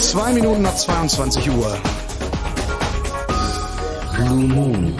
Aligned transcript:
Zwei 0.00 0.32
Minuten 0.32 0.62
nach 0.62 0.74
22 0.74 1.50
Uhr. 1.50 1.78
Blue 4.16 4.48
Moon. 4.48 4.94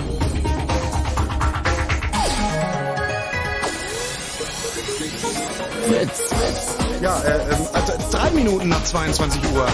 Ja, 7.02 7.22
äh, 7.24 7.40
also 7.72 7.92
drei 8.10 8.30
Minuten 8.30 8.68
nach 8.68 8.84
22 8.84 9.42
Uhr. 9.54 9.66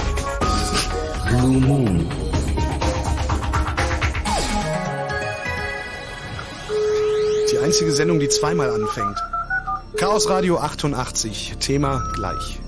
Blue 1.28 1.60
Moon. 1.60 2.08
Die 7.52 7.58
einzige 7.58 7.92
Sendung, 7.92 8.20
die 8.20 8.28
zweimal 8.28 8.70
anfängt. 8.70 9.18
Chaos 9.96 10.28
Radio 10.28 10.58
88, 10.58 11.56
Thema 11.58 12.02
gleich. 12.14 12.60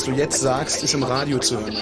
Was 0.00 0.06
du 0.06 0.12
jetzt 0.12 0.40
sagst, 0.40 0.82
ist 0.82 0.94
im 0.94 1.02
Radio 1.02 1.38
zu 1.40 1.60
hören. 1.60 1.74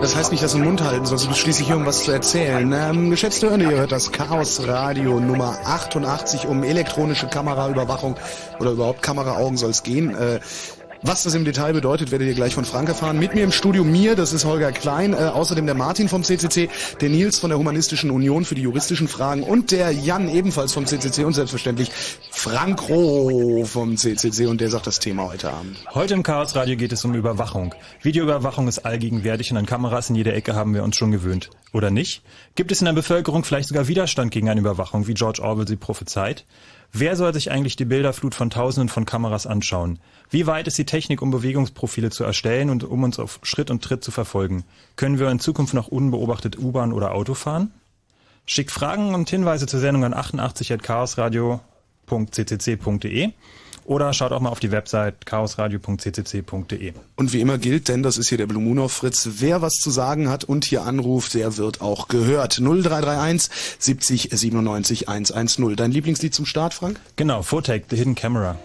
Das 0.00 0.14
heißt 0.14 0.30
nicht, 0.30 0.44
dass 0.44 0.52
du 0.52 0.58
den 0.58 0.66
Mund 0.66 0.84
halten 0.84 1.04
sollst, 1.04 1.24
du 1.24 1.28
bist 1.30 1.40
schließlich 1.40 1.68
irgendwas 1.68 2.04
zu 2.04 2.12
erzählen. 2.12 2.72
Ähm, 2.72 3.10
geschätzte 3.10 3.50
Hörner, 3.50 3.68
ihr 3.72 3.78
hört 3.78 3.90
das 3.90 4.12
Chaos 4.12 4.68
Radio 4.68 5.18
Nummer 5.18 5.58
88 5.64 6.46
um 6.46 6.62
elektronische 6.62 7.26
Kameraüberwachung 7.26 8.14
oder 8.60 8.70
überhaupt 8.70 9.02
Kameraaugen 9.02 9.56
soll 9.56 9.70
es 9.70 9.82
gehen. 9.82 10.14
Äh, 10.14 10.38
was 11.02 11.22
das 11.22 11.34
im 11.34 11.44
Detail 11.44 11.74
bedeutet, 11.74 12.10
werdet 12.10 12.26
ihr 12.26 12.34
gleich 12.34 12.54
von 12.54 12.64
Frank 12.64 12.88
erfahren. 12.88 13.20
Mit 13.20 13.32
mir 13.32 13.44
im 13.44 13.52
Studio 13.52 13.84
mir, 13.84 14.16
das 14.16 14.32
ist 14.32 14.44
Holger 14.44 14.72
Klein, 14.72 15.12
äh, 15.12 15.16
außerdem 15.16 15.64
der 15.64 15.76
Martin 15.76 16.08
vom 16.08 16.24
CCC, 16.24 16.68
der 17.00 17.08
Nils 17.08 17.38
von 17.38 17.50
der 17.50 17.58
Humanistischen 17.58 18.10
Union 18.10 18.44
für 18.44 18.56
die 18.56 18.62
juristischen 18.62 19.06
Fragen 19.06 19.44
und 19.44 19.70
der 19.70 19.92
Jan 19.92 20.28
ebenfalls 20.28 20.72
vom 20.72 20.86
CCC 20.86 21.24
und 21.24 21.34
selbstverständlich 21.34 21.92
Frank 22.48 22.88
Roh 22.88 23.66
vom 23.66 23.98
CCC 23.98 24.46
und 24.46 24.62
der 24.62 24.70
sagt 24.70 24.86
das 24.86 25.00
Thema 25.00 25.24
heute 25.24 25.52
Abend. 25.52 25.76
Heute 25.92 26.14
im 26.14 26.22
Chaos 26.22 26.56
Radio 26.56 26.78
geht 26.78 26.92
es 26.92 27.04
um 27.04 27.14
Überwachung. 27.14 27.74
Videoüberwachung 28.00 28.68
ist 28.68 28.86
allgegenwärtig 28.86 29.50
und 29.50 29.58
an 29.58 29.66
Kameras 29.66 30.08
in 30.08 30.16
jeder 30.16 30.32
Ecke 30.32 30.54
haben 30.54 30.72
wir 30.72 30.82
uns 30.82 30.96
schon 30.96 31.10
gewöhnt. 31.10 31.50
Oder 31.74 31.90
nicht? 31.90 32.22
Gibt 32.54 32.72
es 32.72 32.80
in 32.80 32.86
der 32.86 32.94
Bevölkerung 32.94 33.44
vielleicht 33.44 33.68
sogar 33.68 33.86
Widerstand 33.86 34.30
gegen 34.30 34.48
eine 34.48 34.60
Überwachung, 34.60 35.06
wie 35.06 35.12
George 35.12 35.42
Orwell 35.42 35.68
sie 35.68 35.76
prophezeit? 35.76 36.46
Wer 36.90 37.16
soll 37.16 37.34
sich 37.34 37.50
eigentlich 37.50 37.76
die 37.76 37.84
Bilderflut 37.84 38.34
von 38.34 38.48
Tausenden 38.48 38.88
von 38.88 39.04
Kameras 39.04 39.46
anschauen? 39.46 39.98
Wie 40.30 40.46
weit 40.46 40.68
ist 40.68 40.78
die 40.78 40.86
Technik, 40.86 41.20
um 41.20 41.30
Bewegungsprofile 41.30 42.08
zu 42.08 42.24
erstellen 42.24 42.70
und 42.70 42.82
um 42.82 43.02
uns 43.02 43.18
auf 43.18 43.40
Schritt 43.42 43.70
und 43.70 43.84
Tritt 43.84 44.02
zu 44.02 44.10
verfolgen? 44.10 44.64
Können 44.96 45.18
wir 45.18 45.28
in 45.28 45.38
Zukunft 45.38 45.74
noch 45.74 45.88
unbeobachtet 45.88 46.58
U-Bahn 46.58 46.94
oder 46.94 47.12
Auto 47.12 47.34
fahren? 47.34 47.72
Schickt 48.46 48.70
Fragen 48.70 49.14
und 49.14 49.28
Hinweise 49.28 49.66
zur 49.66 49.80
Sendung 49.80 50.04
an 50.04 50.14
88.chaosradio.ccc.de 52.08 53.32
oder 53.84 54.12
schaut 54.12 54.32
auch 54.32 54.40
mal 54.40 54.50
auf 54.50 54.60
die 54.60 54.70
Website 54.70 55.24
chaosradio.ccc.de. 55.24 56.92
Und 57.16 57.32
wie 57.32 57.40
immer 57.40 57.56
gilt, 57.56 57.88
denn 57.88 58.02
das 58.02 58.18
ist 58.18 58.28
hier 58.28 58.36
der 58.36 58.46
Blue 58.46 58.62
Moon 58.62 58.78
auf 58.78 58.92
Fritz, 58.92 59.28
wer 59.38 59.62
was 59.62 59.74
zu 59.74 59.90
sagen 59.90 60.28
hat 60.28 60.44
und 60.44 60.66
hier 60.66 60.82
anruft, 60.82 61.32
der 61.32 61.56
wird 61.56 61.80
auch 61.80 62.08
gehört. 62.08 62.60
0331 62.60 63.50
70 63.78 64.28
97 64.30 65.08
110. 65.08 65.74
Dein 65.76 65.90
Lieblingslied 65.90 66.34
zum 66.34 66.44
Start, 66.44 66.74
Frank? 66.74 67.00
Genau, 67.16 67.42
Photech, 67.42 67.84
The 67.88 67.96
Hidden 67.96 68.14
Camera. 68.14 68.58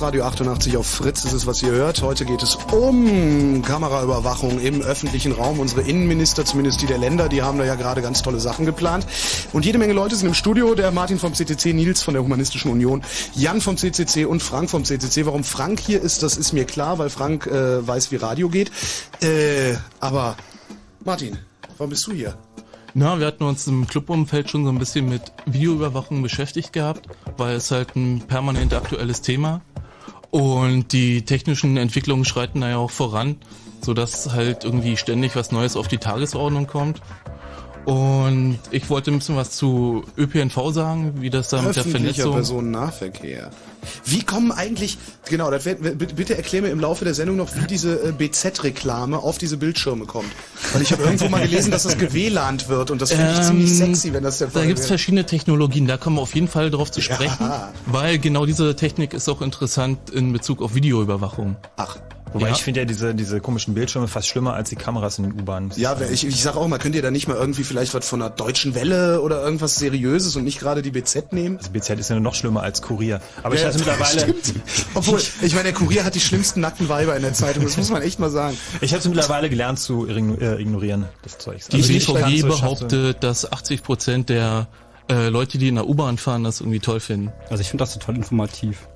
Radio 0.00 0.24
88 0.24 0.76
auf 0.78 0.86
Fritz 0.86 1.24
ist 1.24 1.46
was 1.46 1.62
ihr 1.62 1.72
hört. 1.72 2.00
Heute 2.00 2.24
geht 2.24 2.42
es 2.42 2.56
um 2.72 3.60
Kameraüberwachung 3.62 4.58
im 4.58 4.80
öffentlichen 4.80 5.32
Raum. 5.32 5.58
Unsere 5.58 5.82
Innenminister, 5.82 6.44
zumindest 6.44 6.80
die 6.80 6.86
der 6.86 6.96
Länder, 6.96 7.28
die 7.28 7.42
haben 7.42 7.58
da 7.58 7.64
ja 7.64 7.74
gerade 7.74 8.00
ganz 8.00 8.22
tolle 8.22 8.40
Sachen 8.40 8.64
geplant. 8.64 9.06
Und 9.52 9.66
jede 9.66 9.78
Menge 9.78 9.92
Leute 9.92 10.16
sind 10.16 10.28
im 10.28 10.34
Studio. 10.34 10.74
Der 10.74 10.90
Martin 10.90 11.18
vom 11.18 11.34
CCC, 11.34 11.74
Nils 11.74 12.02
von 12.02 12.14
der 12.14 12.22
Humanistischen 12.22 12.70
Union, 12.70 13.02
Jan 13.34 13.60
vom 13.60 13.76
CCC 13.76 14.24
und 14.24 14.42
Frank 14.42 14.70
vom 14.70 14.84
CCC. 14.84 15.26
Warum 15.26 15.44
Frank 15.44 15.80
hier 15.80 16.00
ist, 16.00 16.22
das 16.22 16.38
ist 16.38 16.52
mir 16.52 16.64
klar, 16.64 16.98
weil 16.98 17.10
Frank 17.10 17.46
äh, 17.46 17.86
weiß, 17.86 18.10
wie 18.10 18.16
Radio 18.16 18.48
geht. 18.48 18.70
Äh, 19.20 19.74
aber 20.00 20.36
Martin, 21.04 21.36
warum 21.76 21.90
bist 21.90 22.06
du 22.06 22.12
hier? 22.12 22.38
Na, 22.94 23.20
wir 23.20 23.26
hatten 23.26 23.44
uns 23.44 23.66
im 23.66 23.86
Clubumfeld 23.86 24.50
schon 24.50 24.64
so 24.64 24.70
ein 24.70 24.78
bisschen 24.78 25.08
mit 25.08 25.32
Videoüberwachung 25.46 26.22
beschäftigt 26.22 26.72
gehabt, 26.72 27.06
weil 27.36 27.56
es 27.56 27.70
halt 27.70 27.94
ein 27.94 28.20
permanent 28.26 28.74
aktuelles 28.74 29.20
Thema 29.20 29.60
und 30.30 30.92
die 30.92 31.22
technischen 31.22 31.76
Entwicklungen 31.76 32.24
schreiten 32.24 32.60
da 32.60 32.70
ja 32.70 32.76
auch 32.76 32.90
voran, 32.90 33.36
sodass 33.80 34.32
halt 34.32 34.64
irgendwie 34.64 34.96
ständig 34.96 35.36
was 35.36 35.52
Neues 35.52 35.76
auf 35.76 35.88
die 35.88 35.98
Tagesordnung 35.98 36.66
kommt. 36.66 37.00
Und 37.86 38.58
ich 38.70 38.90
wollte 38.90 39.10
ein 39.10 39.18
bisschen 39.18 39.36
was 39.36 39.52
zu 39.52 40.04
ÖPNV 40.16 40.70
sagen, 40.70 41.14
wie 41.20 41.30
das 41.30 41.48
da 41.48 41.62
mit 41.62 41.74
der 41.74 41.84
Vernetzung... 41.84 42.34
Personennahverkehr. 42.34 43.50
Wie 44.04 44.22
kommen 44.22 44.52
eigentlich, 44.52 44.98
genau, 45.28 45.50
das 45.50 45.64
wär, 45.64 45.74
bitte 45.74 46.36
erklär 46.36 46.62
mir 46.62 46.68
im 46.68 46.80
Laufe 46.80 47.04
der 47.04 47.14
Sendung 47.14 47.36
noch, 47.36 47.56
wie 47.56 47.66
diese 47.66 48.08
äh, 48.08 48.12
BZ-Reklame 48.12 49.18
auf 49.18 49.38
diese 49.38 49.56
Bildschirme 49.56 50.04
kommt. 50.04 50.30
Weil 50.72 50.82
ich 50.82 50.92
habe 50.92 51.02
irgendwo 51.02 51.28
mal 51.28 51.42
gelesen, 51.42 51.70
dass 51.70 51.82
das 51.82 51.98
gewLANt 51.98 52.68
wird 52.68 52.90
und 52.90 53.00
das 53.02 53.12
finde 53.12 53.32
ich 53.32 53.38
ähm, 53.38 53.44
ziemlich 53.44 53.76
sexy, 53.76 54.12
wenn 54.12 54.22
das 54.22 54.38
der 54.38 54.50
Fall 54.50 54.62
Da 54.62 54.68
gibt's 54.68 54.86
verschiedene 54.86 55.26
Technologien, 55.26 55.86
da 55.86 55.96
kommen 55.96 56.16
wir 56.16 56.22
auf 56.22 56.34
jeden 56.34 56.48
Fall 56.48 56.70
drauf 56.70 56.90
zu 56.90 57.00
sprechen, 57.00 57.36
ja. 57.40 57.72
weil 57.86 58.18
genau 58.18 58.46
diese 58.46 58.76
Technik 58.76 59.14
ist 59.14 59.28
auch 59.28 59.42
interessant 59.42 60.10
in 60.10 60.32
Bezug 60.32 60.62
auf 60.62 60.74
Videoüberwachung. 60.74 61.56
Wobei 62.32 62.48
ja. 62.48 62.52
ich 62.54 62.62
finde 62.62 62.80
ja 62.80 62.86
diese, 62.86 63.14
diese 63.14 63.40
komischen 63.40 63.74
Bildschirme 63.74 64.08
fast 64.08 64.28
schlimmer 64.28 64.54
als 64.54 64.68
die 64.68 64.76
Kameras 64.76 65.18
in 65.18 65.24
den 65.24 65.40
U-Bahnen. 65.40 65.72
Ja, 65.76 65.96
ich, 66.00 66.26
ich 66.26 66.42
sag 66.42 66.56
auch 66.56 66.68
mal, 66.68 66.78
könnt 66.78 66.94
ihr 66.94 67.02
da 67.02 67.10
nicht 67.10 67.26
mal 67.26 67.36
irgendwie 67.36 67.64
vielleicht 67.64 67.92
was 67.94 68.08
von 68.08 68.22
einer 68.22 68.30
deutschen 68.30 68.74
Welle 68.74 69.20
oder 69.20 69.42
irgendwas 69.42 69.76
Seriöses 69.76 70.36
und 70.36 70.44
nicht 70.44 70.60
gerade 70.60 70.82
die 70.82 70.90
BZ 70.90 71.32
nehmen? 71.32 71.58
Also 71.58 71.70
BZ 71.70 71.98
ist 71.98 72.10
ja 72.10 72.20
noch 72.20 72.34
schlimmer 72.34 72.62
als 72.62 72.82
Kurier. 72.82 73.20
Aber 73.42 73.54
ja, 73.54 73.62
ich 73.62 73.66
hatte 73.66 73.78
mittlerweile. 73.78 74.20
Stimmt. 74.20 74.54
Obwohl, 74.94 75.20
ich 75.42 75.52
meine, 75.54 75.64
der 75.64 75.72
Kurier 75.72 76.04
hat 76.04 76.14
die 76.14 76.20
schlimmsten 76.20 76.60
nackten 76.60 76.88
Weiber 76.88 77.16
in 77.16 77.22
der 77.22 77.34
Zeitung, 77.34 77.64
das 77.64 77.76
muss 77.76 77.90
man 77.90 78.02
echt 78.02 78.20
mal 78.20 78.30
sagen. 78.30 78.56
Ich 78.80 78.94
habe 78.94 79.08
mittlerweile 79.08 79.50
gelernt 79.50 79.78
zu 79.80 80.06
äh, 80.06 80.60
ignorieren, 80.60 81.06
das 81.22 81.38
Zeug. 81.38 81.60
Die 81.72 81.76
also 81.76 82.14
BVG 82.14 82.42
behauptet, 82.46 83.24
dass 83.24 83.50
80 83.50 83.82
Prozent 83.82 84.28
der 84.28 84.68
äh, 85.08 85.28
Leute, 85.28 85.58
die 85.58 85.68
in 85.68 85.74
der 85.74 85.88
U-Bahn 85.88 86.18
fahren, 86.18 86.44
das 86.44 86.60
irgendwie 86.60 86.80
toll 86.80 87.00
finden. 87.00 87.32
Also 87.48 87.60
ich 87.60 87.68
finde 87.68 87.82
das 87.82 87.94
total 87.94 88.16
informativ 88.16 88.88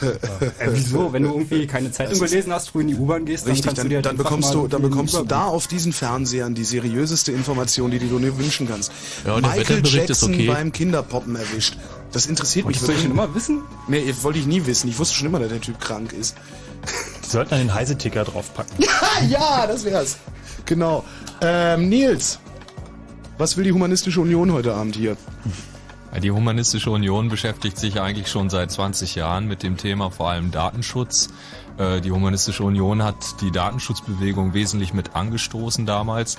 äh, 0.00 0.68
wieso? 0.72 1.12
Wenn 1.12 1.22
du 1.22 1.30
irgendwie 1.30 1.66
keine 1.66 1.90
Zeitung 1.90 2.18
gelesen 2.18 2.52
hast, 2.52 2.70
früh 2.70 2.82
in 2.82 2.88
die 2.88 2.94
U-Bahn 2.94 3.24
gehst, 3.24 3.46
dann, 3.46 3.52
Richtig, 3.52 3.74
dann, 3.74 3.84
du 3.84 3.88
dir 3.88 4.02
dann 4.02 4.16
bekommst 4.16 4.52
du, 4.52 4.68
dann 4.68 4.82
bekommst 4.82 5.14
du 5.14 5.24
da 5.24 5.44
auf 5.44 5.66
diesen 5.66 5.92
Fernsehern 5.92 6.54
die 6.54 6.64
seriöseste 6.64 7.32
Information, 7.32 7.90
die, 7.90 7.98
die 7.98 8.08
du 8.08 8.18
dir 8.18 8.36
wünschen 8.36 8.68
kannst. 8.68 8.92
Ja, 9.26 9.40
Michael 9.40 9.82
Jackson 9.84 10.34
okay. 10.34 10.46
beim 10.46 10.72
Kinderpoppen 10.72 11.36
erwischt. 11.36 11.76
Das 12.12 12.26
interessiert 12.26 12.66
Wolltest 12.66 12.82
mich 12.82 12.88
wirklich. 12.88 13.02
Soll 13.02 13.12
ich 13.12 13.16
schon 13.16 13.26
immer 13.26 13.34
wissen? 13.34 13.62
Nee, 13.88 14.14
wollte 14.22 14.38
ich 14.38 14.46
nie 14.46 14.66
wissen. 14.66 14.88
Ich 14.88 14.98
wusste 14.98 15.14
schon 15.14 15.28
immer, 15.28 15.38
dass 15.38 15.48
der 15.48 15.60
Typ 15.60 15.80
krank 15.80 16.12
ist. 16.12 16.36
Die 17.24 17.30
sollten 17.30 17.54
einen 17.54 17.72
Heiseticker 17.72 18.24
draufpacken. 18.24 18.76
ja, 18.78 18.88
ja, 19.28 19.66
das 19.66 19.84
wär's. 19.84 20.18
Genau. 20.66 21.04
Ähm, 21.40 21.88
Nils, 21.88 22.38
was 23.38 23.56
will 23.56 23.64
die 23.64 23.72
Humanistische 23.72 24.20
Union 24.20 24.52
heute 24.52 24.74
Abend 24.74 24.96
hier? 24.96 25.16
Die 26.18 26.32
Humanistische 26.32 26.90
Union 26.90 27.28
beschäftigt 27.28 27.78
sich 27.78 28.00
eigentlich 28.00 28.28
schon 28.28 28.50
seit 28.50 28.70
20 28.72 29.14
Jahren 29.14 29.46
mit 29.46 29.62
dem 29.62 29.76
Thema 29.76 30.10
vor 30.10 30.28
allem 30.28 30.50
Datenschutz. 30.50 31.28
Äh, 31.78 32.00
die 32.00 32.10
Humanistische 32.10 32.64
Union 32.64 33.02
hat 33.02 33.40
die 33.40 33.52
Datenschutzbewegung 33.52 34.52
wesentlich 34.52 34.92
mit 34.92 35.14
angestoßen 35.14 35.86
damals 35.86 36.36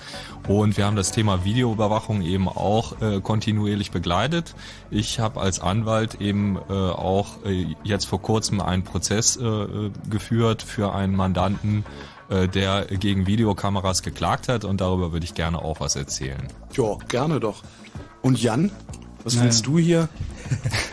und 0.48 0.78
wir 0.78 0.86
haben 0.86 0.98
das 0.98 1.12
Thema 1.12 1.46
Videoüberwachung 1.46 2.22
eben 2.22 2.50
auch 2.50 3.01
äh, 3.01 3.22
kontinuierlich 3.22 3.92
begleitet. 3.92 4.56
Ich 4.92 5.20
habe 5.20 5.40
als 5.40 5.62
Anwalt 5.62 6.22
eben 6.22 6.58
äh, 6.58 6.74
auch 6.74 7.38
jetzt 7.84 8.06
vor 8.06 8.22
kurzem 8.22 8.60
einen 8.62 8.84
Prozess 8.84 9.40
geführt 10.10 10.62
für 10.62 10.94
einen 10.94 11.16
Mandanten, 11.16 11.86
der 12.30 12.86
gegen 12.86 13.28
Videokameras 13.28 14.04
geklagt 14.04 14.48
hat 14.48 14.63
und 14.66 14.82
darüber 14.82 15.12
würde 15.12 15.25
ich 15.25 15.34
gerne 15.34 15.60
auch 15.60 15.80
was 15.80 15.96
erzählen. 15.96 16.48
Ja, 16.74 16.98
gerne 17.08 17.40
doch. 17.40 17.63
Und 18.22 18.42
Jan, 18.42 18.72
was 19.24 19.34
naja. 19.34 19.46
willst 19.46 19.66
du 19.66 19.78
hier? 19.78 20.10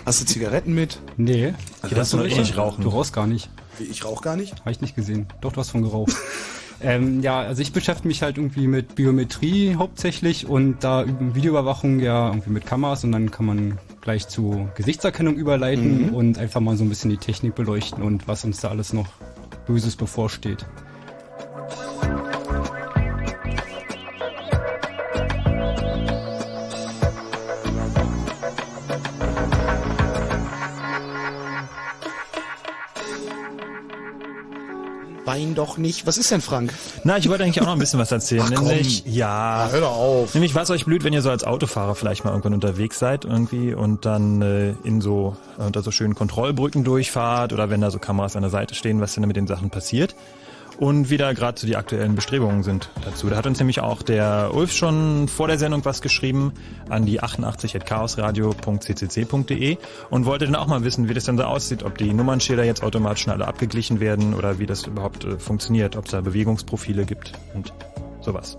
Hast 0.07 0.21
du 0.21 0.25
Zigaretten 0.27 0.75
mit? 0.75 1.01
Nee. 1.17 1.55
Also 1.83 1.95
das 1.95 2.11
du 2.11 2.23
eh 2.23 2.39
nicht 2.39 2.57
rauchen. 2.57 2.83
Du 2.83 2.91
rauchst 2.91 3.13
gar 3.13 3.27
nicht. 3.27 3.51
Ich 3.79 4.05
rauch 4.05 4.23
gar 4.23 4.37
nicht? 4.37 4.61
Habe 4.61 4.71
ich 4.71 4.81
nicht 4.81 4.97
gesehen. 4.97 5.27
Doch, 5.41 5.53
du 5.53 5.61
hast 5.61 5.71
von 5.71 5.83
geraucht. 5.83 6.15
ähm, 6.81 7.23
ja, 7.23 7.41
also 7.41 7.63
ich 7.63 7.73
beschäftige 7.73 8.09
mich 8.09 8.23
halt 8.23 8.37
irgendwie 8.37 8.67
mit 8.67 8.95
Biometrie 8.95 9.77
hauptsächlich 9.77 10.47
und 10.47 10.83
da 10.85 11.05
Videoüberwachung 11.07 12.01
ja 12.01 12.29
irgendwie 12.29 12.51
mit 12.51 12.67
Kameras 12.67 13.05
und 13.05 13.13
dann 13.13 13.31
kann 13.31 13.47
man 13.47 13.79
gleich 14.01 14.29
zu 14.29 14.69
Gesichtserkennung 14.75 15.35
überleiten 15.35 16.09
mhm. 16.09 16.15
und 16.15 16.39
einfach 16.39 16.61
mal 16.61 16.77
so 16.77 16.85
ein 16.85 16.89
bisschen 16.89 17.11
die 17.11 17.17
Technik 17.17 17.55
beleuchten 17.55 18.03
und 18.03 18.29
was 18.29 18.45
uns 18.45 18.61
da 18.61 18.69
alles 18.69 18.93
noch 18.93 19.09
Böses 19.67 19.97
bevorsteht. 19.97 20.67
Wein 35.29 35.55
doch 35.55 35.77
nicht. 35.77 36.07
Was 36.07 36.17
ist 36.17 36.31
denn, 36.31 36.41
Frank? 36.41 36.73
Na, 37.05 37.19
ich 37.19 37.29
wollte 37.29 37.45
eigentlich 37.45 37.61
auch 37.61 37.67
noch 37.67 37.75
ein 37.75 37.79
bisschen 37.79 38.01
was 38.01 38.11
erzählen. 38.11 38.45
Ach, 38.47 38.63
nämlich, 38.63 39.05
komm. 39.05 39.13
ja. 39.13 39.65
Na, 39.67 39.73
hör 39.73 39.81
doch 39.83 39.97
auf. 39.97 40.35
Nämlich, 40.35 40.55
was 40.55 40.71
euch 40.71 40.87
blüht, 40.87 41.05
wenn 41.05 41.13
ihr 41.13 41.23
so 41.23 41.31
als 41.31 41.45
Autofahrer 41.45 41.95
vielleicht 41.95 42.25
mal 42.25 42.31
irgendwann 42.31 42.55
unterwegs 42.55 42.99
seid 42.99 43.25
irgendwie 43.25 43.75
und 43.75 44.07
dann 44.07 44.43
äh, 44.43 44.75
in 44.85 45.01
so, 45.01 45.37
unter 45.59 45.83
so 45.83 45.91
schönen 45.91 46.15
Kontrollbrücken 46.15 46.83
durchfahrt 46.83 47.53
oder 47.53 47.69
wenn 47.71 47.81
da 47.81 47.91
so 47.91 47.99
Kameras 47.99 48.37
an 48.37 48.43
der 48.43 48.51
Seite 48.51 48.75
stehen, 48.75 49.01
was 49.01 49.15
denn 49.15 49.27
mit 49.27 49.37
den 49.37 49.47
Sachen 49.47 49.71
passiert 49.71 50.15
und 50.79 51.11
wie 51.11 51.17
da 51.17 51.33
gerade 51.33 51.61
so 51.61 51.67
die 51.67 51.75
aktuellen 51.77 52.15
Bestrebungen 52.15 52.63
sind 52.63 52.91
dazu. 53.05 53.29
Da 53.29 53.37
hat 53.37 53.47
uns 53.47 53.59
nämlich 53.59 53.81
auch 53.81 54.03
der 54.03 54.53
Ulf 54.55 54.73
schon 54.73 55.27
vor 55.29 55.49
der 55.49 55.59
Sendung 55.59 55.85
was 55.85 56.01
geschrieben 56.03 56.53
an 56.89 57.05
die 57.05 57.21
88.chaosradio.ccc.de 57.21 59.77
und 60.11 60.25
wollte 60.25 60.45
dann 60.47 60.55
auch 60.55 60.69
mal 60.69 60.85
wissen, 60.85 61.09
wie 61.09 61.15
das 61.15 61.25
dann 61.25 61.37
so 61.37 61.43
aussieht, 61.45 61.83
ob 61.83 61.99
die 61.99 62.13
Nummernschilder 62.13 62.63
jetzt 62.65 62.83
automatisch 62.83 63.27
alle 63.29 63.49
abgeglichen 63.49 64.01
werden 64.01 64.35
oder 64.35 64.59
wie 64.59 64.67
das 64.67 64.87
überhaupt 64.87 65.25
äh, 65.25 65.39
funktioniert, 65.39 65.97
ob 65.97 66.05
es 66.07 66.11
da 66.13 66.21
Bewegungsprofile 66.21 67.05
gibt 67.05 67.33
und 67.55 67.73
sowas. 68.21 68.57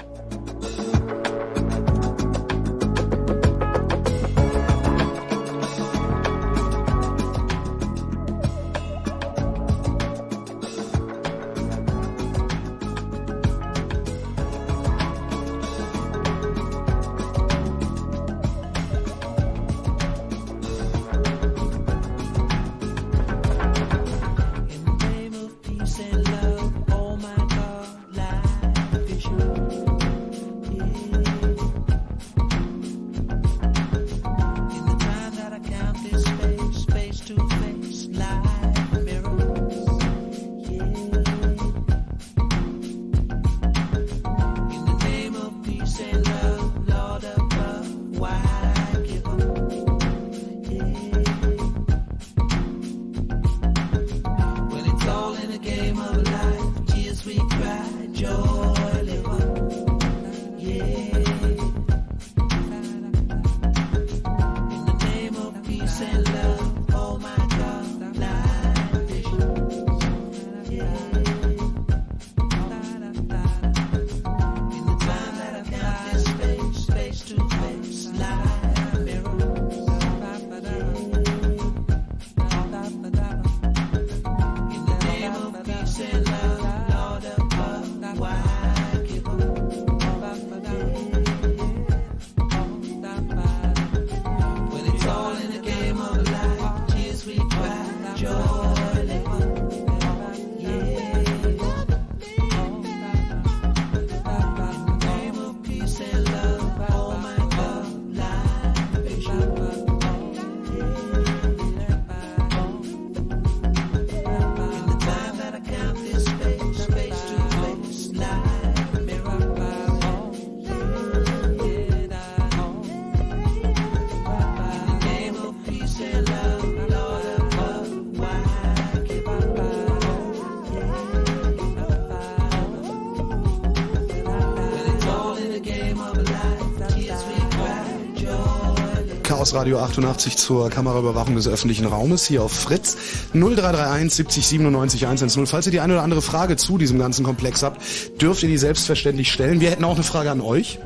Chaos 139.49 139.61
Radio 139.61 139.79
88 139.79 140.37
zur 140.37 140.69
Kameraüberwachung 140.69 141.33
des 141.33 141.47
öffentlichen 141.47 141.87
Raumes 141.87 142.27
hier 142.27 142.43
auf 142.43 142.51
Fritz 142.51 142.95
0331 143.33 144.13
70 144.13 144.47
97 144.47 145.05
110. 145.05 145.47
Falls 145.47 145.65
ihr 145.65 145.71
die 145.71 145.79
eine 145.79 145.93
oder 145.93 146.03
andere 146.03 146.21
Frage 146.21 146.55
zu 146.55 146.77
diesem 146.77 146.99
ganzen 146.99 147.25
Komplex 147.25 147.63
habt, 147.63 147.81
dürft 148.21 148.43
ihr 148.43 148.49
die 148.49 148.59
selbstverständlich 148.59 149.31
stellen. 149.31 149.59
Wir 149.59 149.71
hätten 149.71 149.83
auch 149.85 149.95
eine 149.95 150.03
Frage 150.03 150.29
an 150.29 150.41
euch. 150.41 150.77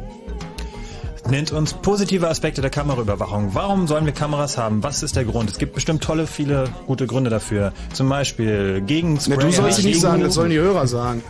Nennt 1.30 1.52
uns 1.52 1.74
positive 1.74 2.30
Aspekte 2.30 2.62
der 2.62 2.70
Kameraüberwachung. 2.70 3.54
Warum 3.54 3.86
sollen 3.88 4.06
wir 4.06 4.14
Kameras 4.14 4.58
haben? 4.58 4.82
Was 4.82 5.04
ist 5.04 5.18
der 5.18 5.26
Grund? 5.26 5.50
Es 5.50 5.58
gibt 5.58 5.74
bestimmt 5.74 6.02
tolle, 6.02 6.26
viele 6.26 6.70
gute 6.88 7.06
Gründe 7.06 7.30
dafür. 7.30 7.74
Zum 7.92 8.08
Beispiel 8.08 8.82
gegen 8.82 9.20
Na, 9.28 9.36
du 9.36 9.52
sollst 9.52 9.80
sie 9.80 9.88
nicht 9.88 10.00
sagen, 10.00 10.22
das 10.22 10.36
sollen 10.36 10.52
die 10.52 10.60
Hörer 10.60 10.88
sagen. 10.88 11.22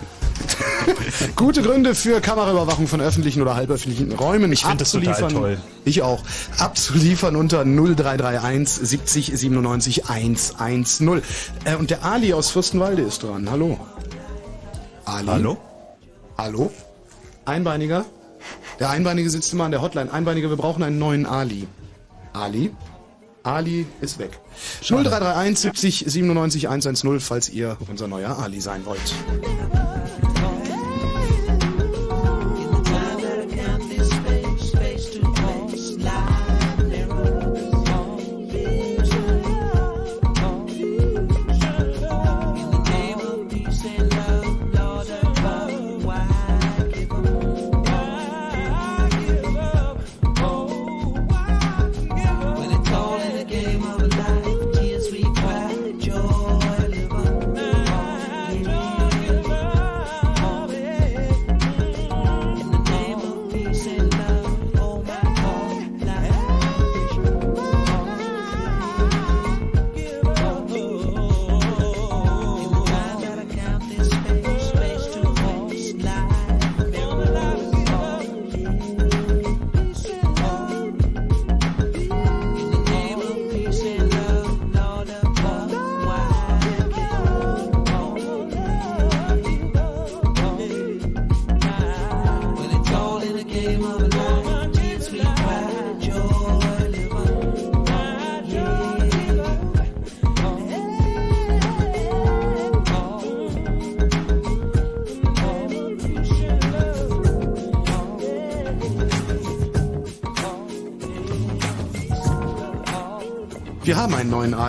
Gute 1.44 1.62
Gründe 1.62 1.94
für 1.94 2.22
Kameraüberwachung 2.22 2.88
von 2.88 3.02
öffentlichen 3.02 3.42
oder 3.42 3.58
halböffentlichen 3.58 4.14
Räumen. 4.14 4.54
Ich 4.54 4.62
finde 4.62 4.78
das 4.78 4.94
total 4.94 5.28
toll. 5.28 5.58
Ich 5.84 6.02
auch. 6.02 6.24
Abzuliefern 6.58 7.36
unter 7.36 7.66
0331 7.66 8.88
70 8.88 9.38
97 9.38 10.06
110. 10.10 11.22
Äh, 11.66 11.76
und 11.76 11.90
der 11.90 12.06
Ali 12.06 12.34
aus 12.34 12.50
Fürstenwalde 12.50 13.02
ist 13.02 13.24
dran. 13.24 13.52
Hallo. 13.52 13.78
Ali? 15.04 15.28
Hallo? 15.28 15.58
Hallo? 16.38 16.72
Einbeiniger? 17.44 18.06
Der 18.80 18.92
Einbeinige 18.92 19.30
sitzt 19.30 19.52
immer 19.52 19.66
an 19.66 19.72
der 19.72 19.82
Hotline. 19.82 20.14
Einbeiniger, 20.14 20.48
wir 20.50 20.56
brauchen 20.56 20.82
einen 20.82 20.98
neuen 20.98 21.26
Ali. 21.26 21.68
Ali? 22.32 22.72
Ali 23.44 23.86
ist 24.00 24.18
weg. 24.18 24.40
Schade. 24.82 25.10
0331 25.10 25.60
70 25.60 26.06
97 26.08 26.70
110, 26.70 27.20
falls 27.20 27.50
ihr 27.50 27.76
unser 27.90 28.08
neuer 28.08 28.40
Ali 28.40 28.62
sein 28.62 28.86
wollt. 28.86 29.14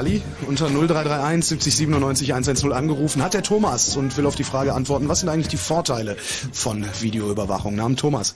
Ali 0.05 0.21
unter 0.47 0.67
0331 0.67 1.47
70 1.47 1.77
97 1.77 2.33
110 2.35 2.73
angerufen. 2.73 3.23
Hat 3.23 3.33
der 3.33 3.43
Thomas 3.43 3.97
und 3.97 4.15
will 4.19 4.27
auf 4.27 4.35
die 4.35 4.45
Frage 4.45 4.75
antworten, 4.75 5.09
was 5.09 5.21
sind 5.21 5.31
eigentlich 5.31 5.49
die 5.49 5.57
Vorteile 5.57 6.17
von 6.53 6.85
Videoüberwachung? 7.01 7.75
Namen 7.75 7.97
Thomas. 7.97 8.35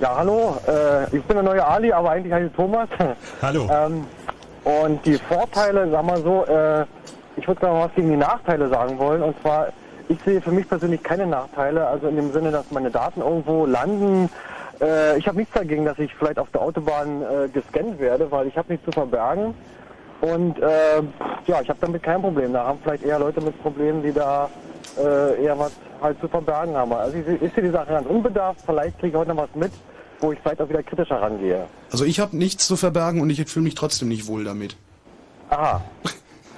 Ja, 0.00 0.14
hallo. 0.16 0.56
Äh, 0.68 1.04
ich 1.06 1.24
bin 1.24 1.34
der 1.34 1.42
neue 1.42 1.66
Ali, 1.66 1.92
aber 1.92 2.12
eigentlich 2.12 2.32
heiße 2.32 2.46
ich 2.46 2.52
Thomas. 2.52 2.88
Hallo. 3.40 3.68
Ähm, 3.84 4.04
und 4.64 5.04
die 5.04 5.18
Vorteile, 5.18 5.90
sag 5.90 6.04
mal 6.04 6.22
so, 6.22 6.44
äh, 6.44 6.86
ich 7.36 7.48
würde 7.48 7.66
mal 7.66 7.86
was 7.86 7.94
gegen 7.96 8.10
die 8.10 8.16
Nachteile 8.16 8.68
sagen 8.68 8.96
wollen. 9.00 9.22
Und 9.22 9.34
zwar, 9.42 9.72
ich 10.08 10.18
sehe 10.24 10.40
für 10.40 10.52
mich 10.52 10.68
persönlich 10.68 11.02
keine 11.02 11.26
Nachteile. 11.26 11.84
Also 11.84 12.06
in 12.06 12.14
dem 12.14 12.32
Sinne, 12.32 12.52
dass 12.52 12.70
meine 12.70 12.92
Daten 12.92 13.22
irgendwo 13.22 13.66
landen. 13.66 14.30
Äh, 14.80 15.18
ich 15.18 15.26
habe 15.26 15.38
nichts 15.38 15.52
dagegen, 15.52 15.84
dass 15.84 15.98
ich 15.98 16.14
vielleicht 16.14 16.38
auf 16.38 16.50
der 16.50 16.62
Autobahn 16.62 17.22
äh, 17.22 17.48
gescannt 17.48 17.98
werde, 17.98 18.30
weil 18.30 18.46
ich 18.46 18.56
habe 18.56 18.70
nichts 18.70 18.84
zu 18.84 18.92
verbergen. 18.92 19.54
Und 20.22 20.56
äh, 20.60 21.02
ja, 21.46 21.60
ich 21.60 21.68
habe 21.68 21.78
damit 21.80 22.02
kein 22.02 22.20
Problem. 22.20 22.52
Da 22.52 22.64
haben 22.64 22.78
vielleicht 22.82 23.04
eher 23.04 23.18
Leute 23.18 23.40
mit 23.40 23.60
Problemen, 23.60 24.02
die 24.04 24.12
da 24.12 24.48
äh, 24.96 25.44
eher 25.44 25.58
was 25.58 25.72
halt 26.00 26.20
zu 26.20 26.28
verbergen 26.28 26.76
haben. 26.76 26.92
Also 26.92 27.16
ich, 27.16 27.42
ich 27.42 27.52
sehe 27.52 27.64
die 27.64 27.70
Sache 27.70 27.88
ganz 27.88 28.06
unbedarft. 28.06 28.60
Vielleicht 28.64 28.98
kriege 29.00 29.08
ich 29.08 29.14
heute 29.16 29.34
noch 29.34 29.42
was 29.42 29.54
mit, 29.56 29.72
wo 30.20 30.30
ich 30.30 30.38
vielleicht 30.38 30.60
auch 30.60 30.68
wieder 30.68 30.82
kritischer 30.84 31.20
rangehe. 31.20 31.66
Also 31.90 32.04
ich 32.04 32.20
habe 32.20 32.36
nichts 32.36 32.68
zu 32.68 32.76
verbergen 32.76 33.20
und 33.20 33.30
ich 33.30 33.44
fühle 33.50 33.64
mich 33.64 33.74
trotzdem 33.74 34.08
nicht 34.08 34.28
wohl 34.28 34.44
damit. 34.44 34.76
Aha. 35.50 35.82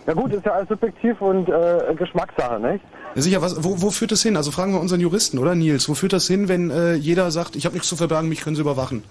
Ja 0.07 0.13
gut, 0.13 0.35
ist 0.35 0.45
ja 0.45 0.53
alles 0.53 0.69
subjektiv 0.69 1.19
und 1.23 1.49
äh, 1.49 1.95
Geschmackssache, 1.97 2.61
nicht? 2.61 2.85
Ja, 3.15 3.23
sicher, 3.23 3.41
was, 3.41 3.65
wo, 3.65 3.81
wo 3.81 3.91
führt 3.91 4.13
das 4.13 4.21
hin? 4.23 4.37
Also 4.37 4.51
fragen 4.51 4.75
wir 4.75 4.81
unseren 4.81 5.01
Juristen, 5.01 5.39
oder 5.39 5.55
Nils? 5.55 5.89
Wo 5.89 5.95
führt 5.95 6.13
das 6.13 6.27
hin, 6.27 6.49
wenn 6.49 6.71
äh, 6.71 6.93
jeder 6.95 7.31
sagt, 7.31 7.57
ich 7.57 7.65
habe 7.65 7.75
nichts 7.75 7.89
zu 7.89 7.97
verbergen, 7.97 8.29
mich 8.29 8.43
können 8.43 8.57
Sie 8.57 8.61
überwachen? 8.61 9.03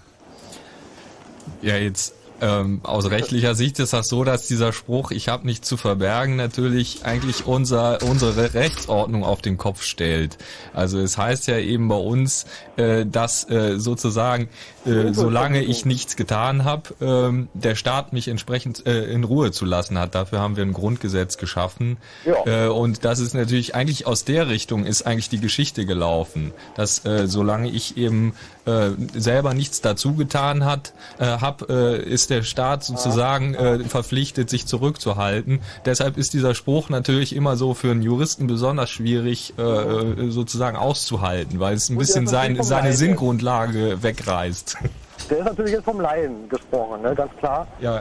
Ja, 1.63 1.75
jetzt 1.77 2.13
ähm, 2.41 2.81
aus 2.83 3.09
rechtlicher 3.09 3.55
Sicht 3.55 3.79
ist 3.79 3.93
das 3.93 4.07
so, 4.07 4.23
dass 4.23 4.47
dieser 4.47 4.73
Spruch, 4.73 5.11
ich 5.11 5.29
habe 5.29 5.45
nichts 5.45 5.67
zu 5.67 5.77
verbergen, 5.77 6.35
natürlich 6.35 7.05
eigentlich 7.05 7.45
unser, 7.45 8.01
unsere 8.03 8.53
Rechtsordnung 8.53 9.23
auf 9.23 9.41
den 9.41 9.57
Kopf 9.57 9.83
stellt. 9.83 10.37
Also 10.73 10.99
es 10.99 11.17
heißt 11.17 11.47
ja 11.47 11.57
eben 11.57 11.87
bei 11.87 11.95
uns, 11.95 12.45
äh, 12.75 13.05
dass 13.05 13.49
äh, 13.49 13.79
sozusagen, 13.79 14.49
äh, 14.85 15.13
solange 15.13 15.63
ich 15.63 15.85
nichts 15.85 16.15
getan 16.15 16.65
habe, 16.65 16.95
ähm, 17.01 17.47
der 17.53 17.75
Staat 17.75 18.13
mich 18.13 18.27
entsprechend 18.27 18.85
äh, 18.85 19.05
in 19.05 19.23
Ruhe 19.23 19.51
zu 19.51 19.65
lassen 19.65 19.97
hat. 19.97 20.15
Dafür 20.15 20.39
haben 20.39 20.55
wir 20.57 20.63
ein 20.63 20.73
Grundgesetz 20.73 21.37
geschaffen. 21.37 21.97
Ja. 22.25 22.65
Äh, 22.65 22.67
und 22.67 23.05
das 23.05 23.19
ist 23.19 23.33
natürlich 23.33 23.75
eigentlich 23.75 24.05
aus 24.07 24.25
der 24.25 24.49
Richtung 24.49 24.85
ist 24.85 25.03
eigentlich 25.03 25.29
die 25.29 25.39
Geschichte 25.39 25.85
gelaufen, 25.85 26.53
dass 26.75 27.05
äh, 27.05 27.27
solange 27.27 27.69
ich 27.69 27.97
eben 27.97 28.33
äh, 28.65 28.91
selber 29.13 29.53
nichts 29.53 29.81
dazu 29.81 30.15
getan 30.15 30.65
hat, 30.65 30.93
äh, 31.19 31.25
hab, 31.25 31.69
äh, 31.69 31.97
ist 31.97 32.29
der 32.29 32.43
Staat 32.43 32.83
sozusagen 32.83 33.55
äh, 33.55 33.79
verpflichtet, 33.79 34.49
sich 34.49 34.65
zurückzuhalten. 34.67 35.61
Deshalb 35.85 36.17
ist 36.17 36.33
dieser 36.33 36.55
Spruch 36.55 36.89
natürlich 36.89 37.35
immer 37.35 37.55
so 37.55 37.73
für 37.73 37.91
einen 37.91 38.01
Juristen 38.01 38.47
besonders 38.47 38.89
schwierig 38.89 39.53
äh, 39.57 40.29
sozusagen 40.29 40.77
auszuhalten, 40.77 41.59
weil 41.59 41.75
es 41.75 41.89
ein 41.89 41.97
bisschen 41.97 42.27
sein, 42.27 42.61
seine 42.61 42.93
Sinngrundlage 42.93 44.01
wegreißt. 44.01 44.77
Der 45.29 45.39
ist 45.39 45.45
natürlich 45.45 45.73
jetzt 45.73 45.85
vom 45.85 46.01
Laien 46.01 46.49
gesprochen, 46.49 47.01
ne? 47.01 47.15
ganz 47.15 47.31
klar. 47.37 47.67
Ja. 47.79 47.99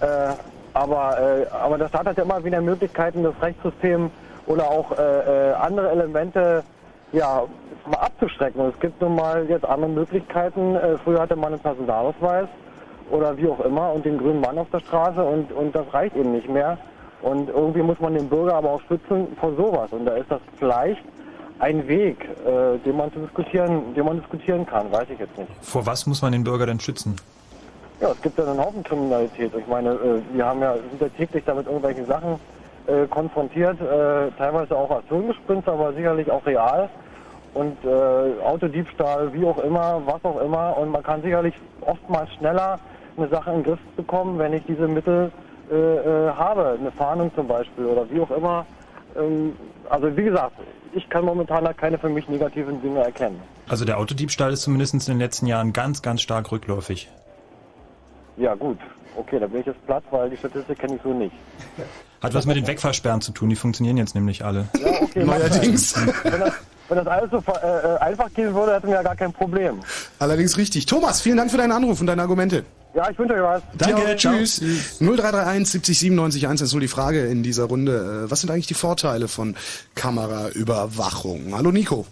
Äh, 0.00 0.34
aber, 0.72 1.18
äh, 1.20 1.46
aber 1.54 1.78
der 1.78 1.88
Staat 1.88 2.06
hat 2.06 2.16
ja 2.16 2.24
immer 2.24 2.44
wieder 2.44 2.60
Möglichkeiten, 2.60 3.22
das 3.22 3.34
Rechtssystem 3.40 4.10
oder 4.46 4.68
auch 4.68 4.98
äh, 4.98 5.50
äh, 5.50 5.52
andere 5.54 5.90
Elemente 5.90 6.64
ja, 7.12 7.44
mal 7.86 7.98
abzuschrecken. 7.98 8.60
Und 8.60 8.74
es 8.74 8.80
gibt 8.80 9.00
nun 9.00 9.14
mal 9.14 9.46
jetzt 9.48 9.64
andere 9.64 9.90
Möglichkeiten. 9.90 10.76
Äh, 10.76 10.98
früher 10.98 11.20
hatte 11.20 11.36
man 11.36 11.52
einen 11.52 11.62
Personalausweis 11.62 12.48
oder 13.10 13.36
wie 13.36 13.48
auch 13.48 13.60
immer 13.60 13.92
und 13.92 14.04
den 14.04 14.18
grünen 14.18 14.40
Mann 14.40 14.58
auf 14.58 14.68
der 14.72 14.80
Straße 14.80 15.22
und, 15.22 15.52
und 15.52 15.74
das 15.74 15.84
reicht 15.92 16.16
eben 16.16 16.32
nicht 16.32 16.48
mehr. 16.48 16.78
Und 17.22 17.48
irgendwie 17.48 17.82
muss 17.82 17.98
man 18.00 18.14
den 18.14 18.28
Bürger 18.28 18.54
aber 18.54 18.70
auch 18.70 18.82
schützen 18.82 19.28
vor 19.40 19.54
sowas. 19.56 19.90
Und 19.92 20.04
da 20.04 20.14
ist 20.14 20.30
das 20.30 20.40
vielleicht 20.58 21.02
ein 21.58 21.86
Weg, 21.88 22.18
äh, 22.46 22.78
den 22.84 22.96
man 22.96 23.12
zu 23.12 23.20
diskutieren, 23.20 23.94
den 23.94 24.04
man 24.04 24.18
diskutieren 24.18 24.66
kann, 24.66 24.90
weiß 24.92 25.08
ich 25.10 25.18
jetzt 25.18 25.36
nicht. 25.38 25.50
Vor 25.62 25.86
was 25.86 26.06
muss 26.06 26.20
man 26.22 26.32
den 26.32 26.44
Bürger 26.44 26.66
denn 26.66 26.80
schützen? 26.80 27.16
Ja, 28.00 28.10
es 28.10 28.20
gibt 28.20 28.38
ja 28.38 28.44
einen 28.44 28.58
Haufen 28.58 28.82
Kriminalität. 28.82 29.52
Ich 29.56 29.66
meine, 29.66 29.90
äh, 29.90 30.20
wir 30.32 30.44
haben 30.44 30.60
ja, 30.60 30.74
sind 30.74 31.00
ja 31.00 31.08
täglich 31.16 31.44
damit 31.46 31.66
irgendwelchen 31.66 32.06
Sachen 32.06 32.38
äh, 32.86 33.06
konfrontiert, 33.06 33.80
äh, 33.80 34.30
teilweise 34.36 34.76
auch 34.76 34.90
als 34.90 35.06
Hirngespinst, 35.08 35.68
aber 35.68 35.92
sicherlich 35.92 36.30
auch 36.30 36.44
real. 36.44 36.90
Und 37.54 37.76
äh, 37.84 38.42
Autodiebstahl, 38.42 39.32
wie 39.32 39.44
auch 39.44 39.58
immer, 39.58 40.02
was 40.04 40.24
auch 40.24 40.40
immer. 40.40 40.76
Und 40.76 40.90
man 40.90 41.02
kann 41.02 41.22
sicherlich 41.22 41.54
oftmals 41.80 42.32
schneller 42.34 42.80
eine 43.16 43.28
Sache 43.28 43.50
in 43.50 43.58
den 43.58 43.64
Griff 43.64 43.78
bekommen, 43.96 44.38
wenn 44.38 44.52
ich 44.52 44.62
diese 44.66 44.88
Mittel 44.88 45.30
äh, 45.70 45.74
äh, 45.74 46.32
habe. 46.32 46.76
Eine 46.78 46.90
Fahndung 46.92 47.32
zum 47.34 47.46
Beispiel 47.46 47.84
oder 47.84 48.10
wie 48.10 48.20
auch 48.20 48.30
immer. 48.30 48.66
Ähm, 49.16 49.54
also 49.88 50.16
wie 50.16 50.24
gesagt, 50.24 50.56
ich 50.92 51.08
kann 51.08 51.24
momentan 51.24 51.64
da 51.64 51.72
keine 51.72 51.98
für 51.98 52.08
mich 52.08 52.28
negativen 52.28 52.80
Dinge 52.82 53.00
erkennen. 53.00 53.40
Also 53.68 53.84
der 53.84 53.98
Autodiebstahl 53.98 54.52
ist 54.52 54.62
zumindest 54.62 54.94
in 54.94 55.00
den 55.00 55.18
letzten 55.18 55.46
Jahren 55.46 55.72
ganz, 55.72 56.02
ganz 56.02 56.22
stark 56.22 56.50
rückläufig. 56.52 57.08
Ja 58.36 58.54
gut, 58.54 58.78
okay, 59.16 59.38
da 59.38 59.46
bin 59.46 59.60
ich 59.60 59.66
jetzt 59.66 59.84
platt, 59.86 60.02
weil 60.10 60.28
die 60.30 60.36
Statistik 60.36 60.78
kenne 60.78 60.96
ich 60.96 61.02
so 61.02 61.12
nicht. 61.12 61.34
Hat 62.20 62.34
was 62.34 62.46
mit 62.46 62.56
den 62.56 62.66
Wegfahrsperren 62.66 63.20
zu 63.20 63.32
tun, 63.32 63.48
die 63.48 63.56
funktionieren 63.56 63.96
jetzt 63.96 64.14
nämlich 64.14 64.44
alle. 64.44 64.66
Ja, 64.78 65.02
okay, 65.02 65.24
Neuerdings. 65.24 65.90
Sinn. 65.92 66.12
Wenn 66.24 66.40
das, 66.40 66.54
wenn 66.88 66.98
das 66.98 67.06
alles 67.06 67.30
so 67.30 67.38
äh, 67.38 67.94
äh, 67.94 67.98
einfach 67.98 68.32
gehen 68.34 68.54
würde, 68.54 68.74
hätten 68.74 68.88
wir 68.88 68.94
ja 68.94 69.02
gar 69.02 69.16
kein 69.16 69.32
Problem. 69.32 69.80
Allerdings 70.18 70.56
richtig. 70.58 70.86
Thomas, 70.86 71.20
vielen 71.20 71.36
Dank 71.36 71.50
für 71.50 71.56
deinen 71.56 71.72
Anruf 71.72 72.00
und 72.00 72.06
deine 72.06 72.22
Argumente. 72.22 72.64
Ja, 72.94 73.10
ich 73.10 73.18
wünsche 73.18 73.34
euch 73.34 73.42
was. 73.42 73.62
Danke, 73.76 74.02
Ja, 74.02 74.14
tschüss. 74.14 74.60
0331 75.00 75.68
70 75.68 75.98
97 75.98 76.46
1 76.46 76.60
ist 76.60 76.70
so 76.70 76.78
die 76.78 76.86
Frage 76.88 77.26
in 77.26 77.42
dieser 77.42 77.64
Runde. 77.64 78.24
Äh, 78.26 78.30
Was 78.30 78.40
sind 78.40 78.50
eigentlich 78.50 78.68
die 78.68 78.74
Vorteile 78.74 79.26
von 79.26 79.56
Kameraüberwachung? 79.96 81.54
Hallo 81.56 81.72
Nico. 81.72 82.06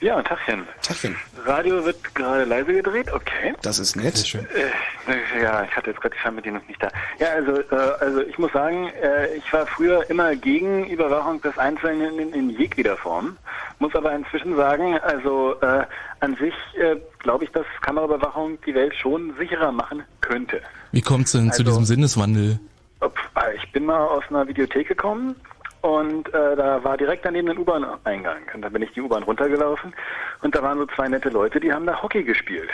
Ja, 0.00 0.20
Tachchen. 0.22 0.66
Tachchen. 0.82 1.16
Radio 1.44 1.84
wird 1.84 2.14
gerade 2.14 2.44
leise 2.44 2.72
gedreht, 2.72 3.12
okay. 3.12 3.54
Das 3.62 3.78
ist 3.78 3.96
nett. 3.96 4.18
schön. 4.18 4.46
Äh, 4.54 5.42
ja, 5.42 5.64
ich 5.64 5.74
hatte 5.76 5.90
jetzt 5.90 6.00
gerade 6.00 6.14
die 6.14 6.20
Fernbedienung 6.20 6.62
nicht 6.68 6.82
da. 6.82 6.88
Ja, 7.18 7.28
also, 7.28 7.60
äh, 7.60 7.92
also 8.00 8.20
ich 8.22 8.36
muss 8.38 8.52
sagen, 8.52 8.88
äh, 9.02 9.34
ich 9.36 9.52
war 9.52 9.66
früher 9.66 10.08
immer 10.10 10.34
gegen 10.36 10.86
Überwachung 10.88 11.40
des 11.42 11.56
Einzelnen 11.58 12.18
in, 12.18 12.32
in 12.32 12.50
jeglicher 12.50 12.96
Form. 12.96 13.36
Muss 13.78 13.94
aber 13.94 14.12
inzwischen 14.14 14.56
sagen, 14.56 14.98
also 15.00 15.60
äh, 15.60 15.84
an 16.20 16.36
sich 16.36 16.54
äh, 16.78 16.96
glaube 17.20 17.44
ich, 17.44 17.50
dass 17.52 17.66
Kameraüberwachung 17.80 18.58
die 18.66 18.74
Welt 18.74 18.94
schon 18.94 19.34
sicherer 19.38 19.72
machen 19.72 20.04
könnte. 20.20 20.60
Wie 20.92 21.00
kommt 21.02 21.26
es 21.26 21.32
denn 21.32 21.50
zu 21.52 21.62
Also- 21.62 21.64
diesem 21.64 21.84
Sinneswandel? 21.84 22.58
Äh, 23.00 23.08
Ich 23.56 23.72
bin 23.72 23.84
mal 23.86 23.98
aus 24.06 24.22
einer 24.30 24.46
Videothek 24.46 24.88
gekommen 24.88 25.34
und 25.82 26.28
äh, 26.32 26.56
da 26.56 26.82
war 26.82 26.96
direkt 26.96 27.24
daneben 27.24 27.50
ein 27.50 27.58
U-Bahn-Eingang. 27.58 28.42
Und 28.54 28.62
da 28.62 28.68
bin 28.68 28.82
ich 28.82 28.92
die 28.92 29.00
U-Bahn 29.00 29.24
runtergelaufen 29.24 29.92
und 30.40 30.54
da 30.54 30.62
waren 30.62 30.78
so 30.78 30.86
zwei 30.86 31.08
nette 31.08 31.28
Leute, 31.28 31.60
die 31.60 31.72
haben 31.72 31.86
da 31.86 32.00
Hockey 32.00 32.22
gespielt. 32.22 32.70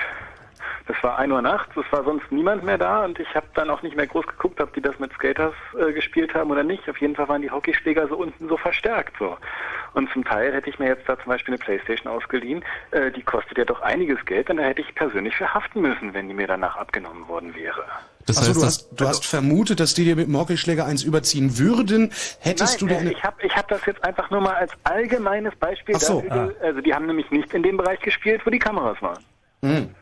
Das 0.86 0.96
war 1.02 1.18
1 1.18 1.32
Uhr 1.32 1.42
nachts, 1.42 1.76
es 1.76 1.90
war 1.92 2.02
sonst 2.04 2.30
niemand 2.32 2.64
mehr 2.64 2.78
da 2.78 3.04
und 3.04 3.18
ich 3.18 3.34
habe 3.34 3.46
dann 3.54 3.68
auch 3.68 3.82
nicht 3.82 3.96
mehr 3.96 4.06
groß 4.06 4.26
geguckt, 4.26 4.60
ob 4.60 4.72
die 4.72 4.80
das 4.80 4.98
mit 4.98 5.12
Skaters 5.12 5.54
äh, 5.78 5.92
gespielt 5.92 6.34
haben 6.34 6.50
oder 6.50 6.62
nicht. 6.62 6.88
Auf 6.88 6.98
jeden 6.98 7.14
Fall 7.14 7.28
waren 7.28 7.42
die 7.42 7.50
Hockeyschläger 7.50 8.08
so 8.08 8.16
unten 8.16 8.48
so 8.48 8.56
verstärkt 8.56 9.14
so. 9.18 9.36
Und 9.94 10.10
zum 10.12 10.24
Teil 10.24 10.52
hätte 10.52 10.68
ich 10.70 10.78
mir 10.78 10.86
jetzt 10.88 11.08
da 11.08 11.16
zum 11.18 11.26
Beispiel 11.26 11.54
eine 11.54 11.58
Playstation 11.62 12.12
ausgeliehen, 12.12 12.64
äh, 12.90 13.10
die 13.10 13.22
kostet 13.22 13.58
ja 13.58 13.64
doch 13.64 13.80
einiges 13.80 14.24
Geld 14.26 14.50
und 14.50 14.58
da 14.58 14.62
hätte 14.64 14.80
ich 14.82 14.94
persönlich 14.94 15.34
verhaften 15.36 15.82
müssen, 15.82 16.14
wenn 16.14 16.28
die 16.28 16.34
mir 16.34 16.46
danach 16.46 16.76
abgenommen 16.76 17.26
worden 17.28 17.54
wäre. 17.54 17.84
Das 18.26 18.36
Achso, 18.38 18.48
heißt, 18.50 18.56
du 18.56 18.60
dass, 18.60 18.66
hast, 18.66 19.00
du 19.00 19.08
hast 19.08 19.26
vermutet, 19.26 19.80
dass 19.80 19.94
die 19.94 20.04
dir 20.04 20.14
mit 20.16 20.26
dem 20.28 20.38
Hockeyschläger 20.38 20.84
eins 20.84 21.02
überziehen 21.02 21.58
würden. 21.58 22.12
Hättest 22.40 22.80
Nein, 22.82 22.88
du 22.90 22.94
dir 23.02 23.08
äh, 23.10 23.12
ich 23.12 23.22
habe 23.24 23.36
ich 23.42 23.56
hab 23.56 23.68
das 23.68 23.84
jetzt 23.86 24.04
einfach 24.04 24.30
nur 24.30 24.40
mal 24.42 24.54
als 24.54 24.70
allgemeines 24.84 25.54
Beispiel 25.56 25.94
Ach 25.96 26.00
so, 26.00 26.20
dafür, 26.20 26.48
ge- 26.48 26.56
also 26.66 26.80
die 26.82 26.94
haben 26.94 27.06
nämlich 27.06 27.30
nicht 27.30 27.52
in 27.54 27.62
dem 27.62 27.78
Bereich 27.78 28.00
gespielt, 28.00 28.42
wo 28.44 28.50
die 28.50 28.58
Kameras 28.58 29.00
waren. 29.00 29.24
Hm. 29.64 29.94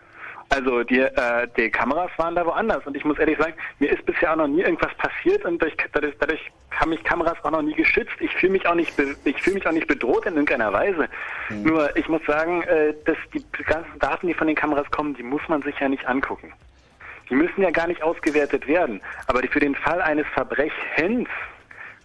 Also 0.48 0.84
die, 0.84 1.00
äh, 1.00 1.48
die 1.56 1.70
Kameras 1.70 2.10
waren 2.18 2.34
da 2.34 2.46
woanders 2.46 2.86
und 2.86 2.96
ich 2.96 3.04
muss 3.04 3.18
ehrlich 3.18 3.36
sagen, 3.38 3.54
mir 3.80 3.90
ist 3.90 4.06
bisher 4.06 4.32
auch 4.32 4.36
noch 4.36 4.46
nie 4.46 4.62
irgendwas 4.62 4.94
passiert 4.94 5.44
und 5.44 5.60
durch, 5.60 5.76
dadurch, 5.92 6.14
dadurch 6.20 6.40
haben 6.70 6.90
mich 6.90 7.02
Kameras 7.02 7.36
auch 7.42 7.50
noch 7.50 7.62
nie 7.62 7.74
geschützt. 7.74 8.14
Ich 8.20 8.32
fühle 8.36 8.52
mich 8.52 8.66
auch 8.66 8.74
nicht, 8.74 8.96
be, 8.96 9.16
ich 9.24 9.42
fühle 9.42 9.54
mich 9.54 9.66
auch 9.66 9.72
nicht 9.72 9.88
bedroht 9.88 10.24
in 10.26 10.34
irgendeiner 10.34 10.72
Weise. 10.72 11.08
Hm. 11.48 11.62
Nur 11.64 11.96
ich 11.96 12.08
muss 12.08 12.22
sagen, 12.26 12.62
äh, 12.62 12.94
dass 13.04 13.16
die 13.34 13.44
ganzen 13.64 13.98
Daten, 13.98 14.28
die 14.28 14.34
von 14.34 14.46
den 14.46 14.56
Kameras 14.56 14.88
kommen, 14.90 15.14
die 15.14 15.24
muss 15.24 15.42
man 15.48 15.62
sich 15.62 15.74
ja 15.80 15.88
nicht 15.88 16.06
angucken. 16.06 16.52
Die 17.28 17.34
müssen 17.34 17.60
ja 17.60 17.70
gar 17.70 17.88
nicht 17.88 18.02
ausgewertet 18.02 18.68
werden. 18.68 19.00
Aber 19.26 19.42
die, 19.42 19.48
für 19.48 19.60
den 19.60 19.74
Fall 19.74 20.00
eines 20.00 20.26
Verbrechens 20.28 21.28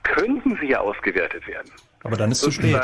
könnten 0.01 0.57
sie 0.59 0.67
ja 0.67 0.79
ausgewertet 0.79 1.45
werden. 1.45 1.71
Aber 2.03 2.17
dann 2.17 2.31
ist 2.31 2.41
zu 2.41 2.51
spät. 2.51 2.81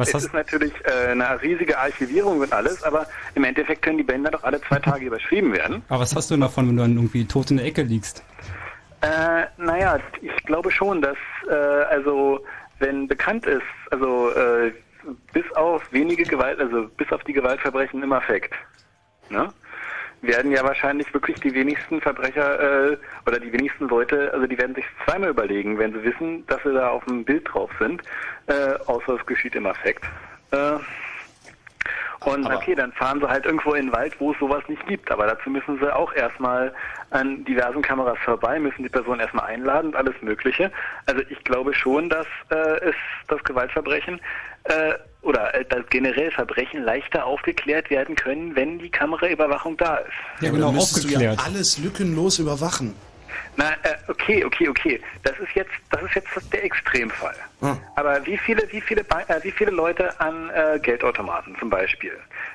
Was 0.00 0.08
es 0.08 0.14
hast 0.14 0.24
ist 0.24 0.32
natürlich 0.32 0.72
äh, 0.84 1.10
eine 1.10 1.42
riesige 1.42 1.78
Archivierung 1.78 2.40
und 2.40 2.52
alles, 2.52 2.82
aber 2.82 3.06
im 3.34 3.44
Endeffekt 3.44 3.82
können 3.82 3.98
die 3.98 4.04
Bänder 4.04 4.30
doch 4.30 4.42
alle 4.44 4.60
zwei 4.62 4.78
Tage 4.78 5.04
überschrieben 5.04 5.52
werden. 5.52 5.82
Aber 5.88 6.00
was 6.00 6.16
hast 6.16 6.30
du 6.30 6.34
denn 6.34 6.40
davon, 6.40 6.68
wenn 6.68 6.76
du 6.76 6.82
dann 6.82 6.96
irgendwie 6.96 7.26
tot 7.26 7.50
in 7.50 7.58
der 7.58 7.66
Ecke 7.66 7.82
liegst? 7.82 8.24
Äh, 9.02 9.44
naja, 9.58 9.98
ich 10.22 10.44
glaube 10.44 10.70
schon, 10.70 11.02
dass 11.02 11.18
äh, 11.48 11.54
also 11.54 12.44
wenn 12.78 13.08
bekannt 13.08 13.44
ist, 13.44 13.62
also 13.90 14.30
äh, 14.30 14.72
bis 15.32 15.44
auf 15.54 15.82
wenige 15.92 16.24
Gewalt, 16.24 16.58
also 16.60 16.88
bis 16.96 17.12
auf 17.12 17.22
die 17.24 17.34
Gewaltverbrechen 17.34 18.02
im 18.02 18.12
Affekt, 18.12 18.54
ne? 19.28 19.52
Werden 20.22 20.52
ja 20.52 20.62
wahrscheinlich 20.62 21.12
wirklich 21.14 21.40
die 21.40 21.54
wenigsten 21.54 22.00
Verbrecher 22.00 22.90
äh, 22.92 22.96
oder 23.26 23.40
die 23.40 23.52
wenigsten 23.52 23.88
Leute, 23.88 24.32
also 24.32 24.46
die 24.46 24.58
werden 24.58 24.74
sich 24.74 24.84
zweimal 25.04 25.30
überlegen, 25.30 25.78
wenn 25.78 25.92
sie 25.92 26.02
wissen, 26.02 26.46
dass 26.46 26.62
sie 26.62 26.72
da 26.72 26.88
auf 26.90 27.04
dem 27.06 27.24
Bild 27.24 27.48
drauf 27.52 27.70
sind, 27.78 28.02
äh, 28.46 28.74
außer 28.86 29.14
es 29.14 29.26
geschieht 29.26 29.54
im 29.54 29.66
Affekt. 29.66 30.04
Äh, 30.50 30.78
und 32.24 32.44
okay, 32.52 32.74
dann 32.74 32.92
fahren 32.92 33.18
sie 33.18 33.28
halt 33.28 33.46
irgendwo 33.46 33.72
in 33.72 33.86
den 33.86 33.94
Wald, 33.94 34.14
wo 34.20 34.32
es 34.32 34.38
sowas 34.38 34.62
nicht 34.68 34.86
gibt. 34.86 35.10
Aber 35.10 35.26
dazu 35.26 35.48
müssen 35.48 35.78
sie 35.78 35.94
auch 35.94 36.12
erstmal 36.12 36.72
an 37.10 37.44
diversen 37.44 37.80
Kameras 37.80 38.18
vorbei, 38.18 38.58
müssen 38.60 38.82
die 38.82 38.90
Person 38.90 39.20
erstmal 39.20 39.46
einladen 39.46 39.88
und 39.88 39.96
alles 39.96 40.14
Mögliche. 40.20 40.70
Also 41.06 41.22
ich 41.30 41.42
glaube 41.44 41.72
schon, 41.72 42.10
dass 42.10 42.26
äh, 42.50 42.90
es 42.90 42.94
das 43.28 43.42
Gewaltverbrechen 43.44 44.20
äh, 44.64 44.92
oder 45.22 45.54
äh, 45.54 45.64
das 45.68 45.80
generell 45.90 46.30
Verbrechen 46.30 46.82
leichter 46.84 47.24
aufgeklärt 47.24 47.90
werden 47.90 48.14
können, 48.14 48.54
wenn 48.56 48.78
die 48.78 48.90
Kameraüberwachung 48.90 49.76
da 49.76 49.96
ist. 49.96 50.12
Ja, 50.40 50.50
genau, 50.50 50.70
du 50.70 50.76
ja 50.76 50.80
aufgeklärt. 50.82 51.38
alles 51.46 51.78
lückenlos 51.78 52.38
überwachen. 52.38 52.94
Na, 53.56 53.72
äh, 53.82 53.96
okay, 54.08 54.44
okay, 54.44 54.68
okay. 54.68 55.00
Das 55.22 55.32
ist 55.38 55.54
jetzt, 55.54 55.70
das 55.90 56.02
ist 56.02 56.14
jetzt 56.14 56.28
der 56.52 56.64
Extremfall. 56.64 57.34
Hm. 57.60 57.78
Aber 57.96 58.24
wie 58.26 58.38
viele, 58.38 58.62
wie 58.70 58.80
viele, 58.80 59.04
Ba- 59.04 59.24
äh, 59.28 59.42
wie 59.42 59.50
viele 59.50 59.70
Leute 59.72 60.18
an 60.20 60.50
äh, 60.50 60.78
Geldautomaten 60.78 61.56
zum 61.58 61.68
Beispiel 61.68 62.12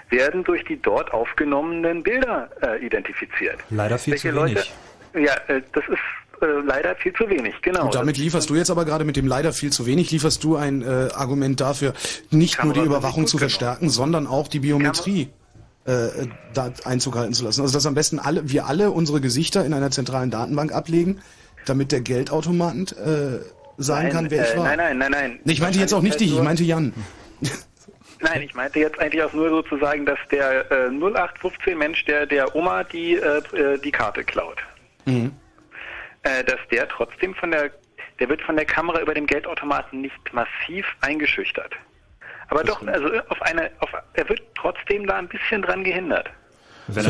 werden 0.09 0.43
durch 0.43 0.63
die 0.65 0.81
dort 0.81 1.11
aufgenommenen 1.13 2.01
Bilder 2.01 2.49
äh, 2.61 2.83
identifiziert? 2.83 3.59
Leider 3.69 3.97
viel 3.99 4.13
Welche 4.13 4.29
zu 4.31 4.35
wenig. 4.43 4.55
Leute? 5.13 5.25
Ja, 5.25 5.33
äh, 5.53 5.61
das 5.73 5.83
ist 5.87 5.99
leider 6.45 6.95
viel 6.95 7.13
zu 7.13 7.29
wenig. 7.29 7.53
Genau. 7.61 7.85
Und 7.85 7.95
damit 7.95 8.17
lieferst 8.17 8.49
du 8.49 8.55
jetzt 8.55 8.71
aber 8.71 8.85
gerade 8.85 9.05
mit 9.05 9.15
dem 9.15 9.27
leider 9.27 9.53
viel 9.53 9.71
zu 9.71 9.85
wenig, 9.85 10.11
lieferst 10.11 10.43
du 10.43 10.55
ein 10.55 10.81
äh, 10.81 11.09
Argument 11.13 11.59
dafür, 11.59 11.93
nicht 12.31 12.63
nur 12.63 12.73
die 12.73 12.81
Überwachung 12.81 13.27
zu 13.27 13.37
verstärken, 13.37 13.89
sondern 13.89 14.27
auch 14.27 14.47
die 14.47 14.59
Biometrie 14.59 15.29
äh, 15.85 16.07
da 16.53 16.71
Einzug 16.83 17.15
halten 17.15 17.33
zu 17.33 17.43
lassen. 17.43 17.61
Also 17.61 17.73
dass 17.73 17.85
am 17.85 17.93
besten 17.93 18.19
alle, 18.19 18.49
wir 18.49 18.65
alle 18.65 18.91
unsere 18.91 19.21
Gesichter 19.21 19.65
in 19.65 19.73
einer 19.73 19.91
zentralen 19.91 20.31
Datenbank 20.31 20.73
ablegen, 20.73 21.21
damit 21.65 21.91
der 21.91 22.01
Geldautomat 22.01 22.93
äh, 22.93 23.39
sagen 23.77 24.03
nein, 24.03 24.11
kann, 24.11 24.31
wer 24.31 24.47
ich 24.47 24.53
äh, 24.53 24.57
war. 24.57 24.65
Nein, 24.65 24.77
nein, 24.77 24.97
nein, 24.97 25.11
nein. 25.11 25.39
Ich 25.45 25.61
meinte 25.61 25.79
jetzt 25.79 25.93
auch 25.93 26.01
nicht 26.01 26.19
dich, 26.19 26.33
ich 26.33 26.41
meinte 26.41 26.63
Jan. 26.63 26.93
Nein, 28.21 28.41
ich 28.41 28.55
meinte 28.55 28.79
jetzt 28.79 28.97
eigentlich 28.99 29.21
auch 29.23 29.33
nur 29.33 29.49
sozusagen, 29.49 30.05
dass 30.05 30.17
der 30.31 30.71
äh, 30.71 30.87
0815 30.87 31.77
Mensch, 31.77 32.05
der 32.05 32.25
der 32.25 32.55
Oma 32.55 32.83
die 32.83 33.15
äh, 33.15 33.41
äh, 33.53 33.77
die 33.77 33.91
Karte 33.91 34.23
klaut, 34.23 34.57
Mhm. 35.05 35.33
Äh, 36.25 36.43
dass 36.43 36.59
der 36.71 36.87
trotzdem 36.89 37.33
von 37.35 37.51
der 37.51 37.71
der 38.19 38.29
wird 38.29 38.41
von 38.41 38.55
der 38.55 38.65
Kamera 38.65 39.01
über 39.01 39.13
dem 39.13 39.27
Geldautomaten 39.27 40.01
nicht 40.01 40.33
massiv 40.33 40.85
eingeschüchtert. 41.01 41.73
Aber 42.47 42.63
doch, 42.63 42.85
also 42.87 43.09
auf 43.29 43.41
eine, 43.41 43.71
auf, 43.79 43.89
er 44.13 44.29
wird 44.29 44.41
trotzdem 44.55 45.05
da 45.07 45.17
ein 45.17 45.27
bisschen 45.27 45.61
dran 45.61 45.83
gehindert. 45.83 46.29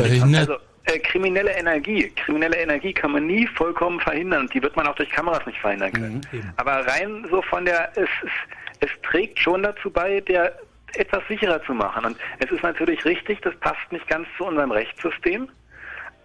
verhindert, 0.00 0.48
Also 0.48 0.56
äh, 0.84 0.98
kriminelle 0.98 1.52
Energie, 1.52 2.10
kriminelle 2.16 2.56
Energie 2.56 2.92
kann 2.92 3.12
man 3.12 3.26
nie 3.26 3.46
vollkommen 3.46 4.00
verhindern 4.00 4.42
und 4.42 4.54
die 4.54 4.62
wird 4.62 4.74
man 4.76 4.86
auch 4.86 4.94
durch 4.94 5.10
Kameras 5.10 5.44
nicht 5.46 5.58
verhindern 5.58 5.92
können. 5.92 6.20
Aber 6.56 6.86
rein 6.86 7.26
so 7.30 7.42
von 7.42 7.64
der, 7.64 7.90
es, 7.96 8.08
es, 8.22 8.88
es 8.88 8.90
trägt 9.02 9.38
schon 9.38 9.62
dazu 9.62 9.90
bei, 9.90 10.20
der 10.20 10.58
etwas 10.94 11.22
sicherer 11.28 11.62
zu 11.64 11.74
machen. 11.74 12.06
Und 12.06 12.16
es 12.38 12.50
ist 12.50 12.62
natürlich 12.62 13.04
richtig, 13.04 13.40
das 13.42 13.54
passt 13.56 13.92
nicht 13.92 14.08
ganz 14.08 14.26
zu 14.38 14.44
unserem 14.44 14.70
Rechtssystem. 14.70 15.48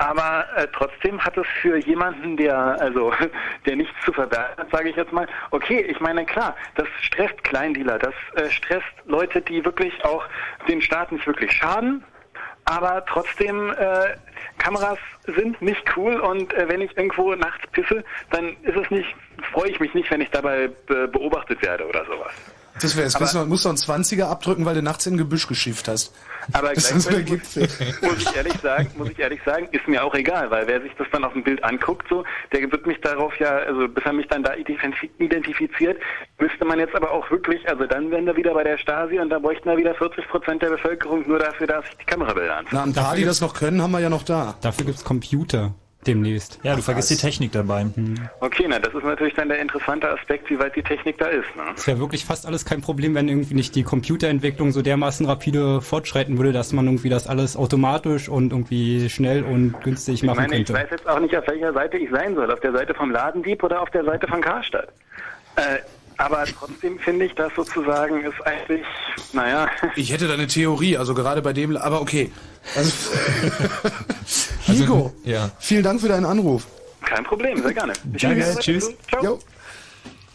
Aber 0.01 0.47
äh, 0.55 0.67
trotzdem 0.73 1.23
hat 1.23 1.37
es 1.37 1.45
für 1.61 1.77
jemanden, 1.77 2.35
der 2.35 2.55
also 2.81 3.13
der 3.67 3.75
nichts 3.75 3.93
zu 4.03 4.11
verbergen 4.11 4.57
hat, 4.57 4.71
sage 4.71 4.89
ich 4.89 4.95
jetzt 4.95 5.13
mal, 5.13 5.27
okay, 5.51 5.81
ich 5.81 5.99
meine 5.99 6.25
klar, 6.25 6.55
das 6.75 6.87
stresst 7.01 7.43
Kleindealer, 7.43 7.99
das 7.99 8.15
äh, 8.35 8.49
stresst 8.49 8.87
Leute, 9.05 9.41
die 9.41 9.63
wirklich 9.63 9.93
auch 10.03 10.23
dem 10.67 10.81
Staat 10.81 11.11
nicht 11.11 11.27
wirklich 11.27 11.51
schaden, 11.51 12.03
aber 12.65 13.05
trotzdem, 13.05 13.69
äh, 13.73 14.15
Kameras 14.57 14.97
sind 15.35 15.61
nicht 15.61 15.83
cool 15.95 16.15
und 16.19 16.51
äh, 16.55 16.67
wenn 16.67 16.81
ich 16.81 16.97
irgendwo 16.97 17.35
nachts 17.35 17.63
pisse, 17.71 18.03
dann 18.31 18.55
ist 18.63 18.77
es 18.77 18.89
nicht, 18.89 19.15
freue 19.53 19.69
ich 19.69 19.79
mich 19.79 19.93
nicht, 19.93 20.09
wenn 20.09 20.21
ich 20.21 20.31
dabei 20.31 20.71
be 20.87 21.07
beobachtet 21.09 21.61
werde 21.61 21.87
oder 21.87 22.03
sowas. 22.05 22.31
Das 22.81 22.97
wäre 22.97 23.05
es. 23.05 23.19
Musst 23.19 23.65
du 23.65 23.69
einen 23.69 23.77
20er 23.77 24.23
abdrücken, 24.23 24.65
weil 24.65 24.73
du 24.73 24.81
nachts 24.81 25.05
im 25.05 25.17
Gebüsch 25.17 25.47
geschifft 25.47 25.87
hast. 25.87 26.15
Aber 26.54 26.73
Das 26.73 26.91
ist 26.91 27.12
mir 27.12 27.23
gleichzeitig 27.23 28.01
muss, 28.01 28.01
muss 28.12 28.21
ich 28.21 28.36
ehrlich 28.36 28.54
sagen, 28.62 28.88
muss 28.97 29.10
ich 29.10 29.19
ehrlich 29.19 29.41
sagen, 29.45 29.67
ist 29.71 29.88
mir 29.88 30.04
auch 30.04 30.13
egal, 30.15 30.49
weil 30.51 30.67
wer 30.67 30.82
sich 30.82 30.91
das 30.97 31.08
dann 31.12 31.23
auf 31.23 31.34
dem 31.34 31.43
Bild 31.43 31.63
anguckt, 31.63 32.08
so, 32.10 32.23
der 32.51 32.71
wird 32.71 32.86
mich 32.86 32.99
darauf 33.01 33.38
ja, 33.39 33.49
also 33.58 33.88
bis 33.88 34.04
er 34.06 34.13
mich 34.13 34.27
dann 34.27 34.43
da 34.43 34.54
identif- 34.54 35.10
identifiziert, 35.19 36.01
müsste 36.39 36.65
man 36.65 36.80
jetzt 36.80 36.95
aber 36.95 37.12
auch 37.12 37.30
wirklich, 37.32 37.67
also 37.69 37.86
dann 37.86 38.12
wären 38.12 38.25
wir 38.25 38.36
wieder 38.36 38.54
bei 38.54 38.63
der 38.63 38.77
Stasi 38.77 39.19
und 39.19 39.30
da 39.30 39.39
bräuchten 39.39 39.69
wir 39.69 39.77
wieder 39.77 39.93
40 39.95 40.27
Prozent 40.27 40.62
der 40.62 40.69
Bevölkerung 40.69 41.27
nur 41.27 41.39
dafür, 41.39 41.67
dass 41.67 41.86
sich 41.86 41.97
die 41.97 42.06
Kamerabilder 42.06 42.58
anschauen. 42.58 42.69
Na, 42.73 42.84
ein 42.84 42.93
paar, 42.93 43.15
die 43.15 43.25
das 43.25 43.41
noch 43.41 43.54
können, 43.54 43.82
haben 43.82 43.91
wir 43.91 43.99
ja 43.99 44.10
noch 44.10 44.23
da. 44.23 44.56
Dafür 44.62 44.86
gibt's 44.86 45.04
Computer 45.04 45.73
demnächst. 46.07 46.59
Ja, 46.63 46.75
du 46.75 46.81
vergisst 46.81 47.09
die 47.09 47.15
Technik 47.15 47.51
dabei. 47.51 47.85
Okay, 48.39 48.65
na, 48.67 48.79
das 48.79 48.93
ist 48.93 49.03
natürlich 49.03 49.33
dann 49.35 49.49
der 49.49 49.59
interessante 49.59 50.09
Aspekt, 50.09 50.49
wie 50.49 50.57
weit 50.59 50.75
die 50.75 50.81
Technik 50.83 51.17
da 51.17 51.27
ist, 51.27 51.55
ne? 51.55 51.63
Es 51.75 51.85
wäre 51.87 51.99
wirklich 51.99 52.25
fast 52.25 52.45
alles 52.45 52.65
kein 52.65 52.81
Problem, 52.81 53.15
wenn 53.15 53.27
irgendwie 53.27 53.53
nicht 53.53 53.75
die 53.75 53.83
Computerentwicklung 53.83 54.71
so 54.71 54.81
dermaßen 54.81 55.25
rapide 55.25 55.81
fortschreiten 55.81 56.37
würde, 56.37 56.51
dass 56.51 56.73
man 56.73 56.85
irgendwie 56.85 57.09
das 57.09 57.27
alles 57.27 57.55
automatisch 57.55 58.29
und 58.29 58.51
irgendwie 58.51 59.09
schnell 59.09 59.43
und 59.43 59.79
günstig 59.83 60.15
Ich 60.15 60.23
machen 60.23 60.37
meine, 60.37 60.57
ich 60.57 60.65
könnte. 60.67 60.73
weiß 60.73 60.89
jetzt 60.91 61.07
auch 61.07 61.19
nicht, 61.19 61.35
auf 61.37 61.47
welcher 61.47 61.73
Seite 61.73 61.97
ich 61.97 62.09
sein 62.09 62.35
soll. 62.35 62.51
Auf 62.51 62.59
der 62.59 62.71
Seite 62.71 62.93
vom 62.93 63.11
Ladendieb 63.11 63.63
oder 63.63 63.81
auf 63.81 63.89
der 63.91 64.03
Seite 64.03 64.27
von 64.27 64.41
Karstadt. 64.41 64.89
Äh, 65.55 65.79
aber 66.17 66.43
trotzdem 66.45 66.99
finde 66.99 67.25
ich, 67.25 67.33
das 67.33 67.51
sozusagen 67.55 68.23
ist 68.23 68.39
eigentlich, 68.45 68.85
naja, 69.33 69.67
Ich 69.95 70.13
hätte 70.13 70.27
da 70.27 70.33
eine 70.35 70.47
Theorie, 70.47 70.97
also 70.97 71.13
gerade 71.15 71.41
bei 71.41 71.51
dem, 71.53 71.75
aber 71.77 71.99
okay. 72.01 72.31
Also, 74.67 74.84
Nico, 74.84 75.13
ja. 75.26 75.52
vielen 75.60 75.84
Dank 75.84 76.00
für 76.02 76.08
deinen 76.08 76.26
Anruf. 76.26 76.67
kein 77.04 77.24
Problem, 77.24 77.62
sehr 77.62 77.74
gerne. 77.74 77.93
Ich 78.13 78.21
Danke, 78.21 78.56
tschüss. 78.60 78.89
Ciao. 79.10 79.24
Jo. 79.24 79.39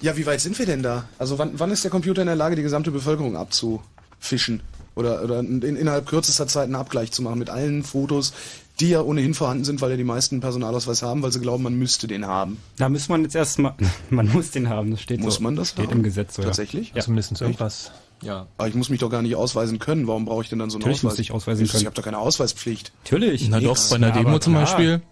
Ja, 0.03 0.17
wie 0.17 0.27
weit 0.27 0.41
sind 0.41 0.59
wir 0.59 0.67
denn 0.67 0.83
da? 0.83 1.09
Also 1.19 1.39
wann, 1.39 1.53
wann 1.59 1.71
ist 1.71 1.83
der 1.85 1.91
Computer 1.91 2.21
in 2.23 2.27
der 2.27 2.37
Lage, 2.37 2.57
die 2.57 2.62
gesamte 2.62 2.91
Bevölkerung 2.91 3.37
abzufischen? 3.37 4.61
Oder, 4.95 5.23
oder 5.23 5.41
in, 5.41 5.62
innerhalb 5.62 6.07
kürzester 6.07 6.47
Zeit 6.47 6.65
einen 6.65 6.75
Abgleich 6.75 7.12
zu 7.12 7.23
machen 7.23 7.39
mit 7.39 7.51
allen 7.51 7.83
Fotos, 7.83 8.33
die 8.81 8.91
ja 8.91 9.01
ohnehin 9.01 9.33
vorhanden 9.35 9.65
sind, 9.65 9.81
weil 9.81 9.91
ja 9.91 9.97
die 9.97 10.05
meisten 10.05 10.37
einen 10.37 10.43
Personalausweis 10.43 11.03
haben, 11.03 11.23
weil 11.23 11.33
sie 11.33 11.41
glauben, 11.41 11.62
man 11.62 11.79
müsste 11.79 12.07
den 12.07 12.27
haben. 12.27 12.59
Da 12.77 12.89
muss 12.89 13.09
man 13.09 13.23
jetzt 13.23 13.37
erstmal, 13.37 13.75
man 14.11 14.29
muss 14.31 14.51
den 14.51 14.69
haben, 14.69 14.91
das 14.91 15.01
steht 15.03 15.21
Muss 15.21 15.37
so. 15.37 15.43
man 15.43 15.57
das 15.57 15.71
Steht 15.71 15.87
haben? 15.87 15.99
im 15.99 16.03
Gesetz 16.03 16.35
so, 16.35 16.43
ja. 16.43 16.49
Tatsächlich? 16.49 16.93
Ja. 16.95 17.03
Zumindest 17.03 17.41
irgendwas. 17.41 17.91
Ja. 18.22 18.46
Aber 18.57 18.68
ich 18.68 18.74
muss 18.74 18.88
mich 18.88 19.00
doch 19.00 19.11
gar 19.11 19.22
nicht 19.22 19.37
ausweisen 19.37 19.79
können. 19.79 20.07
Warum 20.07 20.24
brauche 20.24 20.42
ich 20.42 20.48
denn 20.48 20.59
dann 20.59 20.70
so 20.70 20.76
einen 20.76 20.83
Natürlich 20.83 20.98
Ausweis? 21.00 21.05
musst 21.11 21.18
du 21.18 21.22
dich 21.22 21.33
ausweisen 21.33 21.64
Ich- 21.64 21.70
können. 21.70 21.81
Ich 21.83 21.87
habe 21.87 21.94
doch 21.96 22.02
keine 22.05 22.18
Ausweispflicht. 22.18 22.92
Natürlich. 23.05 23.48
Na 23.48 23.61
doch, 23.61 23.68
Nix. 23.70 23.90
bei 23.90 23.96
einer 23.96 24.11
Demo 24.11 24.38
zum. 24.38 24.55
Beispiel. 24.55 25.02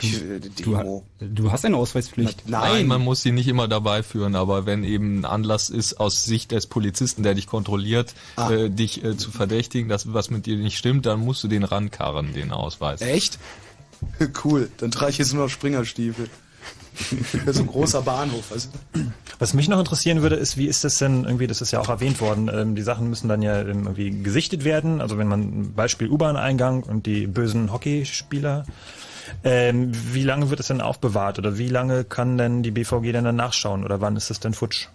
Ich, 0.00 0.14
äh, 0.20 0.40
Du, 0.40 0.48
Demo. 0.74 1.04
du 1.20 1.52
hast 1.52 1.64
eine 1.64 1.76
Ausweispflicht. 1.76 2.48
Nein, 2.48 2.88
man 2.88 3.02
muss 3.02 3.22
sie 3.22 3.30
nicht 3.30 3.46
immer 3.46 3.68
dabei 3.68 4.02
führen, 4.02 4.34
aber 4.34 4.66
wenn 4.66 4.82
eben 4.84 5.20
ein 5.20 5.24
Anlass 5.24 5.70
ist 5.70 6.00
aus 6.00 6.24
Sicht 6.24 6.50
des 6.50 6.66
Polizisten, 6.66 7.22
der 7.22 7.34
dich 7.34 7.46
kontrolliert, 7.46 8.12
Ah. 8.36 8.50
äh, 8.50 8.68
dich 8.70 9.04
äh, 9.04 9.16
zu 9.16 9.30
verdächtigen, 9.30 9.88
dass 9.88 10.12
was 10.12 10.28
mit 10.30 10.46
dir 10.46 10.56
nicht 10.56 10.76
stimmt, 10.76 11.06
dann 11.06 11.20
musst 11.20 11.44
du 11.44 11.48
den 11.48 11.62
rankarren, 11.62 12.32
den 12.34 12.50
Ausweis. 12.52 13.00
Echt? 13.00 13.38
Cool. 14.44 14.68
Dann 14.78 14.90
trage 14.90 15.12
ich 15.12 15.18
jetzt 15.18 15.32
nur 15.32 15.44
noch 15.44 15.48
Springerstiefel. 15.50 16.28
so 17.46 17.62
ein 17.62 17.66
großer 17.66 18.02
Bahnhof. 18.02 18.52
Also, 18.52 18.68
Was 19.38 19.54
mich 19.54 19.68
noch 19.68 19.78
interessieren 19.78 20.22
würde, 20.22 20.36
ist, 20.36 20.56
wie 20.56 20.66
ist 20.66 20.84
das 20.84 20.98
denn 20.98 21.24
irgendwie, 21.24 21.46
das 21.46 21.60
ist 21.60 21.70
ja 21.70 21.80
auch 21.80 21.88
erwähnt 21.88 22.20
worden, 22.20 22.50
ähm, 22.52 22.74
die 22.74 22.82
Sachen 22.82 23.08
müssen 23.08 23.28
dann 23.28 23.42
ja 23.42 23.60
ähm, 23.60 23.84
irgendwie 23.84 24.22
gesichtet 24.22 24.64
werden. 24.64 25.00
Also 25.00 25.18
wenn 25.18 25.28
man 25.28 25.74
Beispiel 25.74 26.08
U-Bahn-Eingang 26.08 26.82
und 26.82 27.06
die 27.06 27.26
bösen 27.26 27.72
Hockeyspieler, 27.72 28.64
ähm, 29.44 29.92
wie 30.12 30.22
lange 30.22 30.50
wird 30.50 30.60
es 30.60 30.68
denn 30.68 30.80
aufbewahrt 30.80 31.38
oder 31.38 31.58
wie 31.58 31.68
lange 31.68 32.04
kann 32.04 32.38
denn 32.38 32.62
die 32.62 32.70
BVG 32.70 33.12
denn 33.12 33.24
dann 33.24 33.36
nachschauen 33.36 33.84
oder 33.84 34.00
wann 34.00 34.16
ist 34.16 34.30
das 34.30 34.40
denn 34.40 34.54
futsch? 34.54 34.88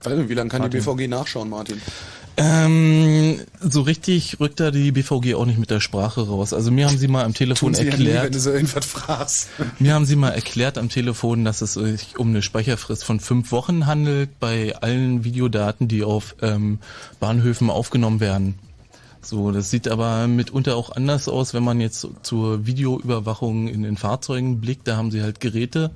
weiß 0.00 0.16
nicht, 0.16 0.28
wie 0.28 0.34
lange 0.34 0.50
kann 0.50 0.62
die 0.62 0.78
BVG 0.78 1.08
nachschauen, 1.08 1.48
Martin? 1.48 1.80
Ähm, 2.40 3.40
so 3.60 3.82
richtig 3.82 4.38
rückt 4.38 4.60
da 4.60 4.70
die 4.70 4.92
BVG 4.92 5.34
auch 5.34 5.44
nicht 5.44 5.58
mit 5.58 5.70
der 5.70 5.80
Sprache 5.80 6.26
raus. 6.26 6.52
Also 6.52 6.70
mir 6.70 6.86
haben 6.86 6.96
sie 6.96 7.08
mal 7.08 7.24
am 7.24 7.34
Telefon 7.34 7.74
sie 7.74 7.82
ja 7.82 7.86
nie, 7.86 7.98
wenn 7.98 8.06
erklärt, 8.06 8.34
du 8.34 8.40
so 8.40 8.52
irgendwas 8.52 8.86
fragst. 8.86 9.48
mir 9.80 9.94
haben 9.94 10.06
sie 10.06 10.14
mal 10.14 10.30
erklärt 10.30 10.78
am 10.78 10.88
Telefon, 10.88 11.44
dass 11.44 11.62
es 11.62 11.74
sich 11.74 12.16
um 12.16 12.28
eine 12.28 12.42
Speicherfrist 12.42 13.04
von 13.04 13.18
fünf 13.18 13.50
Wochen 13.50 13.86
handelt 13.86 14.38
bei 14.38 14.76
allen 14.80 15.24
Videodaten, 15.24 15.88
die 15.88 16.04
auf 16.04 16.36
ähm, 16.40 16.78
Bahnhöfen 17.18 17.70
aufgenommen 17.70 18.20
werden. 18.20 18.54
So, 19.20 19.50
das 19.50 19.70
sieht 19.70 19.88
aber 19.88 20.28
mitunter 20.28 20.76
auch 20.76 20.94
anders 20.94 21.28
aus, 21.28 21.54
wenn 21.54 21.64
man 21.64 21.80
jetzt 21.80 22.06
zur 22.22 22.66
Videoüberwachung 22.66 23.66
in 23.68 23.82
den 23.82 23.96
Fahrzeugen 23.96 24.60
blickt. 24.60 24.86
Da 24.86 24.96
haben 24.96 25.10
sie 25.10 25.22
halt 25.22 25.40
Geräte, 25.40 25.90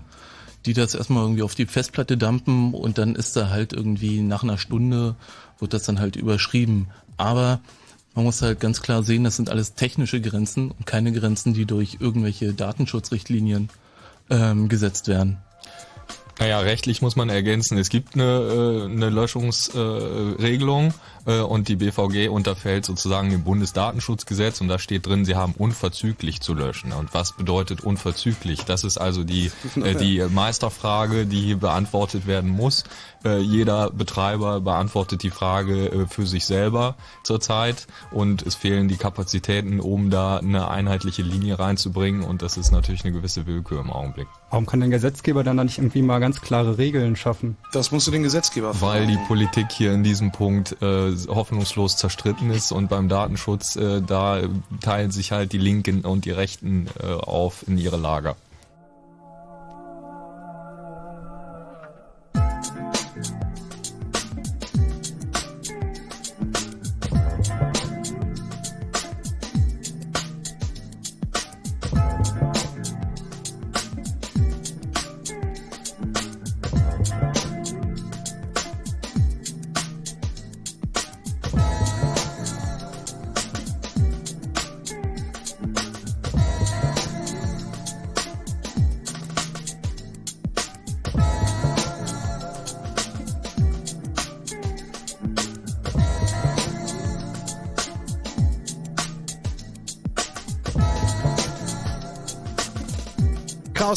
die 0.67 0.73
das 0.75 0.95
erstmal 0.95 1.23
irgendwie 1.23 1.43
auf 1.43 1.55
die 1.55 1.67
Festplatte 1.67 2.17
dumpen 2.17 2.75
und 2.75 2.99
dann 2.99 3.15
ist 3.15 3.37
da 3.37 3.49
halt 3.49 3.73
irgendwie 3.73 4.21
nach 4.21 4.43
einer 4.43 4.59
Stunde 4.59 5.15
wird 5.63 5.73
das 5.73 5.85
dann 5.85 6.01
halt 6.01 6.17
überschrieben. 6.17 6.89
Aber 7.17 7.61
man 8.15 8.27
muss 8.27 8.43
halt 8.43 8.61
ganz 8.61 8.83
klar 8.83 9.03
sehen, 9.03 9.25
das 9.25 9.37
sind 9.37 9.49
alles 9.49 9.75
technische 9.75 10.21
Grenzen 10.21 10.71
und 10.73 10.85
keine 10.85 11.13
Grenzen, 11.13 11.55
die 11.55 11.65
durch 11.65 11.97
irgendwelche 12.01 12.53
Datenschutzrichtlinien 12.53 13.71
ähm, 14.29 14.69
gesetzt 14.69 15.09
werden. 15.09 15.39
Naja, 16.39 16.61
rechtlich 16.61 17.03
muss 17.03 17.17
man 17.17 17.29
ergänzen, 17.29 17.79
es 17.79 17.89
gibt 17.89 18.15
eine, 18.15 18.25
äh, 18.25 18.85
eine 18.91 19.11
Löschungsregelung 19.11 20.89
äh, 20.89 21.22
und 21.25 21.69
die 21.69 21.77
BVG 21.77 22.29
unterfällt 22.29 22.85
sozusagen 22.85 23.31
dem 23.31 23.45
Bundesdatenschutzgesetz 23.45 24.61
und 24.61 24.69
da 24.69 24.79
steht 24.79 25.07
drin, 25.07 25.25
sie 25.25 25.37
haben 25.37 25.55
unverzüglich 25.57 26.41
zu 26.41 26.55
löschen. 26.55 26.93
Und 26.93 27.15
was 27.15 27.33
bedeutet 27.33 27.83
unverzüglich? 27.83 28.65
Das 28.65 28.85
ist 28.85 28.99
also 28.99 29.25
die, 29.25 29.51
äh, 29.77 29.95
die 29.95 30.25
Meisterfrage, 30.29 31.27
die 31.27 31.41
hier 31.41 31.57
beantwortet 31.59 32.27
werden 32.27 32.51
muss. 32.51 32.85
Äh, 33.25 33.39
jeder 33.39 33.91
Betreiber 33.91 34.61
beantwortet 34.61 35.23
die 35.23 35.31
Frage 35.31 35.87
äh, 35.87 36.07
für 36.07 36.27
sich 36.27 36.45
selber 36.45 36.97
zurzeit 37.23 37.87
und 38.11 38.43
es 38.43 38.55
fehlen 38.55 38.89
die 38.89 38.97
Kapazitäten, 38.97 39.81
um 39.81 40.11
da 40.11 40.39
eine 40.39 40.69
einheitliche 40.69 41.23
Linie 41.23 41.59
reinzubringen 41.59 42.23
und 42.23 42.43
das 42.43 42.57
ist 42.57 42.73
natürlich 42.73 43.05
eine 43.05 43.13
gewisse 43.13 43.47
Willkür 43.47 43.81
im 43.81 43.91
Augenblick. 43.91 44.27
Warum 44.51 44.67
kann 44.67 44.81
der 44.81 44.89
Gesetzgeber 44.89 45.45
dann 45.45 45.57
da 45.57 45.65
nicht 45.65 45.79
irgendwie 45.79 46.03
mal 46.03 46.19
ganz 46.19 46.41
klare 46.41 46.79
Regeln 46.79 47.17
schaffen? 47.17 47.57
Das 47.73 47.93
musst 47.93 48.07
du 48.07 48.11
den 48.11 48.23
Gesetzgeber 48.23 48.69
Weil 48.81 49.07
fragen. 49.07 49.09
die 49.09 49.19
Politik 49.29 49.67
hier 49.71 49.93
in 49.93 50.03
diesem 50.03 50.33
Punkt 50.33 50.83
äh, 50.83 51.12
hoffnungslos 51.29 51.97
zerstritten 51.97 52.51
ist 52.51 52.73
und 52.73 52.89
beim 52.89 53.09
Datenschutz 53.09 53.77
äh, 53.77 54.03
da 54.03 54.43
teilen 54.81 55.11
sich 55.11 55.33
halt 55.33 55.53
die 55.53 55.59
Linken 55.59 56.03
und 56.03 56.25
die 56.25 56.31
Rechten 56.31 56.89
äh, 57.01 57.07
auf 57.07 57.67
in 57.67 57.79
ihre 57.79 57.97
Lager. 57.97 58.37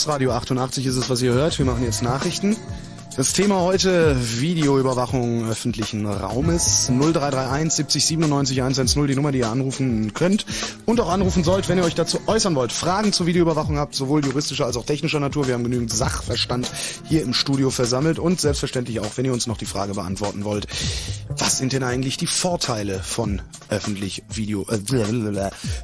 Radio 0.07 0.31
88 0.31 0.85
ist 0.85 0.97
es, 0.97 1.09
was 1.09 1.21
ihr 1.21 1.33
hört. 1.33 1.57
Wir 1.57 1.65
machen 1.65 1.83
jetzt 1.83 2.03
Nachrichten. 2.03 2.55
Das 3.15 3.31
Thema 3.31 3.61
heute 3.61 4.17
Videoüberwachung 4.39 5.49
öffentlichen 5.49 6.05
Raumes 6.05 6.89
0331 6.89 7.71
70 7.71 8.05
97 8.05 8.61
110 8.61 9.07
die 9.07 9.15
Nummer, 9.15 9.31
die 9.31 9.39
ihr 9.39 9.49
anrufen 9.49 10.13
könnt 10.13 10.45
und 10.85 10.99
auch 10.99 11.09
anrufen 11.09 11.45
sollt, 11.45 11.69
wenn 11.69 11.77
ihr 11.77 11.85
euch 11.85 11.95
dazu 11.95 12.19
äußern 12.27 12.55
wollt. 12.55 12.73
Fragen 12.73 13.13
zur 13.13 13.25
Videoüberwachung 13.25 13.77
habt, 13.77 13.95
sowohl 13.95 14.25
juristischer 14.25 14.65
als 14.65 14.75
auch 14.75 14.85
technischer 14.85 15.21
Natur. 15.21 15.47
Wir 15.47 15.53
haben 15.53 15.63
genügend 15.63 15.93
Sachverstand 15.93 16.69
hier 17.05 17.23
im 17.23 17.33
Studio 17.33 17.69
versammelt 17.69 18.19
und 18.19 18.41
selbstverständlich 18.41 18.99
auch, 18.99 19.15
wenn 19.15 19.23
ihr 19.23 19.33
uns 19.33 19.47
noch 19.47 19.57
die 19.57 19.65
Frage 19.65 19.93
beantworten 19.93 20.43
wollt, 20.43 20.67
was 21.29 21.57
sind 21.57 21.71
denn 21.71 21.83
eigentlich 21.83 22.17
die 22.17 22.27
Vorteile 22.27 22.99
von 22.99 23.41
öffentlich 23.69 24.23
Video 24.30 24.65
äh, 24.69 24.80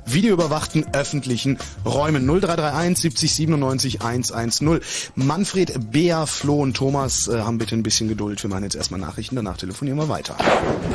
videoüberwachten 0.06 0.86
öffentlichen 0.94 1.58
Räumen 1.86 2.26
0331 2.26 2.98
70 2.98 3.36
97 3.36 4.02
110. 4.02 4.80
Manfred, 5.16 5.92
Bea, 5.92 6.26
Flo 6.26 6.62
und 6.62 6.76
Thomas 6.76 7.28
äh, 7.28 7.42
haben 7.42 7.58
bitte 7.58 7.76
ein 7.76 7.84
bisschen 7.84 8.08
Geduld. 8.08 8.42
Wir 8.44 8.50
machen 8.50 8.64
jetzt 8.64 8.76
erstmal 8.76 9.00
Nachrichten, 9.00 9.36
danach 9.36 9.58
telefonieren 9.58 9.98
wir 10.00 10.10
weiter. 10.10 10.36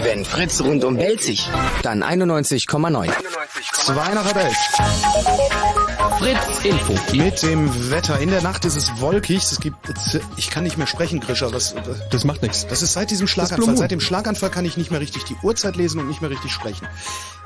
Wenn 0.02 0.24
Fritz 0.24 0.60
rundum 0.60 0.96
bellt 0.96 1.22
sich, 1.22 1.48
dann 1.82 2.02
91,9. 2.02 3.10
Weihnachten 3.94 4.34
Welt. 4.34 5.85
Fritz 6.10 6.64
Info. 6.64 6.94
Mit 7.16 7.42
dem 7.42 7.90
Wetter. 7.90 8.18
In 8.18 8.30
der 8.30 8.42
Nacht 8.42 8.64
ist 8.64 8.76
es 8.76 9.00
wolkig. 9.00 9.38
Es 9.38 9.60
gibt, 9.60 9.76
ich 10.36 10.50
kann 10.50 10.64
nicht 10.64 10.78
mehr 10.78 10.86
sprechen, 10.86 11.20
Grischer. 11.20 11.52
Was, 11.52 11.74
das 12.10 12.24
macht 12.24 12.42
nichts. 12.42 12.66
Das 12.66 12.82
ist 12.82 12.92
seit 12.92 13.10
diesem 13.10 13.26
Schlaganfall. 13.26 13.76
Seit 13.76 13.90
dem 13.90 14.00
Schlaganfall 14.00 14.50
kann 14.50 14.64
ich 14.64 14.76
nicht 14.76 14.90
mehr 14.90 15.00
richtig 15.00 15.24
die 15.24 15.36
Uhrzeit 15.42 15.76
lesen 15.76 16.00
und 16.00 16.08
nicht 16.08 16.20
mehr 16.20 16.30
richtig 16.30 16.52
sprechen. 16.52 16.86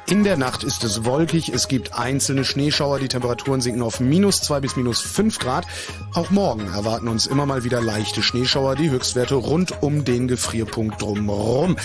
In 0.07 0.25
der 0.25 0.37
Nacht 0.37 0.65
ist 0.65 0.83
es 0.83 1.05
wolkig, 1.05 1.51
es 1.51 1.69
gibt 1.69 1.97
einzelne 1.97 2.45
Schneeschauer, 2.45 2.99
die 2.99 3.09
Temperaturen 3.09 3.61
sinken 3.61 3.83
auf 3.83 4.01
minus 4.01 4.41
zwei 4.41 4.59
bis 4.59 4.75
minus 4.75 5.01
fünf 5.01 5.39
Grad. 5.39 5.67
Auch 6.15 6.31
morgen 6.31 6.67
erwarten 6.73 7.07
uns 7.07 7.27
immer 7.27 7.47
mal 7.47 7.65
wieder 7.65 7.81
leichte 7.81 8.23
Schneeschauer, 8.23 8.75
die 8.77 8.91
Höchstwerte 8.91 9.37
rund 9.37 9.83
um 9.83 10.05
den 10.05 10.27
Gefrierpunkt 10.27 11.01
drumherum. 11.01 11.77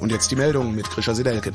Und 0.00 0.12
jetzt 0.12 0.30
die 0.30 0.36
Meldung 0.36 0.74
mit 0.74 0.88
Krischer 0.88 1.14
Sedelke. 1.14 1.52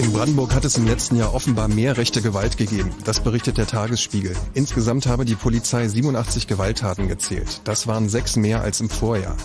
In 0.00 0.14
Brandenburg 0.14 0.54
hat 0.54 0.64
es 0.64 0.78
im 0.78 0.86
letzten 0.86 1.16
Jahr 1.16 1.34
offenbar 1.34 1.68
mehr 1.68 1.98
rechte 1.98 2.22
Gewalt 2.22 2.56
gegeben. 2.56 2.90
Das 3.04 3.20
berichtet 3.20 3.58
der 3.58 3.66
Tagesspiegel. 3.66 4.34
Insgesamt 4.54 5.04
habe 5.04 5.26
die 5.26 5.34
Polizei 5.34 5.86
87 5.86 6.46
Gewalttaten 6.46 7.06
gezählt. 7.06 7.60
Das 7.64 7.86
waren 7.86 8.08
sechs 8.08 8.34
mehr 8.34 8.62
als 8.62 8.80
im 8.80 8.88
Vorjahr. 8.88 9.36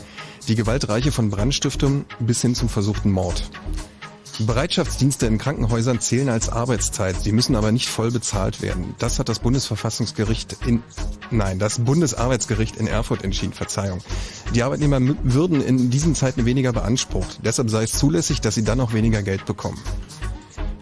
Die 0.48 0.56
Gewalt 0.56 0.88
reiche 0.88 1.12
von 1.12 1.30
Brandstiftung 1.30 2.06
bis 2.22 2.42
hin 2.42 2.56
zum 2.56 2.70
versuchten 2.70 3.12
Mord. 3.12 3.52
Bereitschaftsdienste 4.40 5.26
in 5.26 5.40
Krankenhäusern 5.40 6.00
zählen 6.00 6.30
als 6.30 6.48
Arbeitszeit. 6.48 7.20
Sie 7.22 7.34
müssen 7.34 7.58
aber 7.58 7.74
nicht 7.74 7.90
voll 7.90 8.12
bezahlt 8.12 8.62
werden. 8.62 8.96
Das 8.98 9.20
hat 9.20 9.28
das 9.28 9.40
Bundesverfassungsgericht 9.40 10.56
in, 10.66 10.84
nein, 11.32 11.60
das 11.60 11.80
Bundesarbeitsgericht 11.80 12.78
in 12.78 12.88
Erfurt 12.88 13.26
entschieden. 13.26 13.52
Verzeihung. 13.52 14.00
Die 14.54 14.64
Arbeitnehmer 14.64 15.02
würden 15.24 15.62
in 15.62 15.90
diesen 15.90 16.16
Zeiten 16.16 16.46
weniger 16.46 16.72
beansprucht. 16.72 17.40
Deshalb 17.44 17.70
sei 17.70 17.84
es 17.84 17.92
zulässig, 17.92 18.40
dass 18.40 18.56
sie 18.56 18.64
dann 18.64 18.80
auch 18.80 18.94
weniger 18.94 19.22
Geld 19.22 19.46
bekommen. 19.46 19.82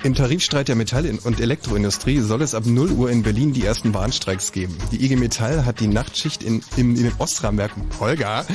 Im 0.03 0.15
Tarifstreit 0.15 0.67
der 0.67 0.75
Metall- 0.75 1.17
und 1.23 1.39
Elektroindustrie 1.39 2.19
soll 2.19 2.41
es 2.41 2.53
ab 2.53 2.65
0 2.65 2.91
Uhr 2.91 3.09
in 3.09 3.23
Berlin 3.23 3.53
die 3.53 3.65
ersten 3.65 3.93
Bahnstreiks 3.93 4.51
geben. 4.51 4.77
Die 4.91 5.05
IG 5.05 5.15
Metall 5.15 5.65
hat 5.65 5.79
die 5.79 5.87
Nachtschicht 5.87 6.43
in, 6.43 6.61
in, 6.75 6.97
in 6.97 7.03
den 7.03 7.13
Ostrahmenwerken, 7.19 7.83
Holger, 8.01 8.45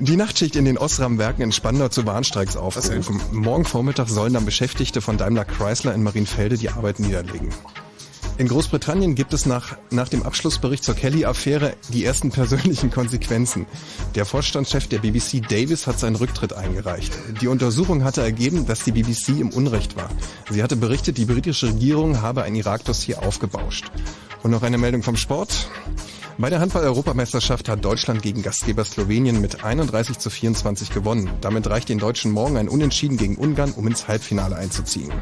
die 0.00 0.16
Nachtschicht 0.16 0.56
in 0.56 0.64
den 0.64 0.76
Osram-Werken 0.76 1.42
in 1.42 1.52
Spandau 1.52 1.88
zu 1.88 2.04
Warnstreiks 2.04 2.56
aufgerufen. 2.56 3.20
Morgen 3.30 3.64
Vormittag 3.64 4.08
sollen 4.08 4.32
dann 4.32 4.44
Beschäftigte 4.44 5.00
von 5.00 5.18
Daimler 5.18 5.44
Chrysler 5.44 5.94
in 5.94 6.02
Marienfelde 6.02 6.58
die 6.58 6.70
Arbeit 6.70 6.98
niederlegen. 6.98 7.50
In 8.38 8.48
Großbritannien 8.48 9.14
gibt 9.14 9.34
es 9.34 9.44
nach, 9.44 9.76
nach 9.90 10.08
dem 10.08 10.22
Abschlussbericht 10.22 10.82
zur 10.82 10.94
Kelly-Affäre 10.94 11.74
die 11.92 12.04
ersten 12.04 12.30
persönlichen 12.30 12.90
Konsequenzen. 12.90 13.66
Der 14.14 14.24
Vorstandschef 14.24 14.88
der 14.88 15.00
BBC 15.00 15.46
Davis 15.46 15.86
hat 15.86 16.00
seinen 16.00 16.16
Rücktritt 16.16 16.54
eingereicht. 16.54 17.12
Die 17.40 17.48
Untersuchung 17.48 18.04
hatte 18.04 18.22
ergeben, 18.22 18.66
dass 18.66 18.84
die 18.84 18.92
BBC 18.92 19.40
im 19.40 19.50
Unrecht 19.50 19.96
war. 19.96 20.08
Sie 20.50 20.62
hatte 20.62 20.76
berichtet, 20.76 21.18
die 21.18 21.26
britische 21.26 21.68
Regierung 21.68 22.22
habe 22.22 22.42
ein 22.42 22.54
Irak-Dossier 22.54 23.22
aufgebauscht. 23.22 23.90
Und 24.42 24.50
noch 24.50 24.62
eine 24.62 24.78
Meldung 24.78 25.02
vom 25.02 25.16
Sport. 25.16 25.68
Bei 26.38 26.48
der 26.48 26.60
Handball-Europameisterschaft 26.60 27.68
hat 27.68 27.84
Deutschland 27.84 28.22
gegen 28.22 28.42
Gastgeber 28.42 28.84
Slowenien 28.84 29.40
mit 29.40 29.62
31 29.62 30.18
zu 30.18 30.30
24 30.30 30.90
gewonnen. 30.90 31.30
Damit 31.42 31.68
reicht 31.68 31.90
den 31.90 31.98
Deutschen 31.98 32.32
morgen 32.32 32.56
ein 32.56 32.68
Unentschieden 32.68 33.18
gegen 33.18 33.36
Ungarn, 33.36 33.72
um 33.72 33.86
ins 33.86 34.08
Halbfinale 34.08 34.56
einzuziehen. 34.56 35.12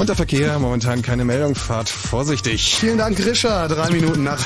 Und 0.00 0.08
der 0.08 0.16
Verkehr, 0.16 0.58
momentan 0.58 1.02
keine 1.02 1.26
Meldung, 1.26 1.54
fahrt 1.54 1.90
vorsichtig. 1.90 2.74
Vielen 2.76 2.96
Dank, 2.96 3.18
Grisha. 3.18 3.68
Drei 3.68 3.90
Minuten 3.90 4.24
nach 4.24 4.38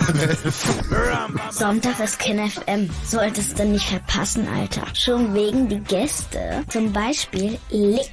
Sonntag 1.52 2.00
ist 2.00 2.18
KenFM. 2.18 2.90
Solltest 3.04 3.56
du 3.56 3.64
nicht 3.64 3.86
verpassen, 3.86 4.48
Alter. 4.48 4.82
Schon 4.94 5.32
wegen 5.32 5.68
die 5.68 5.78
Gäste. 5.78 6.64
Zum 6.68 6.92
Beispiel 6.92 7.56
Lick. 7.70 8.10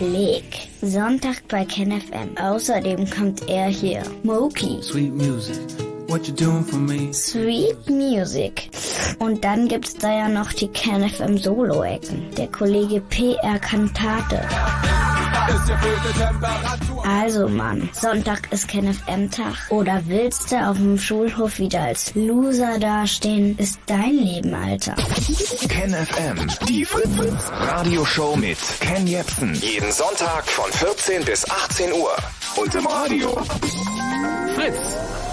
Leg. 0.00 0.44
Sonntag 0.80 1.46
bei 1.48 1.66
KenFM. 1.66 2.38
Außerdem 2.40 3.10
kommt 3.10 3.50
er 3.50 3.66
hier. 3.66 4.02
Moki. 4.22 4.78
Sweet 4.80 5.12
Music. 5.12 5.87
What 6.08 6.26
you 6.26 6.32
doing 6.32 6.64
for 6.64 6.78
me? 6.78 7.12
Sweet 7.12 7.86
Music. 7.90 8.70
Und 9.18 9.44
dann 9.44 9.68
gibt's 9.68 9.94
da 9.94 10.10
ja 10.10 10.28
noch 10.28 10.54
die 10.54 10.68
KenFM 10.68 11.36
Solo-Ecken. 11.36 12.30
Der 12.34 12.46
Kollege 12.46 13.02
PR 13.02 13.58
Kantate. 13.58 14.40
Also 17.04 17.46
Mann, 17.46 17.90
Sonntag 17.92 18.50
ist 18.50 18.68
kein 18.68 18.90
FM-Tag. 18.92 19.54
Oder 19.68 20.02
willst 20.06 20.50
du 20.50 20.56
auf 20.56 20.78
dem 20.78 20.98
Schulhof 20.98 21.58
wieder 21.58 21.82
als 21.82 22.14
Loser 22.14 22.78
dastehen? 22.78 23.58
Ist 23.58 23.78
dein 23.84 24.14
Leben, 24.14 24.54
Alter. 24.54 24.94
Ken 25.68 25.92
FM, 25.92 26.48
die 26.66 26.86
Fritz 26.86 27.10
Radioshow 27.50 28.34
mit 28.34 28.56
Ken 28.80 29.06
Jepsen. 29.06 29.54
Jeden 29.56 29.92
Sonntag 29.92 30.46
von 30.46 30.72
14 30.72 31.26
bis 31.26 31.48
18 31.50 31.92
Uhr. 31.92 32.16
Und 32.56 32.74
im 32.74 32.86
Radio. 32.86 33.38
Fritz. 34.54 35.27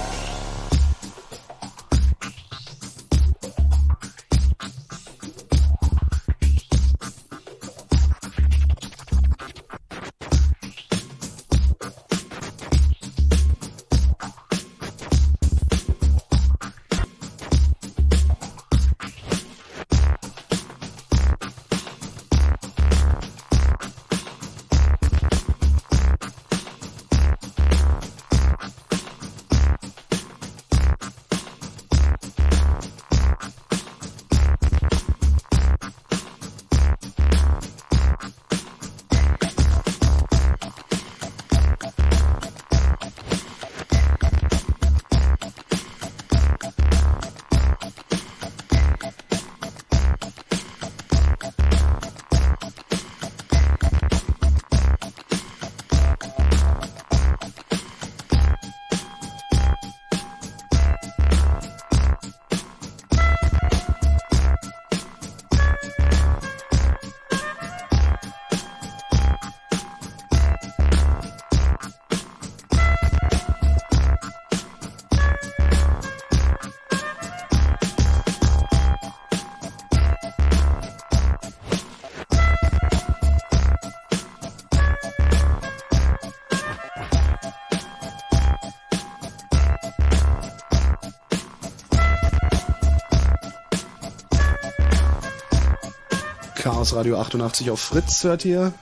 Chaos 96.65 96.95
Radio 96.95 97.19
88 97.19 97.69
auf 97.69 97.79
Fritz 97.79 98.23
hört 98.23 98.43
ihr. 98.43 98.73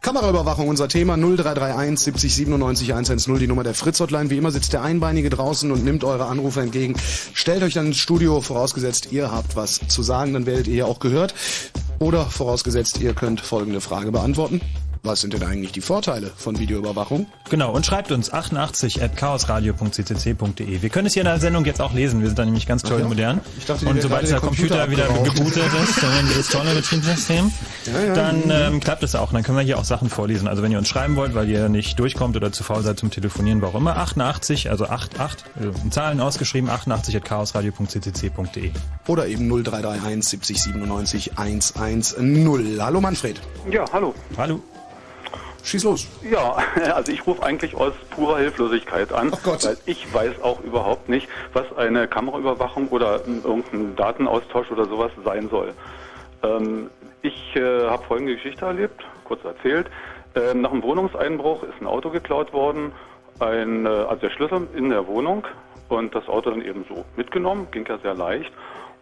Kameraüberwachung, 0.00 0.66
unser 0.66 0.88
Thema 0.88 1.18
0331 1.18 2.00
70 2.00 2.34
97 2.34 2.92
110, 2.94 3.38
die 3.38 3.46
Nummer 3.46 3.64
der 3.64 3.74
Fritz-Hotline. 3.74 4.30
Wie 4.30 4.38
immer 4.38 4.50
sitzt 4.50 4.72
der 4.72 4.82
Einbeinige 4.82 5.28
draußen 5.28 5.70
und 5.70 5.84
nimmt 5.84 6.04
eure 6.04 6.24
Anrufe 6.24 6.62
entgegen. 6.62 6.96
Stellt 7.34 7.62
euch 7.62 7.74
dann 7.74 7.88
ins 7.88 7.98
Studio, 7.98 8.40
vorausgesetzt 8.40 9.12
ihr 9.12 9.30
habt 9.30 9.56
was 9.56 9.78
zu 9.88 10.02
sagen, 10.02 10.32
dann 10.32 10.46
werdet 10.46 10.68
ihr 10.68 10.76
ja 10.76 10.84
auch 10.86 11.00
gehört. 11.00 11.34
Oder 11.98 12.24
vorausgesetzt 12.24 12.98
ihr 12.98 13.12
könnt 13.12 13.42
folgende 13.42 13.82
Frage 13.82 14.10
beantworten. 14.10 14.62
Was 15.02 15.20
sind 15.20 15.32
denn 15.32 15.42
eigentlich 15.42 15.72
die 15.72 15.80
Vorteile 15.80 16.30
von 16.36 16.58
Videoüberwachung? 16.58 17.26
Genau, 17.50 17.72
und 17.72 17.86
schreibt 17.86 18.10
uns 18.12 18.32
88 18.32 19.02
at 19.02 19.16
chaosradio.ccc.de. 19.16 20.82
Wir 20.82 20.88
können 20.88 21.06
es 21.06 21.14
hier 21.14 21.22
in 21.22 21.26
der 21.28 21.40
Sendung 21.40 21.64
jetzt 21.64 21.80
auch 21.80 21.92
lesen, 21.94 22.20
wir 22.20 22.28
sind 22.28 22.38
da 22.38 22.44
nämlich 22.44 22.66
ganz 22.66 22.82
toll 22.82 23.00
ja? 23.00 23.08
modern. 23.08 23.40
Ich 23.58 23.66
dachte, 23.66 23.86
und 23.86 24.02
sobald 24.02 24.28
der 24.28 24.40
Computer, 24.40 24.86
Computer 24.86 24.90
wieder 24.90 25.22
gebootet 25.24 25.62
ist, 25.82 26.02
dann 26.02 26.26
dieses 26.26 26.48
tolle 26.48 26.74
Betriebssystem, 26.74 27.50
Ja, 27.86 28.00
ja. 28.04 28.14
dann 28.14 28.42
ähm, 28.50 28.80
klappt 28.80 29.02
es 29.02 29.14
auch. 29.14 29.32
Dann 29.32 29.42
können 29.42 29.58
wir 29.58 29.64
hier 29.64 29.78
auch 29.78 29.84
Sachen 29.84 30.10
vorlesen. 30.10 30.48
Also 30.48 30.62
wenn 30.62 30.72
ihr 30.72 30.78
uns 30.78 30.88
schreiben 30.88 31.16
wollt, 31.16 31.34
weil 31.34 31.48
ihr 31.48 31.68
nicht 31.68 31.98
durchkommt 31.98 32.36
oder 32.36 32.52
zu 32.52 32.64
faul 32.64 32.82
seid 32.82 32.98
zum 32.98 33.10
Telefonieren, 33.10 33.62
warum 33.62 33.82
immer, 33.82 33.96
88, 33.96 34.70
also 34.70 34.86
88, 34.86 35.44
also 35.56 35.72
in 35.84 35.92
Zahlen 35.92 36.20
ausgeschrieben, 36.20 36.68
88 36.70 37.16
at 37.16 37.24
chaosradio.ccc.de. 37.24 38.70
Oder 39.06 39.26
eben 39.26 39.48
0331 39.48 40.28
70 40.28 40.62
97 40.62 41.38
110. 41.38 42.80
Hallo 42.80 43.00
Manfred. 43.00 43.40
Ja, 43.70 43.84
hallo. 43.92 44.14
Hallo. 44.36 44.60
Schieß 45.68 45.84
los. 45.84 46.08
Ja, 46.22 46.56
also 46.94 47.12
ich 47.12 47.26
rufe 47.26 47.42
eigentlich 47.42 47.74
aus 47.74 47.92
purer 48.10 48.38
Hilflosigkeit 48.38 49.12
an, 49.12 49.30
weil 49.44 49.76
ich 49.84 50.12
weiß 50.14 50.40
auch 50.42 50.60
überhaupt 50.62 51.10
nicht, 51.10 51.28
was 51.52 51.64
eine 51.76 52.08
Kameraüberwachung 52.08 52.88
oder 52.88 53.20
ähm, 53.26 53.42
irgendein 53.44 53.94
Datenaustausch 53.94 54.70
oder 54.70 54.86
sowas 54.86 55.12
sein 55.24 55.50
soll. 55.50 55.74
Ähm, 56.42 56.88
ich 57.20 57.54
äh, 57.54 57.86
habe 57.86 58.02
folgende 58.04 58.36
Geschichte 58.36 58.64
erlebt, 58.64 59.04
kurz 59.24 59.44
erzählt. 59.44 59.90
Ähm, 60.34 60.62
nach 60.62 60.70
einem 60.70 60.82
Wohnungseinbruch 60.82 61.62
ist 61.64 61.80
ein 61.82 61.86
Auto 61.86 62.08
geklaut 62.08 62.54
worden, 62.54 62.92
ein, 63.40 63.84
äh, 63.84 63.88
also 63.88 64.22
der 64.22 64.30
Schlüssel 64.30 64.68
in 64.74 64.88
der 64.88 65.06
Wohnung 65.06 65.46
und 65.90 66.14
das 66.14 66.26
Auto 66.28 66.48
dann 66.48 66.62
eben 66.62 66.86
so 66.88 67.04
mitgenommen, 67.16 67.68
ging 67.72 67.86
ja 67.86 67.98
sehr 67.98 68.14
leicht. 68.14 68.52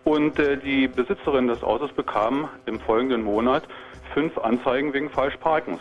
Und 0.03 0.39
äh, 0.41 0.57
die 0.57 0.89
Besitzerin 0.89 1.47
des 1.47 1.63
Autos 1.63 1.93
bekam 1.93 2.49
im 2.67 2.81
folgenden 2.81 3.23
Monat 3.23 3.63
fünf 4.15 4.37
Anzeigen 4.39 4.93
wegen 4.93 5.11
Falschparkens. 5.11 5.81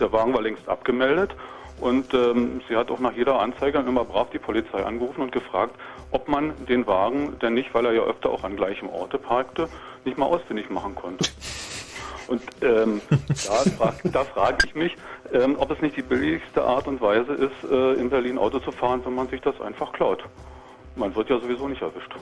Der 0.00 0.12
Wagen 0.12 0.34
war 0.34 0.42
längst 0.42 0.68
abgemeldet 0.68 1.34
und 1.80 2.12
ähm, 2.14 2.60
sie 2.68 2.76
hat 2.76 2.90
auch 2.90 3.00
nach 3.00 3.12
jeder 3.12 3.38
Anzeige 3.40 3.78
immer 3.78 4.04
brav 4.04 4.30
die 4.30 4.38
Polizei 4.38 4.84
angerufen 4.84 5.22
und 5.22 5.32
gefragt, 5.32 5.74
ob 6.10 6.28
man 6.28 6.52
den 6.66 6.86
Wagen 6.86 7.38
denn 7.40 7.54
nicht, 7.54 7.72
weil 7.74 7.86
er 7.86 7.92
ja 7.92 8.02
öfter 8.02 8.30
auch 8.30 8.44
an 8.44 8.56
gleichem 8.56 8.88
Orte 8.88 9.18
parkte, 9.18 9.68
nicht 10.04 10.18
mal 10.18 10.26
ausfindig 10.26 10.70
machen 10.70 10.94
konnte. 10.94 11.30
Und 12.28 12.42
ähm, 12.62 13.00
da 13.28 14.24
frage 14.24 14.24
frag 14.32 14.64
ich 14.64 14.74
mich, 14.74 14.96
ähm, 15.32 15.56
ob 15.58 15.70
es 15.70 15.80
nicht 15.80 15.96
die 15.96 16.02
billigste 16.02 16.62
Art 16.62 16.86
und 16.86 17.00
Weise 17.00 17.32
ist, 17.32 17.70
äh, 17.70 17.94
in 17.94 18.10
Berlin 18.10 18.38
Auto 18.38 18.60
zu 18.60 18.72
fahren, 18.72 19.00
wenn 19.04 19.14
man 19.14 19.28
sich 19.28 19.40
das 19.40 19.60
einfach 19.60 19.92
klaut. 19.92 20.24
Man 20.96 21.14
wird 21.14 21.30
ja 21.30 21.38
sowieso 21.38 21.68
nicht 21.68 21.82
erwischt. 21.82 22.14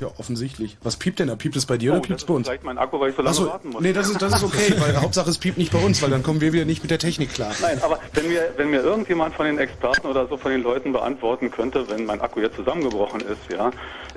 Ja, 0.00 0.08
offensichtlich. 0.18 0.76
Was 0.82 0.96
piept 0.96 1.18
denn 1.18 1.28
da? 1.28 1.36
Piept 1.36 1.56
es 1.56 1.66
bei 1.66 1.76
dir 1.76 1.92
oder 1.92 1.98
Oh, 1.98 2.02
piept 2.02 2.14
das 2.14 2.22
es 2.22 2.26
bei 2.26 2.34
uns? 2.34 2.46
vielleicht 2.48 2.64
mein 2.64 2.78
Akku, 2.78 2.98
weil 3.00 3.10
ich 3.10 3.16
so 3.16 3.22
lange 3.22 3.36
Achso, 3.36 3.46
warten 3.48 3.68
muss. 3.70 3.80
nee, 3.82 3.92
das 3.92 4.08
ist, 4.10 4.20
das 4.20 4.34
ist 4.36 4.42
okay, 4.44 4.74
weil 4.78 5.00
Hauptsache 5.00 5.30
es 5.30 5.38
piept 5.38 5.58
nicht 5.58 5.72
bei 5.72 5.78
uns, 5.82 6.02
weil 6.02 6.10
dann 6.10 6.22
kommen 6.22 6.40
wir 6.40 6.52
wieder 6.52 6.64
nicht 6.64 6.82
mit 6.82 6.90
der 6.90 6.98
Technik 6.98 7.32
klar. 7.34 7.52
Nein, 7.62 7.78
aber 7.82 7.98
wenn 8.12 8.28
mir, 8.28 8.52
wenn 8.56 8.70
mir 8.70 8.80
irgendjemand 8.80 9.34
von 9.34 9.46
den 9.46 9.58
Experten 9.58 10.06
oder 10.06 10.26
so 10.28 10.36
von 10.36 10.50
den 10.52 10.62
Leuten 10.62 10.92
beantworten 10.92 11.50
könnte, 11.50 11.88
wenn 11.88 12.04
mein 12.06 12.20
Akku 12.20 12.40
jetzt 12.40 12.56
zusammengebrochen 12.56 13.20
ist, 13.20 13.52
ja, 13.52 13.70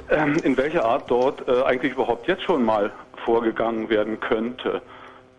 ähm, 0.09 0.37
in 0.43 0.55
welcher 0.57 0.85
Art 0.85 1.09
dort 1.11 1.47
äh, 1.47 1.61
eigentlich 1.63 1.93
überhaupt 1.93 2.27
jetzt 2.27 2.43
schon 2.43 2.63
mal 2.63 2.91
vorgegangen 3.25 3.89
werden 3.89 4.19
könnte 4.19 4.81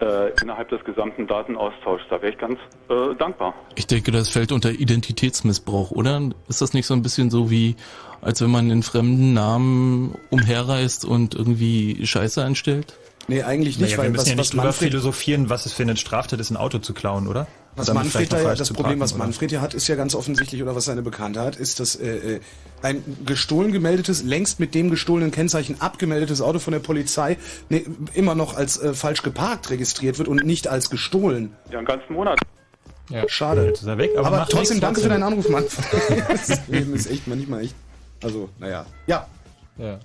äh, 0.00 0.30
innerhalb 0.42 0.68
des 0.68 0.84
gesamten 0.84 1.26
Datenaustauschs, 1.26 2.04
da 2.10 2.20
wäre 2.22 2.32
ich 2.32 2.38
ganz 2.38 2.58
äh, 2.88 3.14
dankbar. 3.18 3.54
Ich 3.74 3.86
denke, 3.86 4.12
das 4.12 4.28
fällt 4.28 4.52
unter 4.52 4.70
Identitätsmissbrauch, 4.70 5.90
oder? 5.90 6.20
Ist 6.48 6.60
das 6.60 6.72
nicht 6.72 6.86
so 6.86 6.94
ein 6.94 7.02
bisschen 7.02 7.30
so 7.30 7.50
wie, 7.50 7.76
als 8.20 8.40
wenn 8.40 8.50
man 8.50 8.70
in 8.70 8.82
fremden 8.82 9.32
Namen 9.32 10.14
umherreist 10.30 11.04
und 11.04 11.34
irgendwie 11.34 12.06
Scheiße 12.06 12.44
anstellt? 12.44 12.98
Nee, 13.26 13.42
eigentlich 13.42 13.78
nicht, 13.78 13.90
Naja, 13.90 13.98
weil 13.98 14.04
wir 14.06 14.10
müssen 14.12 14.22
was, 14.22 14.28
ja 14.28 14.36
nicht 14.36 14.52
drüber 14.52 14.64
Manfred, 14.64 14.90
philosophieren, 14.90 15.50
was 15.50 15.66
es 15.66 15.72
für 15.72 15.82
eine 15.82 15.96
Straftat 15.96 16.40
ist, 16.40 16.50
ein 16.50 16.56
Auto 16.56 16.78
zu 16.78 16.94
klauen, 16.94 17.28
oder? 17.28 17.46
was 17.78 17.86
Damit 17.86 18.04
Manfred 18.04 18.32
da 18.32 18.42
ja, 18.42 18.54
das 18.54 18.68
Problem, 18.68 18.98
parken, 18.98 19.00
was? 19.00 19.16
Manfred 19.16 19.52
ja 19.52 19.60
hat, 19.60 19.74
ist 19.74 19.88
ja 19.88 19.94
ganz 19.94 20.14
offensichtlich, 20.14 20.62
oder 20.62 20.74
was 20.74 20.84
seine 20.84 21.02
Bekannte 21.02 21.40
hat, 21.40 21.56
ist, 21.56 21.80
dass 21.80 21.96
äh, 21.96 22.34
äh, 22.34 22.40
ein 22.82 23.02
gestohlen 23.24 23.72
gemeldetes, 23.72 24.22
längst 24.22 24.60
mit 24.60 24.74
dem 24.74 24.90
gestohlenen 24.90 25.30
Kennzeichen 25.30 25.80
abgemeldetes 25.80 26.42
Auto 26.42 26.58
von 26.58 26.72
der 26.72 26.80
Polizei 26.80 27.38
nee, 27.68 27.84
immer 28.14 28.34
noch 28.34 28.56
als 28.56 28.80
äh, 28.80 28.94
falsch 28.94 29.22
geparkt 29.22 29.70
registriert 29.70 30.18
wird 30.18 30.28
und 30.28 30.44
nicht 30.44 30.68
als 30.68 30.90
gestohlen. 30.90 31.54
Ja, 31.70 31.78
einen 31.78 31.86
ganzen 31.86 32.12
Monat. 32.12 32.40
Ja. 33.10 33.26
Schade. 33.28 33.64
Jetzt 33.66 33.80
ist 33.80 33.86
er 33.86 33.96
weg, 33.96 34.10
aber, 34.18 34.26
Aber, 34.26 34.46
trotzdem 34.48 34.80
danke 34.80 35.00
für 35.00 35.08
deinen 35.08 35.22
Anruf, 35.22 35.48
Manfred. 35.48 36.24
das 36.28 36.68
Leben 36.68 36.94
ist 36.94 37.10
echt 37.10 37.26
manchmal 37.26 37.62
echt. 37.64 37.74
Also, 38.22 38.48
naja. 38.58 38.84
Ja. 39.06 39.26
Ja. 39.78 39.98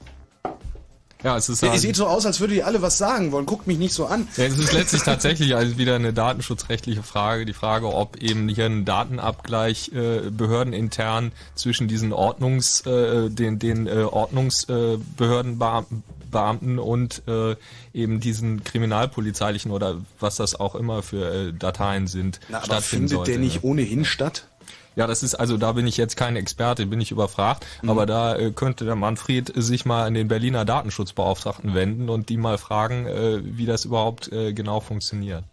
Ja, 1.23 1.37
es 1.37 1.47
ist 1.47 1.63
Ihr 1.63 1.69
halt- 1.71 1.79
seht 1.79 1.95
so 1.95 2.05
aus, 2.05 2.25
als 2.25 2.41
würdet 2.41 2.57
ihr 2.57 2.67
alle 2.67 2.81
was 2.81 2.97
sagen 2.97 3.31
wollen. 3.31 3.45
Guckt 3.45 3.65
mich 3.65 3.77
nicht 3.77 3.93
so 3.93 4.07
an. 4.07 4.27
Ja, 4.35 4.43
es 4.43 4.57
ist 4.57 4.73
letztlich 4.73 5.03
tatsächlich 5.03 5.55
also 5.55 5.77
wieder 5.77 5.95
eine 5.95 6.11
datenschutzrechtliche 6.11 7.01
Frage. 7.01 7.45
Die 7.45 7.53
Frage, 7.53 7.87
ob 7.93 8.17
eben 8.17 8.49
hier 8.49 8.65
ein 8.65 8.83
Datenabgleich 8.83 9.93
äh, 9.93 10.29
behördenintern 10.29 11.31
zwischen 11.55 11.87
diesen 11.87 12.11
Ordnungs, 12.11 12.81
äh, 12.81 13.29
den, 13.29 13.57
den 13.57 13.87
äh, 13.87 14.03
Ordnungsbehördenbeamten 14.03 16.03
Beamten 16.29 16.79
und 16.79 17.21
äh, 17.27 17.55
eben 17.93 18.19
diesen 18.19 18.63
kriminalpolizeilichen 18.63 19.71
oder 19.71 19.97
was 20.19 20.35
das 20.35 20.59
auch 20.59 20.75
immer 20.75 21.03
für 21.03 21.49
äh, 21.49 21.53
Dateien 21.53 22.07
sind, 22.07 22.39
Na, 22.49 22.63
aber 22.63 22.81
findet 22.81 23.11
sollte. 23.11 23.31
der 23.31 23.39
nicht 23.39 23.63
ohnehin 23.63 24.03
statt? 24.03 24.47
Ja, 24.95 25.07
das 25.07 25.23
ist 25.23 25.35
also, 25.35 25.57
da 25.57 25.71
bin 25.71 25.87
ich 25.87 25.97
jetzt 25.97 26.17
kein 26.17 26.35
Experte, 26.35 26.85
bin 26.85 27.01
ich 27.01 27.11
überfragt, 27.11 27.65
Mhm. 27.81 27.89
aber 27.89 28.05
da 28.05 28.35
äh, 28.35 28.51
könnte 28.51 28.85
der 28.85 28.95
Manfred 28.95 29.51
sich 29.55 29.85
mal 29.85 30.05
an 30.05 30.13
den 30.13 30.27
Berliner 30.27 30.65
Datenschutzbeauftragten 30.65 31.73
wenden 31.73 32.09
und 32.09 32.29
die 32.29 32.37
mal 32.37 32.57
fragen, 32.57 33.07
äh, 33.07 33.39
wie 33.43 33.65
das 33.65 33.85
überhaupt 33.85 34.31
äh, 34.31 34.53
genau 34.53 34.79
funktioniert. 34.79 35.43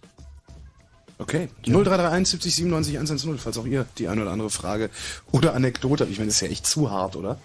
Okay. 1.18 1.48
0331 1.66 2.28
70 2.30 2.54
97 2.56 2.94
110, 2.96 3.38
falls 3.38 3.58
auch 3.58 3.66
ihr 3.66 3.84
die 3.98 4.08
eine 4.08 4.22
oder 4.22 4.30
andere 4.30 4.50
Frage 4.50 4.88
oder 5.32 5.54
Anekdote 5.54 6.04
habt. 6.04 6.10
Ich 6.12 6.18
meine, 6.18 6.28
das 6.28 6.36
ist 6.36 6.40
ja 6.42 6.48
echt 6.48 6.66
zu 6.66 6.90
hart, 6.90 7.14
oder? 7.16 7.38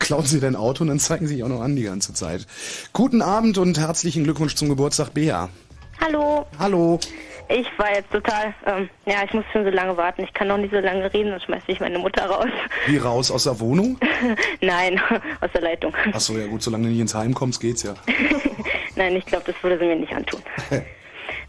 Klauen 0.00 0.26
Sie 0.26 0.40
dein 0.40 0.56
Auto 0.56 0.82
und 0.82 0.88
dann 0.88 0.98
zeigen 0.98 1.28
Sie 1.28 1.34
sich 1.34 1.44
auch 1.44 1.48
noch 1.48 1.60
an 1.60 1.76
die 1.76 1.84
ganze 1.84 2.12
Zeit. 2.14 2.46
Guten 2.92 3.22
Abend 3.22 3.58
und 3.58 3.78
herzlichen 3.78 4.24
Glückwunsch 4.24 4.56
zum 4.56 4.68
Geburtstag, 4.68 5.14
Bea. 5.14 5.48
Hallo. 6.00 6.46
Hallo. 6.58 6.98
Ich 7.48 7.66
war 7.78 7.94
jetzt 7.94 8.10
total, 8.10 8.54
ähm, 8.66 8.88
ja, 9.06 9.24
ich 9.24 9.32
muss 9.32 9.44
schon 9.52 9.64
so 9.64 9.70
lange 9.70 9.96
warten. 9.96 10.22
Ich 10.22 10.32
kann 10.32 10.48
noch 10.48 10.56
nicht 10.56 10.72
so 10.72 10.80
lange 10.80 11.12
reden, 11.12 11.30
dann 11.30 11.40
schmeißt 11.40 11.68
mich 11.68 11.80
meine 11.80 11.98
Mutter 11.98 12.24
raus. 12.24 12.48
Wie 12.86 12.96
raus 12.96 13.30
aus 13.30 13.44
der 13.44 13.58
Wohnung? 13.60 13.98
Nein, 14.60 15.00
aus 15.40 15.50
der 15.52 15.62
Leitung. 15.62 15.94
Ach 16.12 16.20
so, 16.20 16.36
ja 16.38 16.46
gut, 16.46 16.62
solange 16.62 16.84
du 16.84 16.90
nicht 16.90 17.00
ins 17.00 17.14
Heim 17.14 17.34
kommst, 17.34 17.60
geht's 17.60 17.82
ja. 17.82 17.94
Nein, 18.96 19.16
ich 19.16 19.26
glaube, 19.26 19.44
das 19.46 19.62
würde 19.62 19.78
sie 19.78 19.86
mir 19.86 19.96
nicht 19.96 20.12
antun. 20.12 20.40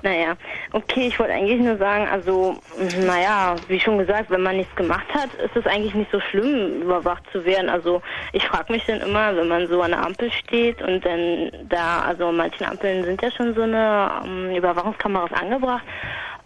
Naja, 0.03 0.35
okay, 0.73 1.07
ich 1.07 1.17
wollte 1.17 1.31
eigentlich 1.31 1.61
nur 1.61 1.77
sagen, 1.77 2.05
also, 2.09 2.61
naja, 2.77 3.61
wie 3.69 3.79
schon 3.79 3.97
gesagt, 3.97 4.29
wenn 4.29 4.43
man 4.43 4.57
nichts 4.57 4.75
gemacht 4.75 5.07
hat, 5.13 5.33
ist 5.35 5.55
es 5.55 5.65
eigentlich 5.65 5.95
nicht 5.95 6.11
so 6.11 6.19
schlimm, 6.19 6.81
überwacht 6.81 7.23
zu 7.31 7.45
werden. 7.45 7.69
Also, 7.69 8.01
ich 8.33 8.45
frage 8.45 8.73
mich 8.73 8.85
dann 8.85 8.99
immer, 8.99 9.33
wenn 9.33 9.47
man 9.47 9.65
so 9.69 9.81
an 9.81 9.91
der 9.91 10.05
Ampel 10.05 10.29
steht 10.29 10.81
und 10.81 11.05
dann 11.05 11.51
da, 11.69 12.01
also 12.01 12.27
an 12.27 12.35
manchen 12.35 12.65
Ampeln 12.65 13.05
sind 13.05 13.21
ja 13.21 13.31
schon 13.31 13.55
so 13.55 13.61
eine 13.61 14.11
ähm, 14.25 14.53
Überwachungskameras 14.53 15.31
angebracht, 15.31 15.85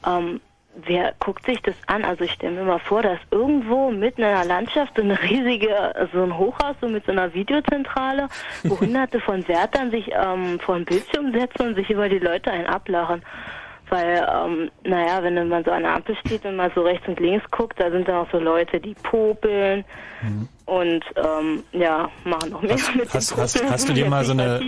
ähm, 0.06 0.40
wer 0.86 1.14
guckt 1.20 1.46
sich 1.46 1.62
das 1.62 1.76
an? 1.88 2.04
Also 2.06 2.24
ich 2.24 2.32
stelle 2.34 2.54
mir 2.54 2.64
mal 2.64 2.80
vor, 2.80 3.02
dass 3.02 3.20
irgendwo 3.32 3.90
mitten 3.92 4.22
in 4.22 4.28
einer 4.28 4.46
Landschaft 4.46 4.94
so 4.96 5.02
eine 5.02 5.22
riesige, 5.22 5.94
so 6.14 6.24
ein 6.24 6.38
Hochhaus 6.38 6.76
so 6.82 6.88
mit 6.88 7.06
so 7.06 7.12
einer 7.12 7.34
Videozentrale, 7.34 8.28
wo 8.64 8.80
hunderte 8.80 9.20
von 9.20 9.48
Wärtern 9.48 9.92
sich 9.92 10.10
ähm, 10.14 10.60
vor 10.60 10.76
ein 10.76 10.86
Bildschirm 10.86 11.32
setzen 11.34 11.68
und 11.70 11.76
sich 11.76 11.90
über 11.90 12.08
die 12.10 12.20
Leute 12.20 12.52
einen 12.52 12.68
ablachen. 12.68 13.22
Weil, 13.90 14.28
ähm, 14.30 14.70
naja, 14.84 15.24
wenn 15.24 15.48
man 15.48 15.64
so 15.64 15.72
an 15.72 15.84
der 15.84 15.94
Ampel 15.96 16.16
steht 16.18 16.44
und 16.46 16.58
mal 16.58 16.70
so 16.76 16.82
rechts 16.82 17.08
und 17.08 17.20
links 17.22 17.50
guckt, 17.52 17.80
da 17.80 17.90
sind 17.90 18.06
dann 18.08 18.16
auch 18.16 18.32
so 18.32 18.38
Leute, 18.38 18.82
die 18.82 18.94
popeln 18.96 19.86
und 20.66 21.06
ähm, 21.16 21.64
ja, 21.72 22.10
machen 22.26 22.50
noch 22.50 22.62
mehr 22.62 22.74
Hast- 22.74 22.96
mit 22.96 23.14
hast- 23.14 23.32
den 23.32 23.38
hast- 23.42 23.70
hast 23.72 23.88
du 23.90 23.94
dir 23.94 24.10
mal 24.10 24.26
so 24.26 24.34
eine-. 24.34 24.60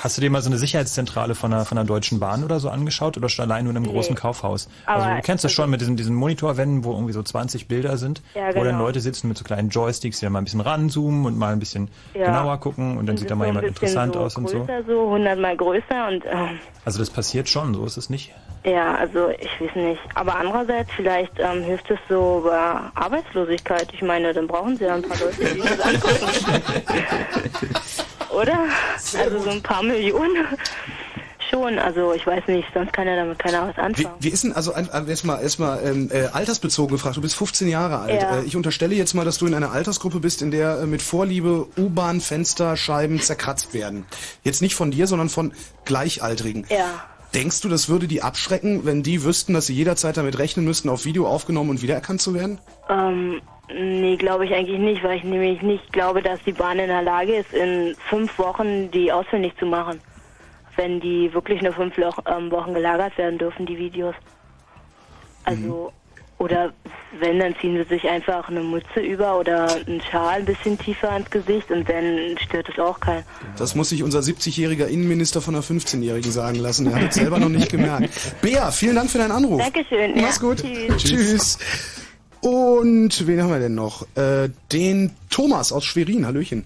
Hast 0.00 0.16
du 0.16 0.20
dir 0.20 0.30
mal 0.30 0.40
so 0.42 0.48
eine 0.48 0.58
Sicherheitszentrale 0.58 1.34
von 1.34 1.50
der, 1.50 1.64
von 1.64 1.74
der 1.74 1.84
Deutschen 1.84 2.20
Bahn 2.20 2.44
oder 2.44 2.60
so 2.60 2.68
angeschaut 2.70 3.16
oder 3.16 3.28
schon 3.28 3.44
allein 3.50 3.64
nur 3.64 3.72
in 3.72 3.78
einem 3.78 3.86
Nee. 3.86 3.92
großen 3.92 4.14
Kaufhaus? 4.14 4.68
Aber- 4.86 5.02
also 5.02 5.16
du 5.16 5.22
kennst 5.22 5.42
das 5.44 5.50
schon 5.50 5.68
mit 5.70 5.80
diesen, 5.80 5.96
diesen 5.96 6.14
Monitorwänden, 6.14 6.84
wo 6.84 6.92
irgendwie 6.92 7.12
so 7.12 7.22
20 7.22 7.66
Bilder 7.66 7.96
sind, 7.96 8.22
Ja, 8.34 8.50
wo 8.50 8.52
dann 8.62 8.74
genau. 8.74 8.78
Leute 8.84 9.00
sitzen 9.00 9.26
mit 9.26 9.36
so 9.38 9.42
kleinen 9.44 9.70
Joysticks, 9.70 10.20
die 10.20 10.26
dann 10.26 10.32
mal 10.34 10.38
ein 10.40 10.44
bisschen 10.44 10.60
ranzoomen 10.60 11.26
und 11.26 11.36
mal 11.36 11.52
ein 11.52 11.58
bisschen 11.58 11.88
Ja. 12.14 12.26
genauer 12.26 12.58
gucken 12.60 12.96
und 12.96 13.06
dann 13.06 13.16
sieht 13.16 13.28
da 13.28 13.34
mal 13.34 13.46
so 13.46 13.48
jemand 13.48 13.66
interessant 13.66 14.14
so 14.14 14.20
aus 14.20 14.36
und 14.36 14.48
so. 14.48 14.68
so 14.86 15.10
hundertmal 15.10 15.56
größer 15.56 16.06
und 16.08 16.24
ähm, 16.26 16.60
Also 16.84 17.00
das 17.00 17.10
passiert 17.10 17.48
schon, 17.48 17.74
so 17.74 17.84
ist 17.84 17.96
es 17.96 18.08
nicht. 18.08 18.32
Ja, 18.64 18.94
also 18.94 19.30
ich 19.30 19.50
weiß 19.60 19.74
nicht. 19.74 20.00
Aber 20.14 20.36
andererseits, 20.36 20.90
vielleicht 20.94 21.32
ähm, 21.40 21.64
hilft 21.64 21.90
es 21.90 21.98
so 22.08 22.42
bei 22.44 22.80
Arbeitslosigkeit. 22.94 23.88
Ich 23.92 24.02
meine, 24.02 24.32
dann 24.32 24.46
brauchen 24.46 24.76
sie 24.76 24.84
ja 24.84 24.94
ein 24.94 25.02
paar 25.02 25.16
Leute, 25.18 25.54
die 25.54 25.60
das 25.60 25.80
angucken. 25.80 26.62
Oder? 28.38 28.58
also 29.18 29.40
so 29.40 29.50
ein 29.50 29.62
paar 29.62 29.82
Millionen. 29.82 30.46
Schon, 31.50 31.78
also 31.78 32.12
ich 32.12 32.26
weiß 32.26 32.46
nicht, 32.48 32.68
sonst 32.74 32.92
kann 32.92 33.06
ja 33.06 33.16
damit 33.16 33.38
keiner 33.38 33.68
was 33.68 33.76
Wie, 33.76 33.80
anfangen. 33.80 34.16
wie 34.20 34.28
ist 34.28 34.44
denn, 34.44 34.52
also 34.52 34.72
erstmal 34.72 35.42
erstmal 35.42 35.82
ähm, 35.82 36.10
äh, 36.12 36.26
altersbezogen 36.26 36.92
gefragt, 36.92 37.16
du 37.16 37.22
bist 37.22 37.36
15 37.36 37.68
Jahre 37.68 38.00
alt. 38.00 38.20
Ja. 38.20 38.40
Äh, 38.40 38.44
ich 38.44 38.54
unterstelle 38.54 38.94
jetzt 38.94 39.14
mal, 39.14 39.24
dass 39.24 39.38
du 39.38 39.46
in 39.46 39.54
einer 39.54 39.72
Altersgruppe 39.72 40.20
bist, 40.20 40.42
in 40.42 40.50
der 40.50 40.80
äh, 40.80 40.86
mit 40.86 41.00
Vorliebe 41.00 41.66
U-Bahn-Fensterscheiben 41.78 43.20
zerkratzt 43.20 43.72
werden. 43.72 44.04
Jetzt 44.42 44.60
nicht 44.60 44.74
von 44.74 44.90
dir, 44.90 45.06
sondern 45.06 45.30
von 45.30 45.52
Gleichaltrigen. 45.86 46.66
Ja. 46.68 47.04
Denkst 47.34 47.60
du, 47.60 47.68
das 47.68 47.88
würde 47.88 48.08
die 48.08 48.22
abschrecken, 48.22 48.86
wenn 48.86 49.02
die 49.02 49.22
wüssten, 49.22 49.52
dass 49.52 49.66
sie 49.66 49.74
jederzeit 49.74 50.16
damit 50.16 50.38
rechnen 50.38 50.64
müssten, 50.64 50.88
auf 50.88 51.04
Video 51.04 51.26
aufgenommen 51.26 51.70
und 51.70 51.82
wiedererkannt 51.82 52.22
zu 52.22 52.32
werden? 52.32 52.58
Ähm, 52.88 53.42
nee, 53.68 54.16
glaube 54.16 54.46
ich 54.46 54.54
eigentlich 54.54 54.78
nicht, 54.78 55.02
weil 55.04 55.18
ich 55.18 55.24
nämlich 55.24 55.60
nicht 55.60 55.92
glaube, 55.92 56.22
dass 56.22 56.42
die 56.44 56.52
Bahn 56.52 56.78
in 56.78 56.88
der 56.88 57.02
Lage 57.02 57.36
ist, 57.36 57.52
in 57.52 57.94
fünf 58.08 58.38
Wochen 58.38 58.90
die 58.90 59.12
ausfindig 59.12 59.56
zu 59.58 59.66
machen. 59.66 60.00
Wenn 60.76 61.00
die 61.00 61.32
wirklich 61.34 61.60
nur 61.60 61.72
fünf 61.72 61.98
ähm, 61.98 62.50
Wochen 62.50 62.72
gelagert 62.72 63.18
werden 63.18 63.38
dürfen, 63.38 63.66
die 63.66 63.76
Videos. 63.76 64.14
Also, 65.44 65.92
oder 66.38 66.72
wenn, 67.20 67.38
dann 67.40 67.54
ziehen 67.60 67.76
sie 67.76 67.84
sich 67.88 68.08
einfach 68.08 68.48
eine 68.48 68.60
Mütze 68.60 69.00
über 69.00 69.38
oder 69.38 69.68
einen 69.86 70.00
Schal 70.10 70.38
ein 70.40 70.44
bisschen 70.44 70.78
tiefer 70.78 71.10
ans 71.12 71.28
Gesicht 71.30 71.70
und 71.70 71.88
dann 71.88 72.36
stört 72.44 72.68
es 72.68 72.78
auch 72.78 73.00
keinen. 73.00 73.24
Das 73.56 73.74
muss 73.74 73.88
sich 73.88 74.02
unser 74.02 74.20
70-jähriger 74.20 74.86
Innenminister 74.86 75.40
von 75.40 75.54
einer 75.54 75.64
15-Jährigen 75.64 76.30
sagen 76.30 76.56
lassen. 76.60 76.86
Er 76.86 76.96
hat 77.02 77.10
es 77.10 77.16
selber 77.16 77.38
noch 77.38 77.48
nicht 77.48 77.70
gemerkt. 77.70 78.10
Bea, 78.42 78.70
vielen 78.70 78.94
Dank 78.96 79.10
für 79.10 79.18
deinen 79.18 79.32
Anruf. 79.32 79.60
Dankeschön. 79.60 80.12
Mach's 80.20 80.36
ja, 80.40 80.48
gut. 80.48 80.58
Tschüss. 80.62 81.02
Tschüss. 81.02 81.58
Und 82.40 83.26
wen 83.26 83.42
haben 83.42 83.50
wir 83.50 83.58
denn 83.58 83.74
noch? 83.74 84.02
Äh, 84.16 84.50
den 84.72 85.10
Thomas 85.30 85.72
aus 85.72 85.84
Schwerin. 85.84 86.24
Hallöchen. 86.24 86.64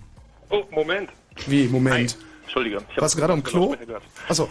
Oh, 0.51 0.62
Moment. 0.70 1.09
Wie, 1.47 1.66
Moment? 1.68 2.16
Entschuldige. 2.43 2.83
Ich 2.95 3.01
Warst 3.01 3.14
du 3.14 3.18
gerade 3.20 3.33
am 3.33 3.43
Klo? 3.43 3.75
Achso. 4.29 4.51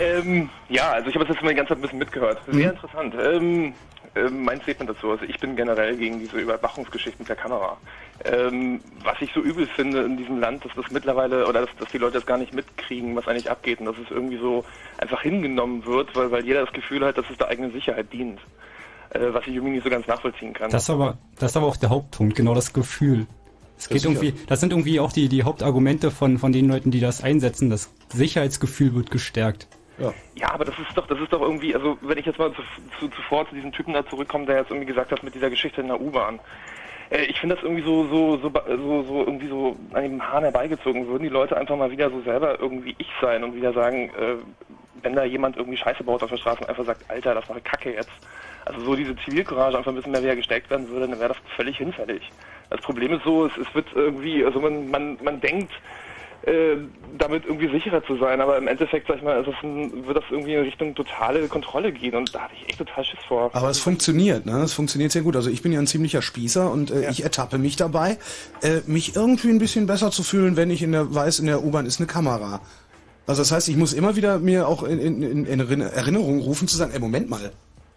ähm, 0.00 0.48
ja, 0.68 0.90
also 0.90 1.08
ich 1.08 1.14
habe 1.14 1.24
das 1.24 1.36
jetzt 1.36 1.44
mal 1.44 1.50
die 1.50 1.54
ganze 1.56 1.68
Zeit 1.68 1.78
ein 1.78 1.82
bisschen 1.82 1.98
mitgehört. 2.00 2.40
Sehr 2.50 2.54
Mhm. 2.54 2.70
interessant. 2.76 3.14
Ähm, 3.22 3.74
ähm, 4.16 4.44
mein 4.44 4.60
Statement 4.62 4.90
dazu, 4.90 5.10
also 5.10 5.24
ich 5.24 5.38
bin 5.38 5.56
generell 5.56 5.96
gegen 5.96 6.18
diese 6.18 6.38
Überwachungsgeschichten 6.38 7.24
per 7.24 7.36
Kamera. 7.36 7.76
Ähm, 8.24 8.80
was 9.02 9.20
ich 9.20 9.32
so 9.32 9.40
übel 9.40 9.66
finde 9.66 10.02
in 10.02 10.16
diesem 10.16 10.40
Land, 10.40 10.64
dass 10.64 10.72
das 10.74 10.90
mittlerweile, 10.90 11.46
oder 11.46 11.62
dass, 11.62 11.70
dass 11.78 11.90
die 11.90 11.98
Leute 11.98 12.14
das 12.14 12.26
gar 12.26 12.38
nicht 12.38 12.52
mitkriegen, 12.52 13.14
was 13.14 13.28
eigentlich 13.28 13.50
abgeht 13.50 13.80
und 13.80 13.86
dass 13.86 13.96
es 13.98 14.10
irgendwie 14.10 14.38
so 14.38 14.64
einfach 14.98 15.22
hingenommen 15.22 15.84
wird, 15.86 16.14
weil, 16.16 16.30
weil 16.30 16.44
jeder 16.44 16.64
das 16.64 16.72
Gefühl 16.72 17.04
hat, 17.04 17.16
dass 17.18 17.30
es 17.30 17.38
der 17.38 17.48
eigenen 17.48 17.72
Sicherheit 17.72 18.12
dient. 18.12 18.40
Äh, 19.10 19.32
was 19.32 19.46
ich 19.46 19.54
irgendwie 19.54 19.74
nicht 19.74 19.84
so 19.84 19.90
ganz 19.90 20.06
nachvollziehen 20.06 20.52
kann. 20.52 20.70
Das 20.70 20.84
ist 20.84 20.90
aber, 20.90 21.18
das 21.36 21.52
ist 21.52 21.56
aber 21.56 21.66
auch 21.66 21.76
der 21.76 21.90
Hauptpunkt, 21.90 22.36
genau 22.36 22.54
das 22.54 22.72
Gefühl. 22.72 23.26
Es 23.76 23.88
geht 23.88 24.02
sicher. 24.02 24.12
irgendwie, 24.12 24.34
das 24.46 24.60
sind 24.60 24.72
irgendwie 24.72 25.00
auch 25.00 25.12
die, 25.12 25.28
die 25.28 25.42
Hauptargumente 25.42 26.10
von, 26.10 26.38
von 26.38 26.52
den 26.52 26.68
Leuten, 26.68 26.90
die 26.90 27.00
das 27.00 27.22
einsetzen. 27.22 27.70
Das 27.70 27.90
Sicherheitsgefühl 28.12 28.94
wird 28.94 29.10
gestärkt. 29.10 29.66
Ja. 30.00 30.12
Ja, 30.34 30.52
aber 30.52 30.64
das 30.64 30.78
ist 30.78 30.96
doch, 30.96 31.06
das 31.06 31.20
ist 31.20 31.32
doch 31.32 31.42
irgendwie, 31.42 31.74
also 31.74 31.98
wenn 32.00 32.18
ich 32.18 32.26
jetzt 32.26 32.38
mal 32.38 32.52
zu, 32.52 32.62
zu, 32.98 33.08
zuvor 33.08 33.48
zu 33.48 33.54
diesem 33.54 33.72
Typen 33.72 33.92
da 33.92 34.04
zurückkomme, 34.06 34.46
der 34.46 34.58
jetzt 34.58 34.70
irgendwie 34.70 34.86
gesagt 34.86 35.12
hat 35.12 35.22
mit 35.22 35.34
dieser 35.34 35.50
Geschichte 35.50 35.80
in 35.80 35.88
der 35.88 36.00
U-Bahn. 36.00 36.40
Äh, 37.10 37.24
ich 37.24 37.38
finde 37.38 37.56
das 37.56 37.64
irgendwie 37.64 37.84
so, 37.84 38.06
so, 38.08 38.38
so, 38.38 38.50
so, 38.50 39.02
so 39.02 39.18
irgendwie 39.20 39.48
so 39.48 39.76
an 39.92 40.02
dem 40.02 40.32
Hahn 40.32 40.42
herbeigezogen. 40.42 41.06
Würden 41.06 41.24
die 41.24 41.28
Leute 41.28 41.56
einfach 41.56 41.76
mal 41.76 41.90
wieder 41.90 42.10
so 42.10 42.20
selber 42.22 42.58
irgendwie 42.58 42.94
ich 42.98 43.10
sein 43.20 43.44
und 43.44 43.54
wieder 43.54 43.72
sagen, 43.72 44.10
äh, 44.18 44.36
wenn 45.02 45.14
da 45.14 45.24
jemand 45.24 45.56
irgendwie 45.56 45.76
Scheiße 45.76 46.04
baut 46.04 46.22
auf 46.22 46.30
der 46.30 46.36
Straße 46.36 46.60
und 46.62 46.68
einfach 46.68 46.84
sagt, 46.84 47.08
Alter, 47.10 47.34
das 47.34 47.48
war 47.48 47.56
eine 47.56 47.62
Kacke 47.62 47.92
jetzt. 47.94 48.10
Also 48.64 48.80
so 48.80 48.94
diese 48.94 49.16
Zivilcourage 49.16 49.76
einfach 49.76 49.90
ein 49.90 49.96
bisschen 49.96 50.12
mehr 50.12 50.22
wieder 50.22 50.36
gestärkt 50.36 50.70
werden 50.70 50.88
würde, 50.88 51.08
dann 51.08 51.18
wäre 51.18 51.30
das 51.30 51.38
völlig 51.56 51.78
hinfällig. 51.78 52.30
Das 52.68 52.80
Problem 52.82 53.12
ist 53.12 53.24
so, 53.24 53.46
es, 53.46 53.56
es 53.56 53.74
wird 53.74 53.86
irgendwie, 53.94 54.44
also 54.44 54.60
man, 54.60 54.90
man, 54.90 55.18
man 55.22 55.40
denkt, 55.40 55.72
äh, 56.42 56.76
damit 57.18 57.44
irgendwie 57.44 57.70
sicherer 57.70 58.02
zu 58.04 58.16
sein, 58.18 58.40
aber 58.40 58.56
im 58.56 58.66
Endeffekt, 58.68 59.08
sag 59.08 59.16
ich 59.18 59.22
mal, 59.22 59.42
das 59.42 59.54
ein, 59.62 60.06
wird 60.06 60.16
das 60.16 60.24
irgendwie 60.30 60.54
in 60.54 60.62
Richtung 60.62 60.94
totale 60.94 61.46
Kontrolle 61.48 61.92
gehen 61.92 62.14
und 62.14 62.34
da 62.34 62.40
hatte 62.40 62.54
ich 62.56 62.68
echt 62.68 62.78
total 62.78 63.04
Schiss 63.04 63.18
vor. 63.28 63.50
Aber 63.52 63.68
es 63.68 63.78
funktioniert, 63.78 64.46
ne? 64.46 64.62
Es 64.62 64.72
funktioniert 64.72 65.12
sehr 65.12 65.22
gut. 65.22 65.36
Also 65.36 65.50
ich 65.50 65.60
bin 65.62 65.72
ja 65.72 65.78
ein 65.78 65.86
ziemlicher 65.86 66.22
Spießer 66.22 66.70
und 66.70 66.90
äh, 66.90 67.10
ich 67.10 67.22
ertappe 67.22 67.58
mich 67.58 67.76
dabei, 67.76 68.16
äh, 68.62 68.80
mich 68.86 69.16
irgendwie 69.16 69.48
ein 69.50 69.58
bisschen 69.58 69.86
besser 69.86 70.10
zu 70.10 70.22
fühlen, 70.22 70.56
wenn 70.56 70.70
ich 70.70 70.82
in 70.82 70.92
der 70.92 71.14
weiß, 71.14 71.40
in 71.40 71.46
der 71.46 71.62
U-Bahn 71.62 71.84
ist 71.86 72.00
eine 72.00 72.06
Kamera. 72.06 72.60
Also 73.26 73.42
das 73.42 73.52
heißt, 73.52 73.68
ich 73.68 73.76
muss 73.76 73.92
immer 73.92 74.16
wieder 74.16 74.38
mir 74.38 74.66
auch 74.66 74.82
in, 74.82 74.98
in, 74.98 75.22
in, 75.22 75.44
in 75.46 75.60
Erinner- 75.60 75.90
Erinnerung 75.92 76.40
rufen 76.40 76.66
zu 76.66 76.76
sagen, 76.76 76.92
ey, 76.92 76.98
Moment 77.00 77.28
mal, 77.28 77.52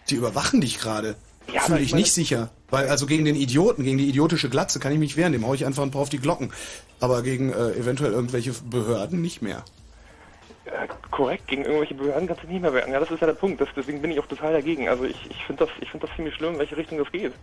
die 0.10 0.16
überwachen 0.16 0.60
dich 0.62 0.80
gerade. 0.80 1.16
Ja, 1.52 1.62
Fühle 1.62 1.82
ich 1.82 1.94
nicht 1.94 2.14
sicher. 2.14 2.50
Weil 2.70 2.88
also 2.89 3.06
gegen 3.06 3.26
den 3.26 3.36
Idioten, 3.36 3.84
gegen 3.84 3.98
die 3.98 4.10
idiotische 4.10 4.50
Glatze 4.50 4.80
kann 4.80 4.91
ich 4.91 5.00
mich 5.00 5.18
wehren, 5.18 5.34
dem 5.34 5.46
hau 5.46 5.54
ich 5.54 5.66
einfach 5.66 5.84
ein 5.84 5.91
paar 5.91 6.02
auf 6.02 6.10
die 6.10 6.20
Glocken. 6.20 6.52
Aber 7.00 7.22
gegen 7.22 7.52
äh, 7.52 7.72
eventuell 7.72 8.14
irgendwelche 8.14 8.54
Behörden 8.70 9.22
nicht 9.22 9.41
mehr. 9.41 9.64
Äh, 10.66 10.88
korrekt, 11.12 11.48
gegen 11.48 11.66
irgendwelche 11.66 11.94
Behörden 11.94 12.28
kannst 12.28 12.44
du 12.44 12.48
nicht 12.48 12.62
mehr 12.62 12.74
werden. 12.74 12.94
Ja, 12.94 13.00
das 13.00 13.12
ist 13.12 13.20
ja 13.20 13.28
der 13.28 13.34
Punkt. 13.34 13.60
Das, 13.62 13.70
deswegen 13.76 14.02
bin 14.02 14.12
ich 14.12 14.20
auch 14.20 14.28
total 14.28 14.54
dagegen. 14.54 14.88
Also 14.88 15.04
ich, 15.04 15.18
ich 15.30 15.44
finde 15.46 15.66
das, 15.66 15.76
ich 15.82 15.91
finde 15.91 16.08
das 16.08 16.16
ziemlich 16.16 16.34
schlimm, 16.36 16.54
in 16.54 16.60
welche 16.60 16.78
Richtung 16.78 16.98
das 16.98 17.12
geht. 17.12 17.34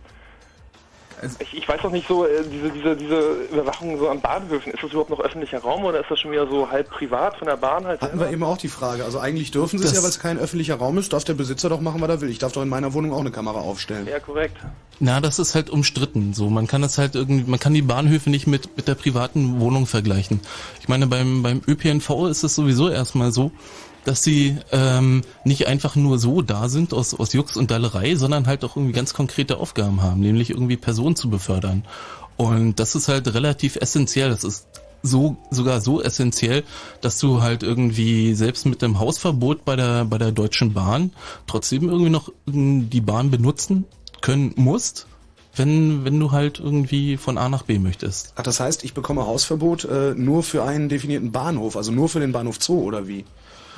Ich, 1.39 1.57
ich 1.57 1.67
weiß 1.67 1.83
noch 1.83 1.91
nicht 1.91 2.07
so, 2.07 2.25
äh, 2.25 2.43
diese, 2.51 2.69
diese, 2.71 2.95
diese 2.95 3.19
Überwachung 3.51 3.97
so 3.97 4.09
an 4.09 4.21
Bahnhöfen, 4.21 4.71
ist 4.71 4.83
das 4.83 4.91
überhaupt 4.91 5.09
noch 5.09 5.19
öffentlicher 5.19 5.59
Raum 5.59 5.83
oder 5.85 5.99
ist 6.01 6.09
das 6.09 6.19
schon 6.19 6.31
wieder 6.31 6.47
so 6.47 6.69
halb 6.69 6.89
privat 6.89 7.37
von 7.37 7.47
der 7.47 7.57
Bahn 7.57 7.85
halt? 7.85 8.01
Hatten 8.01 8.19
wir 8.19 8.29
eben 8.29 8.43
auch 8.43 8.57
die 8.57 8.67
Frage. 8.67 9.03
Also 9.05 9.19
eigentlich 9.19 9.51
dürfen 9.51 9.79
sie 9.79 9.85
es 9.85 9.93
ja, 9.93 10.01
weil 10.01 10.09
es 10.09 10.19
kein 10.19 10.37
öffentlicher 10.37 10.75
Raum 10.75 10.97
ist, 10.97 11.13
darf 11.13 11.23
der 11.23 11.33
Besitzer 11.33 11.69
doch 11.69 11.81
machen, 11.81 12.01
was 12.01 12.09
er 12.09 12.21
will. 12.21 12.29
Ich 12.29 12.39
darf 12.39 12.51
doch 12.51 12.61
in 12.61 12.69
meiner 12.69 12.93
Wohnung 12.93 13.13
auch 13.13 13.19
eine 13.19 13.31
Kamera 13.31 13.59
aufstellen. 13.59 14.07
Ja, 14.07 14.19
korrekt. 14.19 14.57
Na, 14.99 15.19
das 15.19 15.39
ist 15.39 15.55
halt 15.55 15.69
umstritten. 15.69 16.33
So, 16.33 16.49
man 16.49 16.67
kann 16.67 16.81
das 16.81 16.97
halt 16.97 17.15
irgendwie, 17.15 17.49
man 17.49 17.59
kann 17.59 17.73
die 17.73 17.81
Bahnhöfe 17.81 18.29
nicht 18.29 18.47
mit 18.47 18.75
mit 18.77 18.87
der 18.87 18.95
privaten 18.95 19.59
Wohnung 19.59 19.87
vergleichen. 19.87 20.39
Ich 20.79 20.89
meine, 20.89 21.07
beim 21.07 21.43
beim 21.43 21.61
ÖPNV 21.67 22.27
ist 22.29 22.43
es 22.43 22.55
sowieso 22.55 22.89
erstmal 22.89 23.31
so, 23.31 23.51
dass 24.03 24.23
sie 24.23 24.57
ähm, 24.71 25.21
nicht 25.43 25.67
einfach 25.67 25.95
nur 25.95 26.17
so 26.19 26.41
da 26.41 26.69
sind 26.69 26.93
aus 26.93 27.13
aus 27.13 27.33
Jux 27.33 27.57
und 27.57 27.71
Dallerei, 27.71 28.15
sondern 28.15 28.47
halt 28.47 28.63
auch 28.63 28.75
irgendwie 28.75 28.93
ganz 28.93 29.13
konkrete 29.13 29.57
Aufgaben 29.57 30.01
haben, 30.01 30.21
nämlich 30.21 30.49
irgendwie 30.49 30.77
Personen 30.77 31.15
zu 31.15 31.29
befördern. 31.29 31.83
Und 32.37 32.79
das 32.79 32.95
ist 32.95 33.07
halt 33.07 33.33
relativ 33.33 33.75
essentiell. 33.75 34.29
Das 34.29 34.43
ist 34.43 34.67
so 35.03 35.37
sogar 35.49 35.81
so 35.81 36.01
essentiell, 36.01 36.63
dass 37.01 37.17
du 37.19 37.41
halt 37.41 37.63
irgendwie 37.63 38.33
selbst 38.33 38.65
mit 38.65 38.81
dem 38.81 38.99
Hausverbot 38.99 39.65
bei 39.65 39.75
der 39.75 40.05
bei 40.05 40.17
der 40.17 40.31
Deutschen 40.31 40.73
Bahn 40.73 41.11
trotzdem 41.47 41.89
irgendwie 41.89 42.09
noch 42.11 42.31
ähm, 42.47 42.89
die 42.89 43.01
Bahn 43.01 43.31
benutzen 43.31 43.85
können 44.21 44.53
musst, 44.55 45.07
wenn 45.55 46.05
wenn 46.05 46.19
du 46.19 46.31
halt 46.31 46.59
irgendwie 46.59 47.17
von 47.17 47.37
A 47.37 47.49
nach 47.49 47.63
B 47.63 47.79
möchtest. 47.79 48.33
Ach, 48.35 48.43
das 48.43 48.59
heißt, 48.59 48.83
ich 48.83 48.93
bekomme 48.93 49.25
Hausverbot 49.25 49.85
äh, 49.85 50.13
nur 50.15 50.43
für 50.43 50.63
einen 50.63 50.89
definierten 50.89 51.31
Bahnhof, 51.31 51.75
also 51.75 51.91
nur 51.91 52.09
für 52.09 52.19
den 52.19 52.31
Bahnhof 52.31 52.57
Zoo 52.61 52.81
oder 52.81 53.07
wie? 53.07 53.25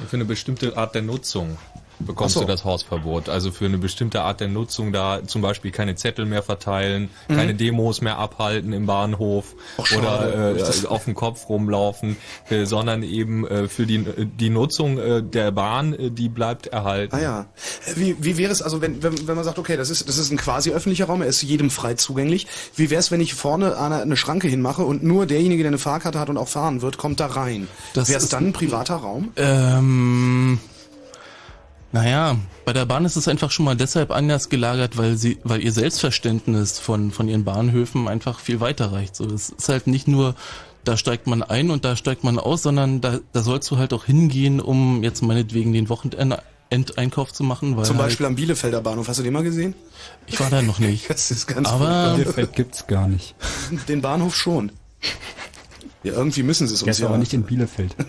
Für 0.07 0.17
eine 0.17 0.25
bestimmte 0.25 0.75
Art 0.75 0.95
der 0.95 1.03
Nutzung 1.03 1.57
bekommst 1.99 2.35
so. 2.35 2.41
du 2.41 2.47
das 2.47 2.63
Hausverbot. 2.65 3.29
Also 3.29 3.51
für 3.51 3.65
eine 3.65 3.77
bestimmte 3.77 4.21
Art 4.21 4.39
der 4.39 4.47
Nutzung, 4.47 4.91
da 4.91 5.21
zum 5.25 5.41
Beispiel 5.41 5.71
keine 5.71 5.95
Zettel 5.95 6.25
mehr 6.25 6.43
verteilen, 6.43 7.09
Mhm. 7.27 7.35
keine 7.35 7.53
Demos 7.55 8.01
mehr 8.01 8.17
abhalten 8.17 8.73
im 8.73 8.85
Bahnhof 8.85 9.55
Ach, 9.77 9.85
schade. 9.85 10.03
oder 10.05 10.53
Das- 10.53 10.83
äh, 10.83 10.87
auf 10.87 11.05
dem 11.05 11.13
Kopf 11.15 11.47
rumlaufen, 11.49 12.17
äh, 12.49 12.65
sondern 12.65 13.03
eben 13.03 13.47
äh, 13.47 13.67
für 13.67 13.85
die, 13.85 14.03
die 14.03 14.49
Nutzung 14.49 14.97
äh, 14.97 15.23
der 15.23 15.51
Bahn, 15.51 15.93
äh, 15.93 16.11
die 16.11 16.29
bleibt 16.29 16.67
erhalten. 16.67 17.15
Ah 17.15 17.21
ja. 17.21 17.45
Äh, 17.85 17.95
Wie, 17.95 18.15
wie 18.19 18.37
wäre 18.37 18.51
es, 18.51 18.61
also 18.61 18.81
wenn, 18.81 19.01
wenn, 19.03 19.27
wenn 19.27 19.35
man 19.35 19.43
sagt, 19.45 19.59
okay, 19.59 19.77
das 19.77 19.89
ist, 19.89 20.07
das 20.07 20.17
ist 20.17 20.31
ein 20.31 20.37
quasi 20.37 20.71
öffentlicher 20.71 21.05
Raum, 21.05 21.21
er 21.21 21.27
ist 21.27 21.41
jedem 21.43 21.69
frei 21.69 21.93
zugänglich. 21.93 22.47
Wie 22.75 22.89
wäre 22.89 22.99
es, 22.99 23.11
wenn 23.11 23.21
ich 23.21 23.33
vorne 23.33 23.77
eine, 23.77 24.01
eine 24.01 24.17
Schranke 24.17 24.47
hinmache 24.47 24.83
und 24.83 25.03
nur 25.03 25.25
derjenige, 25.25 25.63
der 25.63 25.69
eine 25.69 25.77
Fahrkarte 25.77 26.19
hat 26.19 26.29
und 26.29 26.37
auch 26.37 26.47
fahren 26.47 26.81
wird, 26.81 26.97
kommt 26.97 27.19
da 27.19 27.27
rein? 27.27 27.67
Das 27.93 28.09
Wäre 28.09 28.19
es 28.19 28.29
dann 28.29 28.47
ein 28.47 28.53
privater 28.53 28.95
Raum? 28.95 29.31
Ähm, 29.35 30.59
naja, 31.93 32.37
bei 32.65 32.73
der 32.73 32.87
Bahn 32.87 33.05
ist 33.05 33.15
es 33.17 33.27
einfach 33.27 33.51
schon 33.51 33.65
mal 33.65 33.75
deshalb 33.75 34.09
anders 34.09 34.49
gelagert, 34.49 34.97
weil 34.97 35.15
sie, 35.15 35.37
weil 35.43 35.63
ihr 35.63 35.71
Selbstverständnis 35.71 36.79
von, 36.79 37.11
von 37.11 37.29
ihren 37.29 37.43
Bahnhöfen 37.43 38.07
einfach 38.07 38.39
viel 38.39 38.59
weiter 38.59 38.91
reicht. 38.91 39.15
So, 39.15 39.25
es 39.25 39.49
ist 39.49 39.69
halt 39.69 39.85
nicht 39.85 40.07
nur, 40.07 40.33
da 40.83 40.97
steigt 40.97 41.27
man 41.27 41.43
ein 41.43 41.69
und 41.69 41.85
da 41.85 41.95
steigt 41.95 42.23
man 42.23 42.39
aus, 42.39 42.63
sondern 42.63 42.99
da, 42.99 43.19
da 43.31 43.43
sollst 43.43 43.69
du 43.69 43.77
halt 43.77 43.93
auch 43.93 44.05
hingehen, 44.05 44.59
um 44.59 45.03
jetzt 45.03 45.21
meinetwegen 45.21 45.71
den 45.71 45.87
Wochenendeinkauf 45.87 47.31
zu 47.31 47.43
machen, 47.43 47.77
weil 47.77 47.85
Zum 47.85 47.99
halt, 47.99 48.07
Beispiel 48.07 48.25
am 48.25 48.35
Bielefelder 48.35 48.81
Bahnhof. 48.81 49.07
Hast 49.07 49.19
du 49.19 49.23
den 49.23 49.33
mal 49.33 49.43
gesehen? 49.43 49.75
ich 50.25 50.39
war 50.39 50.49
da 50.49 50.63
noch 50.63 50.79
nicht. 50.79 51.07
Das 51.09 51.29
ist 51.29 51.45
ganz 51.45 51.69
Aber. 51.69 52.15
Bielefeld 52.15 52.55
gibt's 52.55 52.87
gar 52.87 53.07
nicht. 53.07 53.35
Den 53.87 54.01
Bahnhof 54.01 54.35
schon. 54.35 54.71
Ja, 56.03 56.13
irgendwie 56.13 56.43
müssen 56.43 56.67
sie 56.67 56.73
es 56.73 56.83
uns 56.83 56.91
ist 56.91 56.99
ja. 56.99 57.07
aber 57.07 57.17
nicht 57.17 57.33
in 57.33 57.43
Bielefeld. 57.43 57.95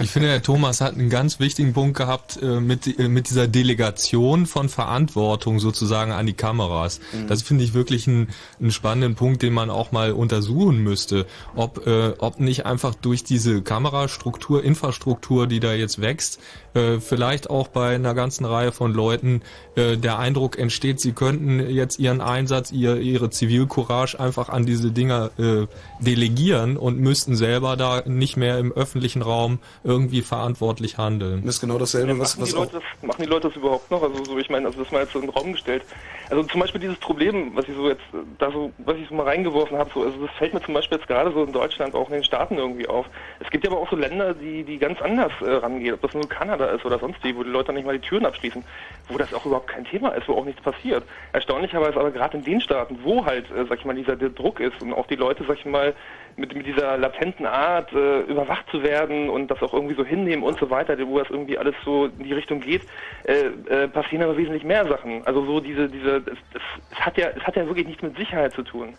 Ich 0.00 0.10
finde, 0.10 0.28
der 0.28 0.42
Thomas 0.42 0.80
hat 0.80 0.94
einen 0.94 1.10
ganz 1.10 1.38
wichtigen 1.40 1.72
Punkt 1.72 1.96
gehabt 1.96 2.38
äh, 2.42 2.60
mit, 2.60 2.98
äh, 2.98 3.08
mit 3.08 3.28
dieser 3.28 3.46
Delegation 3.46 4.46
von 4.46 4.68
Verantwortung 4.68 5.60
sozusagen 5.60 6.12
an 6.12 6.26
die 6.26 6.32
Kameras. 6.32 7.00
Mhm. 7.12 7.28
Das 7.28 7.42
finde 7.42 7.64
ich 7.64 7.74
wirklich 7.74 8.08
einen, 8.08 8.28
einen 8.60 8.70
spannenden 8.70 9.14
Punkt, 9.14 9.42
den 9.42 9.52
man 9.52 9.70
auch 9.70 9.92
mal 9.92 10.12
untersuchen 10.12 10.78
müsste, 10.78 11.26
ob, 11.54 11.86
äh, 11.86 12.14
ob 12.18 12.40
nicht 12.40 12.66
einfach 12.66 12.94
durch 12.94 13.24
diese 13.24 13.62
Kamerastruktur, 13.62 14.64
Infrastruktur, 14.64 15.46
die 15.46 15.60
da 15.60 15.72
jetzt 15.72 16.00
wächst, 16.00 16.40
äh, 16.74 16.98
vielleicht 16.98 17.50
auch 17.50 17.68
bei 17.68 17.94
einer 17.94 18.14
ganzen 18.14 18.44
Reihe 18.44 18.72
von 18.72 18.92
Leuten 18.92 19.42
äh, 19.76 19.96
der 19.96 20.18
Eindruck 20.18 20.58
entsteht, 20.58 21.00
sie 21.00 21.12
könnten 21.12 21.60
jetzt 21.70 21.98
ihren 21.98 22.20
Einsatz, 22.20 22.72
ihr, 22.72 22.96
ihre 22.96 23.30
Zivilcourage 23.30 24.18
einfach 24.18 24.48
an 24.48 24.66
diese 24.66 24.90
Dinger 24.90 25.30
äh, 25.38 25.66
delegieren 26.00 26.76
und 26.76 26.98
müssten 27.04 27.36
selber 27.36 27.76
da 27.76 28.02
nicht 28.06 28.36
mehr 28.36 28.58
im 28.58 28.72
öffentlichen 28.72 29.22
Raum 29.22 29.60
irgendwie 29.84 30.22
verantwortlich 30.22 30.98
handeln. 30.98 31.42
Das 31.44 31.56
ist 31.56 31.60
genau 31.60 31.78
dasselbe, 31.78 32.18
was, 32.18 32.36
machen, 32.36 32.42
was 32.42 32.50
die 32.50 32.56
Leute 32.56 32.72
das, 32.72 33.08
machen 33.08 33.22
die 33.22 33.28
Leute 33.28 33.48
das 33.48 33.56
überhaupt 33.56 33.90
noch? 33.90 34.02
Also 34.02 34.24
so, 34.24 34.38
ich 34.38 34.50
meine, 34.50 34.66
also 34.66 34.82
das 34.82 34.90
mal 34.90 35.02
jetzt 35.02 35.12
so 35.12 35.20
in 35.20 35.26
den 35.26 35.34
Raum 35.34 35.52
gestellt. 35.52 35.84
Also 36.30 36.42
zum 36.44 36.60
Beispiel 36.60 36.80
dieses 36.80 36.96
Problem, 36.96 37.52
was 37.54 37.68
ich 37.68 37.74
so 37.76 37.88
jetzt 37.88 38.02
da 38.38 38.50
so, 38.50 38.72
was 38.78 38.96
ich 38.96 39.08
so 39.08 39.14
mal 39.14 39.24
reingeworfen 39.24 39.76
habe, 39.76 39.90
so, 39.94 40.02
also 40.02 40.26
das 40.26 40.34
fällt 40.36 40.54
mir 40.54 40.62
zum 40.62 40.74
Beispiel 40.74 40.98
jetzt 40.98 41.06
gerade 41.06 41.30
so 41.32 41.44
in 41.44 41.52
Deutschland, 41.52 41.94
auch 41.94 42.08
in 42.08 42.14
den 42.14 42.24
Staaten 42.24 42.56
irgendwie 42.56 42.88
auf. 42.88 43.06
Es 43.40 43.50
gibt 43.50 43.64
ja 43.64 43.70
aber 43.70 43.80
auch 43.80 43.90
so 43.90 43.96
Länder, 43.96 44.34
die, 44.34 44.64
die 44.64 44.78
ganz 44.78 45.00
anders 45.02 45.32
äh, 45.42 45.50
rangehen, 45.50 45.94
ob 45.94 46.00
das 46.00 46.14
nur 46.14 46.28
Kanada 46.28 46.66
ist 46.66 46.84
oder 46.84 46.98
sonst 46.98 47.22
wie, 47.22 47.36
wo 47.36 47.42
die 47.42 47.50
Leute 47.50 47.72
nicht 47.72 47.84
mal 47.84 47.98
die 47.98 48.06
Türen 48.06 48.24
abschließen, 48.24 48.64
wo 49.08 49.18
das 49.18 49.34
auch 49.34 49.44
überhaupt 49.44 49.68
kein 49.68 49.84
Thema 49.84 50.10
ist, 50.10 50.26
wo 50.26 50.34
auch 50.34 50.44
nichts 50.44 50.62
passiert. 50.62 51.04
Erstaunlicherweise 51.32 52.00
aber 52.00 52.10
gerade 52.10 52.38
in 52.38 52.44
den 52.44 52.60
Staaten, 52.60 52.98
wo 53.02 53.26
halt, 53.26 53.50
äh, 53.50 53.66
sag 53.68 53.78
ich 53.80 53.84
mal, 53.84 53.94
dieser 53.94 54.16
der 54.16 54.30
Druck 54.30 54.60
ist 54.60 54.80
und 54.80 54.94
auch 54.94 55.06
die 55.06 55.16
Leute, 55.16 55.44
sag 55.46 55.58
ich 55.58 55.66
mal, 55.66 55.94
mit, 56.36 56.54
mit 56.54 56.66
dieser 56.66 56.96
latenten 56.96 57.46
Art 57.46 57.92
äh, 57.92 58.20
überwacht 58.22 58.68
zu 58.70 58.82
werden 58.82 59.28
und 59.28 59.50
das 59.50 59.62
auch 59.62 59.72
irgendwie 59.72 59.94
so 59.94 60.04
hinnehmen 60.04 60.42
und 60.42 60.58
so 60.58 60.70
weiter, 60.70 60.96
wo 61.06 61.18
das 61.18 61.30
irgendwie 61.30 61.58
alles 61.58 61.74
so 61.84 62.06
in 62.06 62.24
die 62.24 62.32
Richtung 62.32 62.60
geht, 62.60 62.82
äh, 63.24 63.46
äh, 63.68 63.88
passieren 63.88 64.24
aber 64.24 64.36
wesentlich 64.36 64.64
mehr 64.64 64.86
Sachen. 64.86 65.26
Also 65.26 65.44
so 65.44 65.60
diese, 65.60 65.88
diese, 65.88 66.16
es, 66.16 66.38
es, 66.54 66.62
es 66.90 66.98
hat 66.98 67.16
ja, 67.18 67.28
es 67.36 67.42
hat 67.42 67.56
ja 67.56 67.66
wirklich 67.66 67.86
nichts 67.86 68.02
mit 68.02 68.16
Sicherheit 68.16 68.52
zu 68.52 68.62
tun. 68.62 68.94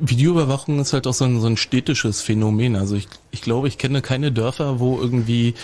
Videoüberwachung 0.00 0.80
ist 0.80 0.92
halt 0.92 1.06
auch 1.06 1.14
so 1.14 1.24
ein, 1.24 1.40
so 1.40 1.46
ein 1.46 1.56
städtisches 1.56 2.20
Phänomen. 2.22 2.76
Also 2.76 2.94
ich, 2.96 3.08
ich 3.30 3.42
glaube, 3.42 3.68
ich 3.68 3.78
kenne 3.78 4.00
keine 4.02 4.30
Dörfer, 4.32 4.78
wo 4.80 4.98
irgendwie 5.00 5.54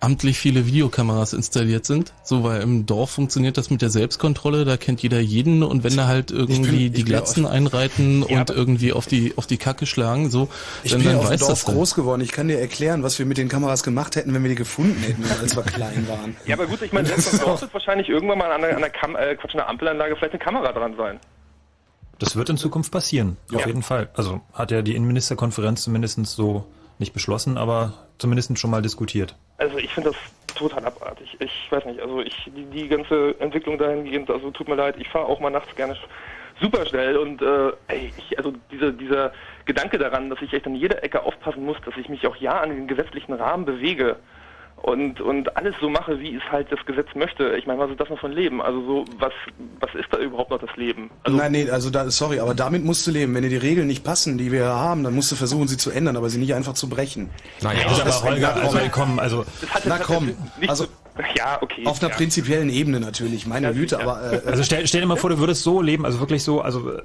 amtlich 0.00 0.38
viele 0.38 0.66
Videokameras 0.66 1.32
installiert 1.32 1.84
sind. 1.86 2.12
So, 2.24 2.44
weil 2.44 2.60
im 2.62 2.86
Dorf 2.86 3.10
funktioniert 3.10 3.56
das 3.58 3.70
mit 3.70 3.82
der 3.82 3.90
Selbstkontrolle, 3.90 4.64
da 4.64 4.76
kennt 4.76 5.02
jeder 5.02 5.20
jeden 5.20 5.62
und 5.62 5.84
wenn 5.84 5.96
da 5.96 6.06
halt 6.06 6.30
irgendwie 6.30 6.84
bin- 6.88 6.92
die 6.92 7.04
Glatzen 7.04 7.46
einreiten 7.46 8.24
Ja, 8.28 8.40
und 8.40 8.50
irgendwie 8.50 8.92
auf 8.92 9.06
die 9.06 9.34
auf 9.36 9.46
die 9.46 9.56
Kacke 9.58 9.86
schlagen, 9.86 10.30
so, 10.30 10.48
Ich 10.84 10.92
dann, 10.92 11.00
bin 11.00 11.06
ja 11.08 11.12
dann 11.12 11.20
auf 11.20 11.26
dem 11.28 11.32
weiß 11.34 11.40
Dorf 11.40 11.50
das 11.50 11.66
halt. 11.66 11.76
groß 11.76 11.94
geworden. 11.94 12.20
Ich 12.22 12.32
kann 12.32 12.48
dir 12.48 12.58
erklären, 12.58 13.02
was 13.02 13.18
wir 13.18 13.26
mit 13.26 13.38
den 13.38 13.48
Kameras 13.48 13.82
gemacht 13.82 14.16
hätten, 14.16 14.32
wenn 14.34 14.42
wir 14.42 14.48
die 14.50 14.54
gefunden 14.56 15.00
hätten, 15.02 15.24
als 15.40 15.56
wir 15.56 15.62
klein 15.62 16.06
waren. 16.08 16.36
Ja, 16.46 16.56
aber 16.56 16.66
gut, 16.66 16.82
ich 16.82 16.92
meine, 16.92 17.08
selbst 17.08 17.32
im 17.32 17.40
Dorf 17.40 17.60
wird 17.60 17.74
wahrscheinlich 17.74 18.08
irgendwann 18.08 18.38
mal 18.38 18.50
an 18.52 18.62
einer, 18.64 18.68
an 18.76 18.82
einer, 18.82 18.90
Kam 18.90 19.16
äh, 19.16 19.34
Quatsch, 19.36 19.54
an 19.54 19.60
einer 19.60 19.68
Ampelanlage 19.68 20.16
vielleicht 20.16 20.34
eine 20.34 20.42
Kamera 20.42 20.72
dran 20.72 20.94
sein. 20.96 21.18
Das 22.22 22.36
wird 22.36 22.48
in 22.50 22.56
Zukunft 22.56 22.92
passieren, 22.92 23.36
auf 23.52 23.62
Ja. 23.62 23.66
jeden 23.66 23.82
Fall. 23.82 24.08
Also 24.14 24.40
hat 24.54 24.70
ja 24.70 24.80
die 24.82 24.94
Innenministerkonferenz 24.94 25.82
zumindest 25.82 26.24
so 26.24 26.64
nicht 27.00 27.12
beschlossen, 27.12 27.58
aber 27.58 27.94
zumindest 28.18 28.56
schon 28.60 28.70
mal 28.70 28.80
diskutiert. 28.80 29.34
Also 29.58 29.76
ich 29.78 29.92
finde 29.92 30.10
das 30.10 30.54
total 30.54 30.84
abartig. 30.84 31.36
Ich 31.40 31.66
weiß 31.70 31.84
nicht, 31.86 32.00
also 32.00 32.20
ich 32.20 32.48
die, 32.54 32.64
die 32.66 32.86
ganze 32.86 33.34
Entwicklung 33.40 33.76
dahingehend, 33.76 34.30
also 34.30 34.52
tut 34.52 34.68
mir 34.68 34.76
leid, 34.76 34.94
ich 34.98 35.08
fahre 35.08 35.26
auch 35.26 35.40
mal 35.40 35.50
nachts 35.50 35.74
gerne 35.74 35.96
super 36.60 36.86
schnell 36.86 37.16
und 37.16 37.42
äh, 37.42 37.72
ey, 37.88 38.12
ich, 38.16 38.38
also 38.38 38.52
diese, 38.70 38.92
dieser 38.92 39.32
Gedanke 39.64 39.98
daran, 39.98 40.30
dass 40.30 40.40
ich 40.42 40.52
echt 40.52 40.66
an 40.66 40.76
jeder 40.76 41.02
Ecke 41.02 41.24
aufpassen 41.24 41.64
muss, 41.64 41.78
dass 41.84 41.96
ich 41.96 42.08
mich 42.08 42.24
auch 42.28 42.36
ja 42.36 42.60
an 42.60 42.70
den 42.70 42.86
gesetzlichen 42.86 43.32
Rahmen 43.32 43.64
bewege 43.64 44.14
und 44.82 45.20
und 45.20 45.56
alles 45.56 45.74
so 45.80 45.88
mache, 45.88 46.18
wie 46.20 46.34
es 46.34 46.42
halt 46.50 46.70
das 46.70 46.84
Gesetz 46.86 47.06
möchte. 47.14 47.56
Ich 47.56 47.66
meine, 47.66 47.78
was 47.78 47.90
ist 47.90 48.00
das 48.00 48.08
noch 48.08 48.18
von 48.18 48.32
Leben? 48.32 48.60
Also 48.60 48.80
so 48.84 49.04
was 49.18 49.32
was 49.80 49.94
ist 49.94 50.08
da 50.10 50.18
überhaupt 50.18 50.50
noch 50.50 50.60
das 50.60 50.74
Leben? 50.76 51.10
Also 51.22 51.38
Nein, 51.38 51.52
nee, 51.52 51.70
also 51.70 51.88
da, 51.90 52.10
sorry, 52.10 52.40
aber 52.40 52.54
damit 52.54 52.84
musst 52.84 53.06
du 53.06 53.10
leben. 53.12 53.34
Wenn 53.34 53.42
dir 53.42 53.48
die 53.48 53.56
Regeln 53.56 53.86
nicht 53.86 54.02
passen, 54.04 54.38
die 54.38 54.50
wir 54.50 54.66
haben, 54.66 55.04
dann 55.04 55.14
musst 55.14 55.30
du 55.30 55.36
versuchen, 55.36 55.68
sie 55.68 55.76
zu 55.76 55.90
ändern, 55.90 56.16
aber 56.16 56.28
sie 56.30 56.38
nicht 56.38 56.54
einfach 56.54 56.74
zu 56.74 56.88
brechen. 56.88 57.30
Naja, 57.60 57.86
aber 57.88 58.22
Holger, 58.22 58.56
also 58.56 58.78
komm, 58.90 59.18
also 59.18 59.44
Na 59.84 59.98
komm, 59.98 60.34
also 60.66 60.86
ja, 61.36 61.58
okay. 61.60 61.86
auf 61.86 62.00
einer 62.02 62.10
ja. 62.10 62.16
prinzipiellen 62.16 62.68
Ebene 62.70 62.98
natürlich, 62.98 63.46
meine 63.46 63.72
Güte, 63.74 64.00
aber 64.00 64.32
äh, 64.32 64.40
Also 64.46 64.62
stell, 64.64 64.86
stell 64.86 65.02
dir 65.02 65.06
mal 65.06 65.16
vor, 65.16 65.30
du 65.30 65.38
würdest 65.38 65.62
so 65.62 65.80
leben, 65.82 66.04
also 66.06 66.20
wirklich 66.20 66.42
so, 66.42 66.60
also 66.60 66.98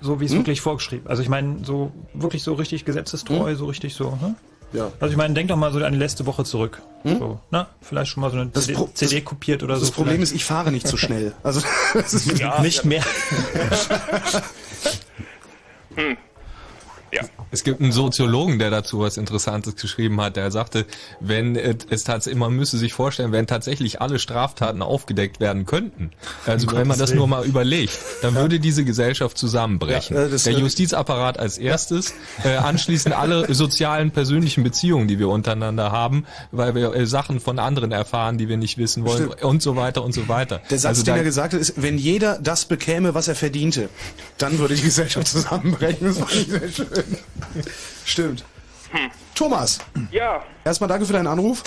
so 0.00 0.20
wie 0.20 0.26
es 0.26 0.32
Hm? 0.32 0.38
wirklich 0.40 0.60
vorgeschrieben. 0.60 1.06
Also 1.08 1.22
ich 1.22 1.28
meine, 1.28 1.64
so 1.64 1.90
wirklich 2.12 2.42
so 2.42 2.52
richtig 2.54 2.84
gesetzestreu, 2.84 3.50
Hm? 3.50 3.56
so 3.56 3.64
richtig 3.66 3.94
so. 3.94 4.10
Ne? 4.20 4.34
Ja. 4.74 4.90
Also 5.00 5.12
ich 5.12 5.16
meine, 5.16 5.32
denk 5.34 5.48
doch 5.48 5.56
mal 5.56 5.72
so 5.72 5.82
an 5.82 5.92
die 5.92 5.98
letzte 5.98 6.26
Woche 6.26 6.44
zurück. 6.44 6.82
So, 7.04 7.38
na, 7.50 7.68
vielleicht 7.82 8.10
schon 8.10 8.22
mal 8.22 8.30
so 8.30 8.36
eine 8.38 8.46
Das 8.46 8.64
CD, 8.64 8.76
Pro- 8.78 8.88
CD 8.94 9.20
kopiert 9.20 9.62
oder 9.62 9.74
so. 9.76 9.82
das 9.82 9.90
Problem 9.90 10.14
vielleicht. 10.16 10.32
ist, 10.32 10.36
ich 10.36 10.44
fahre 10.46 10.72
nicht 10.72 10.88
so 10.88 10.96
schnell. 10.96 11.32
Also 11.42 11.60
das 11.94 12.14
ist 12.14 12.38
Ja, 12.38 12.60
nicht 12.62 12.84
mehr. 12.84 13.02
Hm. 15.96 16.16
Es 17.50 17.62
gibt 17.64 17.80
einen 17.80 17.92
Soziologen, 17.92 18.58
der 18.58 18.70
dazu 18.70 19.00
was 19.00 19.16
Interessantes 19.16 19.76
geschrieben 19.76 20.20
hat, 20.20 20.36
der 20.36 20.50
sagte, 20.50 20.86
wenn 21.20 21.56
es 21.56 22.04
tatsächlich, 22.04 22.38
man 22.38 22.52
müsse 22.54 22.78
sich 22.78 22.92
vorstellen, 22.94 23.32
wenn 23.32 23.46
tatsächlich 23.46 24.00
alle 24.00 24.18
Straftaten 24.18 24.82
aufgedeckt 24.82 25.40
werden 25.40 25.66
könnten, 25.66 26.10
also 26.46 26.68
Um 26.68 26.76
wenn 26.76 26.88
man 26.88 26.98
das 26.98 27.14
nur 27.14 27.28
mal 27.28 27.44
überlegt, 27.44 27.96
dann 28.22 28.34
würde 28.34 28.58
diese 28.60 28.84
Gesellschaft 28.84 29.38
zusammenbrechen. 29.38 30.16
Ja, 30.16 30.24
äh, 30.26 30.36
der 30.38 30.52
Justizapparat 30.54 31.38
als 31.38 31.58
erstes, 31.58 32.14
äh, 32.44 32.56
anschließend 32.56 33.14
alle 33.14 33.52
sozialen, 33.54 34.10
persönlichen 34.10 34.64
Beziehungen, 34.64 35.06
die 35.08 35.18
wir 35.18 35.28
untereinander 35.28 35.92
haben, 35.92 36.24
weil 36.50 36.74
wir 36.74 36.94
äh, 36.94 37.06
Sachen 37.06 37.40
von 37.40 37.58
anderen 37.58 37.92
erfahren, 37.92 38.38
die 38.38 38.48
wir 38.48 38.56
nicht 38.56 38.78
wissen 38.78 39.04
wollen 39.04 39.26
Stimmt. 39.26 39.42
und 39.44 39.62
so 39.62 39.76
weiter 39.76 40.02
und 40.02 40.12
so 40.12 40.28
weiter. 40.28 40.60
Der 40.70 40.78
Satz, 40.78 40.88
also 40.90 41.02
den 41.04 41.14
da- 41.14 41.18
er 41.18 41.24
gesagt 41.24 41.52
hat, 41.54 41.60
ist, 41.60 41.80
wenn 41.80 41.98
jeder 41.98 42.38
das 42.42 42.64
bekäme, 42.64 43.14
was 43.14 43.28
er 43.28 43.34
verdiente, 43.34 43.88
dann 44.38 44.58
würde 44.58 44.74
die 44.74 44.82
Gesellschaft 44.82 45.26
zusammenbrechen. 45.28 46.06
Das 46.08 46.18
fand 46.18 46.32
ich 46.32 46.46
sehr 46.48 46.68
schön. 46.70 46.86
Stimmt. 48.04 48.44
Thomas, 49.34 49.80
Ja, 50.12 50.44
erstmal 50.64 50.88
danke 50.88 51.04
für 51.06 51.12
deinen 51.12 51.26
Anruf 51.26 51.62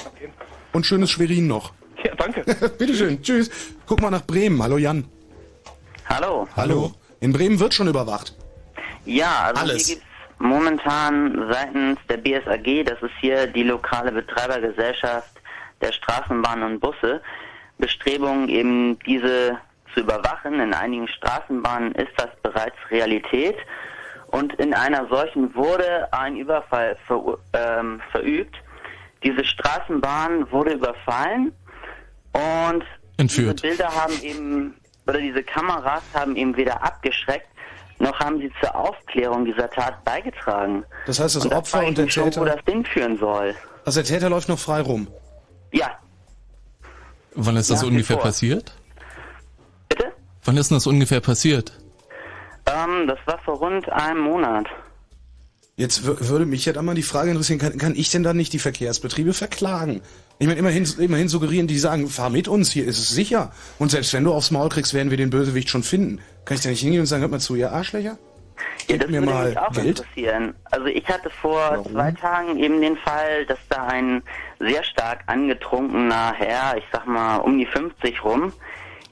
und 0.72 0.86
schönes 0.86 1.12
Schwerin 1.12 1.48
noch. 1.48 1.74
ja, 2.04 2.16
danke. 2.16 2.42
Bitteschön, 2.78 3.22
tschüss. 3.22 3.50
Guck 3.86 4.02
mal 4.02 4.10
nach 4.12 4.26
Bremen. 4.26 4.62
Hallo 4.64 4.78
Jan. 4.78 5.06
Hallo. 6.08 6.48
Hallo. 6.56 6.94
In 7.20 7.34
Bremen 7.34 7.60
wird 7.60 7.74
schon 7.74 7.88
überwacht. 7.90 8.34
Ja, 9.06 9.46
also 9.46 9.62
Alles. 9.62 9.88
hier 9.88 9.96
gibt's 9.96 10.10
momentan 10.40 11.48
seitens 11.52 12.00
der 12.10 12.18
BSAG, 12.18 12.86
das 12.86 13.02
ist 13.02 13.12
hier 13.20 13.48
die 13.48 13.64
lokale 13.64 14.12
Betreibergesellschaft 14.12 15.32
der 15.82 15.92
Straßenbahnen 15.92 16.64
und 16.74 16.80
Busse, 16.80 17.22
Bestrebungen 17.78 18.48
eben 18.50 18.98
diese 19.00 19.58
zu 19.94 20.00
überwachen. 20.02 20.60
In 20.60 20.74
einigen 20.74 21.08
Straßenbahnen 21.08 21.94
ist 21.96 22.12
das 22.18 22.30
bereits 22.44 22.76
Realität. 22.90 23.56
Und 24.28 24.54
in 24.56 24.74
einer 24.74 25.08
solchen 25.08 25.54
wurde 25.56 26.12
ein 26.12 26.36
Überfall 26.38 26.98
ver, 27.08 27.38
ähm, 27.54 28.02
verübt. 28.12 28.56
Diese 29.24 29.44
Straßenbahn 29.44 30.52
wurde 30.52 30.74
überfallen 30.74 31.52
und 32.34 32.84
Entführt. 33.18 33.64
diese 33.64 33.76
Bilder 33.78 33.90
haben 33.96 34.14
eben, 34.22 34.76
oder 35.08 35.20
diese 35.20 35.44
Kameras 35.44 36.04
haben 36.14 36.36
eben 36.36 36.56
weder 36.56 36.84
abgeschreckt, 36.84 37.48
noch 38.00 38.20
haben 38.20 38.40
sie 38.40 38.52
zur 38.62 38.76
Aufklärung 38.76 39.46
dieser 39.46 39.70
Tat 39.72 40.04
beigetragen. 40.04 40.84
Das 41.08 41.20
heißt, 41.20 41.36
das 41.36 41.44
und 41.46 41.52
das 41.52 41.60
Opfer 41.60 41.88
und 41.88 41.98
der 41.98 42.06
mich 42.06 42.14
schon, 42.14 42.26
Täter- 42.26 42.42
Wo 42.42 42.46
das 42.46 42.60
hinführen 42.68 43.18
soll. 43.18 43.56
Also 43.86 44.02
der 44.02 44.08
Täter 44.08 44.30
läuft 44.30 44.50
noch 44.50 44.60
frei 44.60 44.82
rum. 44.82 45.08
Ja, 45.72 45.98
Wann 47.40 47.56
ist 47.56 47.70
das 47.70 47.84
wie 47.84 47.88
ungefähr 47.88 48.18
passiert? 48.18 48.74
Bitte? 49.90 50.12
Wann 50.44 50.58
ist 50.58 50.70
denn 50.72 50.78
das 50.78 50.88
ungefähr 50.88 51.22
passiert? 51.22 51.72
Ähm, 52.68 53.07
das 53.07 53.18
war 53.26 53.39
vor 53.39 53.55
rund 53.57 53.89
einem 53.91 54.22
Monat. 54.22 54.65
Jetzt 55.76 56.01
wür- 56.05 56.28
würde 56.30 56.45
mich 56.47 56.65
ja 56.65 56.74
dann 56.74 56.86
mal 56.86 56.95
die 56.95 57.03
Frage 57.03 57.30
interessieren, 57.30 57.59
kann, 57.59 57.78
kann 57.78 57.93
ich 57.95 58.09
denn 58.09 58.24
dann 58.24 58.36
nicht 58.36 58.51
die 58.53 58.59
Verkehrsbetriebe 58.59 59.34
verklagen? 59.34 60.01
Ich 60.39 60.47
meine, 60.47 60.59
immerhin, 60.59 60.88
immerhin 60.97 61.28
suggerieren 61.28 61.68
die 61.68 61.78
sagen, 61.78 62.07
fahr 62.07 62.30
mit 62.32 62.47
uns, 62.47 62.72
hier 62.72 62.86
ist 62.86 62.97
es 62.97 63.09
sicher. 63.09 63.51
Und 63.78 63.91
selbst 63.91 64.11
wenn 64.13 64.24
du 64.24 64.34
aufs 64.34 64.49
Maul 64.51 64.70
kriegst, 64.70 64.93
werden 64.95 65.11
wir 65.11 65.18
den 65.18 65.30
Bösewicht 65.30 65.70
schon 65.70 65.84
finden. 65.84 66.20
Kann 66.45 66.57
ich 66.57 66.63
da 66.63 66.70
nicht 66.70 66.82
hingehen 66.82 67.01
und 67.01 67.05
sagen, 67.05 67.22
hört 67.22 67.32
mal 67.32 67.39
zu, 67.39 67.55
ihr 67.55 67.72
Arschlöcher? 67.72 68.18
Ja, 68.88 68.97
das 68.97 69.07
mir 69.09 69.20
würde 69.22 69.32
mal 69.32 69.49
mich 69.49 69.57
auch 69.59 69.72
Geld. 69.72 69.88
interessieren. 69.99 70.55
Also 70.65 70.88
ich 70.88 71.07
hatte 71.07 71.30
vor 71.30 71.59
Warum? 71.72 71.91
zwei 71.91 72.11
Tagen 72.11 72.57
eben 72.57 72.82
den 72.82 72.97
Fall, 72.97 73.45
dass 73.45 73.59
da 73.70 73.86
ein 73.86 74.24
sehr 74.59 74.84
stark 74.84 75.20
angetrunkener 75.28 76.34
Herr, 76.36 76.76
ich 76.78 76.84
sag 76.91 77.05
mal 77.05 77.38
um 77.38 77.59
die 77.59 77.68
50 77.68 78.24
rum, 78.24 78.51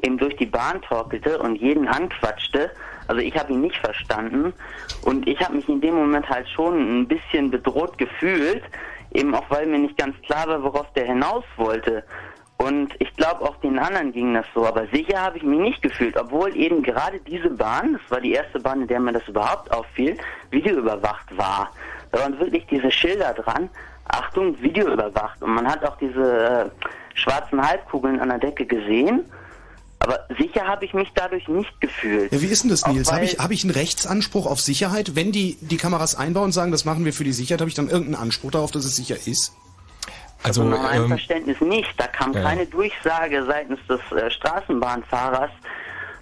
eben 0.02 0.18
durch 0.18 0.36
die 0.38 0.48
Bahn 0.48 0.82
torkelte 0.82 1.38
und 1.40 1.58
jeden 1.58 1.88
anquatschte. 1.88 2.72
Also 3.08 3.22
ich 3.22 3.36
habe 3.38 3.54
ihn 3.54 3.62
nicht 3.62 3.78
verstanden 3.78 4.54
und 5.04 5.28
ich 5.28 5.40
habe 5.42 5.56
mich 5.56 5.68
in 5.70 5.82
dem 5.82 5.96
Moment 5.96 6.30
halt 6.30 6.48
schon 6.50 7.02
ein 7.02 7.08
bisschen 7.08 7.52
bedroht 7.52 7.98
gefühlt, 7.98 8.64
eben 9.14 9.34
auch 9.36 9.50
weil 9.50 9.66
mir 9.68 9.80
nicht 9.80 9.98
ganz 9.98 10.16
klar 10.24 10.48
war, 10.48 10.64
worauf 10.64 10.92
der 10.94 11.06
hinaus 11.06 11.44
wollte. 11.58 12.04
Und 12.58 12.94
ich 13.00 13.14
glaube, 13.16 13.42
auch 13.42 13.58
den 13.58 13.78
anderen 13.78 14.14
ging 14.14 14.34
das 14.34 14.46
so. 14.54 14.66
Aber 14.66 14.88
sicher 14.88 15.22
habe 15.22 15.38
ich 15.38 15.44
mich 15.44 15.60
nicht 15.60 15.82
gefühlt, 15.82 16.18
obwohl 16.18 16.56
eben 16.56 16.84
gerade 16.84 17.20
diese 17.20 17.50
Bahn, 17.50 17.94
das 17.94 18.12
war 18.12 18.22
die 18.22 18.34
erste 18.34 18.60
Bahn, 18.60 18.82
in 18.82 18.88
der 18.88 19.00
mir 19.00 19.12
das 19.12 19.28
überhaupt 19.28 19.72
auffiel, 19.74 20.18
videoüberwacht 20.52 21.38
war. 21.38 21.70
Da 22.12 22.20
waren 22.20 22.40
wirklich 22.40 22.66
diese 22.68 22.90
Schilder 22.92 23.34
dran, 23.34 23.70
Achtung, 24.08 24.60
videoüberwacht. 24.62 25.42
Und 25.44 25.54
man 25.54 25.68
hat 25.68 25.84
auch 25.84 25.98
diese 25.98 26.72
äh, 26.72 26.88
schwarzen 27.16 27.62
Halbkugeln 27.62 28.20
an 28.22 28.30
der 28.30 28.40
Decke 28.40 28.66
gesehen. 28.66 29.26
Aber 30.00 30.20
sicher 30.38 30.68
habe 30.68 30.86
ich 30.86 30.94
mich 30.94 31.10
dadurch 31.16 31.48
nicht 31.48 31.82
gefühlt. 31.82 32.32
Ja, 32.32 32.42
wie 32.42 32.48
ist 32.48 32.64
denn 32.64 32.70
das, 32.70 32.86
Nils? 32.86 33.12
Habe 33.12 33.26
ich, 33.26 33.40
hab 33.40 33.52
ich 33.52 33.64
einen 33.64 33.74
Rechtsanspruch 33.74 34.46
auf 34.46 34.62
Sicherheit? 34.62 35.16
Wenn 35.16 35.32
die 35.32 35.58
die 35.62 35.78
Kameras 35.78 36.16
einbauen 36.16 36.46
und 36.46 36.52
sagen, 36.52 36.72
das 36.72 36.86
machen 36.86 37.06
wir 37.06 37.14
für 37.14 37.24
die 37.24 37.34
Sicherheit, 37.34 37.62
habe 37.62 37.70
ich 37.70 37.76
dann 37.76 37.90
irgendeinen 37.90 38.22
Anspruch 38.22 38.52
darauf, 38.52 38.72
dass 38.72 38.86
es 38.86 38.96
sicher 38.96 39.16
ist? 39.26 39.54
Also, 40.44 40.64
nach 40.64 40.84
meinem 40.84 41.04
ähm, 41.04 41.10
Verständnis 41.10 41.60
nicht. 41.60 41.94
Da 41.98 42.08
kam 42.08 42.34
ja. 42.34 42.42
keine 42.44 42.68
Durchsage 42.68 43.46
seitens 43.46 43.80
des 43.88 44.00
äh, 44.12 44.30
Straßenbahnfahrers, 44.30 45.50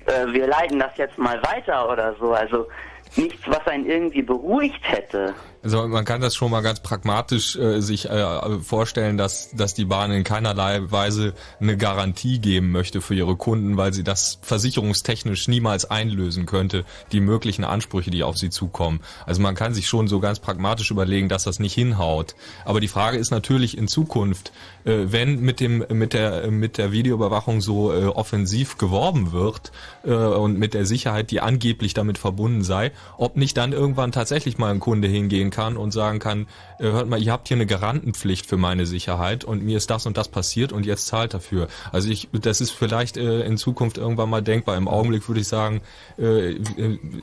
äh, 0.06 0.28
wir 0.32 0.48
leiten 0.48 0.80
das 0.80 0.96
jetzt 0.98 1.18
mal 1.18 1.42
weiter 1.44 1.90
oder 1.90 2.16
so. 2.20 2.34
Also 2.34 2.68
nichts, 3.16 3.42
was 3.48 3.66
einen 3.68 3.86
irgendwie 3.86 4.22
beruhigt 4.22 4.82
hätte. 4.84 5.34
Also 5.64 5.88
man 5.88 6.04
kann 6.04 6.20
das 6.20 6.36
schon 6.36 6.52
mal 6.52 6.62
ganz 6.62 6.82
pragmatisch 6.82 7.56
äh, 7.56 7.80
sich 7.80 8.10
äh, 8.10 8.60
vorstellen, 8.60 9.18
dass, 9.18 9.52
dass 9.52 9.74
die 9.74 9.86
Bahn 9.86 10.12
in 10.12 10.26
keinerlei 10.26 10.92
Weise 10.92 11.34
eine 11.62 11.78
Garantie 11.78 12.40
geben 12.40 12.72
möchte 12.72 13.00
für 13.00 13.16
ihre 13.16 13.38
Kunden, 13.38 13.78
weil 13.78 13.94
sie 13.94 14.04
das 14.04 14.40
versicherungstechnisch 14.42 15.48
niemals 15.48 15.90
einlösen 15.90 16.46
könnte, 16.46 16.84
die 17.14 17.22
möglichen 17.22 17.64
Ansprüche, 17.64 18.12
die 18.12 18.24
auf 18.24 18.38
sie 18.38 18.50
zukommen. 18.50 19.00
Also 19.26 19.42
man 19.42 19.56
kann 19.56 19.74
sich 19.74 19.88
schon 19.88 20.10
so 20.10 20.20
ganz 20.20 20.40
pragmatisch 20.40 20.92
überlegen, 20.92 21.30
dass 21.30 21.46
das 21.46 21.60
nicht 21.60 21.74
hinhaut. 21.74 22.36
Aber 22.66 22.82
die 22.82 22.90
Frage 22.90 23.18
ist 23.18 23.32
natürlich 23.32 23.78
in 23.78 23.88
Zukunft, 23.88 24.52
äh, 24.84 25.06
wenn 25.06 25.40
mit 25.40 25.62
dem 25.62 25.86
mit 25.90 26.12
der 26.12 26.52
mit 26.52 26.78
der 26.78 26.92
Videoüberwachung 26.92 27.62
so 27.62 27.94
äh, 27.94 28.08
offensiv 28.08 28.78
geworben 28.78 29.32
wird 29.32 29.72
äh, 30.04 30.12
und 30.12 30.60
mit 30.60 30.74
der 30.74 30.86
Sicherheit, 30.86 31.32
die 31.32 31.40
angeblich 31.40 31.94
damit 31.94 32.18
verbunden 32.18 32.64
sei, 32.64 32.92
ob 33.18 33.38
nicht 33.38 33.56
dann 33.56 33.72
irgendwann 33.72 34.12
tatsächlich 34.12 34.58
mal 34.58 34.70
ein 34.70 34.82
Kunde 34.82 35.08
hingehen 35.08 35.52
kann 35.54 35.78
und 35.78 35.92
sagen 35.92 36.20
kann, 36.20 36.48
äh, 36.80 36.84
hört 36.84 37.08
mal, 37.08 37.22
ihr 37.22 37.32
habt 37.32 37.48
hier 37.48 37.56
eine 37.56 37.66
Garantenpflicht 37.66 38.46
für 38.46 38.58
meine 38.58 38.86
Sicherheit 38.86 39.46
und 39.46 39.64
mir 39.64 39.78
ist 39.78 39.90
das 39.90 40.06
und 40.06 40.18
das 40.18 40.28
passiert 40.28 40.74
und 40.74 40.86
jetzt 40.86 41.08
zahlt 41.08 41.34
dafür. 41.34 41.70
Also 41.94 42.10
ich, 42.10 42.28
das 42.34 42.60
ist 42.60 42.72
vielleicht 42.72 43.16
äh, 43.16 43.46
in 43.46 43.58
Zukunft 43.58 43.98
irgendwann 43.98 44.30
mal 44.30 44.42
denkbar. 44.42 44.76
Im 44.76 44.90
Augenblick 44.90 45.30
würde 45.30 45.40
ich 45.40 45.48
sagen, 45.48 45.82
äh, 46.18 46.58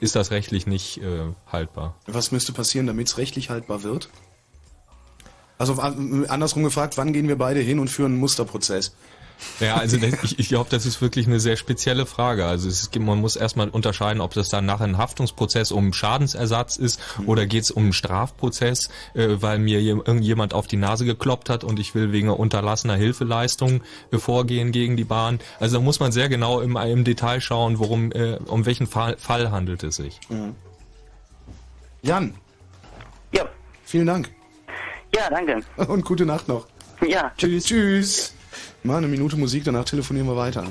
ist 0.01 0.17
das 0.17 0.31
rechtlich 0.31 0.67
nicht 0.67 1.03
äh, 1.03 1.25
haltbar. 1.51 1.97
Was 2.07 2.33
müsste 2.33 2.53
passieren, 2.53 2.87
damit 2.87 3.09
es 3.09 3.19
rechtlich 3.19 3.51
haltbar 3.51 3.83
wird? 3.83 4.09
Also 5.59 5.75
andersrum 5.75 6.63
gefragt, 6.63 6.97
wann 6.97 7.13
gehen 7.13 7.29
wir 7.29 7.37
beide 7.37 7.61
hin 7.61 7.81
und 7.81 7.89
führen 7.89 8.13
einen 8.13 8.21
Musterprozess? 8.21 8.95
Ja, 9.61 9.77
also 9.77 9.97
das, 9.97 10.23
ich, 10.23 10.39
ich 10.39 10.49
glaube, 10.49 10.71
das 10.71 10.87
ist 10.87 11.01
wirklich 11.03 11.27
eine 11.27 11.41
sehr 11.41 11.57
spezielle 11.57 12.07
Frage. 12.07 12.47
Also 12.47 12.69
es 12.69 12.91
gibt, 12.91 13.05
man 13.05 13.21
muss 13.21 13.37
erstmal 13.37 13.69
unterscheiden, 13.69 14.21
ob 14.21 14.35
das 14.35 14.49
dann 14.49 14.67
nachher 14.67 14.85
ein 14.85 14.99
Haftungsprozess 14.99 15.73
um 15.73 15.93
Schadensersatz 15.93 16.77
ist 16.77 17.01
mhm. 17.19 17.29
oder 17.29 17.47
geht 17.47 17.65
es 17.65 17.71
um 17.71 17.85
einen 17.85 17.93
Strafprozess, 17.93 18.89
äh, 19.15 19.29
weil 19.41 19.59
mir 19.59 19.81
irgendjemand 19.81 20.55
auf 20.55 20.67
die 20.67 20.77
Nase 20.77 21.05
gekloppt 21.05 21.51
hat 21.51 21.65
und 21.65 21.79
ich 21.79 21.95
will 21.95 22.13
wegen 22.13 22.31
unterlassener 22.31 22.97
Hilfeleistung 22.97 23.83
äh, 24.13 24.19
vorgehen 24.19 24.73
gegen 24.73 24.97
die 24.97 25.05
Bahn. 25.05 25.41
Also 25.59 25.77
da 25.77 25.83
muss 25.83 26.01
man 26.01 26.13
sehr 26.13 26.29
genau 26.29 26.61
im, 26.61 26.77
im 26.77 27.05
Detail 27.05 27.41
schauen, 27.41 27.79
worum 27.79 28.13
äh, 28.13 28.39
um 28.47 28.67
welchen 28.67 28.87
Fall, 28.87 29.17
Fall 29.19 29.51
handelt 29.51 29.83
es 29.85 29.97
sich. 29.97 30.21
Mhm. 30.29 30.55
Jan. 32.03 32.35
Ja. 33.33 33.49
Vielen 33.85 34.07
Dank. 34.07 34.31
Ja, 35.15 35.29
danke. 35.29 35.61
Und 35.89 36.05
gute 36.05 36.25
Nacht 36.25 36.49
noch. 36.49 36.67
Ja. 37.07 37.33
Tschüss. 37.37 37.65
Tschüss. 37.65 38.35
Mal 38.83 38.97
eine 38.97 39.09
Minute 39.09 39.37
Musik, 39.37 39.65
danach 39.65 39.85
telefonieren 39.85 40.27
wir 40.27 40.37
weiter. 40.37 40.65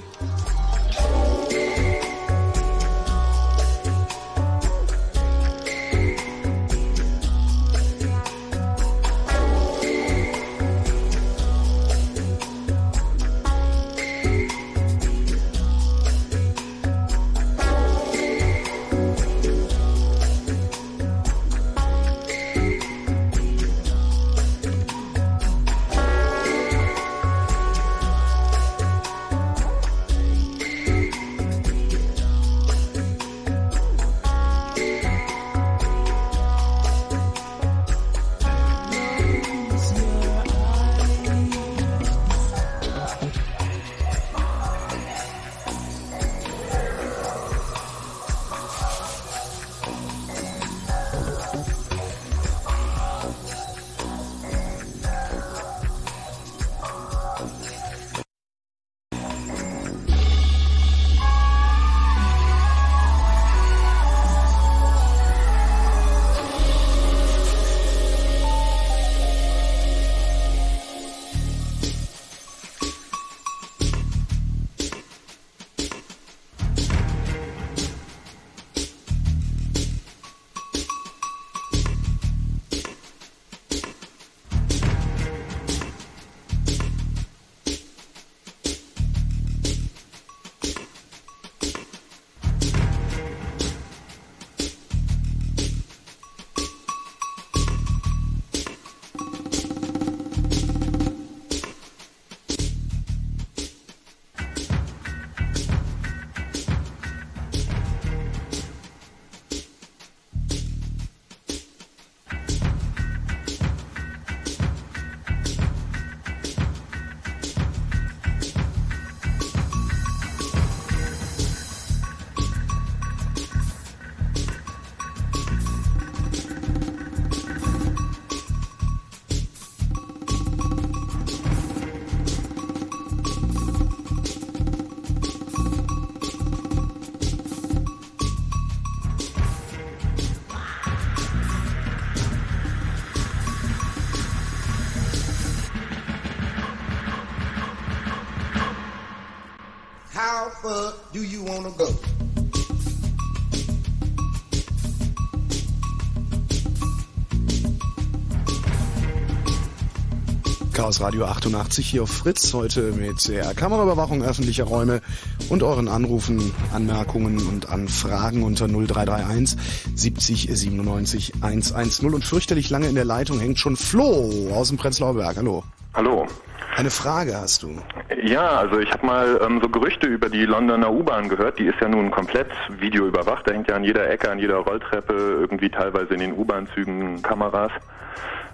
Chaos 160.74 161.00
Radio 161.00 161.26
88 161.26 161.90
hier 161.90 162.04
auf 162.04 162.10
Fritz. 162.10 162.54
Heute 162.54 162.92
mit 162.92 163.30
der 163.30 163.54
Kameraüberwachung 163.54 164.22
öffentlicher 164.22 164.66
Räume 164.66 165.02
und 165.50 165.64
euren 165.64 165.88
Anrufen, 165.88 166.54
Anmerkungen 166.74 167.38
und 167.48 167.70
Anfragen 167.70 168.44
unter 168.44 168.68
0331 168.68 169.58
70 169.96 170.50
97 170.52 171.34
110. 171.42 172.14
Und 172.14 172.26
fürchterlich 172.26 172.70
lange 172.70 172.88
in 172.88 172.96
der 172.96 173.06
Leitung 173.06 173.40
hängt 173.40 173.60
schon 173.60 173.78
Flo 173.78 174.50
aus 174.54 174.68
dem 174.68 174.78
Prenzlauer 174.78 175.14
Berg. 175.14 175.38
Hallo. 175.38 175.64
Hallo. 175.94 176.28
Eine 176.76 176.92
Frage 176.92 177.38
hast 177.38 177.64
du. 177.64 177.82
Ja, 178.22 178.58
also 178.58 178.80
ich 178.80 178.92
habe 178.92 179.06
mal 179.06 179.40
ähm, 179.44 179.60
so 179.62 179.70
Gerüchte 179.70 180.08
über 180.08 180.30
die 180.30 180.46
Londoner 180.46 180.92
U-Bahn 180.92 181.30
gehört. 181.30 181.58
Die 181.58 181.66
ist 181.66 181.80
ja 181.80 181.88
nun 181.88 182.12
komplett 182.12 182.52
videoüberwacht. 182.70 183.48
Da 183.48 183.54
hängt 183.54 183.70
ja 183.70 183.76
an 183.76 183.84
jeder 183.84 184.10
Ecke, 184.10 184.30
an 184.30 184.40
jeder 184.40 184.58
Rolltreppe, 184.58 185.14
irgendwie 185.14 185.70
teilweise 185.70 186.14
in 186.14 186.20
den 186.20 186.34
U-Bahn-Zügen 186.34 187.22
Kameras 187.22 187.72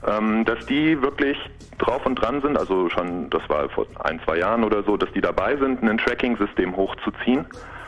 ähm, 0.08 0.46
dass 0.46 0.66
die 0.66 1.02
wirklich 1.02 1.38
drauf 1.78 2.06
und 2.06 2.16
dran 2.16 2.42
sind, 2.42 2.58
also 2.58 2.90
schon, 2.90 3.30
das 3.30 3.42
war 3.50 3.70
vor 3.70 3.88
ein, 4.04 4.20
zwei 4.24 4.38
Jahren 4.38 4.64
oder 4.64 4.84
so, 4.84 4.98
dass 4.98 5.12
die 5.14 5.22
dabei 5.22 5.58
sind, 5.58 5.84
ein 5.84 5.98
Tracking-System 5.98 6.76
hochzuziehen, 6.76 7.46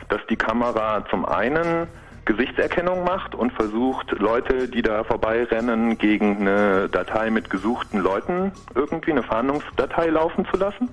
dass 0.10 0.22
die 0.30 0.36
Kamera 0.36 1.06
zum 1.10 1.26
einen 1.26 1.88
Gesichtserkennung 2.26 3.04
macht 3.06 3.36
und 3.36 3.54
versucht, 3.54 4.12
Leute, 4.20 4.68
die 4.68 4.82
da 4.82 5.04
vorbeirennen, 5.04 5.98
gegen 5.98 6.42
eine 6.42 6.90
Datei 6.90 7.30
mit 7.30 7.50
gesuchten 7.50 8.02
Leuten 8.02 8.52
irgendwie 8.76 9.12
eine 9.12 9.24
Fahndungsdatei 9.24 10.08
laufen 10.08 10.46
zu 10.52 10.58
lassen. 10.58 10.90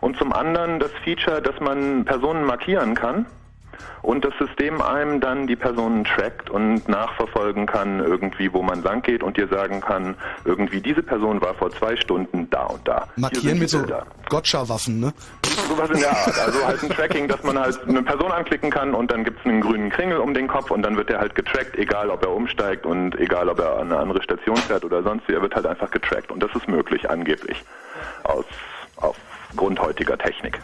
Und 0.00 0.16
zum 0.16 0.32
anderen 0.32 0.80
das 0.80 0.90
Feature, 1.04 1.42
dass 1.42 1.58
man 1.60 2.04
Personen 2.04 2.44
markieren 2.44 2.94
kann 2.94 3.26
und 4.02 4.24
das 4.24 4.32
System 4.38 4.80
einem 4.80 5.20
dann 5.20 5.46
die 5.46 5.56
Personen 5.56 6.04
trackt 6.04 6.50
und 6.50 6.88
nachverfolgen 6.88 7.66
kann, 7.66 8.00
irgendwie, 8.00 8.52
wo 8.52 8.62
man 8.62 8.82
lang 8.82 9.02
geht 9.02 9.22
und 9.22 9.36
dir 9.36 9.48
sagen 9.48 9.80
kann, 9.80 10.16
irgendwie, 10.44 10.80
diese 10.80 11.02
Person 11.02 11.40
war 11.40 11.54
vor 11.54 11.70
zwei 11.70 11.96
Stunden 11.96 12.48
da 12.50 12.64
und 12.64 12.86
da. 12.86 13.08
Markieren 13.16 13.58
mit 13.58 13.70
so. 13.70 13.82
Gotcha-Waffen, 14.28 15.00
ne? 15.00 15.12
Sowas 15.68 15.90
in 15.90 16.00
der 16.00 16.10
Art. 16.10 16.38
Also 16.38 16.66
halt 16.66 16.82
ein 16.82 16.90
Tracking, 16.90 17.28
dass 17.28 17.42
man 17.42 17.58
halt 17.58 17.80
eine 17.88 18.02
Person 18.02 18.30
anklicken 18.30 18.70
kann 18.70 18.94
und 18.94 19.10
dann 19.10 19.24
gibt's 19.24 19.44
einen 19.44 19.60
grünen 19.60 19.90
Kringel 19.90 20.18
um 20.18 20.34
den 20.34 20.48
Kopf 20.48 20.70
und 20.70 20.82
dann 20.82 20.96
wird 20.96 21.10
er 21.10 21.18
halt 21.18 21.34
getrackt, 21.34 21.76
egal 21.76 22.10
ob 22.10 22.22
er 22.22 22.30
umsteigt 22.30 22.86
und 22.86 23.18
egal 23.18 23.48
ob 23.48 23.58
er 23.58 23.78
an 23.78 23.92
eine 23.92 23.98
andere 23.98 24.22
Station 24.22 24.56
fährt 24.56 24.84
oder 24.84 25.02
sonst 25.02 25.26
wie, 25.28 25.32
er 25.32 25.42
wird 25.42 25.54
halt 25.54 25.66
einfach 25.66 25.90
getrackt. 25.90 26.30
Und 26.30 26.42
das 26.42 26.50
ist 26.54 26.68
möglich, 26.68 27.10
angeblich, 27.10 27.64
aus, 28.24 28.44
aufgrund 29.50 29.80
heutiger 29.80 30.18
Technik. 30.18 30.60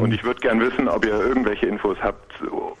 Und 0.00 0.12
ich 0.14 0.22
würde 0.22 0.40
gern 0.40 0.60
wissen, 0.60 0.86
ob 0.86 1.04
ihr 1.04 1.14
irgendwelche 1.14 1.66
Infos 1.66 1.96
habt 2.00 2.32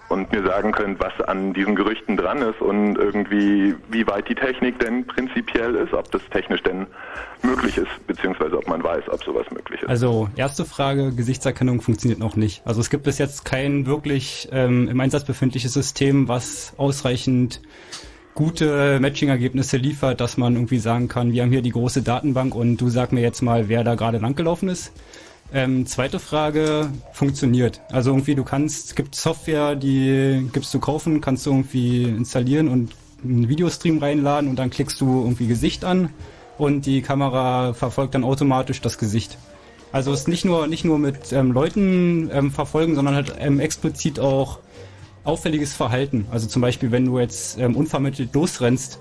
und 0.08 0.30
mir 0.30 0.46
sagen 0.46 0.70
könnt, 0.70 1.00
was 1.00 1.20
an 1.26 1.52
diesen 1.52 1.74
Gerüchten 1.74 2.16
dran 2.16 2.42
ist 2.42 2.60
und 2.60 2.96
irgendwie, 2.96 3.74
wie 3.90 4.06
weit 4.06 4.28
die 4.28 4.36
Technik 4.36 4.78
denn 4.78 5.04
prinzipiell 5.06 5.74
ist, 5.74 5.92
ob 5.94 6.10
das 6.12 6.22
technisch 6.30 6.62
denn 6.62 6.86
möglich 7.42 7.76
ist, 7.76 8.06
beziehungsweise 8.06 8.56
ob 8.56 8.68
man 8.68 8.84
weiß, 8.84 9.08
ob 9.08 9.24
sowas 9.24 9.46
möglich 9.50 9.82
ist. 9.82 9.88
Also 9.88 10.28
erste 10.36 10.64
Frage, 10.64 11.12
Gesichtserkennung 11.12 11.80
funktioniert 11.80 12.20
noch 12.20 12.36
nicht. 12.36 12.64
Also 12.64 12.80
es 12.80 12.88
gibt 12.88 13.02
bis 13.02 13.18
jetzt 13.18 13.44
kein 13.44 13.86
wirklich 13.86 14.48
ähm, 14.52 14.88
im 14.88 15.00
Einsatz 15.00 15.24
befindliches 15.24 15.72
System, 15.72 16.28
was 16.28 16.74
ausreichend 16.76 17.62
gute 18.34 19.00
Matching-Ergebnisse 19.00 19.76
liefert, 19.76 20.20
dass 20.20 20.36
man 20.36 20.54
irgendwie 20.54 20.78
sagen 20.78 21.08
kann, 21.08 21.32
wir 21.32 21.42
haben 21.42 21.50
hier 21.50 21.62
die 21.62 21.70
große 21.70 22.02
Datenbank 22.02 22.54
und 22.54 22.76
du 22.76 22.88
sag 22.88 23.12
mir 23.12 23.20
jetzt 23.20 23.42
mal, 23.42 23.68
wer 23.68 23.82
da 23.82 23.94
gerade 23.94 24.18
langgelaufen 24.18 24.68
ist. 24.68 24.92
Ähm, 25.54 25.84
zweite 25.86 26.18
Frage, 26.18 26.90
funktioniert. 27.12 27.82
Also 27.90 28.10
irgendwie 28.10 28.34
du 28.34 28.42
kannst, 28.42 28.86
es 28.86 28.94
gibt 28.94 29.14
Software, 29.14 29.76
die 29.76 30.48
gibst 30.52 30.72
du 30.72 30.78
kaufen, 30.78 31.20
kannst 31.20 31.44
du 31.44 31.50
irgendwie 31.50 32.04
installieren 32.04 32.68
und 32.68 32.94
einen 33.22 33.48
Videostream 33.48 33.98
reinladen 33.98 34.48
und 34.48 34.56
dann 34.56 34.70
klickst 34.70 35.00
du 35.00 35.22
irgendwie 35.22 35.46
Gesicht 35.46 35.84
an 35.84 36.08
und 36.56 36.86
die 36.86 37.02
Kamera 37.02 37.74
verfolgt 37.74 38.14
dann 38.14 38.24
automatisch 38.24 38.80
das 38.80 38.96
Gesicht. 38.96 39.36
Also 39.92 40.10
es 40.12 40.20
ist 40.20 40.28
nicht 40.28 40.46
nur 40.46 40.66
nicht 40.66 40.86
nur 40.86 40.98
mit 40.98 41.32
ähm, 41.32 41.52
Leuten 41.52 42.30
ähm, 42.32 42.50
verfolgen, 42.50 42.94
sondern 42.94 43.14
halt 43.14 43.34
ähm, 43.38 43.60
explizit 43.60 44.18
auch 44.18 44.58
auffälliges 45.22 45.74
Verhalten. 45.74 46.26
Also 46.30 46.48
zum 46.48 46.62
Beispiel, 46.62 46.90
wenn 46.90 47.04
du 47.04 47.18
jetzt 47.18 47.58
ähm, 47.58 47.76
unvermittelt 47.76 48.34
losrennst, 48.34 49.00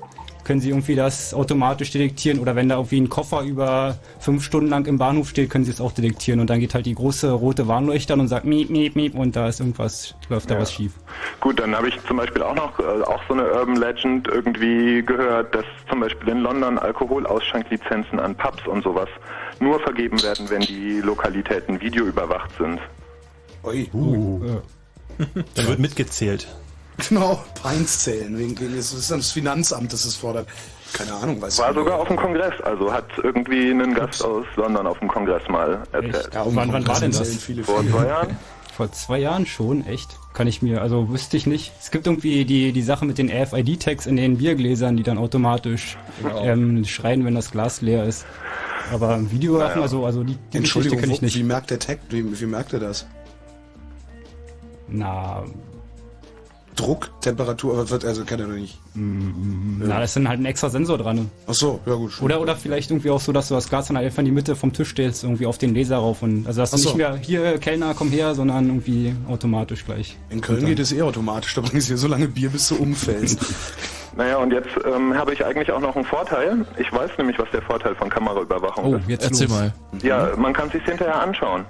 können 0.52 0.60
sie 0.60 0.68
irgendwie 0.72 0.96
das 0.96 1.34
automatisch 1.34 1.92
detektieren 1.92 2.38
oder 2.38 2.58
wenn 2.58 2.68
da 2.68 2.76
irgendwie 2.76 3.00
ein 3.00 3.08
Koffer 3.08 3.44
über 3.44 3.98
fünf 4.20 4.44
Stunden 4.44 4.70
lang 4.70 4.86
im 4.86 4.98
Bahnhof 4.98 5.30
steht, 5.30 5.50
können 5.50 5.64
sie 5.64 5.72
es 5.72 5.80
auch 5.80 5.94
detektieren 5.94 6.42
und 6.42 6.50
dann 6.50 6.60
geht 6.60 6.74
halt 6.74 6.86
die 6.86 6.94
große 6.94 7.32
rote 7.32 7.70
Warnleuchter 7.70 8.16
an 8.16 8.20
und 8.20 8.28
sagt 8.28 8.44
miep, 8.44 8.70
miep, 8.70 8.98
miep 8.98 9.16
und 9.16 9.34
da 9.38 9.48
ist 9.48 9.62
irgendwas, 9.62 10.14
läuft 10.28 10.50
da 10.50 10.56
Ja. 10.56 10.60
was 10.60 10.74
schief. 10.74 10.92
Gut, 11.40 11.58
dann 11.58 11.74
habe 11.74 11.88
ich 11.88 11.98
zum 12.06 12.18
Beispiel 12.18 12.44
auch 12.44 12.54
noch 12.54 12.78
äh, 12.80 12.84
auch 12.84 13.22
so 13.30 13.34
eine 13.34 13.50
Urban 13.50 13.78
Legend 13.78 14.28
irgendwie 14.28 15.02
gehört, 15.06 15.56
dass 15.56 15.64
zum 15.90 16.02
Beispiel 16.02 16.28
in 16.28 16.40
London 16.40 16.78
Alkoholausschenklizenzen 16.78 18.20
an 18.20 18.36
Pubs 18.36 18.68
und 18.68 18.84
sowas 18.84 19.08
nur 19.62 19.80
vergeben 19.80 20.22
werden, 20.22 20.50
wenn 20.50 20.64
die 20.64 21.00
Lokalitäten 21.00 21.80
videoüberwacht 21.80 22.52
sind. 22.58 22.78
Ui. 23.64 23.90
Uh. 23.94 24.60
Dann 25.56 25.68
wird 25.68 25.80
mitgezählt. 25.80 26.46
Genau, 27.10 27.44
Peinszählen. 27.62 28.38
Wegen, 28.38 28.60
wegen, 28.60 28.78
es 28.78 28.94
ist 28.94 29.10
das 29.12 29.32
Finanzamt, 29.32 29.92
das 29.94 30.06
es 30.06 30.16
fordert. 30.16 30.48
Keine 30.94 31.14
Ahnung, 31.14 31.42
weiß 31.42 31.58
War 31.60 31.74
sogar 31.74 32.00
auf 32.00 32.08
dem 32.10 32.18
Kongress, 32.18 32.54
also 32.64 32.92
hat 32.92 33.06
irgendwie 33.24 33.72
ein 33.72 33.94
Gast 33.94 34.24
aus 34.26 34.46
London 34.58 34.86
auf 34.86 35.00
dem 35.00 35.08
Kongress 35.08 35.42
mal 35.48 35.82
erzählt. 35.94 36.30
Ja, 36.34 36.44
wann, 36.48 36.72
wann 36.74 36.86
war 36.86 37.00
denn 37.00 37.12
das? 37.12 37.34
Vor 37.64 37.84
zwei 37.88 38.08
Jahren? 38.08 38.38
Vor 38.76 38.92
zwei 38.92 39.20
Jahren 39.20 39.46
schon, 39.46 39.86
echt? 39.88 40.18
Kann 40.34 40.48
ich 40.48 40.62
mir, 40.62 40.82
also 40.82 41.10
wüsste 41.10 41.38
ich 41.38 41.48
nicht. 41.48 41.72
Es 41.82 41.92
gibt 41.92 42.08
irgendwie 42.08 42.44
die, 42.46 42.72
die 42.74 42.82
Sache 42.82 43.06
mit 43.06 43.18
den 43.18 43.30
RFID-Tags 43.32 44.06
in 44.06 44.18
den 44.18 44.38
Biergläsern, 44.38 44.98
die 44.98 45.04
dann 45.04 45.18
automatisch 45.18 45.98
Genau. 46.22 46.44
ähm, 46.44 46.84
schreien, 46.86 47.24
wenn 47.26 47.36
das 47.36 47.52
Glas 47.52 47.82
leer 47.82 48.04
ist. 48.06 48.26
Aber 48.94 49.20
Videowaffen, 49.32 49.70
Naja. 49.76 49.82
also, 49.84 50.06
also 50.06 50.24
die, 50.24 50.38
die 50.52 50.58
Entschuldigung, 50.58 50.98
Geschichte 50.98 51.02
kenne 51.02 51.14
ich 51.14 51.22
wo- 51.22 51.26
nicht. 51.26 51.36
wie 51.38 51.44
merkt 51.44 51.70
der 51.70 51.80
Tag, 51.80 52.00
wie, 52.10 52.40
wie 52.40 52.46
merkt 52.46 52.74
er 52.74 52.80
das? 52.80 53.06
Na, 54.90 55.44
Druck, 56.76 57.10
Temperatur, 57.22 57.74
aber 57.74 57.90
wird, 57.90 58.06
also 58.06 58.24
kann 58.24 58.40
er 58.40 58.48
doch 58.48 58.54
nicht. 58.54 58.80
na, 58.96 59.88
da 59.88 60.04
ist 60.04 60.16
dann 60.16 60.28
halt 60.28 60.40
ein 60.40 60.46
extra 60.46 60.70
Sensor 60.70 60.98
dran. 60.98 61.30
Ach 61.48 61.54
so, 61.54 61.80
ja 61.86 61.94
gut. 61.96 62.22
Oder, 62.22 62.40
oder 62.42 62.56
vielleicht 62.56 62.92
irgendwie 62.92 63.10
auch 63.10 63.20
so, 63.20 63.32
dass 63.32 63.50
du 63.50 63.54
das 63.56 63.70
Glas 63.70 63.88
dann 63.88 63.98
einfach 63.98 64.20
in 64.20 64.26
die 64.26 64.32
Mitte 64.32 64.56
vom 64.56 64.72
Tisch 64.74 64.90
stellst, 64.92 65.24
irgendwie 65.24 65.46
auf 65.46 65.58
den 65.58 65.76
Laser 65.76 65.98
rauf 65.98 66.22
und, 66.22 66.48
also 66.48 66.62
dass 66.62 66.72
du 66.72 66.78
Ach 66.78 66.80
so. 66.82 66.90
nicht 66.90 66.98
mehr, 66.98 67.16
hier, 67.18 67.58
Kellner, 67.58 67.94
komm 67.94 68.10
her, 68.10 68.36
sondern 68.36 68.68
irgendwie 68.68 69.14
automatisch 69.28 69.86
gleich. 69.86 70.18
In 70.30 70.42
Köln 70.42 70.66
geht 70.66 70.80
es 70.80 70.92
eh 70.94 71.02
automatisch, 71.02 71.54
da 71.56 71.62
bringst 71.62 71.90
du 71.90 71.94
dir 71.94 71.98
so 71.98 72.08
lange 72.08 72.28
Bier, 72.28 72.50
bis 72.50 72.68
du 72.70 72.76
umfällst. 72.76 73.40
Naja, 74.14 74.40
und 74.40 74.52
jetzt 74.52 74.68
ähm, 74.86 75.14
habe 75.14 75.32
ich 75.34 75.46
eigentlich 75.46 75.72
auch 75.72 75.80
noch 75.80 75.96
einen 75.96 76.04
Vorteil. 76.04 76.66
Ich 76.78 76.92
weiß 76.92 77.12
nämlich, 77.18 77.40
was 77.40 77.50
der 77.52 77.62
Vorteil 77.62 77.96
von 77.96 78.10
Kameraüberwachung 78.10 78.84
Oh, 78.94 78.98
ist. 78.98 79.08
jetzt 79.08 79.24
Erzähl 79.24 79.48
los. 79.48 79.58
mal. 79.58 79.74
Ja, 80.04 80.32
man 80.36 80.52
kann 80.52 80.70
sich 80.70 80.84
hinterher 80.84 81.18
anschauen. 81.22 81.64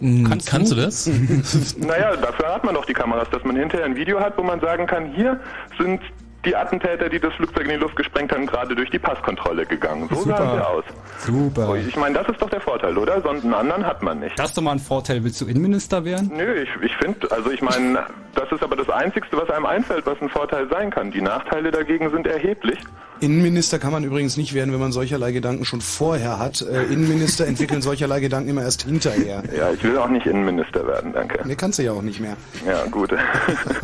Kannst, 0.00 0.50
kannst 0.50 0.72
du 0.72 0.76
das? 0.76 1.06
naja, 1.78 2.16
dafür 2.16 2.54
hat 2.54 2.64
man 2.64 2.74
doch 2.74 2.84
die 2.84 2.92
Kameras, 2.92 3.28
dass 3.30 3.44
man 3.44 3.56
hinterher 3.56 3.86
ein 3.86 3.96
Video 3.96 4.20
hat, 4.20 4.36
wo 4.36 4.42
man 4.42 4.60
sagen 4.60 4.86
kann, 4.86 5.12
hier 5.14 5.40
sind 5.78 6.00
die 6.44 6.54
Attentäter, 6.54 7.08
die 7.08 7.18
das 7.18 7.32
Flugzeug 7.34 7.64
in 7.64 7.70
die 7.70 7.76
Luft 7.76 7.96
gesprengt 7.96 8.32
haben, 8.32 8.46
gerade 8.46 8.74
durch 8.74 8.90
die 8.90 8.98
Passkontrolle 8.98 9.64
gegangen. 9.66 10.08
So 10.10 10.16
Super. 10.16 10.36
sahen 10.36 10.56
sie 10.56 10.66
aus. 10.66 10.84
Super. 11.18 11.76
Ich 11.76 11.96
meine, 11.96 12.18
das 12.18 12.28
ist 12.28 12.40
doch 12.40 12.50
der 12.50 12.60
Vorteil, 12.60 12.96
oder? 12.98 13.20
Sonst 13.22 13.44
einen 13.44 13.54
anderen 13.54 13.86
hat 13.86 14.02
man 14.02 14.20
nicht. 14.20 14.38
Das 14.38 14.50
ist 14.50 14.58
doch 14.58 14.62
mal 14.62 14.72
ein 14.72 14.78
Vorteil. 14.78 15.24
Willst 15.24 15.40
du 15.40 15.46
Innenminister 15.46 16.04
werden? 16.04 16.30
Nö, 16.34 16.54
ich, 16.54 16.68
ich 16.82 16.94
finde, 16.96 17.30
also 17.30 17.50
ich 17.50 17.62
meine, 17.62 18.04
das 18.34 18.50
ist 18.52 18.62
aber 18.62 18.76
das 18.76 18.90
Einzigste, 18.90 19.36
was 19.36 19.48
einem 19.50 19.66
einfällt, 19.66 20.06
was 20.06 20.20
ein 20.20 20.28
Vorteil 20.28 20.68
sein 20.68 20.90
kann. 20.90 21.10
Die 21.10 21.22
Nachteile 21.22 21.70
dagegen 21.70 22.10
sind 22.10 22.26
erheblich. 22.26 22.78
Innenminister 23.20 23.78
kann 23.78 23.92
man 23.92 24.04
übrigens 24.04 24.36
nicht 24.36 24.54
werden, 24.54 24.72
wenn 24.72 24.80
man 24.80 24.92
solcherlei 24.92 25.32
Gedanken 25.32 25.64
schon 25.64 25.80
vorher 25.80 26.38
hat. 26.38 26.62
Äh, 26.62 26.84
Innenminister 26.84 27.46
entwickeln 27.46 27.80
solcherlei 27.82 28.20
Gedanken 28.20 28.50
immer 28.50 28.62
erst 28.62 28.82
hinterher. 28.82 29.42
Ja, 29.56 29.70
ich 29.70 29.82
will 29.82 29.96
auch 29.98 30.08
nicht 30.08 30.26
Innenminister 30.26 30.86
werden, 30.86 31.12
danke. 31.12 31.40
Nee, 31.46 31.54
kannst 31.54 31.78
du 31.78 31.82
ja 31.82 31.92
auch 31.92 32.02
nicht 32.02 32.20
mehr. 32.20 32.36
Ja, 32.66 32.84
gut. 32.86 33.12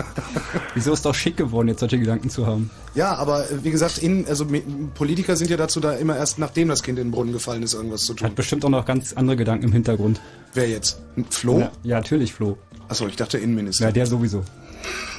Wieso 0.74 0.92
ist 0.92 1.04
doch 1.04 1.14
schick 1.14 1.36
geworden, 1.36 1.68
jetzt 1.68 1.80
solche 1.80 1.98
Gedanken 1.98 2.30
zu 2.30 2.46
haben? 2.46 2.70
Ja, 2.94 3.14
aber 3.14 3.50
äh, 3.50 3.62
wie 3.64 3.70
gesagt, 3.70 3.98
in, 3.98 4.26
also 4.26 4.46
Politiker 4.94 5.36
sind 5.36 5.50
ja 5.50 5.56
dazu 5.56 5.80
da, 5.80 5.92
immer 5.92 6.16
erst 6.16 6.38
nachdem 6.38 6.68
das 6.68 6.82
Kind 6.82 6.98
in 6.98 7.06
den 7.06 7.10
Brunnen 7.12 7.32
gefallen 7.32 7.62
ist, 7.62 7.74
irgendwas 7.74 8.02
zu 8.02 8.14
tun. 8.14 8.28
Hat 8.28 8.34
bestimmt 8.34 8.64
auch 8.64 8.70
noch 8.70 8.84
ganz 8.84 9.12
andere 9.12 9.36
Gedanken 9.36 9.66
im 9.66 9.72
Hintergrund. 9.72 10.20
Wer 10.54 10.68
jetzt? 10.68 11.00
Flo? 11.30 11.60
Ja, 11.60 11.72
ja 11.82 11.96
natürlich 11.96 12.34
Flo. 12.34 12.58
Achso, 12.88 13.06
ich 13.06 13.16
dachte 13.16 13.38
Innenminister. 13.38 13.86
Ja, 13.86 13.92
der 13.92 14.06
sowieso. 14.06 14.42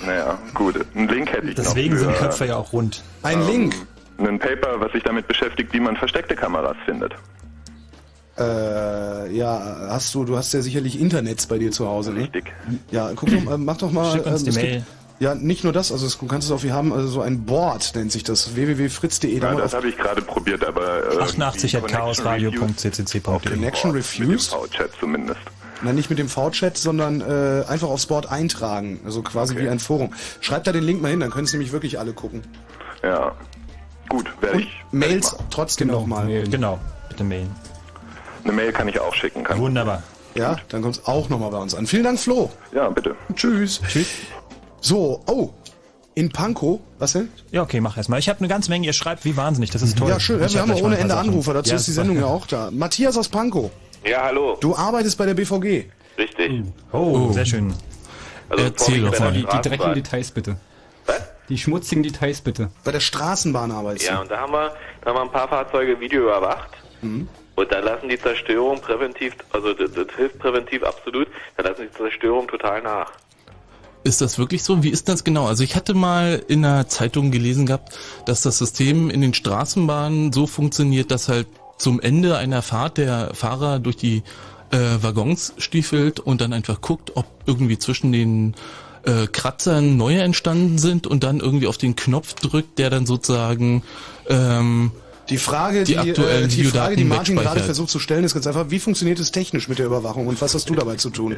Naja, 0.06 0.38
gut. 0.54 0.86
Einen 0.96 1.08
Link 1.08 1.32
hätte 1.32 1.48
ich 1.48 1.56
Deswegen 1.56 1.94
noch. 1.96 2.02
sind 2.02 2.12
für, 2.14 2.24
Köpfe 2.24 2.46
ja 2.48 2.58
auch 2.58 2.74
rund. 2.74 3.04
Ein 3.24 3.46
Link? 3.46 3.76
Ein 4.28 4.40
Paper, 4.40 4.80
was 4.80 4.92
sich 4.92 5.04
damit 5.04 5.28
beschäftigt, 5.28 5.74
wie 5.74 5.80
man 5.80 5.96
versteckte 5.98 6.36
Kameras 6.36 6.78
findet. 6.86 7.14
Äh, 8.38 9.36
ja, 9.36 9.88
hast 9.90 10.14
du, 10.16 10.24
du 10.24 10.38
hast 10.38 10.54
ja 10.54 10.62
sicherlich 10.62 11.00
Internets 11.00 11.48
bei 11.48 11.58
dir 11.58 11.72
zu 11.72 11.88
Hause, 11.88 12.14
ne? 12.14 12.22
Richtig. 12.22 12.54
Ja, 12.90 13.12
guck 13.16 13.30
doch, 13.30 13.54
äh, 13.54 13.58
mach 13.58 13.78
doch 13.78 13.92
mal. 13.92 14.12
Schick 14.14 14.26
uns 14.26 14.44
die 14.44 14.50
es 14.50 14.56
Mail. 14.56 14.72
Gibt, 14.78 14.86
ja, 15.22 15.36
nicht 15.36 15.64
nur 15.64 15.72
das, 15.72 15.92
also 15.92 16.08
es, 16.08 16.18
du 16.18 16.26
kannst 16.26 16.48
es 16.48 16.52
auch, 16.52 16.64
wir 16.64 16.74
haben 16.74 16.92
also 16.92 17.08
so 17.08 17.22
ein 17.22 17.46
Board, 17.46 17.92
nennt 17.94 18.12
sich 18.12 18.24
das, 18.24 18.56
www.fritz.de. 18.56 19.38
Ja, 19.38 19.54
mal 19.54 19.62
das 19.62 19.76
habe 19.76 19.88
ich 19.88 19.96
gerade 19.96 20.20
probiert, 20.20 20.66
aber... 20.66 21.14
Äh, 21.14 21.22
88 21.22 21.78
at 21.78 21.88
chaosradio.ccc.de. 21.88 23.22
Connection 23.22 23.92
Refused? 23.92 24.50
V-Chat 24.50 24.90
zumindest. 25.00 25.40
Nein, 25.84 25.94
nicht 25.94 26.10
mit 26.10 26.18
dem 26.18 26.28
V-Chat, 26.28 26.76
sondern 26.76 27.22
äh, 27.22 27.64
einfach 27.68 27.90
aufs 27.90 28.08
Board 28.08 28.32
eintragen, 28.32 29.00
also 29.06 29.22
quasi 29.22 29.56
wie 29.58 29.70
ein 29.70 29.78
Forum. 29.78 30.12
Schreibt 30.40 30.66
da 30.66 30.72
den 30.72 30.84
Link 30.84 31.04
mal 31.04 31.10
hin, 31.10 31.20
dann 31.20 31.30
können 31.30 31.46
es 31.46 31.54
nämlich 31.54 31.72
wirklich 31.72 32.00
alle 32.00 32.14
gucken. 32.14 32.42
Ja. 33.04 33.36
Gut, 34.12 34.32
werde 34.42 34.62
ich... 34.62 34.68
Mails 34.92 35.36
trotzdem 35.50 35.88
Genau, 35.88 36.02
nochmal. 36.02 36.44
Genau, 36.44 36.80
bitte 37.10 37.24
mailen. 37.24 37.50
Eine 38.44 38.54
Mail 38.54 38.72
kann 38.72 38.88
ich 38.88 39.00
auch 39.00 39.14
schicken. 39.16 39.44
Kann. 39.44 39.60
Wunderbar. 39.60 40.04
Ja, 40.36 40.58
dann 40.70 40.82
kommt 40.82 40.98
es 40.98 41.06
auch 41.06 41.30
nochmal 41.30 41.52
bei 41.52 41.58
uns 41.58 41.76
an. 41.76 41.86
Vielen 41.88 42.04
Dank, 42.04 42.20
Flo. 42.20 42.50
Ja, 42.74 42.90
bitte. 42.90 43.16
Tschüss. 43.36 43.82
Tschüss. 43.88 44.08
So, 44.80 45.22
oh, 45.28 45.50
in 46.16 46.30
Pankow, 46.30 46.80
was 47.00 47.14
denn? 47.14 47.30
Ja, 47.52 47.62
okay, 47.64 47.80
mach 47.82 47.98
erstmal. 47.98 48.20
Ich 48.20 48.28
habe 48.30 48.40
eine 48.40 48.48
ganze 48.48 48.70
Menge, 48.70 48.86
ihr 48.86 48.94
schreibt 48.94 49.24
wie 49.26 49.38
wahnsinnig, 49.38 49.70
das 49.72 49.82
ist 49.82 49.98
toll. 49.98 50.10
Ja, 50.10 50.20
schön, 50.20 50.40
ja, 50.40 50.46
Ich 50.46 50.54
wir 50.54 50.62
hab 50.62 50.70
haben 50.70 50.76
mal 50.76 50.84
ohne 50.84 50.98
Ende. 50.98 51.16
Anrufer, 51.16 51.54
dazu 51.54 51.70
Ja, 51.72 51.76
ist 51.78 51.88
die. 51.88 51.92
Sendung 51.92 52.18
ja 52.18 52.26
auch 52.26 52.48
da. 52.48 52.70
Matthias 52.72 53.18
aus 53.18 53.30
Pankow, 53.30 53.70
Ja, 54.06 54.24
hallo. 54.24 54.58
du 54.60 54.76
arbeitest 54.76 55.18
bei 55.18 55.26
der 55.26 55.34
BVG. 55.36 55.86
Richtig. 56.18 56.64
Oh, 56.92 57.32
sehr 57.32 57.46
schön. 57.46 57.74
Also 58.50 58.66
Erzähl 58.66 59.02
doch 59.04 59.18
mal 59.20 59.32
die, 59.32 59.46
die 59.46 59.70
dreckigen. 59.70 59.94
Details 59.94 60.32
bitte. 60.32 60.58
Die 61.52 61.58
schmutzigen 61.58 62.02
Details 62.02 62.40
bitte. 62.40 62.72
Bei 62.86 62.94
der 62.94 63.02
Straßenbahn 63.02 63.72
arbeitest 63.72 64.08
Ja, 64.08 64.22
und 64.22 64.32
da 64.32 64.40
haben 64.40 64.54
wir, 64.54 64.74
da 65.02 65.10
haben 65.10 65.18
wir 65.18 65.22
ein 65.24 65.32
paar 65.32 65.50
Fahrzeuge 65.50 66.00
Video 66.00 66.22
überwacht. 66.22 66.70
Mhm. 67.02 67.28
Und 67.56 67.72
da 67.74 67.80
lassen 67.80 68.08
die 68.08 68.18
Zerstörung 68.18 68.80
präventiv, 68.80 69.36
also 69.52 69.74
das, 69.74 69.92
das 69.92 70.08
hilft 70.16 70.40
präventiv 70.40 70.82
absolut, 70.84 71.28
da 71.58 71.64
lassen 71.64 71.90
die 71.92 71.92
Zerstörung 71.92 72.48
total 72.48 72.82
nach. 72.82 73.12
Ist 74.06 74.22
das 74.22 74.40
wirklich 74.40 74.64
so? 74.64 74.82
Wie 74.82 74.92
ist 74.92 75.10
das 75.10 75.26
genau? 75.26 75.46
Also 75.46 75.66
ich 75.66 75.76
hatte 75.76 75.94
mal 75.94 76.42
in 76.48 76.64
einer 76.64 76.88
Zeitung 76.88 77.32
gelesen 77.32 77.66
gehabt, 77.66 78.00
dass 78.26 78.44
das 78.44 78.58
System 78.58 79.10
in 79.10 79.20
den 79.20 79.34
Straßenbahnen 79.34 80.32
so 80.32 80.48
funktioniert, 80.48 81.12
dass 81.12 81.28
halt 81.28 81.48
zum 81.78 82.00
Ende 82.00 82.38
einer 82.38 82.62
Fahrt 82.62 82.98
der 82.98 83.32
Fahrer 83.34 83.80
durch 83.80 83.98
die 83.98 84.24
äh, 84.72 84.78
Waggons 85.02 85.54
stiefelt 85.58 86.22
und 86.22 86.40
dann 86.40 86.54
einfach 86.54 86.80
guckt, 86.80 87.18
ob 87.18 87.26
irgendwie 87.46 87.78
zwischen 87.78 88.14
den 88.14 88.56
äh, 89.06 89.28
Kratzern 89.28 89.98
neue 89.98 90.22
entstanden 90.22 90.78
sind 90.78 91.08
und 91.08 91.24
dann 91.24 91.40
irgendwie 91.40 91.68
auf 91.68 91.78
den 91.78 91.96
Knopf 91.96 92.34
drückt, 92.36 92.80
der 92.80 92.90
dann 92.90 93.06
sozusagen 93.06 93.84
ähm, 94.30 94.92
Die 95.30 95.38
Frage, 95.38 95.84
die, 95.84 95.94
die 95.94 95.98
aktuellen 95.98 96.46
äh, 96.46 96.48
die, 96.48 96.64
Frage, 96.66 96.96
die 96.96 97.04
Martin 97.04 97.36
gerade 97.36 97.62
versucht 97.62 97.90
zu 97.90 98.00
stellen, 98.00 98.24
ist 98.24 98.34
ganz 98.34 98.48
einfach, 98.48 98.66
wie 98.70 98.80
funktioniert 98.80 99.20
es 99.20 99.32
technisch 99.32 99.68
mit 99.68 99.80
der 99.80 99.86
Überwachung 99.86 100.28
und 100.28 100.42
was 100.42 100.54
hast 100.54 100.70
du 100.70 100.76
dabei 100.76 100.96
zu 100.96 101.10
tun? 101.10 101.38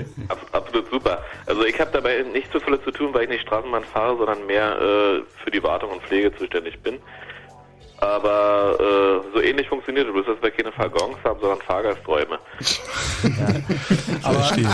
Absolut 0.51 0.89
super. 0.89 1.19
Also 1.45 1.65
ich 1.65 1.79
habe 1.79 1.91
dabei 1.91 2.23
nicht 2.33 2.51
so 2.51 2.59
viel 2.59 2.79
zu 2.81 2.91
tun, 2.91 3.13
weil 3.13 3.23
ich 3.23 3.29
nicht 3.29 3.41
Straßenbahn 3.43 3.83
fahre, 3.83 4.17
sondern 4.17 4.45
mehr 4.45 4.75
äh, 4.79 5.21
für 5.43 5.51
die 5.51 5.61
Wartung 5.63 5.91
und 5.91 6.01
Pflege 6.03 6.35
zuständig 6.35 6.79
bin. 6.81 6.95
Aber 8.03 8.75
äh, 8.79 9.33
so 9.33 9.41
ähnlich 9.41 9.67
funktioniert 9.69 10.07
es, 10.07 10.13
bloß 10.13 10.25
dass 10.25 10.41
wir 10.41 10.51
keine 10.51 10.71
Waggons 10.77 11.15
haben, 11.23 11.39
sondern 11.39 11.59
Fahrgasträume. 11.61 12.37
Verstehe. 14.21 14.67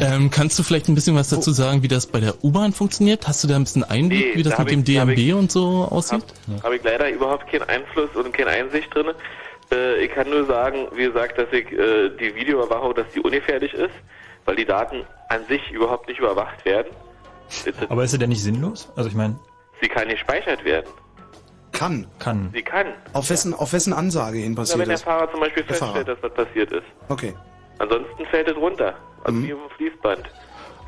ähm, 0.00 0.30
kannst 0.30 0.56
du 0.58 0.62
vielleicht 0.62 0.88
ein 0.88 0.94
bisschen 0.94 1.16
was 1.16 1.30
dazu 1.30 1.50
sagen, 1.50 1.82
wie 1.82 1.88
das 1.88 2.06
bei 2.06 2.20
der 2.20 2.34
U-Bahn 2.44 2.72
funktioniert? 2.72 3.26
Hast 3.26 3.42
du 3.42 3.48
da 3.48 3.56
ein 3.56 3.64
bisschen 3.64 3.82
Einblick, 3.84 4.34
Nee, 4.34 4.38
wie 4.38 4.42
das 4.44 4.52
da 4.56 4.62
mit 4.62 4.72
hab 4.72 4.84
dem 4.84 4.84
ich- 4.92 4.98
hab 5.00 5.06
DMB 5.08 5.18
ich- 5.18 5.34
und 5.34 5.50
so 5.50 5.88
aussieht? 5.90 6.22
Habe 6.62 6.76
ich 6.76 6.84
leider 6.84 7.10
überhaupt 7.10 7.50
keinen 7.50 7.64
Einfluss 7.68 8.10
und 8.14 8.32
keine 8.32 8.50
Einsicht 8.50 8.94
drin. 8.94 9.08
Äh, 9.72 10.04
ich 10.04 10.12
kann 10.12 10.30
nur 10.30 10.46
sagen, 10.46 10.86
wie 10.94 11.04
gesagt, 11.06 11.38
dass 11.38 11.48
ich 11.52 11.70
äh, 11.72 12.08
die 12.20 12.34
Videoüberwachung, 12.36 12.94
dass 12.94 13.06
die 13.14 13.20
ungefährlich 13.20 13.74
ist, 13.74 13.90
weil 14.44 14.54
die 14.56 14.64
Daten 14.64 15.02
an 15.28 15.40
sich 15.48 15.70
überhaupt 15.72 16.06
nicht 16.08 16.20
überwacht 16.20 16.64
werden. 16.64 16.88
Aber 17.88 18.04
ist 18.04 18.12
sie 18.12 18.18
denn 18.18 18.28
nicht 18.30 18.42
sinnlos? 18.42 18.88
Also 18.96 19.08
ich 19.08 19.14
meine, 19.16 19.36
Sie 19.80 19.88
kann 19.88 20.06
nicht 20.06 20.18
gespeichert 20.26 20.64
werden. 20.64 20.86
Kann. 21.72 22.06
kann. 22.18 22.50
Sie 22.52 22.62
kann. 22.62 22.86
Auf 23.12 23.30
wessen, 23.30 23.54
auf 23.54 23.72
wessen 23.72 23.92
Ansage 23.92 24.38
hin 24.38 24.52
Na, 24.52 24.60
passiert 24.60 24.78
wenn 24.80 24.88
der 24.88 24.94
das? 24.94 25.02
Fahrer 25.02 25.30
zum 25.30 25.40
Beispiel 25.40 25.64
Der 25.64 25.74
feststellt, 25.76 26.08
dass 26.08 26.22
was 26.22 26.34
passiert 26.34 26.72
ist. 26.72 26.84
Okay. 27.08 27.34
Ansonsten 27.78 28.26
fällt 28.26 28.48
es 28.48 28.56
runter. 28.56 28.94
Also 29.24 29.42
wie 29.42 29.52
auf 29.54 29.60
dem 29.60 29.76
Fließband. 29.76 30.30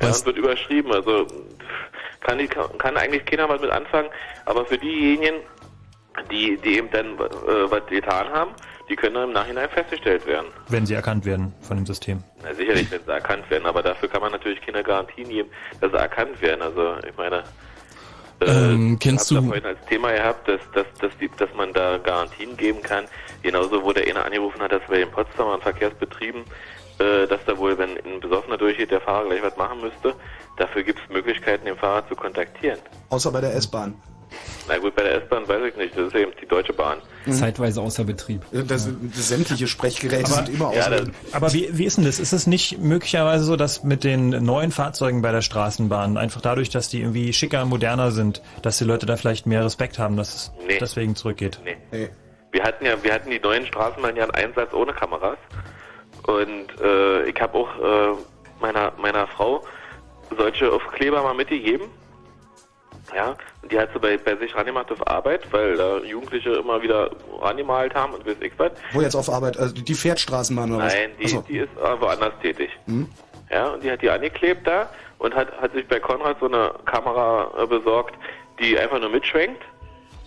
Ja, 0.01 0.07
und 0.07 0.25
wird 0.25 0.37
überschrieben. 0.37 0.91
Also 0.91 1.27
kann, 2.21 2.37
die, 2.37 2.47
kann 2.47 2.97
eigentlich 2.97 3.25
keiner 3.25 3.47
was 3.49 3.61
mit 3.61 3.71
anfangen. 3.71 4.09
Aber 4.45 4.65
für 4.65 4.77
diejenigen, 4.77 5.37
die, 6.31 6.57
die 6.57 6.77
eben 6.77 6.89
dann 6.91 7.15
äh, 7.15 7.71
was 7.71 7.85
getan 7.87 8.29
haben, 8.29 8.51
die 8.89 8.95
können 8.95 9.15
dann 9.15 9.23
im 9.29 9.33
Nachhinein 9.33 9.69
festgestellt 9.69 10.25
werden. 10.27 10.47
Wenn 10.69 10.85
sie 10.85 10.93
erkannt 10.93 11.25
werden 11.25 11.53
von 11.61 11.77
dem 11.77 11.85
System. 11.85 12.23
Na, 12.43 12.53
sicherlich, 12.53 12.89
wenn 12.91 13.03
sie 13.03 13.11
erkannt 13.11 13.49
werden, 13.49 13.65
aber 13.65 13.81
dafür 13.81 14.09
kann 14.09 14.21
man 14.21 14.31
natürlich 14.31 14.61
keine 14.61 14.83
Garantien 14.83 15.27
geben, 15.29 15.49
dass 15.81 15.91
sie 15.91 15.97
erkannt 15.97 16.41
werden. 16.41 16.61
Also 16.61 16.95
ich 17.07 17.15
meine, 17.17 17.43
Ähm, 18.41 18.97
kennst 18.99 19.31
du- 19.31 19.41
vorhin 19.41 19.65
als 19.65 19.79
Thema 19.87 20.11
gehabt, 20.11 20.47
dass, 20.47 20.59
dass, 20.73 20.85
dass, 20.99 21.11
die, 21.19 21.29
dass 21.37 21.49
man 21.55 21.71
da 21.73 21.97
Garantien 21.97 22.55
geben 22.57 22.81
kann. 22.81 23.05
Genauso, 23.41 23.83
wo 23.83 23.93
der 23.93 24.03
eine 24.07 24.23
angerufen 24.23 24.61
hat, 24.61 24.71
dass 24.71 24.81
bei 24.87 24.97
den 24.99 25.09
Potsdamer 25.11 25.59
Verkehrsbetrieben, 25.59 26.41
äh, 26.99 27.27
dass 27.27 27.39
da 27.45 27.57
wohl, 27.57 27.77
wenn 27.77 27.91
ein 27.91 28.19
Besoffener 28.19 28.57
durchgeht, 28.57 28.91
der 28.91 29.01
Fahrer 29.01 29.25
gleich 29.27 29.41
was 29.43 29.55
machen 29.57 29.81
müsste. 29.81 30.13
Dafür 30.57 30.83
gibt 30.83 30.99
es 30.99 31.09
Möglichkeiten, 31.13 31.65
den 31.65 31.77
Fahrer 31.77 32.07
zu 32.07 32.15
kontaktieren. 32.15 32.79
Außer 33.09 33.31
bei 33.31 33.41
der 33.41 33.53
S-Bahn. 33.55 33.93
Na 34.67 34.77
gut, 34.79 34.95
bei 34.95 35.03
der 35.03 35.21
S-Bahn 35.21 35.47
weiß 35.47 35.61
ich 35.69 35.75
nicht, 35.77 35.95
das 35.97 36.07
ist 36.07 36.15
eben 36.15 36.31
die 36.41 36.47
Deutsche 36.47 36.73
Bahn. 36.73 36.97
Zeitweise 37.29 37.81
außer 37.81 38.03
Betrieb. 38.03 38.41
Das, 38.51 38.89
sämtliche 39.13 39.67
Sprechgeräte 39.67 40.29
sind 40.29 40.49
immer 40.49 40.73
ja, 40.73 40.81
außer 40.81 40.89
das- 40.91 41.09
Aber 41.33 41.53
wie, 41.53 41.69
wie 41.77 41.85
ist 41.85 41.97
denn 41.97 42.05
das? 42.05 42.19
Ist 42.19 42.33
es 42.33 42.47
nicht 42.47 42.79
möglicherweise 42.79 43.43
so, 43.43 43.55
dass 43.55 43.83
mit 43.83 44.03
den 44.03 44.29
neuen 44.29 44.71
Fahrzeugen 44.71 45.21
bei 45.21 45.31
der 45.31 45.41
Straßenbahn, 45.41 46.17
einfach 46.17 46.41
dadurch, 46.41 46.69
dass 46.71 46.89
die 46.89 47.01
irgendwie 47.01 47.31
schicker, 47.33 47.63
moderner 47.65 48.11
sind, 48.11 48.41
dass 48.63 48.77
die 48.79 48.83
Leute 48.85 49.05
da 49.05 49.17
vielleicht 49.17 49.45
mehr 49.45 49.63
Respekt 49.63 49.99
haben, 49.99 50.17
dass 50.17 50.33
es 50.35 50.51
Nee. 50.67 50.77
deswegen 50.79 51.15
zurückgeht? 51.15 51.59
Nee. 51.63 52.09
Wir 52.51 52.63
hatten 52.63 52.85
ja, 52.85 53.01
wir 53.03 53.13
hatten 53.13 53.29
die 53.29 53.39
neuen 53.39 53.65
Straßenbahnen 53.67 54.17
ja 54.17 54.23
einen 54.23 54.31
Einsatz 54.33 54.73
ohne 54.73 54.93
Kameras. 54.93 55.37
Und 56.27 56.81
äh, 56.81 57.23
ich 57.29 57.39
habe 57.39 57.55
auch 57.57 57.69
äh, 57.79 58.15
meiner 58.61 58.93
meiner 58.97 59.27
Frau 59.27 59.63
solche 60.37 60.71
Aufkleber 60.71 61.21
mal 61.21 61.35
mitgegeben. 61.35 61.87
Ja, 63.13 63.35
und 63.61 63.71
die 63.71 63.79
hat 63.79 63.89
sie 63.93 63.99
bei, 63.99 64.17
bei 64.17 64.35
sich 64.37 64.55
rangemacht 64.55 64.91
auf 64.91 65.05
Arbeit, 65.07 65.41
weil 65.51 65.75
da 65.77 65.97
Jugendliche 65.99 66.53
immer 66.53 66.81
wieder 66.81 67.11
rangemalt 67.39 67.93
haben 67.93 68.13
und 68.13 68.25
weiß 68.25 68.37
ich 68.41 68.53
was. 68.57 68.71
Wo 68.93 69.01
jetzt 69.01 69.15
auf 69.15 69.29
Arbeit? 69.29 69.57
Also 69.57 69.75
die 69.75 69.93
fährt 69.93 70.19
Straßenbahn 70.19 70.71
oder 70.71 70.85
Nein, 70.85 71.11
was? 71.11 71.17
die, 71.17 71.25
Achso. 71.25 71.45
die 71.47 71.57
ist 71.59 71.69
äh, 71.77 72.01
woanders 72.01 72.33
tätig. 72.41 72.71
Hm? 72.85 73.07
Ja, 73.51 73.67
und 73.69 73.83
die 73.83 73.91
hat 73.91 74.01
die 74.01 74.09
angeklebt 74.09 74.65
da 74.65 74.89
und 75.19 75.35
hat, 75.35 75.51
hat 75.61 75.73
sich 75.73 75.87
bei 75.87 75.99
Konrad 75.99 76.37
so 76.39 76.47
eine 76.47 76.71
Kamera 76.85 77.51
äh, 77.57 77.67
besorgt, 77.67 78.15
die 78.59 78.77
einfach 78.77 78.99
nur 78.99 79.09
mitschwenkt. 79.09 79.61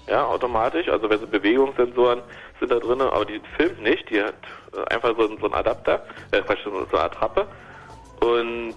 Ja, 0.07 0.25
automatisch. 0.25 0.89
Also 0.89 1.11
wenn 1.11 1.21
so 1.21 1.27
Bewegungssensoren 1.27 2.23
sind 2.61 2.71
da 2.71 2.79
drin, 2.79 3.01
aber 3.01 3.25
die 3.25 3.41
filmt 3.57 3.83
nicht. 3.83 4.09
Die 4.11 4.23
hat 4.23 4.35
äh, 4.73 4.95
einfach 4.95 5.15
so, 5.17 5.29
so 5.39 5.45
einen 5.47 5.55
Adapter, 5.55 6.05
äh, 6.31 6.41
Quatsch, 6.41 6.65
so 6.65 6.71
eine 6.71 7.05
Attrappe. 7.05 7.47
Und 8.21 8.77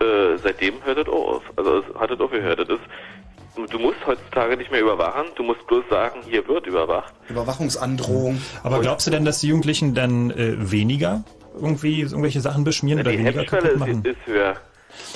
äh, 0.00 0.36
seitdem 0.42 0.74
hört 0.84 0.98
es 0.98 1.08
auch 1.08 1.36
auf. 1.36 1.42
Also 1.56 1.78
es 1.78 1.94
hat 2.00 2.10
es 2.10 2.20
aufgehört. 2.20 2.58
Das 2.60 2.68
ist, 2.68 3.70
du 3.72 3.78
musst 3.78 3.98
heutzutage 4.06 4.56
nicht 4.56 4.70
mehr 4.70 4.80
überwachen. 4.80 5.26
Du 5.36 5.42
musst 5.42 5.66
bloß 5.66 5.84
sagen, 5.90 6.20
hier 6.28 6.46
wird 6.48 6.66
überwacht. 6.66 7.12
Überwachungsandrohung. 7.28 8.40
Aber 8.62 8.80
glaubst 8.80 9.06
du 9.06 9.10
denn, 9.10 9.24
dass 9.24 9.40
die 9.40 9.48
Jugendlichen 9.48 9.94
dann 9.94 10.30
äh, 10.30 10.54
weniger 10.70 11.24
irgendwie 11.60 12.00
irgendwelche 12.02 12.40
Sachen 12.40 12.64
beschmieren 12.64 13.00
oder 13.00 13.10
Die 13.10 13.18
weniger 13.18 13.44
kaputt 13.44 13.76
machen? 13.78 14.04
ist, 14.04 14.16
ist 14.16 14.26
höher. 14.26 14.56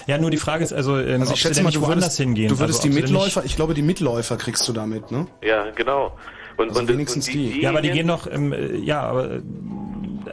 Ja, 0.07 0.19
nur 0.19 0.31
die 0.31 0.37
Frage 0.37 0.63
ist 0.63 0.73
also, 0.73 0.99
ähm, 0.99 1.21
Also 1.23 1.35
ich 1.35 1.41
schätze 1.41 1.63
mal, 1.63 1.69
nicht 1.69 1.77
du 1.77 1.83
woanders 1.83 2.05
würdest, 2.05 2.17
hingehen. 2.19 2.49
du 2.49 2.59
würdest 2.59 2.81
also, 2.85 2.89
die 2.89 2.95
Mitläufer, 3.01 3.45
ich 3.45 3.57
glaube, 3.57 3.75
die 3.75 3.83
Mitläufer 3.83 4.37
kriegst 4.37 4.67
du 4.69 4.73
damit, 4.73 5.11
ne? 5.11 5.27
Ja, 5.43 5.71
genau. 5.75 6.17
Und, 6.57 6.69
Also 6.69 6.81
und 6.81 6.89
wenigstens 6.89 7.27
und 7.27 7.35
die. 7.35 7.61
Ja, 7.63 7.71
aber 7.71 7.83
die 7.83 7.91
gehen 7.91 8.07
doch, 8.07 8.29
ähm, 8.31 8.53
äh, 8.53 8.77
ja, 8.77 9.03
aber 9.03 9.31
äh, 9.37 9.41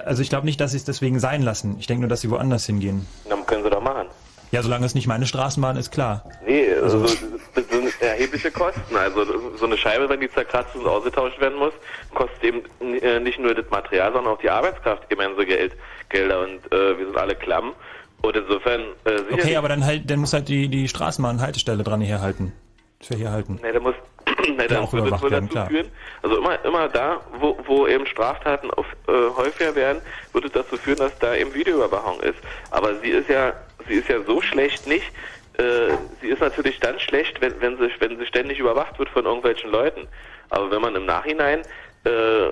also 0.05 0.21
ich 0.21 0.29
glaube 0.29 0.45
nicht, 0.45 0.59
dass 0.61 0.71
sie 0.71 0.77
es 0.77 0.83
deswegen 0.83 1.19
sein 1.19 1.41
lassen. 1.41 1.75
Ich 1.79 1.87
denke 1.87 2.01
nur, 2.01 2.09
dass 2.09 2.21
sie 2.21 2.29
woanders 2.29 2.65
hingehen. 2.65 3.07
Dann 3.29 3.45
können 3.45 3.63
sie 3.63 3.69
doch 3.69 3.81
machen. 3.81 4.07
Ja, 4.51 4.61
solange 4.61 4.85
es 4.85 4.95
nicht 4.95 5.07
meine 5.07 5.25
Straßenbahn 5.25 5.77
ist, 5.77 5.91
klar. 5.91 6.29
Nee, 6.45 6.73
also, 6.73 7.03
das 7.03 7.67
sind 7.69 8.01
erhebliche 8.01 8.51
Kosten. 8.51 8.95
Also 8.95 9.25
so 9.57 9.65
eine 9.65 9.77
Scheibe, 9.77 10.09
wenn 10.09 10.19
die 10.19 10.29
zerkratzt 10.29 10.75
und 10.75 10.85
ausgetauscht 10.85 11.39
werden 11.39 11.57
muss, 11.57 11.73
kostet 12.13 12.43
eben 12.43 12.61
äh, 13.01 13.19
nicht 13.19 13.39
nur 13.39 13.55
das 13.55 13.69
Material, 13.69 14.11
sondern 14.11 14.33
auch 14.33 14.39
die 14.39 14.49
Arbeitskraft 14.49 15.03
immense 15.09 15.45
Geld, 15.45 15.73
Gelder 16.09 16.41
und 16.41 16.71
äh, 16.71 16.97
wir 16.97 17.05
sind 17.05 17.17
alle 17.17 17.35
klamm. 17.35 17.73
Und 18.21 18.35
insofern 18.35 18.81
äh, 19.05 19.33
Okay, 19.33 19.55
aber 19.55 19.69
dann 19.69 19.85
halt, 19.85 20.09
dann 20.09 20.19
muss 20.19 20.33
halt 20.33 20.47
die, 20.47 20.67
die 20.67 20.87
Straßenbahn-Haltestelle 20.87 21.83
dran 21.83 22.01
herhalten. 22.01 22.53
Für 23.01 23.15
hier 23.15 23.31
halten. 23.31 23.59
nee, 23.61 23.71
da 23.71 23.79
muss 23.79 23.95
nee, 24.47 24.67
dann 24.67 24.77
auch 24.77 24.93
wird 24.93 25.03
es 25.03 25.07
überwacht 25.07 25.23
wohl 25.23 25.31
werden, 25.31 25.45
dazu 25.45 25.53
klar. 25.53 25.67
führen. 25.67 25.91
Also 26.21 26.37
immer 26.37 26.65
immer 26.65 26.89
da, 26.89 27.21
wo, 27.39 27.57
wo 27.65 27.87
eben 27.87 28.05
Straftaten 28.05 28.71
auf, 28.71 28.85
äh, 29.07 29.11
häufiger 29.35 29.75
werden, 29.75 30.01
wird 30.33 30.45
es 30.45 30.51
dazu 30.51 30.77
führen, 30.77 30.99
dass 30.99 31.17
da 31.19 31.35
eben 31.35 31.53
Videoüberwachung 31.53 32.19
ist. 32.21 32.39
Aber 32.69 32.95
sie 32.99 33.09
ist 33.09 33.29
ja 33.29 33.53
sie 33.87 33.95
ist 33.95 34.07
ja 34.07 34.21
so 34.23 34.41
schlecht 34.41 34.87
nicht. 34.87 35.11
Äh, 35.57 35.93
sie 36.21 36.27
ist 36.27 36.41
natürlich 36.41 36.79
dann 36.79 36.99
schlecht, 36.99 37.41
wenn, 37.41 37.59
wenn 37.59 37.77
sie 37.77 37.89
wenn 37.99 38.17
sie 38.17 38.25
ständig 38.25 38.59
überwacht 38.59 38.97
wird 38.99 39.09
von 39.09 39.25
irgendwelchen 39.25 39.71
Leuten. 39.71 40.07
Aber 40.49 40.69
wenn 40.69 40.81
man 40.81 40.95
im 40.95 41.05
Nachhinein 41.05 41.61
äh, 42.03 42.49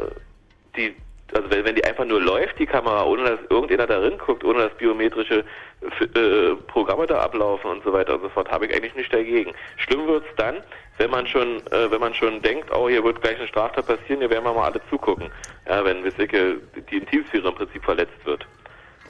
die 0.76 0.96
also 1.34 1.50
wenn, 1.52 1.66
wenn 1.66 1.76
die 1.76 1.84
einfach 1.86 2.06
nur 2.06 2.22
läuft, 2.22 2.58
die 2.60 2.66
Kamera, 2.66 3.04
ohne 3.06 3.24
dass 3.24 3.40
irgendjemand 3.50 3.90
darin 3.90 4.18
guckt, 4.18 4.44
ohne 4.44 4.68
dass 4.70 4.78
biometrische 4.78 5.44
äh, 5.82 6.56
Programme 6.68 7.06
da 7.08 7.20
ablaufen 7.22 7.70
und 7.72 7.84
so 7.84 7.94
weiter 7.94 8.16
und 8.16 8.22
so 8.22 8.30
fort, 8.30 8.50
habe 8.52 8.66
ich 8.66 8.74
eigentlich 8.76 8.96
nicht 8.96 9.14
dagegen. 9.14 9.52
Schlimm 9.78 10.08
wird's 10.08 10.28
dann, 10.38 10.58
wenn 10.98 11.10
man 11.12 11.26
schon, 11.28 11.58
äh, 11.72 11.90
wenn 11.92 12.00
man 12.02 12.14
schon 12.14 12.42
denkt, 12.42 12.70
oh, 12.74 12.90
hier 12.90 13.04
wird 13.04 13.22
gleich 13.22 13.38
eine 13.38 13.48
Straftat 13.48 13.88
passieren, 13.88 14.20
hier 14.20 14.30
werden 14.30 14.44
wir 14.44 14.54
mal 14.54 14.66
alle 14.72 14.82
zugucken. 14.90 15.30
Ja, 15.68 15.84
wenn 15.86 16.04
Wissicke 16.04 16.58
die 16.90 16.98
Intimsphäre 16.98 17.48
im 17.50 17.56
Prinzip 17.56 17.84
verletzt 17.84 18.26
wird. 18.26 18.46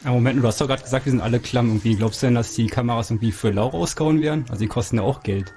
Ja, 0.03 0.11
Moment, 0.11 0.41
du 0.41 0.47
hast 0.47 0.61
doch 0.61 0.67
gerade 0.67 0.81
gesagt, 0.81 1.05
wir 1.05 1.11
sind 1.11 1.21
alle 1.21 1.39
klamm 1.39 1.67
irgendwie. 1.67 1.95
Glaubst 1.95 2.21
du 2.21 2.27
denn, 2.27 2.35
dass 2.35 2.53
die 2.55 2.67
Kameras 2.67 3.11
irgendwie 3.11 3.31
für 3.31 3.49
lau 3.51 3.67
rausgehauen 3.67 4.21
werden? 4.21 4.45
Also 4.49 4.61
die 4.61 4.67
kosten 4.69 4.97
ja 4.97 5.03
auch 5.03 5.23
Geld. 5.23 5.53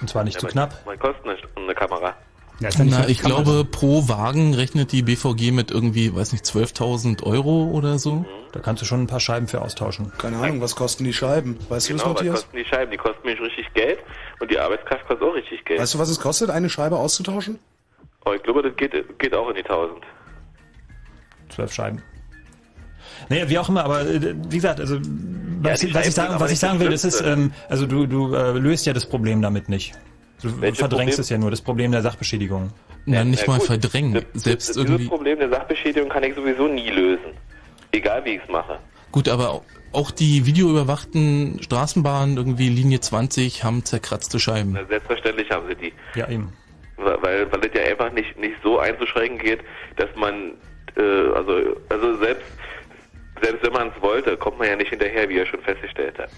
Und 0.00 0.08
zwar 0.08 0.24
nicht 0.24 0.34
Ja, 0.34 0.40
zu 0.40 0.46
man- 0.46 0.52
knapp. 0.52 0.86
Man 0.86 0.98
kostet 0.98 1.24
eine, 1.26 1.36
eine 1.56 1.74
Kamera. 1.74 2.14
Ja, 2.60 2.70
ja 2.70 2.84
Na, 2.84 3.08
ich 3.08 3.20
glaube, 3.20 3.64
pro 3.70 4.08
Wagen 4.08 4.54
rechnet 4.54 4.92
die 4.92 5.02
BVG 5.02 5.52
mit 5.52 5.70
irgendwie, 5.70 6.14
weiß 6.14 6.32
nicht, 6.32 6.44
12.000 6.44 7.22
Euro 7.22 7.70
oder 7.70 7.98
so. 7.98 8.24
Da 8.52 8.60
kannst 8.60 8.80
du 8.80 8.86
schon 8.86 9.02
ein 9.02 9.06
paar 9.06 9.20
Scheiben 9.20 9.46
für 9.46 9.60
austauschen. 9.60 10.12
Keine 10.18 10.38
Ahnung, 10.38 10.60
was 10.62 10.74
kosten 10.74 11.04
die 11.04 11.12
Scheiben? 11.12 11.58
Weißt 11.68 11.88
du 11.88 11.92
Genau, 11.92 12.04
das, 12.04 12.08
was 12.08 12.14
Matthias? 12.14 12.34
kosten 12.42 12.56
die 12.56 12.64
Scheiben? 12.64 12.90
Die 12.90 12.96
kosten 12.96 13.26
mich 13.26 13.40
richtig 13.40 13.72
Geld 13.74 13.98
und 14.40 14.50
die 14.50 14.58
Arbeitskraft 14.58 15.06
kostet 15.06 15.28
auch 15.28 15.34
richtig 15.34 15.64
Geld. 15.66 15.80
Weißt 15.80 15.94
du, 15.94 15.98
was 15.98 16.08
es 16.08 16.18
kostet, 16.18 16.48
eine 16.48 16.70
Scheibe 16.70 16.96
auszutauschen? 16.96 17.58
Oh, 18.24 18.32
ich 18.32 18.42
glaube, 18.42 18.62
das 18.62 18.74
geht, 18.76 18.92
geht 19.18 19.34
auch 19.34 19.48
in 19.50 19.56
die 19.56 19.62
1000. 19.62 19.98
Zwölf 21.50 21.72
Scheiben. 21.72 22.02
Naja, 23.28 23.48
wie 23.48 23.58
auch 23.58 23.68
immer, 23.68 23.84
aber 23.84 24.00
äh, 24.00 24.34
wie 24.48 24.56
gesagt, 24.56 24.80
also 24.80 24.96
was, 24.96 25.80
die 25.80 25.86
was 25.86 25.92
Scheiben 25.92 26.08
ich 26.08 26.14
sagen, 26.14 26.34
was 26.40 26.52
ich 26.52 26.58
sagen 26.58 26.80
will, 26.80 26.90
das 26.90 27.04
ist, 27.04 27.20
ähm, 27.20 27.52
also 27.68 27.86
du, 27.86 28.06
du 28.06 28.34
äh, 28.34 28.52
löst 28.52 28.86
ja 28.86 28.92
das 28.92 29.06
Problem 29.06 29.42
damit 29.42 29.68
nicht. 29.68 29.92
Du 30.42 30.60
Welches 30.60 30.78
verdrängst 30.78 31.14
Problem? 31.16 31.20
es 31.20 31.28
ja 31.30 31.38
nur, 31.38 31.50
das 31.50 31.62
Problem 31.62 31.92
der 31.92 32.02
Sachbeschädigung. 32.02 32.70
Na, 33.06 33.24
nicht 33.24 33.42
Ja, 33.42 33.48
mal 33.48 33.58
gut. 33.58 33.66
verdrängen. 33.66 34.14
Das- 34.14 34.42
Selbst 34.42 34.68
das, 34.70 34.76
irgendwie. 34.76 34.96
Dieses 34.98 35.08
Problem 35.10 35.38
der 35.38 35.48
Sachbeschädigung 35.50 36.08
kann 36.08 36.22
ich 36.24 36.34
sowieso 36.34 36.68
nie 36.68 36.90
lösen. 36.90 37.32
Egal 37.92 38.24
wie 38.24 38.30
ich 38.36 38.42
es 38.42 38.48
mache. 38.50 38.78
Gut, 39.12 39.28
aber 39.28 39.62
auch 39.92 40.10
die 40.10 40.44
videoüberwachten 40.44 41.62
Straßenbahnen, 41.62 42.36
irgendwie 42.36 42.68
Linie 42.68 43.00
20, 43.00 43.64
haben 43.64 43.84
zerkratzte 43.84 44.38
Scheiben. 44.38 44.72
Na, 44.74 44.84
selbstverständlich 44.84 45.48
haben 45.50 45.66
sie 45.68 45.74
die. 45.76 45.92
Ja, 46.18 46.28
eben. 46.28 46.52
Weil, 46.98 47.22
weil 47.22 47.52
weil 47.52 47.60
es 47.66 47.74
ja 47.74 47.82
einfach 47.90 48.12
nicht, 48.12 48.36
nicht 48.38 48.56
so 48.62 48.78
einzuschränken 48.78 49.38
geht, 49.38 49.60
dass 49.96 50.08
man, 50.16 50.52
äh, 50.96 51.00
also, 51.34 51.76
also 51.88 52.16
selbst, 52.18 52.44
selbst 53.42 53.64
wenn 53.64 53.72
man 53.72 53.88
es 53.94 54.02
wollte, 54.02 54.36
kommt 54.36 54.58
man 54.58 54.68
ja 54.68 54.76
nicht 54.76 54.90
hinterher, 54.90 55.28
wie 55.28 55.34
ihr 55.36 55.46
schon 55.46 55.60
festgestellt 55.60 56.16
habt. 56.18 56.32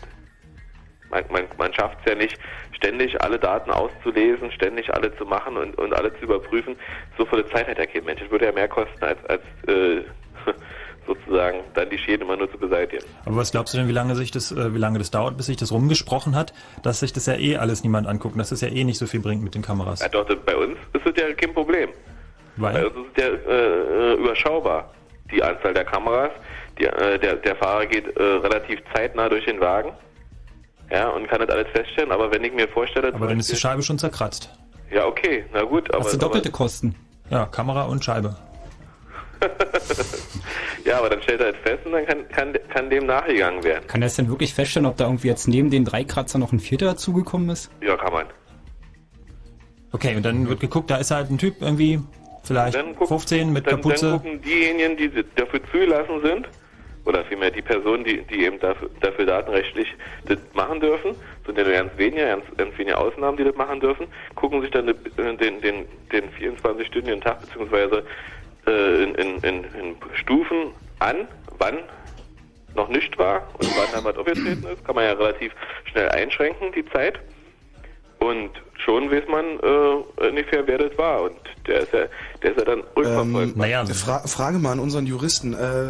Man, 1.10 1.24
man, 1.30 1.44
man 1.56 1.72
schafft 1.72 1.98
es 2.04 2.12
ja 2.12 2.18
nicht, 2.18 2.38
ständig 2.72 3.20
alle 3.22 3.38
Daten 3.38 3.70
auszulesen, 3.70 4.50
ständig 4.52 4.92
alle 4.92 5.14
zu 5.16 5.24
machen 5.24 5.56
und, 5.56 5.76
und 5.78 5.94
alle 5.94 6.12
zu 6.14 6.24
überprüfen. 6.24 6.76
So 7.16 7.26
viele 7.26 7.46
Zeit 7.48 7.68
hat 7.68 7.78
ja 7.78 7.86
kein 7.86 8.04
Mensch. 8.04 8.20
Das 8.20 8.30
würde 8.30 8.46
ja 8.46 8.52
mehr 8.52 8.68
kosten, 8.68 9.02
als, 9.02 9.18
als 9.26 9.42
äh, 9.66 10.02
sozusagen 11.06 11.60
dann 11.74 11.88
die 11.90 11.98
Schäden 11.98 12.22
immer 12.22 12.36
nur 12.36 12.50
zu 12.50 12.58
beseitigen. 12.58 13.04
Aber 13.24 13.36
was 13.36 13.50
glaubst 13.50 13.74
du 13.74 13.78
denn, 13.78 13.88
wie 13.88 13.92
lange 13.92 14.14
sich 14.14 14.30
das, 14.30 14.52
äh, 14.52 14.74
wie 14.74 14.78
lange 14.78 14.98
das 14.98 15.10
dauert, 15.10 15.36
bis 15.36 15.46
sich 15.46 15.56
das 15.56 15.72
rumgesprochen 15.72 16.36
hat, 16.36 16.52
dass 16.82 17.00
sich 17.00 17.12
das 17.12 17.26
ja 17.26 17.34
eh 17.34 17.56
alles 17.56 17.82
niemand 17.82 18.06
anguckt, 18.06 18.34
und 18.34 18.38
dass 18.38 18.50
das 18.50 18.60
ja 18.60 18.68
eh 18.68 18.84
nicht 18.84 18.98
so 18.98 19.06
viel 19.06 19.20
bringt 19.20 19.42
mit 19.42 19.54
den 19.54 19.62
Kameras? 19.62 20.00
Ja, 20.00 20.08
doch, 20.08 20.24
bei 20.24 20.56
uns 20.56 20.76
ist 20.92 21.06
das 21.06 21.14
ja 21.16 21.32
kein 21.34 21.54
Problem. 21.54 21.90
Weil? 22.56 22.74
Bei 22.74 22.86
uns 22.86 22.96
ist 22.96 23.16
es 23.16 23.24
ja 23.24 23.52
äh, 23.52 24.14
überschaubar, 24.14 24.92
die 25.32 25.42
Anzahl 25.42 25.72
der 25.74 25.84
Kameras. 25.84 26.30
Die, 26.78 26.84
äh, 26.84 27.18
der, 27.18 27.36
der 27.36 27.56
Fahrer 27.56 27.86
geht 27.86 28.16
äh, 28.16 28.22
relativ 28.22 28.80
zeitnah 28.94 29.28
durch 29.28 29.44
den 29.46 29.60
Wagen 29.60 29.92
ja, 30.90 31.08
und 31.08 31.26
kann 31.28 31.40
das 31.40 31.48
alles 31.50 31.68
feststellen. 31.72 32.12
Aber 32.12 32.30
wenn 32.30 32.44
ich 32.44 32.52
mir 32.52 32.68
vorstelle... 32.68 33.12
Aber 33.14 33.26
dann 33.26 33.38
ist 33.40 33.50
die 33.50 33.56
Scheibe 33.56 33.82
schon 33.82 33.98
zerkratzt. 33.98 34.50
Ja, 34.90 35.06
okay, 35.06 35.44
na 35.52 35.62
gut. 35.62 35.92
Aber, 35.94 36.04
Hast 36.04 36.14
du 36.14 36.18
doppelte 36.18 36.50
Kosten? 36.50 36.94
Ja, 37.30 37.46
Kamera 37.46 37.82
und 37.84 38.04
Scheibe. 38.04 38.36
aber, 39.40 39.50
ja, 40.84 40.98
aber 40.98 41.10
dann 41.10 41.22
stellt 41.22 41.40
er 41.40 41.50
es 41.50 41.56
fest 41.62 41.84
und 41.84 41.92
dann 41.92 42.06
kann, 42.06 42.28
kann, 42.28 42.52
kann 42.72 42.90
dem 42.90 43.06
nachgegangen 43.06 43.62
werden. 43.64 43.86
Kann 43.86 44.02
er 44.02 44.06
es 44.06 44.16
denn 44.16 44.28
wirklich 44.28 44.54
feststellen, 44.54 44.86
ob 44.86 44.96
da 44.96 45.04
irgendwie 45.04 45.28
jetzt 45.28 45.46
neben 45.46 45.70
den 45.70 45.84
drei 45.84 46.04
Kratzer 46.04 46.38
noch 46.38 46.52
ein 46.52 46.60
vierter 46.60 46.86
dazugekommen 46.86 47.50
ist? 47.50 47.70
Ja, 47.82 47.96
kann 47.96 48.12
man. 48.12 48.26
Okay, 49.92 50.16
und 50.16 50.22
dann 50.24 50.48
wird 50.48 50.60
geguckt, 50.60 50.90
da 50.90 50.96
ist 50.96 51.10
halt 51.10 51.30
ein 51.30 51.38
Typ 51.38 51.56
irgendwie, 51.60 52.00
vielleicht 52.42 52.76
Dann 52.76 52.94
guck- 52.96 53.08
15 53.08 53.52
mit 53.52 53.66
dann, 53.66 53.76
Kapuze. 53.76 54.10
Dann 54.10 54.22
gucken 54.22 54.42
diejenigen, 54.42 54.96
die 54.96 55.24
dafür 55.34 55.60
zugelassen 55.70 56.20
sind, 56.22 56.48
oder 57.08 57.24
vielmehr 57.24 57.50
die 57.50 57.62
Personen, 57.62 58.04
die, 58.04 58.20
die 58.24 58.44
eben 58.44 58.60
dafür, 58.60 58.90
dafür 59.00 59.24
datenrechtlich 59.24 59.88
das 60.26 60.38
machen 60.52 60.78
dürfen, 60.78 61.16
sind 61.46 61.56
ja 61.56 61.64
nur 61.64 61.72
ganz 61.72 61.90
wenige, 61.96 62.26
ganz, 62.26 62.44
ganz 62.58 62.76
wenige 62.76 62.98
Ausnahmen, 62.98 63.38
die 63.38 63.44
das 63.44 63.56
machen 63.56 63.80
dürfen, 63.80 64.06
gucken 64.34 64.60
sich 64.60 64.70
dann 64.70 64.86
den, 64.86 65.38
den, 65.38 65.60
den, 65.62 65.86
den 66.12 66.24
24-stündigen 66.38 67.22
Tag 67.22 67.40
beziehungsweise 67.40 68.04
äh, 68.66 69.02
in, 69.02 69.14
in, 69.14 69.36
in, 69.38 69.64
in 69.64 69.96
Stufen 70.12 70.74
an, 70.98 71.26
wann 71.56 71.78
noch 72.74 72.88
nicht 72.88 73.18
war 73.18 73.48
und 73.54 73.70
wann 73.78 73.88
dann 73.92 74.04
was 74.04 74.18
aufgetreten 74.18 74.66
ist, 74.70 74.84
kann 74.84 74.94
man 74.94 75.04
ja 75.04 75.12
relativ 75.12 75.52
schnell 75.90 76.10
einschränken, 76.10 76.72
die 76.72 76.84
Zeit. 76.90 77.18
Und 78.18 78.50
schon 78.76 79.10
weiß 79.10 79.26
man 79.28 79.58
äh, 79.60 80.26
ungefähr, 80.28 80.66
wer 80.66 80.78
das 80.78 80.98
war. 80.98 81.22
Und 81.22 81.38
der 81.66 81.80
ist 81.80 81.92
ja, 81.94 82.06
der 82.42 82.52
ist 82.52 82.58
ja 82.58 82.64
dann 82.64 82.82
rückverfolgbar. 82.96 83.68
Ähm, 83.68 83.86
Fra 83.88 84.18
Frage 84.26 84.58
mal 84.58 84.72
an 84.72 84.78
unseren 84.80 85.06
Juristen. 85.06 85.54
Äh, 85.54 85.88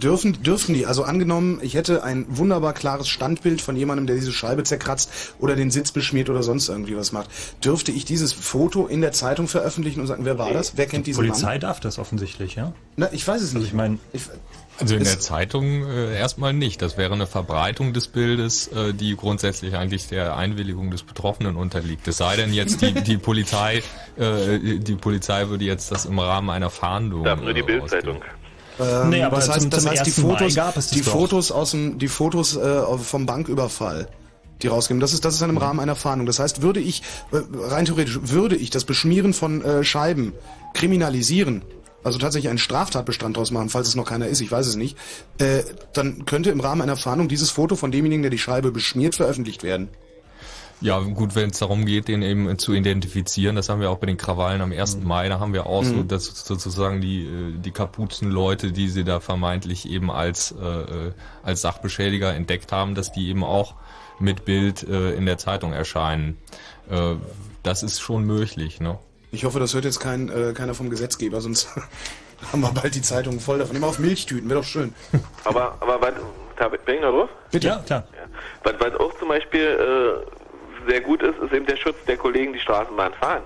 dürfen, 0.00 0.42
dürfen 0.42 0.74
die, 0.74 0.86
also 0.86 1.04
angenommen, 1.04 1.58
ich 1.62 1.74
hätte 1.74 2.02
ein 2.02 2.26
wunderbar 2.28 2.72
klares 2.72 3.08
Standbild 3.08 3.60
von 3.60 3.76
jemandem, 3.76 4.06
der 4.06 4.16
diese 4.16 4.32
Scheibe 4.32 4.64
zerkratzt 4.64 5.34
oder 5.38 5.54
den 5.56 5.70
Sitz 5.70 5.92
beschmiert 5.92 6.28
oder 6.30 6.42
sonst 6.42 6.68
irgendwie 6.68 6.96
was 6.96 7.12
macht. 7.12 7.30
Dürfte 7.64 7.92
ich 7.92 8.04
dieses 8.04 8.32
Foto 8.32 8.86
in 8.86 9.00
der 9.00 9.12
Zeitung 9.12 9.46
veröffentlichen 9.48 10.00
und 10.00 10.06
sagen, 10.06 10.24
wer 10.24 10.38
war 10.38 10.52
das? 10.52 10.76
Wer 10.76 10.86
kennt 10.86 11.06
Die 11.06 11.10
diesen 11.10 11.24
Polizei 11.24 11.52
Mann? 11.52 11.60
darf 11.60 11.80
das 11.80 11.98
offensichtlich, 11.98 12.54
ja? 12.56 12.72
Na, 12.96 13.08
ich 13.12 13.26
weiß 13.26 13.42
es 13.42 13.54
nicht. 13.54 13.66
ich 13.66 13.72
meine, 13.74 13.98
Also 14.80 14.96
in 14.96 15.04
der 15.04 15.20
Zeitung 15.20 15.86
äh, 15.88 16.18
erstmal 16.18 16.52
nicht. 16.52 16.82
Das 16.82 16.96
wäre 16.96 17.14
eine 17.14 17.26
Verbreitung 17.26 17.92
des 17.92 18.08
Bildes, 18.08 18.68
äh, 18.68 18.92
die 18.92 19.16
grundsätzlich 19.16 19.76
eigentlich 19.76 20.08
der 20.08 20.36
Einwilligung 20.36 20.90
des 20.90 21.02
Betroffenen 21.04 21.56
unterliegt. 21.56 22.08
Es 22.08 22.16
sei 22.16 22.36
denn 22.36 22.52
jetzt 22.52 22.82
die, 22.82 22.92
die 22.92 23.16
Polizei, 23.16 23.82
äh, 24.18 24.78
die 24.78 24.94
Polizei 24.96 25.48
würde 25.48 25.64
jetzt 25.64 25.92
das 25.92 26.06
im 26.06 26.18
Rahmen 26.18 26.50
einer 26.50 26.70
Fahndung. 26.70 27.24
Darf 27.24 27.40
nur 27.40 27.52
die 27.54 27.60
äh, 27.60 27.64
Bildzeitung. 27.64 28.16
Ähm, 28.80 29.10
Nee, 29.10 29.22
aber 29.22 29.36
das 29.36 29.48
heißt, 29.48 29.60
zum- 29.60 29.70
das 29.70 29.82
zum 29.82 29.90
heißt 29.92 30.06
die 30.06 30.10
1. 30.10 30.18
Mai 30.18 30.28
Fotos, 30.30 30.54
gab 30.56 30.76
es 30.76 30.88
das 30.88 30.98
die 30.98 31.02
doch. 31.02 31.12
Fotos 31.12 31.52
aus 31.52 31.70
dem, 31.70 31.98
die 32.00 32.08
Fotos 32.08 32.56
äh, 32.56 32.82
vom 32.98 33.24
Banküberfall, 33.26 34.08
die 34.62 34.66
rausgeben. 34.66 34.98
Das 35.00 35.12
ist, 35.12 35.24
das 35.24 35.34
ist 35.34 35.42
dann 35.42 35.50
im 35.50 35.58
Rahmen 35.58 35.78
einer 35.78 35.94
Fahndung. 35.94 36.26
Das 36.26 36.40
heißt, 36.40 36.62
würde 36.62 36.80
ich 36.80 37.02
äh, 37.30 37.36
rein 37.68 37.84
theoretisch 37.84 38.18
würde 38.24 38.56
ich 38.56 38.70
das 38.70 38.84
Beschmieren 38.84 39.32
von 39.32 39.62
äh, 39.62 39.84
Scheiben 39.84 40.32
kriminalisieren, 40.74 41.62
also 42.04 42.18
tatsächlich 42.18 42.50
einen 42.50 42.58
Straftatbestand 42.58 43.36
draus 43.36 43.50
machen, 43.50 43.70
falls 43.70 43.88
es 43.88 43.96
noch 43.96 44.04
keiner 44.06 44.28
ist, 44.28 44.40
ich 44.40 44.52
weiß 44.52 44.66
es 44.66 44.76
nicht, 44.76 44.96
äh, 45.38 45.62
dann 45.92 46.26
könnte 46.26 46.50
im 46.50 46.60
Rahmen 46.60 46.82
einer 46.82 46.96
Fahndung 46.96 47.28
dieses 47.28 47.50
Foto 47.50 47.76
von 47.76 47.90
demjenigen, 47.90 48.22
der 48.22 48.30
die 48.30 48.38
Scheibe 48.38 48.70
beschmiert, 48.70 49.14
veröffentlicht 49.14 49.62
werden. 49.62 49.88
Ja, 50.80 50.98
gut, 50.98 51.34
wenn 51.34 51.50
es 51.50 51.60
darum 51.60 51.86
geht, 51.86 52.08
den 52.08 52.20
eben 52.20 52.58
zu 52.58 52.74
identifizieren, 52.74 53.56
das 53.56 53.68
haben 53.68 53.80
wir 53.80 53.90
auch 53.90 53.98
bei 53.98 54.06
den 54.06 54.18
Krawallen 54.18 54.60
am 54.60 54.72
1. 54.72 54.98
Mai, 55.02 55.28
da 55.28 55.40
haben 55.40 55.54
wir 55.54 55.66
auch 55.66 55.84
so, 55.84 55.94
Mhm. 55.94 56.08
dass 56.08 56.26
sozusagen 56.26 57.00
die, 57.00 57.24
äh, 57.24 57.58
die 57.58 57.70
Kapuzenleute, 57.70 58.70
die 58.72 58.88
sie 58.88 59.04
da 59.04 59.20
vermeintlich 59.20 59.88
eben 59.88 60.10
als, 60.10 60.52
äh, 60.52 61.12
als 61.42 61.62
Sachbeschädiger 61.62 62.34
entdeckt 62.34 62.70
haben, 62.72 62.94
dass 62.94 63.12
die 63.12 63.28
eben 63.28 63.44
auch 63.44 63.74
mit 64.18 64.44
Bild 64.44 64.82
äh, 64.82 65.12
in 65.12 65.24
der 65.26 65.38
Zeitung 65.38 65.72
erscheinen. 65.72 66.36
Äh, 66.90 67.14
das 67.62 67.82
ist 67.82 68.00
schon 68.00 68.24
möglich, 68.24 68.80
ne? 68.80 68.98
Ich 69.34 69.44
hoffe, 69.44 69.58
das 69.60 69.74
hört 69.74 69.84
jetzt 69.84 70.00
kein, 70.00 70.28
äh, 70.28 70.52
keiner 70.52 70.74
vom 70.74 70.90
Gesetzgeber, 70.90 71.40
sonst 71.40 71.68
haben 72.52 72.60
wir 72.60 72.70
bald 72.72 72.94
die 72.94 73.02
Zeitungen 73.02 73.40
voll 73.40 73.58
davon. 73.58 73.76
Immer 73.76 73.88
auf 73.88 73.98
Milchtüten, 73.98 74.48
wäre 74.48 74.60
doch 74.60 74.66
schön. 74.66 74.94
Aber, 75.44 75.76
aber 75.80 76.00
was, 76.00 76.12
da 76.56 76.68
bin 76.68 76.80
ich 76.96 77.00
noch 77.00 77.10
drauf? 77.10 77.28
Bitte? 77.50 77.66
Ja, 77.68 77.82
klar. 77.84 78.04
Was, 78.62 78.74
was 78.78 78.94
auch 79.00 79.18
zum 79.18 79.28
Beispiel 79.28 79.60
äh, 80.86 80.90
sehr 80.90 81.00
gut 81.00 81.22
ist, 81.22 81.38
ist 81.38 81.52
eben 81.52 81.66
der 81.66 81.76
Schutz 81.76 81.96
der 82.06 82.16
Kollegen, 82.16 82.52
die 82.52 82.60
Straßenbahn 82.60 83.12
fahren. 83.14 83.42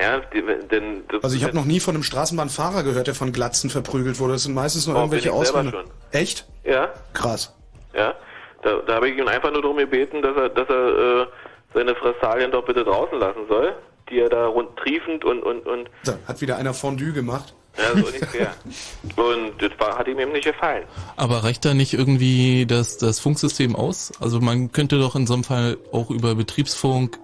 Ja, 0.00 0.20
die, 0.32 0.42
denn 0.70 1.02
das 1.08 1.24
Also 1.24 1.36
ich 1.36 1.42
habe 1.42 1.56
noch 1.56 1.64
nie 1.64 1.80
von 1.80 1.94
einem 1.94 2.04
Straßenbahnfahrer 2.04 2.84
gehört, 2.84 3.08
der 3.08 3.14
von 3.16 3.32
Glatzen 3.32 3.68
verprügelt 3.68 4.20
wurde. 4.20 4.34
Das 4.34 4.44
sind 4.44 4.54
meistens 4.54 4.86
nur 4.86 4.94
Oh, 4.94 5.00
irgendwelche 5.00 5.32
Ausländer. 5.32 5.84
Echt? 6.12 6.46
Ja, 6.64 6.88
Krass. 7.14 7.54
ja. 7.94 8.14
Da, 8.62 8.76
da 8.86 8.94
habe 8.94 9.08
ich 9.08 9.16
ihn 9.16 9.28
einfach 9.28 9.52
nur 9.52 9.62
darum 9.62 9.76
gebeten, 9.76 10.20
dass 10.22 10.36
er, 10.36 10.48
dass 10.48 10.68
er 10.68 11.22
äh, 11.22 11.26
seine 11.74 11.94
Fressalien 11.94 12.50
doch 12.50 12.64
bitte 12.64 12.84
draußen 12.84 13.18
lassen 13.18 13.42
soll, 13.48 13.72
die 14.10 14.20
er 14.20 14.28
da 14.28 14.46
rund 14.46 14.76
triefend 14.76 15.24
und 15.24 15.42
und 15.42 15.66
und 15.66 15.90
hat 16.26 16.40
wieder 16.40 16.56
einer 16.56 16.74
Fondue 16.74 17.12
gemacht. 17.12 17.54
ja, 17.76 17.96
so 17.96 18.06
ungefähr. 18.06 18.54
und 19.16 19.52
das 19.60 19.70
war, 19.78 19.98
hat 19.98 20.08
ihm 20.08 20.18
eben 20.18 20.32
nicht 20.32 20.44
gefallen. 20.44 20.84
Aber 21.16 21.44
reicht 21.44 21.64
da 21.64 21.74
nicht 21.74 21.94
irgendwie 21.94 22.66
das, 22.66 22.98
das 22.98 23.20
Funksystem 23.20 23.76
aus? 23.76 24.12
Also 24.20 24.40
man 24.40 24.72
könnte 24.72 24.98
doch 24.98 25.14
in 25.14 25.26
so 25.26 25.34
einem 25.34 25.44
Fall 25.44 25.78
auch 25.92 26.10
über 26.10 26.34
Betriebsfunk 26.34 27.18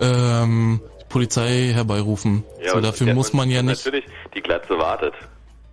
ähm, 0.00 0.80
die 1.00 1.04
Polizei 1.08 1.72
herbeirufen. 1.74 2.44
so, 2.66 2.76
und 2.76 2.84
dafür 2.84 3.14
muss 3.14 3.32
man 3.32 3.50
ja 3.50 3.62
nicht. 3.62 3.84
Natürlich, 3.84 4.06
die 4.34 4.40
Glatze 4.40 4.78
wartet. 4.78 5.14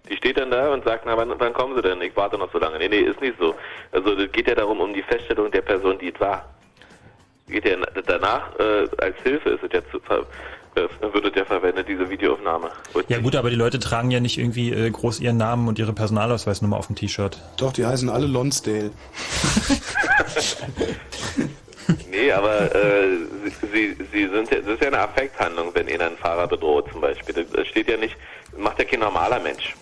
Die 0.09 0.15
steht 0.15 0.37
dann 0.37 0.51
da 0.51 0.73
und 0.73 0.85
sagt, 0.85 1.03
na, 1.05 1.17
wann, 1.17 1.33
wann 1.37 1.53
kommen 1.53 1.75
Sie 1.75 1.81
denn? 1.81 2.01
Ich 2.01 2.15
warte 2.15 2.37
noch 2.37 2.51
so 2.51 2.59
lange. 2.59 2.77
Nee, 2.77 2.87
nee, 2.87 2.99
ist 2.99 3.19
nicht 3.19 3.35
so. 3.39 3.55
Also, 3.91 4.15
das 4.15 4.31
geht 4.31 4.47
ja 4.47 4.55
darum, 4.55 4.79
um 4.79 4.93
die 4.93 5.03
Feststellung 5.03 5.51
der 5.51 5.61
Person, 5.61 5.97
die 5.99 6.13
es 6.13 6.19
war. 6.19 6.45
Geht 7.47 7.65
ja 7.65 7.77
na- 7.77 8.01
danach, 8.05 8.41
äh, 8.59 8.87
als 9.01 9.15
Hilfe 9.23 9.49
ist 9.51 9.63
es 9.63 9.71
ja 9.71 9.79
zu, 9.91 9.99
ver, 10.01 10.25
äh, 10.75 11.13
wird 11.13 11.25
es 11.25 11.35
ja 11.35 11.45
verwendet, 11.45 11.87
diese 11.87 12.09
Videoaufnahme. 12.09 12.69
Und 12.93 13.09
Ja 13.09 13.19
gut, 13.19 13.35
aber 13.35 13.49
die 13.49 13.55
Leute 13.55 13.79
tragen 13.79 14.11
ja 14.11 14.19
nicht 14.19 14.37
irgendwie 14.37 14.71
äh, 14.73 14.89
groß 14.89 15.19
ihren 15.21 15.37
Namen 15.37 15.67
und 15.67 15.79
ihre 15.79 15.93
Personalausweisnummer 15.93 16.77
auf 16.77 16.87
dem 16.87 16.95
T-Shirt. 16.97 17.41
Doch, 17.57 17.71
die 17.73 17.85
heißen 17.85 18.09
alle 18.09 18.27
Lonsdale. 18.27 18.91
Nee, 22.11 22.31
aber 22.33 22.75
äh, 22.75 23.07
sie, 23.61 23.67
sie, 23.71 23.97
sie 24.11 24.27
sind 24.27 24.51
ja, 24.51 24.59
das 24.59 24.67
ist 24.73 24.81
ja 24.81 24.87
eine 24.87 24.99
Affekthandlung, 24.99 25.69
wenn 25.73 25.87
ihnen 25.87 26.01
ein 26.01 26.17
Fahrer 26.17 26.47
bedroht 26.47 26.89
zum 26.91 26.99
Beispiel. 26.99 27.45
Das 27.53 27.67
steht 27.67 27.87
ja 27.89 27.95
nicht, 27.95 28.15
macht 28.57 28.77
ja 28.79 28.85
kein 28.85 28.99
normaler 28.99 29.39
Mensch. 29.39 29.73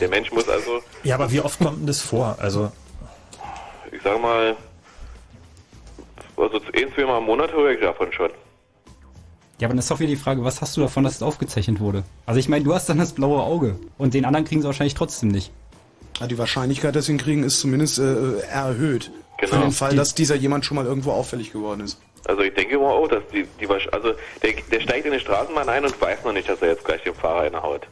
Der 0.00 0.08
Mensch 0.08 0.32
muss 0.32 0.48
also, 0.48 0.80
Ja, 1.04 1.14
aber 1.14 1.30
wie 1.30 1.40
oft 1.40 1.58
kommt 1.60 1.78
denn 1.80 1.86
das 1.86 2.00
vor? 2.00 2.36
Also 2.40 2.72
ich 3.92 4.00
sag 4.02 4.20
mal, 4.20 4.56
also 6.36 6.60
ein, 6.74 6.92
zwei 6.94 7.04
Mal 7.04 7.18
im 7.18 7.24
Monat 7.24 7.52
höre 7.52 7.70
ich 7.72 7.80
davon 7.80 8.12
schon. 8.12 8.30
Ja, 9.60 9.68
aber 9.68 9.68
dann 9.68 9.78
ist 9.78 9.90
doch 9.90 10.00
wieder 10.00 10.10
die 10.10 10.16
Frage, 10.16 10.42
was 10.44 10.60
hast 10.60 10.76
du 10.76 10.80
davon, 10.80 11.04
dass 11.04 11.14
es 11.16 11.22
aufgezeichnet 11.22 11.78
wurde? 11.80 12.02
Also 12.26 12.40
ich 12.40 12.48
meine, 12.48 12.64
du 12.64 12.74
hast 12.74 12.88
dann 12.88 12.98
das 12.98 13.12
blaue 13.12 13.42
Auge 13.42 13.76
und 13.98 14.12
den 14.14 14.24
anderen 14.24 14.44
kriegen 14.44 14.60
sie 14.62 14.66
wahrscheinlich 14.66 14.94
trotzdem 14.94 15.28
nicht. 15.28 15.52
Ja, 16.20 16.26
die 16.26 16.38
Wahrscheinlichkeit, 16.38 16.94
dass 16.96 17.06
sie 17.06 17.12
ihn 17.12 17.18
kriegen, 17.18 17.42
ist 17.44 17.60
zumindest 17.60 17.98
äh, 17.98 18.40
erhöht. 18.50 19.10
Für 19.38 19.46
Genau. 19.46 19.62
den 19.62 19.72
Fall, 19.72 19.90
Die- 19.90 19.96
dass 19.96 20.14
dieser 20.14 20.36
jemand 20.36 20.64
schon 20.64 20.76
mal 20.76 20.86
irgendwo 20.86 21.10
auffällig 21.12 21.52
geworden 21.52 21.80
ist. 21.82 22.00
Also 22.26 22.40
ich 22.42 22.54
denke 22.54 22.78
mal 22.78 22.90
auch, 22.90 23.08
dass 23.08 23.22
die, 23.32 23.46
die 23.60 23.66
also 23.68 24.12
der, 24.42 24.52
der 24.72 24.80
steigt 24.80 25.06
in 25.06 25.12
die 25.12 25.20
Straßenbahn 25.20 25.68
ein 25.68 25.84
und 25.84 26.00
weiß 26.00 26.24
noch 26.24 26.32
nicht, 26.32 26.48
dass 26.48 26.62
er 26.62 26.68
jetzt 26.68 26.84
gleich 26.84 27.02
dem 27.02 27.14
Fahrer 27.14 27.40
eine 27.40 27.62
haut. 27.62 27.86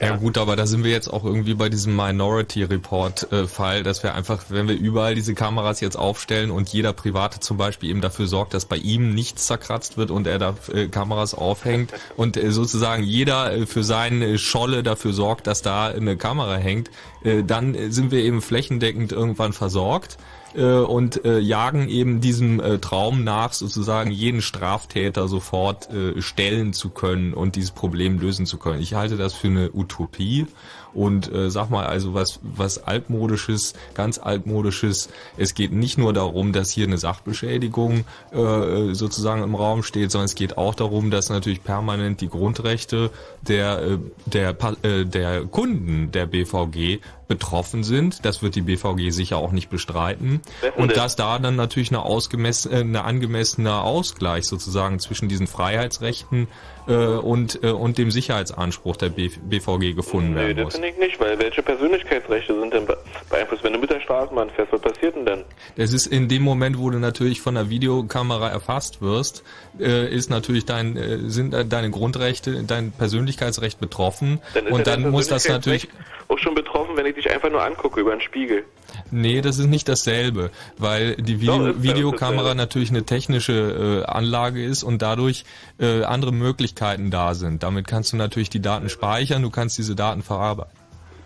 Ja 0.00 0.16
gut, 0.16 0.38
aber 0.38 0.56
da 0.56 0.66
sind 0.66 0.82
wir 0.82 0.90
jetzt 0.90 1.08
auch 1.08 1.24
irgendwie 1.24 1.54
bei 1.54 1.68
diesem 1.68 1.94
Minority 1.94 2.64
Report 2.64 3.30
äh, 3.32 3.46
Fall, 3.46 3.82
dass 3.84 4.02
wir 4.02 4.14
einfach, 4.14 4.44
wenn 4.48 4.66
wir 4.66 4.76
überall 4.76 5.14
diese 5.14 5.34
Kameras 5.34 5.80
jetzt 5.80 5.96
aufstellen 5.96 6.50
und 6.50 6.68
jeder 6.70 6.92
Private 6.92 7.40
zum 7.40 7.56
Beispiel 7.56 7.90
eben 7.90 8.00
dafür 8.00 8.26
sorgt, 8.26 8.54
dass 8.54 8.64
bei 8.64 8.76
ihm 8.76 9.14
nichts 9.14 9.46
zerkratzt 9.46 9.96
wird 9.96 10.10
und 10.10 10.26
er 10.26 10.38
da 10.38 10.56
äh, 10.72 10.88
Kameras 10.88 11.34
aufhängt 11.34 11.92
und 12.16 12.36
äh, 12.36 12.50
sozusagen 12.50 13.04
jeder 13.04 13.52
äh, 13.52 13.66
für 13.66 13.84
seine 13.84 14.38
Scholle 14.38 14.82
dafür 14.82 15.12
sorgt, 15.12 15.46
dass 15.46 15.62
da 15.62 15.88
eine 15.88 16.16
Kamera 16.16 16.56
hängt, 16.56 16.90
äh, 17.22 17.44
dann 17.44 17.74
äh, 17.74 17.90
sind 17.90 18.10
wir 18.10 18.22
eben 18.22 18.42
flächendeckend 18.42 19.12
irgendwann 19.12 19.52
versorgt. 19.52 20.18
Äh, 20.54 20.78
und 20.78 21.24
äh, 21.24 21.38
jagen 21.38 21.88
eben 21.88 22.20
diesem 22.20 22.60
äh, 22.60 22.78
Traum 22.78 23.24
nach, 23.24 23.52
sozusagen 23.52 24.10
jeden 24.10 24.42
Straftäter 24.42 25.28
sofort 25.28 25.90
äh, 25.90 26.20
stellen 26.22 26.72
zu 26.72 26.90
können 26.90 27.34
und 27.34 27.56
dieses 27.56 27.70
Problem 27.70 28.18
lösen 28.18 28.46
zu 28.46 28.58
können. 28.58 28.80
Ich 28.80 28.94
halte 28.94 29.16
das 29.16 29.34
für 29.34 29.48
eine 29.48 29.70
Utopie 29.72 30.46
und 30.94 31.32
äh, 31.32 31.50
sag 31.50 31.70
mal 31.70 31.86
also 31.86 32.14
was 32.14 32.40
was 32.42 32.82
altmodisches, 32.82 33.74
ganz 33.94 34.18
altmodisches. 34.18 35.08
Es 35.36 35.54
geht 35.54 35.72
nicht 35.72 35.98
nur 35.98 36.12
darum, 36.12 36.52
dass 36.52 36.70
hier 36.70 36.86
eine 36.86 36.98
Sachbeschädigung 36.98 38.04
äh, 38.32 38.94
sozusagen 38.94 39.42
im 39.42 39.54
Raum 39.54 39.82
steht, 39.82 40.10
sondern 40.10 40.26
es 40.26 40.34
geht 40.34 40.56
auch 40.58 40.74
darum, 40.74 41.10
dass 41.10 41.30
natürlich 41.30 41.62
permanent 41.62 42.20
die 42.20 42.28
Grundrechte 42.28 43.10
der 43.42 43.82
äh, 43.82 43.98
der 44.26 44.56
äh, 44.82 45.04
der 45.04 45.44
Kunden 45.44 46.10
der 46.12 46.26
BVG 46.26 47.00
betroffen 47.28 47.84
sind. 47.84 48.24
Das 48.24 48.42
wird 48.42 48.54
die 48.54 48.62
BVG 48.62 49.10
sicher 49.10 49.38
auch 49.38 49.52
nicht 49.52 49.70
bestreiten. 49.70 50.40
Und 50.76 50.96
dass 50.96 51.16
da 51.16 51.38
dann 51.38 51.56
natürlich 51.56 51.90
eine, 51.90 52.04
äh, 52.04 52.80
eine 52.80 53.04
angemessener 53.04 53.82
Ausgleich 53.82 54.44
sozusagen 54.44 54.98
zwischen 54.98 55.28
diesen 55.28 55.46
Freiheitsrechten 55.46 56.48
und, 56.92 57.62
äh, 57.62 57.70
und 57.70 57.96
dem 57.98 58.10
Sicherheitsanspruch 58.10 58.96
der 58.96 59.08
BVG 59.08 59.94
gefunden 59.94 60.34
Nee, 60.34 60.40
werden 60.40 60.56
das 60.56 60.64
muss. 60.64 60.74
finde 60.74 60.88
ich 60.88 60.98
nicht, 60.98 61.20
weil 61.20 61.38
welche 61.38 61.62
Persönlichkeitsrechte 61.62 62.58
sind 62.60 62.74
denn 62.74 62.86
be- 62.86 62.98
beeinflusst? 63.30 63.64
Wenn 63.64 63.72
du 63.72 63.78
mit 63.78 63.90
der 63.90 64.00
Straßenbahn 64.00 64.50
fährst, 64.50 64.72
was 64.72 64.80
passiert 64.80 65.16
denn 65.16 65.24
dann? 65.26 65.44
Es 65.76 65.92
ist 65.92 66.06
in 66.06 66.28
dem 66.28 66.42
Moment, 66.42 66.78
wo 66.78 66.90
du 66.90 66.98
natürlich 66.98 67.40
von 67.40 67.54
der 67.54 67.70
Videokamera 67.70 68.48
erfasst 68.50 69.00
wirst, 69.02 69.42
äh, 69.80 70.08
ist 70.14 70.30
natürlich 70.30 70.64
dein, 70.66 70.96
äh, 70.96 71.18
sind 71.30 71.54
äh, 71.54 71.64
deine 71.64 71.90
Grundrechte, 71.90 72.62
dein 72.64 72.92
Persönlichkeitsrecht 72.92 73.80
betroffen. 73.80 74.40
Dann 74.54 74.66
ist 74.66 74.72
und 74.72 74.78
ja 74.80 74.84
dann 74.96 75.10
muss 75.10 75.28
das 75.28 75.48
natürlich 75.48 75.88
auch 76.28 76.38
schon 76.38 76.54
betroffen, 76.54 76.96
wenn 76.96 77.06
ich 77.06 77.14
dich 77.14 77.30
einfach 77.30 77.50
nur 77.50 77.62
angucke 77.62 78.00
über 78.00 78.10
den 78.12 78.20
Spiegel. 78.20 78.64
Nee, 79.10 79.40
das 79.40 79.58
ist 79.58 79.66
nicht 79.66 79.88
dasselbe, 79.88 80.50
weil 80.78 81.16
die 81.16 81.34
Doch, 81.34 81.58
Video 81.58 81.66
ja 81.66 81.82
Videokamera 81.82 82.54
natürlich 82.54 82.90
eine 82.90 83.04
technische 83.04 84.02
äh, 84.02 84.10
Anlage 84.10 84.64
ist 84.64 84.82
und 84.82 85.02
dadurch 85.02 85.44
äh, 85.78 86.04
andere 86.04 86.32
Möglichkeiten 86.32 87.10
da 87.10 87.34
sind. 87.34 87.62
Damit 87.62 87.86
kannst 87.86 88.12
du 88.12 88.16
natürlich 88.16 88.50
die 88.50 88.60
Daten 88.60 88.88
speichern, 88.88 89.42
du 89.42 89.50
kannst 89.50 89.78
diese 89.78 89.94
Daten 89.94 90.22
verarbeiten. 90.22 90.83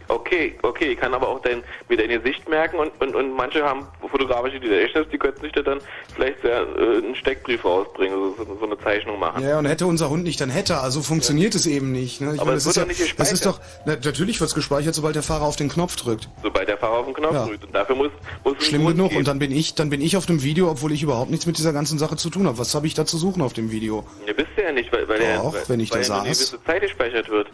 Okay, 0.08 0.54
okay, 0.62 0.92
ich 0.92 0.98
kann 0.98 1.12
aber 1.12 1.28
auch 1.28 1.40
dein, 1.42 1.62
mir 1.88 1.96
dein 1.98 2.08
Gesicht 2.08 2.48
merken 2.48 2.78
und, 2.78 2.90
und, 3.00 3.14
und 3.14 3.36
manche 3.36 3.62
haben 3.62 3.86
fotografische 4.10 4.58
Gedächtnis, 4.58 5.06
die 5.12 5.18
könnten 5.18 5.42
sich 5.42 5.52
da 5.52 5.60
dann 5.62 5.80
vielleicht 6.14 6.40
sehr, 6.40 6.62
äh, 6.62 6.96
einen 7.04 7.14
Steckbrief 7.14 7.62
rausbringen, 7.64 8.16
so, 8.38 8.56
so, 8.58 8.64
eine 8.64 8.78
Zeichnung 8.78 9.18
machen. 9.18 9.42
Ja, 9.42 9.58
und 9.58 9.66
hätte 9.66 9.86
unser 9.86 10.08
Hund 10.08 10.24
nicht, 10.24 10.40
dann 10.40 10.48
hätte. 10.48 10.78
Also 10.78 11.02
funktioniert 11.02 11.54
es 11.54 11.66
eben 11.66 11.92
nicht. 11.92 12.20
Ne? 12.22 12.32
Ich 12.34 12.40
Aber 12.40 12.46
meine, 12.46 12.56
es 12.58 12.64
das, 12.64 12.76
ist 12.76 12.76
wird 12.76 12.88
ja, 12.88 12.94
doch 12.94 13.00
nicht 13.06 13.20
das 13.20 13.32
ist 13.32 13.44
doch, 13.46 13.58
gespeichert. 13.60 13.82
na, 14.02 14.10
natürlich 14.10 14.40
wird 14.40 14.48
es 14.48 14.54
gespeichert, 14.54 14.94
sobald 14.94 15.14
der 15.14 15.22
Fahrer 15.22 15.44
auf 15.44 15.56
den 15.56 15.68
Knopf 15.68 15.96
drückt. 15.96 16.28
Sobald 16.42 16.68
der 16.68 16.78
Fahrer 16.78 16.98
auf 16.98 17.04
den 17.04 17.14
Knopf 17.14 17.34
Ja. 17.34 17.46
drückt. 17.46 17.64
Und 17.66 17.74
dafür 17.74 17.96
muss, 17.96 18.10
muss 18.44 18.54
es 18.58 18.66
Schlimm 18.66 18.86
genug. 18.86 19.10
geben. 19.10 19.18
Und 19.18 19.28
dann 19.28 19.38
bin 19.38 19.52
ich, 19.52 19.74
dann 19.74 19.90
bin 19.90 20.00
ich 20.00 20.16
auf 20.16 20.24
dem 20.24 20.42
Video, 20.42 20.70
obwohl 20.70 20.92
ich 20.92 21.02
überhaupt 21.02 21.30
nichts 21.30 21.44
mit 21.44 21.58
dieser 21.58 21.74
ganzen 21.74 21.98
Sache 21.98 22.16
zu 22.16 22.30
tun 22.30 22.46
habe. 22.46 22.56
Was 22.58 22.74
habe 22.74 22.86
ich 22.86 22.94
da 22.94 23.04
zu 23.04 23.18
suchen 23.18 23.42
auf 23.42 23.52
dem 23.52 23.70
Video? 23.70 24.04
Ja, 24.26 24.32
bist 24.32 24.48
du 24.56 24.62
ja 24.62 24.72
nicht, 24.72 24.90
weil, 24.90 25.06
weil 25.06 25.18
Doch, 25.36 25.52
der, 25.52 25.68
wenn 25.68 25.80
ich 25.80 25.90
weil 25.90 26.00
da 26.02 26.06
ja 26.08 26.20
eine 26.22 26.34
saß. 26.34 26.38
gewisse 26.50 26.64
Zeit 26.64 26.80
gespeichert 26.82 27.28
wird. 27.28 27.48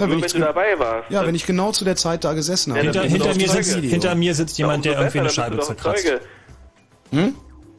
Na, 0.00 0.06
nur 0.06 0.16
wenn 0.16 0.22
wenn, 0.22 0.26
ich 0.26 0.32
du 0.32 0.38
dabei 0.40 0.78
warst. 0.78 1.10
Ja, 1.10 1.26
wenn 1.26 1.34
ich 1.34 1.46
genau 1.46 1.72
zu 1.72 1.84
der 1.84 1.96
Zeit 1.96 2.24
da 2.24 2.32
gesessen 2.32 2.72
habe. 2.72 2.82
Hinter, 2.82 3.02
hinter, 3.02 3.34
mir 3.34 3.48
sitzt, 3.48 3.74
hinter 3.74 4.14
mir 4.14 4.34
sitzt 4.34 4.58
jemand, 4.58 4.84
der 4.84 4.98
irgendwie 4.98 5.20
eine 5.20 5.30
Scheibe 5.30 5.56
bist 5.56 5.70
du 5.70 5.74
doch 5.74 5.86
ein 5.86 5.96
zerkratzt. 5.96 6.06
Zeuge. 6.06 6.20
Hm? 7.12 7.34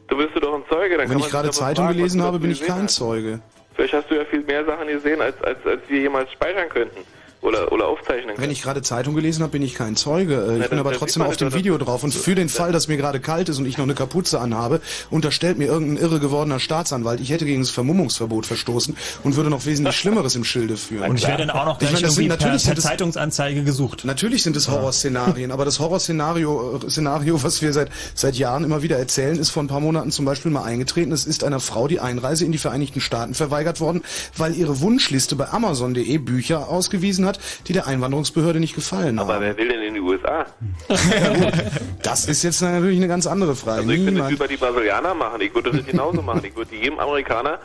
Du 0.08 0.16
bist 0.16 0.30
du 0.34 0.40
doch 0.40 0.54
ein 0.54 0.62
Zeuge. 0.68 0.96
Dann 0.96 1.00
Wenn 1.00 1.08
kann 1.08 1.16
ich 1.18 1.22
man 1.22 1.30
gerade 1.30 1.50
Zeitung 1.50 1.86
fragen, 1.86 1.96
gelesen 1.98 2.22
habe, 2.22 2.38
bin 2.38 2.50
ich 2.50 2.62
kein 2.64 2.84
hast. 2.84 2.96
Zeuge. 2.96 3.40
Vielleicht 3.74 3.94
hast 3.94 4.10
du 4.10 4.14
ja 4.14 4.24
viel 4.26 4.42
mehr 4.42 4.64
Sachen 4.64 4.86
gesehen, 4.86 5.20
als, 5.20 5.42
als, 5.42 5.58
als 5.64 5.80
wir 5.88 6.00
jemals 6.00 6.30
speichern 6.32 6.68
könnten. 6.68 7.00
Oder, 7.42 7.72
oder 7.72 7.88
aufzeichnen 7.88 8.26
können. 8.28 8.38
Wenn 8.38 8.50
ich 8.52 8.62
gerade 8.62 8.82
Zeitung 8.82 9.14
gelesen 9.16 9.42
habe, 9.42 9.50
bin 9.50 9.62
ich 9.62 9.74
kein 9.74 9.96
Zeuge. 9.96 10.34
Äh, 10.36 10.38
Ich 10.38 10.46
bin 10.60 10.70
dann- 10.70 10.78
aber 10.78 10.92
trotzdem 10.92 11.22
auf 11.22 11.36
dem 11.36 11.52
Video 11.52 11.76
drauf. 11.76 12.04
Und 12.04 12.14
für 12.14 12.36
den 12.36 12.48
Fall, 12.48 12.70
dass 12.70 12.86
mir 12.86 12.96
gerade 12.96 13.18
kalt 13.18 13.48
ist 13.48 13.58
und 13.58 13.66
ich 13.66 13.76
noch 13.78 13.84
eine 13.84 13.94
Kapuze 13.94 14.40
anhabe, 14.40 14.80
unterstellt 15.10 15.58
mir 15.58 15.66
irgendein 15.66 15.96
irre 16.02 16.20
gewordener 16.20 16.60
Staatsanwalt, 16.60 17.20
ich 17.20 17.30
hätte 17.30 17.44
gegen 17.44 17.60
das 17.62 17.70
Vermummungsverbot 17.70 18.46
verstoßen 18.46 18.96
und 19.24 19.34
würde 19.36 19.50
noch 19.50 19.66
wesentlich 19.66 19.96
Schlimmeres 19.96 20.36
im 20.36 20.44
Schilde 20.44 20.76
führen. 20.76 21.10
Und 21.10 21.16
ich 21.18 21.26
werde 21.26 21.44
dann 21.46 21.50
auch 21.56 21.64
noch 21.66 21.72
Ich 21.74 21.78
gleich 21.80 21.92
meine, 21.94 22.06
das 22.06 22.14
sind 22.14 22.28
per, 22.28 22.36
natürlich 22.36 22.62
per 22.62 22.68
sind 22.74 22.78
es 22.78 22.84
Zeitungsanzeige 22.84 23.64
gesucht. 23.64 24.04
Natürlich 24.04 24.44
sind 24.44 24.56
es 24.56 24.68
Horrorszenarien, 24.68 25.50
aber 25.50 25.64
das 25.64 25.80
Horrorszenario, 25.80 26.80
äh, 26.86 26.90
Szenario, 26.90 27.42
was 27.42 27.60
wir 27.60 27.72
seit, 27.72 27.90
seit 28.14 28.36
Jahren 28.36 28.62
immer 28.62 28.82
wieder 28.82 28.98
erzählen, 28.98 29.36
ist 29.36 29.50
vor 29.50 29.64
ein 29.64 29.68
paar 29.68 29.80
Monaten 29.80 30.12
zum 30.12 30.24
Beispiel 30.24 30.52
mal 30.52 30.62
eingetreten. 30.62 31.10
Es 31.10 31.26
ist 31.26 31.42
einer 31.42 31.58
Frau 31.58 31.88
die 31.88 31.98
Einreise 31.98 32.44
in 32.44 32.52
die 32.52 32.58
Vereinigten 32.58 33.00
Staaten 33.00 33.34
verweigert 33.34 33.80
worden, 33.80 34.02
weil 34.36 34.54
ihre 34.54 34.80
Wunschliste 34.80 35.34
bei 35.34 35.48
Amazon.de 35.48 36.18
Bücher 36.18 36.68
ausgewiesen 36.68 37.26
hat, 37.26 37.31
die 37.68 37.72
der 37.72 37.86
Einwanderungsbehörde 37.86 38.60
nicht 38.60 38.74
gefallen 38.74 39.18
Aber 39.18 39.34
haben. 39.34 39.42
wer 39.42 39.56
will 39.56 39.68
denn 39.68 39.82
in 39.82 39.94
die 39.94 40.00
USA? 40.00 40.46
Das 42.02 42.26
ist 42.26 42.42
jetzt 42.42 42.60
natürlich 42.60 42.96
eine 42.98 43.08
ganz 43.08 43.26
andere 43.26 43.54
Frage. 43.54 43.82
Also 43.82 43.90
ich 43.92 44.00
würde 44.00 44.10
das 44.12 44.14
Niemand. 44.14 44.32
über 44.32 44.48
die 44.48 44.56
Brasilianer 44.56 45.14
machen. 45.14 45.40
Ich 45.40 45.54
würde 45.54 45.70
das 45.72 45.86
genauso 45.86 46.20
machen. 46.22 46.42
Ich 46.44 46.54
würde 46.56 46.74
jedem 46.74 46.98
Amerikaner 46.98 47.58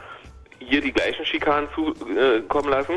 hier 0.59 0.81
die 0.81 0.91
gleichen 0.91 1.25
Schikanen 1.25 1.67
zukommen 1.73 2.69
lassen, 2.69 2.93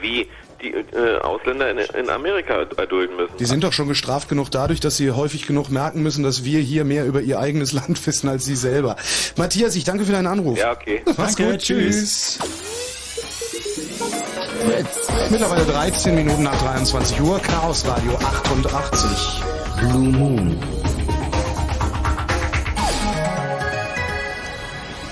wie 0.00 0.26
die 0.62 0.72
äh, 0.72 1.18
Ausländer 1.20 1.70
in, 1.70 1.78
in 1.78 2.08
Amerika 2.08 2.62
erdulden 2.76 3.16
müssen. 3.16 3.36
Die 3.38 3.44
sind 3.44 3.62
doch 3.62 3.72
schon 3.74 3.88
gestraft 3.88 4.28
genug 4.28 4.50
dadurch, 4.50 4.80
dass 4.80 4.96
sie 4.96 5.10
häufig 5.10 5.46
genug 5.46 5.70
merken 5.70 6.02
müssen, 6.02 6.24
dass 6.24 6.44
wir 6.44 6.60
hier 6.60 6.84
mehr 6.84 7.04
über 7.04 7.20
ihr 7.20 7.38
eigenes 7.38 7.72
Land 7.72 8.04
wissen 8.06 8.28
als 8.28 8.46
sie 8.46 8.56
selber. 8.56 8.96
Matthias, 9.36 9.76
ich 9.76 9.84
danke 9.84 10.04
für 10.04 10.12
deinen 10.12 10.26
Anruf. 10.26 10.58
Ja, 10.58 10.72
okay. 10.72 11.02
Mach's 11.18 11.36
Danke, 11.36 11.52
gut, 11.52 11.60
tschüss. 11.60 12.38
Mittlerweile 15.30 15.64
13 15.64 16.14
Minuten 16.14 16.42
nach 16.42 16.60
23 16.60 17.20
Uhr, 17.20 17.38
Chaos 17.38 17.86
Radio 17.86 18.16
88. 18.16 19.42
Blue 19.78 20.08
Moon. 20.08 20.56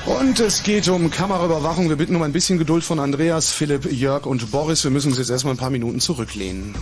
Und 0.06 0.40
es 0.40 0.62
geht 0.62 0.88
um 0.88 1.10
Kameraüberwachung. 1.10 1.88
Wir 1.88 1.96
bitten 1.96 2.16
um 2.16 2.22
ein 2.22 2.32
bisschen 2.32 2.58
Geduld 2.58 2.84
von 2.84 2.98
Andreas, 2.98 3.52
Philipp, 3.52 3.90
Jörg 3.90 4.26
und 4.26 4.50
Boris. 4.50 4.82
Wir 4.84 4.90
müssen 4.90 5.08
uns 5.08 5.18
jetzt 5.18 5.30
erstmal 5.30 5.54
ein 5.54 5.58
paar 5.58 5.70
Minuten 5.70 6.00
zurücklehnen. 6.00 6.74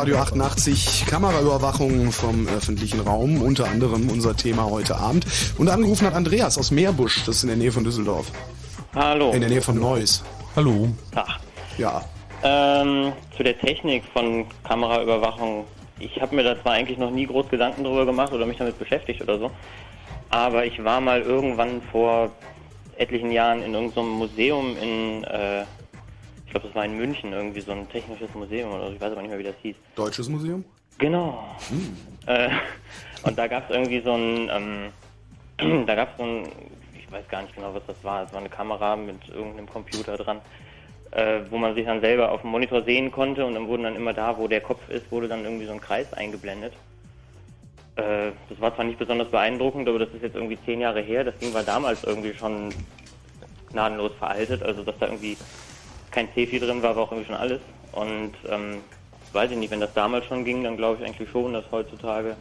Radio 0.00 0.16
88, 0.16 1.04
Kameraüberwachung 1.04 2.10
vom 2.10 2.48
öffentlichen 2.48 3.00
Raum, 3.00 3.42
unter 3.42 3.68
anderem 3.68 4.08
unser 4.08 4.34
Thema 4.34 4.64
heute 4.70 4.96
Abend. 4.96 5.26
Und 5.58 5.68
angerufen 5.68 6.06
hat 6.06 6.14
Andreas 6.14 6.56
aus 6.56 6.70
Meerbusch, 6.70 7.26
das 7.26 7.36
ist 7.36 7.42
in 7.42 7.48
der 7.48 7.58
Nähe 7.58 7.70
von 7.70 7.84
Düsseldorf. 7.84 8.32
Hallo. 8.94 9.32
In 9.32 9.42
der 9.42 9.50
Nähe 9.50 9.60
von 9.60 9.78
Neuss. 9.78 10.24
Hallo. 10.56 10.88
Tag. 11.12 11.40
Ja. 11.76 12.02
Ähm, 12.42 13.12
zu 13.36 13.42
der 13.42 13.58
Technik 13.58 14.04
von 14.14 14.46
Kameraüberwachung. 14.64 15.66
Ich 15.98 16.18
habe 16.18 16.34
mir 16.34 16.44
da 16.44 16.58
zwar 16.62 16.72
eigentlich 16.72 16.96
noch 16.96 17.10
nie 17.10 17.26
groß 17.26 17.50
Gedanken 17.50 17.84
drüber 17.84 18.06
gemacht 18.06 18.32
oder 18.32 18.46
mich 18.46 18.56
damit 18.56 18.78
beschäftigt 18.78 19.20
oder 19.20 19.38
so, 19.38 19.50
aber 20.30 20.64
ich 20.64 20.82
war 20.82 21.02
mal 21.02 21.20
irgendwann 21.20 21.82
vor 21.92 22.30
etlichen 22.96 23.32
Jahren 23.32 23.62
in 23.62 23.74
irgendeinem 23.74 24.08
Museum 24.12 24.78
in, 24.80 25.24
äh, 25.24 25.64
war 26.80 26.86
in 26.86 26.96
München, 26.96 27.34
irgendwie 27.34 27.60
so 27.60 27.72
ein 27.72 27.86
technisches 27.90 28.34
Museum 28.34 28.72
oder 28.72 28.86
so, 28.86 28.94
ich 28.94 29.00
weiß 29.00 29.12
aber 29.12 29.20
nicht 29.20 29.28
mehr, 29.28 29.38
wie 29.38 29.44
das 29.44 29.56
hieß. 29.60 29.76
Deutsches 29.96 30.30
Museum? 30.30 30.64
Genau. 30.96 31.44
Hm. 31.68 31.96
Äh, 32.26 32.48
und 33.22 33.38
da 33.38 33.46
gab 33.48 33.68
es 33.68 33.76
irgendwie 33.76 34.00
so 34.00 34.14
ein, 34.14 34.90
ähm, 35.58 35.84
da 35.86 35.94
gab 35.94 36.12
es 36.12 36.16
so 36.16 36.22
ein, 36.24 36.48
ich 36.98 37.12
weiß 37.12 37.28
gar 37.28 37.42
nicht 37.42 37.54
genau, 37.54 37.74
was 37.74 37.82
das 37.86 38.02
war. 38.02 38.24
Es 38.24 38.32
war 38.32 38.40
eine 38.40 38.48
Kamera 38.48 38.96
mit 38.96 39.28
irgendeinem 39.28 39.68
Computer 39.68 40.16
dran, 40.16 40.40
äh, 41.10 41.40
wo 41.50 41.58
man 41.58 41.74
sich 41.74 41.84
dann 41.84 42.00
selber 42.00 42.32
auf 42.32 42.40
dem 42.40 42.50
Monitor 42.50 42.82
sehen 42.82 43.12
konnte 43.12 43.44
und 43.44 43.52
dann 43.52 43.68
wurden 43.68 43.82
dann 43.82 43.96
immer 43.96 44.14
da, 44.14 44.38
wo 44.38 44.48
der 44.48 44.62
Kopf 44.62 44.88
ist, 44.88 45.12
wurde 45.12 45.28
dann 45.28 45.44
irgendwie 45.44 45.66
so 45.66 45.72
ein 45.72 45.82
Kreis 45.82 46.10
eingeblendet. 46.14 46.72
Äh, 47.96 48.30
das 48.48 48.58
war 48.58 48.74
zwar 48.74 48.86
nicht 48.86 48.98
besonders 48.98 49.28
beeindruckend, 49.28 49.86
aber 49.86 49.98
das 49.98 50.08
ist 50.14 50.22
jetzt 50.22 50.34
irgendwie 50.34 50.58
zehn 50.64 50.80
Jahre 50.80 51.02
her. 51.02 51.24
Das 51.24 51.36
Ding 51.36 51.52
war 51.52 51.62
damals 51.62 52.04
irgendwie 52.04 52.32
schon 52.32 52.72
gnadenlos 53.70 54.12
veraltet, 54.18 54.62
also 54.62 54.82
dass 54.82 54.98
da 54.98 55.06
irgendwie 55.06 55.36
kein 56.10 56.28
CFI 56.28 56.60
drin 56.60 56.82
war, 56.82 56.96
war 56.96 57.04
auch 57.04 57.12
irgendwie 57.12 57.26
schon 57.26 57.36
alles. 57.36 57.60
Und 57.92 58.32
ähm, 58.48 58.78
weiß 59.32 59.50
ich 59.50 59.56
nicht, 59.56 59.70
wenn 59.70 59.80
das 59.80 59.92
damals 59.94 60.26
schon 60.26 60.44
ging, 60.44 60.64
dann 60.64 60.76
glaube 60.76 60.98
ich 61.00 61.06
eigentlich 61.06 61.28
schon, 61.30 61.52
dass 61.52 61.64
heutzutage 61.70 62.36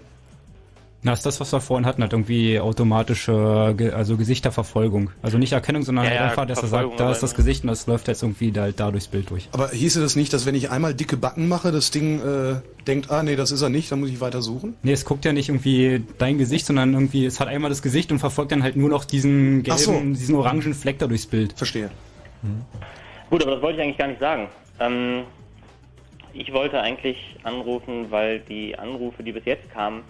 Na, 1.01 1.13
ist 1.13 1.25
das, 1.25 1.39
was 1.39 1.51
wir 1.53 1.61
vorhin 1.61 1.85
hatten, 1.85 2.03
hat 2.03 2.13
irgendwie 2.13 2.59
automatische, 2.59 3.75
also 3.95 4.17
Gesichterverfolgung. 4.17 5.11
Also 5.21 5.37
nicht 5.37 5.53
Erkennung, 5.53 5.83
sondern 5.83 6.05
Ja, 6.05 6.11
halt 6.11 6.21
einfach, 6.21 6.45
dass 6.45 6.61
er 6.61 6.67
sagt, 6.67 6.99
da 6.99 7.11
ist 7.11 7.23
das 7.23 7.35
Gesicht 7.35 7.63
und 7.63 7.69
das 7.69 7.87
läuft 7.87 8.07
jetzt 8.07 8.21
irgendwie 8.21 8.51
da, 8.51 8.71
da 8.71 8.91
durchs 8.91 9.07
Bild 9.07 9.29
durch. 9.29 9.49
Aber 9.53 9.69
hieße 9.69 10.01
das 10.01 10.15
nicht, 10.15 10.33
dass 10.33 10.45
wenn 10.45 10.55
ich 10.55 10.71
einmal 10.71 10.93
dicke 10.93 11.15
Backen 11.17 11.47
mache, 11.47 11.71
das 11.71 11.91
Ding 11.91 12.19
äh, 12.19 12.55
denkt, 12.85 13.11
ah 13.11 13.23
nee, 13.23 13.35
das 13.35 13.51
ist 13.51 13.61
er 13.61 13.69
nicht, 13.69 13.91
dann 13.91 14.01
muss 14.01 14.09
ich 14.09 14.19
weiter 14.19 14.41
suchen? 14.41 14.75
Nee, 14.83 14.91
es 14.91 15.05
guckt 15.05 15.25
ja 15.25 15.33
nicht 15.33 15.49
irgendwie 15.49 16.03
dein 16.17 16.37
Gesicht, 16.37 16.65
sondern 16.65 16.93
irgendwie, 16.93 17.25
es 17.25 17.39
hat 17.39 17.47
einmal 17.47 17.69
das 17.69 17.81
Gesicht 17.81 18.11
und 18.11 18.19
verfolgt 18.19 18.51
dann 18.51 18.63
halt 18.63 18.75
nur 18.75 18.89
noch 18.89 19.05
diesen 19.05 19.63
gelben, 19.63 19.79
so. 19.79 19.99
diesen 19.99 20.35
orangen 20.35 20.73
Fleck 20.73 20.99
da 20.99 21.07
durchs 21.07 21.27
Bild. 21.27 21.53
Verstehe. 21.53 21.89
Gut, 23.30 23.43
aber 23.43 23.51
das 23.51 23.61
wollte 23.61 23.77
ich 23.77 23.84
eigentlich 23.84 23.97
gar 23.97 24.07
nicht 24.07 24.19
sagen. 24.19 24.47
Ähm, 24.80 25.23
ich 26.34 26.51
wollte 26.51 26.81
eigentlich 26.81 27.35
anrufen, 27.43 28.10
weil 28.10 28.39
die 28.39 28.77
Anrufe, 28.77 29.22
die 29.22 29.31
bis 29.31 29.45
jetzt 29.45 29.69
kamen, 29.72 30.03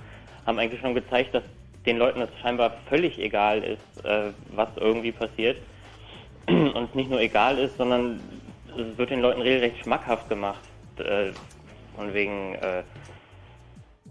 haben 0.45 0.57
eigentlich 0.57 0.79
schon 0.79 0.95
gezeigt, 0.95 1.35
dass 1.35 1.43
den 1.85 1.97
Leuten 1.97 2.21
das 2.21 2.29
scheinbar 2.41 2.77
völlig 2.87 3.19
egal 3.19 3.61
ist, 3.61 4.05
äh, 4.05 4.31
was 4.55 4.69
irgendwie 4.77 5.11
passiert. 5.11 5.57
Und 6.47 6.89
es 6.89 6.95
nicht 6.95 7.09
nur 7.09 7.19
egal 7.19 7.57
ist, 7.57 7.77
sondern 7.77 8.21
es 8.77 8.97
wird 8.97 9.09
den 9.09 9.21
Leuten 9.21 9.41
regelrecht 9.41 9.79
schmackhaft 9.79 10.29
gemacht. 10.29 10.61
Äh, 10.97 11.31
von 11.97 12.13
wegen, 12.13 12.55
äh, 12.55 12.83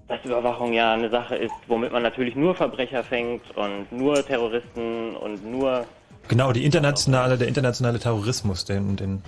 dass 0.06 0.22
Überwachung 0.22 0.74
ja 0.74 0.92
eine 0.92 1.08
Sache 1.08 1.36
ist, 1.36 1.54
womit 1.66 1.92
man 1.92 2.02
natürlich 2.02 2.36
nur 2.36 2.54
Verbrecher 2.54 3.02
fängt 3.02 3.56
und 3.56 3.90
nur 3.90 4.26
Terroristen 4.26 5.16
und 5.16 5.50
nur 5.50 5.86
Genau, 6.28 6.52
die 6.52 6.64
internationale, 6.64 7.38
der 7.38 7.48
internationale 7.48 7.98
Terrorismus, 7.98 8.64
den, 8.64 8.96
den, 8.96 9.22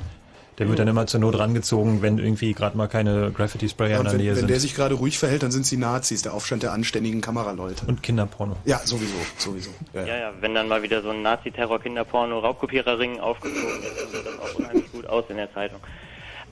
der 0.59 0.69
wird 0.69 0.79
dann 0.79 0.89
immer 0.89 1.07
zur 1.07 1.21
Not 1.21 1.39
rangezogen, 1.39 2.03
wenn 2.03 2.19
irgendwie 2.19 2.53
gerade 2.53 2.77
mal 2.77 2.87
keine 2.89 3.31
Graffiti-Sprayer 3.31 3.91
Ja, 3.91 3.97
in 3.99 4.05
der 4.05 4.13
wenn, 4.13 4.19
Nähe 4.21 4.31
wenn 4.33 4.37
sind. 4.41 4.51
der 4.51 4.61
sich 4.61 4.75
gerade 4.75 4.95
ruhig 4.95 5.19
verhält, 5.19 5.43
dann 5.43 5.51
sind 5.51 5.63
es 5.63 5.71
die 5.71 5.79
Nazis, 5.79 6.21
der 6.23 6.35
Aufstand 6.35 6.63
der 6.63 6.73
anständigen 6.73 7.21
Kameraleute. 7.23 7.87
Und 7.87 8.03
Kinderporno. 8.03 8.57
Ja, 8.67 8.79
sowieso, 8.85 9.15
sowieso. 9.39 9.71
Ja, 9.95 10.05
Ja, 10.05 10.17
ja, 10.19 10.33
wenn 10.41 10.55
dann 10.55 10.69
mal 10.69 10.83
wieder 10.83 11.01
so 11.03 11.11
ein 11.11 11.23
Nazi-Terror-Kinderporno-Raubkopiererring 11.23 13.21
aufgezogen 13.21 13.83
ist, 13.83 13.99
dann 14.03 14.11
sieht 14.13 14.27
das 14.27 14.39
auch 14.39 14.55
unheimlich 14.59 14.93
gut 14.93 15.07
aus 15.07 15.25
in 15.31 15.37
der 15.39 15.53
Zeitung. 15.55 15.81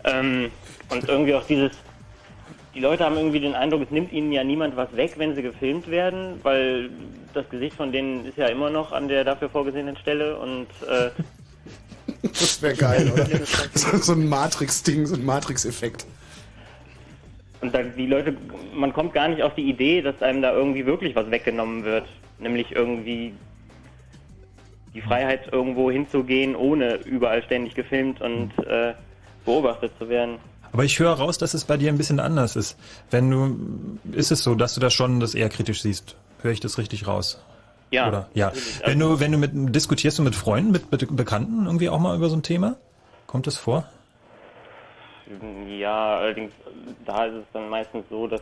Ähm, 0.04 0.50
und 0.90 1.06
irgendwie 1.08 1.34
auch 1.34 1.44
dieses, 1.46 1.72
die 2.78 2.84
Leute 2.84 3.04
haben 3.04 3.16
irgendwie 3.16 3.40
den 3.40 3.56
Eindruck, 3.56 3.82
es 3.82 3.90
nimmt 3.90 4.12
ihnen 4.12 4.30
ja 4.30 4.44
niemand 4.44 4.76
was 4.76 4.94
weg, 4.94 5.14
wenn 5.16 5.34
sie 5.34 5.42
gefilmt 5.42 5.90
werden, 5.90 6.38
weil 6.44 6.90
das 7.34 7.48
Gesicht 7.48 7.74
von 7.74 7.90
denen 7.90 8.24
ist 8.24 8.38
ja 8.38 8.46
immer 8.46 8.70
noch 8.70 8.92
an 8.92 9.08
der 9.08 9.24
dafür 9.24 9.48
vorgesehenen 9.48 9.96
Stelle 9.96 10.36
und 10.38 10.68
äh, 10.88 11.10
Das 12.22 12.62
wäre 12.62 12.76
geil, 12.76 13.10
oder? 13.12 13.26
so, 13.74 14.12
ein 14.12 14.28
Matrix-Ding, 14.28 15.06
so 15.06 15.16
ein 15.16 15.24
Matrix-Effekt. 15.24 16.06
Und 17.62 17.74
da 17.74 17.82
die 17.82 18.06
Leute, 18.06 18.36
man 18.72 18.92
kommt 18.92 19.12
gar 19.12 19.26
nicht 19.26 19.42
auf 19.42 19.56
die 19.56 19.68
Idee, 19.68 20.00
dass 20.00 20.22
einem 20.22 20.40
da 20.40 20.52
irgendwie 20.52 20.86
wirklich 20.86 21.16
was 21.16 21.28
weggenommen 21.32 21.82
wird. 21.82 22.04
Nämlich 22.38 22.70
irgendwie 22.70 23.34
die 24.94 25.00
Freiheit, 25.00 25.52
irgendwo 25.52 25.90
hinzugehen, 25.90 26.54
ohne 26.54 26.94
überall 27.04 27.42
ständig 27.42 27.74
gefilmt 27.74 28.20
und 28.20 28.52
äh, 28.68 28.94
beobachtet 29.44 29.90
zu 29.98 30.08
werden. 30.08 30.38
Aber 30.72 30.84
ich 30.84 30.98
höre 30.98 31.12
raus, 31.12 31.38
dass 31.38 31.54
es 31.54 31.64
bei 31.64 31.76
dir 31.76 31.90
ein 31.90 31.98
bisschen 31.98 32.20
anders 32.20 32.56
ist. 32.56 32.76
Wenn 33.10 33.30
du, 33.30 33.98
ist 34.12 34.30
es 34.30 34.42
so, 34.42 34.54
dass 34.54 34.74
du 34.74 34.80
das 34.80 34.92
schon 34.92 35.20
das 35.20 35.34
eher 35.34 35.48
kritisch 35.48 35.82
siehst? 35.82 36.16
Höre 36.42 36.52
ich 36.52 36.60
das 36.60 36.78
richtig 36.78 37.06
raus? 37.06 37.42
Ja. 37.90 38.08
Oder? 38.08 38.28
Ja. 38.34 38.52
Wenn 38.84 38.98
du, 38.98 39.20
wenn 39.20 39.32
du 39.32 39.38
mit, 39.38 39.52
diskutierst 39.74 40.18
du 40.18 40.22
mit 40.22 40.34
Freunden, 40.34 40.72
mit, 40.72 40.90
mit 40.92 41.16
Bekannten 41.16 41.66
irgendwie 41.66 41.88
auch 41.88 41.98
mal 41.98 42.16
über 42.16 42.28
so 42.28 42.36
ein 42.36 42.42
Thema? 42.42 42.76
Kommt 43.26 43.46
das 43.46 43.56
vor? 43.56 43.84
Ja, 45.68 46.18
allerdings, 46.18 46.52
da 47.04 47.26
ist 47.26 47.34
es 47.34 47.44
dann 47.52 47.68
meistens 47.68 48.04
so, 48.08 48.26
dass, 48.26 48.40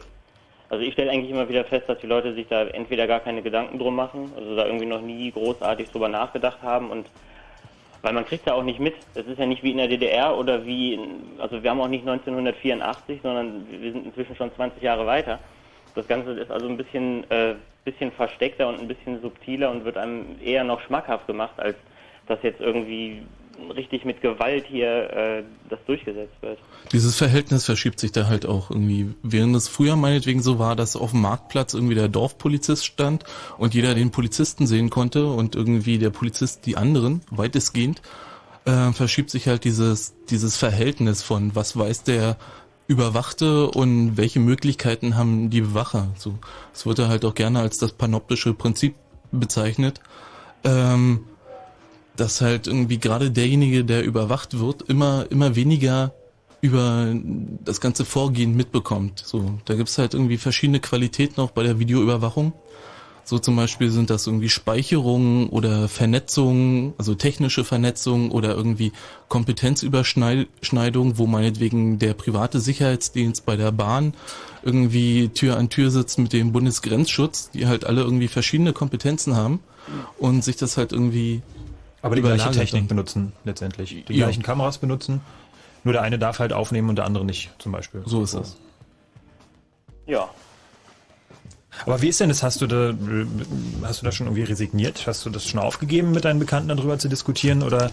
also 0.68 0.84
ich 0.84 0.92
stelle 0.92 1.10
eigentlich 1.10 1.30
immer 1.30 1.48
wieder 1.48 1.64
fest, 1.64 1.88
dass 1.88 1.98
die 1.98 2.06
Leute 2.06 2.34
sich 2.34 2.46
da 2.48 2.62
entweder 2.62 3.06
gar 3.06 3.20
keine 3.20 3.42
Gedanken 3.42 3.78
drum 3.78 3.96
machen, 3.96 4.32
also 4.36 4.54
da 4.54 4.66
irgendwie 4.66 4.86
noch 4.86 5.00
nie 5.00 5.32
großartig 5.32 5.90
drüber 5.90 6.08
nachgedacht 6.08 6.62
haben 6.62 6.90
und 6.90 7.06
weil 8.06 8.12
man 8.12 8.24
kriegt 8.24 8.46
da 8.46 8.52
auch 8.52 8.62
nicht 8.62 8.78
mit. 8.78 8.94
Es 9.16 9.26
ist 9.26 9.36
ja 9.36 9.46
nicht 9.46 9.64
wie 9.64 9.72
in 9.72 9.78
der 9.78 9.88
DDR 9.88 10.38
oder 10.38 10.64
wie, 10.64 10.96
also 11.38 11.60
wir 11.60 11.70
haben 11.70 11.80
auch 11.80 11.88
nicht 11.88 12.06
1984, 12.06 13.18
sondern 13.20 13.66
wir 13.68 13.90
sind 13.90 14.06
inzwischen 14.06 14.36
schon 14.36 14.54
20 14.54 14.80
Jahre 14.80 15.04
weiter. 15.08 15.40
Das 15.96 16.06
Ganze 16.06 16.30
ist 16.34 16.48
also 16.52 16.68
ein 16.68 16.76
bisschen, 16.76 17.28
äh, 17.32 17.56
bisschen 17.84 18.12
versteckter 18.12 18.68
und 18.68 18.78
ein 18.78 18.86
bisschen 18.86 19.20
subtiler 19.22 19.72
und 19.72 19.84
wird 19.84 19.96
einem 19.96 20.36
eher 20.40 20.62
noch 20.62 20.80
schmackhaft 20.82 21.26
gemacht, 21.26 21.54
als 21.56 21.74
dass 22.28 22.40
jetzt 22.44 22.60
irgendwie 22.60 23.22
richtig 23.74 24.04
mit 24.04 24.20
Gewalt 24.20 24.66
hier 24.66 25.10
äh, 25.10 25.42
das 25.68 25.78
durchgesetzt 25.86 26.34
wird. 26.40 26.58
Dieses 26.92 27.16
Verhältnis 27.16 27.64
verschiebt 27.64 28.00
sich 28.00 28.12
da 28.12 28.26
halt 28.26 28.46
auch 28.46 28.70
irgendwie. 28.70 29.14
Während 29.22 29.54
es 29.56 29.68
früher 29.68 29.96
meinetwegen 29.96 30.42
so 30.42 30.58
war, 30.58 30.76
dass 30.76 30.96
auf 30.96 31.10
dem 31.10 31.22
Marktplatz 31.22 31.74
irgendwie 31.74 31.94
der 31.94 32.08
Dorfpolizist 32.08 32.86
stand 32.86 33.24
und 33.58 33.74
jeder 33.74 33.94
den 33.94 34.10
Polizisten 34.10 34.66
sehen 34.66 34.90
konnte 34.90 35.26
und 35.26 35.54
irgendwie 35.54 35.98
der 35.98 36.10
Polizist 36.10 36.66
die 36.66 36.76
anderen, 36.76 37.22
weitestgehend, 37.30 38.02
äh, 38.64 38.92
verschiebt 38.92 39.30
sich 39.30 39.48
halt 39.48 39.64
dieses, 39.64 40.14
dieses 40.28 40.56
Verhältnis 40.56 41.22
von 41.22 41.54
was 41.54 41.76
weiß 41.76 42.02
der 42.04 42.36
Überwachte 42.88 43.68
und 43.68 44.16
welche 44.16 44.38
Möglichkeiten 44.38 45.16
haben 45.16 45.50
die 45.50 45.60
Bewacher. 45.60 46.08
So, 46.16 46.38
es 46.72 46.86
wird 46.86 47.00
halt 47.00 47.24
auch 47.24 47.34
gerne 47.34 47.60
als 47.60 47.78
das 47.78 47.92
panoptische 47.92 48.54
Prinzip 48.54 48.94
bezeichnet. 49.32 50.00
Ähm, 50.62 51.24
dass 52.16 52.40
halt 52.40 52.66
irgendwie 52.66 52.98
gerade 52.98 53.30
derjenige, 53.30 53.84
der 53.84 54.04
überwacht 54.04 54.58
wird, 54.58 54.82
immer, 54.82 55.26
immer 55.30 55.56
weniger 55.56 56.12
über 56.60 57.14
das 57.64 57.80
ganze 57.80 58.04
Vorgehen 58.04 58.56
mitbekommt. 58.56 59.22
So, 59.24 59.58
da 59.66 59.74
gibt's 59.74 59.98
halt 59.98 60.14
irgendwie 60.14 60.38
verschiedene 60.38 60.80
Qualitäten 60.80 61.40
auch 61.40 61.50
bei 61.50 61.62
der 61.62 61.78
Videoüberwachung. 61.78 62.52
So 63.24 63.40
zum 63.40 63.56
Beispiel 63.56 63.90
sind 63.90 64.08
das 64.08 64.28
irgendwie 64.28 64.48
Speicherungen 64.48 65.48
oder 65.48 65.88
Vernetzungen, 65.88 66.94
also 66.96 67.16
technische 67.16 67.64
Vernetzung 67.64 68.30
oder 68.30 68.54
irgendwie 68.54 68.92
Kompetenzüberschneidung, 69.28 71.18
wo 71.18 71.26
meinetwegen 71.26 71.98
der 71.98 72.14
private 72.14 72.60
Sicherheitsdienst 72.60 73.44
bei 73.44 73.56
der 73.56 73.72
Bahn 73.72 74.14
irgendwie 74.62 75.28
Tür 75.30 75.56
an 75.56 75.70
Tür 75.70 75.90
sitzt 75.90 76.20
mit 76.20 76.32
dem 76.32 76.52
Bundesgrenzschutz, 76.52 77.50
die 77.50 77.66
halt 77.66 77.84
alle 77.84 78.02
irgendwie 78.02 78.28
verschiedene 78.28 78.72
Kompetenzen 78.72 79.34
haben 79.34 79.58
und 80.18 80.44
sich 80.44 80.54
das 80.54 80.76
halt 80.76 80.92
irgendwie 80.92 81.42
Aber 82.02 82.14
die 82.16 82.22
gleiche 82.22 82.50
Technik 82.50 82.88
benutzen 82.88 83.32
letztendlich. 83.44 84.04
Die 84.06 84.14
Ja. 84.14 84.26
gleichen 84.26 84.42
Kameras 84.42 84.78
benutzen. 84.78 85.20
Nur 85.84 85.92
der 85.92 86.02
eine 86.02 86.18
darf 86.18 86.38
halt 86.40 86.52
aufnehmen 86.52 86.88
und 86.88 86.96
der 86.96 87.04
andere 87.04 87.24
nicht, 87.24 87.50
zum 87.58 87.72
Beispiel. 87.72 88.02
So 88.06 88.22
ist 88.22 88.34
es. 88.34 88.56
Ja. 90.06 90.28
Aber 91.84 92.00
wie 92.00 92.08
ist 92.08 92.20
denn 92.20 92.28
das? 92.28 92.42
Hast 92.42 92.60
du 92.62 92.66
da, 92.66 92.94
hast 93.82 94.00
du 94.00 94.04
da 94.04 94.12
schon 94.12 94.26
irgendwie 94.26 94.44
resigniert? 94.44 95.06
Hast 95.06 95.26
du 95.26 95.30
das 95.30 95.44
schon 95.46 95.60
aufgegeben, 95.60 96.12
mit 96.12 96.24
deinen 96.24 96.38
Bekannten 96.38 96.68
darüber 96.68 96.98
zu 96.98 97.08
diskutieren? 97.08 97.62
Oder 97.62 97.90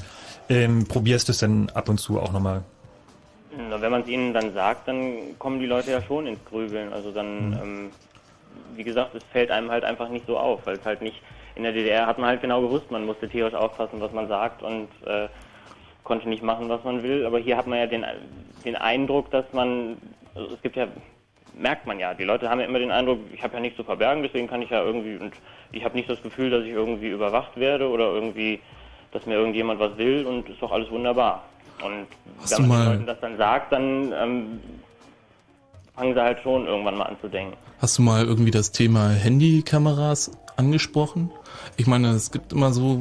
ähm, 0.49 0.85
probierst 0.87 1.27
du 1.27 1.31
es 1.33 1.39
denn 1.39 1.69
ab 1.71 1.89
und 1.89 1.99
zu 1.99 2.19
auch 2.19 2.31
nochmal? 2.31 2.63
Na, 3.69 3.79
wenn 3.81 3.91
man 3.91 4.01
es 4.01 4.07
ihnen 4.07 4.33
dann 4.33 4.53
sagt, 4.53 4.87
dann 4.87 5.37
kommen 5.37 5.59
die 5.59 5.65
Leute 5.65 5.91
ja 5.91 6.01
schon 6.01 6.25
ins 6.27 6.39
Grübeln. 6.45 6.93
Also 6.93 7.11
dann, 7.11 7.49
Mhm. 7.49 7.53
ähm, 7.61 7.89
wie 8.75 8.83
gesagt, 8.83 9.13
es 9.15 9.23
fällt 9.31 9.51
einem 9.51 9.69
halt 9.69 9.83
einfach 9.83 10.09
nicht 10.09 10.25
so 10.25 10.37
auf, 10.37 10.65
weil 10.65 10.77
es 10.77 10.85
halt 10.85 11.01
nicht, 11.01 11.21
in 11.55 11.63
der 11.63 11.71
DDR 11.71 12.07
hat 12.07 12.17
man 12.17 12.27
halt 12.27 12.41
genau 12.41 12.61
gewusst, 12.61 12.91
man 12.91 13.05
musste 13.05 13.29
tierisch 13.29 13.53
aufpassen, 13.53 14.01
was 14.01 14.11
man 14.11 14.27
sagt 14.27 14.63
und 14.63 14.87
äh, 15.05 15.27
konnte 16.03 16.27
nicht 16.27 16.43
machen, 16.43 16.69
was 16.69 16.83
man 16.83 17.03
will. 17.03 17.25
Aber 17.25 17.39
hier 17.39 17.57
hat 17.57 17.67
man 17.67 17.79
ja 17.79 17.87
den, 17.87 18.05
den 18.65 18.75
Eindruck, 18.75 19.31
dass 19.31 19.45
man 19.53 19.97
also 20.35 20.53
es 20.53 20.61
gibt 20.61 20.75
ja, 20.75 20.87
merkt 21.55 21.85
man 21.85 21.99
ja, 21.99 22.13
die 22.13 22.23
Leute 22.23 22.49
haben 22.49 22.59
ja 22.59 22.65
immer 22.65 22.79
den 22.79 22.91
Eindruck, 22.91 23.19
ich 23.33 23.43
habe 23.43 23.55
ja 23.55 23.59
nichts 23.59 23.77
zu 23.77 23.83
verbergen, 23.83 24.23
deswegen 24.23 24.47
kann 24.47 24.61
ich 24.61 24.69
ja 24.69 24.83
irgendwie, 24.83 25.17
und 25.17 25.33
ich 25.71 25.83
habe 25.83 25.95
nicht 25.95 26.09
das 26.09 26.21
Gefühl, 26.21 26.49
dass 26.49 26.63
ich 26.63 26.71
irgendwie 26.71 27.09
überwacht 27.09 27.57
werde 27.57 27.89
oder 27.89 28.05
irgendwie, 28.05 28.59
dass 29.11 29.25
mir 29.25 29.35
irgendjemand 29.35 29.79
was 29.79 29.97
will 29.97 30.25
und 30.25 30.49
ist 30.49 30.61
doch 30.61 30.71
alles 30.71 30.89
wunderbar. 30.89 31.43
Und 31.83 32.07
Hast 32.41 32.57
wenn 32.57 32.67
man 32.67 32.79
den 32.79 32.89
Leuten 32.93 33.05
das 33.05 33.19
dann 33.19 33.37
sagt, 33.37 33.71
dann 33.71 34.13
ähm, 34.13 34.59
fangen 35.95 36.13
sie 36.13 36.21
halt 36.21 36.39
schon 36.41 36.65
irgendwann 36.65 36.97
mal 36.97 37.05
an 37.05 37.17
zu 37.21 37.27
denken. 37.27 37.55
Hast 37.79 37.97
du 37.97 38.01
mal 38.01 38.25
irgendwie 38.25 38.51
das 38.51 38.71
Thema 38.71 39.09
Handykameras 39.09 40.31
angesprochen? 40.55 41.31
Ich 41.77 41.87
meine, 41.87 42.11
es 42.11 42.31
gibt 42.31 42.53
immer 42.53 42.71
so, 42.71 42.99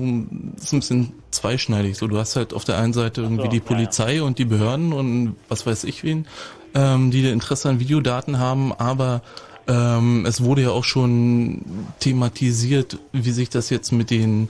es 0.57 0.65
ist 0.65 0.73
ein 0.73 0.81
bisschen 0.81 1.13
zweischneidig. 1.31 1.97
So, 1.97 2.07
du 2.07 2.19
hast 2.19 2.37
halt 2.37 2.55
auf 2.55 2.65
der 2.65 2.79
einen 2.79 2.93
Seite 2.93 3.23
irgendwie 3.23 3.45
so, 3.45 3.51
die 3.51 3.59
ja, 3.59 3.63
Polizei 3.63 4.23
und 4.23 4.39
die 4.39 4.45
Behörden 4.45 4.93
und 4.93 5.37
was 5.49 5.67
weiß 5.67 5.85
ich 5.85 6.05
wen, 6.05 6.27
ähm, 6.75 7.11
die 7.11 7.29
Interesse 7.29 7.69
an 7.69 7.81
Videodaten 7.81 8.39
haben, 8.39 8.73
aber 8.73 9.23
ähm, 9.69 10.25
es 10.27 10.43
wurde 10.43 10.63
ja 10.63 10.71
auch 10.71 10.85
schon 10.85 11.63
thematisiert, 12.01 12.99
wie 13.13 13.31
sich 13.31 13.51
das 13.51 13.71
jetzt 13.71 13.93
mit 13.93 14.11
den 14.11 14.49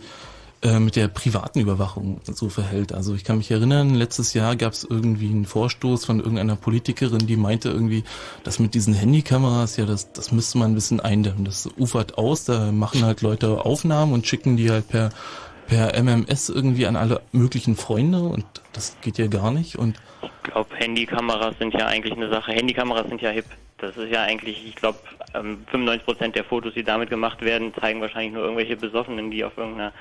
äh, 0.63 0.79
mit 0.79 0.97
der 0.97 1.09
privaten 1.09 1.61
Überwachung 1.61 2.21
so 2.25 2.49
verhält. 2.49 2.93
Also 2.93 3.15
ich 3.15 3.25
kann 3.25 3.39
mich 3.39 3.51
erinnern, 3.51 3.95
letztes 3.95 4.33
Jahr 4.35 4.57
gab 4.57 4.73
es 4.73 4.85
irgendwie 4.85 5.29
einen 5.29 5.45
Vorstoß 5.45 6.05
von 6.05 6.19
irgendeiner 6.19 6.57
Politikerin, 6.57 7.27
die 7.27 7.37
meinte 7.37 7.69
irgendwie, 7.69 8.05
dass 8.45 8.59
mit 8.59 8.75
diesen 8.75 8.95
Handykameras, 8.95 9.77
ja, 9.77 9.87
das, 9.87 10.13
das 10.13 10.33
müsste 10.33 10.59
man 10.59 10.73
ein 10.73 10.75
bisschen 10.75 11.01
eindämmen. 11.01 11.45
Das 11.45 11.69
ufert 11.79 12.17
aus, 12.19 12.45
da 12.45 12.73
machen 12.73 13.05
halt 13.05 13.23
Leute 13.23 13.65
Aufnahmen 13.65 14.13
und 14.13 14.27
schicken 14.27 14.57
die 14.57 14.71
halt 14.71 14.89
per 14.89 15.11
per 15.67 15.95
MMS 15.95 16.49
irgendwie 16.49 16.87
an 16.87 16.97
alle 16.97 17.23
möglichen 17.33 17.77
Freunde 17.77 18.21
und 18.21 18.45
das 18.73 18.97
geht 19.01 19.17
ja 19.19 19.27
gar 19.29 19.51
nicht 19.51 19.77
und 19.77 19.99
Ich 20.23 20.31
glaube, 20.43 20.75
Handykameras 20.77 21.57
sind 21.59 21.73
ja 21.73 21.87
eigentlich 21.87 22.13
eine 22.13 22.29
Sache. 22.29 22.53
Handykameras 22.53 23.09
sind 23.09 23.23
ja 23.23 23.31
hip. 23.31 23.47
Das 23.79 23.97
ist 23.97 24.13
ja 24.13 24.23
eigentlich, 24.23 24.65
ich 24.67 24.77
glaube, 24.77 24.99
ähm, 25.35 25.65
95% 25.73 26.33
der 26.33 26.45
Fotos, 26.45 26.75
die 26.75 26.85
damit 26.85 27.11
gemacht 27.11 27.43
werden, 27.43 27.73
zeigen 27.75 28.01
wahrscheinlich 28.01 28.33
nur 28.33 28.43
irgendwelche 28.43 28.77
Besoffenen, 28.77 29.31
die 29.31 29.45
auf 29.45 29.57
irgendeiner 29.57 29.93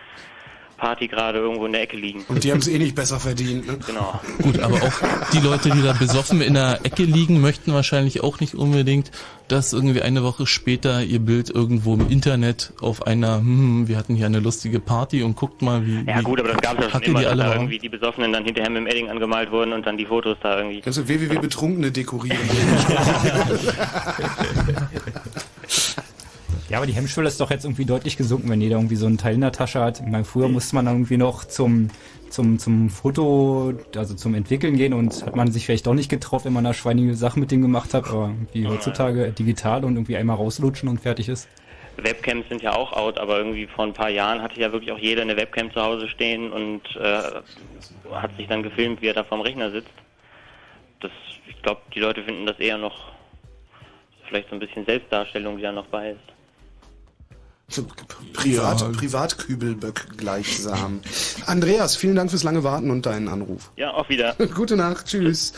Party 0.81 1.07
gerade 1.07 1.37
irgendwo 1.37 1.67
in 1.67 1.73
der 1.73 1.83
Ecke 1.83 1.95
liegen. 1.95 2.25
Und 2.27 2.43
die 2.43 2.51
haben 2.51 2.57
es 2.57 2.67
eh 2.67 2.79
nicht 2.79 2.95
besser 2.95 3.19
verdient. 3.19 3.67
Ne? 3.67 3.77
Genau. 3.85 4.19
Gut, 4.41 4.59
aber 4.59 4.77
auch 4.77 5.29
die 5.31 5.37
Leute, 5.37 5.69
die 5.69 5.83
da 5.83 5.93
besoffen 5.93 6.41
in 6.41 6.55
der 6.55 6.79
Ecke 6.83 7.03
liegen, 7.03 7.39
möchten 7.39 7.71
wahrscheinlich 7.71 8.23
auch 8.23 8.39
nicht 8.39 8.55
unbedingt, 8.55 9.11
dass 9.47 9.73
irgendwie 9.73 10.01
eine 10.01 10.23
Woche 10.23 10.47
später 10.47 11.03
ihr 11.03 11.19
Bild 11.19 11.51
irgendwo 11.51 11.93
im 11.93 12.09
Internet 12.09 12.73
auf 12.81 13.05
einer, 13.05 13.37
hm, 13.37 13.87
wir 13.87 13.95
hatten 13.95 14.15
hier 14.15 14.25
eine 14.25 14.39
lustige 14.39 14.79
Party 14.79 15.21
und 15.21 15.35
guckt 15.35 15.61
mal, 15.61 15.85
wie, 15.85 16.03
Ja 16.07 16.17
wie 16.17 16.23
gut, 16.23 16.39
aber 16.39 16.49
das 16.49 16.61
gab 16.61 16.79
es 16.79 16.85
ja 16.85 16.89
schon 16.89 17.03
immer, 17.03 17.19
die 17.19 17.25
dass 17.25 17.33
alle 17.33 17.43
da 17.43 17.53
irgendwie 17.53 17.77
die 17.77 17.89
Besoffenen 17.89 18.33
dann 18.33 18.43
hinterher 18.43 18.71
mit 18.71 18.79
dem 18.81 18.87
Edding 18.87 19.09
angemalt 19.11 19.51
wurden 19.51 19.73
und 19.73 19.85
dann 19.85 19.97
die 19.97 20.07
Fotos 20.07 20.37
da 20.41 20.57
irgendwie. 20.57 20.81
Kannst 20.81 20.97
du 20.97 21.07
www 21.07 21.37
Betrunkene 21.37 21.91
dekorieren? 21.91 22.39
Ja, 26.71 26.77
aber 26.77 26.85
die 26.85 26.93
Hemmschwelle 26.93 27.27
ist 27.27 27.41
doch 27.41 27.51
jetzt 27.51 27.65
irgendwie 27.65 27.83
deutlich 27.83 28.15
gesunken, 28.15 28.49
wenn 28.49 28.61
jeder 28.61 28.77
irgendwie 28.77 28.95
so 28.95 29.05
einen 29.05 29.17
Teil 29.17 29.35
in 29.35 29.41
der 29.41 29.51
Tasche 29.51 29.81
hat. 29.81 29.99
Ich 29.99 30.05
meine, 30.05 30.23
früher 30.23 30.47
musste 30.47 30.73
man 30.73 30.87
irgendwie 30.87 31.17
noch 31.17 31.43
zum, 31.43 31.89
zum, 32.29 32.59
zum 32.59 32.89
Foto, 32.89 33.73
also 33.93 34.15
zum 34.15 34.35
Entwickeln 34.35 34.77
gehen 34.77 34.93
und 34.93 35.25
hat 35.25 35.35
man 35.35 35.51
sich 35.51 35.65
vielleicht 35.65 35.85
doch 35.85 35.93
nicht 35.93 36.07
getraut, 36.07 36.45
wenn 36.45 36.53
man 36.53 36.63
da 36.63 36.73
schweinige 36.73 37.13
Sachen 37.13 37.41
mit 37.41 37.51
dem 37.51 37.61
gemacht 37.61 37.93
hat, 37.93 38.07
aber 38.07 38.27
irgendwie 38.29 38.67
heutzutage 38.67 39.33
digital 39.33 39.83
und 39.83 39.95
irgendwie 39.95 40.15
einmal 40.15 40.37
rauslutschen 40.37 40.87
und 40.87 41.01
fertig 41.01 41.27
ist. 41.27 41.49
Webcams 41.97 42.47
sind 42.47 42.61
ja 42.61 42.73
auch 42.73 42.93
out, 42.93 43.17
aber 43.17 43.39
irgendwie 43.39 43.67
vor 43.67 43.83
ein 43.83 43.93
paar 43.93 44.09
Jahren 44.09 44.41
hatte 44.41 44.61
ja 44.61 44.71
wirklich 44.71 44.93
auch 44.93 44.97
jeder 44.97 45.23
eine 45.23 45.35
Webcam 45.35 45.73
zu 45.73 45.81
Hause 45.81 46.07
stehen 46.07 46.53
und 46.53 46.83
äh, 46.95 48.13
hat 48.13 48.31
sich 48.37 48.47
dann 48.47 48.63
gefilmt, 48.63 49.01
wie 49.01 49.07
er 49.07 49.13
da 49.13 49.25
vorm 49.25 49.41
Rechner 49.41 49.71
sitzt. 49.71 49.91
Das, 51.01 51.11
ich 51.49 51.61
glaube, 51.63 51.81
die 51.93 51.99
Leute 51.99 52.23
finden 52.23 52.45
das 52.45 52.59
eher 52.59 52.77
noch 52.77 53.11
vielleicht 54.29 54.47
so 54.47 54.55
ein 54.55 54.59
bisschen 54.59 54.85
Selbstdarstellung, 54.85 55.57
die 55.57 55.63
da 55.63 55.73
noch 55.73 55.87
bei 55.87 56.11
ist. 56.11 56.40
Privat, 58.33 58.81
Ja. 58.81 58.89
Privatkübelböck 58.89 60.17
gleichsam. 60.17 60.99
Andreas, 61.45 61.95
vielen 61.95 62.15
Dank 62.15 62.29
fürs 62.29 62.43
lange 62.43 62.63
Warten 62.63 62.91
und 62.91 63.05
deinen 63.05 63.27
Anruf. 63.27 63.71
Ja, 63.77 63.93
auch 63.93 64.09
wieder. 64.09 64.35
Gute 64.55 64.75
Nacht, 64.75 65.05
tschüss. 65.07 65.53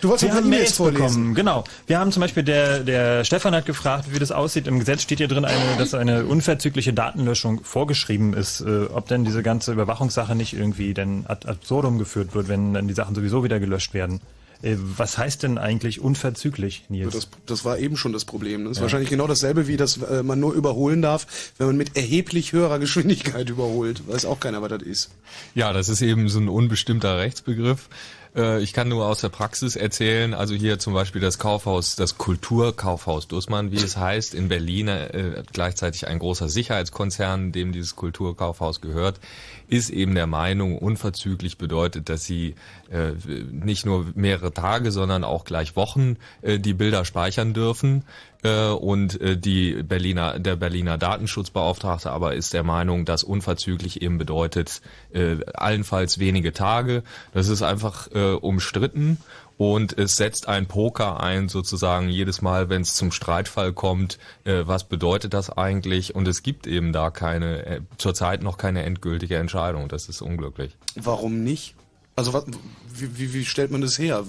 Du 0.00 0.08
wolltest 0.08 0.24
Wir 0.24 0.34
haben 0.34 0.42
paar 0.42 0.48
Mails 0.50 0.60
E-Mails 0.60 0.76
vorlesen. 0.76 1.02
bekommen, 1.04 1.34
genau. 1.34 1.64
Wir 1.86 1.98
haben 1.98 2.10
zum 2.10 2.20
Beispiel, 2.22 2.42
der, 2.42 2.80
der 2.80 3.24
Stefan 3.24 3.54
hat 3.54 3.66
gefragt, 3.66 4.06
wie 4.12 4.18
das 4.18 4.32
aussieht. 4.32 4.66
Im 4.66 4.78
Gesetz 4.78 5.02
steht 5.02 5.18
hier 5.18 5.28
drin, 5.28 5.44
eine, 5.44 5.58
dass 5.78 5.92
eine 5.94 6.24
unverzügliche 6.24 6.92
Datenlöschung 6.94 7.62
vorgeschrieben 7.64 8.32
ist. 8.32 8.60
Äh, 8.62 8.84
ob 8.92 9.08
denn 9.08 9.24
diese 9.24 9.42
ganze 9.42 9.72
Überwachungssache 9.72 10.34
nicht 10.34 10.54
irgendwie 10.54 10.94
denn 10.94 11.24
ad 11.26 11.46
absurdum 11.48 11.98
geführt 11.98 12.34
wird, 12.34 12.48
wenn 12.48 12.72
dann 12.74 12.88
die 12.88 12.94
Sachen 12.94 13.14
sowieso 13.14 13.44
wieder 13.44 13.60
gelöscht 13.60 13.92
werden. 13.94 14.20
Äh, 14.62 14.76
was 14.78 15.16
heißt 15.18 15.42
denn 15.42 15.58
eigentlich 15.58 16.00
unverzüglich, 16.00 16.84
Nils? 16.88 17.14
Das, 17.14 17.28
das 17.46 17.64
war 17.64 17.78
eben 17.78 17.96
schon 17.96 18.12
das 18.12 18.24
Problem. 18.24 18.64
Das 18.64 18.72
ist 18.72 18.76
Ja. 18.78 18.82
wahrscheinlich 18.82 19.10
genau 19.10 19.26
dasselbe, 19.26 19.66
wie 19.66 19.76
dass 19.76 19.96
äh, 19.98 20.22
man 20.22 20.38
nur 20.40 20.52
überholen 20.54 21.02
darf, 21.02 21.52
wenn 21.58 21.66
man 21.68 21.76
mit 21.76 21.96
erheblich 21.96 22.52
höherer 22.52 22.78
Geschwindigkeit 22.78 23.48
überholt. 23.48 24.06
Weiß 24.08 24.24
auch 24.24 24.40
keiner, 24.40 24.60
was 24.62 24.70
das 24.70 24.82
ist. 24.82 25.10
Ja, 25.54 25.72
das 25.72 25.88
ist 25.88 26.02
eben 26.02 26.28
so 26.28 26.38
ein 26.40 26.48
unbestimmter 26.48 27.18
Rechtsbegriff. 27.18 27.88
Äh, 28.34 28.62
Ich 28.62 28.72
kann 28.72 28.88
nur 28.88 29.06
aus 29.06 29.20
der 29.20 29.28
Praxis 29.28 29.76
erzählen, 29.76 30.34
also 30.34 30.54
hier 30.54 30.78
zum 30.78 30.94
Beispiel 30.94 31.20
das 31.20 31.38
Kaufhaus, 31.38 31.96
das 31.96 32.18
Kulturkaufhaus 32.18 33.28
Dussmann, 33.28 33.72
wie 33.72 33.76
es 33.76 33.96
heißt, 33.96 34.34
in 34.34 34.48
Berlin, 34.48 34.88
äh, 34.88 35.42
gleichzeitig 35.52 36.06
ein 36.06 36.18
großer 36.18 36.48
Sicherheitskonzern, 36.48 37.52
dem 37.52 37.72
dieses 37.72 37.96
Kulturkaufhaus 37.96 38.80
gehört, 38.80 39.20
ist 39.68 39.90
eben 39.90 40.14
der 40.14 40.26
Meinung, 40.26 40.78
unverzüglich 40.78 41.58
bedeutet, 41.58 42.08
dass 42.08 42.24
sie 42.24 42.54
äh, 42.90 43.12
nicht 43.50 43.86
nur 43.86 44.06
mehrere 44.14 44.52
Tage, 44.52 44.90
sondern 44.90 45.24
auch 45.24 45.44
gleich 45.44 45.76
Wochen 45.76 46.16
die 46.42 46.74
Bilder 46.74 47.04
speichern 47.04 47.54
dürfen. 47.54 48.04
Äh, 48.42 48.68
und 48.68 49.20
äh, 49.20 49.36
die 49.36 49.82
Berliner, 49.82 50.38
der 50.38 50.56
Berliner 50.56 50.98
Datenschutzbeauftragte 50.98 52.10
aber 52.10 52.34
ist 52.34 52.54
der 52.54 52.62
Meinung, 52.62 53.04
dass 53.04 53.22
unverzüglich 53.22 54.02
eben 54.02 54.18
bedeutet, 54.18 54.80
äh, 55.12 55.36
allenfalls 55.54 56.18
wenige 56.18 56.52
Tage. 56.52 57.02
Das 57.32 57.48
ist 57.48 57.62
einfach 57.62 58.08
äh, 58.12 58.32
umstritten. 58.32 59.18
Und 59.60 59.98
es 59.98 60.16
setzt 60.16 60.48
ein 60.48 60.64
Poker 60.68 61.20
ein, 61.20 61.50
sozusagen 61.50 62.08
jedes 62.08 62.40
Mal, 62.40 62.70
wenn 62.70 62.80
es 62.80 62.94
zum 62.94 63.12
Streitfall 63.12 63.74
kommt, 63.74 64.18
äh, 64.44 64.62
was 64.64 64.84
bedeutet 64.84 65.34
das 65.34 65.50
eigentlich? 65.50 66.14
Und 66.14 66.26
es 66.28 66.42
gibt 66.42 66.66
eben 66.66 66.94
da 66.94 67.10
keine, 67.10 67.66
äh, 67.66 67.80
zurzeit 67.98 68.42
noch 68.42 68.56
keine 68.56 68.84
endgültige 68.84 69.36
Entscheidung. 69.36 69.88
Das 69.88 70.08
ist 70.08 70.22
unglücklich. 70.22 70.78
Warum 70.94 71.44
nicht? 71.44 71.74
Also 72.16 72.32
was, 72.32 72.46
wie, 72.94 73.18
wie, 73.18 73.34
wie 73.34 73.44
stellt 73.44 73.70
man 73.70 73.82
das 73.82 73.98
her? 73.98 74.24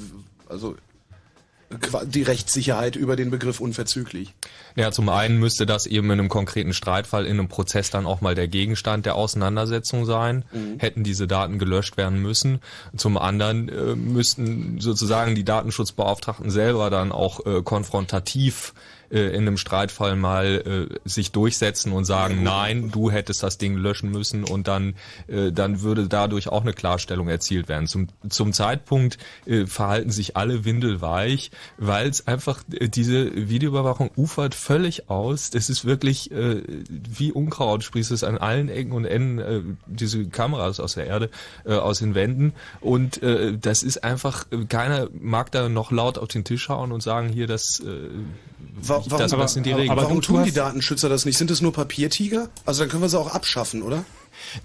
Also 0.50 0.76
die 2.06 2.24
Rechtssicherheit 2.24 2.96
über 2.96 3.16
den 3.16 3.32
Begriff 3.32 3.60
unverzüglich. 3.60 4.34
Ja, 4.76 4.92
zum 4.92 5.10
einen 5.10 5.38
müsste 5.40 5.66
das 5.66 5.86
eben 5.86 6.08
in 6.08 6.20
einem 6.20 6.30
konkreten 6.30 6.74
Streitfall 6.74 7.26
in 7.26 7.40
einem 7.40 7.48
Prozess 7.48 7.90
dann 7.90 8.06
auch 8.06 8.22
mal 8.22 8.36
der 8.36 8.48
Gegenstand 8.48 9.06
der 9.06 9.16
Auseinandersetzung 9.16 10.06
sein. 10.06 10.46
Mhm. 10.52 10.80
Hätten 10.80 11.04
diese 11.04 11.28
Daten 11.28 11.60
gelöscht 11.60 11.98
werden 11.98 12.22
müssen. 12.22 12.60
Zum 12.96 13.18
anderen 13.18 13.70
äh, 13.70 13.96
müssten 13.96 14.80
sozusagen 14.80 15.36
die 15.36 15.46
Datenschutzbeauftragten 15.46 16.52
selber 16.52 16.90
dann 16.90 17.12
auch 17.12 17.46
äh, 17.46 17.62
konfrontativ 17.62 18.74
äh, 19.12 19.30
in 19.30 19.42
einem 19.42 19.58
Streitfall 19.58 20.16
mal 20.16 20.90
äh, 20.94 21.10
sich 21.10 21.32
durchsetzen 21.32 21.92
und 21.92 22.06
sagen, 22.06 22.44
nein, 22.44 22.92
du 22.92 23.12
hättest 23.12 23.44
das 23.44 23.58
Ding 23.58 23.78
löschen 23.78 24.12
müssen 24.12 24.44
und 24.44 24.68
dann, 24.68 24.96
äh, 25.28 25.52
dann 25.52 25.82
würde 25.82 26.08
dadurch 26.08 26.50
auch 26.50 26.62
eine 26.62 26.74
Klarstellung 26.74 27.30
erzielt 27.30 27.68
werden. 27.70 27.88
Zum, 27.88 28.08
zum 28.30 28.54
Zeitpunkt 28.54 29.18
äh, 29.46 29.66
verhalten 29.66 30.12
sich 30.12 30.38
alle 30.38 30.66
windelweich, 30.66 31.52
weil 31.78 32.10
es 32.10 32.28
einfach 32.28 32.64
äh, 32.72 32.90
diese 32.90 33.50
Videoüberwachung 33.50 34.12
ufert 34.16 34.56
völlig 34.56 35.10
aus. 35.10 35.50
Das 35.50 35.70
ist 35.70 35.86
wirklich 35.86 36.32
äh, 36.32 36.62
wie 36.90 37.32
Unkraut, 37.32 37.84
sprießt 37.84 38.12
es 38.12 38.24
an 38.24 38.38
allen 38.38 38.70
Ecken 38.70 38.92
und 38.92 39.06
Enden 39.06 39.40
äh, 39.40 39.62
diese 39.88 40.26
Kameras 40.26 40.80
aus 40.80 40.96
der 40.96 41.08
Erde, 41.08 41.30
äh, 41.66 41.74
aus 41.74 42.00
den 42.00 42.16
Wänden 42.16 42.54
und 42.80 43.22
äh, 43.22 43.58
das 43.58 43.84
ist 43.84 44.04
einfach, 44.04 44.46
äh, 44.52 44.66
keiner 44.66 45.10
mag 45.14 45.52
da 45.52 45.70
noch 45.70 45.92
laut 45.92 46.18
auf 46.18 46.28
den 46.28 46.44
Tisch 46.44 46.70
hauen 46.70 46.92
und 46.92 47.02
sagen, 47.02 47.30
hier, 47.30 47.48
das, 47.48 47.80
äh, 47.80 48.10
Wa- 48.74 49.04
Warum, 49.06 49.20
das, 49.20 49.32
das 49.32 49.54
sind 49.54 49.66
die 49.66 49.72
Regeln. 49.74 49.98
warum 49.98 50.22
tun 50.22 50.44
die 50.44 50.52
Datenschützer 50.52 51.10
das 51.10 51.26
nicht? 51.26 51.38
Sind 51.38 51.52
es 51.52 51.62
nur 51.62 51.74
Papiertiger? 51.74 52.50
Also 52.66 52.82
dann 52.84 52.90
können 52.90 53.04
wir 53.04 53.10
sie 53.10 53.20
auch 53.20 53.34
abschaffen, 53.34 53.82
oder? 53.84 54.04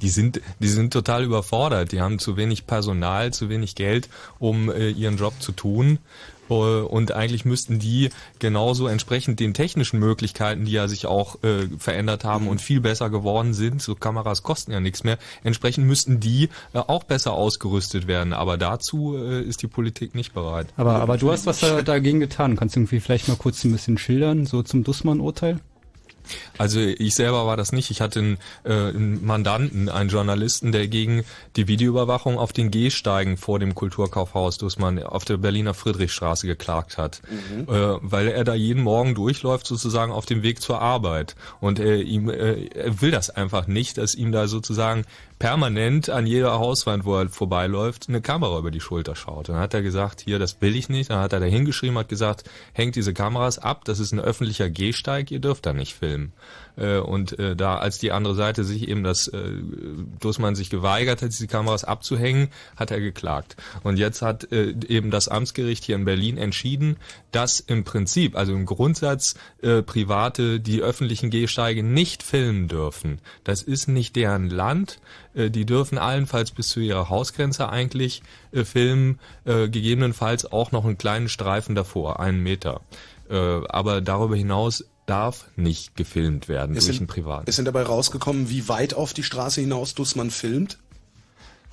Die 0.00 0.08
sind, 0.08 0.40
die 0.60 0.68
sind 0.68 0.92
total 0.92 1.24
überfordert. 1.24 1.92
Die 1.92 2.00
haben 2.00 2.18
zu 2.18 2.36
wenig 2.36 2.66
Personal, 2.66 3.32
zu 3.32 3.48
wenig 3.48 3.74
Geld, 3.74 4.08
um 4.38 4.70
äh, 4.70 4.90
ihren 4.90 5.16
Job 5.16 5.34
zu 5.40 5.52
tun. 5.52 5.98
Äh, 6.48 6.52
Und 6.52 7.12
eigentlich 7.12 7.44
müssten 7.44 7.78
die 7.78 8.10
genauso 8.38 8.86
entsprechend 8.86 9.40
den 9.40 9.54
technischen 9.54 9.98
Möglichkeiten, 9.98 10.64
die 10.64 10.72
ja 10.72 10.88
sich 10.88 11.06
auch 11.06 11.42
äh, 11.42 11.68
verändert 11.78 12.24
haben 12.24 12.48
und 12.48 12.60
viel 12.60 12.80
besser 12.80 13.10
geworden 13.10 13.54
sind, 13.54 13.82
so 13.82 13.94
Kameras 13.94 14.42
kosten 14.42 14.72
ja 14.72 14.80
nichts 14.80 15.04
mehr, 15.04 15.18
entsprechend 15.44 15.86
müssten 15.86 16.20
die 16.20 16.48
äh, 16.72 16.78
auch 16.78 17.04
besser 17.04 17.32
ausgerüstet 17.32 18.06
werden. 18.06 18.32
Aber 18.32 18.56
dazu 18.56 19.16
äh, 19.16 19.42
ist 19.42 19.62
die 19.62 19.68
Politik 19.68 20.14
nicht 20.14 20.34
bereit. 20.34 20.68
Aber, 20.76 21.00
aber 21.00 21.16
du 21.16 21.30
hast 21.30 21.46
was 21.46 21.60
da, 21.60 21.82
dagegen 21.82 22.20
getan. 22.20 22.56
Kannst 22.56 22.76
du 22.76 22.80
irgendwie 22.80 23.00
vielleicht 23.00 23.28
mal 23.28 23.36
kurz 23.36 23.64
ein 23.64 23.72
bisschen 23.72 23.98
schildern, 23.98 24.46
so 24.46 24.62
zum 24.62 24.84
Dussmann-Urteil? 24.84 25.60
Also 26.58 26.80
ich 26.80 27.14
selber 27.14 27.46
war 27.46 27.56
das 27.56 27.72
nicht. 27.72 27.90
Ich 27.90 28.00
hatte 28.00 28.18
einen, 28.20 28.38
äh, 28.64 28.72
einen 28.72 29.24
Mandanten, 29.24 29.88
einen 29.88 30.08
Journalisten, 30.08 30.72
der 30.72 30.88
gegen 30.88 31.24
die 31.56 31.68
Videoüberwachung 31.68 32.38
auf 32.38 32.52
den 32.52 32.70
Gehsteigen 32.70 33.36
vor 33.36 33.58
dem 33.58 33.74
Kulturkaufhaus 33.74 34.58
Dussmann 34.58 35.02
auf 35.02 35.24
der 35.24 35.36
Berliner 35.36 35.74
Friedrichstraße 35.74 36.46
geklagt 36.46 36.98
hat, 36.98 37.20
Mhm. 37.30 37.62
äh, 37.72 37.98
weil 38.00 38.28
er 38.28 38.44
da 38.44 38.54
jeden 38.54 38.82
Morgen 38.82 39.14
durchläuft 39.14 39.66
sozusagen 39.66 40.12
auf 40.12 40.26
dem 40.26 40.42
Weg 40.42 40.60
zur 40.60 40.80
Arbeit 40.80 41.34
und 41.60 41.78
er 41.78 41.96
ihm 42.02 42.28
äh, 42.28 42.66
er 42.68 43.00
will 43.00 43.10
das 43.10 43.30
einfach 43.30 43.66
nicht, 43.66 43.98
dass 43.98 44.14
ihm 44.14 44.32
da 44.32 44.48
sozusagen 44.48 45.04
permanent 45.38 46.08
an 46.08 46.26
jeder 46.26 46.58
Hauswand, 46.58 47.04
wo 47.04 47.16
er 47.16 47.28
vorbeiläuft, 47.28 48.08
eine 48.08 48.20
Kamera 48.20 48.58
über 48.58 48.70
die 48.70 48.80
Schulter 48.80 49.14
schaut. 49.14 49.48
Dann 49.48 49.56
hat 49.56 49.74
er 49.74 49.82
gesagt, 49.82 50.22
hier, 50.22 50.38
das 50.38 50.60
will 50.60 50.76
ich 50.76 50.88
nicht. 50.88 51.10
Dann 51.10 51.20
hat 51.20 51.32
er 51.32 51.40
da 51.40 51.46
hingeschrieben, 51.46 51.98
hat 51.98 52.08
gesagt, 52.08 52.44
hängt 52.72 52.96
diese 52.96 53.12
Kameras 53.12 53.58
ab, 53.58 53.84
das 53.84 53.98
ist 53.98 54.12
ein 54.12 54.20
öffentlicher 54.20 54.70
Gehsteig, 54.70 55.30
ihr 55.30 55.40
dürft 55.40 55.66
da 55.66 55.72
nicht 55.72 55.94
filmen. 55.94 56.32
Äh, 56.76 56.98
Und 56.98 57.38
äh, 57.38 57.56
da, 57.56 57.78
als 57.78 57.98
die 57.98 58.12
andere 58.12 58.34
Seite 58.34 58.64
sich 58.64 58.88
eben 58.88 59.02
das, 59.02 59.28
äh, 59.28 59.50
Dussmann 60.20 60.54
sich 60.54 60.70
geweigert 60.70 61.22
hat, 61.22 61.30
diese 61.30 61.46
Kameras 61.46 61.84
abzuhängen, 61.84 62.48
hat 62.76 62.90
er 62.90 63.00
geklagt. 63.00 63.56
Und 63.82 63.96
jetzt 63.98 64.22
hat 64.22 64.52
äh, 64.52 64.74
eben 64.88 65.10
das 65.10 65.28
Amtsgericht 65.28 65.84
hier 65.84 65.96
in 65.96 66.04
Berlin 66.04 66.38
entschieden, 66.38 66.96
dass 67.32 67.60
im 67.60 67.84
Prinzip, 67.84 68.36
also 68.36 68.52
im 68.52 68.66
Grundsatz, 68.66 69.34
äh, 69.62 69.82
Private 69.82 70.60
die 70.60 70.82
öffentlichen 70.82 71.30
Gehsteige 71.30 71.82
nicht 71.82 72.22
filmen 72.22 72.68
dürfen. 72.68 73.20
Das 73.44 73.62
ist 73.62 73.88
nicht 73.88 74.16
deren 74.16 74.50
Land. 74.50 75.00
Äh, 75.34 75.50
Die 75.50 75.66
dürfen 75.66 75.98
allenfalls 75.98 76.50
bis 76.50 76.68
zu 76.68 76.80
ihrer 76.80 77.08
Hausgrenze 77.08 77.68
eigentlich 77.68 78.22
äh, 78.52 78.64
filmen, 78.64 79.18
äh, 79.44 79.68
gegebenenfalls 79.68 80.50
auch 80.50 80.72
noch 80.72 80.84
einen 80.84 80.98
kleinen 80.98 81.28
Streifen 81.28 81.74
davor, 81.74 82.20
einen 82.20 82.42
Meter. 82.42 82.80
Äh, 83.30 83.36
Aber 83.68 84.00
darüber 84.00 84.36
hinaus 84.36 84.84
darf 85.06 85.46
nicht 85.56 85.96
gefilmt 85.96 86.48
werden 86.48 86.76
Es 86.76 86.84
durch 86.84 86.96
sind- 86.96 87.02
einen 87.02 87.06
Privaten. 87.08 87.48
Ist 87.48 87.58
denn 87.58 87.64
dabei 87.64 87.82
rausgekommen, 87.82 88.50
wie 88.50 88.68
weit 88.68 88.94
auf 88.94 89.12
die 89.14 89.22
Straße 89.22 89.60
hinaus 89.60 89.94
Dussmann 89.94 90.30
filmt? 90.30 90.78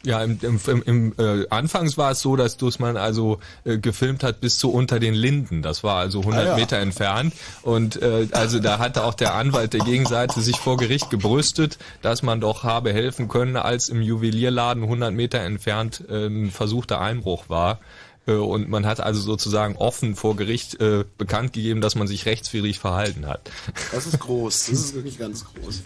Ja, 0.05 0.22
im, 0.22 0.38
im, 0.41 0.84
im, 0.84 1.14
äh, 1.18 1.47
anfangs 1.49 1.97
war 1.97 2.11
es 2.11 2.19
so, 2.19 2.35
dass 2.35 2.57
Dussmann 2.57 2.97
also 2.97 3.39
äh, 3.64 3.77
gefilmt 3.77 4.22
hat 4.22 4.41
bis 4.41 4.57
zu 4.57 4.69
unter 4.69 4.99
den 4.99 5.14
Linden. 5.14 5.61
Das 5.61 5.81
war 5.81 5.95
also 5.95 6.19
100 6.19 6.43
Ah, 6.45 6.49
ja. 6.49 6.55
Meter 6.57 6.77
entfernt. 6.80 7.34
Und 7.61 8.01
äh, 8.01 8.27
also 8.34 8.60
da 8.60 8.80
hatte 8.80 9.05
auch 9.05 9.14
der 9.14 9.34
Anwalt 9.34 9.72
der 9.72 9.80
Gegenseite 9.80 10.41
sich 10.41 10.57
vor 10.57 10.76
Gericht 10.76 11.10
gebrüstet, 11.10 11.77
dass 12.01 12.22
man 12.22 12.41
doch 12.41 12.64
habe 12.64 12.91
helfen 12.91 13.30
können, 13.30 13.55
als 13.55 13.88
im 13.88 14.01
Juwelierladen 14.01 14.84
100 14.84 15.14
Meter 15.14 15.39
entfernt 15.39 16.03
äh, 16.10 16.26
ein 16.27 16.51
versuchter 16.51 16.99
Einbruch 16.99 17.47
war. 17.47 17.80
Äh, 18.28 18.34
Und 18.34 18.70
man 18.70 18.86
hat 18.86 19.00
also 19.00 19.22
sozusagen 19.22 19.76
offen 19.76 20.16
vor 20.16 20.36
Gericht 20.36 20.80
äh, 20.80 21.06
bekannt 21.18 21.54
gegeben, 21.54 21.82
dass 21.82 21.95
man 21.95 22.08
sich 22.08 22.26
rechtswidrig 22.26 22.80
verhalten 22.80 23.28
hat. 23.28 23.50
Das 23.91 24.06
ist 24.08 24.20
groß. 24.20 24.68
Das 24.68 24.80
ist 24.80 24.94
wirklich 24.95 25.18
ganz 25.18 25.45
groß. 25.45 25.82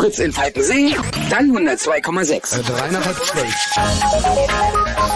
Fritz 0.00 0.18
in 0.18 0.32
Falkensee, 0.32 0.96
dann 1.28 1.50
102,6. 1.50 2.58
Äh, 2.58 2.62
dreieinhalb. 2.62 3.16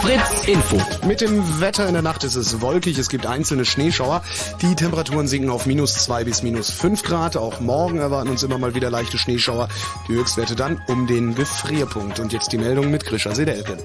Fritz 0.03 0.47
Info. 0.47 0.79
Mit 1.07 1.21
dem 1.21 1.59
Wetter 1.59 1.87
in 1.87 1.93
der 1.93 2.03
Nacht 2.03 2.23
ist 2.23 2.35
es 2.35 2.61
wolkig, 2.61 2.99
es 2.99 3.09
gibt 3.09 3.25
einzelne 3.25 3.65
Schneeschauer. 3.65 4.21
Die 4.61 4.75
Temperaturen 4.75 5.27
sinken 5.27 5.49
auf 5.49 5.65
minus 5.65 5.95
zwei 6.03 6.23
bis 6.23 6.43
minus 6.43 6.69
fünf 6.69 7.01
Grad. 7.01 7.35
Auch 7.35 7.59
morgen 7.61 7.97
erwarten 7.97 8.29
uns 8.29 8.43
immer 8.43 8.59
mal 8.59 8.75
wieder 8.75 8.91
leichte 8.91 9.17
Schneeschauer. 9.17 9.69
Die 10.07 10.13
Höchstwerte 10.13 10.55
dann 10.55 10.79
um 10.85 11.07
den 11.07 11.33
Gefrierpunkt. 11.33 12.19
Und 12.19 12.31
jetzt 12.31 12.51
die 12.51 12.59
Meldung 12.59 12.91
mit 12.91 13.07
Grisha 13.07 13.33
Sedelke. 13.33 13.77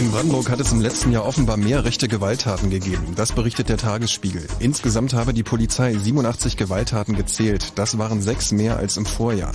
In 0.00 0.10
Brandenburg 0.10 0.48
hat 0.48 0.60
es 0.60 0.72
im 0.72 0.80
letzten 0.80 1.12
Jahr 1.12 1.26
offenbar 1.26 1.58
mehr 1.58 1.84
rechte 1.84 2.08
Gewalttaten 2.08 2.70
gegeben. 2.70 3.12
Das 3.16 3.32
berichtet 3.32 3.68
der 3.68 3.76
Tagesspiegel. 3.76 4.46
Insgesamt 4.58 5.12
habe 5.12 5.34
die 5.34 5.42
Polizei 5.42 5.94
87 5.94 6.56
Gewalttaten 6.56 7.16
gezählt. 7.16 7.74
Das 7.74 7.98
waren 7.98 8.22
sechs 8.22 8.50
mehr 8.50 8.78
als 8.78 8.96
im 8.96 9.04
Vorjahr. 9.04 9.52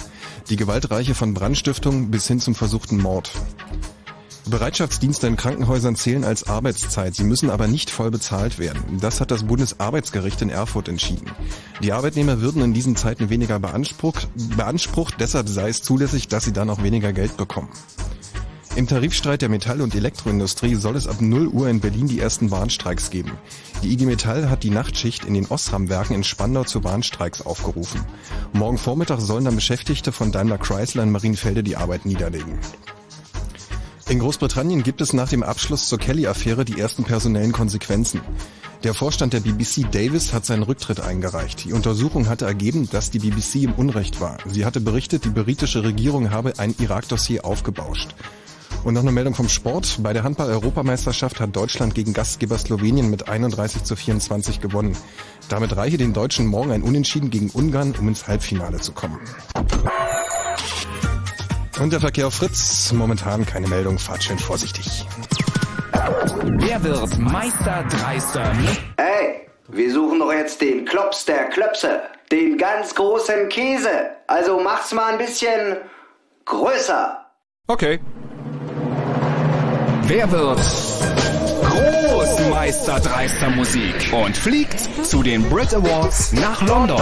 Die 0.51 0.55
Gewalt 0.55 0.91
reiche 0.91 1.15
von 1.15 1.34
Brandstiftung 1.34 2.11
bis 2.11 2.27
hin 2.27 2.39
zum 2.39 2.53
versuchten 2.53 2.97
Mord. 2.97 3.31
Bereitschaftsdienste 4.45 5.26
in 5.26 5.35
Krankenhäusern 5.35 5.95
zählen 5.95 6.23
als 6.23 6.47
Arbeitszeit, 6.47 7.15
sie 7.15 7.23
müssen 7.23 7.49
aber 7.49 7.67
nicht 7.67 7.89
voll 7.89 8.11
bezahlt 8.11 8.59
werden. 8.59 8.99
Das 9.01 9.22
hat 9.22 9.31
das 9.31 9.45
Bundesarbeitsgericht 9.45 10.43
in 10.43 10.51
Erfurt 10.51 10.88
entschieden. 10.88 11.31
Die 11.81 11.91
Arbeitnehmer 11.91 12.39
würden 12.41 12.61
in 12.61 12.76
diesen 12.76 12.95
Zeiten 12.95 13.31
weniger 13.31 13.57
beansprucht, 13.57 14.27
beansprucht 14.55 15.15
deshalb 15.19 15.49
sei 15.49 15.69
es 15.69 15.81
zulässig, 15.81 16.27
dass 16.27 16.45
sie 16.45 16.53
dann 16.53 16.69
auch 16.69 16.84
weniger 16.84 17.13
Geld 17.13 17.35
bekommen. 17.35 17.69
Im 18.76 18.88
Tarifstreit 18.88 19.41
der 19.41 19.47
Metall- 19.47 19.80
und 19.80 19.95
Elektroindustrie 19.95 20.76
soll 20.76 20.97
es 20.97 21.07
ab 21.07 21.22
0 21.22 21.47
Uhr 21.47 21.69
in 21.69 21.80
Berlin 21.80 22.10
die 22.10 22.19
ersten 22.19 22.49
Bahnstreiks 22.49 23.10
geben. 23.10 23.31
Die 23.81 23.93
IG 23.93 24.06
Metall 24.06 24.49
hat 24.49 24.64
die 24.64 24.69
Nachtschicht 24.69 25.23
in 25.23 25.34
den 25.34 25.47
Osram-Werken 25.47 26.14
in 26.14 26.26
Spandau 26.26 26.65
zu 26.65 26.81
Bahnstreiks 26.81 27.41
aufgerufen. 27.41 28.02
Morgen 28.52 28.77
Vormittag 28.77 29.22
sollen 29.22 29.45
dann 29.45 29.56
Beschäftigte 29.56 30.11
von 30.11 30.34
Daimler 30.34 30.57
Chrysler 30.57 31.03
in 31.03 31.11
Marienfelde 31.11 31.64
die 31.64 31.77
Arbeit 31.77 32.06
niederlegen. 32.06 32.60
In 34.10 34.19
Großbritannien 34.19 34.84
gibt 34.84 34.99
es 34.99 35.14
nach 35.14 35.30
dem 35.30 35.43
Abschluss 35.43 35.88
zur 35.88 35.97
Kelly-Affäre 35.97 36.65
die 36.65 36.77
ersten 36.77 37.06
personellen 37.06 37.53
Konsequenzen. 37.53 38.19
Der 38.84 38.93
Vorstand 38.93 39.31
der 39.31 39.39
BBC 39.39 39.89
Davis 39.89 40.34
hat 40.34 40.45
seinen 40.45 40.64
Rücktritt 40.64 40.99
eingereicht. 40.99 41.64
Die 41.64 41.72
Untersuchung 41.72 42.27
hatte 42.27 42.45
ergeben, 42.45 42.89
dass 42.91 43.10
die 43.10 43.19
BBC 43.19 43.64
im 43.64 43.73
Unrecht 43.73 44.19
war. 44.19 44.38
Sie 44.45 44.65
hatte 44.65 44.81
berichtet, 44.81 45.23
die 45.23 45.30
britische 45.30 45.84
Regierung 45.84 46.31
habe 46.31 46.60
ein 46.60 46.76
Irak-Dossier 46.77 47.45
aufgebauscht. 47.45 48.14
Und 48.86 48.94
noch 48.94 49.02
eine 49.02 49.12
Meldung 49.12 49.34
vom 49.34 49.49
Sport. 49.49 49.98
Bei 50.03 50.14
der 50.14 50.24
Handball-Europameisterschaft 50.24 51.40
hat 51.40 51.56
Deutschland 51.56 51.95
gegen 51.95 52.14
Gastgeber 52.14 52.56
Slowenien 52.56 53.10
mit 53.10 53.28
31 53.28 53.84
zu 53.84 53.95
24 53.95 54.62
gewonnen. 54.62 54.95
Damit 55.49 55.76
reiche 55.76 55.98
den 55.98 56.14
Deutschen 56.14 56.45
morgen 56.45 56.72
ein 56.72 56.84
Unentschieden 56.84 57.32
gegen 57.32 57.49
Ungarn, 57.49 57.95
um 57.99 58.07
ins 58.07 58.28
Halbfinale 58.28 58.78
zu 58.78 58.91
kommen. 58.91 59.20
Und 61.82 61.94
der 61.94 61.99
Verkehr 61.99 62.28
auf 62.28 62.36
Fritz. 62.36 62.94
Momentan 62.94 63.44
keine 63.44 63.68
Meldung. 63.68 63.98
Fahrt 63.98 64.24
schön 64.24 64.38
vorsichtig. 64.38 65.03
Wer 65.91 66.84
wird 66.84 67.18
Meister 67.18 67.84
Dreister? 67.90 68.53
Hey, 68.98 69.48
wir 69.68 69.91
suchen 69.91 70.20
doch 70.20 70.32
jetzt 70.32 70.62
den 70.62 70.86
Klops 70.86 71.26
der 71.26 71.45
Klöpse. 71.49 72.02
Den 72.32 72.60
ganz 72.60 72.94
großen 72.94 73.49
Käse. 73.49 74.12
Also 74.28 74.60
mach's 74.60 74.94
mal 74.94 75.14
ein 75.14 75.18
bisschen 75.18 75.78
größer. 76.45 77.26
Okay. 77.66 77.99
Wer 80.07 80.32
wird 80.32 81.14
Großmeister 81.76 83.02
dreister 83.02 83.49
Musik 83.49 84.14
und 84.14 84.38
fliegt 84.38 84.80
zu 85.06 85.23
den 85.23 85.43
Brit 85.49 85.73
Awards 85.73 86.31
nach 86.31 86.61
London? 86.61 87.02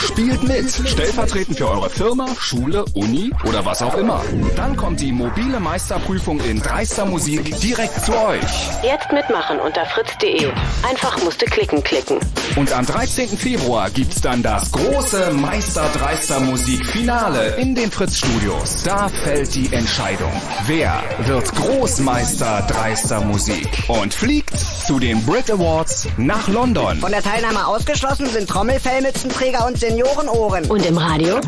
Spielt 0.00 0.42
mit, 0.42 0.68
stellvertretend 0.70 1.56
für 1.56 1.68
eure 1.70 1.88
Firma, 1.88 2.26
Schule, 2.38 2.84
Uni 2.94 3.30
oder 3.44 3.64
was 3.64 3.80
auch 3.80 3.94
immer. 3.94 4.20
Dann 4.56 4.76
kommt 4.76 5.00
die 5.00 5.12
mobile 5.12 5.60
Meisterprüfung 5.60 6.40
in 6.40 6.60
dreister 6.60 7.06
Musik 7.06 7.58
direkt 7.60 8.04
zu 8.04 8.12
euch. 8.12 8.42
Jetzt 8.82 9.12
mitmachen 9.12 9.60
unter 9.60 9.86
fritz.de. 9.86 10.50
Einfach 10.88 11.22
musste 11.22 11.44
klicken 11.44 11.82
klicken. 11.84 12.18
Und 12.56 12.72
am 12.72 12.84
13. 12.84 13.28
Februar 13.28 13.88
gibt's 13.90 14.20
dann 14.20 14.42
das 14.42 14.72
große 14.72 15.32
Meister 15.32 15.88
dreister 15.96 16.40
Musik 16.40 16.84
Finale 16.84 17.54
in 17.56 17.74
den 17.74 17.90
Fritz 17.90 18.18
Studios. 18.18 18.82
Da 18.82 19.08
fällt 19.08 19.54
die 19.54 19.72
Entscheidung. 19.72 20.32
Wer 20.66 21.02
wird 21.20 21.54
Großmeister 21.54 22.66
dreister 22.68 23.20
Musik 23.20 23.68
und 23.92 24.14
fliegt 24.14 24.58
zu 24.86 24.98
den 24.98 25.24
Brit 25.24 25.50
Awards 25.50 26.08
nach 26.16 26.48
London? 26.48 26.98
Von 26.98 27.12
der 27.12 27.22
Teilnahme 27.22 27.66
ausgeschlossen 27.66 28.26
sind 28.26 28.48
Trommelfellmützenträger 28.48 29.66
und 29.66 29.78
Seniorenohren. 29.78 30.64
Und 30.70 30.84
im 30.86 30.96
Radio? 30.96 31.40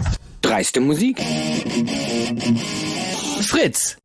Dreiste 0.42 0.80
Musik. 0.80 1.20
Fritz. 3.42 3.96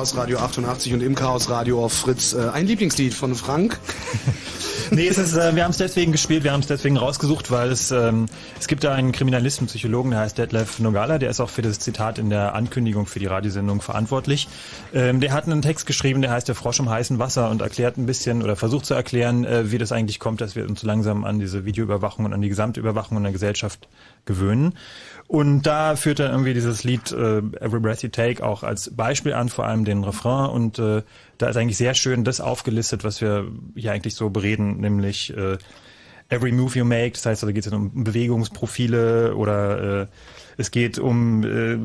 Chaos 0.00 0.16
Radio 0.16 0.38
88 0.38 0.94
und 0.94 1.02
im 1.02 1.14
Chaos 1.14 1.50
Radio 1.50 1.84
auf 1.84 1.92
Fritz 1.92 2.32
äh, 2.32 2.48
ein 2.54 2.66
Lieblingslied 2.66 3.12
von 3.12 3.34
Frank. 3.34 3.78
Nee, 4.92 5.06
es 5.06 5.18
ist, 5.18 5.36
äh, 5.36 5.54
wir 5.54 5.62
haben 5.62 5.70
es 5.70 5.76
deswegen 5.76 6.10
gespielt, 6.10 6.42
wir 6.42 6.50
haben 6.50 6.62
es 6.62 6.66
deswegen 6.66 6.96
rausgesucht, 6.96 7.52
weil 7.52 7.70
es, 7.70 7.92
ähm, 7.92 8.26
es 8.58 8.66
gibt 8.66 8.82
da 8.82 8.92
einen 8.92 9.12
Kriminalisten, 9.12 9.68
Psychologen, 9.68 10.10
der 10.10 10.20
heißt 10.20 10.36
Detlef 10.36 10.80
Nogala, 10.80 11.18
der 11.18 11.30
ist 11.30 11.38
auch 11.38 11.48
für 11.48 11.62
das 11.62 11.78
Zitat 11.78 12.18
in 12.18 12.28
der 12.28 12.56
Ankündigung 12.56 13.06
für 13.06 13.20
die 13.20 13.26
Radiosendung 13.26 13.82
verantwortlich. 13.82 14.48
Ähm, 14.92 15.20
der 15.20 15.32
hat 15.32 15.44
einen 15.44 15.62
Text 15.62 15.86
geschrieben, 15.86 16.22
der 16.22 16.32
heißt 16.32 16.48
Der 16.48 16.56
Frosch 16.56 16.80
im 16.80 16.90
heißen 16.90 17.20
Wasser 17.20 17.50
und 17.50 17.62
erklärt 17.62 17.98
ein 17.98 18.06
bisschen 18.06 18.42
oder 18.42 18.56
versucht 18.56 18.84
zu 18.84 18.94
erklären, 18.94 19.44
äh, 19.44 19.70
wie 19.70 19.78
das 19.78 19.92
eigentlich 19.92 20.18
kommt, 20.18 20.40
dass 20.40 20.56
wir 20.56 20.68
uns 20.68 20.80
so 20.80 20.88
langsam 20.88 21.24
an 21.24 21.38
diese 21.38 21.64
Videoüberwachung 21.64 22.24
und 22.24 22.32
an 22.32 22.40
die 22.40 22.48
Gesamtüberwachung 22.48 23.16
in 23.16 23.22
der 23.22 23.32
Gesellschaft 23.32 23.86
gewöhnen. 24.24 24.74
Und 25.30 25.62
da 25.62 25.94
führt 25.94 26.18
er 26.18 26.28
irgendwie 26.30 26.54
dieses 26.54 26.82
Lied 26.82 27.12
äh, 27.12 27.38
Every 27.60 27.78
Breath 27.78 28.02
You 28.02 28.08
Take 28.08 28.44
auch 28.44 28.64
als 28.64 28.90
Beispiel 28.96 29.32
an, 29.32 29.48
vor 29.48 29.64
allem 29.64 29.84
den 29.84 30.02
Refrain. 30.02 30.50
Und 30.50 30.80
äh, 30.80 31.02
da 31.38 31.48
ist 31.48 31.56
eigentlich 31.56 31.76
sehr 31.76 31.94
schön 31.94 32.24
das 32.24 32.40
aufgelistet, 32.40 33.04
was 33.04 33.20
wir 33.20 33.46
hier 33.76 33.92
eigentlich 33.92 34.16
so 34.16 34.28
bereden, 34.30 34.78
nämlich 34.78 35.32
äh, 35.36 35.56
Every 36.30 36.50
Move 36.50 36.76
You 36.76 36.84
Make. 36.84 37.12
Das 37.12 37.26
heißt, 37.26 37.44
da 37.44 37.52
geht 37.52 37.64
es 37.64 37.72
um 37.72 38.02
Bewegungsprofile 38.02 39.36
oder 39.36 40.00
äh, 40.00 40.06
es 40.56 40.72
geht 40.72 40.98
um 40.98 41.44
äh, 41.44 41.78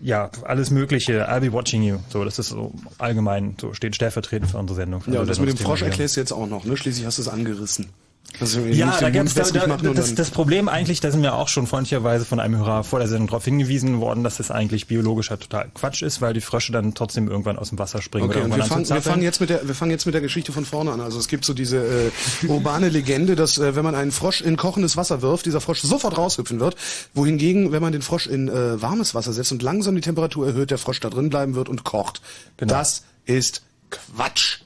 ja 0.00 0.30
alles 0.42 0.70
Mögliche. 0.70 1.28
I'll 1.28 1.40
be 1.40 1.52
watching 1.52 1.82
you. 1.82 1.98
So, 2.08 2.24
das 2.24 2.38
ist 2.38 2.48
so 2.48 2.72
allgemein 2.96 3.56
so 3.60 3.74
steht 3.74 3.94
stellvertretend 3.94 4.50
für 4.50 4.56
unsere 4.56 4.76
Sendung. 4.76 5.02
Ja, 5.06 5.20
und 5.20 5.28
das 5.28 5.38
mit 5.38 5.50
dem 5.50 5.56
Thema 5.58 5.68
Frosch 5.68 5.82
erklärst 5.82 6.16
du 6.16 6.20
jetzt 6.20 6.32
auch 6.32 6.46
noch, 6.46 6.64
ne? 6.64 6.78
Schließlich 6.78 7.04
hast 7.04 7.18
du 7.18 7.22
es 7.22 7.28
angerissen. 7.28 7.90
Ja, 8.40 8.98
da 8.98 9.10
Mund 9.10 9.36
da, 9.36 9.76
da, 9.76 9.92
das, 9.92 10.30
Problem 10.30 10.68
eigentlich, 10.68 11.00
da 11.00 11.10
sind 11.10 11.22
wir 11.22 11.34
auch 11.34 11.48
schon 11.48 11.66
freundlicherweise 11.66 12.24
von 12.24 12.40
einem 12.40 12.56
Hörer 12.56 12.82
vor 12.82 12.98
der 12.98 13.06
Sendung 13.06 13.28
darauf 13.28 13.44
hingewiesen 13.44 14.00
worden, 14.00 14.24
dass 14.24 14.38
das 14.38 14.50
eigentlich 14.50 14.86
biologischer 14.86 15.38
total 15.38 15.70
Quatsch 15.74 16.02
ist, 16.02 16.20
weil 16.20 16.32
die 16.32 16.40
Frösche 16.40 16.72
dann 16.72 16.94
trotzdem 16.94 17.28
irgendwann 17.28 17.58
aus 17.58 17.68
dem 17.68 17.78
Wasser 17.78 18.00
springen 18.00 18.24
Okay, 18.24 18.38
oder 18.38 18.44
und 18.46 18.50
irgendwann 18.52 18.70
wir 18.70 18.76
an 18.76 18.84
fangen, 18.84 19.04
wir, 19.04 19.10
fangen 19.10 19.22
jetzt 19.22 19.40
mit 19.40 19.50
der, 19.50 19.68
wir 19.68 19.74
fangen 19.74 19.90
jetzt 19.90 20.06
mit 20.06 20.14
der 20.14 20.22
Geschichte 20.22 20.52
von 20.52 20.64
vorne 20.64 20.92
an. 20.92 21.00
Also 21.00 21.18
es 21.18 21.28
gibt 21.28 21.44
so 21.44 21.52
diese 21.52 21.76
äh, 21.78 22.46
urbane 22.46 22.88
Legende, 22.88 23.36
dass 23.36 23.58
äh, 23.58 23.76
wenn 23.76 23.84
man 23.84 23.94
einen 23.94 24.12
Frosch 24.12 24.40
in 24.40 24.56
kochendes 24.56 24.96
Wasser 24.96 25.22
wirft, 25.22 25.46
dieser 25.46 25.60
Frosch 25.60 25.82
sofort 25.82 26.16
raushüpfen 26.16 26.58
wird. 26.58 26.76
Wohingegen, 27.14 27.70
wenn 27.70 27.82
man 27.82 27.92
den 27.92 28.02
Frosch 28.02 28.26
in 28.26 28.48
äh, 28.48 28.80
warmes 28.80 29.14
Wasser 29.14 29.32
setzt 29.32 29.52
und 29.52 29.62
langsam 29.62 29.94
die 29.94 30.00
Temperatur 30.00 30.46
erhöht, 30.46 30.70
der 30.70 30.78
Frosch 30.78 31.00
da 31.00 31.10
drin 31.10 31.28
bleiben 31.28 31.54
wird 31.54 31.68
und 31.68 31.84
kocht. 31.84 32.22
Genau. 32.56 32.72
Das 32.72 33.04
ist 33.26 33.62
Quatsch. 33.90 34.60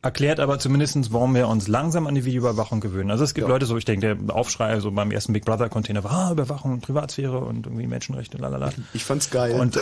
Erklärt 0.00 0.38
aber 0.38 0.60
zumindestens, 0.60 1.12
warum 1.12 1.34
wir 1.34 1.48
uns 1.48 1.66
langsam 1.66 2.06
an 2.06 2.14
die 2.14 2.24
Videoüberwachung 2.24 2.78
gewöhnen. 2.80 3.10
Also 3.10 3.24
es 3.24 3.34
gibt 3.34 3.48
Leute 3.48 3.66
so, 3.66 3.76
ich 3.76 3.84
denke, 3.84 4.14
der 4.14 4.36
Aufschrei 4.36 4.78
so 4.78 4.92
beim 4.92 5.10
ersten 5.10 5.32
Big 5.32 5.44
Brother 5.44 5.68
Container 5.68 6.04
war, 6.04 6.12
ah, 6.12 6.30
Überwachung, 6.32 6.80
Privatsphäre 6.80 7.38
und 7.38 7.66
irgendwie 7.66 7.88
Menschenrechte, 7.88 8.38
lalala. 8.38 8.70
Ich 8.94 9.04
fand's 9.04 9.28
geil. 9.30 9.58
Und 9.58 9.76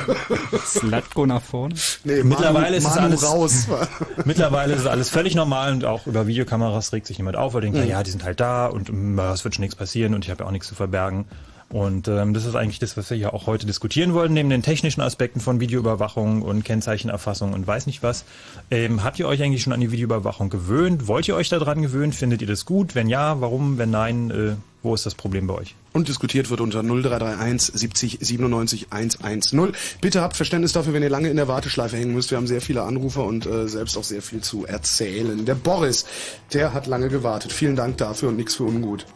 Slatko 0.66 1.26
nach 1.26 1.42
vorne. 1.42 1.74
Nee, 2.04 2.24
mittlerweile 2.24 2.76
ist 2.76 2.84
es 2.84 2.94
Manu 2.96 3.06
alles 3.06 3.24
raus. 3.24 3.68
Mittlerweile 4.24 4.74
ist 4.74 4.80
es 4.80 4.86
alles 4.86 5.08
völlig 5.08 5.34
normal 5.34 5.72
und 5.72 5.84
auch 5.84 6.06
über 6.06 6.26
Videokameras 6.26 6.92
regt 6.92 7.06
sich 7.06 7.18
niemand 7.18 7.36
auf, 7.36 7.54
weil 7.54 7.60
denkt, 7.60 7.78
Mhm. 7.78 7.86
ja, 7.88 8.02
die 8.02 8.10
sind 8.10 8.24
halt 8.24 8.40
da 8.40 8.66
und 8.66 8.90
mm, 8.92 9.18
es 9.20 9.44
wird 9.44 9.54
schon 9.54 9.62
nichts 9.62 9.76
passieren 9.76 10.14
und 10.14 10.24
ich 10.24 10.30
habe 10.30 10.42
ja 10.42 10.48
auch 10.48 10.52
nichts 10.52 10.68
zu 10.68 10.74
verbergen. 10.74 11.26
Und 11.74 12.06
ähm, 12.06 12.34
das 12.34 12.44
ist 12.44 12.54
eigentlich 12.54 12.78
das, 12.78 12.96
was 12.96 13.10
wir 13.10 13.16
ja 13.16 13.32
auch 13.32 13.48
heute 13.48 13.66
diskutieren 13.66 14.14
wollten, 14.14 14.32
neben 14.32 14.48
den 14.48 14.62
technischen 14.62 15.00
Aspekten 15.00 15.40
von 15.40 15.58
Videoüberwachung 15.58 16.42
und 16.42 16.64
Kennzeichenerfassung 16.64 17.52
und 17.52 17.66
weiß 17.66 17.86
nicht 17.86 18.00
was. 18.04 18.24
Ähm, 18.70 19.02
habt 19.02 19.18
ihr 19.18 19.26
euch 19.26 19.42
eigentlich 19.42 19.62
schon 19.64 19.72
an 19.72 19.80
die 19.80 19.90
Videoüberwachung 19.90 20.50
gewöhnt? 20.50 21.08
Wollt 21.08 21.26
ihr 21.26 21.34
euch 21.34 21.48
daran 21.48 21.82
gewöhnen? 21.82 22.12
Findet 22.12 22.42
ihr 22.42 22.46
das 22.46 22.64
gut? 22.64 22.94
Wenn 22.94 23.08
ja, 23.08 23.40
warum? 23.40 23.76
Wenn 23.76 23.90
nein, 23.90 24.30
äh, 24.30 24.54
wo 24.84 24.94
ist 24.94 25.04
das 25.04 25.16
Problem 25.16 25.48
bei 25.48 25.54
euch? 25.54 25.74
Und 25.92 26.06
diskutiert 26.06 26.48
wird 26.48 26.60
unter 26.60 26.80
0331 26.84 27.74
70 27.74 28.18
97 28.20 28.92
110. 28.92 29.72
Bitte 30.00 30.20
habt 30.20 30.36
Verständnis 30.36 30.74
dafür, 30.74 30.92
wenn 30.92 31.02
ihr 31.02 31.10
lange 31.10 31.28
in 31.28 31.36
der 31.36 31.48
Warteschleife 31.48 31.96
hängen 31.96 32.14
müsst. 32.14 32.30
Wir 32.30 32.38
haben 32.38 32.46
sehr 32.46 32.60
viele 32.60 32.82
Anrufer 32.82 33.24
und 33.24 33.46
äh, 33.46 33.66
selbst 33.66 33.98
auch 33.98 34.04
sehr 34.04 34.22
viel 34.22 34.42
zu 34.42 34.64
erzählen. 34.64 35.44
Der 35.44 35.56
Boris, 35.56 36.06
der 36.52 36.72
hat 36.72 36.86
lange 36.86 37.08
gewartet. 37.08 37.52
Vielen 37.52 37.74
Dank 37.74 37.96
dafür 37.96 38.28
und 38.28 38.36
nichts 38.36 38.54
für 38.54 38.62
ungut. 38.62 39.06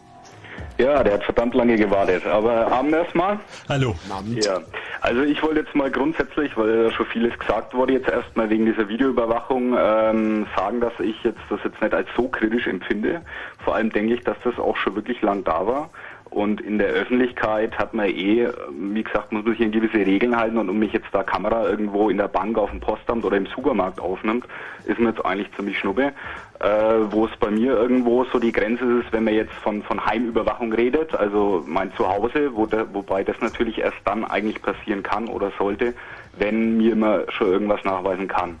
Ja, 0.77 1.03
der 1.03 1.15
hat 1.15 1.23
verdammt 1.23 1.53
lange 1.55 1.75
gewartet. 1.75 2.25
Aber 2.25 2.71
Abend 2.71 2.93
erstmal. 2.93 3.39
Hallo. 3.67 3.95
Ja, 4.43 4.59
also 5.01 5.21
ich 5.23 5.41
wollte 5.43 5.61
jetzt 5.61 5.75
mal 5.75 5.91
grundsätzlich, 5.91 6.55
weil 6.55 6.85
ja 6.85 6.91
schon 6.91 7.05
vieles 7.07 7.37
gesagt 7.37 7.73
wurde, 7.73 7.93
jetzt 7.93 8.09
erstmal 8.09 8.49
wegen 8.49 8.65
dieser 8.65 8.87
Videoüberwachung 8.87 9.75
ähm, 9.77 10.45
sagen, 10.55 10.79
dass 10.79 10.93
ich 10.99 11.21
jetzt 11.23 11.41
das 11.49 11.59
jetzt 11.63 11.81
nicht 11.81 11.93
als 11.93 12.07
so 12.15 12.27
kritisch 12.27 12.67
empfinde. 12.67 13.21
Vor 13.63 13.75
allem 13.75 13.91
denke 13.91 14.13
ich, 14.13 14.21
dass 14.21 14.37
das 14.43 14.57
auch 14.57 14.77
schon 14.77 14.95
wirklich 14.95 15.21
lang 15.21 15.43
da 15.43 15.67
war. 15.67 15.89
Und 16.29 16.61
in 16.61 16.77
der 16.77 16.89
Öffentlichkeit 16.89 17.77
hat 17.77 17.93
man 17.93 18.07
eh, 18.07 18.47
wie 18.71 19.03
gesagt, 19.03 19.31
muss 19.31 19.43
man 19.43 19.55
sich 19.55 19.65
an 19.65 19.71
gewisse 19.71 20.05
Regeln 20.05 20.37
halten 20.37 20.57
und 20.57 20.69
um 20.69 20.77
mich 20.77 20.93
jetzt 20.93 21.07
da 21.11 21.23
Kamera 21.23 21.67
irgendwo 21.67 22.09
in 22.09 22.17
der 22.17 22.27
Bank, 22.27 22.57
auf 22.57 22.69
dem 22.69 22.79
Postamt 22.79 23.25
oder 23.25 23.37
im 23.37 23.47
Supermarkt 23.47 23.99
aufnimmt, 23.99 24.45
ist 24.85 24.99
mir 24.99 25.09
jetzt 25.09 25.25
eigentlich 25.25 25.51
ziemlich 25.55 25.79
schnuppe. 25.79 26.13
Äh, 26.59 27.11
wo 27.11 27.25
es 27.25 27.31
bei 27.39 27.49
mir 27.49 27.71
irgendwo 27.71 28.25
so 28.25 28.37
die 28.37 28.51
Grenze 28.51 28.83
ist, 28.99 29.13
wenn 29.13 29.23
man 29.23 29.33
jetzt 29.33 29.53
von, 29.63 29.81
von 29.81 30.05
Heimüberwachung 30.05 30.73
redet, 30.73 31.15
also 31.15 31.63
mein 31.65 31.93
Zuhause, 31.95 32.53
wo 32.53 32.65
der, 32.65 32.93
wobei 32.93 33.23
das 33.23 33.39
natürlich 33.39 33.77
erst 33.77 33.99
dann 34.03 34.25
eigentlich 34.25 34.61
passieren 34.61 35.01
kann 35.01 35.29
oder 35.29 35.53
sollte, 35.57 35.93
wenn 36.37 36.75
mir 36.75 36.91
immer 36.91 37.21
schon 37.29 37.47
irgendwas 37.47 37.85
nachweisen 37.85 38.27
kann. 38.27 38.59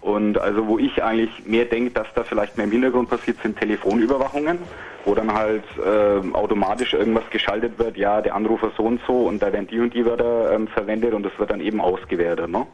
Und 0.00 0.38
also 0.38 0.68
wo 0.68 0.78
ich 0.78 1.02
eigentlich 1.02 1.44
mehr 1.44 1.64
denke, 1.64 1.90
dass 1.90 2.06
da 2.14 2.22
vielleicht 2.22 2.56
mehr 2.56 2.66
im 2.66 2.72
Hintergrund 2.72 3.10
passiert, 3.10 3.38
sind 3.42 3.58
Telefonüberwachungen, 3.58 4.58
wo 5.04 5.16
dann 5.16 5.34
halt 5.34 5.64
äh, 5.76 6.32
automatisch 6.32 6.94
irgendwas 6.94 7.28
geschaltet 7.30 7.80
wird, 7.80 7.96
ja, 7.96 8.20
der 8.20 8.36
Anrufer 8.36 8.70
so 8.76 8.84
und 8.84 9.00
so 9.08 9.26
und 9.26 9.42
da 9.42 9.52
werden 9.52 9.66
die 9.66 9.80
und 9.80 9.92
die 9.92 10.06
Wörter 10.06 10.52
ähm, 10.52 10.68
verwendet 10.68 11.14
und 11.14 11.24
das 11.24 11.36
wird 11.36 11.50
dann 11.50 11.60
eben 11.60 11.80
ausgewertet. 11.80 12.48
Ne? 12.48 12.64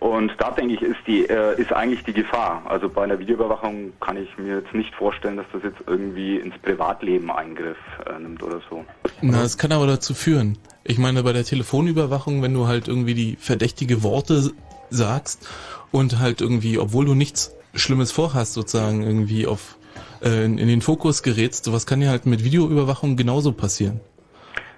Und 0.00 0.32
da 0.38 0.52
denke 0.52 0.74
ich, 0.74 0.82
ist 0.82 0.98
die 1.06 1.28
äh, 1.28 1.60
ist 1.60 1.72
eigentlich 1.72 2.04
die 2.04 2.12
Gefahr. 2.12 2.62
Also 2.66 2.88
bei 2.88 3.02
einer 3.02 3.18
Videoüberwachung 3.18 3.92
kann 4.00 4.16
ich 4.16 4.38
mir 4.38 4.58
jetzt 4.58 4.72
nicht 4.72 4.94
vorstellen, 4.94 5.36
dass 5.36 5.46
das 5.52 5.62
jetzt 5.64 5.78
irgendwie 5.86 6.36
ins 6.36 6.56
Privatleben 6.58 7.30
Eingriff 7.30 7.76
äh, 8.06 8.18
nimmt 8.18 8.42
oder 8.42 8.60
so. 8.70 8.84
Na, 9.22 9.42
es 9.42 9.58
kann 9.58 9.72
aber 9.72 9.86
dazu 9.86 10.14
führen. 10.14 10.56
Ich 10.84 10.98
meine, 10.98 11.24
bei 11.24 11.32
der 11.32 11.44
Telefonüberwachung, 11.44 12.42
wenn 12.42 12.54
du 12.54 12.68
halt 12.68 12.86
irgendwie 12.86 13.14
die 13.14 13.36
verdächtige 13.36 14.02
Worte 14.04 14.52
sagst 14.88 15.48
und 15.90 16.20
halt 16.20 16.40
irgendwie, 16.40 16.78
obwohl 16.78 17.04
du 17.04 17.14
nichts 17.14 17.56
Schlimmes 17.74 18.12
vorhast, 18.12 18.54
sozusagen 18.54 19.02
irgendwie 19.02 19.46
auf 19.46 19.78
äh, 20.22 20.44
in, 20.44 20.58
in 20.58 20.68
den 20.68 20.80
Fokus 20.80 21.22
gerätst, 21.24 21.64
sowas 21.64 21.86
kann 21.86 22.00
ja 22.00 22.10
halt 22.10 22.24
mit 22.24 22.44
Videoüberwachung 22.44 23.16
genauso 23.16 23.52
passieren. 23.52 24.00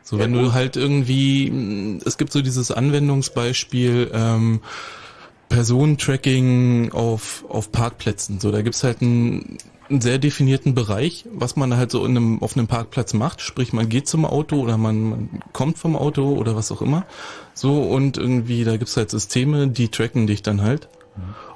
So, 0.02 0.18
wenn 0.18 0.32
du 0.32 0.54
halt 0.54 0.76
irgendwie, 0.76 1.50
mh, 1.50 2.02
es 2.06 2.16
gibt 2.16 2.32
so 2.32 2.40
dieses 2.40 2.70
Anwendungsbeispiel, 2.70 4.10
ähm, 4.12 4.60
Personentracking 5.50 6.92
auf, 6.92 7.44
auf 7.48 7.70
Parkplätzen. 7.70 8.40
So, 8.40 8.50
da 8.50 8.62
gibt's 8.62 8.82
halt 8.82 9.02
einen, 9.02 9.58
einen 9.90 10.00
sehr 10.00 10.18
definierten 10.18 10.74
Bereich, 10.74 11.26
was 11.32 11.56
man 11.56 11.76
halt 11.76 11.90
so 11.90 12.06
in 12.06 12.16
einem, 12.16 12.42
auf 12.42 12.56
einem 12.56 12.68
Parkplatz 12.68 13.12
macht. 13.12 13.42
Sprich, 13.42 13.74
man 13.74 13.88
geht 13.88 14.08
zum 14.08 14.24
Auto 14.24 14.60
oder 14.60 14.78
man, 14.78 15.10
man 15.10 15.42
kommt 15.52 15.76
vom 15.76 15.96
Auto 15.96 16.32
oder 16.34 16.56
was 16.56 16.72
auch 16.72 16.80
immer. 16.80 17.04
So, 17.52 17.82
und 17.82 18.16
irgendwie, 18.16 18.64
da 18.64 18.76
gibt's 18.78 18.96
halt 18.96 19.10
Systeme, 19.10 19.68
die 19.68 19.88
tracken 19.88 20.26
dich 20.26 20.42
dann 20.42 20.62
halt. 20.62 20.88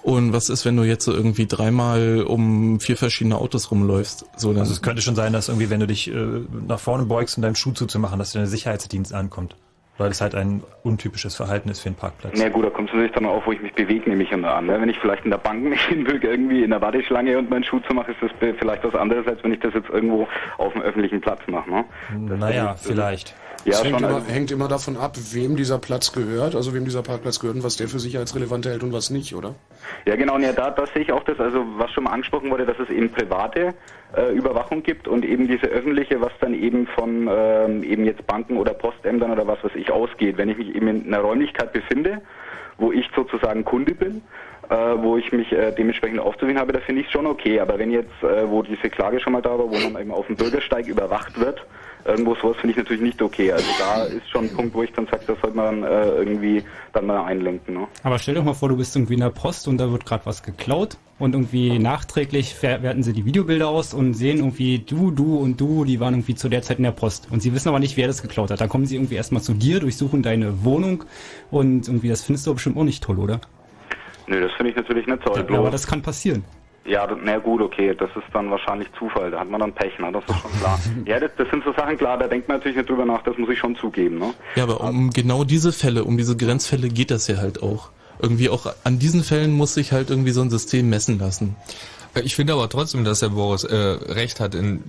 Und 0.02 0.32
was 0.32 0.50
ist, 0.50 0.64
wenn 0.64 0.76
du 0.76 0.82
jetzt 0.82 1.04
so 1.04 1.12
irgendwie 1.12 1.46
dreimal 1.46 2.24
um 2.26 2.80
vier 2.80 2.96
verschiedene 2.96 3.38
Autos 3.38 3.70
rumläufst? 3.70 4.26
So, 4.36 4.50
dann 4.50 4.60
Also 4.60 4.72
es 4.72 4.82
könnte 4.82 5.00
schon 5.00 5.14
sein, 5.14 5.32
dass 5.32 5.48
irgendwie, 5.48 5.70
wenn 5.70 5.80
du 5.80 5.86
dich 5.86 6.10
äh, 6.10 6.42
nach 6.66 6.80
vorne 6.80 7.06
beugst, 7.06 7.38
um 7.38 7.42
deinen 7.42 7.56
Schuh 7.56 7.72
zuzumachen, 7.72 8.18
dass 8.18 8.32
der 8.32 8.46
Sicherheitsdienst 8.46 9.14
ankommt. 9.14 9.56
Weil 9.96 10.08
das 10.08 10.20
halt 10.20 10.34
ein 10.34 10.64
untypisches 10.82 11.36
Verhalten 11.36 11.68
ist 11.68 11.80
für 11.80 11.88
einen 11.88 11.94
Parkplatz. 11.94 12.34
Na 12.36 12.48
gut, 12.48 12.64
da 12.64 12.70
kommt 12.70 12.88
es 12.88 12.94
natürlich 12.94 13.12
dann 13.14 13.26
auf, 13.26 13.46
wo 13.46 13.52
ich 13.52 13.62
mich 13.62 13.72
bewege, 13.74 14.10
nehme 14.10 14.24
ich 14.24 14.32
immer 14.32 14.52
an. 14.54 14.66
Ne? 14.66 14.80
Wenn 14.80 14.88
ich 14.88 14.98
vielleicht 14.98 15.24
in 15.24 15.30
der 15.30 15.38
Bank 15.38 15.62
mich 15.62 15.80
hinbücke, 15.86 16.26
irgendwie 16.28 16.64
in 16.64 16.70
der 16.70 16.80
Warteschlange 16.80 17.38
und 17.38 17.48
meinen 17.48 17.62
Schuh 17.62 17.78
zu 17.86 17.94
mache, 17.94 18.10
ist 18.10 18.20
das 18.20 18.30
vielleicht 18.58 18.82
was 18.82 18.94
anderes, 18.96 19.24
als 19.28 19.42
wenn 19.44 19.52
ich 19.52 19.60
das 19.60 19.72
jetzt 19.74 19.88
irgendwo 19.90 20.26
auf 20.58 20.72
dem 20.72 20.82
öffentlichen 20.82 21.20
Platz 21.20 21.40
mache. 21.46 21.70
Ne? 21.70 21.84
Naja, 22.18 22.72
ist- 22.72 22.86
vielleicht. 22.88 23.34
Ja, 23.64 23.82
hängt, 23.82 24.00
immer, 24.00 24.14
also- 24.14 24.28
hängt 24.28 24.50
immer 24.50 24.68
davon 24.68 24.96
ab, 24.96 25.16
wem 25.32 25.56
dieser 25.56 25.78
Platz 25.78 26.12
gehört, 26.12 26.54
also 26.54 26.74
wem 26.74 26.84
dieser 26.84 27.02
Parkplatz 27.02 27.40
gehört 27.40 27.56
und 27.56 27.64
was 27.64 27.76
der 27.76 27.88
für 27.88 27.98
sicherheitsrelevant 27.98 28.66
hält 28.66 28.82
und 28.82 28.92
was 28.92 29.10
nicht, 29.10 29.34
oder? 29.34 29.54
Ja, 30.06 30.16
genau, 30.16 30.34
und 30.34 30.42
ja, 30.42 30.52
da, 30.52 30.70
da 30.70 30.86
sehe 30.86 31.02
ich 31.02 31.12
auch 31.12 31.24
das, 31.24 31.38
also 31.40 31.64
was 31.76 31.90
schon 31.92 32.04
mal 32.04 32.10
angesprochen 32.10 32.50
wurde, 32.50 32.66
dass 32.66 32.78
es 32.78 32.90
eben 32.90 33.10
private 33.10 33.74
äh, 34.16 34.32
Überwachung 34.34 34.82
gibt 34.82 35.08
und 35.08 35.24
eben 35.24 35.48
diese 35.48 35.66
öffentliche, 35.66 36.20
was 36.20 36.32
dann 36.40 36.54
eben 36.54 36.86
von 36.86 37.28
ähm, 37.30 37.82
eben 37.82 38.04
jetzt 38.04 38.26
Banken 38.26 38.56
oder 38.56 38.74
Postämtern 38.74 39.30
oder 39.30 39.46
was 39.46 39.62
weiß 39.64 39.72
ich 39.76 39.90
ausgeht. 39.90 40.36
Wenn 40.36 40.48
ich 40.48 40.58
mich 40.58 40.74
eben 40.74 40.88
in 40.88 41.06
einer 41.06 41.22
Räumlichkeit 41.22 41.72
befinde, 41.72 42.20
wo 42.76 42.92
ich 42.92 43.08
sozusagen 43.14 43.64
Kunde 43.64 43.94
bin 43.94 44.22
äh, 44.70 44.74
wo 45.02 45.16
ich 45.16 45.32
mich 45.32 45.52
äh, 45.52 45.72
dementsprechend 45.72 46.20
aufzuwählen 46.20 46.58
habe, 46.58 46.72
da 46.72 46.80
finde 46.80 47.02
ich 47.02 47.06
es 47.08 47.12
schon 47.12 47.26
okay. 47.26 47.60
Aber 47.60 47.78
wenn 47.78 47.90
jetzt, 47.90 48.22
äh, 48.22 48.48
wo 48.48 48.62
diese 48.62 48.88
Klage 48.90 49.20
schon 49.20 49.32
mal 49.32 49.42
da 49.42 49.50
war, 49.50 49.70
wo 49.70 49.76
man 49.90 50.00
eben 50.00 50.10
auf 50.10 50.26
dem 50.26 50.36
Bürgersteig 50.36 50.86
überwacht 50.86 51.38
wird, 51.38 51.64
irgendwo 52.04 52.34
sowas 52.34 52.56
finde 52.56 52.72
ich 52.72 52.76
natürlich 52.76 53.02
nicht 53.02 53.22
okay. 53.22 53.52
Also 53.52 53.66
da 53.78 54.04
ist 54.04 54.28
schon 54.30 54.44
ein 54.44 54.54
Punkt, 54.54 54.74
wo 54.74 54.82
ich 54.82 54.92
dann 54.92 55.06
sage, 55.06 55.24
das 55.26 55.40
sollte 55.40 55.56
man 55.56 55.82
äh, 55.82 56.08
irgendwie 56.16 56.62
dann 56.92 57.06
mal 57.06 57.24
einlenken. 57.24 57.74
Ne? 57.74 57.86
Aber 58.02 58.18
stell 58.18 58.34
doch 58.34 58.44
mal 58.44 58.54
vor, 58.54 58.68
du 58.68 58.76
bist 58.76 58.94
irgendwie 58.94 59.14
in 59.14 59.20
der 59.20 59.30
Post 59.30 59.68
und 59.68 59.78
da 59.78 59.90
wird 59.90 60.04
gerade 60.04 60.26
was 60.26 60.42
geklaut 60.42 60.96
und 61.18 61.34
irgendwie 61.34 61.78
nachträglich 61.78 62.60
werten 62.62 63.02
sie 63.02 63.12
die 63.12 63.24
Videobilder 63.24 63.68
aus 63.68 63.94
und 63.94 64.14
sehen 64.14 64.38
irgendwie 64.38 64.80
du, 64.80 65.10
du 65.10 65.36
und 65.36 65.60
du, 65.60 65.84
die 65.84 66.00
waren 66.00 66.14
irgendwie 66.14 66.34
zu 66.34 66.48
der 66.48 66.62
Zeit 66.62 66.78
in 66.78 66.84
der 66.84 66.90
Post. 66.92 67.28
Und 67.30 67.40
sie 67.40 67.54
wissen 67.54 67.68
aber 67.68 67.78
nicht, 67.78 67.96
wer 67.96 68.06
das 68.06 68.20
geklaut 68.20 68.50
hat. 68.50 68.60
Dann 68.60 68.68
kommen 68.68 68.86
sie 68.86 68.96
irgendwie 68.96 69.14
erstmal 69.14 69.42
zu 69.42 69.54
dir, 69.54 69.80
durchsuchen 69.80 70.22
deine 70.22 70.64
Wohnung 70.64 71.04
und 71.50 71.86
irgendwie, 71.88 72.08
das 72.08 72.22
findest 72.22 72.46
du 72.46 72.54
bestimmt 72.54 72.76
auch 72.76 72.84
nicht 72.84 73.02
toll, 73.02 73.18
oder? 73.18 73.40
Nö, 74.26 74.40
das 74.40 74.52
finde 74.52 74.70
ich 74.70 74.76
natürlich 74.76 75.06
nicht 75.06 75.22
toll. 75.22 75.46
aber 75.50 75.70
das 75.70 75.86
kann 75.86 76.02
passieren. 76.02 76.44
Ja, 76.86 77.08
na 77.22 77.38
gut, 77.38 77.62
okay, 77.62 77.94
das 77.94 78.10
ist 78.10 78.26
dann 78.34 78.50
wahrscheinlich 78.50 78.88
Zufall, 78.98 79.30
da 79.30 79.40
hat 79.40 79.48
man 79.48 79.60
dann 79.60 79.72
Pech, 79.72 79.98
ne? 79.98 80.12
das 80.12 80.22
ist 80.24 80.42
schon 80.42 80.52
klar. 80.60 80.78
ja, 81.06 81.18
das, 81.18 81.30
das 81.38 81.48
sind 81.50 81.64
so 81.64 81.72
Sachen, 81.72 81.96
klar, 81.96 82.18
da 82.18 82.28
denkt 82.28 82.46
man 82.48 82.58
natürlich 82.58 82.76
nicht 82.76 82.90
drüber 82.90 83.06
nach, 83.06 83.22
das 83.22 83.38
muss 83.38 83.48
ich 83.48 83.58
schon 83.58 83.74
zugeben. 83.76 84.18
Ne? 84.18 84.34
Ja, 84.54 84.64
aber 84.64 84.82
um 84.82 85.10
genau 85.10 85.44
diese 85.44 85.72
Fälle, 85.72 86.04
um 86.04 86.18
diese 86.18 86.36
Grenzfälle 86.36 86.88
geht 86.88 87.10
das 87.10 87.26
ja 87.26 87.38
halt 87.38 87.62
auch. 87.62 87.90
Irgendwie 88.20 88.48
auch 88.48 88.66
an 88.84 88.98
diesen 88.98 89.24
Fällen 89.24 89.52
muss 89.52 89.74
sich 89.74 89.92
halt 89.92 90.10
irgendwie 90.10 90.30
so 90.30 90.42
ein 90.42 90.50
System 90.50 90.88
messen 90.88 91.18
lassen. 91.18 91.56
Ich 92.22 92.36
finde 92.36 92.52
aber 92.52 92.68
trotzdem, 92.68 93.04
dass 93.04 93.20
der 93.20 93.30
Boris 93.30 93.64
äh, 93.64 93.76
recht 93.76 94.38
hat, 94.38 94.54
in, 94.54 94.84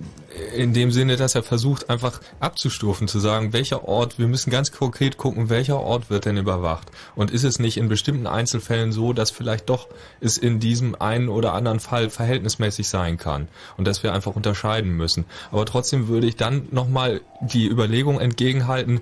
in 0.54 0.72
dem 0.72 0.92
Sinne, 0.92 1.16
dass 1.16 1.34
er 1.34 1.42
versucht, 1.42 1.90
einfach 1.90 2.20
abzustufen, 2.38 3.08
zu 3.08 3.18
sagen, 3.18 3.52
welcher 3.52 3.88
Ort, 3.88 4.18
wir 4.18 4.28
müssen 4.28 4.50
ganz 4.50 4.70
konkret 4.70 5.16
gucken, 5.16 5.48
welcher 5.48 5.80
Ort 5.80 6.08
wird 6.08 6.24
denn 6.24 6.36
überwacht. 6.36 6.88
Und 7.16 7.32
ist 7.32 7.42
es 7.42 7.58
nicht 7.58 7.78
in 7.78 7.88
bestimmten 7.88 8.28
Einzelfällen 8.28 8.92
so, 8.92 9.12
dass 9.12 9.32
vielleicht 9.32 9.68
doch 9.68 9.88
es 10.20 10.38
in 10.38 10.60
diesem 10.60 10.94
einen 10.94 11.28
oder 11.28 11.52
anderen 11.52 11.80
Fall 11.80 12.10
verhältnismäßig 12.10 12.88
sein 12.88 13.16
kann 13.16 13.48
und 13.76 13.86
dass 13.86 14.04
wir 14.04 14.12
einfach 14.12 14.36
unterscheiden 14.36 14.92
müssen. 14.92 15.24
Aber 15.50 15.66
trotzdem 15.66 16.06
würde 16.06 16.28
ich 16.28 16.36
dann 16.36 16.68
nochmal 16.70 17.20
die 17.40 17.66
Überlegung 17.66 18.20
entgegenhalten, 18.20 19.00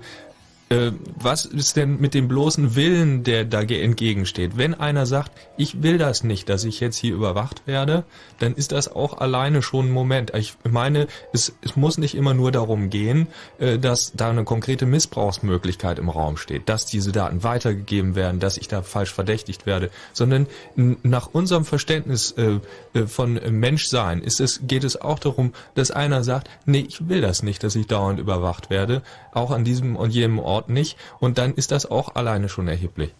äh, 0.69 0.91
was 1.15 1.45
ist 1.45 1.75
denn 1.75 1.99
mit 1.99 2.13
dem 2.13 2.27
bloßen 2.27 2.75
Willen, 2.75 3.23
der 3.23 3.45
da 3.45 3.63
ge- 3.63 3.81
entgegensteht? 3.81 4.57
Wenn 4.57 4.73
einer 4.73 5.05
sagt, 5.05 5.31
ich 5.57 5.83
will 5.83 5.97
das 5.97 6.23
nicht, 6.23 6.49
dass 6.49 6.63
ich 6.63 6.79
jetzt 6.79 6.97
hier 6.97 7.13
überwacht 7.13 7.67
werde, 7.67 8.03
dann 8.39 8.55
ist 8.55 8.71
das 8.71 8.87
auch 8.93 9.17
alleine 9.17 9.61
schon 9.61 9.87
ein 9.87 9.91
Moment. 9.91 10.33
Ich 10.35 10.55
meine, 10.67 11.07
es, 11.33 11.53
es 11.61 11.75
muss 11.75 11.97
nicht 11.97 12.15
immer 12.15 12.33
nur 12.33 12.51
darum 12.51 12.89
gehen, 12.89 13.27
äh, 13.59 13.77
dass 13.77 14.13
da 14.15 14.29
eine 14.31 14.43
konkrete 14.43 14.85
Missbrauchsmöglichkeit 14.85 15.99
im 15.99 16.09
Raum 16.09 16.37
steht, 16.37 16.67
dass 16.67 16.85
diese 16.85 17.11
Daten 17.11 17.43
weitergegeben 17.43 18.15
werden, 18.15 18.39
dass 18.39 18.57
ich 18.57 18.67
da 18.67 18.81
falsch 18.81 19.13
verdächtigt 19.13 19.65
werde, 19.65 19.91
sondern 20.13 20.47
nach 20.75 21.27
unserem 21.31 21.65
Verständnis 21.65 22.31
äh, 22.31 22.59
äh, 22.93 23.05
von 23.07 23.39
Menschsein 23.51 24.21
ist 24.21 24.39
es, 24.39 24.61
geht 24.63 24.83
es 24.83 24.99
auch 24.99 25.19
darum, 25.19 25.53
dass 25.75 25.91
einer 25.91 26.23
sagt, 26.23 26.49
nee, 26.65 26.85
ich 26.87 27.07
will 27.07 27.21
das 27.21 27.43
nicht, 27.43 27.63
dass 27.63 27.75
ich 27.75 27.87
dauernd 27.87 28.19
überwacht 28.19 28.69
werde, 28.69 29.03
auch 29.31 29.51
an 29.51 29.63
diesem 29.63 29.95
und 29.95 30.11
jenem 30.11 30.39
Ort 30.39 30.54
nicht, 30.67 30.97
und 31.19 31.37
dann 31.37 31.53
ist 31.53 31.71
das 31.71 31.89
auch 31.89 32.15
alleine 32.15 32.49
schon 32.49 32.67
erheblich. 32.67 33.13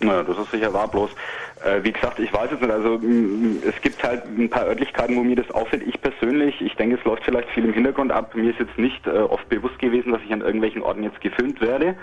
Naja, 0.00 0.22
das 0.22 0.38
ist 0.38 0.50
sicher 0.52 0.72
wahr, 0.72 0.86
bloß, 0.88 1.10
äh, 1.64 1.82
wie 1.82 1.92
gesagt, 1.92 2.20
ich 2.20 2.32
weiß 2.32 2.52
es 2.52 2.60
nicht, 2.60 2.70
also 2.70 3.00
es 3.66 3.80
gibt 3.82 4.02
halt 4.02 4.24
ein 4.26 4.48
paar 4.48 4.66
Örtlichkeiten, 4.66 5.16
wo 5.16 5.24
mir 5.24 5.34
das 5.34 5.50
auffällt. 5.50 5.82
Ich 5.86 6.00
persönlich, 6.00 6.60
ich 6.60 6.74
denke, 6.76 6.96
es 6.96 7.04
läuft 7.04 7.24
vielleicht 7.24 7.48
viel 7.50 7.64
im 7.64 7.72
Hintergrund 7.72 8.12
ab. 8.12 8.34
Mir 8.34 8.50
ist 8.50 8.60
jetzt 8.60 8.78
nicht 8.78 9.06
äh, 9.06 9.10
oft 9.10 9.48
bewusst 9.48 9.78
gewesen, 9.80 10.12
dass 10.12 10.22
ich 10.22 10.32
an 10.32 10.40
irgendwelchen 10.40 10.82
Orten 10.82 11.02
jetzt 11.02 11.20
gefilmt 11.20 11.60
werde. 11.60 11.96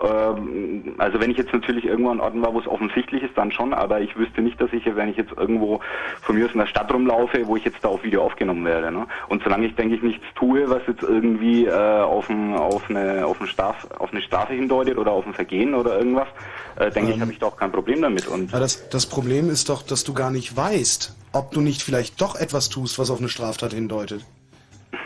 Ähm, 0.00 0.94
also 0.98 1.20
wenn 1.20 1.30
ich 1.30 1.36
jetzt 1.36 1.52
natürlich 1.52 1.84
irgendwo 1.84 2.10
an 2.10 2.20
Orten 2.20 2.42
war, 2.42 2.54
wo 2.54 2.60
es 2.60 2.68
offensichtlich 2.68 3.22
ist, 3.22 3.36
dann 3.36 3.50
schon, 3.50 3.74
aber 3.74 4.00
ich 4.00 4.16
wüsste 4.16 4.42
nicht, 4.42 4.60
dass 4.60 4.72
ich, 4.72 4.84
wenn 4.94 5.08
ich 5.08 5.16
jetzt 5.16 5.32
irgendwo 5.36 5.80
von 6.22 6.36
mir 6.36 6.46
aus 6.46 6.52
in 6.52 6.60
der 6.60 6.66
Stadt 6.66 6.92
rumlaufe, 6.92 7.46
wo 7.46 7.56
ich 7.56 7.64
jetzt 7.64 7.78
da 7.82 7.88
auf 7.88 8.02
Video 8.04 8.22
aufgenommen 8.22 8.64
werde. 8.64 8.92
Ne? 8.92 9.06
Und 9.28 9.42
solange 9.42 9.66
ich, 9.66 9.74
denke 9.74 9.96
ich, 9.96 10.02
nichts 10.02 10.24
tue, 10.34 10.68
was 10.70 10.82
jetzt 10.86 11.02
irgendwie 11.02 11.66
äh, 11.66 11.72
auf, 11.72 12.30
ein, 12.30 12.54
auf, 12.54 12.88
eine, 12.88 13.26
auf, 13.26 13.40
eine 13.40 13.48
Straf, 13.48 13.88
auf 13.98 14.12
eine 14.12 14.22
Strafe 14.22 14.52
hindeutet 14.52 14.98
oder 14.98 15.12
auf 15.12 15.26
ein 15.26 15.34
Vergehen 15.34 15.74
oder 15.74 15.98
irgendwas, 15.98 16.28
äh, 16.76 16.90
denke 16.90 17.12
ich, 17.12 17.20
habe 17.20 17.32
ich 17.32 17.38
da 17.38 17.46
auch 17.46 17.56
kein 17.56 17.72
Problem 17.72 18.02
damit. 18.02 18.26
Und 18.28 18.52
Ja, 18.52 18.60
das, 18.60 18.88
das 18.90 19.06
Problem 19.06 19.50
ist 19.50 19.68
doch, 19.68 19.82
dass 19.82 20.04
du 20.04 20.14
gar 20.14 20.30
nicht 20.30 20.56
weißt, 20.56 21.16
ob 21.32 21.50
du 21.50 21.60
nicht 21.60 21.82
vielleicht 21.82 22.20
doch 22.20 22.36
etwas 22.36 22.68
tust, 22.68 22.98
was 22.98 23.10
auf 23.10 23.18
eine 23.18 23.28
Straftat 23.28 23.72
hindeutet. 23.72 24.24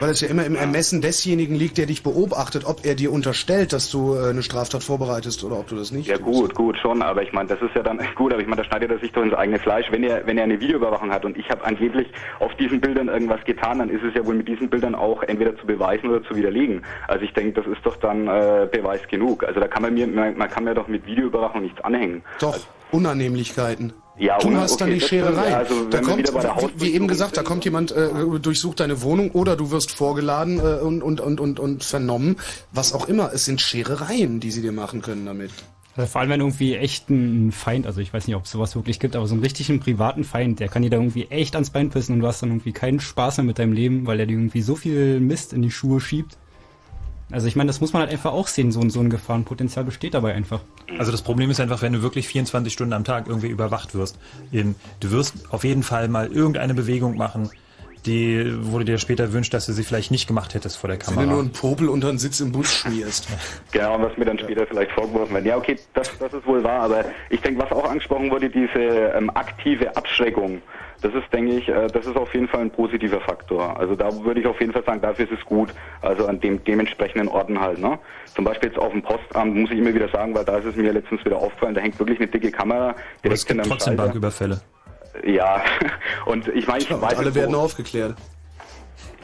Weil 0.03 0.11
es 0.11 0.21
ja 0.21 0.27
immer 0.27 0.45
im 0.45 0.57
Ermessen 0.57 1.01
desjenigen 1.01 1.55
liegt, 1.55 1.79
der 1.79 1.87
dich 1.87 2.03
beobachtet, 2.03 2.65
ob 2.65 2.85
er 2.85 2.97
dir 2.97 3.13
unterstellt, 3.13 3.73
dass 3.73 3.89
du 3.89 4.17
äh, 4.17 4.31
eine 4.31 4.43
Straftat 4.43 4.83
vorbereitest 4.83 5.45
oder 5.45 5.57
ob 5.61 5.69
du 5.69 5.77
das 5.77 5.93
nicht 5.93 6.09
Ja 6.09 6.17
gut, 6.17 6.57
gut, 6.57 6.77
schon, 6.77 7.03
aber 7.03 7.23
ich 7.23 7.33
meine, 7.33 7.49
das 7.51 7.63
ist 7.63 7.73
ja 7.77 7.85
dann 7.85 8.01
gut, 8.17 8.33
aber 8.33 8.43
ich 8.43 8.49
meine, 8.49 8.63
da 8.63 8.65
schneidet 8.65 8.91
er 8.91 8.99
sich 8.99 9.13
doch 9.13 9.23
ins 9.23 9.33
eigene 9.33 9.61
Fleisch. 9.61 9.87
Wenn 9.93 10.03
er, 10.03 10.27
wenn 10.27 10.39
er 10.39 10.43
eine 10.43 10.59
Videoüberwachung 10.59 11.13
hat 11.13 11.25
und 11.25 11.39
ich 11.39 11.49
habe 11.51 11.65
angeblich 11.65 12.09
auf 12.41 12.53
diesen 12.57 12.81
Bildern 12.81 13.07
irgendwas 13.07 13.45
getan, 13.45 13.79
dann 13.79 13.91
ist 13.91 14.03
es 14.03 14.13
ja 14.17 14.27
wohl 14.27 14.35
mit 14.35 14.49
diesen 14.49 14.69
Bildern 14.69 14.97
auch 14.97 15.23
entweder 15.23 15.57
zu 15.57 15.67
beweisen 15.67 16.11
oder 16.11 16.25
zu 16.25 16.35
widerlegen. 16.35 16.83
Also 17.07 17.25
ich 17.25 17.33
denke, 17.33 17.63
das 17.63 17.73
ist 17.73 17.87
doch 17.87 17.95
dann 17.95 18.27
äh, 18.27 18.67
Beweis 18.73 19.07
genug. 19.07 19.45
Also 19.45 19.61
da 19.61 19.69
kann 19.69 19.83
man 19.83 19.95
mir, 19.95 20.09
man, 20.09 20.37
man 20.37 20.51
kann 20.51 20.65
mir 20.65 20.75
doch 20.75 20.89
mit 20.89 21.07
Videoüberwachung 21.07 21.63
nichts 21.63 21.81
anhängen. 21.85 22.25
Doch, 22.41 22.59
Unannehmlichkeiten. 22.91 23.93
Ja, 24.19 24.39
du 24.39 24.49
und- 24.49 24.57
hast 24.57 24.81
dann 24.81 24.89
okay, 24.89 24.95
die 24.95 25.01
das 25.01 25.07
stimmt, 25.09 25.23
Schererei. 25.25 25.57
also 25.57 25.85
da 25.89 26.01
kommt, 26.01 26.29
wie, 26.77 26.81
wie 26.81 26.95
eben 26.95 27.09
gesagt, 27.09 27.37
da 27.37 27.43
kommt 27.43 27.65
jemand, 27.65 27.93
äh, 27.93 28.09
durchsucht 28.41 28.81
deine 28.81 29.03
Wohnung 29.03 29.31
oder 29.31 29.57
du 29.57 29.71
wirst 29.71 29.91
vorgeladen 29.91 30.59
äh, 30.59 30.81
und, 30.81 31.03
und, 31.03 31.21
und, 31.21 31.41
und, 31.41 31.59
und 31.59 31.85
vernommen. 31.85 32.37
Was 32.73 32.93
auch 32.93 33.09
immer. 33.09 33.33
Es 33.33 33.47
sind 33.47 33.61
Scherereien, 33.61 34.39
die 34.41 34.51
sie 34.51 34.61
dir 34.63 34.73
machen 34.73 35.01
können 35.01 35.25
damit. 35.25 35.51
Also 35.97 36.11
vor 36.11 36.21
allem, 36.23 36.31
wenn 36.31 36.41
irgendwie 36.41 36.75
echt 36.77 37.11
ein 37.11 37.53
Feind, 37.53 37.87
also 37.87 38.01
ich 38.01 38.15
weiß 38.15 38.27
nicht, 38.27 38.37
ob 38.37 38.45
es 38.45 38.51
sowas 38.51 38.75
wirklich 38.75 38.99
gibt, 38.99 39.15
aber 39.15 39.27
so 39.27 39.35
einen 39.35 39.43
richtigen 39.43 39.81
privaten 39.81 40.25
Feind, 40.25 40.59
der 40.61 40.69
kann 40.69 40.83
dir 40.83 40.89
da 40.91 40.97
irgendwie 40.97 41.27
echt 41.29 41.55
ans 41.55 41.71
Bein 41.71 41.91
pissen 41.91 42.15
und 42.15 42.21
du 42.21 42.27
hast 42.27 42.43
dann 42.43 42.51
irgendwie 42.51 42.73
keinen 42.73 43.01
Spaß 43.01 43.39
mehr 43.39 43.45
mit 43.45 43.59
deinem 43.59 43.73
Leben, 43.73 44.07
weil 44.07 44.19
er 44.21 44.27
dir 44.27 44.33
irgendwie 44.33 44.63
so 44.63 44.75
viel 44.75 45.21
Mist 45.21 45.53
in 45.53 45.61
die 45.63 45.71
Schuhe 45.71 46.01
schiebt. 46.01 46.39
Also 47.33 47.47
ich 47.49 47.57
meine, 47.57 47.69
das 47.69 47.81
muss 47.81 47.93
man 47.93 48.03
halt 48.03 48.13
einfach 48.13 48.33
auch 48.33 48.47
sehen, 48.47 48.71
so, 48.73 48.81
ein- 48.81 48.91
so 48.91 49.01
ein 49.01 49.11
Gefahrenpotenzial 49.11 49.85
besteht 49.85 50.15
dabei 50.15 50.35
einfach. 50.35 50.61
Also 50.99 51.11
das 51.11 51.23
Problem 51.23 51.51
ist 51.51 51.59
einfach, 51.61 51.83
wenn 51.83 51.93
du 51.95 52.03
wirklich 52.03 52.29
24 52.29 52.73
Stunden 52.73 52.93
am 52.93 53.05
Tag 53.05 53.27
irgendwie 53.27 53.49
überwacht 53.49 53.95
wirst, 53.95 54.19
eben, 54.53 54.77
du 55.01 55.11
wirst 55.11 55.35
auf 55.51 55.65
jeden 55.65 55.83
Fall 55.83 56.09
mal 56.09 56.31
irgendeine 56.31 56.75
Bewegung 56.75 57.17
machen, 57.17 57.51
die, 58.05 58.53
wo 58.63 58.79
du 58.79 58.85
dir 58.85 58.99
später 58.99 59.33
wünschst, 59.33 59.55
dass 59.55 59.67
du 59.67 59.73
sie 59.73 59.85
vielleicht 59.85 60.11
nicht 60.11 60.27
gemacht 60.27 60.55
hättest 60.55 60.77
vor 60.77 60.89
der 60.89 60.99
Wenn 60.99 61.07
du 61.07 61.13
nur 61.15 61.23
Kamera. 61.25 61.41
einen 61.41 61.53
Popel 61.53 61.89
unter 61.89 62.09
den 62.09 62.19
Sitz 62.19 62.41
im 62.41 62.51
Bus 62.51 62.71
schmierst. 62.73 63.29
Genau, 63.71 63.97
was 64.03 64.17
mir 64.19 64.25
dann 64.25 64.39
später 64.39 64.67
vielleicht 64.67 64.91
vorgeworfen 64.93 65.35
wird. 65.35 65.47
Ja, 65.47 65.57
okay, 65.57 65.79
das, 65.95 66.11
das 66.19 66.33
ist 66.35 66.45
wohl 66.47 66.63
wahr, 66.65 66.81
aber 66.83 67.05
ich 67.31 67.41
denke, 67.41 67.63
was 67.63 67.71
auch 67.71 67.89
angesprochen 67.89 68.31
wurde, 68.31 68.51
diese 68.51 68.79
ähm, 69.17 69.31
aktive 69.35 69.97
Abschreckung, 69.97 70.61
das 71.03 71.13
ist, 71.15 71.33
denke 71.33 71.53
ich, 71.53 71.69
äh, 71.69 71.89
das 71.89 72.07
ist 72.07 72.17
auf 72.17 72.33
jeden 72.35 72.49
Fall 72.49 72.61
ein 72.63 72.71
positiver 72.71 73.21
Faktor. 73.21 73.79
Also 73.79 73.95
da 73.97 74.11
würde 74.25 74.41
ich 74.41 74.47
auf 74.47 74.61
jeden 74.61 74.73
Fall 74.73 74.85
sagen, 74.85 75.01
dafür 75.01 75.25
ist 75.25 75.33
es 75.39 75.45
gut. 75.45 75.75
Also 76.01 76.27
an 76.27 76.41
dem 76.41 76.63
dementsprechenden 76.65 77.29
Orten 77.29 77.61
halt. 77.61 77.79
Ne? 77.79 77.99
Zum 78.35 78.45
Beispiel 78.45 78.71
jetzt 78.71 78.79
auf 78.79 78.93
dem 78.93 79.03
Postamt 79.03 79.55
muss 79.55 79.71
ich 79.71 79.79
immer 79.79 79.93
wieder 79.95 80.09
sagen, 80.09 80.35
weil 80.35 80.45
da 80.45 80.57
ist 80.59 80.65
es 80.67 80.77
mir 80.77 80.93
letztens 80.93 81.25
wieder 81.25 81.37
aufgefallen, 81.37 81.75
da 81.75 81.81
hängt 81.81 81.99
wirklich 81.99 82.19
eine 82.19 82.29
dicke 82.29 82.51
Kamera 82.51 82.91
Aber 82.91 82.97
direkt 83.23 83.39
es 83.41 83.47
gibt 83.47 83.61
hinterm 83.61 83.71
trotzdem 83.79 83.91
Schalter. 83.93 84.03
Banküberfälle. 84.05 84.61
Ja, 85.25 85.63
und 86.27 86.49
ich 86.49 86.67
meine, 86.67 86.81
ich 86.83 86.91
Und 86.91 87.03
weiß 87.03 87.19
alle 87.19 87.29
es 87.31 87.35
werden 87.35 87.53
so. 87.53 87.61
aufgeklärt. 87.61 88.15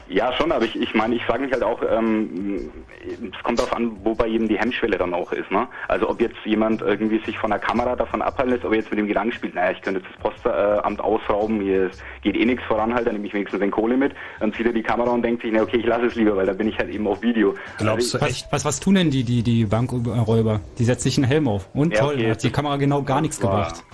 Ja, 0.08 0.32
schon, 0.32 0.52
aber 0.52 0.64
ich, 0.64 0.74
ich 0.74 0.94
meine, 0.94 1.14
ich 1.14 1.24
frage 1.24 1.42
mich 1.42 1.52
halt 1.52 1.62
auch, 1.62 1.82
ähm, 1.82 2.70
es 3.04 3.42
kommt 3.42 3.58
darauf 3.58 3.74
an, 3.74 3.92
wo 4.04 4.14
bei 4.14 4.26
jedem 4.26 4.48
die 4.48 4.58
Hemmschwelle 4.58 4.96
dann 4.96 5.12
auch 5.12 5.32
ist. 5.32 5.50
Ne? 5.50 5.68
Also 5.86 6.08
ob 6.08 6.20
jetzt 6.20 6.36
jemand 6.44 6.80
irgendwie 6.80 7.22
sich 7.24 7.38
von 7.38 7.50
der 7.50 7.58
Kamera 7.58 7.94
davon 7.94 8.22
abhalten 8.22 8.52
lässt, 8.52 8.64
ob 8.64 8.72
er 8.72 8.78
jetzt 8.78 8.90
mit 8.90 8.98
dem 8.98 9.06
Gedanken 9.06 9.32
spielt, 9.32 9.54
naja, 9.54 9.72
ich 9.72 9.82
könnte 9.82 10.00
jetzt 10.00 10.10
das 10.14 10.22
Postamt 10.22 11.00
ausrauben, 11.00 11.60
hier 11.60 11.90
geht 12.22 12.36
eh 12.36 12.44
nichts 12.44 12.64
voran, 12.64 12.94
halt, 12.94 13.06
dann 13.06 13.14
nehme 13.14 13.26
ich 13.26 13.34
wenigstens 13.34 13.60
den 13.60 13.70
Kohle 13.70 13.96
mit, 13.96 14.12
dann 14.40 14.52
zieht 14.54 14.66
er 14.66 14.72
die 14.72 14.82
Kamera 14.82 15.10
und 15.10 15.22
denkt 15.22 15.42
sich, 15.42 15.52
na 15.52 15.62
okay, 15.62 15.76
ich 15.78 15.86
lasse 15.86 16.06
es 16.06 16.14
lieber, 16.14 16.36
weil 16.36 16.46
da 16.46 16.54
bin 16.54 16.68
ich 16.68 16.78
halt 16.78 16.88
eben 16.90 17.06
auf 17.06 17.20
Video. 17.20 17.54
Glaubst 17.76 18.14
du 18.14 18.20
was, 18.20 18.46
was, 18.50 18.64
was 18.64 18.80
tun 18.80 18.94
denn 18.94 19.10
die, 19.10 19.24
die, 19.24 19.42
die 19.42 19.66
Bankräuber? 19.66 20.60
Die 20.78 20.84
setzen 20.84 21.02
sich 21.02 21.18
einen 21.18 21.26
Helm 21.26 21.48
auf. 21.48 21.68
Und 21.74 21.92
Ja, 21.92 22.00
toll, 22.00 22.14
okay, 22.14 22.30
hat 22.30 22.42
die 22.42 22.50
Kamera 22.50 22.76
genau 22.76 23.02
gar 23.02 23.20
nichts 23.20 23.40
gebracht. 23.40 23.84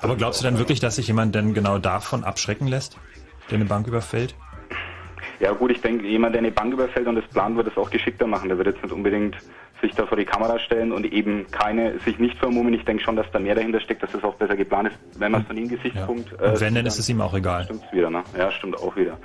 Aber 0.00 0.16
glaubst 0.16 0.40
du 0.40 0.44
dann 0.44 0.58
wirklich, 0.58 0.78
dass 0.78 0.96
sich 0.96 1.08
jemand 1.08 1.34
denn 1.34 1.54
genau 1.54 1.78
davon 1.78 2.22
abschrecken 2.22 2.68
lässt, 2.68 2.98
der 3.50 3.56
eine 3.56 3.64
Bank 3.64 3.86
überfällt? 3.86 4.34
Ja 5.40 5.52
gut, 5.52 5.70
ich 5.70 5.80
denke, 5.80 6.06
jemand, 6.06 6.34
der 6.34 6.40
eine 6.40 6.50
Bank 6.50 6.72
überfällt 6.72 7.06
und 7.06 7.16
das 7.16 7.26
plant, 7.26 7.56
wird 7.56 7.68
es 7.68 7.76
auch 7.76 7.90
geschickter 7.90 8.26
machen. 8.26 8.48
Der 8.48 8.56
wird 8.58 8.68
jetzt 8.68 8.82
nicht 8.82 8.92
unbedingt 8.92 9.36
sich 9.82 9.92
da 9.92 10.06
vor 10.06 10.16
die 10.16 10.24
Kamera 10.24 10.58
stellen 10.58 10.90
und 10.90 11.04
eben 11.12 11.46
keine, 11.50 11.98
sich 12.00 12.18
nicht 12.18 12.38
vermummen. 12.38 12.72
Ich 12.72 12.84
denke 12.84 13.02
schon, 13.02 13.16
dass 13.16 13.26
da 13.32 13.38
mehr 13.38 13.54
dahinter 13.54 13.78
steckt, 13.80 14.02
dass 14.02 14.12
das 14.12 14.24
auch 14.24 14.34
besser 14.34 14.56
geplant 14.56 14.88
ist, 14.88 15.20
wenn 15.20 15.32
man 15.32 15.42
es 15.42 15.46
von 15.46 15.56
dem 15.56 15.68
Gesichtspunkt... 15.68 16.32
äh, 16.40 16.50
Und 16.52 16.60
wenn, 16.60 16.74
dann 16.74 16.86
ist 16.86 16.98
es 16.98 17.08
ihm 17.10 17.20
auch 17.20 17.34
egal. 17.34 17.64
Stimmt's 17.64 17.92
wieder, 17.92 18.08
ne? 18.08 18.22
Ja, 18.38 18.50
stimmt 18.50 18.78
auch 18.78 18.96
wieder. 18.96 19.18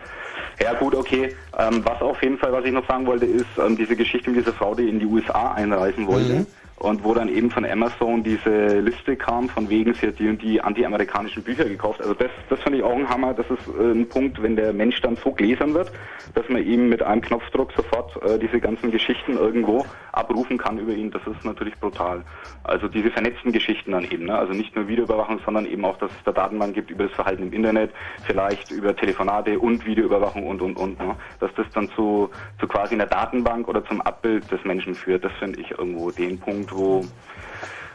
Ja 0.62 0.74
gut, 0.74 0.94
okay. 0.94 1.34
Ähm, 1.58 1.82
was 1.86 2.02
auf 2.02 2.22
jeden 2.22 2.38
Fall, 2.38 2.52
was 2.52 2.66
ich 2.66 2.74
noch 2.74 2.86
sagen 2.88 3.06
wollte, 3.06 3.26
ist 3.26 3.46
ähm, 3.58 3.78
diese 3.78 3.96
Geschichte 3.96 4.30
mit 4.30 4.42
dieser 4.42 4.54
Frau, 4.54 4.76
die 4.76 4.90
in 4.90 5.00
die 5.00 5.06
USA 5.06 5.54
einreisen 5.54 6.06
wollte. 6.08 6.34
Mhm. 6.34 6.48
Und 6.82 7.04
wo 7.04 7.14
dann 7.14 7.30
eben 7.30 7.52
von 7.52 7.64
Amazon 7.64 8.24
diese 8.24 8.80
Liste 8.80 9.16
kam, 9.16 9.50
von 9.50 9.70
wegen 9.70 9.94
sie 9.94 10.08
hat 10.08 10.18
die 10.18 10.28
und 10.28 10.42
die 10.42 10.60
anti-amerikanischen 10.62 11.44
Bücher 11.44 11.66
gekauft. 11.66 12.02
Also 12.02 12.16
das, 12.16 12.32
das 12.50 12.60
finde 12.62 12.80
ich 12.80 12.84
auch 12.84 12.96
ein 12.96 13.08
Hammer. 13.08 13.36
Das 13.36 13.46
ist 13.52 13.68
äh, 13.80 13.92
ein 13.92 14.10
Punkt, 14.10 14.42
wenn 14.42 14.56
der 14.56 14.74
Mensch 14.74 15.00
dann 15.02 15.16
so 15.16 15.32
gläsern 15.32 15.76
wird, 15.76 15.92
dass 16.34 16.50
man 16.50 16.66
eben 16.66 16.90
mit 16.90 17.04
einem 17.04 17.22
Knopfdruck 17.22 17.72
sofort 17.74 18.22
äh, 18.24 18.40
diese 18.40 18.60
ganzen 18.60 18.90
Geschichten 18.90 19.34
irgendwo 19.38 19.86
abrufen 20.12 20.58
kann 20.58 20.80
über 20.80 20.92
ihn. 20.92 21.12
Das 21.12 21.22
ist 21.28 21.46
natürlich 21.46 21.76
brutal. 21.80 22.24
Also 22.64 22.88
diese 22.88 23.12
vernetzten 23.12 23.52
Geschichten 23.52 23.92
dann 23.92 24.04
eben. 24.04 24.26
Ne? 24.26 24.36
Also 24.36 24.54
nicht 24.54 24.76
nur 24.76 24.88
Videoüberwachung, 24.88 25.40
sondern 25.46 25.68
eben 25.68 25.86
auch, 25.86 25.98
dass 25.98 26.10
es 26.12 26.24
da 26.26 26.32
Datenbank 26.32 26.74
gibt 26.74 26.90
über 26.90 27.04
das 27.04 27.14
Verhalten 27.14 27.44
im 27.44 27.54
Internet, 27.54 27.92
vielleicht 28.26 28.72
über 28.72 28.96
Telefonate 28.96 29.60
und 29.60 29.86
Videoüberwachung 29.86 30.48
und, 30.48 30.62
und, 30.62 30.78
und. 30.78 31.00
Ne? 31.00 31.16
Dass 31.40 31.54
das 31.56 31.68
dann 31.76 31.90
zu, 31.92 32.32
zu 32.60 32.68
quasi 32.68 32.96
einer 32.96 33.06
Datenbank 33.06 33.68
oder 33.68 33.86
zum 33.86 34.02
Abbild 34.02 34.52
des 34.52 34.64
Menschen 34.66 34.96
führt. 34.96 35.24
Das 35.24 35.32
finde 35.34 35.62
ich 35.62 35.70
irgendwo 35.72 36.10
den 36.10 36.40
Punkt, 36.40 36.71
wo, 36.72 37.06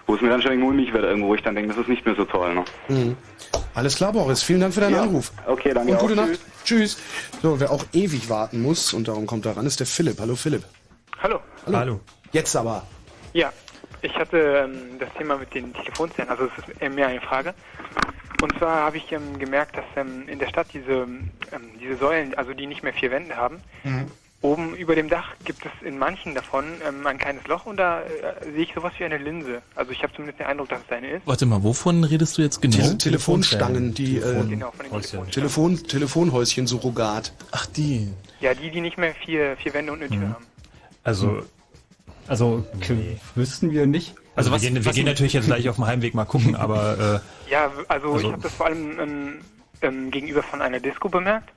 wo 0.07 0.15
es 0.15 0.21
mir 0.21 0.29
dann 0.31 0.41
schon 0.43 0.53
irgendwie 0.53 0.67
mulmig 0.69 0.93
wird, 0.93 1.05
irgendwo, 1.05 1.29
wo 1.29 1.35
ich 1.35 1.43
dann 1.43 1.55
denke, 1.55 1.71
das 1.73 1.79
ist 1.83 1.89
nicht 1.89 2.05
mehr 2.05 2.15
so 2.15 2.25
toll. 2.25 2.55
Ne? 2.55 2.65
Mhm. 2.89 3.17
Alles 3.75 3.97
klar, 3.97 4.13
Boris. 4.13 4.43
Vielen 4.43 4.61
Dank 4.61 4.75
für 4.75 4.81
deinen 4.81 4.95
Ja. 4.95 5.03
Anruf. 5.03 5.33
Okay, 5.47 5.73
danke 5.75 5.93
Und 5.93 5.99
gute 5.99 6.13
auch. 6.15 6.27
Nacht. 6.29 6.39
Tschüss. 6.65 6.99
So, 7.43 7.61
wer 7.61 7.71
auch 7.71 7.85
ewig 7.93 8.29
warten 8.31 8.63
muss 8.63 8.93
und 8.95 9.09
darum 9.09 9.27
kommt 9.27 9.47
er 9.47 9.57
ran, 9.57 9.67
ist 9.67 9.81
der 9.81 9.87
Philipp. 9.87 10.19
Hallo 10.21 10.35
Philipp. 10.37 10.65
Hallo. 11.23 11.41
Hallo. 11.71 12.01
Jetzt 12.33 12.55
aber. 12.57 12.87
Ja, 13.33 13.53
ich 14.03 14.15
hatte 14.15 14.39
ähm, 14.39 14.99
das 14.99 15.09
Thema 15.19 15.37
mit 15.37 15.53
den 15.55 15.73
Telefonzellen, 15.75 16.31
also 16.31 16.45
es 16.45 16.67
ist 16.69 16.81
eher 16.81 16.91
mehr 16.91 17.09
eine 17.09 17.21
Frage. 17.21 17.55
Und 18.43 18.57
zwar 18.59 18.77
habe 18.85 18.99
ich 18.99 19.11
ähm, 19.13 19.39
gemerkt, 19.39 19.77
dass 19.77 19.85
ähm, 19.97 20.29
in 20.29 20.39
der 20.39 20.49
Stadt 20.49 20.67
diese, 20.73 20.93
ähm, 20.93 21.31
diese 21.81 21.97
Säulen, 21.97 22.35
also 22.35 22.53
die 22.53 22.67
nicht 22.67 22.83
mehr 22.83 22.93
vier 22.93 23.11
Wände 23.11 23.35
haben, 23.37 23.61
oben 24.47 24.75
über 24.77 24.95
dem 24.95 25.09
Dach 25.09 25.35
gibt 25.45 25.65
es 25.67 25.73
in 25.87 25.99
manchen 25.99 26.35
davon 26.35 26.65
ähm, 26.87 27.07
ein 27.07 27.19
kleines 27.19 27.47
Loch 27.47 27.67
und 27.67 27.77
da 27.77 28.01
äh, 28.03 28.07
sehe 28.53 28.63
ich 28.65 28.73
sowas 28.75 28.93
wie 28.99 29.05
eine 29.05 29.19
Linse. 29.19 29.63
Also 29.75 29.91
ich 29.93 30.03
habe 30.03 30.13
zumindest 30.15 30.39
den 30.41 30.47
Eindruck, 30.47 30.69
dass 30.69 30.81
es 30.87 30.93
eine 30.93 31.11
ist. 31.11 31.27
Warte 31.27 31.47
mal, 31.47 31.63
wovon 31.63 32.05
redest 32.05 32.39
du 32.39 32.43
jetzt 32.43 32.63
genau? 32.63 32.77
Diese 32.77 32.97
Telefonstangen, 32.99 33.95
die 33.95 34.19
äh, 34.19 34.45
Genau. 34.49 34.73
Telefon, 35.31 35.77
Telefonhäuschen 35.83 36.67
Surrogat. 36.67 37.33
Ach, 37.51 37.67
die. 37.67 38.09
Ja, 38.41 38.55
die, 38.55 38.71
die 38.71 38.81
nicht 38.81 38.99
mehr 38.99 39.15
vier, 39.15 39.57
vier 39.57 39.75
Wände 39.75 39.93
und 39.93 40.01
eine 40.01 40.09
Tür 40.11 40.19
Mhm. 40.27 40.35
haben. 40.35 40.47
Also, 41.05 41.43
Also 42.29 42.65
k- 42.81 43.19
wüssten 43.35 43.71
wir 43.71 43.87
nicht. 43.87 44.15
also 44.35 44.51
was- 44.51 44.63
wir 44.63 44.71
gehen, 44.71 44.77
wir 44.77 44.85
was- 44.87 44.95
gehen 44.97 45.07
natürlich 45.07 45.33
jetzt 45.33 45.47
gleich 45.47 45.69
auf 45.69 45.77
dem 45.77 45.87
Heimweg 45.87 46.15
mal 46.15 46.25
gucken, 46.25 46.55
aber 46.57 47.23
Ja, 47.51 47.71
w- 47.77 47.85
also, 47.89 48.13
Also- 48.15 48.27
ich 48.27 48.33
habe 48.33 48.43
das 48.43 48.53
vor 48.53 48.67
allem 48.67 48.99
ähm, 49.01 49.35
ähm, 49.83 50.11
gegenüber 50.11 50.43
von 50.43 50.61
einer 50.63 50.81
Disco 50.81 51.09
bemerkt 51.09 51.51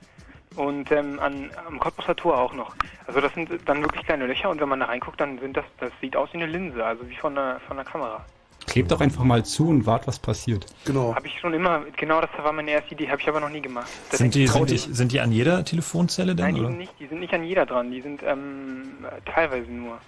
und 0.56 0.90
ähm, 0.90 1.18
an, 1.20 1.50
am 1.66 1.78
Cottbusser 1.78 2.16
Tor 2.16 2.38
auch 2.38 2.52
noch. 2.52 2.74
Also 3.06 3.20
das 3.20 3.32
sind 3.34 3.50
dann 3.66 3.82
wirklich 3.82 4.04
kleine 4.04 4.26
Löcher 4.26 4.50
und 4.50 4.60
wenn 4.60 4.68
man 4.68 4.80
da 4.80 4.86
reinguckt, 4.86 5.20
dann 5.20 5.38
sind 5.38 5.56
das, 5.56 5.64
das 5.78 5.90
sieht 6.00 6.16
aus 6.16 6.28
wie 6.32 6.38
eine 6.38 6.46
Linse, 6.46 6.84
also 6.84 7.08
wie 7.08 7.16
von 7.16 7.36
einer, 7.36 7.60
von 7.60 7.78
einer 7.78 7.88
Kamera. 7.88 8.24
Klebt 8.66 8.90
doch 8.90 9.00
einfach 9.00 9.24
mal 9.24 9.44
zu 9.44 9.68
und 9.68 9.86
wart, 9.86 10.06
was 10.06 10.18
passiert. 10.18 10.66
Genau. 10.84 11.14
Habe 11.14 11.26
ich 11.26 11.40
schon 11.40 11.54
immer, 11.54 11.82
genau 11.96 12.20
das 12.20 12.30
war 12.38 12.52
meine 12.52 12.70
erste 12.70 12.92
Idee, 12.92 13.08
habe 13.08 13.20
ich 13.20 13.28
aber 13.28 13.40
noch 13.40 13.48
nie 13.48 13.62
gemacht. 13.62 13.88
sind, 14.10 14.34
die, 14.34 14.46
sind, 14.46 14.70
die, 14.70 14.76
sind 14.76 15.12
die 15.12 15.20
an 15.20 15.32
jeder 15.32 15.64
Telefonzelle 15.64 16.34
denn? 16.34 16.46
Nein, 16.46 16.54
die 16.54 16.60
oder? 16.60 16.68
sind, 16.68 16.78
nicht, 16.78 16.92
die 17.00 17.06
sind 17.06 17.20
nicht 17.20 17.34
an 17.34 17.42
jeder 17.42 17.66
dran, 17.66 17.90
die 17.90 18.00
sind 18.00 18.22
ähm, 18.22 18.82
teilweise 19.24 19.70
nur. 19.70 19.98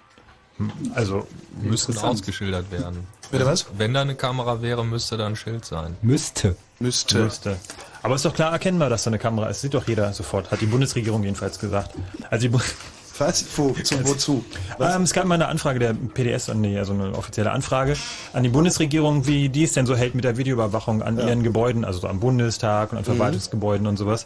Also 0.93 1.27
Müssten 1.61 1.97
ausgeschildert 1.97 2.71
werden. 2.71 3.07
Bitte 3.31 3.45
was? 3.45 3.65
Wenn 3.77 3.93
da 3.93 4.01
eine 4.01 4.15
Kamera 4.15 4.61
wäre, 4.61 4.85
müsste 4.85 5.17
da 5.17 5.25
ein 5.25 5.35
Schild 5.35 5.65
sein. 5.65 5.97
Müsste. 6.01 6.55
Müsste. 6.79 7.19
Müsste. 7.23 7.57
Aber 8.03 8.15
ist 8.15 8.25
doch 8.25 8.33
klar 8.33 8.51
erkennbar, 8.51 8.89
dass 8.89 9.03
da 9.03 9.09
eine 9.09 9.17
Kamera 9.19 9.47
ist. 9.47 9.61
Sieht 9.61 9.73
doch 9.73 9.87
jeder 9.87 10.13
sofort. 10.13 10.51
Hat 10.51 10.61
die 10.61 10.65
Bundesregierung 10.67 11.23
jedenfalls 11.23 11.57
gesagt. 11.59 11.91
Also 12.29 12.43
die 12.43 12.49
Bu 12.49 12.59
Was? 13.19 13.45
Wo, 13.55 13.69
zu, 13.73 14.03
wozu? 14.07 14.43
Ähm, 14.79 15.03
es 15.03 15.13
gab 15.13 15.25
mal 15.25 15.35
eine 15.35 15.47
Anfrage 15.47 15.77
der 15.77 15.93
PDS, 15.93 16.47
äh, 16.47 16.55
nee, 16.55 16.79
also 16.79 16.93
eine 16.93 17.13
offizielle 17.15 17.51
Anfrage 17.51 17.95
an 18.33 18.41
die 18.41 18.49
Bundesregierung, 18.49 19.27
wie 19.27 19.49
die 19.49 19.63
es 19.65 19.73
denn 19.73 19.85
so 19.85 19.95
hält 19.95 20.15
mit 20.15 20.23
der 20.23 20.35
Videoüberwachung 20.37 21.03
an 21.03 21.19
Ja. 21.19 21.27
ihren 21.27 21.43
Gebäuden, 21.43 21.85
also 21.85 21.99
so 21.99 22.07
am 22.07 22.19
Bundestag 22.19 22.91
und 22.91 22.97
an 22.97 23.03
Mhm. 23.03 23.05
Verwaltungsgebäuden 23.05 23.85
und 23.85 23.97
sowas. 23.97 24.25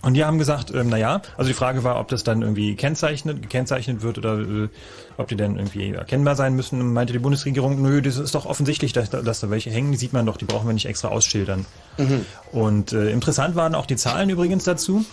Und 0.00 0.14
die 0.14 0.24
haben 0.24 0.38
gesagt, 0.38 0.72
ähm, 0.72 0.88
naja, 0.90 1.22
also 1.36 1.48
die 1.48 1.54
Frage 1.54 1.82
war, 1.82 1.98
ob 1.98 2.06
das 2.08 2.22
dann 2.22 2.42
irgendwie 2.42 2.76
kennzeichnet, 2.76 3.42
gekennzeichnet 3.42 4.00
wird 4.02 4.16
oder 4.18 4.38
äh, 4.38 4.68
ob 5.16 5.26
die 5.26 5.34
dann 5.34 5.56
irgendwie 5.56 5.90
erkennbar 5.92 6.36
sein 6.36 6.54
müssen. 6.54 6.80
Und 6.80 6.92
meinte 6.92 7.12
die 7.12 7.18
Bundesregierung, 7.18 7.82
nö, 7.82 8.00
das 8.00 8.16
ist 8.16 8.34
doch 8.36 8.46
offensichtlich, 8.46 8.92
dass, 8.92 9.10
da- 9.10 9.22
dass 9.22 9.40
da 9.40 9.50
welche 9.50 9.70
hängen, 9.70 9.90
die 9.90 9.98
sieht 9.98 10.12
man 10.12 10.24
doch, 10.24 10.36
die 10.36 10.44
brauchen 10.44 10.68
wir 10.68 10.72
nicht 10.72 10.86
extra 10.86 11.08
ausschildern. 11.08 11.66
Mhm. 11.96 12.24
Und 12.52 12.92
äh, 12.92 13.10
interessant 13.10 13.56
waren 13.56 13.74
auch 13.74 13.86
die 13.86 13.96
Zahlen 13.96 14.30
übrigens 14.30 14.62
dazu. 14.62 15.04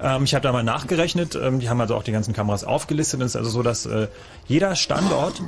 Ähm, 0.00 0.24
ich 0.24 0.34
habe 0.34 0.42
da 0.42 0.52
mal 0.52 0.62
nachgerechnet, 0.64 1.34
ähm, 1.34 1.60
die 1.60 1.68
haben 1.68 1.80
also 1.80 1.94
auch 1.94 2.02
die 2.02 2.12
ganzen 2.12 2.32
Kameras 2.32 2.64
aufgelistet. 2.64 3.20
Es 3.20 3.32
ist 3.32 3.36
also 3.36 3.50
so, 3.50 3.62
dass 3.62 3.84
äh, 3.84 4.08
jeder 4.48 4.74
Standort 4.74 5.42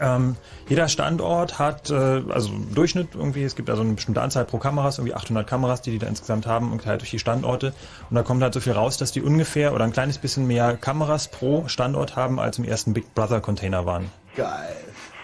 ähm, 0.00 0.36
jeder 0.68 0.88
Standort 0.88 1.58
hat, 1.58 1.90
äh, 1.90 2.22
also 2.28 2.50
im 2.50 2.74
Durchschnitt 2.74 3.08
irgendwie, 3.14 3.42
es 3.42 3.56
gibt 3.56 3.70
also 3.70 3.82
eine 3.82 3.94
bestimmte 3.94 4.20
Anzahl 4.20 4.44
pro 4.44 4.58
Kameras, 4.58 4.98
irgendwie 4.98 5.14
800 5.14 5.46
Kameras, 5.46 5.82
die 5.82 5.90
die 5.92 5.98
da 5.98 6.06
insgesamt 6.06 6.46
haben, 6.46 6.72
und 6.72 6.84
halt 6.86 7.00
durch 7.00 7.10
die 7.10 7.18
Standorte. 7.18 7.72
Und 8.10 8.16
da 8.16 8.22
kommt 8.22 8.42
halt 8.42 8.54
so 8.54 8.60
viel 8.60 8.72
raus, 8.72 8.98
dass 8.98 9.12
die 9.12 9.22
ungefähr 9.22 9.74
oder 9.74 9.84
ein 9.84 9.92
kleines 9.92 10.18
bisschen 10.18 10.46
mehr 10.46 10.76
Kameras 10.76 11.28
pro 11.28 11.66
Standort 11.68 12.16
haben, 12.16 12.38
als 12.38 12.58
im 12.58 12.64
ersten 12.64 12.92
Big 12.92 13.14
Brother 13.14 13.40
Container 13.40 13.86
waren. 13.86 14.10
Geil. 14.36 14.76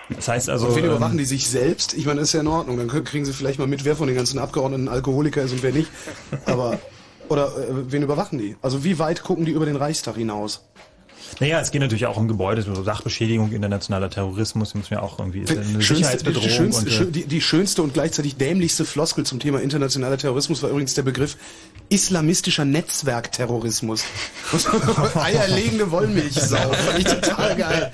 Das 0.09 0.29
heißt 0.29 0.49
also. 0.51 0.69
und 0.69 0.77
wen 0.77 0.85
ähm, 0.85 0.91
überwachen 0.91 1.19
die 1.19 1.25
sich 1.25 1.49
selbst? 1.49 1.95
Ich 1.95 2.07
meine, 2.07 2.21
das 2.21 2.29
ist 2.29 2.35
ja 2.35 2.41
in 2.41 2.47
Ordnung. 2.47 2.77
Dann 2.77 2.89
kriegen 2.89 3.25
sie 3.25 3.33
vielleicht 3.33 3.59
mal 3.59 3.67
mit, 3.67 3.85
wer 3.85 3.97
von 3.97 4.07
den 4.07 4.17
ganzen 4.17 4.39
Abgeordneten 4.39 4.89
Alkoholiker 4.89 5.43
ist 5.43 5.53
und 5.53 5.63
wer 5.63 5.73
nicht. 5.73 5.91
Aber, 6.47 6.79
oder 7.29 7.47
äh, 7.47 7.91
wen 7.93 8.03
überwachen 8.03 8.39
die? 8.39 8.57
Also 8.63 8.85
wie 8.85 8.99
weit 8.99 9.23
gucken 9.23 9.45
die 9.45 9.53
über 9.53 9.67
den 9.67 9.77
Reichstag 9.77 10.17
hinaus? 10.17 10.65
Naja, 11.41 11.61
es 11.61 11.71
geht 11.71 11.81
natürlich 11.83 12.07
auch 12.07 12.17
um 12.17 12.29
Gebäude, 12.29 12.63
so 12.63 12.83
Sachbeschädigung, 12.83 13.53
internationaler 13.53 14.09
Terrorismus, 14.09 14.75
muss 14.75 14.91
man 14.91 15.01
ja 15.01 15.05
auch 15.05 15.19
irgendwie, 15.19 15.41
ist 15.41 15.51
ja 15.53 15.61
eine 15.61 15.83
Schönste, 15.83 15.95
die, 15.95 15.97
Sicherheitsbedrohung. 15.97 16.49
schönste, 16.51 16.81
und, 16.83 16.87
äh, 16.89 16.91
schön- 16.91 17.13
die, 17.13 17.27
die 17.27 17.41
schönste 17.41 17.83
und 17.83 17.95
gleichzeitig 17.95 18.37
dämlichste 18.37 18.85
Floskel 18.85 19.25
zum 19.27 19.39
Thema 19.39 19.61
internationaler 19.61 20.17
Terrorismus 20.19 20.63
war 20.63 20.71
übrigens 20.71 20.95
der 20.95 21.03
Begriff 21.03 21.37
islamistischer 21.89 22.65
Netzwerkterrorismus. 22.65 24.05
Eierlegende 25.15 25.91
Wollmilchsau. 25.91 26.57
Fand 26.73 26.99
ich 26.99 27.05
total 27.05 27.57
geil. 27.57 27.93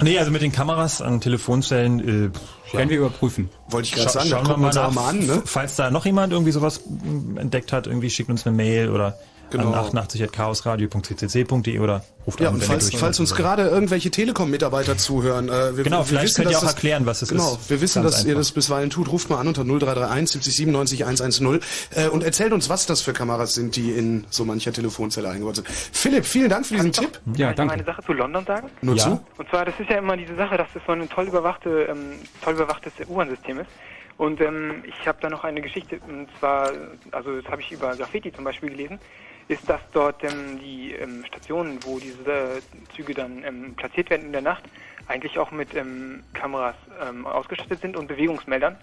Nee, 0.00 0.18
also 0.18 0.30
mit 0.30 0.42
den 0.42 0.52
Kameras 0.52 1.02
an 1.02 1.20
Telefonzellen 1.20 2.00
äh, 2.00 2.74
Werden 2.76 2.88
wir 2.90 2.98
überprüfen. 2.98 3.48
Wollte 3.68 3.88
ich 3.88 3.94
gerade 3.94 4.10
sagen, 4.10 4.30
da 4.30 4.36
schauen 4.36 4.46
wir 4.46 4.54
wir 4.54 4.58
mal 4.58 4.72
nach. 4.74 4.92
mal 4.92 5.08
an, 5.08 5.18
ne? 5.26 5.42
Falls 5.44 5.74
da 5.74 5.90
noch 5.90 6.06
jemand 6.06 6.32
irgendwie 6.32 6.52
sowas 6.52 6.82
mm, 6.86 7.36
entdeckt 7.36 7.72
hat, 7.72 7.88
irgendwie 7.88 8.08
schickt 8.10 8.30
uns 8.30 8.46
eine 8.46 8.54
Mail 8.54 8.90
oder 8.90 9.18
Genau. 9.50 9.72
an 9.72 9.84
88.chaosradio.ccc.de 9.86 11.78
oder 11.78 12.04
ruft 12.26 12.40
Ja, 12.40 12.48
an, 12.48 12.54
und 12.54 12.64
falls, 12.64 12.86
ihr 12.86 12.90
durch 12.92 13.00
falls 13.00 13.20
uns 13.20 13.34
gerade 13.34 13.62
irgendwelche 13.68 14.10
Telekom-Mitarbeiter 14.10 14.96
zuhören, 14.98 15.48
äh, 15.48 15.76
wir, 15.76 15.84
Genau, 15.84 15.98
wir 16.00 16.04
vielleicht 16.04 16.24
wissen, 16.26 16.42
könnt 16.42 16.50
ihr 16.52 16.58
auch 16.58 16.62
das- 16.62 16.72
erklären, 16.74 17.06
was 17.06 17.22
es 17.22 17.28
genau, 17.30 17.52
ist. 17.54 17.70
wir 17.70 17.80
wissen, 17.80 18.02
Ganz 18.02 18.14
dass 18.16 18.24
ihr 18.24 18.30
einfach. 18.32 18.40
das 18.40 18.52
bisweilen 18.52 18.90
tut. 18.90 19.08
Ruft 19.10 19.30
mal 19.30 19.38
an 19.40 19.48
unter 19.48 19.64
0331 19.64 20.32
70 20.32 20.54
97 20.56 21.04
110 21.04 21.60
äh, 21.94 22.08
und 22.08 22.22
erzählt 22.24 22.52
uns, 22.52 22.68
was 22.68 22.86
das 22.86 23.00
für 23.00 23.12
Kameras 23.12 23.54
sind, 23.54 23.76
die 23.76 23.92
in 23.92 24.26
so 24.30 24.44
mancher 24.44 24.72
Telefonzelle 24.72 25.28
eingebaut 25.28 25.56
sind. 25.56 25.68
Philipp, 25.68 26.24
vielen 26.26 26.48
Dank 26.50 26.66
für 26.66 26.74
diesen 26.74 26.92
Tipp. 26.92 27.20
Ja, 27.36 27.52
Kann 27.52 27.66
ich 27.66 27.68
mal 27.68 27.72
eine 27.74 27.84
Sache 27.84 28.02
zu 28.02 28.12
London 28.12 28.44
sagen? 28.44 28.68
Nur 28.82 28.96
Ja. 28.96 29.04
zu? 29.04 29.20
Und 29.38 29.48
zwar, 29.48 29.64
das 29.64 29.74
ist 29.78 29.88
ja 29.88 29.98
immer 29.98 30.16
diese 30.16 30.34
Sache, 30.36 30.56
dass 30.56 30.68
das 30.74 30.82
so 30.86 30.92
ein 30.92 31.08
toll 31.08 31.26
überwachte, 31.26 31.84
ähm, 31.90 32.12
toll 32.42 32.54
überwachtes 32.54 32.92
U-Bahn-System 33.08 33.60
ist. 33.60 33.68
Und 34.18 34.40
ähm, 34.40 34.82
ich 34.84 35.06
habe 35.06 35.18
da 35.20 35.30
noch 35.30 35.44
eine 35.44 35.60
Geschichte, 35.62 36.00
und 36.08 36.26
zwar, 36.40 36.72
also 37.12 37.40
das 37.40 37.48
habe 37.50 37.62
ich 37.62 37.70
über 37.70 37.94
Graffiti 37.94 38.32
zum 38.32 38.42
Beispiel 38.42 38.68
gelesen, 38.70 38.98
ist, 39.48 39.68
dass 39.68 39.80
dort 39.92 40.22
ähm, 40.24 40.58
die 40.60 40.92
ähm, 40.92 41.24
Stationen, 41.26 41.78
wo 41.82 41.98
diese 41.98 42.30
äh, 42.30 42.60
Züge 42.94 43.14
dann 43.14 43.42
ähm, 43.44 43.74
platziert 43.74 44.10
werden 44.10 44.26
in 44.26 44.32
der 44.32 44.42
Nacht, 44.42 44.64
eigentlich 45.08 45.38
auch 45.38 45.50
mit 45.50 45.74
ähm, 45.74 46.22
Kameras 46.34 46.76
ähm, 47.02 47.26
ausgestattet 47.26 47.80
sind 47.80 47.96
und 47.96 48.08
Bewegungsmeldern. 48.08 48.76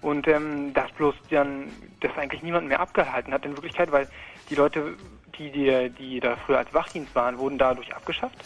Und 0.00 0.26
ähm, 0.28 0.72
das 0.74 0.90
bloß 0.92 1.14
dann, 1.30 1.68
das 2.00 2.16
eigentlich 2.16 2.42
niemand 2.42 2.68
mehr 2.68 2.80
abgehalten 2.80 3.32
hat 3.32 3.44
in 3.44 3.52
Wirklichkeit, 3.52 3.92
weil 3.92 4.08
die 4.50 4.54
Leute, 4.54 4.94
die, 5.38 5.50
die, 5.50 5.90
die 5.90 6.20
da 6.20 6.36
früher 6.36 6.58
als 6.58 6.72
Wachdienst 6.72 7.14
waren, 7.14 7.38
wurden 7.38 7.58
dadurch 7.58 7.94
abgeschafft. 7.94 8.36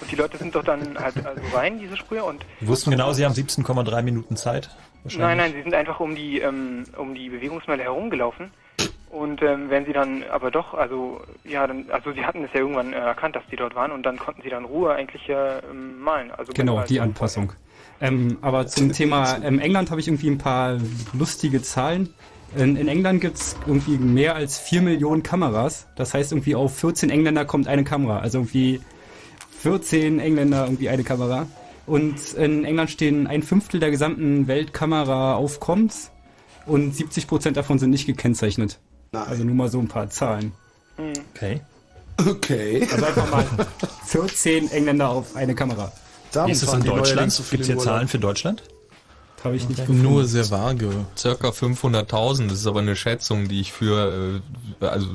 Und 0.00 0.10
die 0.10 0.16
Leute 0.16 0.38
sind 0.38 0.54
doch 0.54 0.64
dann 0.64 0.98
halt 0.98 1.24
also 1.24 1.40
rein, 1.54 1.78
diese 1.78 1.96
Sprüher, 1.96 2.24
und 2.24 2.44
Die 2.60 2.66
wussten 2.66 2.90
genau, 2.90 3.12
sie 3.12 3.24
haben 3.24 3.34
17,3 3.34 4.02
Minuten 4.02 4.36
Zeit. 4.36 4.70
Nein, 5.16 5.36
nein, 5.36 5.52
sie 5.52 5.62
sind 5.62 5.74
einfach 5.74 5.98
um 5.98 6.14
die 6.14 6.38
ähm, 6.38 6.84
um 6.96 7.14
die 7.14 7.28
Bewegungsmelder 7.28 7.84
herumgelaufen. 7.84 8.52
Und 9.12 9.42
ähm, 9.42 9.68
wenn 9.68 9.84
sie 9.84 9.92
dann 9.92 10.24
aber 10.32 10.50
doch, 10.50 10.72
also 10.72 11.20
ja, 11.44 11.66
dann, 11.66 11.84
also 11.90 12.12
sie 12.12 12.24
hatten 12.24 12.44
es 12.44 12.50
ja 12.54 12.60
irgendwann 12.60 12.94
äh, 12.94 12.96
erkannt, 12.96 13.36
dass 13.36 13.42
die 13.50 13.56
dort 13.56 13.74
waren 13.74 13.92
und 13.92 14.04
dann 14.04 14.18
konnten 14.18 14.40
sie 14.40 14.48
dann 14.48 14.64
Ruhe 14.64 14.94
eigentlich 14.94 15.28
äh, 15.28 15.60
malen. 15.72 16.30
Also 16.30 16.54
Genau, 16.54 16.82
die 16.82 16.98
Anpassung. 16.98 17.52
Ähm, 18.00 18.38
aber 18.40 18.66
zum 18.66 18.90
Thema 18.90 19.36
ähm, 19.44 19.58
England 19.58 19.90
habe 19.90 20.00
ich 20.00 20.08
irgendwie 20.08 20.30
ein 20.30 20.38
paar 20.38 20.78
lustige 21.12 21.60
Zahlen. 21.60 22.14
In, 22.56 22.76
in 22.76 22.88
England 22.88 23.20
gibt's 23.20 23.54
irgendwie 23.66 23.98
mehr 23.98 24.34
als 24.34 24.58
4 24.58 24.80
Millionen 24.80 25.22
Kameras. 25.22 25.88
Das 25.94 26.14
heißt, 26.14 26.32
irgendwie 26.32 26.54
auf 26.54 26.74
14 26.78 27.10
Engländer 27.10 27.44
kommt 27.44 27.68
eine 27.68 27.84
Kamera. 27.84 28.20
Also 28.20 28.38
irgendwie 28.38 28.80
14 29.58 30.20
Engländer 30.20 30.64
irgendwie 30.64 30.88
eine 30.88 31.04
Kamera. 31.04 31.46
Und 31.86 32.32
in 32.32 32.64
England 32.64 32.90
stehen 32.90 33.26
ein 33.26 33.42
Fünftel 33.42 33.78
der 33.78 33.90
gesamten 33.90 34.48
Weltkameraaufkommens 34.48 36.10
und 36.64 36.94
70 36.94 37.26
Prozent 37.26 37.58
davon 37.58 37.78
sind 37.78 37.90
nicht 37.90 38.06
gekennzeichnet. 38.06 38.78
Also 39.12 39.44
nur 39.44 39.54
mal 39.54 39.68
so 39.68 39.78
ein 39.78 39.88
paar 39.88 40.08
Zahlen. 40.08 40.52
Hm. 40.96 41.12
Okay. 41.34 41.60
Okay. 42.26 42.88
Also 42.90 43.04
einfach 43.04 43.30
mal 43.30 43.44
14 44.06 44.70
Engländer 44.70 45.10
auf 45.10 45.36
eine 45.36 45.54
Kamera. 45.54 45.92
Wie 46.46 46.50
ist 46.50 46.62
das 46.62 46.72
in 46.74 46.84
Deutschland? 46.84 47.42
Gibt 47.50 47.60
es 47.62 47.66
hier 47.66 47.78
Zahlen 47.78 48.08
für 48.08 48.18
Deutschland? 48.18 48.62
Habe 49.44 49.56
ich 49.56 49.68
nicht 49.68 49.86
Nur 49.88 50.24
sehr 50.24 50.48
vage. 50.50 50.88
Circa 51.16 51.48
500.000, 51.48 52.48
das 52.48 52.58
ist 52.60 52.66
aber 52.66 52.78
eine 52.80 52.94
Schätzung, 52.96 53.48
die 53.48 53.60
ich 53.60 53.72
für 53.72 54.40
äh, 54.80 54.86
also 54.86 55.08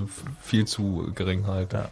viel 0.44 0.66
zu 0.66 1.12
gering 1.16 1.48
halte. 1.48 1.90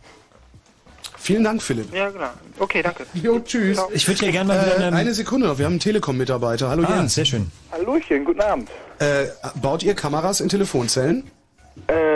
Vielen 1.18 1.44
Dank, 1.46 1.64
Philipp. 1.64 1.92
Ja, 1.94 2.10
genau. 2.10 2.28
Okay, 2.60 2.84
danke. 2.84 3.06
Jo, 3.14 3.40
tschüss. 3.40 3.80
Ich 3.94 4.08
würde 4.08 4.20
hier 4.20 4.32
gerne 4.34 4.50
mal 4.50 4.64
wieder 4.66 4.80
Äh, 4.80 4.84
eine- 4.84 4.96
eine 4.98 5.14
Sekunde 5.14 5.48
noch, 5.48 5.58
wir 5.58 5.66
haben 5.66 5.74
einen 5.74 5.80
Telekom-Mitarbeiter. 5.80 6.70
Hallo 6.70 6.84
Ah, 6.88 6.98
Jens. 6.98 7.16
sehr 7.16 7.26
schön. 7.26 7.50
Hallöchen, 7.72 8.26
guten 8.26 8.42
Abend. 8.42 8.70
Äh, 9.00 9.28
baut 9.62 9.82
ihr 9.82 9.96
Kameras 9.96 10.42
in 10.42 10.50
Telefonzellen? 10.50 11.24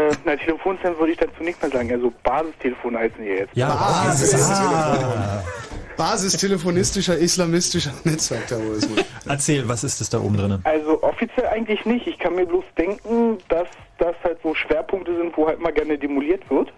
Äh, 0.10 0.15
na, 0.26 0.36
Telefonzellen 0.36 0.98
würde 0.98 1.11
ich 1.14 1.18
dazu 1.18 1.44
nicht 1.44 1.61
mehr 1.61 1.72
sagen. 1.72 1.91
Also 1.91 2.11
Basistelefone 2.23 2.98
heißen 2.99 3.22
die 3.22 3.30
jetzt. 3.30 3.53
Basis. 3.56 4.49
Ah. 4.52 5.44
Basistelefonistischer 5.98 7.18
islamistischer 7.18 7.91
Netzwerkterrorismus. 8.06 9.03
Erzähl, 9.27 9.68
was 9.68 9.84
ist 9.84 9.99
das 9.99 10.10
da 10.10 10.19
oben 10.22 10.38
drin? 10.38 10.60
Also 10.64 11.03
offiziell 11.03 11.48
eigentlich 11.48 11.84
nicht. 11.86 12.07
Ich 12.07 12.18
kann 12.18 12.36
mir 12.36 12.45
bloß 12.45 12.64
denken, 12.77 13.38
dass 13.49 13.68
das 13.98 14.15
halt 14.23 14.40
so 14.41 14.56
Schwerpunkte 14.56 15.14
sind, 15.18 15.36
wo 15.36 15.45
halt 15.48 15.60
mal 15.60 15.73
gerne 15.73 15.98
demoliert 15.98 16.49
wird. 16.49 16.72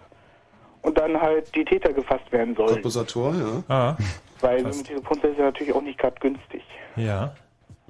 Und 0.81 0.97
dann 0.97 1.21
halt 1.21 1.53
die 1.53 1.63
Täter 1.63 1.93
gefasst 1.93 2.31
werden 2.31 2.55
sollen. 2.55 2.73
Komposator, 2.73 3.35
ja. 3.35 3.63
Ah, 3.67 3.95
Weil 4.39 4.61
so 4.61 4.79
eine 4.79 4.83
Telefonzelle 4.87 5.33
ist 5.33 5.37
ja 5.37 5.45
natürlich 5.45 5.73
auch 5.75 5.83
nicht 5.83 5.99
gerade 5.99 6.15
günstig. 6.19 6.63
ja. 6.95 7.35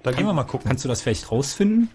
Da 0.04 0.12
gehen 0.12 0.26
wir 0.26 0.34
mal 0.34 0.46
gucken. 0.46 0.68
Kannst 0.68 0.84
du 0.84 0.90
das 0.90 1.04
vielleicht 1.04 1.32
rausfinden? 1.32 1.92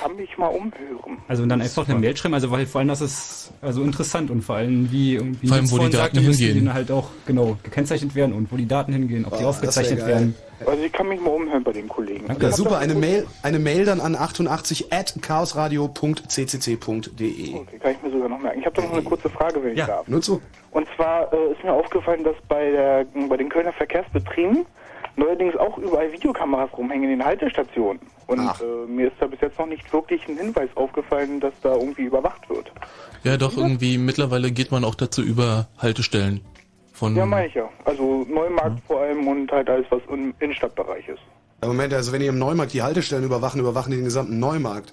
Kann 0.00 0.16
mich 0.16 0.36
mal 0.38 0.46
umhören. 0.48 1.18
Also 1.28 1.44
dann 1.46 1.60
einfach 1.60 1.88
eine 1.88 1.98
Mail 1.98 2.16
schreiben, 2.16 2.34
also 2.34 2.50
weil 2.50 2.66
vor 2.66 2.78
allem 2.80 2.88
das 2.88 3.00
ist 3.00 3.52
also 3.60 3.82
interessant 3.82 4.30
und 4.30 4.42
vor 4.42 4.56
allem 4.56 4.90
wie 4.92 5.14
irgendwie 5.14 5.46
Vor 5.48 5.56
allem, 5.56 5.70
wo 5.70 5.78
die 5.78 5.84
Daten 5.84 5.96
sagte, 5.96 6.20
müssen 6.20 6.44
hingehen. 6.46 6.64
Die 6.66 6.72
halt 6.72 6.90
auch 6.90 7.08
genau 7.26 7.56
gekennzeichnet 7.62 8.14
werden 8.14 8.32
und 8.34 8.52
wo 8.52 8.56
die 8.56 8.66
Daten 8.68 8.92
hingehen, 8.92 9.24
ob 9.24 9.36
die 9.38 9.44
Oh, 9.44 9.48
aufgezeichnet 9.48 10.00
das 10.00 10.06
wär 10.06 10.14
geil. 10.14 10.22
werden. 10.24 10.34
Also 10.66 10.82
ich 10.82 10.92
kann 10.92 11.08
mich 11.08 11.20
mal 11.20 11.30
umhören 11.30 11.62
bei 11.62 11.72
den 11.72 11.88
Kollegen. 11.88 12.26
Ja, 12.40 12.50
super, 12.50 12.78
eine 12.78 12.94
Mail, 12.94 13.26
eine 13.42 13.58
Mail 13.60 13.84
dann 13.84 14.00
an 14.00 14.16
88 14.16 14.92
at 14.92 15.14
chaosradio.ccc.de. 16.28 17.54
Okay, 17.54 17.78
kann 17.78 17.92
ich 17.92 18.02
mir 18.02 18.10
sogar 18.10 18.28
noch 18.28 18.40
merken. 18.40 18.58
Ich 18.60 18.66
habe 18.66 18.76
da 18.76 18.82
noch 18.82 18.92
eine 18.92 19.02
kurze 19.02 19.30
Frage, 19.30 19.62
wenn 19.62 19.72
ich 19.76 19.84
darf. 19.84 20.06
Nur 20.08 20.20
zu. 20.20 20.40
Und 20.72 20.86
zwar 20.96 21.32
äh, 21.32 21.52
ist 21.52 21.62
mir 21.64 21.72
aufgefallen, 21.72 22.24
dass 22.24 22.34
bei, 22.48 22.70
der, 22.70 23.06
bei 23.28 23.36
den 23.36 23.48
Kölner 23.48 23.72
Verkehrsbetrieben 23.72 24.66
neuerdings 25.18 25.56
auch 25.56 25.76
überall 25.78 26.10
Videokameras 26.12 26.70
rumhängen 26.76 27.10
in 27.10 27.18
den 27.18 27.24
Haltestationen. 27.24 28.00
Und 28.26 28.40
äh, 28.40 28.86
mir 28.86 29.08
ist 29.08 29.16
da 29.20 29.26
bis 29.26 29.40
jetzt 29.40 29.58
noch 29.58 29.66
nicht 29.66 29.92
wirklich 29.92 30.26
ein 30.28 30.36
Hinweis 30.36 30.68
aufgefallen, 30.74 31.40
dass 31.40 31.52
da 31.62 31.74
irgendwie 31.74 32.02
überwacht 32.02 32.48
wird. 32.48 32.70
Ja, 33.24 33.36
doch, 33.36 33.56
irgendwie 33.56 33.98
mittlerweile 33.98 34.50
geht 34.52 34.70
man 34.70 34.84
auch 34.84 34.94
dazu 34.94 35.22
über 35.22 35.68
Haltestellen. 35.78 36.42
Von 36.92 37.16
Ja, 37.16 37.24
meine 37.26 37.46
ich 37.46 37.54
ja. 37.54 37.68
Also 37.84 38.26
Neumarkt 38.28 38.80
vor 38.86 39.00
allem 39.00 39.26
und 39.26 39.50
halt 39.50 39.70
alles, 39.70 39.86
was 39.90 40.00
im 40.10 40.34
Innenstadtbereich 40.40 41.08
ist. 41.08 41.20
Ja, 41.62 41.68
Moment, 41.68 41.94
also 41.94 42.12
wenn 42.12 42.20
ihr 42.20 42.28
im 42.28 42.38
Neumarkt 42.38 42.72
die 42.72 42.82
Haltestellen 42.82 43.24
überwachen, 43.24 43.60
überwachen 43.60 43.90
die 43.90 43.96
den 43.96 44.04
gesamten 44.04 44.38
Neumarkt. 44.38 44.92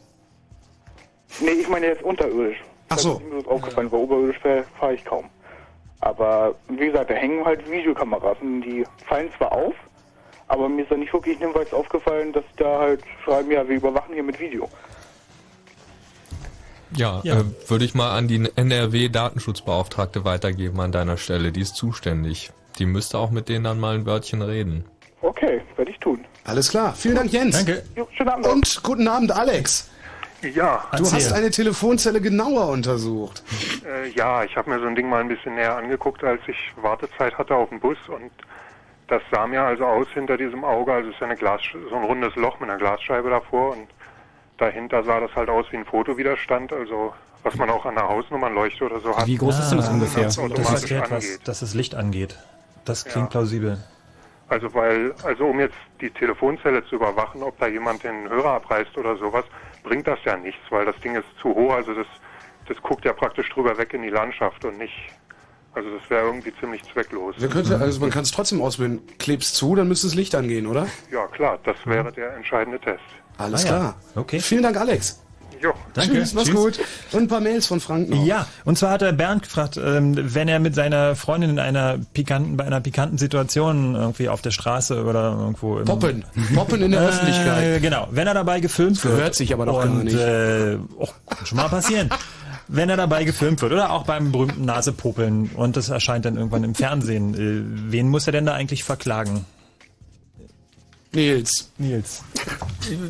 Nee, 1.42 1.52
ich 1.62 1.68
meine 1.68 1.88
jetzt 1.88 2.04
unterirdisch. 2.04 2.64
Ach 2.90 2.98
so. 2.98 3.16
Das 3.16 3.40
ist 3.40 3.46
mir 3.46 3.52
aufgefallen, 3.52 3.92
weil 3.92 4.00
oberirdisch 4.00 4.40
fahre 4.40 4.64
fahr 4.80 4.94
ich 4.94 5.04
kaum. 5.04 5.26
Aber 6.02 6.56
wie 6.70 6.86
gesagt, 6.86 7.10
da 7.10 7.16
hängen 7.16 7.44
halt 7.44 7.70
Videokameras 7.70 8.38
und 8.42 8.62
die 8.62 8.86
fallen 9.08 9.30
zwar 9.38 9.52
auf, 9.52 9.74
aber 10.48 10.70
mir 10.70 10.84
ist 10.84 10.92
da 10.92 10.96
nicht 10.96 11.14
wirklich 11.14 11.38
ein 11.38 11.48
Hinweis 11.48 11.74
aufgefallen, 11.74 12.34
dass 12.34 12.44
da 12.58 12.80
halt 12.80 13.02
schreiben, 13.24 13.52
ja, 13.52 13.68
wir 13.68 13.76
überwachen 13.78 14.14
hier 14.14 14.24
mit 14.24 14.40
Video. 14.40 14.70
Ja, 16.96 17.20
Ja. 17.24 17.40
Äh, 17.40 17.44
würde 17.68 17.84
ich 17.86 17.94
mal 17.96 18.16
an 18.18 18.28
die 18.28 18.50
NRW-Datenschutzbeauftragte 18.56 20.24
weitergeben 20.24 20.80
an 20.80 20.92
deiner 20.92 21.18
Stelle. 21.18 21.52
Die 21.52 21.62
ist 21.62 21.76
zuständig. 21.76 22.52
Die 22.80 22.86
müsste 22.86 23.18
auch 23.18 23.32
mit 23.32 23.50
denen 23.50 23.64
dann 23.64 23.80
mal 23.80 23.96
ein 23.96 24.06
Wörtchen 24.06 24.42
reden. 24.42 24.86
Okay, 25.22 25.62
werde 25.76 25.92
ich 25.92 26.00
tun. 26.00 26.24
Alles 26.44 26.70
klar. 26.70 26.94
Vielen 26.94 27.16
Dank, 27.16 27.32
Jens. 27.34 27.58
Danke. 27.58 27.84
Jo, 27.96 28.08
schönen 28.16 28.30
Abend. 28.30 28.48
Und 28.48 28.84
guten 28.84 29.08
Abend, 29.08 29.32
Alex. 29.32 29.90
Ja, 30.54 30.86
Du 30.96 31.04
hast 31.12 31.34
eine 31.34 31.50
Telefonzelle 31.50 32.22
genauer 32.22 32.68
untersucht. 32.70 33.42
äh, 33.84 34.10
ja, 34.10 34.44
ich 34.44 34.56
habe 34.56 34.70
mir 34.70 34.80
so 34.80 34.86
ein 34.86 34.94
Ding 34.96 35.10
mal 35.10 35.22
ein 35.22 35.28
bisschen 35.28 35.56
näher 35.56 35.76
angeguckt, 35.76 36.24
als 36.24 36.42
ich 36.48 36.56
Wartezeit 36.80 37.36
hatte 37.38 37.56
auf 37.56 37.70
dem 37.70 37.80
Bus 37.80 37.98
und 38.08 38.30
das 39.08 39.22
sah 39.32 39.46
mir 39.48 39.62
also 39.62 39.86
aus 39.86 40.08
hinter 40.14 40.38
diesem 40.38 40.64
Auge, 40.64 40.94
also 40.94 41.10
es 41.10 41.16
ist 41.16 41.22
ja 41.22 41.28
eine 41.28 41.36
Glas, 41.36 41.62
so 41.90 41.96
ein 41.96 42.04
rundes 42.04 42.36
Loch 42.36 42.60
mit 42.60 42.70
einer 42.70 42.80
Glasscheibe 42.80 43.30
davor 43.30 43.74
und 43.74 43.88
dahinter 44.58 45.04
sah 45.04 45.20
das 45.20 45.34
halt 45.36 45.50
aus 45.50 45.66
wie 45.72 45.78
ein 45.78 45.86
Fotowiderstand, 45.86 46.74
also 46.74 47.14
was 47.44 47.56
man 47.56 47.70
auch 47.70 47.86
an 47.86 47.96
der 47.96 48.08
Hausnummernleuchte 48.08 48.86
oder 48.86 49.00
so 49.00 49.16
hat. 49.16 49.28
Wie 49.28 49.38
groß 49.38 49.60
ist 49.60 49.70
denn 49.70 49.78
das 49.78 49.90
ungefähr? 49.90 50.24
Das 50.24 50.36
Das 50.36 50.44
automatisch 50.44 50.92
erklärt 50.92 51.12
was, 51.12 51.40
dass 51.44 51.60
das 51.60 51.74
Licht 51.76 51.94
angeht. 51.94 52.38
Das 52.86 53.06
klingt 53.06 53.28
Ja. 53.28 53.32
plausibel. 53.32 53.78
Also 54.48 54.74
weil, 54.74 55.14
also 55.24 55.46
um 55.46 55.60
jetzt 55.60 55.76
die 56.02 56.10
Telefonzelle 56.10 56.86
zu 56.86 56.96
überwachen, 56.96 57.42
ob 57.44 57.58
da 57.60 57.68
jemand 57.68 58.04
den 58.04 58.30
Hörer 58.30 58.54
abreißt 58.54 58.98
oder 58.98 59.16
sowas, 59.18 59.44
bringt 59.84 60.08
das 60.08 60.20
ja 60.24 60.38
nichts, 60.38 60.62
weil 60.70 60.86
das 60.86 61.00
Ding 61.00 61.16
ist 61.16 61.26
zu 61.42 61.50
hoch, 61.50 61.74
also 61.74 61.94
das, 61.94 62.08
das 62.68 62.78
guckt 62.82 63.06
ja 63.06 63.14
praktisch 63.14 63.50
drüber 63.50 63.78
weg 63.78 63.94
in 63.94 64.04
die 64.04 64.10
Landschaft 64.10 64.64
und 64.66 64.78
nicht, 64.78 64.94
also 65.76 65.90
das 66.00 66.10
wäre 66.10 66.26
irgendwie 66.26 66.54
ziemlich 66.60 66.82
zwecklos. 66.92 67.36
Wir 67.38 67.50
könnte, 67.50 67.78
also 67.78 68.00
man 68.00 68.10
kann 68.10 68.24
es 68.24 68.32
trotzdem 68.32 68.62
auswählen. 68.62 69.00
Klebst 69.20 69.56
zu, 69.56 69.76
dann 69.76 69.88
müsste 69.88 70.08
das 70.08 70.16
Licht 70.16 70.34
angehen, 70.36 70.66
oder? 70.68 70.88
Ja 71.12 71.28
klar, 71.28 71.60
das 71.64 71.76
wäre 71.86 72.12
der 72.12 72.36
entscheidende 72.36 72.80
Test. 72.80 73.02
Alles 73.38 73.66
Ah, 73.66 73.68
ja. 73.68 73.74
klar. 73.78 73.96
Okay. 74.16 74.40
Vielen 74.40 74.64
Dank, 74.64 74.78
Alex. 74.78 75.22
Jo. 75.62 75.72
Danke. 75.94 76.16
Tschüss, 76.16 76.34
mach's 76.34 76.48
Tschüss. 76.48 76.56
gut. 76.56 76.80
Und 77.14 77.24
ein 77.24 77.28
paar 77.28 77.40
Mails 77.40 77.66
von 77.66 77.80
Frank 77.80 78.10
noch. 78.10 78.24
Ja, 78.26 78.46
und 78.66 78.78
zwar 78.78 78.92
hat 78.92 79.02
der 79.02 79.14
Bernd 79.14 79.44
gefragt, 79.44 79.78
ähm, 79.78 80.14
wenn 80.18 80.48
er 80.50 80.60
mit 80.60 80.76
seiner 80.76 81.16
Freundin 81.16 81.50
in 81.52 81.60
einer 81.60 81.98
pikanten, 82.14 82.58
bei 82.58 82.66
einer 82.66 82.82
pikanten 82.82 83.18
Situation 83.18 83.96
irgendwie 83.96 84.28
auf 84.30 84.42
der 84.42 84.52
Straße 84.52 85.04
oder 85.06 85.32
irgendwo 85.40 85.80
im 85.80 85.86
Poppen. 85.86 86.26
Poppen 86.54 86.82
in 86.82 86.92
der 86.92 87.02
Äh, 87.02 87.06
Öffentlichkeit. 87.08 87.82
Genau, 87.82 88.08
wenn 88.12 88.28
er 88.28 88.34
dabei 88.34 88.60
gefilmt 88.60 89.04
wird. 89.04 89.18
Hört 89.18 89.36
sich 89.36 89.54
aber 89.54 89.66
doch 89.66 89.82
und, 89.84 89.96
gar 89.96 90.04
nicht. 90.04 90.16
Äh, 90.18 90.78
oh, 90.98 91.08
kann 91.30 91.46
schon 91.46 91.58
mal 91.58 91.70
passieren. 91.70 92.10
wenn 92.68 92.90
er 92.90 92.98
dabei 92.98 93.24
gefilmt 93.24 93.62
wird 93.62 93.72
oder 93.74 93.92
auch 93.92 94.04
beim 94.06 94.32
berühmten 94.32 94.66
Nasepopeln 94.66 95.50
und 95.56 95.78
das 95.78 95.90
erscheint 95.90 96.26
dann 96.26 96.36
irgendwann 96.38 96.64
im 96.64 96.76
Fernsehen, 96.76 97.34
äh, 97.36 97.92
wen 97.92 98.10
muss 98.10 98.28
er 98.28 98.34
denn 98.34 98.46
da 98.46 98.54
eigentlich 98.54 98.84
verklagen? 98.84 99.46
Nils. 101.14 101.72
Nils. 101.78 102.24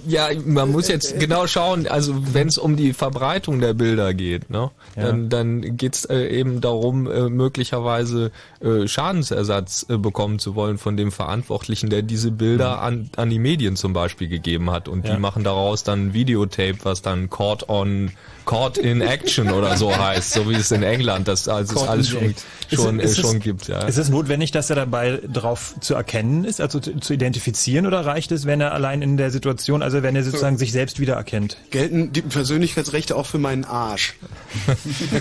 Ja, 0.05 0.27
man 0.45 0.71
muss 0.71 0.87
jetzt 0.89 1.19
genau 1.19 1.47
schauen, 1.47 1.87
also 1.87 2.13
wenn 2.35 2.47
es 2.47 2.59
um 2.59 2.75
die 2.75 2.93
Verbreitung 2.93 3.59
der 3.59 3.73
Bilder 3.73 4.13
geht, 4.13 4.51
ne, 4.51 4.69
Ja. 4.95 5.01
dann, 5.07 5.29
dann 5.29 5.75
geht's 5.75 6.05
äh, 6.05 6.27
eben 6.27 6.61
darum, 6.61 7.09
äh, 7.09 7.29
möglicherweise 7.29 8.31
äh, 8.61 8.87
Schadensersatz 8.87 9.87
äh, 9.89 9.97
bekommen 9.97 10.37
zu 10.37 10.53
wollen 10.53 10.77
von 10.77 10.97
dem 10.97 11.11
Verantwortlichen, 11.11 11.89
der 11.89 12.03
diese 12.03 12.29
Bilder 12.29 12.79
an, 12.83 13.09
an 13.15 13.31
die 13.31 13.39
Medien 13.39 13.75
zum 13.75 13.93
Beispiel 13.93 14.27
gegeben 14.27 14.69
hat. 14.69 14.87
Und 14.87 15.07
Ja. 15.07 15.15
die 15.15 15.19
machen 15.19 15.43
daraus 15.43 15.83
dann 15.83 16.07
ein 16.09 16.13
Videotape, 16.13 16.77
was 16.83 17.01
dann 17.01 17.31
Court 17.31 17.69
on 17.69 18.11
Court 18.45 18.77
in 18.77 19.01
Action 19.01 19.51
oder 19.51 19.75
so 19.77 19.95
heißt, 19.95 20.31
so 20.33 20.49
wie 20.49 20.53
es 20.55 20.71
in 20.71 20.83
England 20.83 21.27
das 21.27 21.47
also 21.47 21.75
es 21.75 21.87
alles 21.87 22.09
schon. 22.09 22.23
Ist 22.25 22.45
schon, 22.81 22.99
es- 22.99 23.11
ist 23.11 23.17
äh, 23.17 23.21
es- 23.21 23.27
schon 23.27 23.39
gibt. 23.39 23.67
Ja. 23.67 23.79
Ist 23.81 23.97
es 23.97 24.09
notwendig, 24.09 24.51
dass 24.51 24.69
er 24.69 24.75
dabei 24.75 25.19
drauf 25.31 25.75
zu 25.81 25.93
erkennen 25.95 26.45
ist, 26.45 26.61
also 26.61 26.79
zu, 26.79 26.99
zu 26.99 27.13
identifizieren, 27.13 27.85
oder 27.85 28.05
reicht 28.05 28.31
es, 28.31 28.45
wenn 28.45 28.61
er 28.61 28.73
allein 28.73 29.01
in 29.01 29.17
der 29.17 29.29
Situation, 29.31 29.81
also 29.83 30.01
wenn 30.03 30.15
er 30.15 30.23
sozusagen 30.23 30.57
sich 30.57 30.71
selbst 30.71 30.99
wiedererkennt? 30.99 31.57
Gelten 31.71 32.11
die 32.13 32.21
Persönlichkeitsrechte 32.21 33.15
auch 33.15 33.25
für 33.25 33.37
meinen 33.39 33.65
Arsch? 33.65 34.13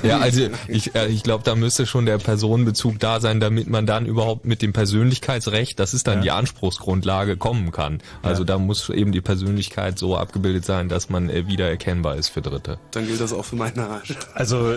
Ja, 0.03 0.19
also 0.19 0.49
ich, 0.69 0.95
äh, 0.95 1.07
ich 1.09 1.23
glaube, 1.23 1.45
da 1.45 1.55
müsste 1.55 1.87
schon 1.87 2.07
der 2.07 2.19
Personenbezug 2.19 2.99
da 2.99 3.21
sein, 3.21 3.41
damit 3.41 3.69
man 3.69 3.87
dann 3.87 4.07
überhaupt 4.07 4.45
mit 4.45 4.61
dem 4.63 4.73
Persönlichkeitsrecht, 4.73 5.79
das 5.81 5.95
ist 5.95 6.07
dann 6.07 6.19
Ja. 6.19 6.23
die 6.23 6.31
Anspruchsgrundlage, 6.33 7.37
kommen 7.37 7.71
kann. 7.73 8.01
Also 8.23 8.43
Ja. 8.43 8.47
da 8.47 8.59
muss 8.59 8.89
eben 8.91 9.13
die 9.13 9.21
Persönlichkeit 9.21 9.99
so 9.99 10.17
abgebildet 10.17 10.65
sein, 10.65 10.89
dass 10.89 11.09
man 11.11 11.29
äh, 11.31 11.47
wiedererkennbar 11.47 12.17
ist 12.17 12.29
für 12.29 12.43
Dritte. 12.43 12.79
Dann 12.93 13.07
gilt 13.19 13.31
das 13.31 13.33
auch 13.33 13.45
für 13.45 13.57
meinen 13.57 13.79
Arsch. 13.79 14.15
Also 14.35 14.75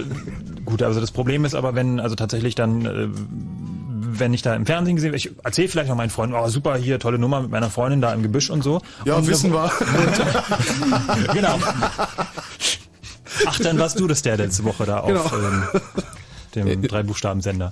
gut, 0.65 0.83
also 0.83 0.99
das 0.99 1.11
Problem 1.11 1.43
ist 1.45 1.55
aber, 1.55 1.75
wenn 1.75 1.99
also 1.99 2.15
tatsächlich 2.15 2.55
dann, 2.55 2.85
äh, 2.85 3.07
wenn 4.19 4.33
ich 4.33 4.41
da 4.41 4.55
im 4.55 4.65
Fernsehen 4.65 4.95
gesehen, 4.95 5.13
ich 5.13 5.31
erzähle 5.43 5.67
vielleicht 5.67 5.89
noch 5.89 5.95
meinen 5.95 6.09
Freunden, 6.09 6.35
oh 6.35 6.47
super, 6.49 6.75
hier 6.77 6.99
tolle 6.99 7.17
Nummer 7.19 7.41
mit 7.41 7.51
meiner 7.51 7.69
Freundin 7.69 8.01
da 8.01 8.13
im 8.13 8.23
Gebüsch 8.23 8.49
und 8.49 8.63
so. 8.63 8.81
Ja, 9.05 9.15
und 9.15 9.27
wissen 9.27 9.51
wir. 9.53 9.71
genau. 11.33 11.59
Ach, 13.45 13.59
dann 13.59 13.77
warst 13.79 13.99
du 13.99 14.07
das 14.07 14.21
der 14.21 14.37
letzte 14.37 14.63
Woche 14.63 14.85
da 14.85 14.99
auf 15.01 15.31
Genau. 15.31 15.35
ähm, 16.55 16.65
dem 16.65 16.81
Drei-Buchstaben-Sender. 16.83 17.71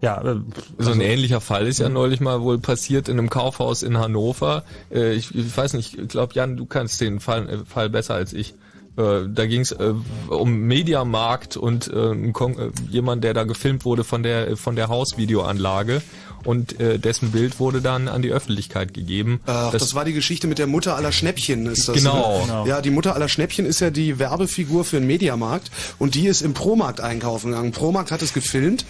Ja, 0.00 0.20
äh, 0.22 0.36
So 0.78 0.92
ein 0.92 1.00
ähnlicher 1.00 1.40
Fall 1.40 1.66
ist 1.66 1.78
ja 1.78 1.88
neulich 1.88 2.20
mal 2.20 2.42
wohl 2.42 2.58
passiert 2.58 3.08
in 3.08 3.18
einem 3.18 3.30
Kaufhaus 3.30 3.82
in 3.82 3.98
Hannover. 3.98 4.64
Äh, 4.92 5.12
ich, 5.12 5.34
ich 5.34 5.56
weiß 5.56 5.72
nicht, 5.74 5.98
ich 5.98 6.08
glaube, 6.08 6.34
Jan, 6.34 6.56
du 6.56 6.66
kannst 6.66 7.00
den 7.00 7.20
Fall, 7.20 7.48
äh, 7.48 7.58
Fall 7.64 7.88
besser 7.90 8.14
als 8.14 8.32
ich. 8.32 8.54
Äh, 8.96 9.28
da 9.28 9.46
ging 9.46 9.60
es 9.60 9.72
äh, 9.72 9.94
um 10.28 10.54
Mediamarkt 10.60 11.56
und 11.56 11.88
äh, 11.88 12.12
äh, 12.12 12.70
jemand, 12.88 13.24
der 13.24 13.34
da 13.34 13.44
gefilmt 13.44 13.84
wurde 13.84 14.04
von 14.04 14.22
der 14.22 14.56
von 14.56 14.76
der 14.76 14.88
Hausvideoanlage 14.88 16.02
und 16.44 16.78
äh, 16.80 16.98
dessen 16.98 17.32
Bild 17.32 17.58
wurde 17.58 17.80
dann 17.80 18.08
an 18.08 18.22
die 18.22 18.30
Öffentlichkeit 18.30 18.94
gegeben. 18.94 19.40
Ach, 19.46 19.72
das, 19.72 19.94
war 19.94 20.04
die 20.04 20.12
Geschichte 20.12 20.46
mit 20.46 20.58
der 20.58 20.66
Mutter 20.66 20.96
aller 20.96 21.12
Schnäppchen. 21.12 21.66
Ist 21.66 21.88
das, 21.88 21.96
Genau. 21.96 22.40
Ne? 22.40 22.42
Genau. 22.46 22.66
Ja, 22.66 22.80
die 22.80 22.90
Mutter 22.90 23.14
aller 23.14 23.28
Schnäppchen 23.28 23.66
ist 23.66 23.80
ja 23.80 23.90
die 23.90 24.18
Werbefigur 24.18 24.84
für 24.84 24.98
den 24.98 25.06
Mediamarkt 25.06 25.70
und 25.98 26.14
die 26.14 26.26
ist 26.26 26.42
im 26.42 26.54
Promarkt 26.54 27.00
einkaufen 27.00 27.50
gegangen. 27.50 27.72
Promarkt 27.72 28.10
hat 28.10 28.22
es 28.22 28.32
gefilmt 28.32 28.84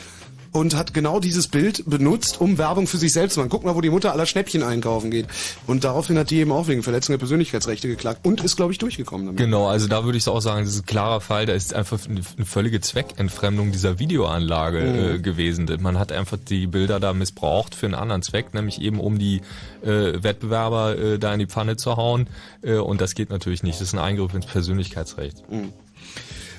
und 0.54 0.76
hat 0.76 0.94
genau 0.94 1.18
dieses 1.18 1.48
Bild 1.48 1.82
benutzt, 1.84 2.40
um 2.40 2.58
Werbung 2.58 2.86
für 2.86 2.96
sich 2.96 3.12
selbst 3.12 3.34
zu 3.34 3.40
machen. 3.40 3.50
Guck 3.50 3.64
mal, 3.64 3.74
wo 3.74 3.80
die 3.80 3.90
Mutter 3.90 4.12
aller 4.12 4.24
Schnäppchen 4.24 4.62
einkaufen 4.62 5.10
geht. 5.10 5.26
Und 5.66 5.82
daraufhin 5.82 6.16
hat 6.16 6.30
die 6.30 6.36
eben 6.38 6.52
auch 6.52 6.68
wegen 6.68 6.82
Verletzung 6.84 7.12
der 7.12 7.18
Persönlichkeitsrechte 7.18 7.88
geklagt 7.88 8.24
und 8.24 8.42
ist, 8.42 8.54
glaube 8.56 8.70
ich, 8.72 8.78
durchgekommen 8.78 9.26
damit. 9.26 9.38
Genau, 9.40 9.66
also 9.66 9.88
da 9.88 10.04
würde 10.04 10.16
ich 10.16 10.28
auch 10.28 10.40
sagen, 10.40 10.64
das 10.64 10.74
ist 10.74 10.82
ein 10.82 10.86
klarer 10.86 11.20
Fall, 11.20 11.44
da 11.46 11.52
ist 11.54 11.74
einfach 11.74 11.98
eine, 12.08 12.22
völlige 12.46 12.80
Zweckentfremdung 12.80 13.72
dieser 13.72 13.98
Videoanlage 13.98 14.80
Mhm. 14.80 14.98
äh, 15.16 15.18
gewesen. 15.18 15.68
Man 15.80 15.98
hat 15.98 16.12
einfach 16.12 16.38
die 16.48 16.66
Bilder 16.68 17.00
da 17.00 17.12
missbraucht 17.12 17.74
für 17.74 17.86
einen 17.86 17.96
anderen 17.96 18.22
Zweck, 18.22 18.54
nämlich 18.54 18.80
eben 18.80 19.00
um 19.00 19.18
die 19.18 19.40
äh, 19.82 20.22
Wettbewerber 20.22 20.96
äh, 20.96 21.18
da 21.18 21.32
in 21.32 21.40
die 21.40 21.46
Pfanne 21.46 21.76
zu 21.76 21.96
hauen. 21.96 22.28
Äh, 22.62 22.76
und 22.76 23.00
das 23.00 23.14
geht 23.14 23.30
natürlich 23.30 23.62
nicht. 23.64 23.80
Das 23.80 23.88
ist 23.88 23.92
ein 23.94 23.98
Eingriff 23.98 24.32
ins 24.34 24.46
Persönlichkeitsrecht. 24.46 25.42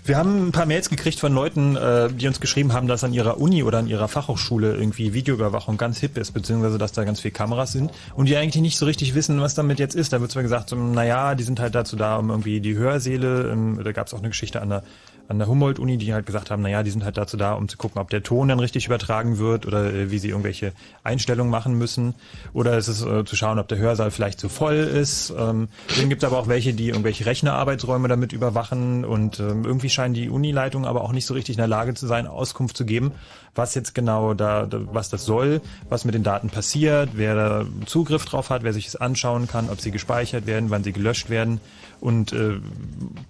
Wir 0.08 0.18
haben 0.18 0.50
ein 0.50 0.52
paar 0.52 0.68
Mails 0.68 0.92
gekriegt 0.92 1.20
von 1.20 1.34
Leuten, 1.34 1.76
äh, 1.76 2.10
die 2.14 2.28
uns 2.28 2.40
geschrieben 2.40 2.74
haben, 2.74 2.88
dass 2.88 3.04
an 3.04 3.12
ihrer 3.12 3.40
Uni 3.40 3.64
oder 3.64 3.80
an 3.80 3.88
ihrer 3.88 4.08
Fachhochschule 4.08 4.76
irgendwie 4.76 5.16
Videoüberwachung 5.16 5.78
ganz 5.78 5.98
hip 5.98 6.16
ist, 6.20 6.32
beziehungsweise 6.32 6.78
dass 6.78 6.92
da 6.92 7.04
ganz 7.06 7.22
viele 7.22 7.32
Kameras 7.32 7.72
sind 7.72 7.92
und 8.14 8.30
die 8.30 8.38
eigentlich 8.38 8.62
nicht 8.62 8.78
so 8.78 8.86
richtig 8.86 9.16
wissen, 9.16 9.42
was 9.42 9.56
damit 9.56 9.80
jetzt 9.80 9.96
ist. 9.96 10.14
Da 10.14 10.22
wird 10.22 10.30
zwar 10.30 10.44
gesagt, 10.44 10.70
so, 10.70 10.76
naja, 10.76 11.34
die 11.34 11.44
sind 11.44 11.60
halt 11.60 11.74
dazu 11.74 11.96
da, 11.96 12.18
um 12.18 12.30
irgendwie 12.30 12.62
die 12.62 12.76
Hörsäle, 12.76 13.50
ähm, 13.52 13.82
da 13.84 13.94
gab 13.94 14.06
es 14.06 14.14
auch 14.14 14.20
eine 14.20 14.30
Geschichte 14.30 14.62
an 14.62 14.70
der 14.70 14.84
an 15.28 15.40
der 15.40 15.48
Humboldt-Uni, 15.48 15.98
die 15.98 16.14
halt 16.14 16.26
gesagt 16.26 16.52
haben, 16.52 16.62
naja, 16.62 16.84
die 16.84 16.92
sind 16.92 17.04
halt 17.04 17.18
dazu 17.18 17.38
da, 17.38 17.54
um 17.54 17.68
zu 17.68 17.78
gucken, 17.78 18.00
ob 18.00 18.10
der 18.10 18.24
Ton 18.24 18.48
dann 18.48 18.60
richtig 18.60 18.86
übertragen 18.86 19.38
wird 19.38 19.66
oder 19.66 19.94
äh, 19.94 20.12
wie 20.12 20.20
sie 20.20 20.30
irgendwelche 20.30 20.74
Einstellungen 21.04 21.52
machen 21.52 21.78
müssen. 21.78 22.14
Oder 22.54 22.78
es 22.78 22.88
ist 22.88 23.04
äh, 23.06 23.26
zu 23.26 23.36
schauen, 23.36 23.60
ob 23.60 23.68
der 23.68 23.78
Hörsaal 23.78 24.12
vielleicht 24.12 24.40
zu 24.40 24.50
voll 24.50 24.76
ist. 24.76 25.32
Ähm, 25.32 25.68
dann 25.98 26.10
gibt 26.10 26.24
es 26.24 26.30
aber 26.30 26.40
auch 26.40 26.48
welche, 26.48 26.74
die 26.74 26.90
irgendwelche 26.90 27.26
Rechnerarbeitsräume 27.26 28.08
damit 28.08 28.34
überwachen 28.34 29.04
und 29.06 29.40
ähm, 29.40 29.66
irgendwie 29.66 29.90
scheinen 29.90 30.14
die 30.14 30.30
Unileitungen 30.30 30.88
aber 30.88 31.02
auch 31.02 31.12
nicht 31.12 31.26
so 31.26 31.34
richtig 31.34 31.56
in 31.56 31.60
der 31.60 31.68
Lage 31.68 31.94
zu 31.96 32.06
sein, 32.08 32.28
Auskunft 32.28 32.78
zu 32.78 32.86
geben, 32.86 33.12
was 33.56 33.74
jetzt 33.74 33.96
genau 33.96 34.34
da, 34.34 34.66
da 34.66 34.82
was 34.92 35.10
das 35.10 35.26
soll, 35.26 35.62
was 35.90 36.06
mit 36.06 36.14
den 36.14 36.24
Daten 36.24 36.50
passiert, 36.50 37.12
wer 37.14 37.36
da 37.36 37.66
Zugriff 37.86 38.26
drauf 38.26 38.50
hat, 38.50 38.64
wer 38.64 38.74
sich 38.74 38.88
es 38.88 38.96
anschauen 38.96 39.48
kann, 39.48 39.70
ob 39.70 39.82
sie 39.82 39.92
gespeichert 39.92 40.46
werden, 40.46 40.70
wann 40.70 40.84
sie 40.84 40.92
gelöscht 40.92 41.30
werden 41.30 41.60
und 42.02 42.34
äh, 42.34 42.60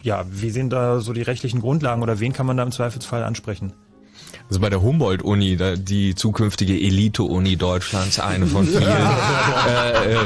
ja, 0.01 0.25
wie 0.29 0.49
sind 0.49 0.71
da 0.71 0.99
so 0.99 1.13
die 1.13 1.21
rechtlichen 1.21 1.61
Grundlagen 1.61 1.84
oder 2.01 2.19
wen 2.19 2.33
kann 2.33 2.45
man 2.45 2.57
da 2.57 2.63
im 2.63 2.71
Zweifelsfall 2.71 3.23
ansprechen? 3.23 3.73
Also 4.47 4.59
bei 4.59 4.69
der 4.69 4.83
Humboldt-Uni, 4.83 5.57
die 5.77 6.13
zukünftige 6.13 6.73
Elite-Uni 6.73 7.55
Deutschlands, 7.55 8.19
eine 8.19 8.45
von 8.45 8.67
vielen, 8.67 8.83
äh, 9.67 10.13
äh, 10.13 10.17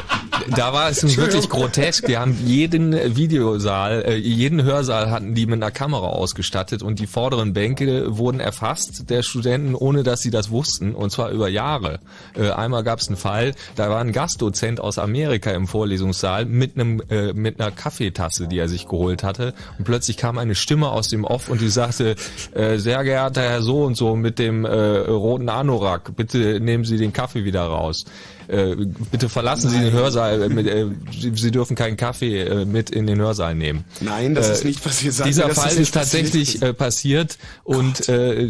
da 0.56 0.74
war 0.74 0.90
es 0.90 1.16
wirklich 1.16 1.48
grotesk. 1.48 2.06
Die 2.06 2.18
haben 2.18 2.38
jeden 2.46 3.16
Videosaal, 3.16 4.04
äh, 4.06 4.16
jeden 4.18 4.62
Hörsaal 4.62 5.10
hatten 5.10 5.36
die 5.36 5.46
mit 5.46 5.64
einer 5.64 5.72
Kamera 5.72 6.08
ausgestattet 6.08 6.84
und 6.84 7.00
die 7.00 7.08
vorderen 7.08 7.54
Bänke 7.54 8.18
wurden 8.18 8.42
erfasst 8.42 9.10
der 9.10 9.24
Studenten, 9.24 9.74
ohne 9.74 10.04
dass 10.04 10.20
sie 10.22 10.32
das 10.32 10.52
wussten, 10.52 10.96
und 10.96 11.12
zwar 11.12 11.30
über 11.30 11.48
Jahre. 11.48 12.00
Äh, 12.38 12.52
einmal 12.52 12.84
gab 12.84 13.00
es 13.00 13.08
einen 13.08 13.16
Fall, 13.16 13.54
da 13.78 13.90
war 13.90 14.02
ein 14.02 14.12
Gastdozent 14.12 14.82
aus 14.82 15.00
Amerika 15.00 15.52
im 15.52 15.66
Vorlesungssaal 15.66 16.44
mit 16.44 16.76
einem 16.76 17.02
äh, 17.10 17.32
mit 17.32 17.62
einer 17.62 17.72
Kaffeetasse, 17.72 18.50
die 18.50 18.60
er 18.60 18.68
sich 18.68 18.86
geholt 18.86 19.24
hatte, 19.24 19.54
und 19.78 19.86
plötzlich 19.86 20.18
kam 20.18 20.38
eine 20.38 20.56
Stimme 20.56 20.90
aus 20.90 21.08
dem 21.08 21.24
Off 21.24 21.48
und 21.48 21.62
die 21.62 21.70
sagte: 21.70 22.16
Sehr 22.54 23.04
geehrter 23.04 23.42
Herr 23.42 23.62
so 23.62 23.84
und 23.84 23.96
so 23.96 24.09
mit 24.16 24.40
dem 24.40 24.66
äh, 24.66 24.70
roten 24.70 25.50
Anorak, 25.50 26.16
bitte 26.16 26.60
nehmen 26.60 26.84
Sie 26.84 26.98
den 26.98 27.14
Kaffee 27.14 27.44
wieder 27.44 27.64
raus. 27.64 28.06
Äh, 28.50 28.76
bitte 29.12 29.30
verlassen 29.30 29.70
Sie 29.70 29.80
den 29.80 29.94
Hörsaal. 29.94 30.42
Äh, 30.42 30.50
mit, 30.50 30.66
äh, 30.66 30.88
Sie, 31.12 31.52
dürfen 31.52 31.76
keinen 31.76 31.98
Kaffee 31.98 32.42
äh, 32.42 32.66
mit 32.66 32.90
in 32.90 33.06
den 33.06 33.20
Hörsaal 33.20 33.54
nehmen. 33.54 33.84
Nein, 34.02 34.34
das 34.34 34.50
ist 34.50 34.66
nicht 34.66 34.84
passiert. 34.84 35.14
Sag 35.14 35.28
Dieser 35.28 35.48
mir, 35.48 35.54
Fall 35.54 35.70
ist 35.70 35.80
nicht 35.80 35.94
tatsächlich 35.94 36.62
äh, 36.64 36.74
passiert 36.74 37.38
und 37.64 38.10
äh, 38.10 38.50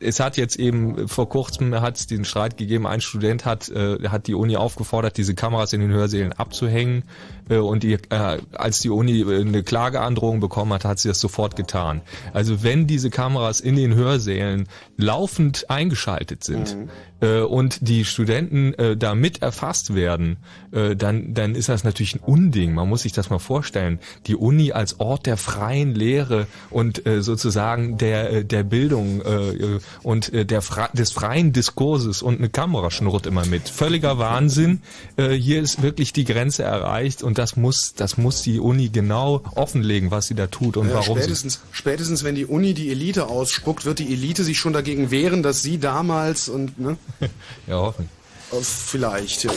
es 0.00 0.20
hat 0.20 0.36
jetzt 0.36 0.56
eben 0.56 1.08
vor 1.08 1.28
kurzem 1.28 1.74
hat 1.80 1.96
es 1.96 2.06
den 2.06 2.24
Streit 2.24 2.56
gegeben. 2.56 2.86
Ein 2.86 3.00
Student 3.00 3.44
hat 3.44 3.68
äh, 3.70 4.08
hat 4.08 4.28
die 4.28 4.34
Uni 4.34 4.56
aufgefordert, 4.56 5.16
diese 5.16 5.34
Kameras 5.34 5.72
in 5.72 5.80
den 5.80 5.90
Hörsälen 5.90 6.32
abzuhängen 6.32 7.02
äh, 7.48 7.56
und 7.56 7.82
die, 7.82 7.94
äh, 7.94 8.38
als 8.52 8.80
die 8.80 8.90
Uni 8.90 9.20
äh, 9.20 9.40
eine 9.40 9.62
Klageandrohung 9.62 10.40
bekommen 10.40 10.72
hat, 10.72 10.84
hat 10.84 10.98
sie 11.00 11.08
das 11.08 11.20
sofort 11.20 11.56
getan. 11.56 12.02
Also 12.32 12.62
wenn 12.62 12.86
diese 12.86 13.10
Kameras 13.10 13.60
in 13.60 13.76
den 13.76 13.94
Hörsälen 13.94 14.68
laufend 14.96 15.68
eingeschaltet 15.70 16.44
sind 16.44 16.76
äh, 17.20 17.40
und 17.40 17.88
die 17.88 18.04
Studenten 18.04 18.74
äh, 18.74 18.96
da 18.96 19.14
mit 19.14 19.39
erfasst 19.40 19.94
werden, 19.94 20.38
äh, 20.72 20.96
dann, 20.96 21.34
dann 21.34 21.54
ist 21.54 21.68
das 21.68 21.84
natürlich 21.84 22.16
ein 22.16 22.20
Unding. 22.20 22.74
Man 22.74 22.88
muss 22.88 23.02
sich 23.02 23.12
das 23.12 23.30
mal 23.30 23.38
vorstellen. 23.38 23.98
Die 24.26 24.36
Uni 24.36 24.72
als 24.72 25.00
Ort 25.00 25.26
der 25.26 25.36
freien 25.36 25.94
Lehre 25.94 26.46
und 26.70 27.06
äh, 27.06 27.22
sozusagen 27.22 27.98
der, 27.98 28.32
äh, 28.32 28.44
der 28.44 28.62
Bildung 28.62 29.20
äh, 29.22 29.80
und 30.02 30.32
der 30.32 30.60
des 30.92 31.12
freien 31.12 31.52
Diskurses 31.52 32.22
und 32.22 32.38
eine 32.38 32.48
Kamera 32.48 32.90
schnurrt 32.90 33.26
immer 33.26 33.46
mit. 33.46 33.68
Völliger 33.68 34.18
Wahnsinn. 34.18 34.82
Äh, 35.16 35.30
hier 35.30 35.60
ist 35.60 35.82
wirklich 35.82 36.12
die 36.12 36.24
Grenze 36.24 36.62
erreicht 36.62 37.22
und 37.22 37.38
das 37.38 37.56
muss, 37.56 37.94
das 37.94 38.16
muss 38.16 38.42
die 38.42 38.60
Uni 38.60 38.88
genau 38.88 39.42
offenlegen, 39.54 40.10
was 40.10 40.26
sie 40.26 40.34
da 40.34 40.46
tut 40.46 40.76
und 40.76 40.88
Ja, 40.88 40.94
warum 40.94 41.16
sie 41.16 41.24
spätestens, 41.24 41.60
spätestens 41.72 42.24
wenn 42.24 42.34
die 42.34 42.46
Uni 42.46 42.74
die 42.74 42.90
Elite 42.90 43.28
ausspuckt, 43.28 43.84
wird 43.84 43.98
die 43.98 44.12
Elite 44.12 44.44
sich 44.44 44.58
schon 44.58 44.72
dagegen 44.72 45.10
wehren, 45.10 45.42
dass 45.42 45.62
sie 45.62 45.78
damals 45.78 46.48
und 46.48 46.78
ne? 46.78 46.96
Ja, 47.66 47.76
hoffen. 47.76 48.08
Vielleicht. 48.52 49.44
Ja. 49.44 49.50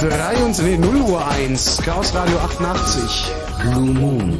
23, 0.00 0.64
nee, 0.64 0.76
0 0.76 0.96
Uhr 1.00 1.26
1, 1.26 1.78
Chaos 1.78 2.14
Radio 2.14 2.36
88. 2.38 3.32
Blue 3.62 3.94
Moon. 3.94 4.38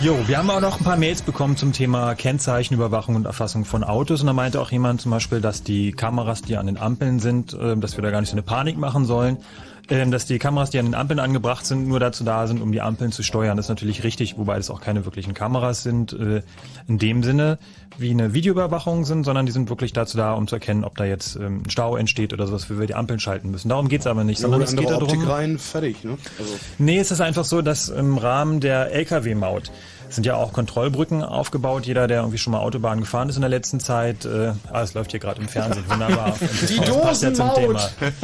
Jo, 0.00 0.16
wir 0.28 0.38
haben 0.38 0.50
auch 0.50 0.60
noch 0.60 0.78
ein 0.78 0.84
paar 0.84 0.96
Mails 0.96 1.22
bekommen 1.22 1.56
zum 1.56 1.72
Thema 1.72 2.14
Kennzeichenüberwachung 2.14 3.16
und 3.16 3.24
Erfassung 3.24 3.64
von 3.64 3.82
Autos. 3.82 4.20
Und 4.20 4.28
da 4.28 4.32
meinte 4.32 4.60
auch 4.60 4.70
jemand 4.70 5.00
zum 5.00 5.10
Beispiel, 5.10 5.40
dass 5.40 5.64
die 5.64 5.90
Kameras, 5.90 6.42
die 6.42 6.56
an 6.56 6.66
den 6.66 6.76
Ampeln 6.76 7.18
sind, 7.18 7.54
äh, 7.54 7.76
dass 7.76 7.96
wir 7.96 8.02
da 8.02 8.10
gar 8.10 8.20
nicht 8.20 8.30
so 8.30 8.34
eine 8.34 8.42
Panik 8.42 8.76
machen 8.76 9.06
sollen. 9.06 9.38
Ähm, 9.88 10.10
dass 10.10 10.26
die 10.26 10.38
Kameras, 10.40 10.70
die 10.70 10.80
an 10.80 10.86
den 10.86 10.94
Ampeln 10.96 11.20
angebracht 11.20 11.64
sind, 11.64 11.86
nur 11.86 12.00
dazu 12.00 12.24
da 12.24 12.48
sind, 12.48 12.60
um 12.60 12.72
die 12.72 12.80
Ampeln 12.80 13.12
zu 13.12 13.22
steuern. 13.22 13.56
Das 13.56 13.66
ist 13.66 13.70
natürlich 13.70 14.02
richtig, 14.02 14.36
wobei 14.36 14.56
das 14.56 14.68
auch 14.68 14.80
keine 14.80 15.04
wirklichen 15.04 15.32
Kameras 15.32 15.84
sind, 15.84 16.12
äh, 16.12 16.42
in 16.88 16.98
dem 16.98 17.22
Sinne, 17.22 17.58
wie 17.96 18.10
eine 18.10 18.34
Videoüberwachung 18.34 19.04
sind, 19.04 19.22
sondern 19.24 19.46
die 19.46 19.52
sind 19.52 19.68
wirklich 19.70 19.92
dazu 19.92 20.16
da, 20.16 20.32
um 20.32 20.48
zu 20.48 20.56
erkennen, 20.56 20.82
ob 20.82 20.96
da 20.96 21.04
jetzt 21.04 21.36
ähm, 21.36 21.62
ein 21.64 21.70
Stau 21.70 21.96
entsteht 21.96 22.32
oder 22.32 22.48
sowas, 22.48 22.68
wie 22.68 22.80
wir 22.80 22.86
die 22.86 22.96
Ampeln 22.96 23.20
schalten 23.20 23.52
müssen. 23.52 23.68
Darum 23.68 23.88
geht's 23.88 24.08
aber 24.08 24.24
nicht, 24.24 24.38
Ja, 24.38 24.42
sondern 24.42 24.62
es 24.62 24.74
geht 24.74 24.90
darum. 24.90 25.04
Optik 25.04 25.28
rein, 25.28 25.58
fertig, 25.58 26.02
ne? 26.02 26.18
Also, 26.38 26.54
Nee, 26.78 26.98
es 26.98 27.12
ist 27.12 27.20
einfach 27.20 27.44
so, 27.44 27.62
dass 27.62 27.88
im 27.88 28.18
Rahmen 28.18 28.58
der 28.58 28.92
Lkw-Maut 28.92 29.70
sind 30.08 30.26
ja 30.26 30.36
auch 30.36 30.52
Kontrollbrücken 30.52 31.22
aufgebaut. 31.22 31.86
Jeder, 31.86 32.06
der 32.06 32.18
irgendwie 32.18 32.38
schon 32.38 32.52
mal 32.52 32.60
Autobahn 32.60 33.00
gefahren 33.00 33.28
ist 33.28 33.36
in 33.36 33.42
der 33.42 33.50
letzten 33.50 33.80
Zeit, 33.80 34.24
äh, 34.24 34.52
ah, 34.72 34.82
es 34.82 34.94
läuft 34.94 35.10
hier 35.10 35.20
gerade 35.20 35.40
im 35.40 35.48
Fernsehen, 35.48 35.84
wunderbar. 35.88 36.34
Die 36.68 36.76
Das 36.76 37.00
passt 37.00 37.22
ja 37.22 37.32
zum 37.32 37.48
Dosenmaut! 37.48 37.90
Thema. 37.98 38.12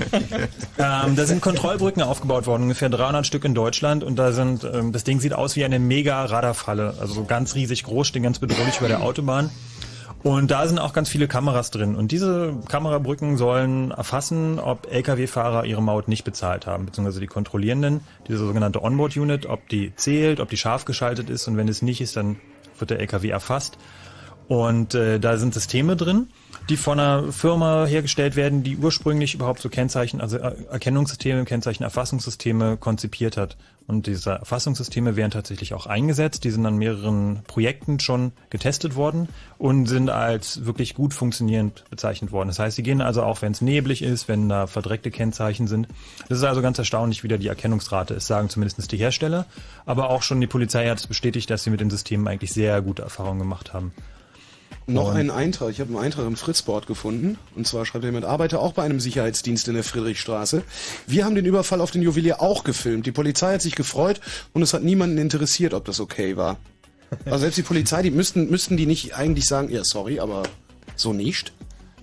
Ähm, 0.79 1.17
da 1.17 1.27
sind 1.27 1.41
Kontrollbrücken 1.43 2.03
aufgebaut 2.03 2.47
worden, 2.47 2.65
ungefähr 2.65 2.89
300 2.89 3.27
Stück 3.27 3.45
in 3.45 3.55
Deutschland 3.55 4.03
und 4.03 4.17
da 4.17 4.33
sind, 4.33 4.65
ähm, 4.65 4.91
das 4.91 5.05
Ding 5.05 5.21
sieht 5.21 5.33
aus 5.33 5.55
wie 5.55 5.65
eine 5.65 5.79
mega 5.79 6.25
Radarfalle, 6.25 6.95
also 6.99 7.15
so 7.15 7.25
ganz 7.25 7.55
riesig 7.55 7.85
groß, 7.85 8.09
stehen 8.09 8.23
ganz 8.23 8.39
bedrohlich 8.39 8.79
über 8.79 8.89
der 8.89 9.03
Autobahn. 9.03 9.51
Und 10.23 10.53
da 10.53 10.69
sind 10.69 10.79
auch 10.79 10.93
ganz 10.93 11.09
viele 11.09 11.27
Kameras 11.27 11.73
drin. 11.73 11.97
Und 11.97 12.13
diese 12.13 12.55
Kamerabrücken 12.69 13.37
sollen 13.37 13.91
erfassen, 13.91 14.61
ob 14.61 14.87
Lkw-Fahrer 14.91 15.65
ihre 15.65 15.83
Maut 15.83 16.07
nicht 16.07 16.23
bezahlt 16.23 16.67
haben, 16.67 16.87
beziehungsweise 16.87 17.21
die 17.21 17.27
Kontrollierenden, 17.27 18.01
diese 18.29 18.39
sogenannte 18.39 18.83
Onboard-Unit, 18.83 19.47
ob 19.47 19.69
die 19.69 19.95
zählt, 19.97 20.39
ob 20.39 20.49
die 20.49 20.57
scharf 20.57 20.85
geschaltet 20.85 21.29
ist. 21.29 21.49
Und 21.49 21.57
wenn 21.57 21.67
es 21.67 21.83
nicht 21.83 22.01
ist, 22.01 22.17
dann 22.17 22.37
wird 22.79 22.91
der 22.91 23.01
Lkw 23.01 23.31
erfasst. 23.31 23.79
Und 24.49 24.95
äh, 24.95 25.19
da 25.19 25.37
sind 25.39 25.55
Systeme 25.55 25.97
drin, 25.97 26.29
die 26.69 26.77
von 26.77 27.01
einer 27.01 27.33
Firma 27.33 27.87
hergestellt 27.87 28.37
werden, 28.37 28.63
die 28.63 28.77
ursprünglich 28.77 29.35
überhaupt 29.35 29.61
so 29.61 29.69
Kennzeichen, 29.69 30.21
also 30.21 30.37
äh, 30.39 30.55
Erkennungssysteme, 30.71 31.45
Kennzeichenerfassungssysteme 31.45 32.77
konzipiert 32.77 33.37
hat. 33.37 33.57
Und 33.87 34.07
diese 34.07 34.31
Erfassungssysteme 34.31 35.17
werden 35.17 35.33
tatsächlich 35.33 35.75
auch 35.75 35.87
eingesetzt. 35.87 36.45
Die 36.45 36.51
sind 36.51 36.65
an 36.67 36.77
mehreren 36.77 37.41
Projekten 37.47 37.99
schon 37.99 38.33
getestet 38.51 38.95
worden 38.95 39.29
und 39.59 39.87
sind 39.87 40.09
als 40.09 40.65
wirklich 40.65 40.95
gut 40.95 41.15
funktionierend 41.15 41.85
bezeichnet 41.91 42.31
worden. 42.31 42.49
Das 42.49 42.59
heißt, 42.59 42.77
sie 42.77 42.83
gehen 42.83 43.01
also 43.01 43.23
auch, 43.23 43.43
wenn 43.43 43.53
es 43.53 43.61
neblig 43.61 44.03
ist, 44.03 44.29
wenn 44.29 44.49
da 44.49 44.67
verdreckte 44.67 45.11
Kennzeichen 45.11 45.67
sind. 45.67 45.89
Das 46.29 46.39
ist 46.39 46.45
also 46.45 46.63
ganz 46.63 46.79
erstaunlich, 46.79 47.25
wie 47.25 47.29
da 47.29 47.37
die 47.37 47.49
Erkennungsrate 47.49 48.15
ist, 48.15 48.27
sagen 48.27 48.49
zumindest 48.49 48.93
die 48.93 48.97
Hersteller. 48.97 49.47
Aber 49.85 50.11
auch 50.11 50.23
schon 50.23 50.41
die 50.41 50.47
Polizei 50.47 50.89
hat 50.89 50.99
es 50.99 51.07
bestätigt, 51.07 51.51
dass 51.51 51.65
sie 51.65 51.71
mit 51.71 51.81
den 51.81 51.91
Systemen 51.91 52.29
eigentlich 52.29 52.53
sehr 52.53 52.81
gute 52.83 53.03
Erfahrungen 53.03 53.41
gemacht 53.41 53.73
haben. 53.73 53.93
Noch 54.87 55.11
Und- 55.11 55.17
einen 55.17 55.31
Eintrag. 55.31 55.71
Ich 55.71 55.81
habe 55.81 55.91
einen 55.91 56.03
Eintrag 56.05 56.27
im 56.27 56.37
Fritzboard 56.37 56.87
gefunden. 56.87 57.39
Und 57.55 57.67
zwar 57.67 57.87
schreibt 57.87 58.05
jemand, 58.05 58.25
arbeite 58.25 58.59
auch 58.59 58.73
bei 58.73 58.83
einem 58.83 59.01
Sicherheitsdienst 59.01 59.69
in 59.69 59.75
der 59.75 59.85
Friedrichstraße. 59.85 60.63
Wir 61.07 61.25
haben 61.25 61.35
den 61.35 61.45
Überfall 61.45 61.81
auf 61.81 61.91
den 61.91 62.03
Juwelier 62.03 62.41
auch 62.43 62.65
gefilmt. 62.65 63.07
Die 63.07 63.13
Polizei 63.13 63.55
hat 63.55 63.63
sich 63.63 63.75
gefreut 63.75 64.21
und 64.53 64.63
es 64.63 64.75
hat 64.75 64.83
niemanden 64.83 65.19
interessiert, 65.19 65.73
ob 65.75 65.85
das 65.85 66.01
okay 66.01 66.37
war. 66.37 66.59
Also 67.27 67.39
selbst 67.39 67.59
die 67.59 67.63
Polizei, 67.63 68.03
die 68.03 68.11
müssten, 68.11 68.49
müssten 68.51 68.77
die 68.77 68.87
nicht 68.87 69.15
eigentlich 69.15 69.47
sagen, 69.47 69.71
ja 69.71 69.85
sorry, 69.85 70.19
aber 70.19 70.43
so 70.97 71.13
nicht? 71.13 71.53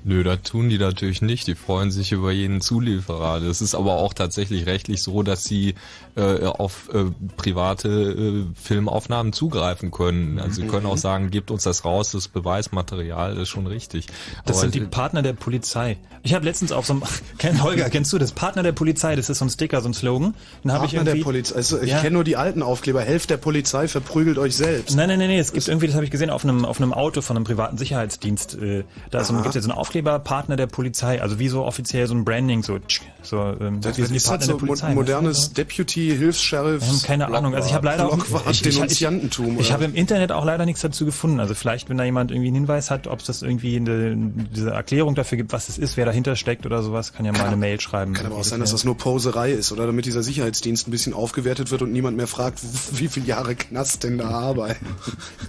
Nö, 0.03 0.23
das 0.23 0.41
tun 0.43 0.69
die 0.69 0.77
natürlich 0.77 1.21
nicht. 1.21 1.47
Die 1.47 1.55
freuen 1.55 1.91
sich 1.91 2.11
über 2.11 2.31
jeden 2.31 2.61
Zulieferer. 2.61 3.39
Das 3.41 3.61
ist 3.61 3.75
aber 3.75 3.97
auch 3.97 4.13
tatsächlich 4.13 4.65
rechtlich 4.65 5.03
so, 5.03 5.23
dass 5.23 5.43
sie 5.43 5.75
äh, 6.15 6.45
auf 6.45 6.89
äh, 6.93 7.05
private 7.37 7.89
äh, 7.89 8.45
Filmaufnahmen 8.61 9.33
zugreifen 9.33 9.91
können. 9.91 10.39
Also 10.39 10.61
sie 10.61 10.67
können 10.67 10.85
auch 10.85 10.97
sagen, 10.97 11.29
gebt 11.31 11.51
uns 11.51 11.63
das 11.63 11.83
raus, 11.85 12.11
das 12.11 12.27
Beweismaterial, 12.27 13.33
das 13.35 13.43
ist 13.43 13.49
schon 13.49 13.67
richtig. 13.67 14.07
Das 14.45 14.57
Aber 14.57 14.61
sind 14.61 14.75
die 14.75 14.81
Partner 14.81 15.21
der 15.21 15.33
Polizei. 15.33 15.97
Ich 16.23 16.33
habe 16.33 16.45
letztens 16.45 16.71
auf 16.71 16.85
so 16.85 16.93
einem, 16.93 17.03
kenn, 17.37 17.61
Holger, 17.63 17.89
kennst 17.89 18.11
du 18.13 18.17
das? 18.17 18.31
Partner 18.31 18.63
der 18.63 18.71
Polizei, 18.71 19.15
das 19.15 19.29
ist 19.29 19.39
so 19.39 19.45
ein 19.45 19.49
Sticker, 19.49 19.81
so 19.81 19.89
ein 19.89 19.93
Slogan. 19.93 20.33
Ich 20.63 20.69
Partner 20.69 20.93
irgendwie. 20.93 21.17
der 21.17 21.23
Polizei. 21.23 21.55
Also 21.55 21.81
ich 21.81 21.89
Ja. 21.91 21.99
kenne 21.99 22.13
nur 22.15 22.23
die 22.23 22.35
alten 22.37 22.63
Aufkleber. 22.63 23.01
Helft 23.01 23.29
der 23.29 23.37
Polizei, 23.37 23.87
verprügelt 23.87 24.37
euch 24.37 24.55
selbst. 24.55 24.95
Nein, 24.95 25.09
nein, 25.09 25.19
nein, 25.19 25.29
nein, 25.29 25.39
es 25.39 25.51
gibt 25.53 25.67
irgendwie, 25.67 25.87
das 25.87 25.95
habe 25.95 26.05
ich 26.05 26.11
gesehen, 26.11 26.29
auf 26.29 26.43
einem, 26.43 26.65
auf 26.65 26.79
einem 26.81 26.93
Auto 26.93 27.21
von 27.21 27.35
einem 27.35 27.43
privaten 27.45 27.77
Sicherheitsdienst. 27.77 28.55
Äh, 28.55 28.83
da 29.11 29.21
ist 29.21 29.27
so, 29.27 29.33
Aha. 29.33 29.41
gibt 29.41 29.49
es 29.49 29.55
jetzt 29.55 29.65
so 29.65 29.71
einen 29.71 29.79
Aufkleber, 29.79 29.88
Partner 29.91 30.55
der 30.55 30.67
Polizei, 30.67 31.21
also 31.21 31.39
wie 31.39 31.47
so 31.49 31.63
offiziell 31.65 32.07
so 32.07 32.13
ein 32.15 32.23
Branding, 32.25 32.63
so, 32.63 32.79
tsch, 32.79 33.01
so 33.21 33.37
ähm, 33.59 33.81
Das 33.81 33.97
wir 33.97 34.05
sind 34.05 34.13
die 34.13 34.17
ist 34.17 34.27
Partner 34.27 34.47
halt 34.47 34.51
so 34.51 34.57
der 34.59 34.65
Polizei. 34.67 34.89
mo- 34.89 34.95
modernes 34.95 35.53
Deputy, 35.53 36.15
Hilfs-Sheriff. 36.17 36.81
Haben 36.85 37.01
keine 37.01 37.27
Ahnung. 37.35 37.55
Also 37.55 37.67
ich 37.69 37.73
habe 37.73 37.85
leider 37.87 38.07
auch 38.07 38.15
Blockwart, 38.15 38.43
ich, 38.51 38.61
ich, 38.61 38.67
ich, 38.67 38.73
Denunziantentum. 38.75 39.59
ich 39.59 39.65
oder? 39.67 39.73
habe 39.73 39.85
im 39.85 39.95
Internet 39.95 40.31
auch 40.31 40.45
leider 40.45 40.65
nichts 40.65 40.81
dazu 40.81 41.05
gefunden. 41.05 41.39
Also 41.39 41.53
vielleicht, 41.55 41.89
wenn 41.89 41.97
da 41.97 42.03
jemand 42.03 42.31
irgendwie 42.31 42.47
einen 42.47 42.55
Hinweis 42.57 42.91
hat, 42.91 43.07
ob 43.07 43.19
es 43.19 43.25
das 43.25 43.41
irgendwie 43.41 43.75
eine, 43.77 44.15
diese 44.15 44.71
Erklärung 44.71 45.15
dafür 45.15 45.37
gibt, 45.37 45.51
was 45.53 45.69
es 45.69 45.77
ist, 45.77 45.97
wer 45.97 46.05
dahinter 46.05 46.35
steckt 46.35 46.65
oder 46.65 46.81
sowas, 46.83 47.13
kann 47.13 47.25
ja 47.25 47.31
mal 47.31 47.45
eine 47.45 47.57
Mail 47.57 47.79
schreiben. 47.81 48.13
Kann 48.13 48.25
aber 48.27 48.35
auch 48.35 48.43
sein, 48.43 48.59
dass 48.59 48.71
das 48.71 48.83
nur 48.83 48.97
Poserei 48.97 49.51
ist, 49.51 49.71
oder 49.71 49.85
damit 49.85 50.05
dieser 50.05 50.23
Sicherheitsdienst 50.23 50.87
ein 50.87 50.91
bisschen 50.91 51.13
aufgewertet 51.13 51.71
wird 51.71 51.81
und 51.81 51.91
niemand 51.91 52.17
mehr 52.17 52.27
fragt, 52.27 52.59
wie 52.93 53.07
viele 53.07 53.25
Jahre 53.25 53.55
Knast 53.55 54.03
denn 54.03 54.17
da 54.17 54.29
arbeiten. 54.29 54.85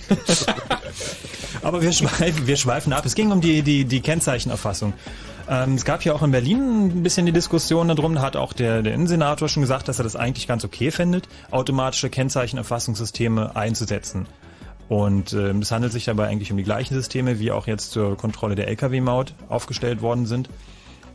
Aber 1.63 1.83
wir 1.83 1.93
schweifen, 1.93 2.47
wir 2.47 2.57
schweifen 2.57 2.93
ab. 2.93 3.05
Es 3.05 3.15
ging 3.15 3.33
um 3.33 3.41
die, 3.41 3.63
die, 3.63 3.85
die 3.85 4.01
Kennzeichenerfassung. 4.01 4.95
Ähm, 5.49 5.75
es 5.75 5.85
gab 5.85 6.05
ja 6.05 6.15
auch 6.15 6.23
in 6.23 6.31
Berlin 6.31 6.87
ein 6.87 7.03
bisschen 7.03 7.27
die 7.27 7.33
Diskussion 7.33 7.89
darum, 7.89 8.15
da 8.15 8.23
hat 8.23 8.37
auch 8.37 8.53
der, 8.53 8.83
der 8.83 8.95
Innensenator 8.95 9.49
schon 9.49 9.63
gesagt, 9.63 9.89
dass 9.89 9.99
er 9.99 10.05
das 10.05 10.17
eigentlich 10.17 10.47
ganz 10.47 10.65
okay 10.65 10.91
findet, 10.91 11.29
automatische 11.51 12.09
Kennzeichenerfassungssysteme 12.09 13.57
einzusetzen. 13.57 14.27
Und 14.89 15.33
ähm, 15.35 15.61
es 15.61 15.71
handelt 15.71 15.93
sich 15.93 16.05
dabei 16.05 16.27
eigentlich 16.27 16.51
um 16.51 16.57
die 16.57 16.65
gleichen 16.65 16.95
Systeme, 16.95 17.39
wie 17.39 17.53
auch 17.53 17.67
jetzt 17.67 17.93
zur 17.93 18.17
Kontrolle 18.17 18.55
der 18.55 18.69
Lkw-Maut 18.69 19.35
aufgestellt 19.49 20.03
worden 20.03 20.27
sind. 20.27 20.49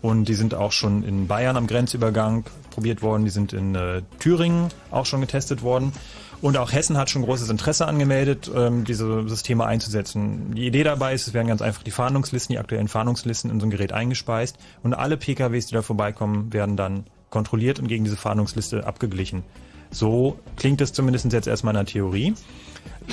Und 0.01 0.26
die 0.26 0.35
sind 0.35 0.53
auch 0.53 0.72
schon 0.72 1.03
in 1.03 1.27
Bayern 1.27 1.57
am 1.57 1.67
Grenzübergang 1.67 2.45
probiert 2.69 3.01
worden, 3.01 3.26
die 3.26 3.31
sind 3.31 3.53
in 3.53 3.76
äh, 3.76 4.01
Thüringen 4.19 4.69
auch 4.91 5.05
schon 5.05 5.19
getestet 5.19 5.61
worden. 5.61 5.93
Und 6.41 6.57
auch 6.57 6.72
Hessen 6.72 6.98
hat 6.98 7.10
schon 7.10 7.24
großes 7.24 7.49
Interesse 7.49 7.88
angemeldet, 7.88 8.52
ähm, 8.53 8.84
diese 8.84 9.28
Systeme 9.28 9.66
einzusetzen. 9.66 10.53
Die 10.56 10.68
Idee 10.68 10.84
dabei 10.84 11.14
ist, 11.14 11.28
es 11.28 11.34
werden 11.34 11.48
ganz 11.48 11.62
einfach 11.62 11.84
die 11.84 11.91
Fahndungslisten, 11.91 12.53
die 12.53 12.60
aktuellen 12.60 12.88
Fahndungslisten 12.88 13.49
in 13.49 13.60
so 13.60 13.66
ein 13.66 13.70
Gerät 13.70 13.94
eingespeist 13.94 14.57
und 14.84 14.94
alle 14.94 15.18
PKWs, 15.18 15.68
die 15.68 15.74
da 15.74 15.82
vorbeikommen, 15.82 16.53
werden 16.53 16.78
dann 16.78 17.06
kontrolliert 17.30 17.80
und 17.80 17.88
gegen 17.88 18.03
diese 18.03 18.18
Fahndungsliste 18.18 18.86
abgeglichen. 18.86 19.44
So 19.91 20.40
klingt 20.57 20.82
es 20.82 20.94
zumindest 20.94 21.32
jetzt 21.32 21.48
erstmal 21.48 21.74
in 21.74 21.78
der 21.78 21.86
Theorie. 21.86 22.34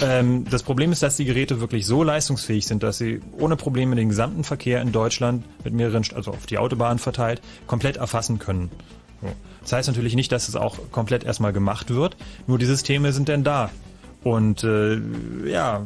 Ähm, 0.00 0.44
das 0.50 0.62
Problem 0.62 0.92
ist, 0.92 1.02
dass 1.02 1.16
die 1.16 1.24
Geräte 1.24 1.60
wirklich 1.60 1.86
so 1.86 2.02
leistungsfähig 2.02 2.66
sind, 2.66 2.82
dass 2.82 2.98
sie 2.98 3.20
ohne 3.38 3.56
Probleme 3.56 3.94
den 3.94 4.08
gesamten 4.08 4.44
Verkehr 4.44 4.80
in 4.80 4.92
Deutschland 4.92 5.44
mit 5.64 5.74
mehreren, 5.74 6.04
also 6.14 6.32
auf 6.32 6.46
die 6.46 6.58
Autobahn 6.58 6.98
verteilt, 6.98 7.40
komplett 7.66 7.98
erfassen 7.98 8.38
können. 8.38 8.70
Das 9.60 9.72
heißt 9.72 9.88
natürlich 9.88 10.14
nicht, 10.14 10.32
dass 10.32 10.48
es 10.48 10.56
auch 10.56 10.78
komplett 10.90 11.24
erstmal 11.24 11.52
gemacht 11.52 11.90
wird, 11.90 12.16
nur 12.46 12.58
die 12.58 12.66
Systeme 12.66 13.12
sind 13.12 13.28
denn 13.28 13.44
da. 13.44 13.70
Und 14.24 14.64
äh, 14.64 15.00
ja, 15.46 15.82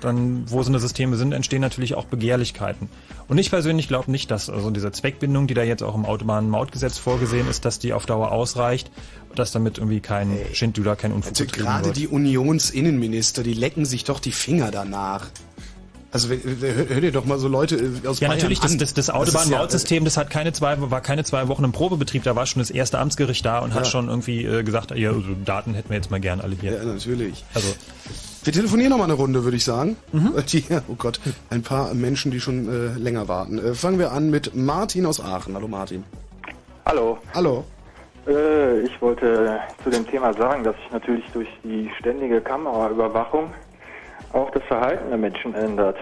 dann, 0.00 0.44
wo 0.50 0.62
so 0.62 0.70
eine 0.70 0.78
Systeme 0.78 1.16
sind, 1.16 1.32
entstehen 1.32 1.60
natürlich 1.60 1.94
auch 1.94 2.04
Begehrlichkeiten. 2.04 2.88
Und 3.26 3.38
ich 3.38 3.50
persönlich 3.50 3.88
glaube 3.88 4.10
nicht, 4.10 4.30
dass 4.30 4.48
also 4.48 4.70
diese 4.70 4.92
Zweckbindung, 4.92 5.46
die 5.46 5.54
da 5.54 5.62
jetzt 5.62 5.82
auch 5.82 5.94
im 5.94 6.06
Autobahnmautgesetz 6.06 6.98
vorgesehen 6.98 7.48
ist, 7.48 7.64
dass 7.64 7.78
die 7.78 7.92
auf 7.92 8.06
Dauer 8.06 8.32
ausreicht, 8.32 8.90
dass 9.34 9.52
damit 9.52 9.78
irgendwie 9.78 10.00
kein 10.00 10.38
Schindluder, 10.52 10.96
kein 10.96 11.12
Unfug 11.12 11.30
Also 11.30 11.44
gerade 11.46 11.86
wird. 11.86 11.96
die 11.96 12.08
Unionsinnenminister, 12.08 13.42
die 13.42 13.54
lecken 13.54 13.84
sich 13.84 14.04
doch 14.04 14.20
die 14.20 14.32
Finger 14.32 14.70
danach. 14.70 15.26
Also 16.10 16.30
hör, 16.30 17.00
dir 17.02 17.12
doch 17.12 17.26
mal 17.26 17.38
so 17.38 17.48
Leute 17.48 17.76
äh, 17.76 18.06
aus 18.08 18.18
Ja, 18.20 18.28
Bayern 18.28 18.38
natürlich, 18.38 18.60
das, 18.60 18.72
an. 18.72 18.78
das, 18.78 18.94
das 18.94 19.04
ist 19.06 19.08
ja, 19.08 19.14
Autobahnmautsystem, 19.14 20.04
das 20.06 20.16
hat 20.16 20.30
keine 20.30 20.52
zwei, 20.54 20.76
war 20.90 21.02
keine 21.02 21.22
zwei 21.24 21.48
Wochen 21.48 21.64
im 21.64 21.72
Probebetrieb, 21.72 22.22
da 22.22 22.34
war 22.34 22.46
schon 22.46 22.60
das 22.60 22.70
erste 22.70 22.98
Amtsgericht 22.98 23.44
da 23.44 23.58
und 23.58 23.74
hat 23.74 23.84
Ja. 23.84 23.90
schon 23.90 24.08
irgendwie 24.08 24.44
äh, 24.44 24.62
gesagt, 24.62 24.90
ja, 24.92 25.10
also 25.10 25.22
Daten 25.44 25.74
hätten 25.74 25.90
wir 25.90 25.96
jetzt 25.96 26.10
mal 26.10 26.18
gern 26.20 26.40
alle 26.40 26.56
hier. 26.58 26.72
Ja, 26.78 26.84
natürlich. 26.84 27.44
Also, 27.54 27.68
Wir 28.42 28.52
telefonieren 28.54 28.90
noch 28.90 28.96
mal 28.98 29.04
eine 29.04 29.12
Runde, 29.14 29.44
würde 29.44 29.58
ich 29.58 29.64
sagen. 29.64 29.96
Die, 30.52 30.64
oh 30.88 30.94
Gott, 30.96 31.20
ein 31.50 31.62
paar 31.62 31.92
Menschen, 31.92 32.30
die 32.30 32.40
schon 32.40 32.68
äh, 32.68 32.98
länger 32.98 33.28
warten. 33.28 33.58
Äh, 33.58 33.74
fangen 33.74 33.98
wir 33.98 34.12
an 34.12 34.30
mit 34.30 34.54
Martin 34.54 35.04
aus 35.04 35.20
Aachen. 35.20 35.54
Hallo 35.54 35.68
Martin. 35.68 36.04
Hallo. 36.86 37.18
Hallo. 37.34 37.64
Äh, 38.26 38.80
ich 38.80 39.02
wollte 39.02 39.58
zu 39.84 39.90
dem 39.90 40.06
Thema 40.06 40.32
sagen, 40.32 40.64
dass 40.64 40.74
sich 40.76 40.90
natürlich 40.90 41.24
durch 41.34 41.48
die 41.64 41.90
ständige 41.98 42.40
Kameraüberwachung 42.40 43.50
auch 44.32 44.50
das 44.50 44.62
Verhalten 44.64 45.08
der 45.08 45.18
Menschen 45.18 45.54
ändert. 45.54 45.96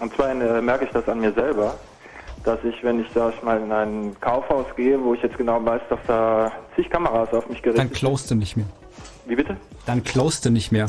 Und 0.00 0.14
zwar 0.14 0.30
äh, 0.30 0.60
merke 0.62 0.84
ich 0.84 0.90
das 0.90 1.08
an 1.08 1.20
mir 1.20 1.32
selber, 1.32 1.74
dass 2.44 2.58
ich, 2.64 2.82
wenn 2.82 3.00
ich 3.00 3.06
sag 3.14 3.34
ich 3.34 3.42
mal 3.42 3.60
in 3.60 3.70
ein 3.70 4.16
Kaufhaus 4.20 4.66
gehe, 4.76 5.02
wo 5.02 5.14
ich 5.14 5.22
jetzt 5.22 5.36
genau 5.36 5.64
weiß, 5.64 5.82
dass 5.88 6.00
da 6.06 6.50
zig 6.74 6.90
Kameras 6.90 7.32
auf 7.32 7.48
mich 7.48 7.62
gerichtet 7.62 7.90
Dann 7.90 7.92
closed 7.92 8.30
du 8.30 8.34
nicht 8.34 8.56
mehr. 8.56 8.66
sind. 8.66 9.30
Wie 9.30 9.36
bitte? 9.36 9.56
Dann 9.86 10.02
closed 10.02 10.44
du 10.44 10.50
nicht 10.50 10.72
mehr. 10.72 10.86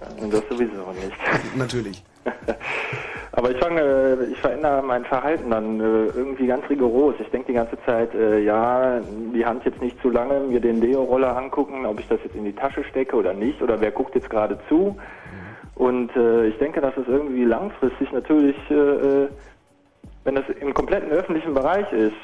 Das 0.00 0.42
sowieso 0.50 0.92
nicht. 0.92 1.16
Natürlich. 1.56 2.02
Aber 3.34 3.50
ich 3.50 3.56
fange, 3.58 3.80
äh, 3.80 4.24
ich 4.30 4.38
verändere 4.38 4.82
mein 4.82 5.04
Verhalten 5.04 5.50
dann 5.50 5.80
äh, 5.80 5.82
irgendwie 6.14 6.46
ganz 6.46 6.68
rigoros. 6.68 7.14
Ich 7.18 7.28
denke 7.30 7.48
die 7.48 7.54
ganze 7.54 7.76
Zeit, 7.86 8.14
äh, 8.14 8.40
ja, 8.40 9.00
die 9.34 9.44
Hand 9.44 9.64
jetzt 9.64 9.80
nicht 9.80 10.00
zu 10.02 10.10
lange, 10.10 10.40
mir 10.40 10.60
den 10.60 10.80
Deo-Roller 10.80 11.36
angucken, 11.36 11.86
ob 11.86 11.98
ich 11.98 12.08
das 12.08 12.20
jetzt 12.24 12.36
in 12.36 12.44
die 12.44 12.52
Tasche 12.52 12.84
stecke 12.84 13.16
oder 13.16 13.32
nicht, 13.32 13.62
oder 13.62 13.80
wer 13.80 13.90
guckt 13.90 14.14
jetzt 14.14 14.28
gerade 14.28 14.58
zu. 14.68 14.96
Und 15.82 16.14
äh, 16.14 16.46
ich 16.46 16.56
denke, 16.58 16.80
dass 16.80 16.96
es 16.96 17.08
irgendwie 17.08 17.42
langfristig 17.42 18.12
natürlich, 18.12 18.54
äh, 18.70 18.74
äh, 18.74 19.28
wenn 20.22 20.36
das 20.36 20.44
im 20.60 20.72
kompletten 20.74 21.10
öffentlichen 21.10 21.54
Bereich 21.54 21.90
ist, 21.92 22.14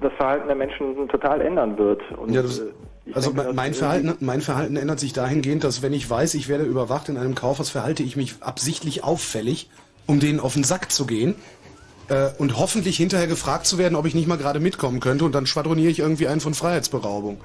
das 0.00 0.12
Verhalten 0.14 0.48
der 0.48 0.56
Menschen 0.56 1.08
total 1.08 1.40
ändern 1.40 1.78
wird. 1.78 2.02
Und, 2.18 2.32
Ja, 2.32 2.42
das, 2.42 2.58
äh, 2.58 2.64
also 3.12 3.30
denke, 3.30 3.52
mein 3.52 3.74
Verhalten, 3.74 4.16
mein 4.18 4.40
Verhalten 4.40 4.74
ändert 4.74 4.98
sich 4.98 5.12
dahingehend, 5.12 5.62
dass 5.62 5.82
wenn 5.82 5.92
ich 5.92 6.10
weiß, 6.10 6.34
ich 6.34 6.48
werde 6.48 6.64
überwacht 6.64 7.08
in 7.08 7.16
einem 7.16 7.36
Kaufhaus, 7.36 7.70
verhalte 7.70 8.02
ich 8.02 8.16
mich 8.16 8.34
absichtlich 8.40 9.04
auffällig, 9.04 9.70
um 10.08 10.18
denen 10.18 10.40
auf 10.40 10.54
den 10.54 10.64
Sack 10.64 10.90
zu 10.90 11.06
gehen 11.06 11.36
äh, 12.08 12.30
und 12.38 12.58
hoffentlich 12.58 12.96
hinterher 12.96 13.28
gefragt 13.28 13.66
zu 13.66 13.78
werden, 13.78 13.94
ob 13.94 14.04
ich 14.04 14.16
nicht 14.16 14.26
mal 14.26 14.36
gerade 14.36 14.58
mitkommen 14.58 14.98
könnte 14.98 15.24
und 15.24 15.32
dann 15.32 15.46
schwadroniere 15.46 15.92
ich 15.92 16.00
irgendwie 16.00 16.26
einen 16.26 16.40
von 16.40 16.54
Freiheitsberaubung. 16.54 17.38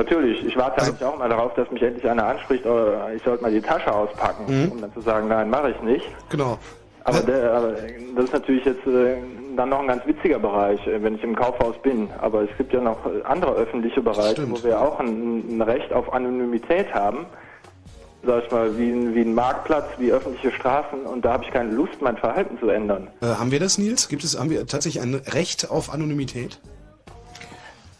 Natürlich, 0.00 0.42
ich 0.46 0.56
warte 0.56 0.78
Also 0.80 0.92
eigentlich 0.92 1.04
auch 1.06 1.18
mal 1.18 1.28
darauf, 1.28 1.52
dass 1.54 1.70
mich 1.70 1.82
endlich 1.82 2.08
einer 2.08 2.24
anspricht, 2.26 2.64
oder 2.64 3.12
ich 3.14 3.22
sollte 3.22 3.42
mal 3.42 3.52
die 3.52 3.60
Tasche 3.60 3.92
auspacken, 3.92 4.44
Mhm. 4.48 4.72
um 4.72 4.80
dann 4.80 4.92
zu 4.94 5.02
sagen, 5.02 5.28
nein, 5.28 5.50
mache 5.50 5.72
ich 5.72 5.82
nicht. 5.82 6.06
Genau. 6.30 6.58
Aber, 7.04 7.20
der, 7.20 7.52
aber 7.52 7.72
das 8.16 8.24
ist 8.24 8.32
natürlich 8.32 8.64
jetzt 8.64 8.86
äh, 8.86 9.16
dann 9.56 9.68
noch 9.68 9.80
ein 9.80 9.88
ganz 9.88 10.06
witziger 10.06 10.38
Bereich, 10.38 10.86
äh, 10.86 11.02
wenn 11.02 11.16
ich 11.16 11.22
im 11.22 11.36
Kaufhaus 11.36 11.74
bin. 11.82 12.08
Aber 12.18 12.42
es 12.42 12.50
gibt 12.56 12.72
ja 12.72 12.80
noch 12.80 13.04
äh, 13.04 13.22
andere 13.24 13.52
öffentliche 13.52 14.00
Bereiche, 14.00 14.32
Stimmt. 14.42 14.52
wo 14.52 14.64
wir 14.66 14.80
auch 14.80 15.00
ein, 15.00 15.56
ein 15.58 15.60
Recht 15.62 15.92
auf 15.92 16.10
Anonymität 16.14 16.92
haben. 16.94 17.26
Sag 18.22 18.44
ich 18.44 18.50
mal, 18.50 18.76
wie 18.78 18.90
ein, 18.90 19.14
wie 19.14 19.20
ein 19.22 19.34
Marktplatz, 19.34 19.86
wie 19.98 20.12
öffentliche 20.12 20.50
Straßen. 20.52 21.00
Und 21.06 21.24
da 21.26 21.32
habe 21.34 21.44
ich 21.44 21.50
keine 21.50 21.72
Lust, 21.72 22.00
mein 22.00 22.16
Verhalten 22.16 22.58
zu 22.58 22.68
ändern. 22.68 23.08
Äh, 23.22 23.26
haben 23.26 23.50
wir 23.50 23.60
das, 23.60 23.76
Nils? 23.76 24.08
Gibt 24.08 24.24
es, 24.24 24.38
haben 24.38 24.48
wir 24.50 24.66
tatsächlich 24.66 25.02
ein 25.02 25.14
Recht 25.14 25.70
auf 25.70 25.92
Anonymität? 25.92 26.58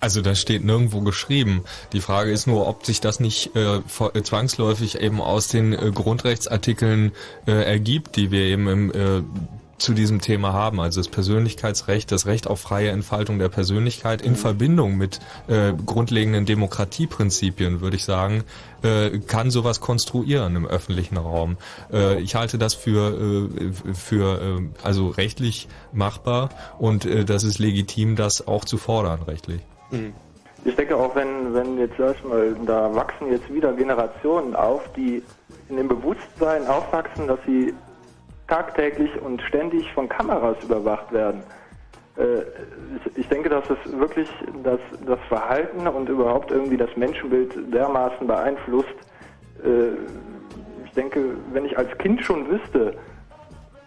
Also 0.01 0.23
das 0.23 0.41
steht 0.41 0.65
nirgendwo 0.65 1.03
geschrieben. 1.03 1.63
Die 1.93 2.01
Frage 2.01 2.33
ist 2.33 2.47
nur, 2.47 2.67
ob 2.67 2.87
sich 2.87 3.03
das 3.03 3.21
nicht 3.21 3.55
äh, 3.55 3.77
äh, 3.77 4.23
zwangsläufig 4.23 4.99
eben 4.99 5.21
aus 5.21 5.49
den 5.49 5.75
äh, 5.75 5.93
Grundrechtsartikeln 5.95 7.13
äh, 7.47 7.53
ergibt, 7.53 8.17
die 8.17 8.31
wir 8.31 8.41
eben 8.41 8.67
im, 8.67 8.91
äh, 8.91 9.23
zu 9.81 9.93
diesem 9.93 10.21
Thema 10.21 10.53
haben. 10.53 10.81
Also 10.81 11.01
das 11.01 11.09
Persönlichkeitsrecht, 11.09 12.11
das 12.13 12.27
Recht 12.27 12.47
auf 12.47 12.61
freie 12.61 12.91
Entfaltung 12.91 13.39
der 13.39 13.49
Persönlichkeit 13.49 14.23
in 14.23 14.37
Verbindung 14.37 14.97
mit 14.97 15.21
äh, 15.49 15.73
grundlegenden 15.85 16.47
Demokratieprinzipien, 16.47 17.81
würde 17.81 17.97
ich 17.97 18.05
sagen, 18.05 18.45
äh, 18.83 19.19
kann 19.19 19.51
sowas 19.51 19.81
konstruieren 19.81 20.57
im 20.57 20.67
öffentlichen 20.67 21.17
Raum. 21.17 21.57
Äh, 21.93 22.21
ich 22.21 22.35
halte 22.35 22.59
das 22.59 22.75
für, 22.75 23.49
äh, 23.51 23.93
für 23.95 24.41
äh, 24.41 24.69
also 24.83 25.09
rechtlich 25.09 25.69
machbar 25.93 26.51
und 26.79 27.05
äh, 27.05 27.25
das 27.25 27.45
ist 27.45 27.59
legitim, 27.59 28.17
das 28.17 28.47
auch 28.47 28.65
zu 28.65 28.79
fordern 28.79 29.23
rechtlich. 29.23 29.61
Ich 30.65 30.77
denke 30.77 30.97
auch, 30.97 31.15
wenn, 31.15 31.55
wenn 31.55 31.79
jetzt, 31.79 31.97
sag 31.97 32.17
ich 32.17 32.25
mal, 32.25 32.55
da 32.67 32.95
wachsen 32.95 33.31
jetzt 33.33 33.53
wieder 33.53 33.73
Generationen 33.73 34.55
auf, 34.55 34.83
die 34.95 35.23
in 35.69 35.77
dem 35.77 35.89
Bewusstsein 35.89 36.67
aufwachsen, 36.67 37.27
dass 37.29 37.39
sie 37.47 37.75
tagtäglich 38.47 39.11
und 39.23 39.41
ständig 39.43 39.91
von 39.93 40.09
Kameras 40.09 40.57
überwacht 40.63 41.13
werden. 41.13 41.43
Äh, 42.19 42.41
ich- 42.41 43.19
ich 43.19 43.29
denke, 43.29 43.49
dass 43.49 43.65
es 43.71 43.79
wirklich 43.99 44.29
das, 44.65 44.81
das 45.07 45.21
Verhalten 45.29 45.87
und 45.87 46.09
überhaupt 46.09 46.51
irgendwie 46.51 46.77
das 46.77 46.95
Menschenbild 46.97 47.53
dermaßen 47.73 48.27
beeinflusst. 48.27 48.89
Äh, 49.65 49.93
Ich 50.87 50.95
denke, 50.95 51.37
wenn 51.53 51.65
ich 51.65 51.79
als 51.79 51.97
Kind 51.99 52.21
schon 52.23 52.49
wüsste, 52.51 52.95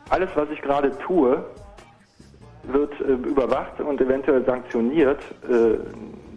alles, 0.07 0.29
was 0.35 0.49
ich 0.51 0.61
gerade 0.61 0.97
tue, 0.99 1.43
wird 2.63 2.93
äh, 3.01 3.13
überwacht 3.27 3.79
und 3.79 3.99
eventuell 3.99 4.43
sanktioniert, 4.45 5.19
äh, 5.49 5.77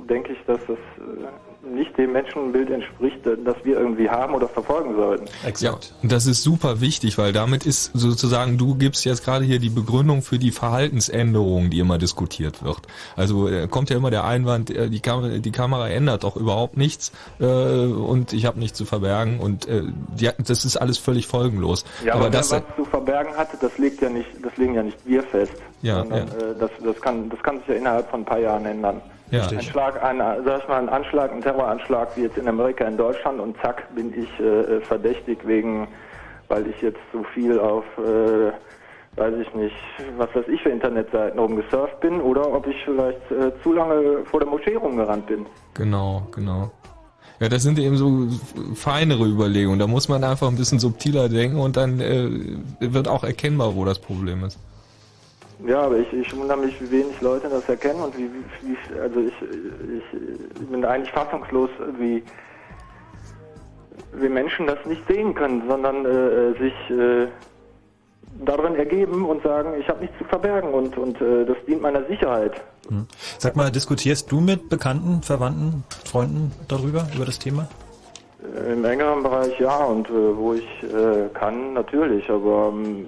denke 0.09 0.33
ich, 0.33 0.39
dass 0.47 0.61
das 0.67 0.79
äh, 0.79 1.27
nicht 1.67 1.97
dem 1.99 2.13
Menschenbild 2.13 2.71
entspricht, 2.71 3.27
äh, 3.27 3.37
das 3.45 3.57
wir 3.65 3.79
irgendwie 3.79 4.09
haben 4.09 4.35
oder 4.35 4.49
verfolgen 4.49 4.95
sollten. 4.97 5.27
Ja, 5.59 5.73
und 6.03 6.13
das 6.13 6.27
ist 6.27 6.43
super 6.43 6.81
wichtig, 6.81 7.19
weil 7.19 7.33
damit 7.33 7.67
ist 7.67 7.91
sozusagen, 7.95 8.59
du 8.59 8.75
gibst 8.75 9.05
jetzt 9.05 9.25
gerade 9.25 9.45
hier 9.45 9.59
die 9.59 9.71
Begründung 9.71 10.23
für 10.23 10.39
die 10.39 10.51
Verhaltensänderung, 10.51 11.71
die 11.71 11.79
immer 11.81 11.99
diskutiert 11.99 12.63
wird. 12.63 12.81
Also 13.17 13.49
äh, 13.49 13.69
kommt 13.69 13.91
ja 13.91 13.97
immer 13.97 14.11
der 14.11 14.25
Einwand, 14.25 14.71
äh, 14.71 14.89
die, 14.89 15.01
Kam 15.01 15.43
die 15.43 15.53
Kamera 15.53 15.89
ändert 15.89 16.25
doch 16.25 16.37
überhaupt 16.37 16.77
nichts 16.77 17.13
äh, 17.41 17.45
und 17.45 18.33
ich 18.33 18.47
habe 18.47 18.59
nichts 18.59 18.79
zu 18.79 18.85
verbergen 18.85 19.41
und 19.41 19.67
äh, 19.69 19.83
die, 20.19 20.31
das 20.39 20.65
ist 20.65 20.77
alles 20.77 20.99
völlig 20.99 21.27
folgenlos. 21.27 21.85
Ja, 22.05 22.15
aber, 22.15 22.27
aber 22.27 22.31
das, 22.31 22.51
was 22.51 22.63
zu 22.77 22.85
verbergen 22.85 23.37
hatte, 23.37 23.57
das 23.61 23.77
legt 23.79 24.01
ja 24.03 24.09
nicht, 24.09 24.29
das 24.43 24.57
legen 24.57 24.75
ja 24.75 24.83
nicht 24.83 24.99
wir 25.05 25.23
fest. 25.23 25.53
Ja, 25.83 25.99
sondern, 25.99 26.29
ja. 26.29 26.47
Äh, 26.47 26.55
das, 26.59 26.71
das 26.83 27.01
kann, 27.01 27.29
das 27.29 27.43
kann 27.43 27.59
sich 27.59 27.69
ja 27.69 27.75
innerhalb 27.75 28.09
von 28.11 28.21
ein 28.21 28.25
paar 28.25 28.39
Jahren 28.39 28.65
ändern. 28.67 29.01
Ja. 29.31 29.47
Ein. 29.49 29.61
Schlag, 29.61 30.03
ein, 30.03 30.21
äh, 30.21 30.43
sag 30.45 30.63
ich 30.63 30.69
mal, 30.69 30.79
ein 30.79 30.89
Anschlag, 30.89 31.33
ein 31.33 31.41
Terroranschlag 31.41 32.17
wie 32.17 32.23
jetzt 32.23 32.39
in 32.39 32.49
Amerika, 32.49 32.85
in 32.85 32.97
Deutschland 32.97 33.41
und 33.41 33.57
zack 33.61 33.93
bin 33.95 34.13
ich 34.17 34.29
äh, 34.41 34.81
verdächtig 34.83 35.39
wegen, 35.47 35.89
weil 36.49 36.67
ich 36.69 36.81
jetzt 36.81 37.01
so 37.13 37.25
viel 37.35 37.59
auf, 37.59 37.85
äh, 37.99 38.53
weiß 39.19 39.35
ich 39.41 39.53
nicht, 39.55 39.75
was 40.17 40.29
weiß 40.35 40.47
ich 40.49 40.63
für 40.63 40.71
Internetseiten 40.71 41.39
rumgesurft 41.39 41.99
bin 42.01 42.21
oder 42.21 42.53
ob 42.53 42.67
ich 42.69 42.77
vielleicht 42.85 43.31
äh, 43.33 43.51
zu 43.63 43.73
lange 43.73 44.25
vor 44.31 44.41
der 44.41 44.49
Moschee 44.49 44.77
rumgerannt 44.77 45.27
bin. 45.27 45.47
Genau, 45.75 46.23
genau. 46.33 46.71
Ja, 47.41 47.49
das 47.49 47.65
sind 47.65 47.79
eben 47.79 47.97
so 47.97 48.29
feinere 48.75 49.27
Überlegungen. 49.27 49.79
Da 49.79 49.87
muss 49.87 50.09
man 50.09 50.25
einfach 50.25 50.49
ein 50.49 50.57
bisschen 50.57 50.79
subtiler 50.79 51.29
denken 51.29 51.59
und 51.59 51.77
dann 51.77 52.01
äh, 52.01 52.31
wird 52.81 53.09
auch 53.09 53.25
erkennbar, 53.25 53.75
wo 53.75 53.85
das 53.85 53.99
Problem 53.99 54.45
ist. 54.45 54.59
Ja, 55.65 55.83
aber 55.83 55.97
ich, 55.99 56.13
ich 56.13 56.37
wundere 56.37 56.59
mich, 56.59 56.81
wie 56.81 56.91
wenig 56.91 57.21
Leute 57.21 57.49
das 57.49 57.69
erkennen 57.69 58.03
und 58.03 58.17
wie, 58.17 58.29
wie 58.63 59.01
also 59.01 59.21
ich, 59.21 59.35
ich, 59.43 60.21
ich 60.61 60.67
bin 60.69 60.85
eigentlich 60.85 61.11
fassungslos, 61.13 61.71
wie, 61.99 62.23
wie 64.13 64.29
Menschen 64.29 64.67
das 64.67 64.79
nicht 64.85 65.03
sehen 65.09 65.35
können, 65.35 65.63
sondern 65.67 66.05
äh, 66.05 66.53
sich 66.59 66.91
äh, 66.91 67.29
darin 68.45 68.77
ergeben 68.77 69.25
und 69.25 69.43
sagen, 69.43 69.81
ich 69.81 69.89
habe 69.89 70.01
nichts 70.01 70.19
zu 70.19 70.25
verbergen 70.25 70.75
und, 70.75 70.97
und 70.99 71.21
äh, 71.21 71.47
das 71.47 71.57
dient 71.67 71.81
meiner 71.81 72.05
Sicherheit. 72.07 72.61
Hm. 72.89 73.07
Sag 73.39 73.57
mal, 73.57 73.71
diskutierst 73.71 74.31
du 74.31 74.41
mit 74.41 74.69
Bekannten, 74.69 75.23
Verwandten, 75.23 75.85
Freunden 76.05 76.53
darüber, 76.69 77.07
über 77.15 77.25
das 77.25 77.39
Thema? 77.39 77.67
Äh, 78.43 78.75
Im 78.75 78.85
engeren 78.85 79.23
Bereich 79.23 79.59
ja 79.59 79.85
und 79.85 80.09
äh, 80.09 80.37
wo 80.37 80.53
ich 80.53 80.69
äh, 80.83 81.29
kann, 81.33 81.73
natürlich, 81.73 82.29
aber 82.31 82.73
ähm, 82.75 83.07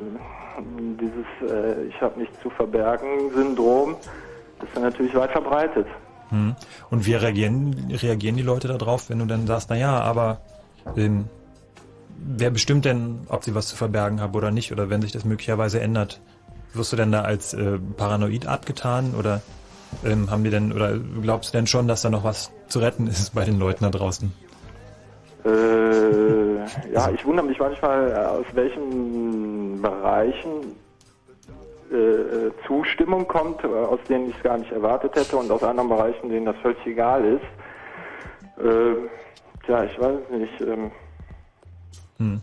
dieses 1.01 1.51
äh, 1.51 1.85
Ich 1.87 2.01
habe 2.01 2.19
nichts 2.19 2.39
zu 2.41 2.51
verbergen 2.51 3.31
Syndrom 3.35 3.97
ist 4.63 4.75
dann 4.75 4.83
natürlich 4.83 5.15
weit 5.15 5.31
verbreitet. 5.31 5.87
Hm. 6.31 6.55
Und 6.91 7.07
wie 7.07 7.15
reagieren, 7.15 7.91
reagieren 7.91 8.37
die 8.37 8.43
Leute 8.43 8.69
darauf, 8.69 9.09
wenn 9.09 9.19
du 9.19 9.25
dann 9.25 9.47
sagst, 9.47 9.71
na 9.71 9.77
ja, 9.77 10.01
aber 10.01 10.41
ähm, 10.97 11.27
wer 12.19 12.51
bestimmt 12.51 12.85
denn, 12.85 13.21
ob 13.29 13.45
sie 13.45 13.55
was 13.55 13.69
zu 13.69 13.77
verbergen 13.77 14.21
haben 14.21 14.35
oder 14.35 14.51
nicht, 14.51 14.73
oder 14.73 14.91
wenn 14.91 15.01
sich 15.03 15.13
das 15.13 15.25
möglicherweise 15.25 15.81
ändert? 15.81 16.21
Wirst 16.75 16.93
du 16.93 16.97
denn 16.97 17.13
da 17.13 17.23
als 17.23 17.55
äh, 17.55 17.79
paranoid 17.97 18.47
abgetan 18.47 19.15
oder 19.19 19.41
ähm, 20.05 20.31
haben 20.31 20.45
die 20.45 20.51
denn, 20.51 20.73
oder 20.73 20.99
glaubst 20.99 21.55
du 21.55 21.59
denn 21.59 21.67
schon, 21.67 21.89
dass 21.89 22.03
da 22.03 22.11
noch 22.11 22.25
was 22.25 22.53
zu 22.69 22.81
retten 22.81 23.07
ist 23.07 23.35
bei 23.35 23.45
den 23.45 23.59
Leuten 23.59 23.85
da 23.85 23.91
draußen? 23.91 24.33
Äh, 25.49 26.93
ja, 26.93 27.11
ich 27.11 27.25
wundere 27.25 27.47
mich 27.47 27.59
manchmal, 27.59 28.11
äh, 28.11 28.15
aus 28.15 28.47
welchen 28.53 29.81
Bereichen 29.81 30.77
äh, 31.91 31.97
äh, 31.97 32.53
Zustimmung 32.67 33.27
kommt, 33.27 33.65
äh, 33.65 33.67
aus 33.69 34.01
denen 34.09 34.29
ich 34.29 34.37
es 34.37 34.43
gar 34.43 34.59
nicht 34.59 34.71
erwartet 34.73 35.15
hätte 35.15 35.37
und 35.37 35.51
aus 35.51 35.63
anderen 35.63 35.89
Bereichen, 35.89 36.29
denen 36.29 36.45
das 36.47 36.57
völlig 36.61 36.85
egal 36.87 37.25
ist. 37.25 38.63
Äh, 38.63 38.95
tja, 39.65 39.85
ich 39.85 39.99
weiß 39.99 40.19
es 40.31 40.39
nicht. 40.39 40.61
Ähm, 40.61 40.91
Hm. 42.19 42.41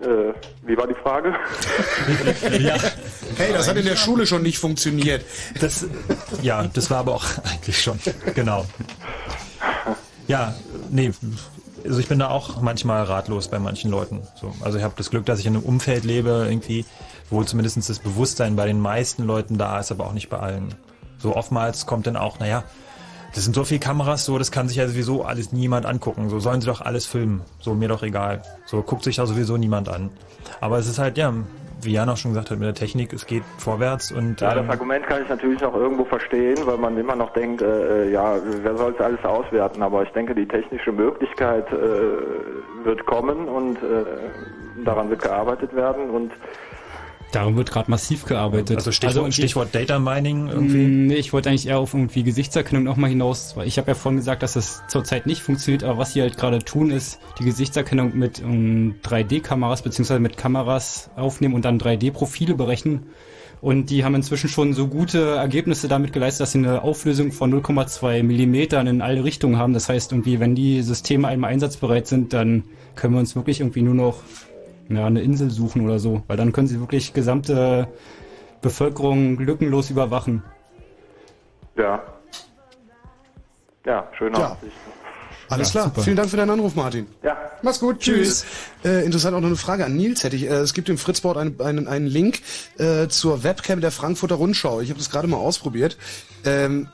äh, 0.00 0.32
wie 0.62 0.76
war 0.76 0.86
die 0.86 0.94
Frage? 0.94 1.34
ja. 2.58 2.76
Hey, 3.36 3.52
das 3.52 3.68
hat 3.68 3.76
in 3.76 3.84
der 3.84 3.96
Schule 3.96 4.26
schon 4.26 4.42
nicht 4.42 4.58
funktioniert. 4.58 5.22
Das, 5.60 5.86
ja, 6.40 6.64
das 6.64 6.90
war 6.90 7.00
aber 7.00 7.14
auch 7.16 7.26
eigentlich 7.44 7.80
schon, 7.80 8.00
genau. 8.34 8.64
Ja, 10.28 10.54
nee, 10.90 11.12
also 11.84 12.00
ich 12.00 12.08
bin 12.08 12.18
da 12.18 12.28
auch 12.28 12.60
manchmal 12.60 13.04
ratlos 13.04 13.48
bei 13.48 13.58
manchen 13.58 13.90
Leuten. 13.90 14.20
So, 14.40 14.52
also 14.60 14.78
ich 14.78 14.84
habe 14.84 14.94
das 14.96 15.10
Glück, 15.10 15.26
dass 15.26 15.40
ich 15.40 15.46
in 15.46 15.54
einem 15.54 15.64
Umfeld 15.64 16.04
lebe, 16.04 16.46
irgendwie, 16.48 16.84
wo 17.30 17.42
zumindest 17.44 17.88
das 17.88 17.98
Bewusstsein 17.98 18.56
bei 18.56 18.66
den 18.66 18.80
meisten 18.80 19.24
Leuten 19.24 19.58
da 19.58 19.78
ist, 19.78 19.90
aber 19.90 20.06
auch 20.06 20.12
nicht 20.12 20.28
bei 20.28 20.38
allen. 20.38 20.74
So 21.18 21.36
oftmals 21.36 21.86
kommt 21.86 22.06
dann 22.06 22.16
auch, 22.16 22.38
naja, 22.38 22.64
das 23.34 23.44
sind 23.44 23.54
so 23.54 23.64
viele 23.64 23.80
Kameras, 23.80 24.24
so, 24.24 24.38
das 24.38 24.50
kann 24.50 24.68
sich 24.68 24.78
ja 24.78 24.88
sowieso 24.88 25.24
alles 25.24 25.52
niemand 25.52 25.86
angucken. 25.86 26.30
So 26.30 26.40
sollen 26.40 26.60
sie 26.60 26.66
doch 26.66 26.80
alles 26.80 27.06
filmen. 27.06 27.42
So, 27.60 27.74
mir 27.74 27.88
doch 27.88 28.02
egal. 28.02 28.42
So 28.66 28.82
guckt 28.82 29.04
sich 29.04 29.16
da 29.16 29.26
sowieso 29.26 29.56
niemand 29.56 29.88
an. 29.88 30.10
Aber 30.60 30.78
es 30.78 30.88
ist 30.88 30.98
halt, 30.98 31.18
ja, 31.18 31.32
wie 31.82 31.92
Jan 31.92 32.08
auch 32.08 32.16
schon 32.16 32.32
gesagt 32.32 32.50
hat, 32.50 32.58
mit 32.58 32.66
der 32.66 32.74
Technik, 32.74 33.12
es 33.12 33.26
geht 33.26 33.42
vorwärts 33.58 34.10
und 34.12 34.40
Ja, 34.40 34.54
das 34.54 34.64
ähm, 34.64 34.70
Argument 34.70 35.06
kann 35.06 35.22
ich 35.22 35.28
natürlich 35.28 35.64
auch 35.64 35.74
irgendwo 35.74 36.04
verstehen, 36.04 36.58
weil 36.64 36.78
man 36.78 36.96
immer 36.98 37.16
noch 37.16 37.32
denkt, 37.32 37.62
äh, 37.62 38.06
äh, 38.06 38.12
ja, 38.12 38.36
wer 38.62 38.76
soll 38.76 38.94
es 38.94 39.00
alles 39.00 39.24
auswerten? 39.24 39.82
Aber 39.82 40.02
ich 40.02 40.10
denke, 40.10 40.34
die 40.34 40.46
technische 40.46 40.92
Möglichkeit 40.92 41.66
äh, 41.72 42.84
wird 42.84 43.04
kommen 43.06 43.48
und 43.48 43.76
äh, 43.76 44.04
daran 44.84 45.10
wird 45.10 45.22
gearbeitet 45.22 45.74
werden 45.74 46.10
und 46.10 46.32
Darum 47.32 47.56
wird 47.56 47.70
gerade 47.70 47.90
massiv 47.90 48.24
gearbeitet. 48.24 48.78
Also 48.78 48.90
Stichwort- 48.90 49.16
irgendwie- 49.16 49.32
Stichwort 49.32 49.74
Data 49.74 49.98
Mining 49.98 50.48
irgendwie? 50.48 50.78
Mm, 50.78 51.06
Nee, 51.08 51.16
ich 51.16 51.32
wollte 51.34 51.50
eigentlich 51.50 51.66
eher 51.68 51.78
auf 51.78 51.92
irgendwie 51.92 52.22
Gesichtserkennung 52.22 52.84
nochmal 52.84 53.10
hinaus, 53.10 53.54
weil 53.54 53.66
ich 53.68 53.76
habe 53.78 53.88
ja 53.88 53.94
vorhin 53.94 54.16
gesagt, 54.18 54.42
dass 54.42 54.54
das 54.54 54.82
zurzeit 54.88 55.26
nicht 55.26 55.42
funktioniert, 55.42 55.84
aber 55.84 55.98
was 55.98 56.14
sie 56.14 56.22
halt 56.22 56.38
gerade 56.38 56.60
tun, 56.60 56.90
ist 56.90 57.18
die 57.38 57.44
Gesichtserkennung 57.44 58.16
mit 58.16 58.40
ähm, 58.40 58.94
3D-Kameras 59.04 59.82
beziehungsweise 59.82 60.20
mit 60.20 60.36
Kameras 60.38 61.10
aufnehmen 61.16 61.54
und 61.54 61.64
dann 61.66 61.78
3D-Profile 61.78 62.54
berechnen. 62.54 63.06
Und 63.60 63.90
die 63.90 64.04
haben 64.04 64.14
inzwischen 64.14 64.48
schon 64.48 64.72
so 64.72 64.86
gute 64.86 65.34
Ergebnisse 65.34 65.88
damit 65.88 66.12
geleistet, 66.12 66.42
dass 66.42 66.52
sie 66.52 66.58
eine 66.58 66.82
Auflösung 66.82 67.32
von 67.32 67.50
0,2 67.52 68.22
Millimetern 68.22 68.86
in 68.86 69.02
alle 69.02 69.24
Richtungen 69.24 69.58
haben. 69.58 69.72
Das 69.74 69.88
heißt, 69.88 70.12
irgendwie, 70.12 70.38
wenn 70.38 70.54
die 70.54 70.80
Systeme 70.82 71.26
einmal 71.26 71.50
einsatzbereit 71.50 72.06
sind, 72.06 72.32
dann 72.32 72.62
können 72.94 73.14
wir 73.14 73.20
uns 73.20 73.34
wirklich 73.34 73.58
irgendwie 73.60 73.82
nur 73.82 73.94
noch 73.94 74.18
ja, 74.88 75.06
eine 75.06 75.20
Insel 75.22 75.50
suchen 75.50 75.84
oder 75.84 75.98
so, 75.98 76.22
weil 76.26 76.36
dann 76.36 76.52
können 76.52 76.66
sie 76.68 76.80
wirklich 76.80 77.12
gesamte 77.12 77.88
Bevölkerung 78.60 79.38
lückenlos 79.38 79.90
überwachen. 79.90 80.42
ja. 81.76 82.02
Ja, 83.86 84.06
schöne 84.18 84.38
Ja. 84.38 84.56
Alles 85.48 85.68
Ja, 85.68 85.80
klar. 85.80 85.84
super. 85.86 86.02
Vielen 86.02 86.16
Dank 86.16 86.28
für 86.28 86.36
deinen 86.36 86.50
Anruf, 86.50 86.74
Martin. 86.74 87.06
Ja. 87.22 87.38
Mach's 87.62 87.80
gut. 87.80 88.00
Tschüss. 88.00 88.44
Äh, 88.84 89.06
interessant 89.06 89.34
auch 89.34 89.40
noch 89.40 89.46
eine 89.46 89.56
Frage 89.56 89.86
an 89.86 89.96
Nils 89.96 90.24
hätte 90.24 90.36
ich. 90.36 90.42
Äh, 90.44 90.56
es 90.56 90.74
gibt 90.74 90.90
im 90.90 90.98
Fritzboard 90.98 91.38
einen, 91.38 91.58
einen, 91.60 91.88
einen 91.88 92.06
Link 92.06 92.40
äh, 92.76 93.08
zur 93.08 93.44
Webcam 93.44 93.80
der 93.80 93.90
Frankfurter 93.90 94.34
Rundschau. 94.34 94.82
Ich 94.82 94.90
habe 94.90 94.98
das 94.98 95.08
gerade 95.08 95.26
mal 95.26 95.38
ausprobiert. 95.38 95.96
Ähm, 96.44 96.88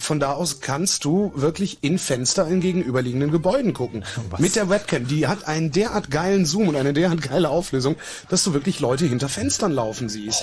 von 0.00 0.20
da 0.20 0.32
aus 0.32 0.60
kannst 0.60 1.04
du 1.04 1.32
wirklich 1.34 1.78
in 1.82 1.98
Fenster 1.98 2.46
in 2.46 2.60
gegenüberliegenden 2.60 3.30
Gebäuden 3.30 3.72
gucken. 3.74 4.04
Mit 4.38 4.56
der 4.56 4.68
Webcam. 4.68 5.06
Die 5.06 5.26
hat 5.26 5.46
einen 5.46 5.70
derart 5.70 6.10
geilen 6.10 6.46
Zoom 6.46 6.68
und 6.68 6.76
eine 6.76 6.92
derart 6.92 7.22
geile 7.22 7.48
Auflösung, 7.48 7.96
dass 8.28 8.44
du 8.44 8.54
wirklich 8.54 8.80
Leute 8.80 9.06
hinter 9.06 9.28
Fenstern 9.28 9.72
laufen 9.72 10.08
siehst. 10.08 10.42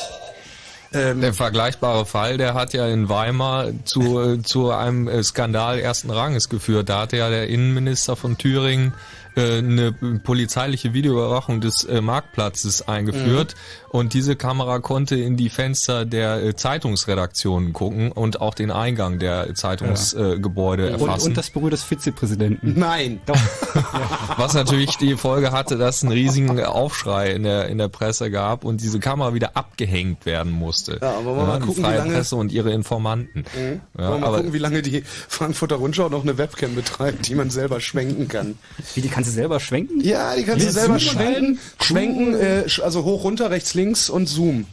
Ähm, 0.93 1.21
der 1.21 1.34
vergleichbare 1.34 2.05
Fall, 2.05 2.38
der 2.38 2.53
hat 2.53 2.73
ja 2.73 2.88
in 2.88 3.09
Weimar 3.09 3.71
zu, 3.84 4.38
zu 4.43 4.71
einem 4.71 5.07
äh, 5.07 5.23
Skandal 5.23 5.79
ersten 5.79 6.09
Ranges 6.09 6.49
geführt. 6.49 6.89
Da 6.89 7.01
hatte 7.01 7.17
ja 7.17 7.29
der 7.29 7.47
Innenminister 7.47 8.15
von 8.15 8.38
Thüringen 8.38 8.93
äh, 9.38 9.59
eine 9.59 9.93
polizeiliche 10.23 10.93
Videoüberwachung 10.93 11.61
des 11.61 11.84
äh, 11.85 12.01
Marktplatzes 12.01 12.88
eingeführt 12.88 13.55
und 13.89 14.14
diese 14.14 14.35
Kamera 14.35 14.80
konnte 14.80 15.15
in 15.15 15.38
die 15.38 15.49
Fenster 15.49 16.05
der 16.05 16.43
äh, 16.43 16.55
Zeitungsredaktionen 16.55 17.72
gucken 17.73 18.11
und 18.11 18.41
auch 18.41 18.53
den 18.53 18.72
Eingang 18.72 19.19
der 19.19 19.53
Zeitungsgebäude 19.55 20.88
Und, 20.93 21.01
erfassen. 21.01 21.27
und 21.27 21.38
das 21.38 21.49
Büro 21.49 21.69
des 21.69 21.84
Vizepräsidenten. 21.84 22.73
Nein. 22.77 23.22
Doch. 23.26 23.38
Was 24.38 24.53
natürlich 24.53 24.97
die 24.97 25.15
Folge 25.15 25.51
hatte, 25.51 25.77
dass 25.77 25.97
es 25.97 26.03
einen 26.03 26.11
riesigen 26.14 26.59
Aufschrei 26.64 27.31
in 27.31 27.43
der, 27.43 27.68
in 27.69 27.77
der 27.77 27.88
Presse 27.88 28.30
gab 28.31 28.64
und 28.65 28.81
diese 28.81 28.99
Kamera 28.99 29.34
wieder 29.34 29.55
abgehängt 29.55 30.26
werden 30.26 30.51
musste. 30.51 30.99
Ja, 31.01 31.18
aber 31.18 31.26
wollen 31.26 31.38
wir 31.38 31.45
mal 31.45 31.59
die 31.59 31.65
gucken, 31.65 31.84
wie 31.84 31.88
freie 31.88 31.97
lange- 31.99 32.14
Presse 32.14 32.35
und 32.35 32.51
ihre 32.51 32.72
Informanten. 32.72 33.45
Mhm. 33.55 33.81
Ja, 33.97 34.09
Wollen 34.09 34.22
wir 34.22 34.30
mal 34.30 34.38
gucken, 34.38 34.53
wie 34.53 34.57
lange 34.57 34.81
die 34.81 35.03
Frankfurter 35.27 35.76
Rundschau 35.77 36.09
noch 36.09 36.23
eine 36.23 36.38
Webcam 36.38 36.76
betreibt, 36.76 37.27
die 37.27 37.35
man 37.35 37.49
selber 37.49 37.80
schwenken 37.80 38.27
kann. 38.27 38.57
Wie, 38.95 39.01
die 39.01 39.09
kannst 39.09 39.26
Kannst 39.27 39.37
du 39.37 39.41
selber 39.41 39.59
schwenken? 39.59 40.01
Ja, 40.01 40.35
die 40.35 40.43
kannst 40.43 40.65
du 40.65 40.71
selber 40.71 40.99
schwenken, 40.99 41.59
Cool. 41.79 41.85
schwenken, 41.85 42.33
äh, 42.33 42.63
also 42.81 43.03
hoch, 43.03 43.23
runter, 43.23 43.51
rechts, 43.51 43.73
links 43.73 44.09
und 44.09 44.27
Zoom. 44.27 44.65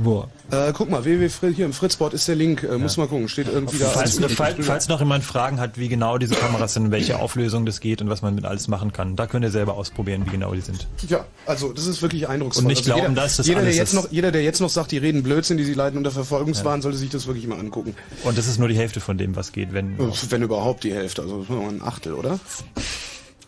Wo? 0.00 0.26
Äh, 0.52 0.72
guck 0.72 0.88
mal, 0.88 1.04
www, 1.04 1.52
hier 1.52 1.64
im 1.64 1.72
Fritzboard 1.72 2.14
ist 2.14 2.28
der 2.28 2.36
Link, 2.36 2.62
äh, 2.62 2.78
muss 2.78 2.96
mal 2.96 3.08
gucken, 3.08 3.28
steht 3.28 3.48
irgendwie 3.48 3.78
da. 3.78 3.86
Falls, 3.86 4.20
falls, 4.36 4.64
falls 4.64 4.88
noch 4.88 5.00
jemand 5.00 5.24
Fragen 5.24 5.58
hat, 5.58 5.76
wie 5.76 5.88
genau 5.88 6.18
diese 6.18 6.36
Kameras 6.36 6.74
sind, 6.74 6.86
in 6.86 6.90
welche 6.92 7.18
Auflösung 7.18 7.66
das 7.66 7.80
geht 7.80 8.00
und 8.00 8.08
was 8.08 8.22
man 8.22 8.36
mit 8.36 8.44
alles 8.44 8.68
machen 8.68 8.92
kann, 8.92 9.16
da 9.16 9.26
könnt 9.26 9.44
ihr 9.44 9.50
selber 9.50 9.74
ausprobieren, 9.74 10.22
wie 10.26 10.30
genau 10.30 10.54
die 10.54 10.60
sind. 10.60 10.86
Ja, 11.08 11.24
also 11.46 11.72
das 11.72 11.88
ist 11.88 12.00
wirklich 12.00 12.28
eindrucksvoll. 12.28 12.62
Und 12.64 12.68
nicht 12.68 12.78
also 12.78 12.92
glauben, 12.92 13.10
jeder, 13.10 13.22
dass 13.22 13.38
das 13.38 13.48
jeder, 13.48 13.58
der 13.58 13.66
alles 13.66 13.76
jetzt 13.76 13.88
ist. 13.88 13.94
noch, 13.94 14.12
jeder, 14.12 14.30
der 14.30 14.42
jetzt 14.44 14.60
noch 14.60 14.70
sagt, 14.70 14.92
die 14.92 14.98
reden 14.98 15.24
Blödsinn, 15.24 15.56
die 15.56 15.64
sie 15.64 15.74
leiden 15.74 15.98
unter 15.98 16.12
Verfolgungswahn, 16.12 16.80
sollte 16.80 16.96
sich 16.96 17.10
das 17.10 17.26
wirklich 17.26 17.48
mal 17.48 17.58
angucken. 17.58 17.96
Und 18.22 18.38
das 18.38 18.46
ist 18.46 18.60
nur 18.60 18.68
die 18.68 18.76
Hälfte 18.76 19.00
von 19.00 19.18
dem, 19.18 19.34
was 19.34 19.50
geht, 19.50 19.72
wenn. 19.72 19.98
Wenn 19.98 20.42
überhaupt 20.42 20.84
die 20.84 20.94
Hälfte, 20.94 21.22
also 21.22 21.44
ein 21.50 21.82
Achtel, 21.82 22.14
oder? 22.14 22.38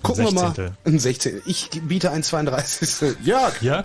Gucken 0.02 0.24
wir 0.24 0.32
mal. 0.32 0.52
Ein 0.86 0.98
16. 0.98 1.42
Ich 1.46 1.70
biete 1.82 2.10
ein 2.10 2.22
32. 2.22 3.16
Jörg! 3.22 3.60
Jörg? 3.62 3.84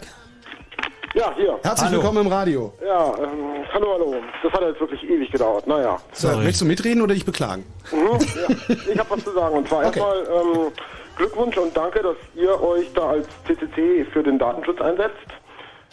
Ja, 1.14 1.34
hier. 1.36 1.58
Herzlich 1.64 1.92
willkommen 1.92 2.26
im 2.26 2.28
Radio. 2.28 2.74
Ja, 2.86 3.08
ähm, 3.18 3.64
hallo, 3.74 3.88
hallo. 3.94 4.16
Das 4.44 4.52
hat 4.52 4.62
jetzt 4.62 4.80
wirklich 4.82 5.02
ewig 5.10 5.32
gedauert. 5.32 5.66
Naja. 5.66 5.98
So, 6.12 6.28
möchtest 6.38 6.62
du 6.62 6.66
mitreden 6.66 7.02
oder 7.02 7.14
dich 7.14 7.26
beklagen? 7.26 7.66
Mhm, 7.92 7.98
ja. 8.10 8.76
Ich 8.92 9.00
habe 9.00 9.10
was 9.10 9.24
zu 9.24 9.32
sagen. 9.32 9.56
Und 9.56 9.68
zwar 9.68 9.86
Okay. 9.88 10.00
erstmal 10.00 10.18
ähm, 10.42 10.72
Glückwunsch 11.16 11.58
und 11.58 11.76
danke, 11.76 12.02
dass 12.02 12.18
ihr 12.36 12.62
euch 12.62 12.92
da 12.94 13.10
als 13.12 13.28
CCC 13.48 14.06
für 14.12 14.24
den 14.24 14.38
Datenschutz 14.38 14.82
einsetzt. 14.82 15.16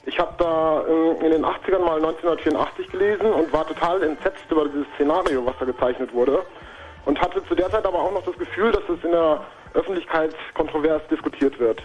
Ich 0.07 0.19
habe 0.19 0.33
da 0.39 0.83
ähm, 0.89 1.25
in 1.25 1.31
den 1.31 1.45
80ern 1.45 1.79
mal 1.85 1.97
1984 1.99 2.89
gelesen 2.91 3.27
und 3.27 3.53
war 3.53 3.65
total 3.67 4.03
entsetzt 4.03 4.43
über 4.51 4.67
dieses 4.69 4.87
Szenario, 4.97 5.47
was 5.47 5.55
da 5.61 5.65
gezeichnet 5.67 6.13
wurde. 6.13 6.43
Und 7.05 7.21
hatte 7.21 7.45
zu 7.47 7.55
der 7.55 7.71
Zeit 7.71 7.87
aber 7.87 7.99
auch 8.01 8.13
noch 8.13 8.25
das 8.25 8.37
Gefühl, 8.37 8.73
dass 8.73 8.83
es 8.89 9.05
in 9.05 9.13
der 9.13 9.41
Öffentlichkeit 9.75 10.35
kontrovers 10.55 11.03
diskutiert 11.11 11.59
wird. 11.59 11.83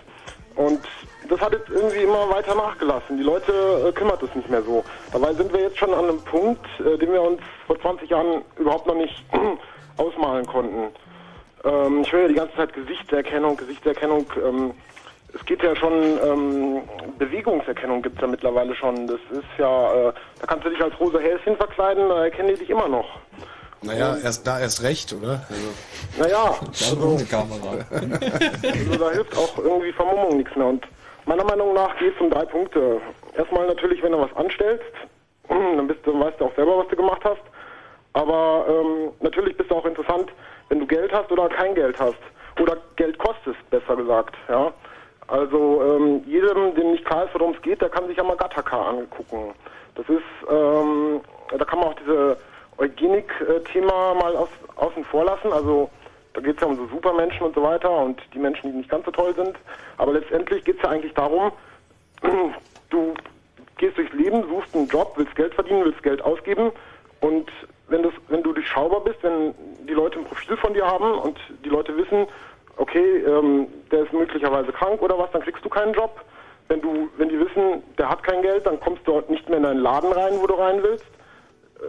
Und 0.55 0.81
das 1.30 1.39
hat 1.39 1.53
jetzt 1.53 1.69
irgendwie 1.69 2.03
immer 2.03 2.30
weiter 2.30 2.55
nachgelassen. 2.55 3.18
Die 3.18 3.23
Leute 3.23 3.51
äh, 3.88 3.91
kümmert 3.91 4.23
es 4.23 4.34
nicht 4.34 4.49
mehr 4.49 4.64
so. 4.64 4.84
Dabei 5.11 5.34
sind 5.34 5.53
wir 5.53 5.61
jetzt 5.61 5.77
schon 5.77 5.93
an 5.93 6.05
einem 6.05 6.22
Punkt, 6.22 6.65
äh, 6.80 6.97
den 6.97 7.14
wir 7.14 7.22
uns 7.22 7.41
vor 7.68 7.80
20 7.80 8.09
Jahren 8.09 8.41
überhaupt 8.57 8.88
noch 8.88 8.95
nicht 8.95 9.23
ausmalen 9.97 10.45
konnten. 10.47 10.91
Ähm, 11.64 12.01
ich 12.01 12.11
höre 12.11 12.23
ja 12.23 12.27
die 12.30 12.34
ganze 12.34 12.55
Zeit 12.55 12.73
Gesichtserkennung, 12.73 13.55
Gesichtserkennung. 13.55 14.26
Ähm, 14.43 14.73
es 15.34 15.45
geht 15.45 15.61
ja 15.61 15.76
schon, 15.76 15.93
ähm, 15.93 16.81
Bewegungserkennung 17.19 18.01
gibt 18.01 18.15
es 18.15 18.22
ja 18.22 18.27
mittlerweile 18.27 18.73
schon. 18.73 19.05
Das 19.05 19.19
ist 19.31 19.43
ja, 19.59 20.09
äh, 20.09 20.14
da 20.39 20.47
kannst 20.47 20.65
du 20.65 20.69
dich 20.69 20.81
als 20.81 20.99
rosa 20.99 21.19
Häschen 21.19 21.55
verkleiden, 21.57 22.09
da 22.09 22.23
erkennen 22.23 22.49
die 22.49 22.55
dich 22.55 22.69
immer 22.69 22.88
noch. 22.88 23.19
Naja, 23.82 24.18
erst 24.24 24.45
da 24.48 24.60
erst 24.60 24.82
recht, 24.84 25.14
oder? 25.14 25.45
Also, 25.49 25.70
Naja, 26.18 26.56
also, 26.68 27.18
Kamera. 27.30 27.86
also 27.91 28.98
da 28.98 29.12
hilft 29.12 29.38
auch 29.38 29.58
irgendwie 29.58 29.91
Vermummung 29.91 30.38
nichts 30.38 30.56
mehr. 30.56 30.68
Und 30.68 30.86
meiner 31.26 31.44
Meinung 31.44 31.74
nach 31.74 31.95
geht 31.98 32.16
es 32.16 32.22
um 32.22 32.30
drei 32.30 32.45
Punkte. 32.45 32.99
Erstmal 33.36 33.68
natürlich, 33.68 34.02
wenn 34.02 34.14
du 34.14 34.20
was 34.20 34.36
anstellst, 34.36 34.84
dann, 35.49 35.88
bist 35.88 35.99
du, 36.06 36.20
weißt 36.20 36.40
du 36.40 36.45
auch 36.45 36.56
selber, 36.56 36.78
was 36.80 36.88
du 36.88 36.95
gemacht 36.95 37.22
hast. 37.24 37.41
Aber 38.14 38.66
ähm, 38.68 39.12
natürlich 39.22 39.56
bist 39.56 39.70
du 39.70 39.76
auch 39.76 39.86
interessant, 39.86 40.32
wenn 40.70 40.80
du 40.80 40.88
Geld 40.88 41.12
hast 41.14 41.32
oder 41.32 41.48
kein 41.49 41.76
Geld 41.76 41.99
hast. 41.99 42.18
Oder 42.60 42.78
Geld 42.95 43.20
kostest, 43.20 43.58
besser 43.70 43.95
gesagt. 43.95 44.36
Ja. 44.49 44.74
Also 45.28 45.84
ähm, 45.84 46.24
jedem, 46.26 46.74
dem 46.74 46.91
nicht 46.94 47.06
klar 47.06 47.26
ist, 47.26 47.34
worum 47.36 47.54
es 47.54 47.62
geht, 47.62 47.82
der 47.82 47.90
kann 47.90 48.08
sich 48.08 48.18
ja 48.18 48.24
mal 48.24 48.38
Gattaca 48.38 48.90
angucken. 48.90 49.54
Das 49.95 50.08
ist, 50.10 50.24
ähm, 50.49 51.22
da 51.56 51.64
kann 51.66 51.80
man 51.80 51.90
auch 51.90 51.95
diese 51.95 52.38
Eugenik-Thema 52.78 54.14
mal 54.14 54.36
aus, 54.36 54.49
außen 54.76 55.04
vor 55.06 55.26
lassen. 55.26 55.52
Also 55.52 55.90
da 56.34 56.41
geht 56.41 56.56
es 56.56 56.62
ja 56.62 56.68
um 56.68 56.76
so 56.76 56.88
Supermenschen 56.88 57.45
und 57.45 57.56
so 57.56 57.64
weiter 57.64 57.90
und 57.90 58.22
die 58.34 58.40
Menschen, 58.40 58.72
die 58.72 58.78
nicht 58.78 58.90
ganz 58.90 59.06
so 59.06 59.12
toll 59.12 59.34
sind. 59.36 59.56
Aber 59.98 60.14
letztendlich 60.14 60.64
geht 60.64 60.78
es 60.78 60.84
ja 60.84 60.90
eigentlich 60.90 61.14
darum, 61.14 61.52
du 62.90 63.14
gehst 63.78 63.98
durchs 63.98 64.14
Leben, 64.14 64.44
suchst 64.48 64.76
einen 64.76 64.88
Job, 64.88 65.14
willst 65.16 65.36
Geld 65.36 65.54
verdienen, 65.54 65.86
willst 65.86 66.04
Geld 66.04 66.22
ausgeben 66.22 66.72
und 67.22 67.49
wenn, 67.90 68.04
das, 68.04 68.14
wenn 68.28 68.44
du 68.44 68.54
durchschaubar 68.54 69.02
bist, 69.02 69.24
wenn 69.24 69.54
die 69.88 69.94
Leute 69.94 70.20
ein 70.20 70.26
Profil 70.26 70.58
von 70.58 70.74
dir 70.74 70.86
haben 70.86 71.12
und 71.20 71.40
die 71.64 71.70
Leute 71.70 71.95
wissen, 71.95 72.28
okay, 72.78 73.24
ähm, 73.26 73.68
der 73.91 74.04
ist 74.04 74.14
möglicherweise 74.14 74.72
krank 74.72 75.02
oder 75.02 75.18
was, 75.18 75.32
dann 75.32 75.41
kriegst 75.41 75.64
du 75.64 75.70
keinen 75.70 75.94
Job. 75.94 76.22
Wenn 76.68 76.82
du, 76.82 77.10
wenn 77.18 77.30
die 77.30 77.40
wissen, 77.40 77.82
der 77.98 78.10
hat 78.10 78.24
kein 78.24 78.41
Geld, 78.41 78.66
dann 78.66 78.80
kommst 78.80 79.08
du 79.08 79.24
nicht 79.30 79.48
mehr 79.48 79.58
in 79.58 79.64
deinen 79.64 79.80
Laden 79.80 80.12
rein, 80.12 80.34
wo 80.40 80.48
du 80.48 80.56
rein 80.56 80.84
willst, 80.84 81.06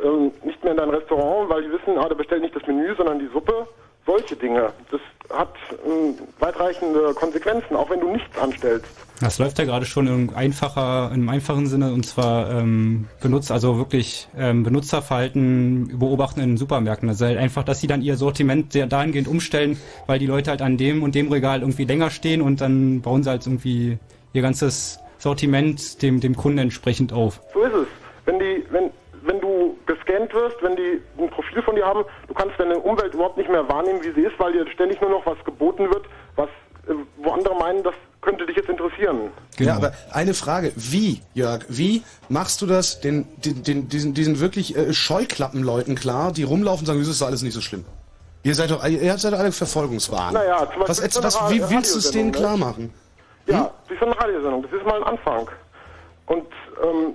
ähm, 0.05 0.32
nicht 0.44 0.62
mehr 0.62 0.73
in 0.73 0.78
dein 0.78 0.90
Restaurant, 0.90 1.48
weil 1.48 1.62
die 1.62 1.70
wissen, 1.70 1.98
ah, 1.98 2.09
der 2.09 2.16
bestellt 2.16 2.43
nicht 2.43 2.55
das 2.55 2.66
Menü, 2.66 2.94
sondern 2.97 3.19
die 3.19 3.28
Suppe. 3.32 3.66
Solche 4.06 4.36
Dinge. 4.36 4.73
Das 4.90 5.01
hat 5.36 5.55
ähm, 5.86 6.15
weitreichende 6.39 7.12
Konsequenzen, 7.15 7.77
auch 7.77 7.90
wenn 7.90 8.01
du 8.01 8.10
nichts 8.10 8.39
anstellst. 8.39 8.86
Das 9.20 9.39
läuft 9.39 9.59
ja 9.59 9.65
gerade 9.65 9.85
schon 9.85 10.06
in 10.06 10.35
einfacher, 10.35 11.10
im 11.12 11.28
einfachen 11.28 11.66
Sinne 11.66 11.93
und 11.93 12.06
zwar 12.06 12.51
ähm, 12.51 13.09
benutzt, 13.20 13.51
also 13.51 13.77
wirklich 13.77 14.28
ähm, 14.39 14.62
Benutzerverhalten 14.62 15.98
beobachten 15.98 16.40
in 16.40 16.56
Supermärkten. 16.56 17.09
Also 17.09 17.27
halt 17.27 17.36
einfach, 17.36 17.65
dass 17.65 17.81
sie 17.81 17.86
dann 17.86 18.01
ihr 18.01 18.16
Sortiment 18.16 18.73
sehr 18.73 18.86
dahingehend 18.86 19.28
umstellen, 19.28 19.77
weil 20.06 20.19
die 20.19 20.27
Leute 20.27 20.51
halt 20.51 20.62
an 20.62 20.78
dem 20.78 21.02
und 21.02 21.15
dem 21.15 21.31
Regal 21.31 21.60
irgendwie 21.60 21.85
länger 21.85 22.10
stehen 22.10 22.40
und 22.40 22.60
dann 22.60 23.02
bauen 23.02 23.23
sie 23.23 23.31
halt 23.31 23.47
irgendwie 23.47 23.98
ihr 24.32 24.43
ganzes 24.43 25.01
Sortiment 25.19 26.01
dem, 26.01 26.20
dem 26.20 26.36
Kunden 26.36 26.59
entsprechend 26.59 27.12
auf. 27.12 27.40
So 27.52 27.62
ist 27.62 27.74
es. 27.74 27.89
Wenn 28.24 28.39
die, 28.39 28.65
wenn, 28.70 28.90
wenn 29.28 29.40
du 29.40 29.76
gescannt 29.86 30.32
wirst, 30.32 30.56
wenn 30.62 30.74
die 30.74 31.00
ein 31.18 31.30
Profil 31.30 31.62
von 31.62 31.76
dir 31.76 31.86
haben, 31.86 32.05
du 32.26 32.34
kannst 32.34 32.59
deine 32.59 32.78
Umwelt 32.78 33.14
überhaupt 33.14 33.36
nicht 33.36 33.50
mehr 33.50 33.68
wahrnehmen, 33.68 34.02
wie 34.02 34.12
sie 34.12 34.26
ist, 34.26 34.38
weil 34.38 34.52
dir 34.52 34.66
ständig 34.72 35.00
nur 35.00 35.10
noch 35.10 35.26
was 35.26 35.36
geboten 35.44 35.88
wird, 35.90 36.06
was, 36.34 36.48
äh, 36.88 36.94
wo 37.18 37.30
andere 37.30 37.55
meinen, 37.55 37.82
das 37.82 37.94
könnte 38.22 38.46
dich 38.46 38.56
jetzt 38.56 38.68
interessieren. 38.68 39.30
Ja, 39.59 39.76
aber 39.76 39.92
eine 40.12 40.34
Frage, 40.34 40.72
wie, 40.76 41.20
Jörg, 41.34 41.64
wie 41.68 42.02
machst 42.28 42.62
du 42.62 42.66
das 42.66 43.00
den, 43.00 43.26
den, 43.44 43.62
den 43.62 43.88
diesen, 43.88 44.14
diesen 44.14 44.40
wirklich 44.40 44.76
äh, 44.76 44.92
Scheuklappenleuten 44.92 45.94
klar, 45.94 46.32
die 46.32 46.42
rumlaufen 46.42 46.80
und 46.80 46.86
sagen, 46.86 46.98
das 46.98 47.09
ist 47.09 47.22
alles 47.22 47.42
nicht 47.42 47.55
so 47.55 47.60
schlimm? 47.60 47.84
Ihr 48.44 48.55
seid 48.55 48.70
doch, 48.70 48.84
ihr 48.86 49.18
seid 49.18 49.32
doch 49.32 49.38
alle 49.38 49.52
Verfolgungswahn. 49.52 50.32
Naja, 50.32 50.59
zum 50.59 50.80
Beispiel 50.80 51.22
was, 51.22 51.22
was, 51.22 51.50
wie 51.52 51.60
willst 51.70 51.94
du 51.94 51.98
es 51.98 52.10
denen 52.10 52.30
Radiosendung, 52.30 52.32
klar 52.32 52.52
ne? 52.52 52.59
machen? 52.59 52.94
Ja, 53.46 53.70
das 53.88 53.96
ist 53.96 54.02
eine 54.02 54.18
Radiosendung, 54.18 54.62
das 54.62 54.72
ist 54.72 54.86
mal 54.86 54.96
ein 54.96 55.05
Anfang. 55.05 55.48
Und 56.26 56.46
ähm, 56.82 57.14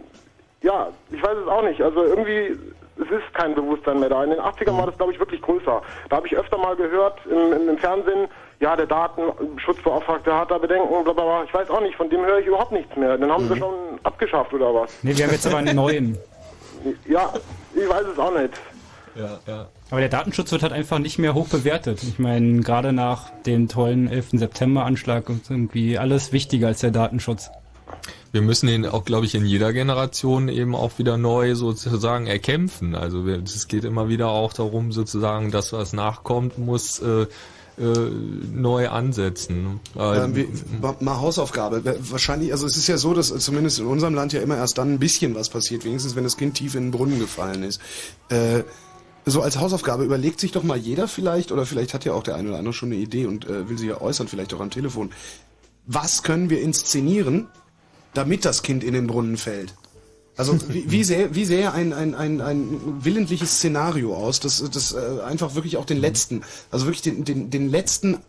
ja, 0.64 0.88
ich 1.12 1.22
weiß 1.22 1.38
es 1.38 1.48
auch 1.48 1.62
nicht. 1.62 1.82
Also 1.82 2.04
irgendwie, 2.06 2.58
es 2.98 3.12
ist 3.12 3.34
kein 3.34 3.54
Bewusstsein 3.54 4.00
mehr 4.00 4.10
da. 4.10 4.24
In 4.24 4.32
den 4.32 4.40
80ern 4.40 4.78
war 4.78 4.88
das, 4.88 4.98
glaube 4.98 5.12
ich, 5.12 5.20
wirklich 5.20 5.42
größer. 5.42 5.82
Da 6.10 6.16
habe 6.16 6.26
ich 6.26 6.36
öfter 6.36 6.58
mal 6.58 6.76
gehört 6.76 7.20
im, 7.26 7.70
im, 7.70 7.78
Fernsehen, 7.78 8.28
ja, 8.60 8.76
der 8.76 8.86
Datenschutzbeauftragte 8.88 10.34
hat 10.34 10.52
da 10.52 10.58
Bedenken, 10.58 11.04
bla 11.04 11.14
bla 11.14 11.24
bla. 11.24 11.44
Ich 11.44 11.54
weiß 11.54 11.70
auch 11.70 11.82
nicht, 11.82 11.96
von 11.96 12.10
dem 12.10 12.26
höre 12.26 12.40
ich 12.40 12.48
überhaupt 12.48 12.72
nichts 12.72 12.96
mehr. 12.96 13.18
Den 13.18 13.30
haben 13.30 13.48
sie 13.48 13.58
schon 13.58 13.74
abgeschafft 14.04 14.54
oder 14.54 14.74
was? 14.74 14.92
Nee, 15.04 15.16
wir 15.18 15.26
haben 15.26 15.34
jetzt 15.34 15.46
aber 15.46 15.58
einen 15.58 15.76
neuen. 15.76 16.18
Ja, 17.08 17.34
ich 17.76 17.90
weiß 17.90 18.06
es 18.14 18.18
auch 18.18 18.34
nicht. 18.34 18.54
Ja, 19.16 19.40
ja. 19.46 19.68
Aber 19.92 20.00
der 20.00 20.10
Datenschutz 20.10 20.52
wird 20.52 20.64
halt 20.64 20.74
einfach 20.74 20.98
nicht 20.98 21.20
mehr 21.20 21.34
hoch 21.34 21.48
bewertet. 21.50 22.02
Ich 22.04 22.20
meine, 22.20 22.62
gerade 22.62 22.94
nach 22.94 23.30
dem 23.46 23.68
tollen 23.68 24.10
11. 24.10 24.32
September-Anschlag 24.32 25.30
ist 25.30 25.52
irgendwie 25.52 25.98
alles 25.98 26.32
wichtiger 26.32 26.68
als 26.68 26.80
der 26.80 26.92
Datenschutz. 26.92 27.52
Wir 28.34 28.42
müssen 28.42 28.68
ihn 28.68 28.86
auch, 28.88 29.06
glaube 29.06 29.28
ich, 29.28 29.36
in 29.36 29.46
jeder 29.46 29.72
Generation 29.74 30.50
eben 30.50 30.76
auch 30.76 30.98
wieder 30.98 31.18
neu 31.18 31.54
sozusagen 31.54 32.26
erkämpfen. 32.26 32.96
Also 32.96 33.26
es 33.28 33.68
geht 33.68 33.84
immer 33.86 34.10
wieder 34.10 34.30
auch 34.30 34.54
darum, 34.54 34.92
sozusagen, 34.92 35.52
das, 35.52 35.72
was 35.72 35.94
nachkommt, 35.94 36.58
muss 36.58 37.00
äh, 37.00 37.28
äh, 37.78 38.10
neu 38.52 38.90
ansetzen. 38.90 39.80
Äh, 39.96 40.24
Ähm, 40.26 40.36
wie, 40.36 40.48
ma- 40.82 40.96
mal 41.00 41.22
Hausaufgabe. 41.22 41.84
Wahrscheinlich, 42.10 42.52
also 42.52 42.66
es 42.66 42.76
ist 42.76 42.88
ja 42.88 42.98
so, 42.98 43.14
dass 43.14 43.28
zumindest 43.38 43.78
in 43.78 43.86
unserem 43.86 44.16
Land 44.16 44.34
ja 44.34 44.42
immer 44.42 44.58
erst 44.58 44.80
dann 44.80 44.94
ein 44.94 45.00
bisschen 45.00 45.36
was 45.36 45.50
passiert, 45.50 45.86
wenigstens 45.86 46.16
wenn 46.16 46.24
das 46.24 46.36
Kind 46.36 46.56
tief 46.56 46.74
in 46.74 46.86
den 46.86 46.92
Brunnen 46.92 47.20
gefallen 47.20 47.62
ist. 47.62 47.80
Äh, 48.30 48.64
so 49.28 49.44
als 49.44 49.60
Hausaufgabe 49.60 50.04
überlegt 50.04 50.40
sich 50.40 50.52
doch 50.52 50.64
mal 50.64 50.78
jeder 50.78 51.08
vielleicht, 51.08 51.52
oder 51.52 51.68
vielleicht 51.68 51.94
hat 51.94 52.04
ja 52.04 52.14
auch 52.14 52.24
der 52.24 52.34
eine 52.34 52.50
oder 52.50 52.58
andere 52.58 52.74
schon 52.74 52.92
eine 52.92 53.00
Idee 53.00 53.28
und 53.28 53.46
äh, 53.48 53.70
will 53.70 53.78
sie 53.78 53.88
ja 53.90 54.02
äußern, 54.02 54.28
vielleicht 54.28 54.56
auch 54.56 54.60
am 54.60 54.72
Telefon. 54.72 55.12
Was 55.86 56.24
können 56.24 56.50
wir 56.50 56.62
inszenieren, 56.62 57.48
damit 58.14 58.46
das 58.46 58.64
Kind 58.64 58.84
in 58.84 58.94
den 58.94 59.08
Brunnen 59.08 59.38
fällt? 59.38 59.74
Also 60.36 60.58
wie, 60.70 60.90
wie 60.90 61.04
sähe, 61.04 61.36
wie 61.36 61.46
sähe 61.46 61.72
ein, 61.72 61.94
ein, 61.94 62.16
ein, 62.16 62.42
ein 62.42 62.98
willentliches 63.04 63.58
Szenario 63.58 64.16
aus, 64.16 64.40
das, 64.40 64.64
das 64.72 64.94
äh, 64.94 65.22
einfach 65.24 65.56
wirklich 65.56 65.78
auch 65.78 65.86
den 65.86 66.00
letzten, 66.00 66.44
also 66.72 66.86
wirklich 66.86 67.02
den, 67.02 67.24
den, 67.24 67.50
den 67.50 67.70
letzten, 67.70 68.20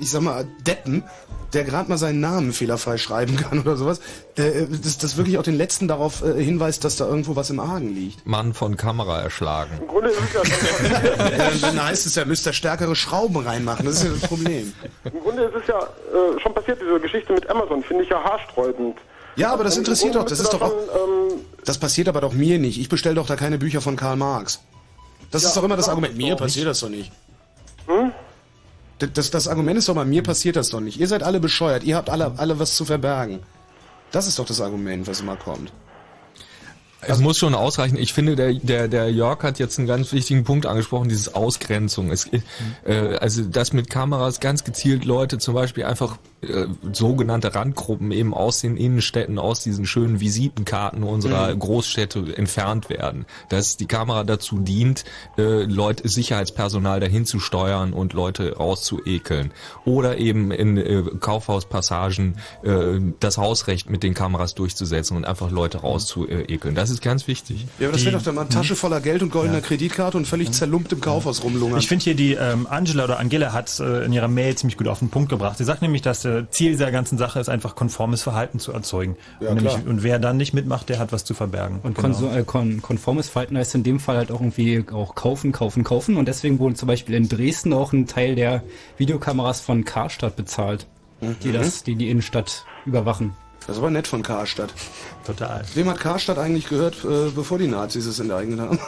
ich 0.00 0.10
sag 0.10 0.22
mal, 0.22 0.46
Deppen, 0.66 1.04
der 1.52 1.64
gerade 1.64 1.88
mal 1.90 1.98
seinen 1.98 2.20
Namen 2.20 2.52
fehlerfrei 2.52 2.96
schreiben 2.96 3.36
kann 3.36 3.60
oder 3.60 3.76
sowas, 3.76 4.00
äh, 4.36 4.66
das, 4.82 4.98
das 4.98 5.16
wirklich 5.16 5.38
auch 5.38 5.42
den 5.42 5.56
letzten 5.56 5.86
darauf 5.86 6.22
äh, 6.24 6.42
hinweist, 6.42 6.82
dass 6.84 6.96
da 6.96 7.06
irgendwo 7.06 7.36
was 7.36 7.50
im 7.50 7.60
Argen 7.60 7.94
liegt. 7.94 8.26
Mann 8.26 8.54
von 8.54 8.76
Kamera 8.76 9.20
erschlagen. 9.20 9.70
Im 9.80 9.86
Grunde 9.86 10.10
ist 10.10 10.20
es 10.20 10.32
ja 10.32 10.44
schon 10.44 11.60
dann 11.60 11.84
heißt 11.84 12.06
es 12.06 12.14
ja, 12.14 12.24
müsst 12.24 12.46
ihr 12.46 12.52
stärkere 12.54 12.96
Schrauben 12.96 13.36
reinmachen, 13.36 13.84
das 13.84 13.96
ist 13.96 14.04
ja 14.04 14.10
das 14.10 14.28
Problem. 14.28 14.72
Im 15.04 15.20
Grunde 15.20 15.44
ist 15.44 15.54
es 15.54 15.66
ja 15.66 15.78
äh, 15.78 16.40
schon 16.40 16.54
passiert, 16.54 16.80
diese 16.80 16.98
Geschichte 16.98 17.32
mit 17.34 17.48
Amazon, 17.48 17.82
finde 17.82 18.04
ich 18.04 18.10
ja 18.10 18.22
haarsträubend. 18.22 18.96
Ja, 19.36 19.52
aber 19.52 19.64
das 19.64 19.76
interessiert 19.76 20.14
doch, 20.14 20.24
das 20.24 20.40
ist 20.40 20.52
doch 20.52 20.60
auch, 20.60 20.72
ähm, 20.72 21.40
das 21.64 21.78
passiert 21.78 22.08
aber 22.08 22.20
doch 22.20 22.32
mir 22.32 22.58
nicht. 22.58 22.78
Ich 22.78 22.88
bestelle 22.88 23.14
doch 23.14 23.26
da 23.26 23.36
keine 23.36 23.58
Bücher 23.58 23.80
von 23.80 23.96
Karl 23.96 24.16
Marx. 24.16 24.60
Das 25.30 25.42
Ja, 25.42 25.48
ist 25.48 25.56
doch 25.56 25.64
immer 25.64 25.76
das 25.76 25.88
Argument. 25.88 26.16
Mir 26.16 26.36
passiert 26.36 26.66
das 26.66 26.80
doch 26.80 26.90
nicht. 26.90 27.10
Hm? 27.86 28.12
Das, 28.98 29.30
das 29.30 29.48
Argument 29.48 29.78
ist 29.78 29.88
doch 29.88 29.94
mal, 29.94 30.04
mir 30.04 30.22
passiert 30.22 30.56
das 30.56 30.68
doch 30.68 30.80
nicht. 30.80 31.00
Ihr 31.00 31.08
seid 31.08 31.22
alle 31.22 31.40
bescheuert, 31.40 31.82
ihr 31.82 31.96
habt 31.96 32.10
alle, 32.10 32.34
alle 32.36 32.58
was 32.58 32.76
zu 32.76 32.84
verbergen. 32.84 33.40
Das 34.12 34.26
ist 34.26 34.38
doch 34.38 34.44
das 34.46 34.60
Argument, 34.60 35.06
was 35.06 35.20
immer 35.20 35.36
kommt. 35.36 35.72
Es 37.04 37.18
muss 37.18 37.36
schon 37.36 37.54
ausreichen. 37.54 37.96
Ich 37.96 38.12
finde, 38.12 38.36
der, 38.36 38.54
der, 38.54 38.88
der 38.88 39.10
Jörg 39.10 39.42
hat 39.42 39.58
jetzt 39.58 39.78
einen 39.78 39.88
ganz 39.88 40.12
wichtigen 40.12 40.44
Punkt 40.44 40.66
angesprochen, 40.66 41.08
dieses 41.08 41.34
Ausgrenzung. 41.34 42.10
Es, 42.10 42.30
äh, 42.84 43.16
also, 43.20 43.42
dass 43.44 43.72
mit 43.72 43.90
Kameras 43.90 44.38
ganz 44.40 44.62
gezielt 44.64 45.04
Leute 45.04 45.38
zum 45.38 45.54
Beispiel 45.54 45.84
einfach 45.84 46.18
äh, 46.42 46.66
sogenannte 46.92 47.54
Randgruppen 47.54 48.12
eben 48.12 48.32
aus 48.32 48.60
den 48.60 48.76
Innenstädten, 48.76 49.38
aus 49.38 49.62
diesen 49.62 49.84
schönen 49.84 50.20
Visitenkarten 50.20 51.02
unserer 51.02 51.54
Mhm. 51.54 51.58
Großstädte 51.58 52.36
entfernt 52.36 52.88
werden. 52.88 53.26
Dass 53.48 53.76
die 53.76 53.86
Kamera 53.86 54.22
dazu 54.24 54.60
dient, 54.60 55.04
äh, 55.38 55.64
Leute, 55.64 56.08
Sicherheitspersonal 56.08 57.00
dahin 57.00 57.26
zu 57.26 57.40
steuern 57.40 57.92
und 57.92 58.12
Leute 58.12 58.56
rauszuekeln. 58.56 59.52
Oder 59.84 60.18
eben 60.18 60.52
in 60.52 60.76
äh, 60.76 61.02
Kaufhauspassagen 61.18 62.36
äh, 62.62 63.00
das 63.18 63.38
Hausrecht 63.38 63.90
mit 63.90 64.02
den 64.02 64.14
Kameras 64.14 64.54
durchzusetzen 64.54 65.16
und 65.16 65.24
einfach 65.24 65.50
Leute 65.50 65.78
rauszuekeln. 65.78 66.74
Das 66.74 66.91
ist 66.92 67.02
ganz 67.02 67.26
wichtig. 67.26 67.66
Ja, 67.78 67.86
aber 67.88 67.96
das 67.96 68.04
wäre 68.04 68.16
doch 68.16 68.22
dann 68.22 68.34
mal 68.36 68.42
eine 68.42 68.50
Tasche 68.50 68.76
voller 68.76 69.00
Geld 69.00 69.22
und 69.22 69.30
goldener 69.30 69.58
Ja. 69.58 69.64
Kreditkarte 69.64 70.16
und 70.16 70.26
völlig 70.26 70.52
zerlumpt 70.52 70.92
im 70.92 71.00
Kaufhaus 71.00 71.42
rumlungern. 71.42 71.78
Ich 71.78 71.88
finde 71.88 72.04
hier 72.04 72.14
die 72.14 72.34
ähm, 72.34 72.66
Angela 72.70 73.04
oder 73.04 73.18
Angela 73.18 73.52
hat 73.52 73.80
äh, 73.80 74.04
in 74.04 74.12
ihrer 74.12 74.28
Mail 74.28 74.54
ziemlich 74.54 74.76
gut 74.76 74.86
auf 74.88 75.00
den 75.00 75.08
Punkt 75.10 75.28
gebracht. 75.30 75.58
Sie 75.58 75.64
sagt 75.64 75.82
nämlich, 75.82 76.02
dass 76.02 76.24
äh, 76.24 76.44
Ziel 76.50 76.70
dieser 76.72 76.90
ganzen 76.92 77.18
Sache 77.18 77.40
ist, 77.40 77.48
einfach 77.48 77.74
konformes 77.74 78.22
Verhalten 78.22 78.58
zu 78.58 78.72
erzeugen. 78.72 79.16
Ja, 79.40 79.48
und, 79.48 79.56
nämlich, 79.56 79.74
klar. 79.74 79.86
und 79.88 80.02
wer 80.02 80.18
dann 80.18 80.36
nicht 80.36 80.52
mitmacht, 80.54 80.88
der 80.88 80.98
hat 80.98 81.12
was 81.12 81.24
zu 81.24 81.34
verbergen. 81.34 81.80
Und 81.82 81.96
Genau. 81.96 82.32
äh, 82.32 82.44
kon 82.44 82.82
konformes 82.82 83.28
Verhalten 83.28 83.56
heißt 83.56 83.74
in 83.74 83.82
dem 83.82 83.98
Fall 84.00 84.16
halt 84.16 84.30
auch 84.30 84.40
irgendwie 84.40 84.84
auch 84.92 85.14
kaufen, 85.14 85.52
kaufen, 85.52 85.84
kaufen. 85.84 86.16
Und 86.16 86.28
deswegen 86.28 86.58
wurde 86.58 86.74
zum 86.74 86.86
Beispiel 86.88 87.14
in 87.14 87.28
Dresden 87.28 87.72
auch 87.72 87.92
ein 87.92 88.06
Teil 88.06 88.34
der 88.34 88.62
Videokameras 88.98 89.60
von 89.60 89.84
Karstadt 89.84 90.36
bezahlt, 90.36 90.86
die 91.42 91.48
Mhm. 91.48 91.52
das, 91.54 91.82
die 91.84 91.94
die 91.94 92.10
Innenstadt 92.10 92.64
überwachen. 92.84 93.34
Das 93.66 93.76
ist 93.76 93.78
aber 93.82 93.90
nett 93.90 94.06
von 94.08 94.22
Karstadt. 94.22 94.72
Total. 95.24 95.62
Wem 95.74 95.88
hat 95.88 96.00
Karstadt 96.00 96.38
eigentlich 96.38 96.68
gehört, 96.68 97.04
äh, 97.04 97.30
bevor 97.34 97.58
die 97.58 97.68
Nazis 97.68 98.06
es 98.06 98.18
enteignet 98.20 98.60
haben? 98.60 98.78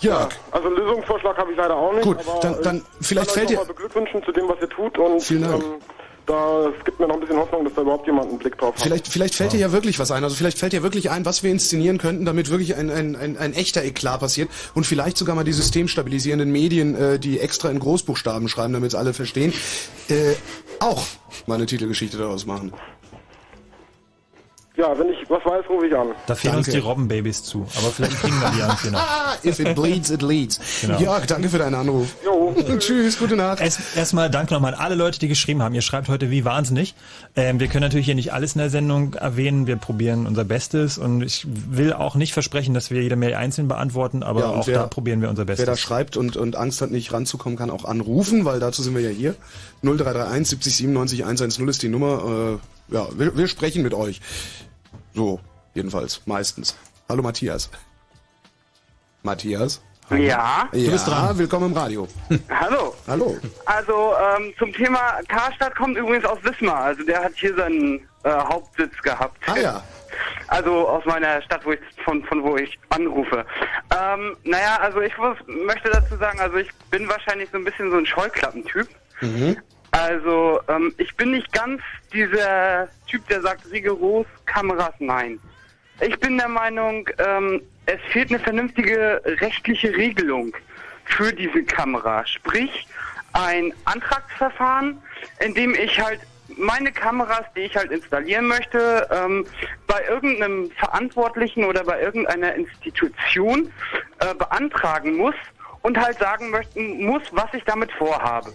Ja, 0.00 0.28
also 0.50 0.66
einen 0.68 0.76
Lösungsvorschlag 0.76 1.36
habe 1.38 1.52
ich 1.52 1.56
leider 1.56 1.74
auch 1.76 1.92
nicht. 1.94 2.02
Gut, 2.02 2.18
aber 2.28 2.40
dann- 2.40 2.62
dann 2.62 2.82
ich 3.00 3.06
vielleicht 3.06 3.28
kann 3.28 3.34
fällt 3.46 3.50
euch 3.58 3.58
dir- 3.58 3.72
beglückwünschen 3.72 4.22
zu 4.22 4.32
dem, 4.32 4.48
was 4.48 4.60
ihr 4.60 4.68
tut 4.68 4.98
und 4.98 5.22
Vielen 5.22 5.42
Dank. 5.42 5.64
Ähm, 5.64 5.74
da, 6.26 6.68
es 6.68 6.84
gibt 6.84 7.00
mir 7.00 7.06
noch 7.06 7.14
ein 7.14 7.20
bisschen 7.20 7.36
Hoffnung, 7.36 7.64
dass 7.64 7.74
da 7.74 7.82
überhaupt 7.82 8.06
jemand 8.06 8.28
einen 8.28 8.38
Blick 8.38 8.56
drauf 8.58 8.74
hat. 8.74 8.82
Vielleicht, 8.82 9.08
vielleicht 9.08 9.34
fällt 9.34 9.52
dir 9.52 9.60
ja 9.60 9.72
wirklich 9.72 9.98
was 9.98 10.10
ein. 10.10 10.24
Also 10.24 10.36
vielleicht 10.36 10.58
fällt 10.58 10.72
dir 10.72 10.82
wirklich 10.82 11.10
ein, 11.10 11.24
was 11.24 11.42
wir 11.42 11.50
inszenieren 11.50 11.98
könnten, 11.98 12.24
damit 12.24 12.50
wirklich 12.50 12.76
ein, 12.76 12.90
ein, 12.90 13.16
ein, 13.16 13.36
ein 13.36 13.52
echter 13.52 13.82
Eklat 13.84 14.20
passiert 14.20 14.50
und 14.74 14.86
vielleicht 14.86 15.16
sogar 15.16 15.34
mal 15.34 15.44
die 15.44 15.52
systemstabilisierenden 15.52 16.50
Medien, 16.50 16.94
äh, 16.94 17.18
die 17.18 17.40
extra 17.40 17.70
in 17.70 17.78
Großbuchstaben 17.78 18.48
schreiben, 18.48 18.72
damit 18.72 18.88
es 18.88 18.94
alle 18.94 19.12
verstehen, 19.12 19.52
äh, 20.08 20.34
auch 20.80 21.04
mal 21.46 21.56
eine 21.56 21.66
Titelgeschichte 21.66 22.16
daraus 22.16 22.46
machen. 22.46 22.72
Ja, 24.76 24.98
wenn 24.98 25.08
ich 25.08 25.18
was 25.30 25.44
weiß, 25.44 25.68
rufe 25.68 25.86
ich 25.86 25.94
an. 25.96 26.08
Da 26.26 26.34
fehlen 26.34 26.56
uns 26.56 26.66
Danke. 26.66 26.80
die 26.80 26.84
Robbenbabys 26.86 27.44
zu. 27.44 27.64
Aber 27.78 27.90
vielleicht 27.92 28.18
kriegen 28.20 28.34
wir 28.40 28.50
die 28.50 28.90
noch. 28.90 28.98
Ah, 29.00 29.34
if 29.44 29.60
it 29.60 29.72
bleeds, 29.76 30.10
it 30.10 30.20
leads. 30.20 30.58
Genau. 30.80 30.98
Jörg, 30.98 31.26
danke 31.26 31.48
für 31.48 31.58
deinen 31.58 31.76
Anruf. 31.76 32.08
Tschüss, 32.80 33.16
gute 33.18 33.36
Nacht. 33.36 33.60
Erst- 33.60 33.96
Erstmal 33.96 34.30
danke 34.30 34.52
nochmal 34.52 34.74
an 34.74 34.80
alle 34.80 34.96
Leute, 34.96 35.20
die 35.20 35.28
geschrieben 35.28 35.62
haben. 35.62 35.76
Ihr 35.76 35.80
schreibt 35.82 36.08
heute 36.08 36.30
wie 36.32 36.44
wahnsinnig. 36.44 36.96
Ähm, 37.36 37.60
wir 37.60 37.68
können 37.68 37.82
natürlich 37.82 38.06
hier 38.06 38.16
nicht 38.16 38.32
alles 38.32 38.54
in 38.54 38.58
der 38.58 38.70
Sendung 38.70 39.14
erwähnen. 39.14 39.68
Wir 39.68 39.76
probieren 39.76 40.26
unser 40.26 40.44
Bestes 40.44 40.98
und 40.98 41.22
ich 41.22 41.46
will 41.48 41.92
auch 41.92 42.16
nicht 42.16 42.32
versprechen, 42.32 42.74
dass 42.74 42.90
wir 42.90 43.00
jede 43.00 43.14
Mail 43.14 43.34
einzeln 43.34 43.68
beantworten, 43.68 44.24
aber 44.24 44.40
Ja, 44.40 44.46
auch 44.48 44.66
wer- 44.66 44.78
da 44.80 44.86
probieren 44.88 45.20
wir 45.22 45.28
unser 45.30 45.46
Wer 45.46 45.54
da 45.54 45.62
Bestes. 45.62 45.80
schreibt 45.80 46.16
und, 46.16 46.36
und 46.36 46.56
Angst 46.56 46.80
hat, 46.82 46.90
nicht 46.90 47.12
ranzukommen, 47.12 47.56
kann 47.56 47.70
auch 47.70 47.84
anrufen, 47.84 48.44
weil 48.44 48.58
dazu 48.58 48.82
sind 48.82 48.94
wir 48.96 49.02
ja 49.02 49.10
hier. 49.10 49.36
0331 49.82 50.48
70 50.48 50.76
97 50.76 51.22
110 51.24 51.68
ist 51.68 51.82
die 51.82 51.88
Nummer. 51.88 52.58
Äh, 52.60 52.73
ja, 52.88 53.06
wir, 53.18 53.36
wir 53.36 53.48
sprechen 53.48 53.82
mit 53.82 53.94
euch. 53.94 54.20
So, 55.14 55.40
jedenfalls, 55.74 56.22
meistens. 56.26 56.76
Hallo 57.08 57.22
Matthias. 57.22 57.70
Matthias? 59.22 59.82
Ja. 60.10 60.18
Ja, 60.18 60.68
Du 60.72 60.90
bist 60.90 61.06
dran. 61.08 61.38
willkommen 61.38 61.70
im 61.70 61.76
Radio. 61.76 62.06
Hallo. 62.50 62.94
Hallo. 63.06 63.38
Also 63.64 64.12
ähm, 64.36 64.52
zum 64.58 64.72
Thema 64.72 65.18
Karstadt 65.28 65.74
kommt 65.76 65.96
übrigens 65.96 66.26
aus 66.26 66.38
Wismar. 66.42 66.76
Also 66.82 67.02
der 67.04 67.24
hat 67.24 67.32
hier 67.36 67.54
seinen 67.56 68.00
äh, 68.22 68.30
Hauptsitz 68.30 68.92
gehabt. 69.02 69.38
Ah 69.46 69.56
ja. 69.58 69.82
Also 70.48 70.86
aus 70.88 71.04
meiner 71.06 71.40
Stadt, 71.42 71.64
wo 71.64 71.72
ich 71.72 71.80
von 72.04 72.22
von 72.24 72.42
wo 72.42 72.56
ich 72.56 72.78
anrufe. 72.90 73.46
Ähm, 73.98 74.36
naja, 74.44 74.76
also 74.80 75.00
ich 75.00 75.16
muss, 75.16 75.36
möchte 75.66 75.90
dazu 75.90 76.16
sagen, 76.18 76.38
also 76.38 76.56
ich 76.58 76.68
bin 76.90 77.08
wahrscheinlich 77.08 77.48
so 77.50 77.56
ein 77.58 77.64
bisschen 77.64 77.90
so 77.90 77.96
ein 77.96 78.06
Scheuklappentyp. 78.06 78.86
Mhm. 79.22 79.56
Also 79.94 80.60
ähm, 80.66 80.92
ich 80.98 81.14
bin 81.16 81.30
nicht 81.30 81.52
ganz 81.52 81.80
dieser 82.12 82.88
Typ, 83.06 83.28
der 83.28 83.42
sagt 83.42 83.70
rigoros 83.70 84.26
Kameras 84.44 84.94
nein. 84.98 85.38
Ich 86.00 86.18
bin 86.18 86.36
der 86.36 86.48
Meinung, 86.48 87.08
ähm, 87.18 87.62
es 87.86 88.00
fehlt 88.10 88.30
eine 88.30 88.40
vernünftige 88.40 89.22
rechtliche 89.24 89.96
Regelung 89.96 90.52
für 91.04 91.32
diese 91.32 91.62
Kamera. 91.62 92.26
Sprich, 92.26 92.88
ein 93.34 93.72
Antragsverfahren, 93.84 95.00
in 95.38 95.54
dem 95.54 95.74
ich 95.74 96.00
halt 96.00 96.20
meine 96.56 96.90
Kameras, 96.90 97.44
die 97.54 97.60
ich 97.60 97.76
halt 97.76 97.92
installieren 97.92 98.48
möchte, 98.48 99.08
ähm, 99.12 99.46
bei 99.86 100.02
irgendeinem 100.08 100.72
Verantwortlichen 100.72 101.64
oder 101.64 101.84
bei 101.84 102.02
irgendeiner 102.02 102.52
Institution 102.56 103.70
äh, 104.18 104.34
beantragen 104.34 105.16
muss 105.16 105.36
und 105.84 105.98
halt 105.98 106.18
sagen 106.18 106.48
möchten 106.50 107.04
muss, 107.04 107.22
was 107.32 107.52
ich 107.52 107.62
damit 107.64 107.92
vorhabe. 107.92 108.50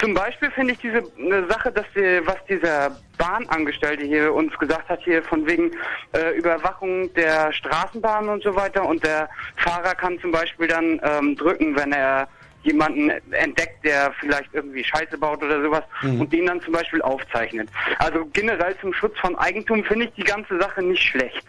Zum 0.00 0.14
Beispiel 0.14 0.50
finde 0.50 0.72
ich 0.72 0.80
diese 0.80 1.00
eine 1.16 1.46
Sache, 1.46 1.70
dass 1.70 1.84
die, 1.94 2.20
was 2.26 2.44
dieser 2.48 2.90
Bahnangestellte 3.18 4.04
hier 4.04 4.34
uns 4.34 4.52
gesagt 4.58 4.88
hat, 4.88 5.00
hier 5.04 5.22
von 5.22 5.46
wegen 5.46 5.70
äh, 6.12 6.36
Überwachung 6.36 7.12
der 7.14 7.52
Straßenbahn 7.52 8.28
und 8.28 8.42
so 8.42 8.54
weiter 8.56 8.84
und 8.84 9.04
der 9.04 9.28
Fahrer 9.58 9.94
kann 9.94 10.18
zum 10.18 10.32
Beispiel 10.32 10.66
dann 10.66 11.00
ähm, 11.04 11.36
drücken, 11.36 11.76
wenn 11.76 11.92
er 11.92 12.26
jemanden 12.64 13.10
entdeckt, 13.30 13.84
der 13.84 14.12
vielleicht 14.18 14.52
irgendwie 14.52 14.82
Scheiße 14.82 15.16
baut 15.18 15.40
oder 15.44 15.62
sowas 15.62 15.84
Mhm. 16.02 16.20
und 16.22 16.32
den 16.32 16.46
dann 16.46 16.60
zum 16.62 16.72
Beispiel 16.72 17.00
aufzeichnet. 17.00 17.68
Also 18.00 18.26
generell 18.32 18.76
zum 18.80 18.92
Schutz 18.92 19.16
von 19.20 19.36
Eigentum 19.38 19.84
finde 19.84 20.06
ich 20.06 20.14
die 20.14 20.24
ganze 20.24 20.58
Sache 20.60 20.82
nicht 20.82 21.00
schlecht. 21.02 21.46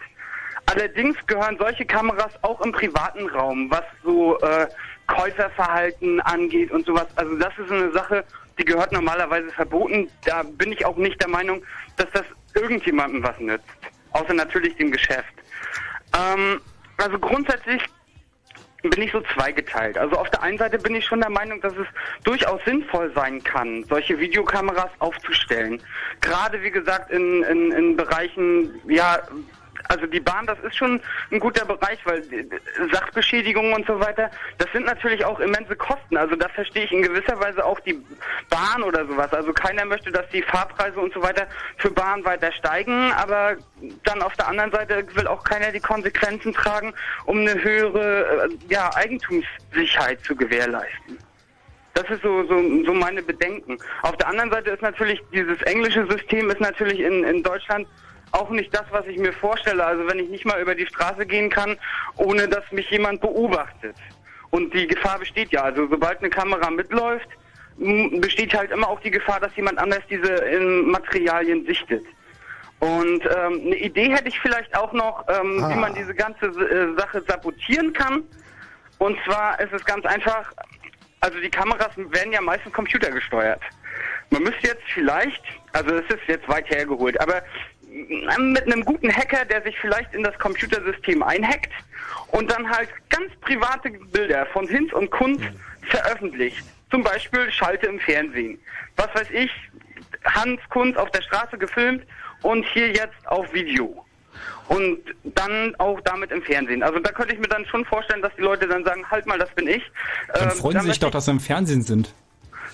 Allerdings 0.68 1.16
gehören 1.26 1.58
solche 1.58 1.86
Kameras 1.86 2.32
auch 2.44 2.62
im 2.62 2.72
privaten 2.72 3.28
Raum, 3.30 3.72
was 3.72 3.84
so 4.04 4.38
äh, 4.42 4.68
Käuferverhalten 5.08 6.20
angeht 6.22 6.72
und 6.72 6.86
sowas. 6.86 7.08
Also 7.16 7.36
das 7.38 7.58
ist 7.58 7.72
eine 7.72 7.92
Sache, 7.92 8.24
die 8.60 8.66
gehört 8.66 8.92
normalerweise 8.92 9.50
verboten. 9.52 10.10
Da 10.26 10.44
bin 10.44 10.72
ich 10.72 10.86
auch 10.86 10.98
nicht 10.98 11.20
der 11.22 11.30
Meinung, 11.30 11.64
dass 11.96 12.08
das 12.12 12.24
irgendjemandem 12.56 13.24
was 13.24 13.40
nützt. 13.40 13.66
Außer 14.12 14.34
natürlich 14.34 14.76
dem 14.76 14.92
Geschäft. 14.92 15.34
Ähm, 16.16 16.62
also 16.98 17.20
grundsätzlich 17.20 17.84
bin 18.84 19.02
ich 19.02 19.12
so 19.12 19.22
zweigeteilt. 19.34 19.98
Also 19.98 20.18
auf 20.18 20.30
der 20.30 20.42
einen 20.42 20.58
Seite 20.58 20.78
bin 20.78 20.96
ich 20.96 21.06
schon 21.06 21.20
der 21.20 21.30
Meinung, 21.30 21.60
dass 21.62 21.74
es 21.74 21.88
durchaus 22.24 22.64
sinnvoll 22.66 23.12
sein 23.14 23.44
kann, 23.44 23.84
solche 23.86 24.18
Videokameras 24.20 24.92
aufzustellen. 25.00 25.82
Gerade 26.22 26.62
wie 26.62 26.72
gesagt 26.72 27.12
in, 27.12 27.44
in, 27.44 27.72
in 27.72 27.96
Bereichen, 27.96 28.80
ja, 28.88 29.20
also 29.90 30.06
die 30.06 30.20
Bahn, 30.20 30.46
das 30.46 30.60
ist 30.60 30.76
schon 30.76 31.02
ein 31.32 31.40
guter 31.40 31.66
Bereich, 31.66 32.00
weil 32.06 32.20
äh, 32.34 32.46
Sachbeschädigungen 32.92 33.74
und 33.74 33.86
so 33.86 34.00
weiter, 34.00 34.30
das 34.58 34.72
sind 34.74 34.86
natürlich 34.86 35.24
auch 35.26 35.40
immense 35.40 35.76
Kosten. 35.76 36.18
Also 36.18 36.36
da 36.36 36.50
verstehe 36.50 36.86
ich 36.86 36.92
in 36.92 37.02
gewisser 37.02 37.40
Weise 37.40 37.64
auch 37.66 37.80
die 37.82 38.02
Bahn 38.50 38.84
oder 38.84 39.06
sowas. 39.06 39.32
Also 39.34 39.54
keiner 39.54 39.86
möchte, 39.86 40.12
dass 40.12 40.28
die 40.30 40.42
Fahrpreise 40.42 41.00
und 41.00 41.14
so 41.14 41.22
weiter 41.22 41.48
für 41.78 41.92
Bahn 41.92 42.24
weiter 42.26 42.52
steigen, 42.52 43.12
aber 43.14 43.58
dann 44.04 44.22
auf 44.22 44.34
der 44.36 44.48
anderen 44.48 44.72
Seite 44.72 45.06
will 45.16 45.28
auch 45.28 45.44
keiner 45.44 45.72
die 45.72 45.80
Konsequenzen 45.80 46.54
tragen, 46.54 46.94
um 47.26 47.40
eine 47.40 47.62
höhere 47.64 48.46
äh, 48.46 48.50
ja, 48.70 48.90
Eigentumssicherheit 48.96 50.24
zu 50.24 50.36
gewährleisten. 50.36 51.18
Das 51.94 52.08
ist 52.12 52.22
so, 52.22 52.46
so, 52.46 52.62
so 52.86 52.94
meine 52.94 53.24
Bedenken. 53.24 53.80
Auf 54.04 54.16
der 54.18 54.28
anderen 54.28 54.52
Seite 54.52 54.70
ist 54.70 54.84
natürlich 54.84 55.20
dieses 55.34 55.60
englische 55.64 56.06
System 56.08 56.50
ist 56.52 56.60
natürlich 56.60 57.00
in, 57.00 57.24
in 57.24 57.42
Deutschland 57.42 57.88
auch 58.32 58.50
nicht 58.50 58.74
das, 58.74 58.86
was 58.92 59.06
ich 59.08 59.18
mir 59.18 59.34
vorstelle. 59.34 59.84
Also 59.86 60.08
wenn 60.08 60.20
ich 60.20 60.30
nicht 60.30 60.46
mal 60.46 60.62
über 60.62 60.76
die 60.76 60.86
Straße 60.86 61.26
gehen 61.26 61.50
kann, 61.50 61.78
ohne 62.18 62.48
dass 62.48 62.70
mich 62.72 62.90
jemand 62.90 63.22
beobachtet. 63.22 63.96
Und 64.50 64.74
die 64.74 64.88
Gefahr 64.88 65.20
besteht 65.20 65.52
ja. 65.52 65.64
Also 65.64 65.88
sobald 65.88 66.20
eine 66.20 66.30
Kamera 66.30 66.70
mitläuft, 66.70 67.28
besteht 67.78 68.54
halt 68.58 68.72
immer 68.72 68.90
auch 68.90 69.00
die 69.02 69.12
Gefahr, 69.12 69.40
dass 69.40 69.56
jemand 69.56 69.78
anders 69.78 70.02
diese 70.10 70.34
ähm, 70.34 70.90
Materialien 70.90 71.66
sichtet. 71.66 72.04
Und 72.80 73.24
ähm, 73.26 73.62
eine 73.66 73.76
Idee 73.76 74.10
hätte 74.10 74.28
ich 74.30 74.40
vielleicht 74.40 74.76
auch 74.78 74.94
noch, 74.94 75.26
ähm, 75.28 75.64
Ah. 75.64 75.70
wie 75.70 75.80
man 75.80 75.94
diese 75.96 76.14
ganze 76.14 76.46
äh, 76.46 77.00
Sache 77.00 77.24
sabotieren 77.28 77.92
kann. 77.94 78.24
Und 79.00 79.18
zwar 79.26 79.60
ist 79.60 79.74
es 79.74 79.84
ganz 79.86 80.06
einfach, 80.06 80.52
also 81.22 81.40
die 81.40 81.50
Kameras 81.50 81.92
werden 81.98 82.32
ja 82.32 82.42
meistens 82.42 82.74
computergesteuert. 82.74 83.62
Man 84.30 84.44
müsste 84.44 84.68
jetzt 84.68 84.84
vielleicht, 84.94 85.42
also 85.74 85.96
es 85.96 86.06
ist 86.14 86.22
jetzt 86.28 86.48
weit 86.48 86.70
hergeholt, 86.70 87.20
aber 87.22 87.42
mit 88.38 88.64
einem 88.64 88.84
guten 88.86 89.12
Hacker, 89.12 89.46
der 89.46 89.62
sich 89.64 89.78
vielleicht 89.80 90.14
in 90.14 90.24
das 90.24 90.38
Computersystem 90.40 91.24
einhackt 91.24 91.72
und 92.32 92.52
dann 92.52 92.70
halt 92.70 92.90
ganz 93.10 93.32
private 93.42 93.90
Bilder 93.90 94.46
von 94.48 94.68
Hinz 94.68 94.94
und 94.94 95.10
Kunz 95.12 95.42
veröffentlicht. 95.90 96.64
Zum 96.92 97.04
Beispiel 97.04 97.52
Schalte 97.52 97.88
im 97.88 98.00
Fernsehen. 98.00 98.60
Was 98.96 99.14
weiß 99.14 99.30
ich, 99.32 99.52
Hans 100.24 100.60
Kunz 100.70 100.96
auf 100.98 101.10
der 101.12 101.22
Straße 101.22 101.58
gefilmt 101.58 102.04
und 102.42 102.64
hier 102.74 102.90
jetzt 102.90 103.28
auf 103.28 103.52
Video. 103.54 104.04
Und 104.70 105.00
dann 105.24 105.74
auch 105.78 106.00
damit 106.02 106.32
im 106.32 106.42
Fernsehen. 106.42 106.84
Also 106.84 107.00
da 107.00 107.12
könnte 107.12 107.34
ich 107.34 107.40
mir 107.40 107.48
dann 107.48 107.66
schon 107.66 107.86
vorstellen, 107.86 108.22
dass 108.22 108.36
die 108.36 108.42
Leute 108.42 108.68
dann 108.68 108.84
sagen, 108.84 109.10
halt 109.10 109.26
mal, 109.26 109.40
das 109.40 109.50
bin 109.52 109.68
ich. 109.68 109.82
Dann 110.34 110.50
Ähm, 110.50 110.58
freuen 110.58 110.74
da 110.76 110.82
sie 110.82 110.90
sich 110.90 111.00
doch, 111.00 111.12
dass 111.12 111.26
sie 111.26 111.32
im 111.32 111.40
Fernsehen 111.40 111.82
sind. 111.82 112.14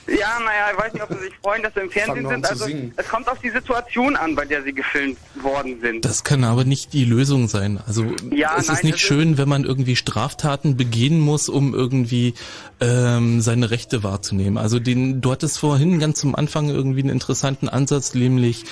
Ja, 0.07 0.39
naja, 0.39 0.71
ich 0.73 0.77
weiß 0.79 0.93
nicht, 0.93 1.03
ob 1.03 1.13
sie 1.13 1.25
sich 1.25 1.33
freuen, 1.41 1.63
dass 1.63 1.73
sie 1.73 1.79
im 1.81 1.89
Fernsehen 1.91 2.27
sind. 2.27 2.45
Also 2.49 2.65
es 2.95 3.07
kommt 3.07 3.27
auf 3.27 3.39
die 3.39 3.49
Situation 3.49 4.15
an, 4.15 4.35
bei 4.35 4.45
der 4.45 4.63
sie 4.63 4.73
gefilmt 4.73 5.17
worden 5.35 5.79
sind. 5.81 6.03
Das 6.05 6.23
kann 6.23 6.43
aber 6.43 6.65
nicht 6.65 6.93
die 6.93 7.05
Lösung 7.05 7.47
sein. 7.47 7.79
Also 7.87 8.05
Ja, 8.31 8.55
es 8.57 8.67
nein, 8.67 8.75
ist 8.77 8.83
nicht 8.83 8.99
schön, 8.99 9.37
wenn 9.37 9.47
man 9.47 9.63
irgendwie 9.63 9.95
Straftaten 9.95 10.75
begehen 10.77 11.19
muss, 11.19 11.49
um 11.49 11.73
irgendwie 11.73 12.33
ähm, 12.81 13.41
seine 13.41 13.71
Rechte 13.71 14.03
wahrzunehmen. 14.03 14.57
Also 14.57 14.79
den, 14.79 15.21
du 15.21 15.31
hattest 15.31 15.59
vorhin 15.59 15.99
ganz 15.99 16.19
zum 16.19 16.35
Anfang 16.35 16.69
irgendwie 16.69 17.01
einen 17.01 17.09
interessanten 17.09 17.69
Ansatz, 17.69 18.13
nämlich 18.13 18.65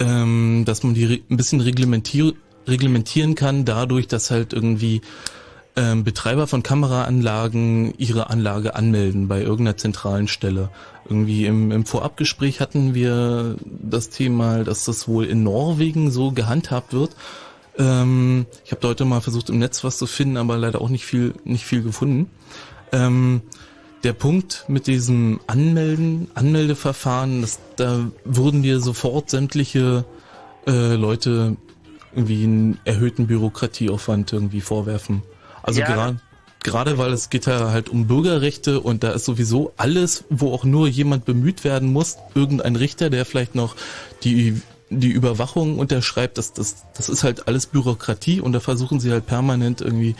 ähm, 0.00 0.64
dass 0.66 0.82
man 0.82 0.94
die 0.94 1.04
re- 1.04 1.20
ein 1.30 1.36
bisschen 1.36 1.60
reglementier 1.60 2.32
reglementieren 2.66 3.34
kann, 3.34 3.64
dadurch, 3.66 4.08
dass 4.08 4.30
halt 4.30 4.52
irgendwie 4.54 5.02
ähm, 5.76 6.04
Betreiber 6.04 6.46
von 6.46 6.62
Kameraanlagen 6.62 7.94
ihre 7.98 8.30
Anlage 8.30 8.76
anmelden 8.76 9.28
bei 9.28 9.42
irgendeiner 9.42 9.76
zentralen 9.76 10.28
Stelle. 10.28 10.70
Irgendwie 11.04 11.46
im, 11.46 11.72
im 11.72 11.84
Vorabgespräch 11.84 12.60
hatten 12.60 12.94
wir 12.94 13.56
das 13.64 14.08
Thema, 14.10 14.64
dass 14.64 14.84
das 14.84 15.08
wohl 15.08 15.24
in 15.24 15.42
Norwegen 15.42 16.10
so 16.10 16.30
gehandhabt 16.30 16.92
wird. 16.92 17.16
Ähm, 17.76 18.46
ich 18.64 18.72
habe 18.72 18.86
heute 18.86 19.04
mal 19.04 19.20
versucht 19.20 19.50
im 19.50 19.58
Netz 19.58 19.82
was 19.82 19.98
zu 19.98 20.06
finden, 20.06 20.36
aber 20.36 20.56
leider 20.56 20.80
auch 20.80 20.88
nicht 20.88 21.04
viel, 21.04 21.34
nicht 21.44 21.64
viel 21.64 21.82
gefunden. 21.82 22.30
Ähm, 22.92 23.42
der 24.04 24.12
Punkt 24.12 24.64
mit 24.68 24.86
diesem 24.86 25.40
Anmelden, 25.46 26.28
Anmeldeverfahren, 26.34 27.40
das, 27.40 27.58
da 27.76 28.10
würden 28.24 28.62
dir 28.62 28.78
sofort 28.78 29.30
sämtliche 29.30 30.04
äh, 30.66 30.94
Leute 30.94 31.56
irgendwie 32.14 32.44
einen 32.44 32.78
erhöhten 32.84 33.26
Bürokratieaufwand 33.26 34.32
irgendwie 34.32 34.60
vorwerfen. 34.60 35.22
Also 35.64 35.80
Ja. 35.80 35.86
gerade 35.86 36.16
gerade 36.62 36.96
weil 36.96 37.12
es 37.12 37.28
geht 37.28 37.44
ja 37.46 37.70
halt 37.70 37.90
um 37.90 38.06
Bürgerrechte 38.06 38.80
und 38.80 39.04
da 39.04 39.12
ist 39.12 39.26
sowieso 39.26 39.74
alles, 39.76 40.24
wo 40.30 40.52
auch 40.54 40.64
nur 40.64 40.88
jemand 40.88 41.26
bemüht 41.26 41.62
werden 41.62 41.92
muss, 41.92 42.16
irgendein 42.34 42.76
Richter, 42.76 43.10
der 43.10 43.26
vielleicht 43.26 43.54
noch 43.54 43.76
die 44.22 44.62
die 44.90 45.10
Überwachung 45.10 45.78
unterschreibt, 45.78 46.38
das, 46.38 46.52
das, 46.52 46.84
das 46.96 47.08
ist 47.08 47.24
halt 47.24 47.48
alles 47.48 47.66
Bürokratie 47.66 48.40
und 48.40 48.52
da 48.52 48.60
versuchen 48.60 49.00
sie 49.00 49.10
halt 49.10 49.26
permanent 49.26 49.80
irgendwie 49.80 50.14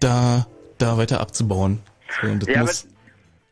da, 0.00 0.46
da 0.78 0.96
weiter 0.96 1.20
abzubauen. 1.20 1.80
So, 2.20 2.34
das 2.36 2.48
Ja, 2.48 2.60
muss, 2.60 2.86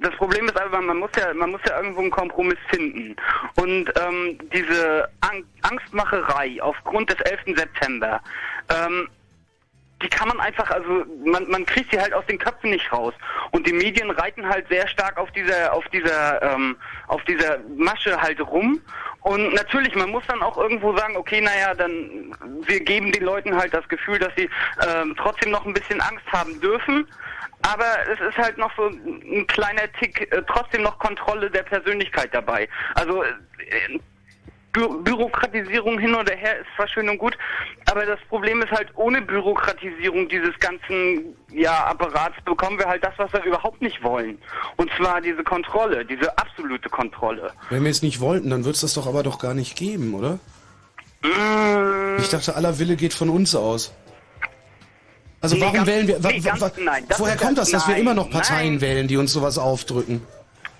das 0.01 0.15
Problem 0.17 0.47
ist 0.47 0.61
aber, 0.61 0.81
man 0.81 0.99
muss 0.99 1.11
ja, 1.17 1.33
man 1.35 1.51
muss 1.51 1.61
ja 1.67 1.77
irgendwo 1.79 2.03
einen 2.03 2.11
Kompromiss 2.11 2.59
finden. 2.69 3.17
Und 3.57 3.93
ähm, 4.01 4.39
diese 4.55 5.09
Ang 5.21 5.45
Angstmacherei 5.63 6.63
aufgrund 6.63 7.11
des 7.11 7.19
11. 7.21 7.57
September, 7.57 8.21
ähm, 8.69 9.09
die 10.03 10.09
kann 10.09 10.29
man 10.29 10.39
einfach, 10.41 10.71
also 10.71 11.05
man, 11.25 11.49
man 11.51 11.67
kriegt 11.67 11.91
sie 11.91 12.01
halt 12.01 12.13
aus 12.13 12.25
den 12.27 12.39
Köpfen 12.39 12.71
nicht 12.71 12.93
raus. 12.93 13.15
Und 13.51 13.67
die 13.67 13.73
Medien 13.73 14.11
reiten 14.11 14.49
halt 14.49 14.69
sehr 14.69 14.87
stark 14.87 15.19
auf 15.19 15.31
dieser, 15.33 15.73
auf 15.73 15.87
dieser, 15.89 16.41
ähm, 16.43 16.77
auf 17.09 17.23
dieser 17.25 17.59
Masche 17.77 18.21
halt 18.21 18.41
rum. 18.41 18.81
Und 19.23 19.55
natürlich, 19.55 19.95
man 19.97 20.11
muss 20.11 20.23
dann 20.29 20.43
auch 20.43 20.57
irgendwo 20.57 20.97
sagen, 20.97 21.17
okay, 21.17 21.41
naja, 21.41 21.75
dann 21.75 22.35
wir 22.63 22.81
geben 22.81 23.11
den 23.11 23.25
Leuten 23.25 23.57
halt 23.57 23.75
das 23.75 23.89
Gefühl, 23.89 24.19
dass 24.19 24.33
sie 24.37 24.49
ähm, 24.87 25.17
trotzdem 25.19 25.51
noch 25.51 25.67
ein 25.67 25.75
bisschen 25.75 26.01
Angst 26.01 26.25
haben 26.31 26.61
dürfen. 26.61 27.07
Aber 27.63 27.87
es 28.13 28.21
ist 28.21 28.39
halt 28.39 28.57
noch 28.57 28.71
so 28.77 28.87
ein 28.87 29.47
kleiner 29.49 29.93
Tick, 29.99 30.33
äh, 30.33 30.43
trotzdem 30.47 30.83
noch 30.83 30.99
Kontrolle 31.01 31.51
der 31.51 31.65
Persönlichkeit 31.65 32.33
dabei. 32.33 32.69
Also 32.95 33.25
äh, 33.25 33.99
Bü 34.73 34.87
Bürokratisierung 35.03 35.99
hin 35.99 36.15
oder 36.15 36.35
her 36.37 36.59
ist 36.61 36.67
zwar 36.77 36.87
schön 36.89 37.09
und 37.09 37.19
gut, 37.19 37.37
aber 37.87 38.05
das 38.05 38.21
Problem 38.29 38.61
ist 38.63 38.71
halt, 38.71 38.89
ohne 38.97 39.23
Bürokratisierung 39.23 40.29
dieses 40.29 40.57
ganzen 40.61 41.35
ja, 41.51 41.87
Apparats 41.87 42.37
bekommen 42.45 42.79
wir 42.79 42.87
halt 42.87 43.03
das, 43.03 43.15
was 43.17 43.33
wir 43.33 43.43
überhaupt 43.45 43.81
nicht 43.81 44.03
wollen. 44.03 44.39
Und 44.77 44.91
zwar 44.97 45.21
diese 45.23 45.43
Kontrolle, 45.43 46.05
diese 46.05 46.37
absolute 46.37 46.89
Kontrolle. 46.91 47.53
Wenn 47.71 47.83
wir 47.83 47.91
es 47.91 48.03
nicht 48.03 48.21
wollten, 48.21 48.51
dann 48.51 48.65
wird 48.65 48.75
es 48.75 48.83
das 48.83 48.95
doch 48.95 49.07
aber 49.07 49.23
doch 49.23 49.39
gar 49.39 49.55
nicht 49.55 49.75
geben, 49.77 50.15
oder? 50.15 50.39
Ich 52.19 52.29
dachte, 52.29 52.55
aller 52.55 52.79
Wille 52.79 52.97
geht 52.97 53.15
von 53.15 53.29
uns 53.31 53.55
aus. 53.55 53.93
Also 55.41 55.55
Nee, 55.57 55.63
warum 55.63 55.75
ganz- 55.77 55.87
wählen 55.89 56.09
wir? 56.09 56.23
wa- 56.23 56.29
nee, 56.31 56.41
ganz- 56.41 56.61
wa- 56.61 56.71
nein, 56.79 57.05
das 57.09 57.19
woher 57.21 57.37
kommt 57.37 57.59
das, 57.59 57.71
das- 57.71 57.81
dass 57.81 57.89
wir 57.89 57.95
nein, 57.95 58.03
immer 58.03 58.15
noch 58.15 58.31
Parteien 58.31 58.75
nein. 58.75 58.81
wählen, 58.81 59.09
die 59.09 59.17
uns 59.17 59.33
sowas 59.33 59.57
aufdrücken? 59.59 60.21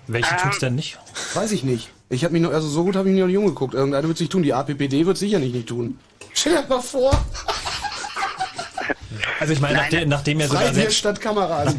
Welche 0.07 0.31
Ähm, 0.35 0.41
tut's 0.41 0.59
denn 0.59 0.75
nicht? 0.75 0.97
Weiß 1.33 1.51
ich 1.51 1.63
nicht. 1.63 1.91
Ich 2.09 2.23
habe 2.23 2.33
mich 2.33 2.41
noch, 2.41 2.51
also 2.51 2.67
so 2.67 2.83
gut 2.83 2.95
habe 2.95 3.07
ich 3.07 3.13
mich 3.13 3.21
noch 3.21 3.27
nicht 3.27 3.37
umgeguckt. 3.37 3.75
Irgendeine 3.75 4.07
wird 4.07 4.17
sich 4.17 4.29
tun. 4.29 4.41
Die 4.41 4.53
APPD 4.53 5.05
wird 5.05 5.17
sicherlich 5.17 5.53
nicht 5.53 5.67
tun. 5.69 5.99
Stell 6.33 6.53
dir 6.53 6.67
mal 6.67 6.81
vor. 6.81 7.11
Also 9.39 9.53
ich 9.53 9.61
meine, 9.61 9.77
nachdem, 9.77 10.09
nachdem 10.09 10.39
er 10.41 10.49
sogar 10.49 10.73
selbst, 10.73 11.07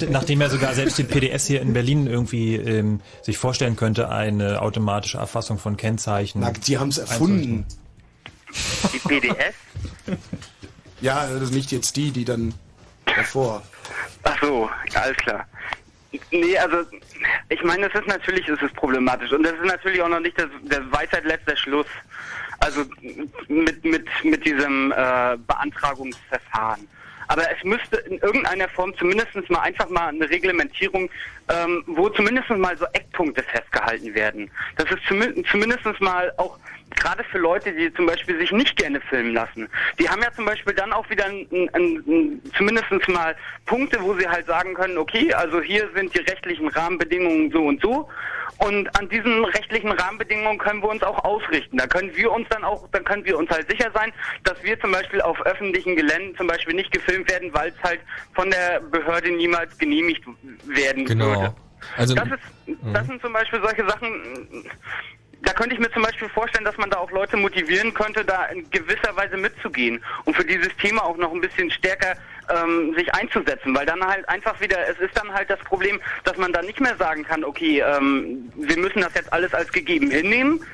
nachdem 0.09 0.41
er 0.41 0.49
sogar 0.49 0.75
selbst 0.75 0.97
die 0.97 1.05
PDS 1.05 1.47
hier 1.47 1.60
in 1.60 1.75
Berlin 1.75 2.07
irgendwie 2.07 2.57
ähm, 2.57 3.00
sich 3.23 3.36
vorstellen 3.36 3.76
könnte, 3.76 4.09
eine 4.09 4.62
automatische 4.62 5.18
Erfassung 5.18 5.59
von 5.59 5.76
Kennzeichen. 5.76 6.41
Na, 6.41 6.52
die 6.52 6.78
haben's 6.78 6.97
erfunden. 6.97 7.67
Die 8.92 8.99
PDS? 8.99 9.55
Ja, 11.02 11.26
das 11.26 11.44
ist 11.44 11.55
nicht 11.55 11.73
jetzt 11.73 11.97
die, 11.97 12.10
die 12.10 12.26
dann 12.26 12.52
davor. 13.07 13.62
Ach 14.23 14.36
so, 14.42 14.68
ja, 14.92 15.00
alles 15.00 15.17
klar. 15.17 15.47
Nee, 16.31 16.59
also 16.59 16.76
ich 17.49 17.63
meine, 17.63 17.89
es 17.89 17.95
ist 17.95 18.07
natürlich 18.07 18.49
ist 18.49 18.75
problematisch 18.75 19.33
und 19.33 19.43
das 19.43 19.53
ist 19.53 19.65
natürlich 19.65 20.03
auch 20.03 20.09
noch 20.09 20.21
nicht 20.21 20.39
das, 20.39 20.49
der 20.63 20.91
Weisheit 20.93 21.25
letzter 21.25 21.57
Schluss. 21.57 21.87
Also 22.61 22.85
mit 23.49 23.85
mit 23.85 24.07
mit 24.23 24.45
diesem 24.45 24.93
äh, 24.93 25.37
Beantragungsverfahren. 25.47 26.87
Aber 27.29 27.45
es 27.49 27.63
müsste 27.63 27.97
in 27.99 28.19
irgendeiner 28.19 28.69
Form 28.69 28.93
zumindest 28.97 29.35
mal 29.49 29.61
einfach 29.61 29.89
mal 29.89 30.09
eine 30.09 30.29
Reglementierung, 30.29 31.09
ähm, 31.49 31.85
wo 31.87 32.09
zumindest 32.09 32.51
mal 32.51 32.77
so 32.77 32.87
Eckpunkte 32.93 33.45
festgehalten 33.45 34.13
werden. 34.15 34.51
Das 34.77 34.91
ist 34.91 35.01
zumindest 35.07 35.85
mal 36.01 36.33
auch 36.39 36.59
gerade 36.97 37.25
für 37.25 37.39
Leute, 37.39 37.73
die 37.73 37.93
zum 37.94 38.07
Beispiel 38.07 38.39
sich 38.39 38.52
nicht 38.52 38.77
gerne 38.77 39.01
filmen 39.02 39.33
lassen. 39.35 39.69
Die 39.99 40.09
haben 40.09 40.23
ja 40.23 40.33
zum 40.33 40.44
Beispiel 40.44 40.75
dann 40.75 40.93
auch 40.93 41.09
wieder 41.10 41.27
ein, 41.27 41.47
ein, 41.75 42.02
ein, 42.07 42.43
zumindest 42.57 42.91
mal 43.09 43.36
Punkte, 43.67 43.99
wo 44.01 44.15
sie 44.15 44.28
halt 44.28 44.47
sagen 44.47 44.75
können, 44.75 44.99
okay, 44.99 45.33
also 45.35 45.60
hier 45.60 45.89
sind 45.94 46.15
die 46.15 46.20
rechtlichen 46.20 46.69
Rahmenbedingungen 46.69 47.51
so 47.51 47.65
und 47.67 47.81
so. 47.81 48.09
Und 48.59 48.94
an 48.99 49.09
diesen 49.09 49.43
rechtlichen 49.47 49.91
Rahmenbedingungen 49.91 50.59
können 50.59 50.83
wir 50.83 50.91
uns 50.91 51.02
auch 51.02 51.25
ausrichten. 51.25 51.78
Da 51.78 51.86
können 51.86 52.15
wir 52.15 52.31
uns 52.31 52.47
dann 52.51 52.62
auch, 52.62 52.86
dann 52.93 53.05
können 53.05 53.25
wir 53.25 53.39
uns 53.39 53.49
halt 53.51 53.70
sicher 53.70 53.91
sein, 53.94 54.12
dass 54.44 54.62
wir 54.62 54.78
zum 54.81 54.93
Beispiel 54.93 55.23
auf 55.23 55.41
öffentlichen 55.47 55.97
Geländen 55.97 56.36
zum 56.36 56.47
Beispiel 56.47 56.75
nicht 56.75 56.93
gefilmt 56.93 57.31
werden, 57.31 57.49
weil 57.55 57.70
es 57.70 57.83
halt 57.83 58.01
von 58.35 58.51
der 58.51 58.81
Behörde 58.81 59.31
niemals 59.31 59.77
genehmigt 59.78 60.23
werden 60.67 61.07
Genau. 61.07 61.27
würde. 61.28 61.55
Also- 61.97 62.15
das 62.15 62.28
ist, 62.28 62.77
das 62.93 63.07
sind 63.07 63.23
zum 63.23 63.33
Beispiel 63.33 63.60
solche 63.62 63.89
Sachen, 63.89 64.12
da 65.43 65.52
könnte 65.52 65.75
ich 65.75 65.81
mir 65.81 65.91
zum 65.91 66.02
Beispiel 66.02 66.28
vorstellen, 66.28 66.65
dass 66.65 66.77
man 66.77 66.91
da 66.91 66.99
auch 66.99 67.10
Leute 67.10 67.36
motivieren 67.36 67.94
könnte, 67.94 68.25
da 68.25 68.47
in 68.47 68.69
gewisser 68.70 69.17
Weise 69.17 69.36
mitzugehen 69.36 70.02
und 70.25 70.36
für 70.36 70.44
dieses 70.44 70.75
Thema 70.77 71.05
auch 71.05 71.17
noch 71.17 71.33
ein 71.33 71.41
bisschen 71.41 71.70
stärker 71.70 72.15
ähm, 72.51 72.94
sich 72.94 73.12
einzusetzen, 73.15 73.75
weil 73.75 73.86
dann 73.86 74.05
halt 74.05 74.28
einfach 74.28 74.60
wieder, 74.60 74.77
es 74.89 74.99
ist 74.99 75.17
dann 75.17 75.33
halt 75.33 75.49
das 75.49 75.60
Problem, 75.60 76.01
dass 76.25 76.36
man 76.36 76.52
dann 76.52 76.67
nicht 76.67 76.81
mehr 76.81 76.97
sagen 76.97 77.25
kann, 77.25 77.44
okay, 77.44 77.81
ähm, 77.81 78.51
wir 78.57 78.77
müssen 78.78 79.01
das 79.01 79.15
jetzt 79.15 79.33
alles 79.33 79.55
als 79.55 79.73
gegeben 79.73 80.10
hinnehmen, 80.10 80.65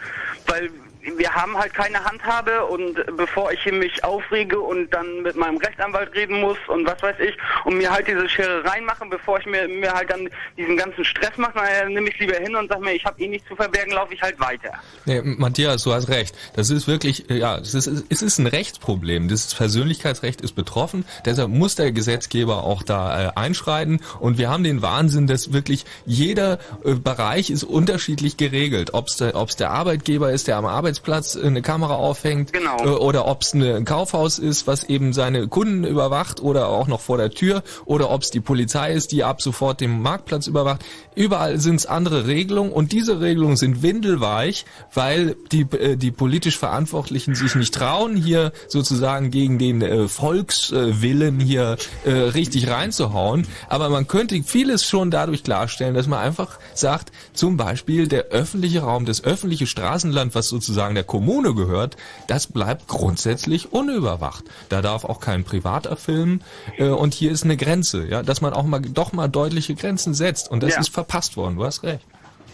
weil 0.47 0.71
wir 1.17 1.33
haben 1.33 1.57
halt 1.57 1.73
keine 1.75 2.05
Handhabe 2.05 2.65
und 2.67 2.95
bevor 3.17 3.53
ich 3.53 3.65
mich 3.73 4.03
aufrege 4.05 4.59
und 4.59 4.91
dann 4.91 5.23
mit 5.23 5.37
meinem 5.37 5.59
Rechtsanwalt 5.59 6.13
reden 6.15 6.41
muss 6.41 6.59
und 6.69 6.87
was 6.87 7.01
weiß 7.03 7.17
ich 7.21 7.37
und 7.65 7.79
mir 7.79 7.91
halt 7.91 8.09
diese 8.09 8.29
Scherereien 8.29 8.85
machen, 8.85 9.09
bevor 9.09 9.39
ich 9.39 9.47
mir, 9.47 9.69
mir 9.69 9.93
halt 9.93 10.11
dann 10.11 10.29
diesen 10.57 10.77
ganzen 10.77 11.05
Stress 11.05 11.37
mache, 11.37 11.57
naja, 11.57 11.89
nehme 11.89 12.09
ich 12.09 12.19
lieber 12.19 12.37
hin 12.37 12.55
und 12.57 12.69
sag 12.69 12.81
mir, 12.81 12.93
ich 12.93 13.05
habe 13.05 13.21
eh 13.23 13.29
nichts 13.29 13.49
zu 13.49 13.57
verbergen, 13.57 13.93
laufe 13.93 14.15
ich 14.15 14.23
halt 14.23 14.39
weiter. 14.41 14.73
Nee, 15.05 15.21
Matthias, 15.23 15.85
du 15.85 15.93
hast 15.93 16.09
recht. 16.09 16.35
Das 16.55 16.71
ist 16.71 16.89
wirklich, 16.89 17.31
äh, 17.31 17.39
ja, 17.39 17.59
es 17.59 17.75
ist, 17.75 17.87
es 17.87 18.23
ist 18.23 18.39
ein 18.39 18.47
Rechtsproblem. 18.47 19.29
Das 19.29 19.55
Persönlichkeitsrecht 19.55 20.41
ist 20.41 20.55
betroffen. 20.55 21.05
Deshalb 21.25 21.51
muss 21.51 21.77
der 21.77 21.93
Gesetzgeber 21.93 22.65
auch 22.65 22.83
da 22.83 23.29
äh, 23.29 23.33
einschreiten. 23.37 24.01
Und 24.21 24.39
wir 24.39 24.51
haben 24.51 24.65
den 24.65 24.83
Wahnsinn, 24.83 25.27
dass 25.27 25.53
wirklich 25.53 25.85
jeder 26.05 26.59
äh, 26.85 26.95
Bereich 26.95 27.51
ist 27.51 27.65
unterschiedlich 27.65 28.37
geregelt. 28.37 28.95
Ob 28.95 29.09
es 29.09 29.17
der, 29.17 29.33
der 29.33 29.71
Arbeitgeber 29.71 30.33
ist, 30.33 30.49
der 30.49 30.57
am 30.57 30.67
Arbeitsplatz 30.67 30.96
Arbeitsplatz 30.97 31.37
eine 31.37 31.63
Kamera 31.63 31.95
aufhängt 31.95 32.53
Genau. 32.53 32.79
äh, 32.79 32.89
oder 32.89 33.27
ob 33.27 33.43
es 33.43 33.53
ein 33.53 33.85
Kaufhaus 33.85 34.39
ist, 34.39 34.67
was 34.67 34.85
eben 34.85 35.13
seine 35.13 35.49
Kunden 35.49 35.85
überwacht 35.85 36.41
oder 36.41 36.69
auch 36.69 36.87
noch 36.87 37.01
vor 37.01 37.19
der 37.19 37.31
Tür 37.31 37.63
oder 37.85 38.11
ob 38.11 38.23
es 38.23 38.31
die 38.31 38.41
Polizei 38.41 38.93
ist, 38.93 39.13
die 39.13 39.23
ab 39.25 39.43
sofort 39.43 39.81
den 39.81 40.01
Marktplatz 40.01 40.47
überwacht. 40.47 40.85
Überall 41.15 41.59
sind 41.61 41.77
es 41.77 41.87
andere 41.87 42.27
Regelungen 42.27 42.73
und 42.73 42.93
diese 42.93 43.21
Regelungen 43.21 43.57
sind 43.57 43.83
windelweich, 43.83 44.65
weil 44.95 45.37
die, 45.53 45.63
äh, 45.63 45.97
die 45.97 46.11
politisch 46.11 46.59
Verantwortlichen 46.59 47.35
sich 47.35 47.55
nicht 47.55 47.75
trauen, 47.75 48.17
hier 48.17 48.53
sozusagen 48.69 49.31
gegen 49.31 49.59
den 49.59 49.83
äh, 49.83 50.09
Volkswillen 50.09 51.41
hier 51.41 51.77
äh, 52.05 52.11
richtig 52.11 52.69
reinzuhauen. 52.71 53.47
Aber 53.69 53.89
man 53.91 54.07
könnte 54.07 54.43
vieles 54.43 54.85
schon 54.85 55.11
dadurch 55.11 55.43
klarstellen, 55.43 55.95
dass 55.95 56.07
man 56.07 56.21
einfach 56.21 56.59
sagt, 56.75 57.13
zum 57.33 57.57
Beispiel 57.57 58.09
der 58.09 58.27
öffentliche 58.27 58.81
Raum, 58.81 59.05
das 59.05 59.25
öffentliche 59.25 59.67
Straßenland, 59.67 60.35
was 60.35 60.49
sozusagen 60.49 60.76
der 60.95 61.05
Kommune 61.05 61.55
gehört, 61.55 61.97
das 62.29 62.47
bleibt 62.47 62.87
grundsätzlich 62.89 63.73
unüberwacht. 63.73 64.45
Da 64.69 64.83
darf 64.83 65.05
auch 65.05 65.21
kein 65.21 65.45
Privater 65.45 65.97
filmen 65.97 66.43
äh, 66.79 66.85
und 66.89 67.15
hier 67.15 67.31
ist 67.33 67.45
eine 67.45 67.57
Grenze, 67.57 68.07
ja, 68.07 68.23
dass 68.23 68.41
man 68.41 68.53
auch 68.53 68.65
mal 68.65 68.81
doch 68.81 69.13
mal 69.13 69.29
deutliche 69.29 69.75
Grenzen 69.75 70.15
setzt 70.15 70.51
und 70.51 70.63
das 70.63 70.75
Ja. 70.75 70.81
ist 70.81 70.91
verpasst 70.93 71.37
worden. 71.37 71.57
Du 71.57 71.65
hast 71.65 71.83
recht. 71.83 72.05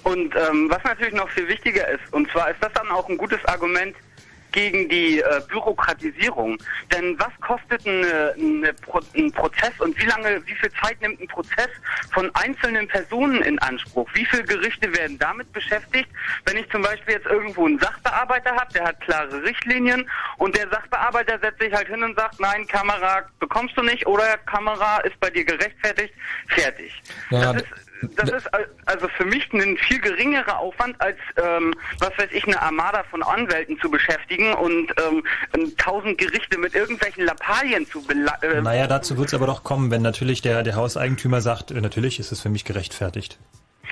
Und 0.04 0.34
ähm, 0.34 0.66
was 0.68 0.82
natürlich 0.84 1.14
noch 1.14 1.28
viel 1.30 1.46
wichtiger 1.48 1.86
ist, 1.88 2.00
und 2.12 2.28
zwar 2.32 2.50
ist 2.50 2.56
das 2.60 2.72
dann 2.72 2.88
auch 2.90 3.08
ein 3.08 3.16
gutes 3.16 3.44
Argument 3.44 3.94
gegen 4.52 4.88
die 4.88 5.20
äh, 5.20 5.40
Bürokratisierung. 5.48 6.58
Denn 6.92 7.18
was 7.18 7.32
kostet 7.40 7.86
eine, 7.86 8.34
eine 8.38 8.72
Pro 8.74 9.00
ein 9.16 9.32
Prozess 9.32 9.72
und 9.80 9.98
wie 10.00 10.06
lange, 10.06 10.40
wie 10.46 10.54
viel 10.54 10.70
Zeit 10.82 11.00
nimmt 11.00 11.20
ein 11.20 11.28
Prozess 11.28 11.68
von 12.12 12.30
einzelnen 12.34 12.86
Personen 12.88 13.42
in 13.42 13.58
Anspruch? 13.60 14.08
Wie 14.14 14.24
viele 14.26 14.44
Gerichte 14.44 14.94
werden 14.94 15.18
damit 15.18 15.52
beschäftigt? 15.52 16.08
Wenn 16.44 16.56
ich 16.56 16.70
zum 16.70 16.82
Beispiel 16.82 17.14
jetzt 17.14 17.26
irgendwo 17.26 17.66
einen 17.66 17.78
Sachbearbeiter 17.78 18.54
habe, 18.54 18.72
der 18.72 18.84
hat 18.84 19.00
klare 19.00 19.42
Richtlinien 19.42 20.08
und 20.38 20.56
der 20.56 20.68
Sachbearbeiter 20.68 21.38
setzt 21.40 21.60
sich 21.60 21.72
halt 21.72 21.88
hin 21.88 22.02
und 22.02 22.16
sagt, 22.16 22.38
nein, 22.38 22.66
Kamera 22.66 23.22
bekommst 23.40 23.76
du 23.76 23.82
nicht 23.82 24.06
oder 24.06 24.38
Kamera 24.46 24.98
ist 24.98 25.18
bei 25.20 25.30
dir 25.30 25.44
gerechtfertigt, 25.44 26.14
fertig. 26.48 27.02
Ja, 27.30 27.52
das 27.52 27.62
ist 27.62 27.81
das 28.16 28.30
ist 28.30 28.52
al- 28.54 28.68
also 28.86 29.08
für 29.08 29.24
mich 29.24 29.52
ein 29.52 29.76
viel 29.78 30.00
geringerer 30.00 30.58
Aufwand 30.58 31.00
als, 31.00 31.16
ähm, 31.36 31.74
was 31.98 32.10
weiß 32.18 32.28
ich, 32.32 32.46
eine 32.46 32.60
Armada 32.60 33.04
von 33.10 33.22
Anwälten 33.22 33.78
zu 33.80 33.90
beschäftigen 33.90 34.52
und 34.54 34.92
ähm, 35.54 35.72
tausend 35.76 36.18
Gerichte 36.18 36.58
mit 36.58 36.74
irgendwelchen 36.74 37.24
Lappalien 37.24 37.86
zu 37.86 38.02
bela 38.02 38.36
äh, 38.42 38.60
Naja, 38.60 38.86
dazu 38.86 39.16
wird 39.16 39.28
es 39.28 39.34
aber 39.34 39.46
doch 39.46 39.64
kommen, 39.64 39.90
wenn 39.90 40.02
natürlich 40.02 40.42
der, 40.42 40.62
der 40.62 40.76
Hauseigentümer 40.76 41.40
sagt, 41.40 41.70
äh, 41.70 41.80
natürlich 41.80 42.18
ist 42.18 42.32
es 42.32 42.40
für 42.40 42.48
mich 42.48 42.64
gerechtfertigt. 42.64 43.38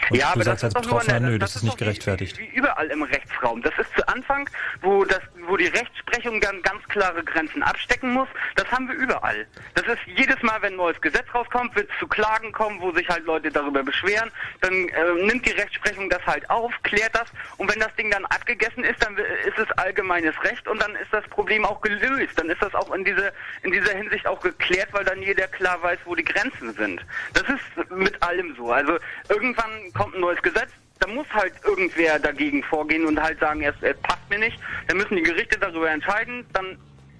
Und 0.08 0.16
Ja, 0.16 0.26
du 0.28 0.32
aber 0.34 0.44
sagst 0.44 0.64
als 0.64 0.74
ist 0.74 0.76
doch 0.76 0.82
nur 0.90 1.00
Betroffener, 1.00 1.16
eine- 1.16 1.30
nö, 1.32 1.38
das 1.38 1.50
das 1.50 1.56
ist 1.56 1.62
nicht 1.64 1.78
gerechtfertigt. 1.78 2.38
wie 2.38 2.46
überall 2.46 2.86
im 2.88 3.02
Rechtsraum. 3.02 3.60
Das 3.62 3.72
ist 3.78 3.92
zu 3.96 4.06
Anfang, 4.08 4.48
wo 4.80 5.04
das, 5.04 5.20
wo 5.46 5.56
die 5.56 5.66
Rechtsprechung 5.66 6.40
dann 6.40 6.62
ganz 6.62 6.82
klare 6.88 7.22
Grenzen 7.22 7.62
abstecken 7.62 8.12
muss. 8.12 8.28
Das 8.56 8.70
haben 8.70 8.88
wir 8.88 8.94
überall. 8.94 9.46
Das 9.74 9.86
ist 9.86 9.98
jedes 10.06 10.40
Mal, 10.42 10.60
wenn 10.62 10.72
ein 10.74 10.76
neues 10.76 11.00
Gesetz 11.00 11.26
rauskommt, 11.34 11.74
wird 11.76 11.88
es 11.92 11.98
zu 11.98 12.06
Klagen 12.08 12.52
kommen, 12.52 12.80
wo 12.80 12.92
sich 12.92 13.08
halt 13.08 13.24
Leute 13.24 13.50
darüber 13.50 13.82
beschweren. 13.82 14.30
Dann 14.60 14.72
äh, 14.88 15.12
nimmt 15.26 15.44
die 15.46 15.50
Rechtsprechung 15.52 16.08
das 16.08 16.24
halt 16.26 16.48
auf, 16.48 16.72
klärt 16.82 17.14
das 17.14 17.28
und 17.58 17.70
wenn 17.72 17.80
das 17.80 17.94
Ding 17.96 18.10
dann 18.10 18.24
abgegessen 18.26 18.84
ist, 18.84 19.02
dann 19.04 19.16
ist 19.18 19.58
es 19.58 19.70
allgemeines 19.78 20.34
Recht 20.44 20.66
und 20.68 20.80
dann 20.80 20.94
ist 20.96 21.12
das 21.12 21.24
Problem 21.28 21.64
auch 21.64 21.80
gelöst. 21.80 22.32
Dann 22.38 22.48
ist 22.50 22.62
das 22.62 22.74
auch 22.74 22.92
in 22.94 23.04
dieser 23.04 23.32
in 23.62 23.70
dieser 23.72 23.92
Hinsicht 23.94 24.26
auch 24.26 24.40
geklärt, 24.40 24.88
weil 24.92 25.04
dann 25.04 25.20
jeder 25.22 25.46
klar 25.48 25.82
weiß, 25.82 25.98
wo 26.04 26.14
die 26.14 26.24
Grenzen 26.24 26.72
sind. 26.74 27.04
Das 27.34 27.44
ist 27.44 27.90
mit 27.90 28.20
allem 28.22 28.54
so. 28.56 28.72
Also 28.72 28.98
irgendwann 29.28 29.89
kommt 29.92 30.14
ein 30.14 30.20
neues 30.20 30.40
Gesetz, 30.42 30.70
da 31.00 31.08
muss 31.08 31.26
halt 31.32 31.54
irgendwer 31.64 32.18
dagegen 32.18 32.62
vorgehen 32.62 33.06
und 33.06 33.20
halt 33.20 33.40
sagen, 33.40 33.62
es, 33.62 33.74
es 33.80 33.96
passt 34.02 34.28
mir 34.28 34.38
nicht. 34.38 34.58
Dann 34.86 34.98
müssen 34.98 35.16
die 35.16 35.22
Gerichte 35.22 35.58
darüber 35.58 35.90
entscheiden. 35.90 36.44
Dann 36.52 36.76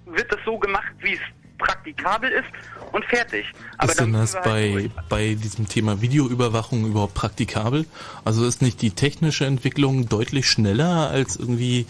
wird 0.07 0.32
es 0.32 0.39
so 0.44 0.58
gemacht, 0.58 0.92
wie 1.00 1.15
es 1.15 1.20
praktikabel 1.58 2.31
ist 2.31 2.49
und 2.92 3.05
fertig. 3.07 3.47
Aber 3.78 3.92
ist 3.92 4.00
denn 4.00 4.12
das 4.12 4.34
halt 4.34 4.44
bei, 4.44 4.90
bei 5.08 5.34
diesem 5.34 5.68
Thema 5.68 6.00
Videoüberwachung 6.00 6.86
überhaupt 6.86 7.15
praktikabel? 7.15 7.86
Also 8.24 8.47
ist 8.47 8.62
nicht 8.62 8.82
die 8.82 8.90
technische 8.90 9.47
Entwicklung 9.47 10.08
deutlich 10.08 10.49
schneller 10.49 11.10
als 11.10 11.36
irgendwie 11.36 11.86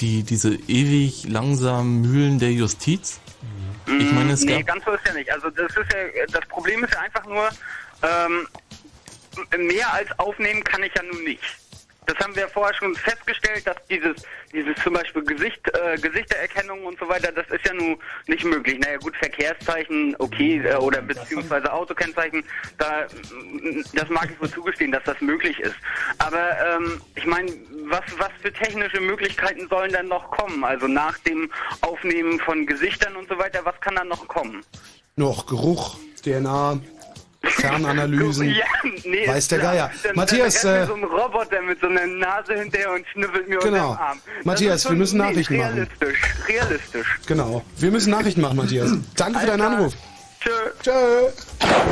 die, 0.00 0.22
diese 0.22 0.54
ewig 0.54 1.28
langsamen 1.28 2.02
Mühlen 2.02 2.38
der 2.38 2.52
Justiz? 2.52 3.20
Ich 3.86 4.12
meine, 4.12 4.32
es 4.32 4.44
nee, 4.44 4.62
ganz 4.62 4.84
so 4.84 4.92
ist 4.92 5.06
ja 5.06 5.12
nicht. 5.12 5.30
Also 5.30 5.50
das 5.50 5.70
ist 5.76 5.92
ja, 5.92 6.26
das 6.30 6.46
Problem 6.48 6.84
ist 6.84 6.94
ja 6.94 7.00
einfach 7.00 7.26
nur, 7.26 7.48
ähm, 8.02 8.46
mehr 9.58 9.92
als 9.92 10.08
aufnehmen 10.18 10.62
kann 10.64 10.82
ich 10.82 10.92
ja 10.94 11.02
nun 11.02 11.24
nicht. 11.24 11.42
Das 12.06 12.18
haben 12.18 12.34
wir 12.34 12.48
vorher 12.48 12.74
schon 12.74 12.96
festgestellt, 12.96 13.64
dass 13.64 13.76
dieses, 13.88 14.16
dieses 14.52 14.74
zum 14.82 14.94
Beispiel 14.94 15.22
Gesicht, 15.22 15.60
äh, 15.68 15.96
Gesichtererkennung 15.96 16.84
und 16.84 16.98
so 16.98 17.08
weiter, 17.08 17.30
das 17.30 17.46
ist 17.48 17.64
ja 17.64 17.72
nun 17.72 17.96
nicht 18.26 18.44
möglich. 18.44 18.80
Naja 18.80 18.98
gut, 18.98 19.14
Verkehrszeichen, 19.16 20.16
okay, 20.18 20.60
äh, 20.64 20.74
oder 20.74 21.00
beziehungsweise 21.00 21.72
Autokennzeichen, 21.72 22.42
da, 22.78 23.06
das 23.94 24.08
mag 24.08 24.30
ich 24.32 24.40
wohl 24.40 24.50
zugestehen, 24.50 24.90
dass 24.90 25.04
das 25.04 25.20
möglich 25.20 25.60
ist. 25.60 25.76
Aber 26.18 26.50
ähm, 26.66 27.00
ich 27.14 27.24
meine, 27.24 27.52
was, 27.84 28.02
was 28.18 28.30
für 28.40 28.52
technische 28.52 29.00
Möglichkeiten 29.00 29.68
sollen 29.68 29.92
dann 29.92 30.08
noch 30.08 30.28
kommen? 30.32 30.64
Also 30.64 30.88
nach 30.88 31.18
dem 31.18 31.52
Aufnehmen 31.82 32.40
von 32.40 32.66
Gesichtern 32.66 33.14
und 33.14 33.28
so 33.28 33.38
weiter, 33.38 33.60
was 33.64 33.80
kann 33.80 33.94
dann 33.94 34.08
noch 34.08 34.26
kommen? 34.26 34.64
Noch 35.14 35.46
Geruch, 35.46 35.98
DNA, 36.24 36.80
Fernanalysen. 37.44 38.48
Ja, 38.50 38.64
nee, 39.04 39.26
Weiß 39.26 39.48
der. 39.48 39.58
Geier. 39.58 39.90
Dann, 40.02 40.16
Matthias, 40.16 40.60
dann 40.62 40.74
äh, 40.74 40.80
mir 40.80 40.86
so 40.86 40.94
ein 40.94 41.04
Roboter 41.04 41.62
mit 41.62 41.80
so 41.80 41.86
einer 41.88 42.06
Nase 42.06 42.54
hinterher 42.54 42.92
und 42.92 43.04
schnüffelt 43.12 43.48
mir 43.48 43.58
Genau. 43.58 43.90
unter 43.90 43.96
den 43.96 43.98
Arm. 44.06 44.18
Das 44.38 44.44
Matthias, 44.46 44.84
wir 44.88 44.96
müssen 44.96 45.18
Nachrichten 45.18 45.56
machen. 45.56 45.72
realistisch, 45.74 46.18
Realistisch. 46.48 47.18
Genau. 47.26 47.64
Wir 47.78 47.90
müssen 47.90 48.10
Nachrichten 48.10 48.40
machen, 48.40 48.56
Matthias. 48.56 48.90
Danke 49.16 49.40
für 49.40 49.46
deinen 49.46 49.60
Anruf. 49.62 49.92
Tschö. 50.40 50.50
Tschö. 50.82 50.90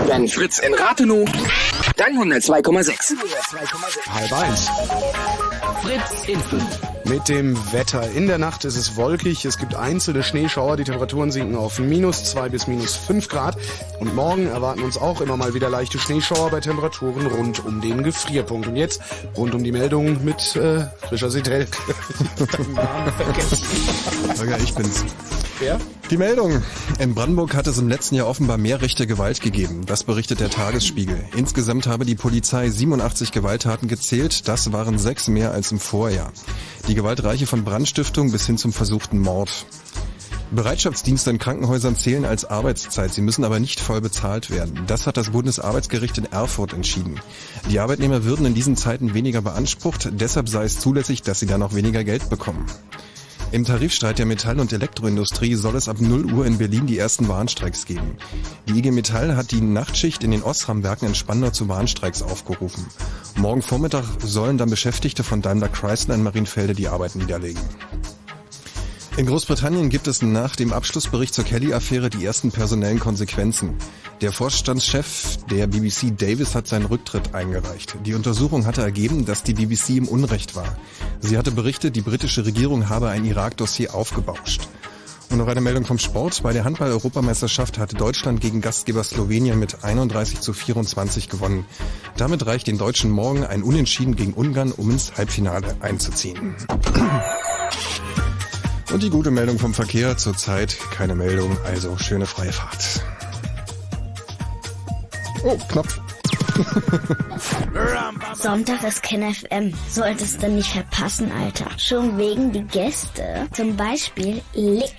Wenn 0.06 0.26
Fritz 0.28 0.58
in 0.58 0.74
Rathenow, 0.74 1.28
dann 1.96 2.12
102,6. 2.18 3.14
Halb 4.12 4.32
eins. 4.32 4.68
Fritz 5.82 6.28
Info. 6.28 6.56
Mit 7.10 7.28
dem 7.28 7.56
Wetter. 7.72 8.08
In 8.12 8.28
der 8.28 8.38
Nacht 8.38 8.64
ist 8.64 8.76
es 8.76 8.94
wolkig, 8.94 9.44
es 9.44 9.58
gibt 9.58 9.74
einzelne 9.74 10.22
Schneeschauer, 10.22 10.76
die 10.76 10.84
Temperaturen 10.84 11.32
sinken 11.32 11.56
auf 11.56 11.80
minus 11.80 12.22
zwei 12.22 12.48
bis 12.48 12.68
minus 12.68 12.94
fünf 12.94 13.28
Grad. 13.28 13.56
Und 13.98 14.14
morgen 14.14 14.46
erwarten 14.46 14.84
uns 14.84 14.96
auch 14.96 15.20
immer 15.20 15.36
mal 15.36 15.52
wieder 15.52 15.68
leichte 15.68 15.98
Schneeschauer 15.98 16.50
bei 16.50 16.60
Temperaturen 16.60 17.26
rund 17.26 17.64
um 17.66 17.80
den 17.80 18.04
Gefrierpunkt. 18.04 18.68
Und 18.68 18.76
jetzt 18.76 19.00
rund 19.36 19.56
um 19.56 19.64
die 19.64 19.72
Meldung 19.72 20.24
mit 20.24 20.54
äh, 20.54 20.86
Fischer 21.08 21.32
Sitel. 21.32 21.66
Holger, 24.38 24.58
ich 24.62 24.72
bin's. 24.76 25.04
Wer? 25.58 25.78
Die 26.10 26.16
Meldung. 26.16 26.62
In 26.98 27.14
Brandenburg 27.14 27.54
hat 27.54 27.66
es 27.66 27.76
im 27.78 27.86
letzten 27.86 28.14
Jahr 28.14 28.26
offenbar 28.26 28.56
mehr 28.56 28.80
rechte 28.80 29.06
Gewalt 29.06 29.42
gegeben. 29.42 29.84
Das 29.84 30.04
berichtet 30.04 30.40
der 30.40 30.48
Tagesspiegel. 30.48 31.22
Insgesamt 31.36 31.86
habe 31.86 32.06
die 32.06 32.14
Polizei 32.14 32.70
87 32.70 33.30
Gewalttaten 33.30 33.86
gezählt. 33.86 34.48
Das 34.48 34.72
waren 34.72 34.98
sechs 34.98 35.28
mehr 35.28 35.52
als 35.52 35.70
im 35.70 35.78
Vorjahr. 35.78 36.32
Die 36.88 36.94
Gewalt 36.94 37.22
reiche 37.22 37.46
von 37.46 37.64
Brandstiftung 37.64 38.32
bis 38.32 38.46
hin 38.46 38.58
zum 38.58 38.72
versuchten 38.72 39.18
Mord. 39.18 39.66
Bereitschaftsdienste 40.52 41.30
in 41.30 41.38
Krankenhäusern 41.38 41.94
zählen 41.94 42.24
als 42.24 42.44
Arbeitszeit. 42.44 43.12
Sie 43.12 43.20
müssen 43.20 43.44
aber 43.44 43.60
nicht 43.60 43.78
voll 43.78 44.00
bezahlt 44.00 44.50
werden. 44.50 44.82
Das 44.88 45.06
hat 45.06 45.16
das 45.16 45.30
Bundesarbeitsgericht 45.30 46.18
in 46.18 46.24
Erfurt 46.24 46.72
entschieden. 46.72 47.20
Die 47.70 47.78
Arbeitnehmer 47.78 48.24
würden 48.24 48.46
in 48.46 48.54
diesen 48.54 48.76
Zeiten 48.76 49.14
weniger 49.14 49.42
beansprucht. 49.42 50.08
Deshalb 50.10 50.48
sei 50.48 50.64
es 50.64 50.80
zulässig, 50.80 51.22
dass 51.22 51.38
sie 51.38 51.46
dann 51.46 51.62
auch 51.62 51.74
weniger 51.74 52.02
Geld 52.02 52.28
bekommen. 52.30 52.66
Im 53.52 53.64
Tarifstreit 53.64 54.20
der 54.20 54.26
Metall- 54.26 54.60
und 54.60 54.72
Elektroindustrie 54.72 55.56
soll 55.56 55.74
es 55.74 55.88
ab 55.88 56.00
0 56.00 56.32
Uhr 56.32 56.46
in 56.46 56.58
Berlin 56.58 56.86
die 56.86 56.98
ersten 56.98 57.26
Warnstreiks 57.26 57.84
geben. 57.84 58.16
Die 58.68 58.78
IG 58.78 58.92
Metall 58.92 59.34
hat 59.34 59.50
die 59.50 59.60
Nachtschicht 59.60 60.22
in 60.22 60.30
den 60.30 60.44
Osram-Werken 60.44 61.06
in 61.06 61.14
Spandau 61.16 61.50
zu 61.50 61.68
Warnstreiks 61.68 62.22
aufgerufen. 62.22 62.86
Morgen 63.36 63.62
Vormittag 63.62 64.04
sollen 64.22 64.56
dann 64.56 64.70
Beschäftigte 64.70 65.24
von 65.24 65.42
Daimler 65.42 65.68
Chrysler 65.68 66.14
in 66.14 66.22
Marienfelde 66.22 66.74
die 66.74 66.86
Arbeit 66.86 67.16
niederlegen. 67.16 67.60
In 69.16 69.26
Großbritannien 69.26 69.90
gibt 69.90 70.06
es 70.06 70.22
nach 70.22 70.56
dem 70.56 70.72
Abschlussbericht 70.72 71.34
zur 71.34 71.44
Kelly-Affäre 71.44 72.10
die 72.10 72.24
ersten 72.24 72.52
personellen 72.52 73.00
Konsequenzen. 73.00 73.76
Der 74.20 74.32
Vorstandschef 74.32 75.38
der 75.50 75.66
BBC 75.66 76.16
Davis 76.16 76.54
hat 76.54 76.68
seinen 76.68 76.86
Rücktritt 76.86 77.34
eingereicht. 77.34 77.96
Die 78.06 78.14
Untersuchung 78.14 78.66
hatte 78.66 78.82
ergeben, 78.82 79.26
dass 79.26 79.42
die 79.42 79.54
BBC 79.54 79.96
im 79.96 80.08
Unrecht 80.08 80.54
war. 80.54 80.76
Sie 81.20 81.36
hatte 81.36 81.50
berichtet, 81.50 81.96
die 81.96 82.02
britische 82.02 82.46
Regierung 82.46 82.88
habe 82.88 83.08
ein 83.08 83.24
Irak-Dossier 83.24 83.94
aufgebauscht. 83.94 84.68
Und 85.30 85.38
noch 85.38 85.46
eine 85.46 85.60
Meldung 85.60 85.84
vom 85.84 85.98
Sport. 85.98 86.42
Bei 86.42 86.52
der 86.52 86.64
Handball-Europameisterschaft 86.64 87.78
hatte 87.78 87.94
Deutschland 87.94 88.40
gegen 88.40 88.60
Gastgeber 88.60 89.04
Slowenien 89.04 89.58
mit 89.58 89.84
31 89.84 90.40
zu 90.40 90.52
24 90.52 91.28
gewonnen. 91.28 91.66
Damit 92.16 92.46
reicht 92.46 92.66
den 92.66 92.78
Deutschen 92.78 93.10
morgen 93.10 93.44
ein 93.44 93.62
Unentschieden 93.62 94.16
gegen 94.16 94.32
Ungarn, 94.32 94.72
um 94.72 94.90
ins 94.90 95.16
Halbfinale 95.16 95.76
einzuziehen. 95.80 96.56
Und 98.92 99.02
die 99.02 99.10
gute 99.10 99.30
Meldung 99.30 99.58
vom 99.58 99.72
Verkehr. 99.72 100.16
Zurzeit 100.16 100.76
keine 100.90 101.14
Meldung, 101.14 101.56
also 101.64 101.96
schöne 101.98 102.26
freie 102.26 102.52
Fahrt. 102.52 103.02
Oh, 105.44 105.56
Knopf. 105.68 106.00
Sonntag 108.34 108.82
ist 108.84 109.02
Ken 109.02 109.32
FM. 109.32 109.72
Solltest 109.88 110.42
du 110.42 110.48
nicht 110.48 110.70
verpassen, 110.70 111.30
Alter. 111.32 111.66
Schon 111.78 112.18
wegen 112.18 112.52
die 112.52 112.64
Gäste. 112.64 113.46
Zum 113.52 113.76
Beispiel 113.76 114.42
Lick. 114.54 114.92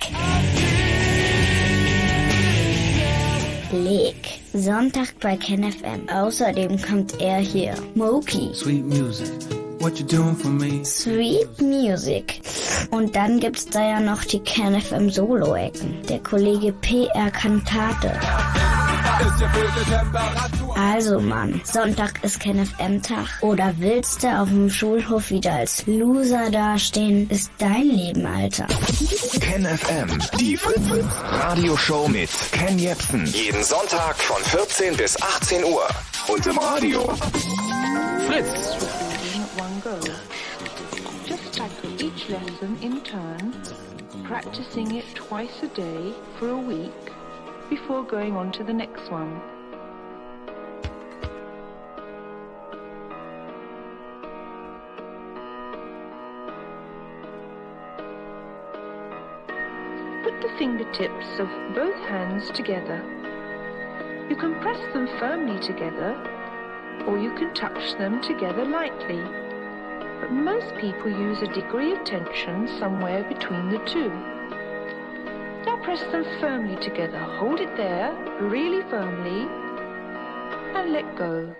Lick. 3.72 4.40
Sonntag 4.54 5.14
bei 5.20 5.36
Ken 5.36 5.70
FM. 5.70 6.08
Außerdem 6.08 6.80
kommt 6.82 7.20
er 7.20 7.38
hier. 7.38 7.74
Moki. 7.94 8.50
Sweet 8.54 8.84
music, 8.84 9.30
what 9.82 9.98
you 9.98 10.06
doing 10.06 10.36
for 10.36 10.48
me? 10.48 10.84
Sweet 10.84 11.60
Music. 11.60 12.40
Und 12.90 13.16
dann 13.16 13.40
gibt's 13.40 13.66
da 13.66 13.80
ja 13.82 14.00
noch 14.00 14.24
die 14.24 14.38
Ken 14.40 14.80
FM 14.80 15.10
Solo-Ecken. 15.10 16.02
Der 16.08 16.20
Kollege 16.20 16.72
PR 16.72 17.30
Kantate. 17.30 18.12
Also 20.74 21.20
Mann, 21.20 21.60
Sonntag 21.64 22.22
ist 22.22 22.40
kein 22.40 22.64
FM-Tag. 22.64 23.26
Oder 23.40 23.74
willst 23.78 24.22
du 24.22 24.28
auf 24.28 24.48
dem 24.48 24.70
Schulhof 24.70 25.30
wieder 25.30 25.52
als 25.52 25.84
Loser 25.86 26.50
dastehen? 26.50 27.28
Ist 27.28 27.50
dein 27.58 27.88
Leben, 27.88 28.24
Alter. 28.24 28.66
Ken 29.40 29.66
FM, 29.66 30.08
die 30.38 30.56
Fritz 30.56 30.80
Radioshow 31.30 32.08
mit 32.08 32.30
Ken 32.52 32.78
Jepsen. 32.78 33.26
Jeden 33.26 33.62
Sonntag 33.64 34.16
von 34.16 34.42
14 34.42 34.96
bis 34.96 35.20
18 35.20 35.64
Uhr. 35.64 35.86
Und 36.28 36.46
im 36.46 36.58
Radio. 36.58 37.14
Fritz. 38.26 38.81
Practicing 44.32 44.94
it 44.94 45.04
twice 45.14 45.62
a 45.62 45.68
day 45.68 46.14
for 46.38 46.48
a 46.48 46.56
week 46.56 46.90
before 47.68 48.02
going 48.02 48.34
on 48.34 48.50
to 48.50 48.64
the 48.64 48.72
next 48.72 49.10
one. 49.10 49.38
Put 60.24 60.40
the 60.40 60.48
fingertips 60.56 61.38
of 61.38 61.48
both 61.74 61.94
hands 62.08 62.50
together. 62.52 63.04
You 64.30 64.36
can 64.36 64.58
press 64.62 64.80
them 64.94 65.08
firmly 65.18 65.60
together 65.60 66.16
or 67.06 67.18
you 67.18 67.34
can 67.34 67.52
touch 67.52 67.98
them 67.98 68.22
together 68.22 68.64
lightly. 68.64 69.41
But 70.22 70.30
most 70.30 70.76
people 70.76 71.10
use 71.10 71.42
a 71.42 71.48
degree 71.48 71.90
of 71.90 72.04
tension 72.04 72.68
somewhere 72.78 73.24
between 73.24 73.70
the 73.70 73.78
two. 73.78 74.08
Now 75.66 75.82
press 75.82 76.00
them 76.12 76.24
firmly 76.38 76.76
together. 76.76 77.18
Hold 77.18 77.58
it 77.58 77.76
there, 77.76 78.14
really 78.40 78.88
firmly, 78.88 79.48
and 80.76 80.92
let 80.92 81.16
go. 81.16 81.52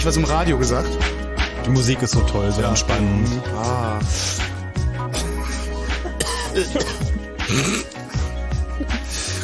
Heimlich 0.00 0.16
was 0.16 0.16
im 0.16 0.24
Radio 0.24 0.56
gesagt? 0.56 0.88
Die 1.66 1.68
Musik 1.68 2.00
ist 2.00 2.12
so 2.12 2.20
toll, 2.20 2.50
so 2.52 2.62
entspannend. 2.62 3.28
Ah. 3.54 3.98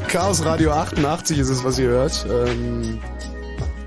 Chaos 0.08 0.42
Radio 0.46 0.72
88 0.72 1.38
ist 1.40 1.50
es, 1.50 1.62
was 1.62 1.78
ihr 1.78 1.88
hört. 1.88 2.26
Ähm, 2.30 3.02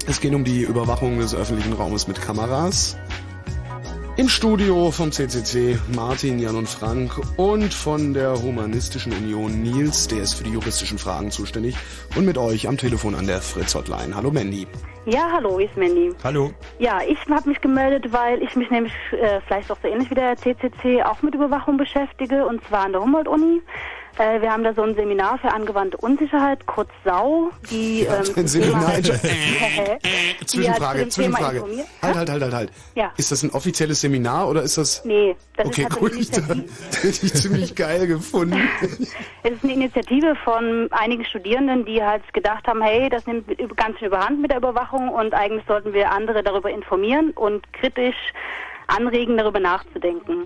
es 0.05 0.19
geht 0.21 0.35
um 0.35 0.43
die 0.43 0.61
Überwachung 0.61 1.17
des 1.17 1.33
öffentlichen 1.33 1.73
Raumes 1.73 2.07
mit 2.07 2.21
Kameras. 2.21 2.97
Im 4.17 4.29
Studio 4.29 4.91
vom 4.91 5.11
CCC 5.11 5.79
Martin, 5.95 6.37
Jan 6.37 6.55
und 6.55 6.69
Frank 6.69 7.19
und 7.37 7.73
von 7.73 8.13
der 8.13 8.39
Humanistischen 8.39 9.11
Union 9.13 9.63
Nils, 9.63 10.07
der 10.07 10.21
ist 10.21 10.35
für 10.35 10.43
die 10.43 10.51
juristischen 10.51 10.99
Fragen 10.99 11.31
zuständig. 11.31 11.75
Und 12.15 12.25
mit 12.25 12.37
euch 12.37 12.67
am 12.67 12.77
Telefon 12.77 13.15
an 13.15 13.27
der 13.27 13.39
Fritz 13.39 13.75
Hotline. 13.75 14.15
Hallo 14.15 14.31
Mandy. 14.31 14.67
Ja, 15.05 15.29
hallo, 15.31 15.59
ist 15.59 15.75
Mandy. 15.77 16.11
Hallo. 16.23 16.51
Ja, 16.79 16.99
ich 17.07 17.17
habe 17.29 17.49
mich 17.49 17.61
gemeldet, 17.61 18.11
weil 18.11 18.41
ich 18.43 18.55
mich 18.55 18.69
nämlich 18.69 18.93
äh, 19.11 19.39
vielleicht 19.47 19.71
auch 19.71 19.77
so 19.81 19.87
ähnlich 19.87 20.09
wie 20.09 20.15
der 20.15 20.35
CCC 20.35 21.03
auch 21.03 21.21
mit 21.21 21.35
Überwachung 21.35 21.77
beschäftige 21.77 22.45
und 22.45 22.63
zwar 22.67 22.85
an 22.85 22.91
der 22.91 23.01
Humboldt-Uni. 23.01 23.61
Äh, 24.17 24.41
wir 24.41 24.51
haben 24.51 24.63
da 24.63 24.73
so 24.73 24.81
ein 24.81 24.95
Seminar 24.95 25.37
für 25.39 25.51
angewandte 25.53 25.97
Unsicherheit, 25.97 26.65
kurz 26.65 26.89
SAU, 27.05 27.51
die 27.71 28.01
ähm, 28.01 28.23
Ein 28.35 28.47
Seminar. 28.47 28.91
Zwischenfrage, 30.45 30.99
halt 30.99 30.99
dem 30.99 31.09
Thema 31.09 31.37
Zwischenfrage. 31.37 31.57
informiert- 31.57 31.87
Halt, 32.01 32.15
halt, 32.15 32.29
halt, 32.29 32.41
halt, 32.43 32.53
halt. 32.53 32.71
Ja. 32.95 33.13
Ist 33.17 33.31
das 33.31 33.43
ein 33.43 33.51
offizielles 33.51 34.01
Seminar 34.01 34.49
oder 34.49 34.61
ist 34.63 34.77
das... 34.77 35.03
Nee, 35.05 35.35
das 35.55 35.67
okay, 35.67 35.85
ist 35.89 35.97
Initiative. 36.01 36.63
Das 36.91 37.03
hätte 37.03 37.25
ich 37.25 37.33
ziemlich 37.33 37.75
geil 37.75 38.07
gefunden. 38.07 38.57
Es 39.43 39.51
ist 39.53 39.63
eine 39.63 39.73
Initiative 39.73 40.35
von 40.43 40.87
einigen 40.91 41.23
Studierenden, 41.23 41.85
die 41.85 42.03
halt 42.03 42.21
gedacht 42.33 42.67
haben, 42.67 42.81
hey, 42.81 43.09
das 43.09 43.25
nimmt 43.25 43.45
ganz 43.77 43.97
schön 43.97 44.09
überhand 44.09 44.41
mit 44.41 44.51
der 44.51 44.57
Überwachung 44.57 45.09
und 45.09 45.33
eigentlich 45.33 45.63
sollten 45.65 45.93
wir 45.93 46.11
andere 46.11 46.43
darüber 46.43 46.69
informieren 46.69 47.31
und 47.31 47.71
kritisch 47.73 48.15
anregen, 48.87 49.37
darüber 49.37 49.59
nachzudenken. 49.59 50.45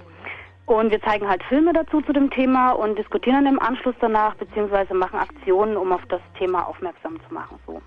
Und 0.66 0.92
wir 0.92 1.01
zeigen 1.01 1.27
halt 1.27 1.43
Filme 1.43 1.74
dazu 1.74 2.01
zu 2.01 2.14
dem 2.14 2.30
Thema 2.30 2.72
und 2.72 2.98
diskutieren 2.98 3.43
dann 3.43 3.53
im 3.56 3.59
Anschluss 3.59 3.95
danach, 4.00 4.35
beziehungsweise 4.35 4.93
machen 4.93 5.19
Aktionen, 5.19 5.75
um 5.75 5.92
auf 5.92 6.01
das 6.09 6.22
Thema 6.40 6.64
aufmerksam 6.67 7.19
zu 7.27 7.33
machen. 7.33 7.59
So. 7.67 7.82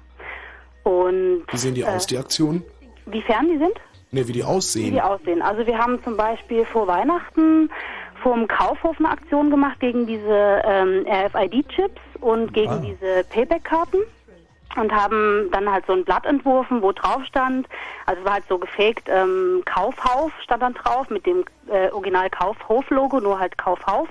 Und 0.89 1.45
Wie 1.51 1.57
sehen 1.57 1.75
die 1.75 1.81
äh, 1.81 1.87
aus, 1.87 2.07
die 2.07 2.19
Aktionen? 2.19 2.63
Wie 3.07 3.23
fern 3.23 3.49
die 3.49 3.59
sind? 3.59 3.75
Ne, 4.13 4.29
wie 4.29 4.33
die 4.33 4.39
Wie 4.41 4.45
aussehen. 4.45 4.93
die 4.93 5.01
aussehen. 5.01 5.43
Also 5.43 5.67
wir 5.67 5.79
haben 5.79 6.03
zum 6.05 6.17
Beispiel 6.17 6.65
vor 6.67 6.87
Weihnachten 6.87 7.71
vor 8.23 8.35
dem 8.35 8.47
Kaufhof 8.49 8.97
eine 8.99 9.09
Aktion 9.11 9.51
gemacht 9.51 9.79
gegen 9.81 10.07
diese 10.07 10.63
ähm, 10.65 11.05
RFID-Chips 11.09 12.01
und 12.21 12.53
gegen 12.55 12.71
Ah. 12.71 12.79
diese 12.85 13.25
Payback-Karten 13.31 13.99
und 14.77 14.93
haben 14.93 15.49
dann 15.53 15.71
halt 15.71 15.87
so 15.87 15.93
ein 15.93 16.05
Blatt 16.05 16.27
entworfen, 16.27 16.83
wo 16.83 16.93
drauf 16.93 17.25
stand, 17.25 17.69
also 18.07 18.25
war 18.25 18.35
halt 18.35 18.45
so 18.49 18.59
gefaked, 18.59 19.09
ähm, 19.09 19.63
Kaufhauf 19.65 20.33
stand 20.43 20.63
dann 20.63 20.75
drauf 20.75 21.11
mit 21.11 21.27
dem 21.27 21.45
äh, 21.69 21.91
Original 21.91 22.31
Kaufhof-Logo, 22.31 23.21
nur 23.21 23.39
halt 23.39 23.59
Kaufhauf. 23.59 24.09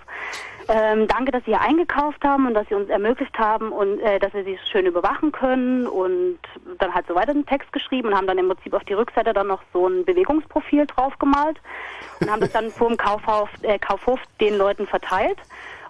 Ähm, 0.68 1.08
danke, 1.08 1.32
dass 1.32 1.44
Sie 1.45 1.52
hier 1.52 1.61
eingekauft 1.61 2.24
haben 2.24 2.48
und 2.48 2.56
dass 2.56 2.68
Sie 2.68 2.74
uns 2.74 2.90
ermöglicht 2.90 3.38
haben 3.38 3.72
und 3.72 4.00
äh, 4.00 4.18
dass 4.18 4.34
wir 4.34 4.44
Sie 4.44 4.58
schön 4.72 4.88
überwachen 4.88 5.32
können 5.32 5.85
und 5.85 6.40
dann 6.80 6.94
halt 6.94 7.06
so 7.08 7.14
weiter 7.14 7.32
einen 7.32 7.45
Text 7.45 7.72
geschrieben 7.72 8.08
und 8.08 8.16
haben 8.16 8.26
dann 8.26 8.40
im 8.40 8.50
Prinzip 8.50 8.74
auf 8.74 8.84
die 8.84 8.94
Rückseite 8.94 9.34
dann 9.34 9.48
noch 9.48 9.61
so 9.74 9.88
ein 9.88 10.06
Bewegungsprofil 10.06 10.88
draufgemalt 10.88 11.58
und 12.19 12.32
haben 12.32 12.42
das 12.42 12.52
dann 12.52 12.72
vor 12.72 12.88
dem 12.88 12.98
Kaufhof, 12.98 13.50
äh, 13.61 13.77
Kaufhof 13.77 14.19
den 14.42 14.58
Leuten 14.58 14.88
verteilt. 14.88 15.38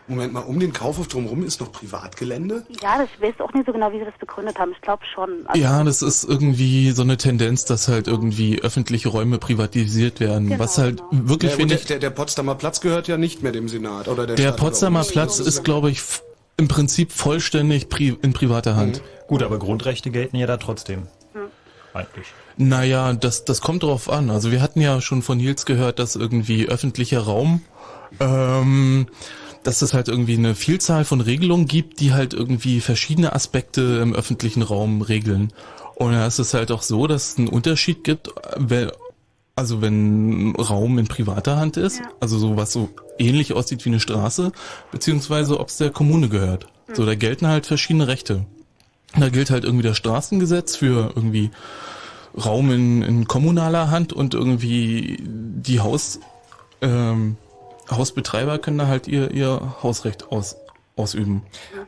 Moment 0.08 0.34
mal, 0.34 0.42
um 0.42 0.59
den 0.59 0.72
Kaufhof 0.72 1.08
drumherum 1.08 1.43
ist 1.43 1.59
noch 1.59 1.72
Privatgelände? 1.72 2.66
Ja, 2.82 3.00
das, 3.00 3.09
ich 3.16 3.22
weiß 3.22 3.40
auch 3.40 3.51
nicht 3.53 3.66
so 3.66 3.74
genau, 3.74 3.92
wie 3.92 4.00
sie 4.00 4.06
das 4.06 4.17
begründet 4.19 4.59
haben. 4.59 4.72
Ich 4.72 4.82
glaube 4.82 5.03
schon. 5.14 5.48
Also, 5.48 5.59
Ja, 5.59 5.84
das 5.84 6.01
ist 6.03 6.24
irgendwie 6.24 6.92
so 6.92 7.01
eine 7.01 7.17
Tendenz, 7.17 7.66
dass 7.66 7.88
halt 7.88 8.08
irgendwie 8.08 8.61
öffentliche 8.61 9.09
Räume 9.09 9.40
privatisiert 9.40 10.19
werden. 10.19 10.50
Genau, 10.50 10.64
was 10.64 10.77
halt 10.77 11.01
wirklich, 11.11 11.51
der, 11.51 11.58
finde 11.58 11.75
der, 11.75 11.82
ich, 11.82 11.88
der, 11.88 12.00
der 12.00 12.09
Potsdamer 12.11 12.56
Platz 12.56 12.82
gehört 12.82 13.08
ja 13.08 13.17
nicht 13.17 13.42
mehr 13.42 13.51
dem 13.51 13.67
Senat. 13.67 14.08
Oder 14.08 14.27
der, 14.27 14.35
der 14.35 14.43
Stadt, 14.43 14.58
Potsdamer. 14.58 15.03
Platz 15.03 15.40
ist, 15.40 15.64
glaube 15.64 15.90
ich, 15.90 16.01
im 16.58 16.67
Prinzip 16.67 17.11
vollständig 17.11 17.90
pri 17.90 18.16
in 18.22 18.34
privater 18.34 18.75
Hand. 18.75 19.01
Gut, 19.27 19.42
aber 19.42 19.58
Grundrechte 19.58 20.11
gelten 20.11 20.38
ja 20.38 20.45
da 20.45 20.58
trotzdem. 20.58 21.08
Eigentlich. 21.95 22.27
Naja, 22.58 23.14
das, 23.14 23.45
das 23.45 23.61
kommt 23.61 23.84
drauf 23.84 24.09
an. 24.09 24.30
Also 24.30 24.51
wir 24.51 24.61
hatten 24.61 24.82
ja 24.82 25.00
schon 25.00 25.22
von 25.22 25.38
Nils 25.38 25.66
gehört, 25.66 25.98
dass 25.98 26.16
irgendwie 26.16 26.67
öffentlicher 26.67 27.22
Raum, 27.22 27.61
ähm, 28.19 29.08
dass 29.66 29.82
es 29.82 29.95
halt 29.95 30.08
irgendwie 30.08 30.38
eine 30.38 30.53
Vielzahl 30.53 31.06
von 31.06 31.22
Regelungen 31.22 31.68
gibt, 31.68 32.00
die 32.00 32.14
halt 32.14 32.35
irgendwie 32.35 32.82
verschiedene 32.82 33.34
Aspekte 33.34 34.00
im 34.02 34.14
öffentlichen 34.14 34.61
Raum 34.61 35.02
regeln. 35.02 35.52
Und 35.95 36.11
da 36.11 36.27
ist 36.27 36.38
es 36.38 36.53
halt 36.53 36.72
auch 36.72 36.84
so, 36.84 37.08
dass 37.08 37.32
es 37.32 37.38
einen 37.40 37.48
Unterschied 37.48 38.03
gibt, 38.03 38.30
wenn, 38.58 38.92
also 39.56 39.82
wenn 39.82 40.56
Raum 40.56 41.00
in 41.00 41.08
privater 41.08 41.58
Hand 41.58 41.77
ist, 41.77 42.02
also 42.19 42.38
so 42.38 42.58
was 42.58 42.72
so 42.72 42.90
ähnlich 43.18 43.53
aussieht 43.53 43.84
wie 43.85 43.90
eine 43.90 44.00
Straße, 44.00 44.52
beziehungsweise 44.92 45.60
ob 45.60 45.69
es 45.69 45.77
der 45.77 45.90
Kommune 45.90 46.30
gehört. 46.30 46.68
So, 46.94 47.03
da 47.03 47.16
gelten 47.16 47.48
halt 47.48 47.66
verschiedene 47.66 48.08
Rechte. 48.08 48.45
Da 49.18 49.30
gilt 49.30 49.50
halt 49.50 49.64
irgendwie 49.64 49.88
das 49.88 49.98
Straßengesetz 49.98 50.76
für 50.76 51.11
irgendwie 51.16 51.50
Raum 52.38 52.69
in, 52.72 53.02
in 53.02 53.27
kommunaler 53.27 53.90
Hand 53.90 54.14
und 54.14 54.35
irgendwie 54.35 55.18
die 55.24 55.80
Haus, 55.80 56.19
ähm, 56.82 57.38
Hausbetreiber 57.89 58.59
können 58.59 58.77
da 58.77 58.88
halt 58.88 59.07
ihr, 59.07 59.31
ihr 59.31 59.75
Hausrecht 59.83 60.31
aus, 60.31 60.57
ausüben. 60.98 61.43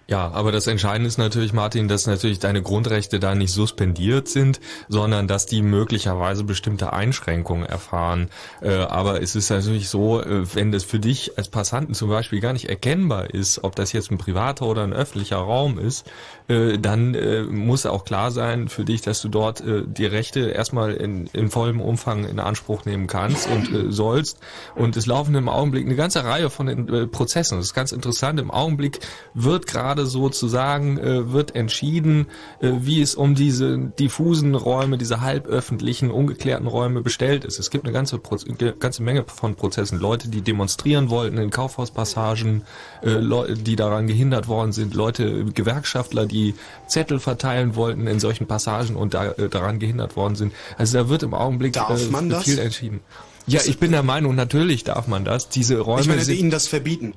Ja, 0.08 0.32
aber 0.32 0.52
das 0.52 0.68
Entscheidende 0.68 1.08
ist 1.08 1.18
natürlich, 1.18 1.54
Martin, 1.54 1.88
dass 1.88 2.08
natürlich 2.08 2.40
deine 2.40 2.62
Grundrechte 2.62 3.22
da 3.22 3.36
nicht 3.36 3.54
suspendiert 3.54 4.28
sind, 4.28 4.60
sondern 4.90 5.30
dass 5.30 5.46
die 5.46 5.62
möglicherweise 5.62 6.44
bestimmte 6.44 6.92
Einschränkungen 6.92 7.66
erfahren. 7.66 8.30
Äh, 8.62 8.76
aber 8.76 9.22
es 9.22 9.36
ist 9.36 9.50
natürlich 9.50 9.88
so, 9.88 10.22
äh, 10.22 10.54
wenn 10.54 10.74
das 10.74 10.84
für 10.84 11.00
dich 11.00 11.38
als 11.38 11.48
Passanten 11.48 11.94
zum 11.94 12.10
Beispiel 12.10 12.42
gar 12.42 12.52
nicht 12.52 12.68
erkennbar 12.68 13.34
ist, 13.34 13.64
ob 13.64 13.78
das 13.78 13.94
jetzt 13.94 14.12
ein 14.12 14.18
privater 14.18 14.66
oder 14.66 14.84
ein 14.84 14.92
öffentlicher 14.92 15.38
Raum 15.38 15.80
ist, 15.80 16.06
äh, 16.50 16.78
dann 16.78 17.16
muss 17.50 17.86
auch 17.86 18.04
klar 18.04 18.32
sein 18.32 18.68
für 18.68 18.84
dich, 18.84 19.02
dass 19.02 19.22
du 19.22 19.30
dort 19.30 19.64
die 19.66 20.06
Rechte 20.06 20.50
erstmal 20.50 20.94
in, 20.94 21.28
in 21.28 21.50
vollem 21.50 21.82
Umfang 21.82 22.26
in 22.26 22.40
Anspruch 22.40 22.86
nehmen 22.86 23.08
kannst 23.08 23.48
und 23.50 23.94
sollst. 23.94 24.40
Und 24.76 24.98
es 24.98 25.06
laufen 25.06 25.36
im 25.36 25.50
Augenblick 25.50 25.86
eine 25.86 25.96
ganze 25.96 26.24
Reihe 26.24 26.50
von 26.50 27.10
Prozessen. 27.12 27.58
Das 27.58 27.68
ist 27.68 27.74
ganz 27.74 27.92
interessant. 27.92 28.40
Im 28.40 28.52
Augenblick 28.52 28.97
wird 29.34 29.68
gerade 29.68 30.06
sozusagen 30.06 30.98
äh, 30.98 31.32
wird 31.32 31.56
entschieden, 31.56 32.28
äh, 32.60 32.72
wie 32.80 33.02
es 33.02 33.16
um 33.16 33.36
diese 33.36 33.78
diffusen 33.78 34.56
Räume, 34.56 34.98
diese 34.98 35.22
halböffentlichen, 35.22 36.12
ungeklärten 36.12 36.68
Räume 36.68 37.02
bestellt 37.02 37.46
ist. 37.46 37.60
Es 37.60 37.70
gibt 37.70 37.86
eine 37.86 37.94
ganze, 37.94 38.18
Proz 38.18 38.46
ganze 38.80 39.04
Menge 39.04 39.26
von 39.28 39.56
Prozessen. 39.56 40.00
Leute, 40.00 40.30
die 40.30 40.42
demonstrieren 40.42 41.10
wollten 41.10 41.38
in 41.38 41.50
Kaufhauspassagen, 41.50 42.64
äh, 43.02 43.20
die 43.56 43.76
daran 43.76 44.08
gehindert 44.08 44.48
worden 44.48 44.72
sind, 44.72 44.94
Leute, 44.94 45.46
Gewerkschaftler, 45.46 46.26
die 46.26 46.56
Zettel 46.88 47.20
verteilen 47.20 47.76
wollten 47.76 48.08
in 48.08 48.20
solchen 48.20 48.48
Passagen 48.48 48.96
und 48.96 49.14
da, 49.14 49.32
äh, 49.32 49.50
daran 49.50 49.80
gehindert 49.80 50.16
worden 50.16 50.36
sind. 50.36 50.54
Also 50.78 50.98
da 50.98 51.10
wird 51.10 51.24
im 51.24 51.34
Augenblick 51.34 51.74
Darf 51.74 52.02
äh, 52.02 52.12
man 52.12 52.30
das? 52.30 52.44
viel 52.44 52.60
entschieden. 52.60 53.02
Ja, 53.48 53.62
ich 53.66 53.80
bin 53.80 53.92
der 53.92 54.04
Meinung, 54.04 54.36
natürlich 54.36 54.84
darf 54.84 55.08
man 55.08 55.24
das. 55.24 55.48
Diese 55.48 55.80
Räume 55.80 56.02
Ich 56.02 56.08
meine, 56.08 56.22
sind 56.22 56.38
ihnen 56.38 56.52
das 56.52 56.68
verbieten. 56.68 57.14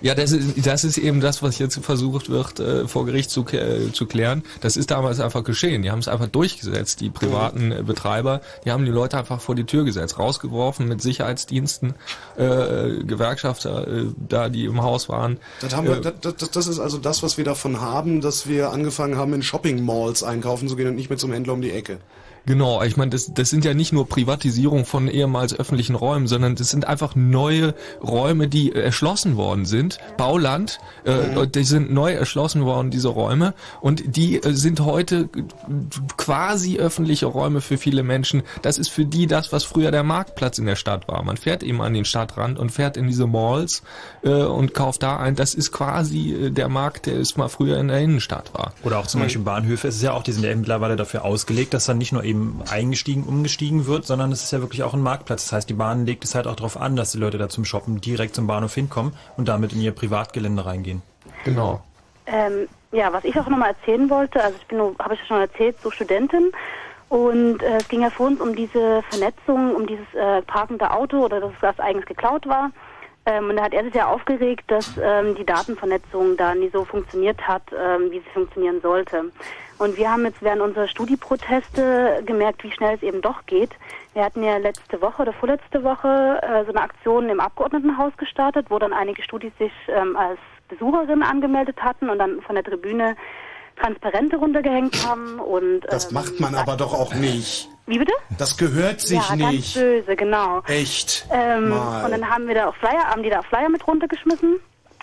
Ja, 0.00 0.14
das 0.14 0.32
ist, 0.32 0.66
das 0.66 0.84
ist 0.84 0.98
eben 0.98 1.20
das, 1.20 1.42
was 1.42 1.58
jetzt 1.58 1.78
versucht 1.84 2.28
wird, 2.28 2.58
äh, 2.60 2.88
vor 2.88 3.06
Gericht 3.06 3.30
zu, 3.30 3.46
äh, 3.48 3.92
zu 3.92 4.06
klären. 4.06 4.42
Das 4.60 4.76
ist 4.76 4.90
damals 4.90 5.20
einfach 5.20 5.44
geschehen. 5.44 5.82
Die 5.82 5.90
haben 5.90 6.00
es 6.00 6.08
einfach 6.08 6.28
durchgesetzt, 6.28 7.00
die 7.00 7.10
privaten 7.10 7.72
äh, 7.72 7.82
Betreiber. 7.82 8.40
Die 8.64 8.72
haben 8.72 8.84
die 8.84 8.90
Leute 8.90 9.18
einfach 9.18 9.40
vor 9.40 9.54
die 9.54 9.64
Tür 9.64 9.84
gesetzt, 9.84 10.18
rausgeworfen 10.18 10.88
mit 10.88 11.02
Sicherheitsdiensten, 11.02 11.94
äh, 12.36 13.04
Gewerkschafter 13.04 13.86
äh, 13.86 14.06
da, 14.16 14.48
die 14.48 14.64
im 14.64 14.82
Haus 14.82 15.08
waren. 15.08 15.38
Das, 15.60 15.76
haben 15.76 15.86
wir, 15.86 16.00
Äh, 16.04 16.12
das, 16.20 16.36
das, 16.36 16.50
das 16.50 16.66
ist 16.66 16.78
also 16.78 16.98
das, 16.98 17.22
was 17.22 17.36
wir 17.38 17.44
davon 17.44 17.80
haben, 17.80 18.20
dass 18.20 18.46
wir 18.46 18.70
angefangen 18.70 19.16
haben, 19.16 19.34
in 19.34 19.42
Shopping-Malls 19.42 20.22
einkaufen 20.22 20.68
zu 20.68 20.76
gehen 20.76 20.88
und 20.88 20.94
nicht 20.94 21.10
mehr 21.10 21.18
zum 21.18 21.32
Händler 21.32 21.52
um 21.52 21.62
die 21.62 21.70
Ecke. 21.70 21.98
Genau, 22.46 22.82
ich 22.82 22.96
meine, 22.96 23.10
das, 23.10 23.32
das 23.32 23.50
sind 23.50 23.64
ja 23.64 23.74
nicht 23.74 23.92
nur 23.92 24.08
Privatisierung 24.08 24.84
von 24.84 25.08
ehemals 25.08 25.58
öffentlichen 25.58 25.94
Räumen, 25.94 26.26
sondern 26.26 26.54
das 26.56 26.70
sind 26.70 26.86
einfach 26.86 27.14
neue 27.14 27.74
Räume, 28.02 28.48
die 28.48 28.72
äh, 28.72 28.80
erschlossen 28.80 29.36
worden 29.36 29.66
sind. 29.66 29.98
Bauland, 30.16 30.78
äh, 31.04 31.36
und 31.36 31.54
die 31.54 31.64
sind 31.64 31.92
neu 31.92 32.12
erschlossen 32.12 32.64
worden, 32.64 32.90
diese 32.90 33.08
Räume. 33.08 33.54
Und 33.80 34.16
die 34.16 34.42
äh, 34.42 34.52
sind 34.52 34.80
heute 34.80 35.28
quasi 36.16 36.78
öffentliche 36.78 37.26
Räume 37.26 37.60
für 37.60 37.78
viele 37.78 38.02
Menschen. 38.02 38.42
Das 38.62 38.78
ist 38.78 38.88
für 38.88 39.04
die 39.04 39.26
das, 39.26 39.52
was 39.52 39.64
früher 39.64 39.90
der 39.90 40.02
Marktplatz 40.02 40.58
in 40.58 40.66
der 40.66 40.76
Stadt 40.76 41.08
war. 41.08 41.22
Man 41.22 41.36
fährt 41.36 41.62
eben 41.62 41.80
an 41.80 41.94
den 41.94 42.04
Stadtrand 42.04 42.58
und 42.58 42.70
fährt 42.70 42.96
in 42.96 43.06
diese 43.06 43.26
Malls 43.26 43.82
äh, 44.22 44.30
und 44.30 44.74
kauft 44.74 45.02
da 45.02 45.18
ein. 45.18 45.36
Das 45.36 45.54
ist 45.54 45.72
quasi 45.72 46.32
äh, 46.32 46.50
der 46.50 46.68
Markt, 46.68 47.06
der 47.06 47.18
es 47.18 47.36
mal 47.36 47.48
früher 47.48 47.78
in 47.78 47.88
der 47.88 48.00
Innenstadt 48.00 48.52
war. 48.54 48.72
Oder 48.82 48.98
auch 48.98 49.06
zum 49.06 49.20
Beispiel 49.20 49.42
Bahnhöfe. 49.42 49.88
Es 49.88 49.96
ist 49.96 50.02
ja 50.02 50.12
auch, 50.12 50.22
die 50.22 50.32
sind 50.32 50.44
ja 50.44 50.54
mittlerweile 50.54 50.96
dafür 50.96 51.24
ausgelegt, 51.24 51.74
dass 51.74 51.86
dann 51.86 51.98
nicht 51.98 52.12
nur 52.12 52.24
eben 52.30 52.62
eingestiegen, 52.70 53.24
umgestiegen 53.24 53.86
wird, 53.86 54.06
sondern 54.06 54.32
es 54.32 54.42
ist 54.42 54.52
ja 54.52 54.60
wirklich 54.60 54.82
auch 54.82 54.94
ein 54.94 55.02
Marktplatz. 55.02 55.44
Das 55.44 55.52
heißt, 55.52 55.70
die 55.70 55.74
Bahn 55.74 56.06
legt 56.06 56.24
es 56.24 56.34
halt 56.34 56.46
auch 56.46 56.56
darauf 56.56 56.76
an, 56.76 56.96
dass 56.96 57.12
die 57.12 57.18
Leute 57.18 57.38
da 57.38 57.48
zum 57.48 57.64
Shoppen 57.64 58.00
direkt 58.00 58.34
zum 58.34 58.46
Bahnhof 58.46 58.74
hinkommen 58.74 59.14
und 59.36 59.48
damit 59.48 59.72
in 59.72 59.80
ihr 59.80 59.92
Privatgelände 59.92 60.64
reingehen. 60.64 61.02
Genau. 61.44 61.82
Ähm, 62.26 62.68
ja, 62.92 63.12
was 63.12 63.24
ich 63.24 63.38
auch 63.38 63.48
nochmal 63.48 63.70
erzählen 63.70 64.08
wollte, 64.08 64.42
also 64.42 64.56
ich 64.60 64.66
bin, 64.66 64.78
habe 64.78 65.14
ich 65.14 65.20
ja 65.20 65.26
schon 65.26 65.40
erzählt, 65.40 65.76
so 65.82 65.90
Studentin. 65.90 66.52
Und 67.08 67.62
äh, 67.62 67.78
es 67.78 67.88
ging 67.88 68.02
ja 68.02 68.10
für 68.10 68.22
uns 68.22 68.40
um 68.40 68.54
diese 68.54 69.02
Vernetzung, 69.10 69.74
um 69.74 69.86
dieses 69.86 70.06
äh, 70.14 70.42
parkende 70.42 70.92
Auto 70.92 71.24
oder 71.24 71.40
dass 71.40 71.52
das 71.60 71.78
eigens 71.80 72.06
geklaut 72.06 72.46
war. 72.46 72.70
Ähm, 73.26 73.50
und 73.50 73.56
da 73.56 73.64
hat 73.64 73.74
er 73.74 73.84
sich 73.84 73.94
ja 73.94 74.06
aufgeregt, 74.06 74.64
dass 74.68 74.92
ähm, 75.02 75.34
die 75.34 75.44
Datenvernetzung 75.44 76.36
da 76.36 76.54
nie 76.54 76.70
so 76.72 76.84
funktioniert 76.84 77.40
hat, 77.46 77.62
ähm, 77.72 78.10
wie 78.10 78.20
sie 78.20 78.30
funktionieren 78.32 78.80
sollte. 78.80 79.24
Und 79.80 79.96
wir 79.96 80.12
haben 80.12 80.26
jetzt 80.26 80.42
während 80.42 80.60
unserer 80.60 80.88
Studieproteste 80.88 82.22
gemerkt, 82.26 82.62
wie 82.64 82.70
schnell 82.70 82.96
es 82.96 83.02
eben 83.02 83.22
doch 83.22 83.46
geht. 83.46 83.70
Wir 84.12 84.22
hatten 84.22 84.42
ja 84.42 84.58
letzte 84.58 85.00
Woche 85.00 85.22
oder 85.22 85.32
vorletzte 85.32 85.82
Woche 85.82 86.38
äh, 86.42 86.66
so 86.66 86.70
eine 86.70 86.82
Aktion 86.82 87.30
im 87.30 87.40
Abgeordnetenhaus 87.40 88.12
gestartet, 88.18 88.66
wo 88.68 88.78
dann 88.78 88.92
einige 88.92 89.22
Studis 89.22 89.52
sich 89.58 89.72
ähm, 89.88 90.18
als 90.18 90.38
Besucherinnen 90.68 91.22
angemeldet 91.22 91.82
hatten 91.82 92.10
und 92.10 92.18
dann 92.18 92.42
von 92.42 92.56
der 92.56 92.64
Tribüne 92.64 93.16
Transparente 93.80 94.36
runtergehängt 94.36 95.08
haben 95.08 95.40
und 95.40 95.80
Das 95.88 96.08
ähm, 96.08 96.14
macht 96.14 96.38
man 96.40 96.54
aber 96.54 96.76
doch 96.76 96.92
auch 96.92 97.14
nicht. 97.14 97.70
Wie 97.86 97.98
bitte? 97.98 98.12
Das 98.36 98.58
gehört 98.58 99.00
sich 99.00 99.26
ja, 99.30 99.34
ganz 99.34 99.52
nicht. 99.52 99.74
böse, 99.76 100.14
genau. 100.14 100.60
Echt? 100.66 101.26
Ähm, 101.32 101.70
Mal. 101.70 102.04
und 102.04 102.10
dann 102.10 102.28
haben 102.28 102.46
wir 102.46 102.54
da 102.54 102.68
auch 102.68 102.76
Flyer, 102.76 103.06
haben 103.06 103.22
die 103.22 103.30
da 103.30 103.40
auch 103.40 103.46
Flyer 103.46 103.70
mit 103.70 103.86
runtergeschmissen, 103.86 104.60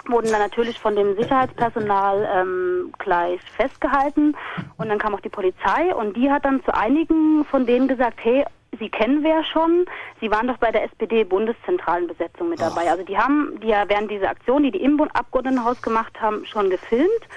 wurden 0.09 0.31
dann 0.31 0.41
natürlich 0.41 0.79
von 0.79 0.95
dem 0.95 1.15
Sicherheitspersonal 1.15 2.27
ähm, 2.33 2.93
gleich 2.97 3.39
festgehalten 3.55 4.35
und 4.77 4.89
dann 4.89 4.99
kam 4.99 5.15
auch 5.15 5.21
die 5.21 5.29
Polizei 5.29 5.93
und 5.95 6.15
die 6.15 6.31
hat 6.31 6.45
dann 6.45 6.63
zu 6.63 6.73
einigen 6.73 7.45
von 7.45 7.65
denen 7.65 7.87
gesagt, 7.87 8.19
hey, 8.21 8.45
Sie 8.79 8.89
kennen 8.89 9.23
wir 9.23 9.29
ja 9.29 9.43
schon, 9.43 9.85
Sie 10.19 10.29
waren 10.29 10.47
doch 10.47 10.57
bei 10.57 10.71
der 10.71 10.83
SPD-Bundeszentralen 10.83 12.07
Besetzung 12.07 12.49
mit 12.49 12.59
dabei. 12.59 12.91
Also 12.91 13.03
die 13.03 13.17
haben, 13.17 13.59
die 13.61 13.67
ja 13.67 13.85
während 13.87 14.11
dieser 14.11 14.29
Aktion, 14.29 14.63
die 14.63 14.71
die 14.71 14.83
im 14.83 15.01
Abgeordnetenhaus 15.01 15.81
gemacht 15.81 16.19
haben, 16.19 16.45
schon 16.45 16.69
gefilmt 16.69 17.27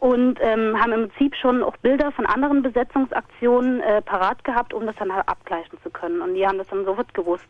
und 0.00 0.38
ähm, 0.40 0.80
haben 0.80 0.92
im 0.92 1.08
Prinzip 1.08 1.36
schon 1.36 1.62
auch 1.62 1.76
Bilder 1.76 2.10
von 2.12 2.26
anderen 2.26 2.62
Besetzungsaktionen 2.62 3.80
äh, 3.80 4.00
parat 4.00 4.42
gehabt, 4.44 4.72
um 4.72 4.86
das 4.86 4.96
dann 4.96 5.14
halt 5.14 5.28
abgleichen 5.28 5.78
zu 5.82 5.90
können. 5.90 6.22
Und 6.22 6.34
die 6.34 6.46
haben 6.46 6.58
das 6.58 6.68
dann 6.68 6.86
sofort 6.86 7.12
gewusst. 7.12 7.48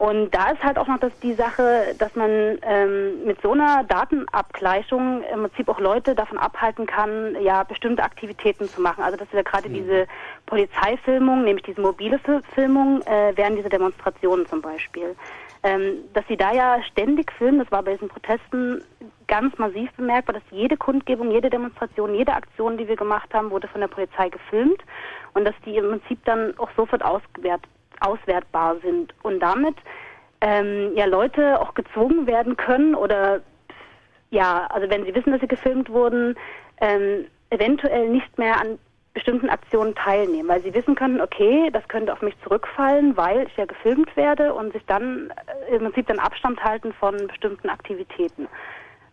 Und 0.00 0.34
da 0.34 0.52
ist 0.52 0.64
halt 0.64 0.78
auch 0.78 0.86
noch 0.86 0.98
das, 0.98 1.12
die 1.20 1.34
Sache, 1.34 1.94
dass 1.98 2.16
man 2.16 2.30
ähm, 2.62 3.22
mit 3.26 3.38
so 3.42 3.52
einer 3.52 3.84
Datenabgleichung 3.84 5.22
im 5.24 5.42
Prinzip 5.42 5.68
auch 5.68 5.78
Leute 5.78 6.14
davon 6.14 6.38
abhalten 6.38 6.86
kann, 6.86 7.36
ja, 7.42 7.64
bestimmte 7.64 8.02
Aktivitäten 8.02 8.66
zu 8.66 8.80
machen. 8.80 9.04
Also 9.04 9.18
das 9.18 9.28
ist 9.28 9.34
ja 9.34 9.42
gerade 9.42 9.68
diese 9.68 10.06
Polizeifilmung, 10.46 11.44
nämlich 11.44 11.66
diese 11.66 11.82
mobile 11.82 12.18
Fil- 12.20 12.42
Filmung 12.54 13.02
äh, 13.02 13.36
während 13.36 13.58
dieser 13.58 13.68
Demonstrationen 13.68 14.46
zum 14.46 14.62
Beispiel. 14.62 15.14
Ähm, 15.62 15.98
dass 16.14 16.26
sie 16.28 16.38
da 16.38 16.54
ja 16.54 16.82
ständig 16.84 17.30
filmen, 17.32 17.58
das 17.58 17.70
war 17.70 17.82
bei 17.82 17.92
diesen 17.92 18.08
Protesten 18.08 18.82
ganz 19.26 19.58
massiv 19.58 19.92
bemerkbar, 19.98 20.32
dass 20.32 20.42
jede 20.50 20.78
Kundgebung, 20.78 21.30
jede 21.30 21.50
Demonstration, 21.50 22.14
jede 22.14 22.32
Aktion, 22.32 22.78
die 22.78 22.88
wir 22.88 22.96
gemacht 22.96 23.34
haben, 23.34 23.50
wurde 23.50 23.68
von 23.68 23.82
der 23.82 23.88
Polizei 23.88 24.30
gefilmt 24.30 24.82
und 25.34 25.44
dass 25.44 25.54
die 25.66 25.76
im 25.76 25.90
Prinzip 25.90 26.24
dann 26.24 26.54
auch 26.56 26.70
sofort 26.74 27.04
ausgewert, 27.04 27.60
auswertbar 28.00 28.76
sind 28.82 29.14
und 29.22 29.40
damit 29.40 29.76
ähm, 30.40 30.92
ja 30.94 31.06
Leute 31.06 31.60
auch 31.60 31.74
gezwungen 31.74 32.26
werden 32.26 32.56
können 32.56 32.94
oder 32.94 33.40
ja, 34.30 34.66
also 34.66 34.88
wenn 34.88 35.04
sie 35.04 35.14
wissen, 35.14 35.32
dass 35.32 35.40
sie 35.40 35.48
gefilmt 35.48 35.90
wurden, 35.90 36.36
ähm, 36.80 37.26
eventuell 37.50 38.08
nicht 38.08 38.38
mehr 38.38 38.60
an 38.60 38.78
bestimmten 39.12 39.50
Aktionen 39.50 39.94
teilnehmen, 39.96 40.48
weil 40.48 40.62
sie 40.62 40.72
wissen 40.72 40.94
können, 40.94 41.20
okay, 41.20 41.68
das 41.72 41.86
könnte 41.88 42.12
auf 42.12 42.22
mich 42.22 42.34
zurückfallen, 42.44 43.16
weil 43.16 43.46
ich 43.48 43.56
ja 43.56 43.64
gefilmt 43.64 44.16
werde 44.16 44.54
und 44.54 44.72
sich 44.72 44.82
dann 44.86 45.32
äh, 45.68 45.74
im 45.74 45.82
Prinzip 45.82 46.06
dann 46.06 46.20
Abstand 46.20 46.62
halten 46.62 46.92
von 46.92 47.26
bestimmten 47.26 47.68
Aktivitäten. 47.68 48.46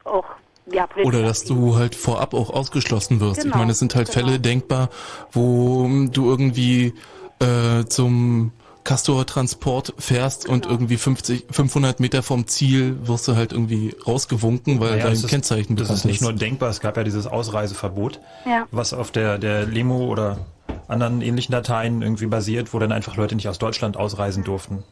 Auch 0.03 0.25
ja, 0.69 0.87
Oder 1.03 1.23
dass 1.23 1.45
du 1.45 1.77
halt 1.77 1.95
vorab 1.95 2.33
auch 2.33 2.49
ausgeschlossen 2.49 3.21
wirst. 3.21 3.37
ich 3.37 3.43
Genau, 3.45 3.57
meine, 3.57 3.71
es 3.71 3.79
sind 3.79 3.95
halt 3.95 4.11
genau. 4.11 4.27
Fälle 4.27 4.39
denkbar, 4.39 4.89
wo 5.31 5.87
du 6.11 6.29
irgendwie 6.29 6.93
äh, 7.39 7.85
zum 7.85 8.51
Castor-Transport 8.87 9.93
fährst 9.97 10.47
und 10.47 10.63
Genau. 10.63 10.73
irgendwie 10.75 10.97
50, 10.97 11.45
500 11.51 11.99
Meter 11.99 12.23
vom 12.23 12.47
Ziel 12.47 12.97
wirst 13.07 13.27
du 13.27 13.35
halt 13.35 13.51
irgendwie 13.51 13.95
rausgewunken, 14.05 14.79
weil 14.79 14.91
Naja, 14.91 15.03
dein 15.03 15.13
das 15.13 15.23
ist- 15.23 15.29
Kennzeichen 15.29 15.75
Das 15.75 15.87
bekannt 15.87 15.99
ist 15.99 16.05
nicht 16.05 16.21
nur 16.21 16.33
denkbar, 16.33 16.69
es 16.69 16.79
gab 16.79 16.97
ja 16.97 17.03
dieses 17.03 17.27
Ausreiseverbot, 17.27 18.19
Ja. 18.45 18.65
was 18.71 18.93
auf 18.93 19.11
der, 19.11 19.37
der 19.37 19.65
Lemo 19.65 20.05
oder 20.07 20.39
anderen 20.87 21.21
ähnlichen 21.21 21.51
Dateien 21.51 22.01
irgendwie 22.01 22.27
basiert, 22.27 22.73
wo 22.73 22.79
dann 22.79 22.91
einfach 22.93 23.17
Leute 23.17 23.35
nicht 23.35 23.47
aus 23.49 23.59
Deutschland 23.59 23.97
ausreisen 23.97 24.43
durften. 24.43 24.83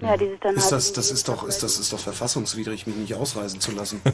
Ja, 0.00 0.16
die 0.16 0.26
sich 0.30 0.38
dann 0.40 0.54
Ist 0.54 0.62
halt 0.64 0.72
das, 0.72 0.92
das 0.94 1.10
ist 1.10 1.28
doch, 1.28 1.46
ist 1.46 1.62
das 1.62 1.78
ist 1.78 1.92
doch 1.92 1.98
verfassungswidrig, 1.98 2.86
mich 2.86 2.96
nicht 2.96 3.14
ausreisen 3.14 3.60
zu 3.60 3.72
lassen. 3.72 4.00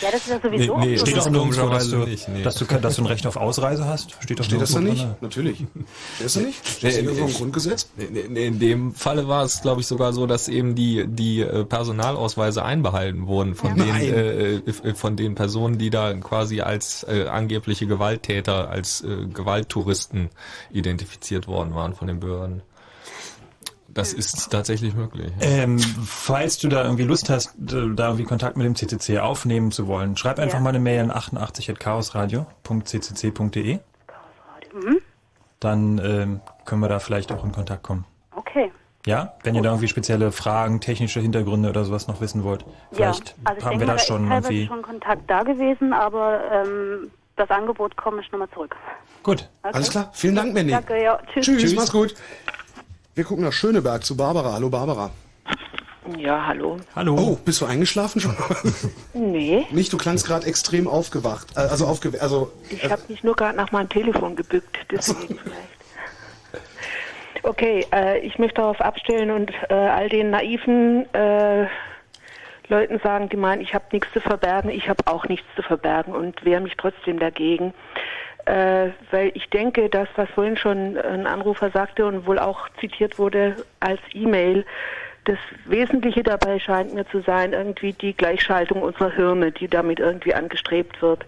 Ja, 0.00 0.10
das 0.10 0.22
ist 0.22 0.30
ja 0.30 0.40
sowieso 0.42 0.78
Nee, 0.78 0.86
nee, 0.86 0.98
steht 0.98 1.16
doch 1.18 1.28
nirgendwo, 1.28 1.68
dass 1.68 1.90
komischerweise 1.90 1.90
du, 1.98 2.04
nicht, 2.06 2.28
nee. 2.28 2.42
dass, 2.42 2.54
du, 2.54 2.64
dass 2.64 2.96
du 2.96 3.02
ein 3.02 3.06
Recht 3.06 3.26
auf 3.26 3.36
Ausreise 3.36 3.84
hast? 3.84 4.16
Steht 4.22 4.40
doch 4.40 4.44
Steht 4.44 4.60
das 4.62 4.72
da 4.72 4.80
nicht? 4.80 5.02
drin. 5.02 5.14
Natürlich. 5.20 5.56
Steht 5.58 6.24
das 6.24 6.32
da 6.32 6.40
nicht? 6.40 6.66
Steht 6.66 6.82
das 6.84 7.02
Nee, 7.02 7.08
einem 7.10 7.26
nee. 7.26 7.32
Grundgesetz? 7.32 7.90
Nee, 7.98 8.24
nee, 8.30 8.46
In 8.46 8.58
dem 8.58 8.94
Falle 8.94 9.28
war 9.28 9.44
es, 9.44 9.60
glaube 9.60 9.82
ich, 9.82 9.86
sogar 9.86 10.14
so, 10.14 10.26
dass 10.26 10.48
eben 10.48 10.74
die 10.74 11.06
die 11.06 11.40
äh, 11.42 11.64
Personalausweise 11.66 12.64
einbehalten 12.64 13.26
wurden 13.26 13.54
von 13.54 13.76
Ja. 13.76 13.84
den 13.84 13.88
Nein. 13.92 14.02
äh, 14.02 14.54
äh, 14.56 14.94
von 14.94 15.14
den 15.16 15.34
Personen, 15.34 15.76
die 15.76 15.90
da 15.90 16.14
quasi 16.14 16.62
als 16.62 17.04
äh, 17.04 17.26
angebliche 17.28 17.86
Gewalttäter, 17.86 18.70
als 18.70 19.02
äh, 19.02 19.26
Gewalttouristen 19.26 20.30
identifiziert 20.70 21.46
worden 21.46 21.74
waren 21.74 21.92
von 21.94 22.08
den 22.08 22.18
Behörden. 22.18 22.62
Das 23.94 24.12
ist 24.14 24.50
tatsächlich 24.50 24.94
möglich. 24.94 25.30
ja. 25.40 25.46
Ähm, 25.46 25.78
falls 25.78 26.56
du 26.58 26.68
da 26.68 26.82
irgendwie 26.84 27.02
Lust 27.04 27.28
hast, 27.28 27.52
d- 27.56 27.90
da 27.94 28.06
irgendwie 28.06 28.24
Kontakt 28.24 28.56
mit 28.56 28.64
dem 28.64 28.74
CCC 28.74 29.18
aufnehmen 29.18 29.70
zu 29.70 29.86
wollen, 29.86 30.16
schreib 30.16 30.38
einfach 30.38 30.56
Ja. 30.58 30.62
mal 30.62 30.70
eine 30.70 30.80
Mail 30.80 31.00
an 31.00 31.10
88.chaosradio.ccc.de. 31.10 33.78
Mhm. 34.74 34.98
Dann 35.60 35.98
ähm, 35.98 36.40
können 36.64 36.80
wir 36.80 36.88
da 36.88 36.98
vielleicht 36.98 37.30
auch 37.32 37.44
in 37.44 37.52
Kontakt 37.52 37.82
kommen. 37.82 38.06
Okay. 38.34 38.72
Ja, 39.04 39.34
wenn 39.42 39.54
ihr 39.56 39.62
da 39.62 39.70
irgendwie 39.70 39.88
spezielle 39.88 40.30
Fragen, 40.32 40.80
technische 40.80 41.20
Hintergründe 41.20 41.68
oder 41.68 41.84
sowas 41.84 42.06
noch 42.08 42.20
wissen 42.20 42.44
wollt, 42.44 42.64
vielleicht 42.92 43.30
ja, 43.30 43.34
also 43.44 43.58
ich 43.58 43.64
haben 43.64 43.70
denke 43.78 43.86
wir 43.86 43.92
da 43.94 43.98
schon 43.98 44.30
irgendwie. 44.30 44.66
schon 44.66 44.82
Kontakt 44.82 45.28
da 45.28 45.42
gewesen, 45.42 45.92
aber 45.92 46.40
ähm, 46.50 47.10
das 47.36 47.50
Angebot 47.50 47.96
komme 47.96 48.20
ich 48.22 48.30
nochmal 48.30 48.48
zurück. 48.54 48.76
Gut. 49.24 49.48
Okay. 49.62 49.74
Alles 49.74 49.90
klar. 49.90 50.10
Vielen 50.12 50.36
Dank, 50.36 50.54
Mandy. 50.54 50.72
Danke, 50.72 51.02
ja. 51.02 51.18
Tschüss. 51.32 51.46
Tschüss, 51.46 51.74
mach's 51.74 51.90
gut. 51.92 52.14
Wir 53.14 53.24
gucken 53.24 53.44
nach 53.44 53.52
Schöneberg 53.52 54.04
zu 54.04 54.16
Barbara. 54.16 54.54
Hallo 54.54 54.70
Barbara. 54.70 55.10
Ja, 56.18 56.46
hallo. 56.46 56.78
Hallo. 56.96 57.14
Oh, 57.16 57.36
bist 57.44 57.60
du 57.60 57.66
eingeschlafen 57.66 58.20
schon? 58.20 58.34
Nee, 59.12 59.66
Nicht, 59.70 59.92
du 59.92 59.98
klangst 59.98 60.26
gerade 60.26 60.46
extrem 60.46 60.88
aufgewacht. 60.88 61.48
Äh, 61.56 61.60
Also 61.60 61.86
aufge 61.86 62.20
also 62.20 62.50
ich 62.70 62.90
habe 62.90 63.02
mich 63.08 63.22
nur 63.22 63.36
gerade 63.36 63.56
nach 63.56 63.70
meinem 63.70 63.88
Telefon 63.88 64.34
gebückt, 64.34 64.78
deswegen 64.90 65.38
vielleicht. 65.38 66.64
Okay, 67.44 67.86
äh, 67.92 68.18
ich 68.20 68.38
möchte 68.38 68.62
darauf 68.62 68.80
abstellen 68.80 69.30
und 69.30 69.52
äh, 69.68 69.74
all 69.74 70.08
den 70.08 70.30
naiven 70.30 71.12
äh, 71.12 71.66
Leuten 72.68 72.98
sagen, 73.00 73.28
die 73.28 73.36
meinen, 73.36 73.60
ich 73.60 73.74
habe 73.74 73.84
nichts 73.92 74.08
zu 74.12 74.20
verbergen, 74.20 74.70
ich 74.70 74.88
habe 74.88 75.02
auch 75.06 75.26
nichts 75.28 75.46
zu 75.54 75.62
verbergen 75.62 76.14
und 76.14 76.44
wehre 76.44 76.60
mich 76.60 76.76
trotzdem 76.76 77.18
dagegen. 77.18 77.74
Äh, 78.44 78.90
weil 79.10 79.30
ich 79.34 79.48
denke, 79.50 79.88
dass, 79.88 80.08
was 80.16 80.28
vorhin 80.30 80.56
schon 80.56 80.98
ein 80.98 81.26
Anrufer 81.26 81.70
sagte 81.70 82.06
und 82.06 82.26
wohl 82.26 82.38
auch 82.38 82.68
zitiert 82.80 83.18
wurde 83.18 83.56
als 83.80 84.00
E-Mail, 84.12 84.64
das 85.24 85.38
Wesentliche 85.66 86.24
dabei 86.24 86.58
scheint 86.58 86.94
mir 86.94 87.06
zu 87.06 87.20
sein, 87.20 87.52
irgendwie 87.52 87.92
die 87.92 88.12
Gleichschaltung 88.12 88.82
unserer 88.82 89.12
Hirne, 89.12 89.52
die 89.52 89.68
damit 89.68 90.00
irgendwie 90.00 90.34
angestrebt 90.34 91.00
wird. 91.00 91.24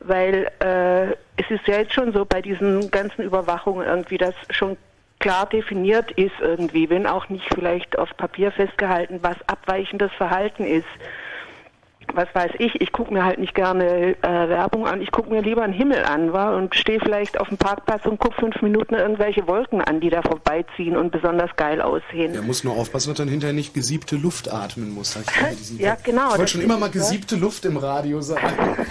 Weil 0.00 0.50
äh, 0.60 1.12
es 1.36 1.50
ist 1.50 1.66
ja 1.66 1.78
jetzt 1.78 1.92
schon 1.92 2.12
so 2.12 2.24
bei 2.24 2.40
diesen 2.40 2.90
ganzen 2.90 3.22
Überwachungen 3.22 3.84
irgendwie, 3.84 4.18
dass 4.18 4.34
schon 4.50 4.76
klar 5.18 5.46
definiert 5.46 6.10
ist 6.12 6.38
irgendwie, 6.40 6.88
wenn 6.90 7.06
auch 7.06 7.28
nicht 7.28 7.46
vielleicht 7.52 7.98
auf 7.98 8.16
Papier 8.16 8.52
festgehalten, 8.52 9.18
was 9.22 9.36
abweichendes 9.48 10.12
Verhalten 10.12 10.64
ist. 10.64 10.86
Was 12.14 12.28
weiß 12.34 12.52
ich, 12.58 12.80
ich 12.80 12.92
gucke 12.92 13.12
mir 13.12 13.24
halt 13.24 13.38
nicht 13.38 13.54
gerne 13.54 14.16
äh, 14.22 14.48
Werbung 14.48 14.86
an, 14.86 15.00
ich 15.02 15.10
gucke 15.10 15.30
mir 15.30 15.42
lieber 15.42 15.62
einen 15.62 15.72
Himmel 15.72 16.04
an 16.04 16.32
wa? 16.32 16.56
und 16.56 16.74
stehe 16.74 17.00
vielleicht 17.00 17.38
auf 17.40 17.48
dem 17.48 17.58
Parkplatz 17.58 18.06
und 18.06 18.18
gucke 18.18 18.36
fünf 18.40 18.62
Minuten 18.62 18.94
irgendwelche 18.94 19.46
Wolken 19.46 19.80
an, 19.80 20.00
die 20.00 20.10
da 20.10 20.22
vorbeiziehen 20.22 20.96
und 20.96 21.10
besonders 21.10 21.50
geil 21.56 21.80
aussehen. 21.80 22.32
der 22.32 22.42
muss 22.42 22.64
nur 22.64 22.74
aufpassen, 22.74 23.10
dass 23.10 23.18
er 23.18 23.24
dann 23.24 23.30
hinterher 23.30 23.54
nicht 23.54 23.74
gesiebte 23.74 24.16
Luft 24.16 24.52
atmen 24.52 24.94
muss. 24.94 25.16
Ja, 25.78 25.96
genau, 26.02 26.32
Ich 26.32 26.38
wollte 26.38 26.52
schon 26.52 26.60
immer 26.60 26.78
mal 26.78 26.90
gesiebte 26.90 27.36
Luft 27.36 27.64
im 27.64 27.76
Radio 27.76 28.20
sagen. 28.20 28.76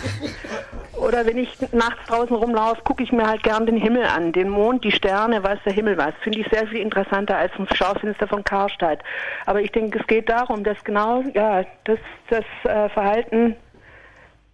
Oder 1.05 1.25
wenn 1.27 1.37
ich 1.37 1.55
nachts 1.71 2.03
draußen 2.07 2.35
rumlaufe, 2.35 2.81
gucke 2.83 3.03
ich 3.03 3.11
mir 3.11 3.27
halt 3.27 3.43
gern 3.43 3.67
den 3.67 3.77
Himmel 3.77 4.05
an, 4.05 4.31
den 4.31 4.49
Mond, 4.49 4.83
die 4.83 4.91
Sterne, 4.91 5.43
weiß 5.43 5.59
der 5.63 5.73
Himmel 5.73 5.97
was. 5.97 6.13
Finde 6.21 6.39
ich 6.39 6.47
sehr 6.51 6.65
viel 6.67 6.81
interessanter 6.81 7.37
als 7.37 7.51
ein 7.59 7.67
Schaufenster 7.75 8.27
von 8.27 8.43
Karstadt. 8.43 9.03
Aber 9.45 9.61
ich 9.61 9.71
denke, 9.71 9.99
es 9.99 10.07
geht 10.07 10.29
darum, 10.29 10.63
dass 10.63 10.83
genau 10.83 11.21
ja, 11.33 11.63
dass 11.83 11.99
das 12.29 12.45
äh, 12.63 12.89
Verhalten 12.89 13.55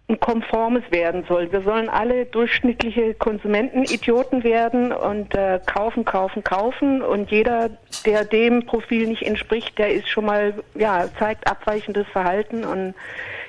ein 0.08 0.20
konformes 0.20 0.82
werden 0.90 1.24
soll. 1.26 1.50
Wir 1.52 1.62
sollen 1.62 1.88
alle 1.88 2.26
durchschnittliche 2.26 3.14
Konsumenten 3.14 3.84
Idioten 3.84 4.44
werden 4.44 4.92
und 4.92 5.34
äh, 5.34 5.58
kaufen, 5.64 6.04
kaufen, 6.04 6.44
kaufen. 6.44 7.00
Und 7.00 7.30
jeder, 7.30 7.70
der 8.04 8.24
dem 8.24 8.66
Profil 8.66 9.06
nicht 9.08 9.22
entspricht, 9.22 9.78
der 9.78 9.94
ist 9.94 10.08
schon 10.08 10.26
mal, 10.26 10.54
ja, 10.74 11.08
zeigt 11.18 11.50
abweichendes 11.50 12.06
Verhalten 12.08 12.64
und 12.64 12.94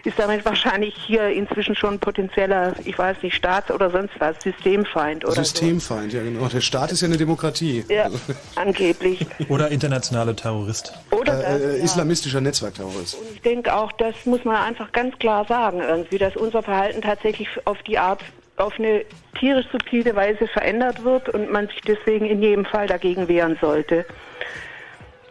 ist 0.06 0.20
damit 0.20 0.44
wahrscheinlich 0.44 0.94
hier 0.96 1.30
inzwischen 1.30 1.76
schon 1.76 2.00
potenzieller, 2.00 2.74
ich 2.84 2.98
weiß 2.98 3.18
nicht, 3.24 3.36
Staats- 3.36 3.72
oder 3.72 3.90
sonst 3.90 4.12
was, 4.20 4.36
Systemfeind 4.44 5.24
oder 5.24 5.36
Systemfeind, 5.36 6.12
ja 6.14 6.22
genau. 6.24 6.48
Der 6.48 6.62
Staat 6.62 6.92
ist 6.92 7.02
ja 7.02 7.08
eine 7.08 7.18
Demokratie. 7.18 7.86
so. 7.88 7.94
Ja, 7.94 8.10
angeblich. 8.56 9.26
Oder 9.50 9.70
internationale 9.70 10.36
Terrorist. 10.36 10.94
Oder 11.12 11.38
das, 11.38 11.62
äh, 11.62 11.78
ja. 11.78 11.84
Islamistischer 11.84 12.42
Netzwerkterrorist. 12.42 13.18
Ich 13.34 13.42
denke 13.42 13.74
auch, 13.74 13.92
das 13.94 14.14
muss 14.26 14.44
man 14.44 14.58
einfach 14.58 14.92
ganz 14.92 15.18
klar 15.20 15.46
sagen, 15.46 15.80
irgendwie, 15.80 16.18
dass 16.18 16.36
unser 16.36 16.64
Verhalten 16.64 17.02
tatsächlich 17.02 17.48
auf 17.66 17.82
die 17.84 17.98
Art, 17.98 18.22
auf 18.58 18.78
eine 18.78 19.06
tierisch 19.40 19.66
subtile 19.72 20.16
Weise 20.16 20.48
verändert 20.48 21.04
wird 21.04 21.30
und 21.30 21.52
man 21.52 21.68
sich 21.68 21.82
deswegen 21.82 22.26
in 22.26 22.42
jedem 22.42 22.66
Fall 22.66 22.88
dagegen 22.88 23.28
wehren 23.28 23.58
sollte. 23.62 24.06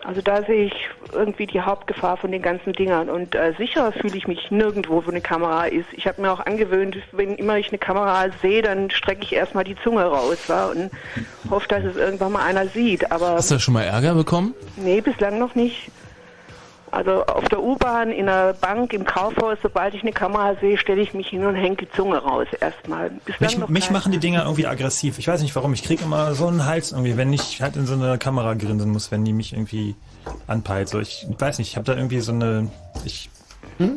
Also 0.04 0.20
da 0.20 0.42
sehe 0.42 0.66
ich 0.66 0.88
irgendwie 1.12 1.46
die 1.46 1.60
Hauptgefahr 1.60 2.16
von 2.16 2.32
den 2.32 2.42
ganzen 2.42 2.72
Dingern. 2.72 3.08
Und 3.08 3.34
äh, 3.34 3.54
sicher 3.56 3.92
fühle 3.92 4.16
ich 4.16 4.26
mich 4.26 4.50
nirgendwo, 4.50 5.04
wo 5.06 5.10
eine 5.10 5.20
Kamera 5.20 5.66
ist. 5.66 5.86
Ich 5.92 6.06
habe 6.06 6.20
mir 6.20 6.32
auch 6.32 6.40
angewöhnt, 6.40 6.96
wenn 7.12 7.36
immer 7.36 7.56
ich 7.58 7.68
eine 7.68 7.78
Kamera 7.78 8.26
sehe, 8.40 8.62
dann 8.62 8.90
strecke 8.90 9.22
ich 9.22 9.32
erstmal 9.32 9.64
die 9.64 9.76
Zunge 9.84 10.02
raus 10.04 10.38
wa? 10.48 10.66
und 10.66 10.90
hoffe, 11.50 11.68
dass 11.68 11.84
es 11.84 11.96
irgendwann 11.96 12.32
mal 12.32 12.42
einer 12.42 12.66
sieht. 12.66 13.12
Aber 13.12 13.30
Hast 13.34 13.50
du 13.50 13.54
da 13.54 13.60
schon 13.60 13.74
mal 13.74 13.82
Ärger 13.84 14.14
bekommen? 14.14 14.54
nee, 14.76 15.00
bislang 15.00 15.38
noch 15.38 15.54
nicht. 15.54 15.90
Also 16.92 17.24
auf 17.24 17.48
der 17.48 17.62
U-Bahn, 17.62 18.10
in 18.10 18.26
der 18.26 18.52
Bank, 18.52 18.92
im 18.92 19.06
Kaufhaus, 19.06 19.56
sobald 19.62 19.94
ich 19.94 20.02
eine 20.02 20.12
Kamera 20.12 20.54
sehe, 20.60 20.76
stelle 20.76 21.00
ich 21.00 21.14
mich 21.14 21.28
hin 21.28 21.46
und 21.46 21.54
hänge 21.54 21.76
die 21.76 21.90
Zunge 21.90 22.18
raus 22.18 22.46
erstmal. 22.60 23.10
Mich, 23.40 23.66
mich 23.66 23.90
machen 23.90 24.12
die 24.12 24.18
Dinger 24.18 24.42
irgendwie 24.42 24.66
aggressiv. 24.66 25.18
Ich 25.18 25.26
weiß 25.26 25.40
nicht 25.40 25.56
warum. 25.56 25.72
Ich 25.72 25.82
kriege 25.82 26.04
immer 26.04 26.34
so 26.34 26.46
einen 26.48 26.66
Hals 26.66 26.92
irgendwie, 26.92 27.16
wenn 27.16 27.32
ich 27.32 27.62
halt 27.62 27.76
in 27.76 27.86
so 27.86 27.94
eine 27.94 28.18
Kamera 28.18 28.52
grinsen 28.52 28.90
muss, 28.90 29.10
wenn 29.10 29.24
die 29.24 29.32
mich 29.32 29.54
irgendwie 29.54 29.96
anpeilt. 30.46 30.90
So, 30.90 31.00
ich 31.00 31.26
weiß 31.38 31.58
nicht, 31.58 31.70
ich 31.70 31.76
habe 31.76 31.86
da 31.86 31.96
irgendwie 31.96 32.20
so 32.20 32.32
eine. 32.32 32.70
Ich. 33.06 33.30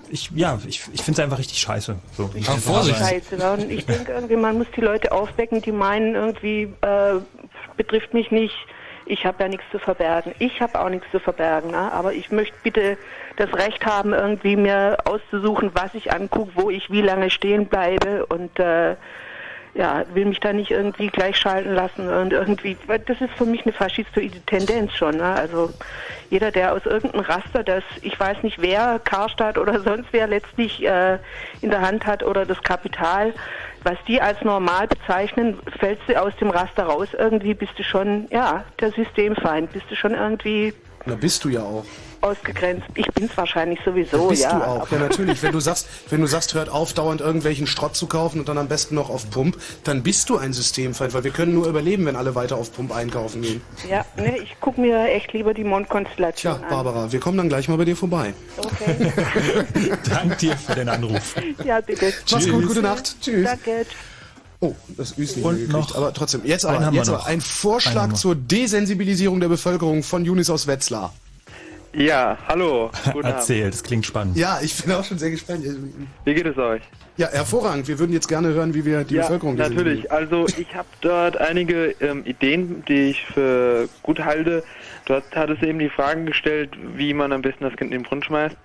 Ich, 0.10 0.32
ja, 0.34 0.58
ich, 0.66 0.84
ich 0.94 1.02
finde 1.02 1.20
es 1.20 1.24
einfach 1.24 1.38
richtig 1.38 1.60
scheiße. 1.60 1.96
So. 2.16 2.30
Ich 2.34 2.48
finde 2.48 2.80
es 2.80 2.98
scheiße. 2.98 3.36
Und 3.52 3.70
ich 3.70 3.86
denke 3.86 4.14
irgendwie, 4.14 4.38
man 4.38 4.58
muss 4.58 4.68
die 4.76 4.82
Leute 4.82 5.12
aufwecken, 5.12 5.62
die 5.62 5.74
meinen 5.74 6.16
irgendwie, 6.16 6.74
äh, 6.82 7.20
betrifft 7.76 8.14
mich 8.14 8.32
nicht. 8.32 8.56
Ich 9.06 9.26
habe 9.26 9.44
ja 9.44 9.50
nichts 9.50 9.66
zu 9.72 9.80
verbergen. 9.80 10.34
Ich 10.40 10.62
habe 10.62 10.80
auch 10.80 10.90
nichts 10.90 11.10
zu 11.12 11.20
verbergen. 11.20 11.72
Ne? 11.72 11.92
Aber 11.92 12.14
ich 12.14 12.32
möchte 12.32 12.56
bitte 12.64 12.98
das 13.38 13.54
Recht 13.54 13.86
haben, 13.86 14.14
irgendwie 14.14 14.56
mir 14.56 14.98
auszusuchen, 15.06 15.72
was 15.74 15.94
ich 15.94 16.12
angucke, 16.12 16.52
wo 16.56 16.70
ich 16.70 16.90
wie 16.90 17.02
lange 17.02 17.30
stehen 17.30 17.68
bleibe 17.68 18.26
und 18.26 18.60
äh, 18.60 18.96
ja, 19.76 20.06
will 20.14 20.26
mich 20.26 20.40
da 20.40 20.54
nicht 20.54 20.72
irgendwie 20.72 21.08
gleichschalten 21.08 21.74
lassen 21.74 22.08
und 22.08 22.32
irgendwie, 22.32 22.78
weil 22.88 23.00
das 23.00 23.20
ist 23.20 23.34
für 23.34 23.46
mich 23.46 23.64
eine 23.64 23.74
faschistoide 23.74 24.40
Tendenz 24.46 24.94
schon. 24.94 25.18
Ne? 25.18 25.26
Also 25.26 25.70
jeder, 26.30 26.52
der 26.52 26.74
aus 26.74 26.86
irgendeinem 26.86 27.26
Raster, 27.26 27.62
das 27.62 27.84
ich 28.02 28.18
weiß 28.18 28.42
nicht 28.44 28.62
wer, 28.62 29.00
Karstadt 29.04 29.58
oder 29.58 29.82
sonst 29.82 30.08
wer 30.12 30.28
letztlich 30.28 30.84
äh, 30.86 31.20
in 31.62 31.72
der 31.72 31.82
Hand 31.82 32.06
hat 32.06 32.24
oder 32.24 32.46
das 32.46 32.62
Kapital, 32.64 33.34
was 33.86 33.98
die 34.08 34.20
als 34.20 34.42
normal 34.42 34.88
bezeichnen, 34.88 35.60
fällst 35.80 36.02
du 36.08 36.20
aus 36.20 36.34
dem 36.42 36.50
Raster 36.50 36.84
raus, 36.84 37.10
irgendwie 37.18 37.54
bist 37.54 37.74
du 37.78 37.84
schon, 37.84 38.28
ja, 38.32 38.66
der 38.80 38.92
Systemfeind, 38.92 39.72
bist 39.72 39.86
du 39.90 39.96
schon 39.96 40.14
irgendwie 40.14 40.74
Na, 41.06 41.16
bist 41.16 41.44
du 41.46 41.50
ja 41.50 41.62
auch. 41.62 41.86
Ausgegrenzt. 42.22 42.86
Ich 42.96 43.08
bin's 43.08 43.32
wahrscheinlich 43.36 43.80
sowieso, 43.86 44.28
bist 44.28 44.44
ja. 44.44 44.58
du 44.58 44.66
auch. 44.66 44.92
Ja, 44.92 45.00
natürlich. 45.00 45.42
Wenn 45.44 45.52
du 45.52 45.60
sagst, 45.60 45.88
wenn 46.10 46.22
du 46.22 46.28
sagst, 46.28 46.54
hört 46.54 46.70
auf, 46.70 46.94
dauernd 46.94 47.22
irgendwelchen 47.22 47.68
Schrott 47.68 47.96
zu 47.96 48.08
kaufen 48.08 48.40
und 48.40 48.50
dann 48.50 48.58
am 48.58 48.68
besten 48.68 48.96
noch 48.96 49.10
auf 49.10 49.30
Pump, 49.30 49.58
dann 49.84 50.04
bist 50.04 50.30
du 50.30 50.38
ein 50.38 50.54
Systemfeind, 50.54 51.14
weil 51.14 51.24
wir 51.24 51.32
können 51.32 51.54
nur 51.54 51.68
überleben, 51.68 52.06
wenn 52.06 52.16
alle 52.16 52.36
weiter 52.36 52.58
auf 52.58 52.74
Pump 52.74 52.96
einkaufen 52.96 53.42
gehen. 53.42 53.62
Ja, 53.90 54.06
ne, 54.18 54.38
ich 54.38 54.56
guck 54.62 54.78
mir 54.78 55.08
echt 55.10 55.34
lieber 55.34 55.54
die 55.54 55.64
Mondkonstellation 55.64 56.56
Tja, 56.56 56.64
an. 56.64 56.70
Barbara, 56.70 57.12
wir 57.12 57.20
kommen 57.20 57.38
dann 57.38 57.50
gleich 57.50 57.68
mal 57.68 57.78
bei 57.78 57.86
dir 57.86 57.96
vorbei. 57.96 58.34
Okay. 58.58 59.12
Dank 60.10 60.38
dir 60.40 60.58
für 60.58 60.76
den 60.76 60.90
Anruf. 60.90 61.36
Ja, 61.64 61.82
bitte. 61.82 62.14
Mach's 62.32 62.50
gut, 62.50 62.68
gute 62.68 62.82
Nacht. 62.82 63.16
Tschüss. 63.22 63.46
Danke. 63.46 63.86
Oh, 64.62 64.74
das 64.98 65.18
Üsli 65.18 65.44
Und 65.44 65.56
gekriegt. 65.56 65.74
noch 65.74 65.96
aber 65.96 66.14
trotzdem. 66.14 66.42
Jetzt 66.46 66.66
aber, 66.66 66.84
haben 66.84 66.94
wir 66.94 67.00
jetzt 67.00 67.10
aber 67.10 67.26
ein 67.26 67.34
Einen 67.34 67.42
Vorschlag 67.42 68.14
zur 68.14 68.36
Desensibilisierung 68.36 69.40
der 69.40 69.50
Bevölkerung 69.50 70.02
von 70.02 70.26
Junis 70.26 70.50
aus 70.50 70.68
Wetzlar. 70.68 71.14
Ja, 71.98 72.38
hallo. 72.50 72.92
Guten 73.14 73.26
Erzähl, 73.28 73.70
das 73.72 73.82
klingt 73.82 74.06
spannend. 74.06 74.36
Ja, 74.36 74.60
ich 74.62 74.84
bin 74.84 74.92
auch 74.94 75.04
schon 75.06 75.18
sehr 75.18 75.32
gespannt. 75.32 75.64
Wie 76.26 76.34
geht 76.34 76.46
es 76.46 76.58
euch? 76.58 76.82
Ja, 77.16 77.30
hervorragend. 77.32 77.88
Wir 77.88 77.98
würden 78.00 78.12
jetzt 78.12 78.28
gerne 78.28 78.50
hören, 78.50 78.74
wie 78.74 78.84
wir 78.84 79.06
die 79.06 79.16
ja, 79.16 79.22
Bevölkerung 79.22 79.56
natürlich. 79.56 80.12
Also 80.12 80.46
ich 80.58 80.76
habe 80.76 80.88
dort 81.00 81.38
einige 81.38 81.96
ähm, 82.02 82.24
Ideen, 82.26 82.84
die 82.88 83.12
ich 83.12 83.26
für 83.28 83.88
gut 84.04 84.20
halte. 84.20 84.64
Dort 85.06 85.34
hat 85.34 85.50
es 85.50 85.62
eben 85.62 85.80
die 85.80 85.90
Fragen 85.90 86.26
gestellt, 86.26 86.72
wie 86.98 87.14
man 87.14 87.32
am 87.32 87.42
besten 87.42 87.64
das 87.64 87.76
Kind 87.78 87.94
in 87.94 88.00
den 88.00 88.04
Brunnen 88.04 88.24
schmeißt. 88.24 88.58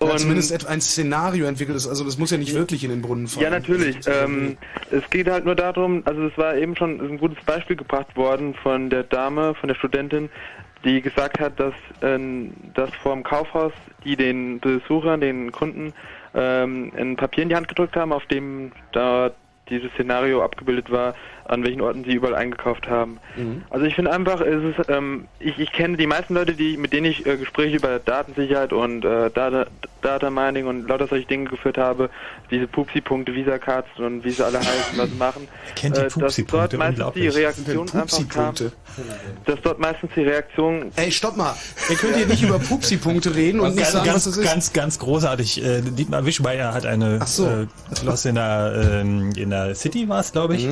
Ja, 0.00 0.08
Und- 0.10 0.18
zumindest 0.20 0.52
et- 0.52 0.66
ein 0.66 0.80
Szenario 0.82 1.46
entwickelt 1.46 1.76
ist. 1.76 1.88
Also 1.88 2.04
das 2.04 2.18
muss 2.18 2.30
ja 2.30 2.36
nicht 2.36 2.54
wirklich 2.54 2.84
in 2.84 2.90
den 2.90 3.00
Brunnen 3.02 3.26
fallen. 3.26 3.44
Ja, 3.44 3.50
natürlich. 3.50 3.96
Ähm, 4.06 4.58
es 4.90 5.08
geht 5.10 5.28
halt 5.28 5.46
nur 5.46 5.54
darum, 5.56 6.02
also 6.04 6.26
es 6.26 6.36
war 6.36 6.54
eben 6.54 6.76
schon 6.76 7.00
ein 7.00 7.18
gutes 7.18 7.42
Beispiel 7.44 7.76
gebracht 7.76 8.14
worden 8.14 8.54
von 8.62 8.90
der 8.90 9.04
Dame, 9.04 9.54
von 9.54 9.68
der 9.68 9.74
Studentin, 9.74 10.28
die 10.86 11.02
gesagt 11.02 11.40
hat, 11.40 11.58
dass, 11.58 11.74
ähm, 12.02 12.52
dass 12.74 12.90
vor 13.02 13.14
dem 13.14 13.22
Kaufhaus 13.22 13.72
die 14.04 14.16
den 14.16 14.60
Besuchern, 14.60 15.20
den 15.20 15.52
Kunden 15.52 15.92
ähm, 16.34 16.92
ein 16.96 17.16
Papier 17.16 17.42
in 17.42 17.48
die 17.48 17.56
Hand 17.56 17.68
gedrückt 17.68 17.96
haben, 17.96 18.12
auf 18.12 18.24
dem 18.26 18.72
da 18.92 19.32
dieses 19.68 19.90
Szenario 19.92 20.42
abgebildet 20.42 20.90
war, 20.90 21.14
an 21.48 21.64
welchen 21.64 21.80
Orten 21.80 22.04
sie 22.04 22.14
überall 22.14 22.34
eingekauft 22.34 22.88
haben. 22.88 23.18
Also 23.70 23.86
ich 23.86 23.94
finde 23.94 24.12
einfach, 24.12 24.40
es 24.40 24.78
ist, 24.78 24.88
ähm, 24.88 25.26
ich, 25.38 25.58
ich 25.58 25.72
kenne 25.72 25.96
die 25.96 26.06
meisten 26.06 26.34
Leute, 26.34 26.54
die 26.54 26.76
mit 26.76 26.92
denen 26.92 27.06
ich 27.06 27.26
äh, 27.26 27.36
Gespräche 27.36 27.76
über 27.76 27.98
Datensicherheit 27.98 28.72
und 28.72 29.04
äh, 29.04 29.30
Data, 29.30 29.66
Data 30.02 30.30
Mining 30.30 30.66
und 30.66 30.88
lauter 30.88 31.06
solche 31.06 31.26
Dinge 31.26 31.50
geführt 31.50 31.78
habe, 31.78 32.10
diese 32.50 32.66
Pupsi-Punkte, 32.66 33.34
Visa-Cards 33.34 33.88
und 33.98 34.24
wie 34.24 34.30
sie 34.30 34.44
alle 34.44 34.58
heißen, 34.58 34.96
was 34.96 35.10
sie 35.10 35.16
machen, 35.16 35.48
kennt 35.74 35.96
die 35.96 36.00
äh, 36.00 36.04
dass 36.04 36.14
Pupsi-Punkte, 36.14 36.76
dort 36.76 36.96
meistens 36.96 37.14
die. 37.14 37.28
Reaktion 37.28 37.90
einfach 37.92 38.28
kam, 38.28 38.54
dass 39.44 39.60
dort 39.62 39.78
meistens 39.78 40.10
die 40.14 40.22
Reaktion... 40.22 40.92
Ey, 40.96 41.10
stopp 41.10 41.36
mal! 41.36 41.54
Ihr 41.90 41.96
könnt 41.96 42.16
hier 42.16 42.26
nicht 42.26 42.42
über 42.42 42.58
Pupsi-Punkte 42.58 43.34
reden 43.34 43.60
und 43.60 43.74
nicht 43.74 43.78
ganz, 43.78 43.92
sagen, 43.92 44.06
was 44.06 44.12
ganz, 44.12 44.24
das 44.24 44.36
ist. 44.36 44.44
ganz, 44.44 44.72
ganz 44.72 44.98
großartig. 44.98 45.64
Äh, 45.64 45.82
Dietmar 45.82 46.24
Wischmeier 46.24 46.72
hat 46.72 46.86
eine 46.86 47.16
äh, 47.16 47.96
Schloss 47.96 48.24
in 48.24 48.36
der, 48.36 49.00
ähm, 49.02 49.32
in 49.36 49.50
der 49.50 49.74
City, 49.74 50.08
war 50.08 50.20
es, 50.20 50.32
glaube 50.32 50.56
ich, 50.56 50.68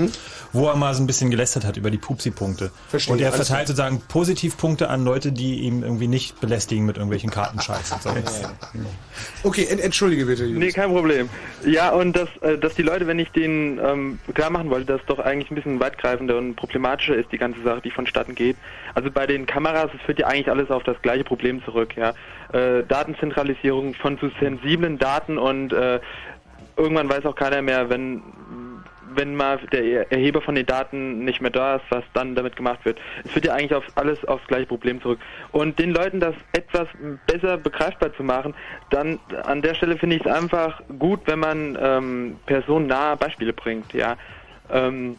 wo 0.53 0.64
er 0.69 0.77
mal 0.77 0.95
so 0.95 1.03
ein 1.03 1.07
bisschen 1.07 1.31
gelästert 1.31 1.65
hat 1.65 1.77
über 1.77 1.91
die 1.91 1.99
Pupsi-Punkte. 1.99 2.71
Und 3.09 3.21
er 3.21 3.33
verteilt 3.33 3.69
sozusagen 3.69 4.01
Positivpunkte 4.09 4.89
an 4.89 5.05
Leute, 5.05 5.33
die 5.33 5.61
ihm 5.61 5.83
irgendwie 5.83 6.07
nicht 6.07 6.41
belästigen 6.41 6.87
mit 6.87 6.97
irgendwelchen 6.97 7.31
Kartenscheißen. 7.31 7.99
So. 8.01 8.11
Okay, 9.43 9.67
ent 9.71 9.81
entschuldige 9.81 10.27
bitte, 10.27 10.45
Julius. 10.45 10.59
Nee, 10.59 10.73
kein 10.73 10.91
Problem. 10.91 11.29
Ja, 11.65 11.91
und 11.91 12.15
dass, 12.15 12.29
äh, 12.43 12.59
dass 12.59 12.75
die 12.75 12.83
Leute, 12.83 13.07
wenn 13.07 13.19
ich 13.19 13.31
denen 13.31 13.79
ähm, 13.79 14.19
klar 14.35 14.51
machen 14.51 14.71
wollte, 14.71 14.87
dass 14.87 15.01
doch 15.07 15.19
eigentlich 15.19 15.51
ein 15.51 15.55
bisschen 15.55 15.81
weitgreifender 15.81 16.37
und 16.37 16.57
problematischer 16.57 17.17
ist, 17.17 17.31
die 17.33 17.39
ganze 17.39 17.63
Sache, 17.63 17.81
die 17.81 17.91
vonstatten 17.91 18.35
geht. 18.35 18.57
Also 18.95 19.11
bei 19.11 19.27
den 19.27 19.47
Kameras, 19.47 19.91
es 19.95 20.01
führt 20.03 20.19
ja 20.19 20.27
eigentlich 20.27 20.51
alles 20.51 20.71
auf 20.71 20.83
das 20.85 21.01
gleiche 21.03 21.25
Problem 21.25 21.65
zurück, 21.65 21.97
ja. 21.97 22.15
Äh, 22.53 22.85
Datenzentralisierung 22.87 23.95
von 23.95 24.19
zu 24.19 24.31
sensiblen 24.41 24.99
Daten 24.99 25.39
und 25.39 25.73
äh, 25.73 26.01
irgendwann 26.77 27.09
weiß 27.09 27.25
auch 27.27 27.37
keiner 27.37 27.63
mehr, 27.63 27.89
wenn 27.91 28.23
wenn 29.17 29.35
mal 29.35 29.59
der 29.73 30.11
Erheber 30.11 30.41
von 30.41 30.55
den 30.55 30.67
Daten 30.67 31.25
nicht 31.25 31.41
mehr 31.41 31.51
da 31.51 31.77
ist, 31.77 31.85
was 31.91 32.05
dann 32.15 32.35
damit 32.35 32.57
gemacht 32.57 32.85
wird. 32.85 32.99
Es 33.25 33.33
führt 33.33 33.47
ja 33.47 33.55
eigentlich 33.55 33.75
auf 33.75 33.85
alles 33.95 34.25
aufs 34.27 34.47
gleiche 34.47 34.67
Problem 34.67 35.01
zurück. 35.01 35.19
Und 35.53 35.79
den 35.79 35.91
Leuten 35.91 36.21
das 36.21 36.35
etwas 36.53 36.89
besser 37.27 37.57
begreifbar 37.57 38.15
zu 38.15 38.23
machen, 38.23 38.55
dann 38.91 39.19
an 39.45 39.63
der 39.63 39.75
Stelle 39.75 39.97
finde 39.97 40.17
ich 40.17 40.25
es 40.25 40.31
einfach 40.31 40.83
gut, 40.99 41.21
wenn 41.27 41.39
man 41.39 41.79
ähm, 41.81 42.37
personennahe 42.47 43.17
Beispiele 43.17 43.53
bringt, 43.53 43.93
ja. 43.93 44.17
Ähm, 44.73 45.17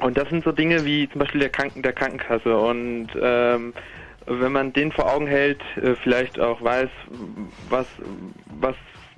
und 0.00 0.16
das 0.18 0.28
sind 0.28 0.44
so 0.44 0.52
Dinge 0.52 0.84
wie 0.84 1.08
zum 1.08 1.20
Beispiel 1.20 1.40
der 1.40 1.50
Kranken 1.50 1.82
der 1.82 1.92
Krankenkasse 1.92 2.56
und 2.56 3.08
ähm, 3.20 3.72
wenn 4.26 4.52
man 4.52 4.72
den 4.72 4.92
vor 4.92 5.10
Augen 5.12 5.26
hält, 5.26 5.60
äh, 5.76 5.94
vielleicht 5.94 6.38
auch 6.38 6.62
weiß, 6.62 6.90
was 7.70 7.86
was 8.60 8.74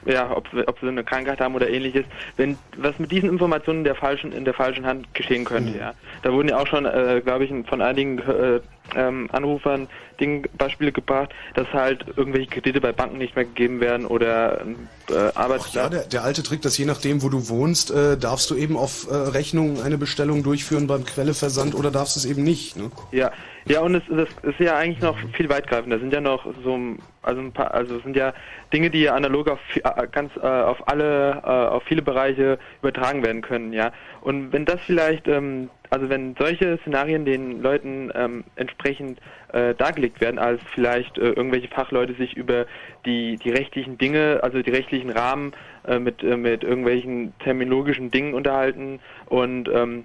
ja, 0.07 0.35
ob, 0.37 0.49
sie- 0.53 0.67
ob 0.67 0.79
sie 0.81 0.89
eine 0.89 1.05
Krankheit 1.05 1.41
haben 1.41 1.55
oder 1.55 1.69
ähnliches, 1.69 2.05
wenn 2.37 2.59
was 2.77 2.99
mit 2.99 3.11
diesen 3.13 3.29
Informationen 3.29 3.81
in 3.81 3.85
der 3.85 3.95
falschen 3.95 4.33
in 4.33 4.45
der 4.45 4.55
falschen 4.55 4.87
Hand 4.87 5.13
geschehen 5.15 5.45
könnte, 5.45 5.77
ja. 5.77 5.95
Da 6.23 6.33
wurden 6.33 6.49
ja 6.49 6.59
auch 6.59 6.67
schon, 6.67 6.85
äh, 6.87 7.21
glaube 7.25 7.45
ich, 7.45 7.53
von 7.69 7.83
einigen 7.83 8.19
äh, 8.19 8.61
ähm, 8.97 9.29
Anrufern 9.33 9.89
Ding, 10.21 10.47
Beispiele 10.57 10.93
gebracht, 10.93 11.31
dass 11.55 11.73
halt 11.73 12.05
irgendwelche 12.17 12.51
Kredite 12.51 12.81
bei 12.81 12.93
Banken 12.93 13.19
nicht 13.19 13.37
mehr 13.37 13.45
gegeben 13.45 13.81
werden 13.81 14.07
oder 14.07 14.61
äh, 14.63 15.15
Ja, 15.15 15.33
Arbeitsplatz. 15.37 15.91
der, 15.91 16.05
der 16.05 16.25
alte 16.25 16.43
Trick, 16.43 16.63
dass 16.63 16.77
je 16.77 16.85
nachdem, 16.85 17.23
wo 17.23 17.29
du 17.29 17.49
wohnst, 17.49 17.91
äh, 17.91 18.17
darfst 18.17 18.51
du 18.51 18.57
eben 18.57 18.77
auf 18.77 19.09
äh, 19.11 19.15
Rechnung 19.15 19.81
eine 19.83 19.99
Bestellung 19.99 20.43
durchführen 20.43 20.87
beim 20.87 21.05
Quelleversand 21.05 21.75
oder 21.75 21.91
darfst 21.91 22.17
es 22.17 22.25
eben 22.25 22.43
nicht. 22.43 22.77
Ne? 22.77 22.91
Ja, 23.13 23.31
ja, 23.67 23.81
und 23.83 23.95
es, 23.95 24.03
das 24.09 24.29
ist 24.43 24.61
ja 24.61 24.77
eigentlich 24.77 25.03
noch 25.03 25.17
viel 25.35 25.49
weitgreifender. 25.51 25.99
Sind 25.99 26.13
ja 26.13 26.23
noch 26.23 26.47
so, 26.65 26.79
also 27.23 27.41
ein 27.41 27.53
paar, 27.53 27.75
also 27.75 27.97
es 27.97 28.03
sind 28.03 28.17
ja 28.17 28.33
Dinge, 28.73 28.89
die 28.89 29.03
ja 29.03 29.15
analog 29.15 29.51
auf 29.51 29.59
äh, 29.75 30.07
ganz 30.11 30.33
äh, 30.37 30.47
auf 30.47 30.89
alle, 30.89 31.43
äh, 31.45 31.47
auf 31.47 31.83
viele 31.85 32.01
Bereiche 32.01 32.59
übertragen 32.81 33.23
werden 33.23 33.43
können, 33.43 33.73
ja. 33.75 33.93
Und 34.29 34.53
wenn 34.53 34.67
das 34.67 34.79
vielleicht, 34.83 35.27
ähm, 35.27 35.71
also 35.89 36.11
wenn 36.11 36.37
solche 36.39 36.77
Szenarien 36.83 37.25
den 37.25 37.63
Leuten 37.63 38.13
ähm, 38.15 38.45
entsprechend 38.57 39.19
äh, 39.55 39.75
dargelegt 39.75 40.21
werden, 40.21 40.39
als 40.39 40.61
vielleicht 40.75 41.17
äh, 41.17 41.31
irgendwelche 41.31 41.69
Fachleute 41.69 42.13
sich 42.13 42.37
über 42.37 42.67
die 43.07 43.39
die 43.39 43.49
rechtlichen 43.49 43.97
Dinge, 43.97 44.41
also 44.43 44.61
die 44.61 44.71
rechtlichen 44.71 45.09
Rahmen 45.09 45.55
äh, 45.87 45.99
mit 45.99 46.23
äh, 46.23 46.37
mit 46.37 46.63
irgendwelchen 46.63 47.33
terminologischen 47.39 48.11
Dingen 48.11 48.35
unterhalten 48.35 49.01
und 49.31 49.71
ähm, 49.71 50.05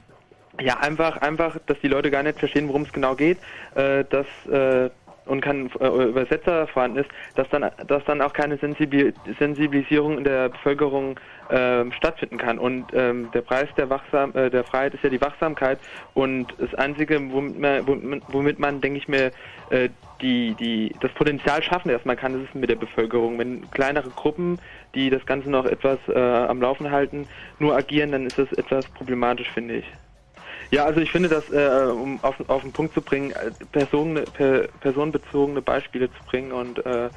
ja, 0.61 0.77
einfach, 0.79 1.17
einfach, 1.17 1.57
dass 1.65 1.77
die 1.81 1.89
Leute 1.89 2.09
gar 2.09 2.23
nicht 2.23 2.39
verstehen, 2.39 2.69
worum 2.69 2.83
es 2.83 2.93
genau 2.93 3.15
geht, 3.15 3.39
äh, 3.75 4.05
dass, 4.09 4.27
äh, 4.45 4.89
und 5.25 5.41
kein 5.41 5.69
äh, 5.79 5.87
Übersetzer 5.87 6.67
vorhanden 6.67 6.99
ist, 6.99 7.09
dass 7.35 7.47
dann, 7.49 7.69
dass 7.87 8.03
dann 8.05 8.21
auch 8.21 8.33
keine 8.33 8.57
Sensibil 8.57 9.13
Sensibilisierung 9.39 10.17
in 10.17 10.23
der 10.23 10.49
Bevölkerung 10.49 11.19
ähm, 11.49 11.91
stattfinden 11.91 12.37
kann. 12.37 12.59
Und 12.59 12.85
ähm, 12.93 13.29
der 13.33 13.41
Preis 13.41 13.67
der, 13.77 13.89
Wachsam 13.89 14.35
äh, 14.35 14.49
der 14.49 14.63
Freiheit 14.63 14.93
ist 14.93 15.03
ja 15.03 15.09
die 15.09 15.21
Wachsamkeit. 15.21 15.79
Und 16.13 16.53
das 16.57 16.73
Einzige, 16.75 17.19
womit 17.31 17.59
man, 17.59 18.21
womit, 18.29 18.59
man 18.59 18.81
denke 18.81 18.97
ich 18.97 19.07
mir, 19.07 19.31
äh, 19.69 19.89
die, 20.21 20.55
die, 20.55 20.95
das 21.01 21.11
Potenzial 21.13 21.61
schaffen 21.61 21.89
erstmal 21.89 22.15
kann, 22.15 22.41
ist 22.41 22.49
es 22.49 22.55
mit 22.55 22.69
der 22.69 22.75
Bevölkerung. 22.75 23.37
Wenn 23.37 23.69
kleinere 23.71 24.09
Gruppen, 24.09 24.59
die 24.95 25.09
das 25.09 25.25
Ganze 25.25 25.49
noch 25.49 25.65
etwas 25.65 25.99
äh, 26.07 26.19
am 26.19 26.61
Laufen 26.61 26.91
halten, 26.91 27.27
nur 27.59 27.75
agieren, 27.75 28.11
dann 28.11 28.25
ist 28.25 28.37
das 28.37 28.51
etwas 28.53 28.87
problematisch, 28.87 29.49
finde 29.51 29.75
ich. 29.75 29.85
Ja, 30.73 30.85
also 30.85 30.99
ich 31.01 31.11
finde, 31.11 31.29
dass, 31.29 31.47
äh, 31.51 31.91
um 31.91 32.19
auf, 32.23 32.35
auf 32.47 32.63
den 32.63 32.71
Punkt 32.71 32.93
zu 32.95 33.01
bringen, 33.01 33.29
äh, 33.31 33.51
Personen, 33.71 34.23
per, 34.33 34.67
personenbezogene 34.81 35.61
Beispiele 35.61 36.07
zu 36.09 36.23
bringen 36.29 36.51
und 36.51 36.83
äh, 36.85 37.09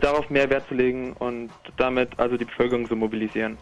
darauf 0.00 0.30
mehr 0.30 0.48
Wert 0.48 0.66
zu 0.68 0.74
legen 0.74 1.12
und 1.18 1.50
damit 1.76 2.08
also 2.18 2.36
die 2.38 2.46
Bevölkerung 2.46 2.88
zu 2.88 2.96
mobilisieren. 2.96 3.58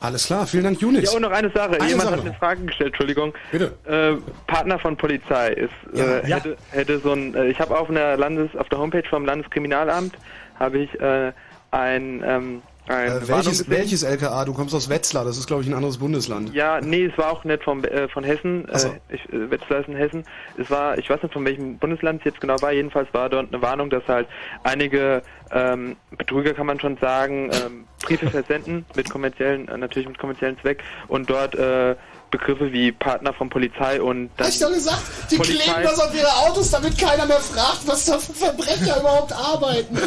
Alles 0.00 0.26
klar, 0.26 0.46
vielen 0.46 0.64
Dank, 0.64 0.82
Unix. 0.82 1.10
Ja, 1.10 1.16
und 1.16 1.22
noch 1.22 1.30
eine 1.30 1.50
Sache. 1.50 1.72
Eine 1.80 1.86
Jemand 1.88 2.02
Sache 2.08 2.16
hat 2.16 2.20
eine. 2.26 2.34
Frage 2.34 2.64
gestellt, 2.64 2.88
Entschuldigung. 2.88 3.34
Bitte. 3.50 3.72
Äh, 3.86 4.16
Partner 4.46 4.78
von 4.78 4.96
Polizei 4.96 5.48
ist, 5.52 5.70
Ja. 5.94 6.04
äh, 6.04 6.28
Ja. 6.28 6.36
hätte, 6.36 6.56
hätte 6.70 6.98
so 6.98 7.12
ein, 7.12 7.34
äh, 7.34 7.46
ich 7.48 7.58
habe 7.60 7.78
auf 7.78 7.90
einer 7.90 8.16
Landes, 8.16 8.54
auf 8.56 8.68
der 8.70 8.78
Homepage 8.78 9.06
vom 9.08 9.24
Landeskriminalamt 9.26 10.14
habe 10.58 10.78
ich 10.78 10.98
äh, 11.00 11.32
ein, 11.72 12.22
ähm, 12.26 12.26
ein 12.26 12.62
Äh, 12.88 13.28
welches, 13.28 13.68
welches 13.68 14.02
LKA? 14.02 14.44
Du 14.44 14.52
kommst 14.52 14.74
aus 14.74 14.88
Wetzlar, 14.88 15.24
das 15.24 15.38
ist 15.38 15.46
glaube 15.46 15.62
ich 15.62 15.68
ein 15.68 15.74
anderes 15.74 15.98
Bundesland. 15.98 16.54
Ja, 16.54 16.80
nee, 16.80 17.06
es 17.06 17.18
war 17.18 17.32
auch 17.32 17.44
nicht 17.44 17.64
vom, 17.64 17.82
äh, 17.84 18.08
von 18.08 18.22
Hessen. 18.22 18.66
Ach 18.72 18.78
so. 18.78 18.88
Äh, 18.88 19.14
ich, 19.14 19.32
äh, 19.32 19.50
Wetzlar 19.50 19.80
ist 19.80 19.88
in 19.88 19.96
Hessen. 19.96 20.24
Es 20.56 20.70
war, 20.70 20.96
ich 20.96 21.10
weiß 21.10 21.22
nicht 21.22 21.32
von 21.32 21.44
welchem 21.44 21.78
Bundesland 21.78 22.20
es 22.20 22.26
jetzt 22.26 22.40
genau 22.40 22.60
war. 22.62 22.72
Jedenfalls 22.72 23.12
war 23.12 23.28
dort 23.28 23.52
eine 23.52 23.60
Warnung, 23.60 23.90
dass 23.90 24.06
halt 24.06 24.28
einige 24.62 25.22
ähm, 25.50 25.96
Betrüger, 26.16 26.54
kann 26.54 26.66
man 26.66 26.78
schon 26.78 26.96
sagen, 26.98 27.50
ähm, 27.52 27.84
Briefe 28.04 28.30
versenden 28.30 28.84
mit 28.94 29.10
kommerziellen, 29.10 29.68
äh, 29.68 29.76
natürlich 29.76 30.08
mit 30.08 30.18
kommerziellen 30.18 30.58
Zweck 30.60 30.82
und 31.08 31.28
dort 31.28 31.54
äh, 31.54 31.96
Begriffe 32.38 32.72
wie 32.72 32.92
Partner 32.92 33.32
von 33.32 33.48
Polizei 33.48 34.00
und 34.00 34.30
dann 34.36 34.46
Hab 34.46 34.52
ich 34.52 34.58
doch 34.60 34.72
gesagt, 34.72 35.02
die 35.30 35.36
Polizei- 35.36 35.62
kleben 35.64 35.82
das 35.84 36.00
auf 36.00 36.14
ihre 36.14 36.32
Autos, 36.48 36.70
damit 36.70 36.98
keiner 36.98 37.26
mehr 37.26 37.40
fragt, 37.40 37.80
was 37.86 38.04
da 38.04 38.18
für 38.18 38.32
Verbrecher 38.34 39.00
überhaupt 39.00 39.32
arbeiten. 39.32 39.96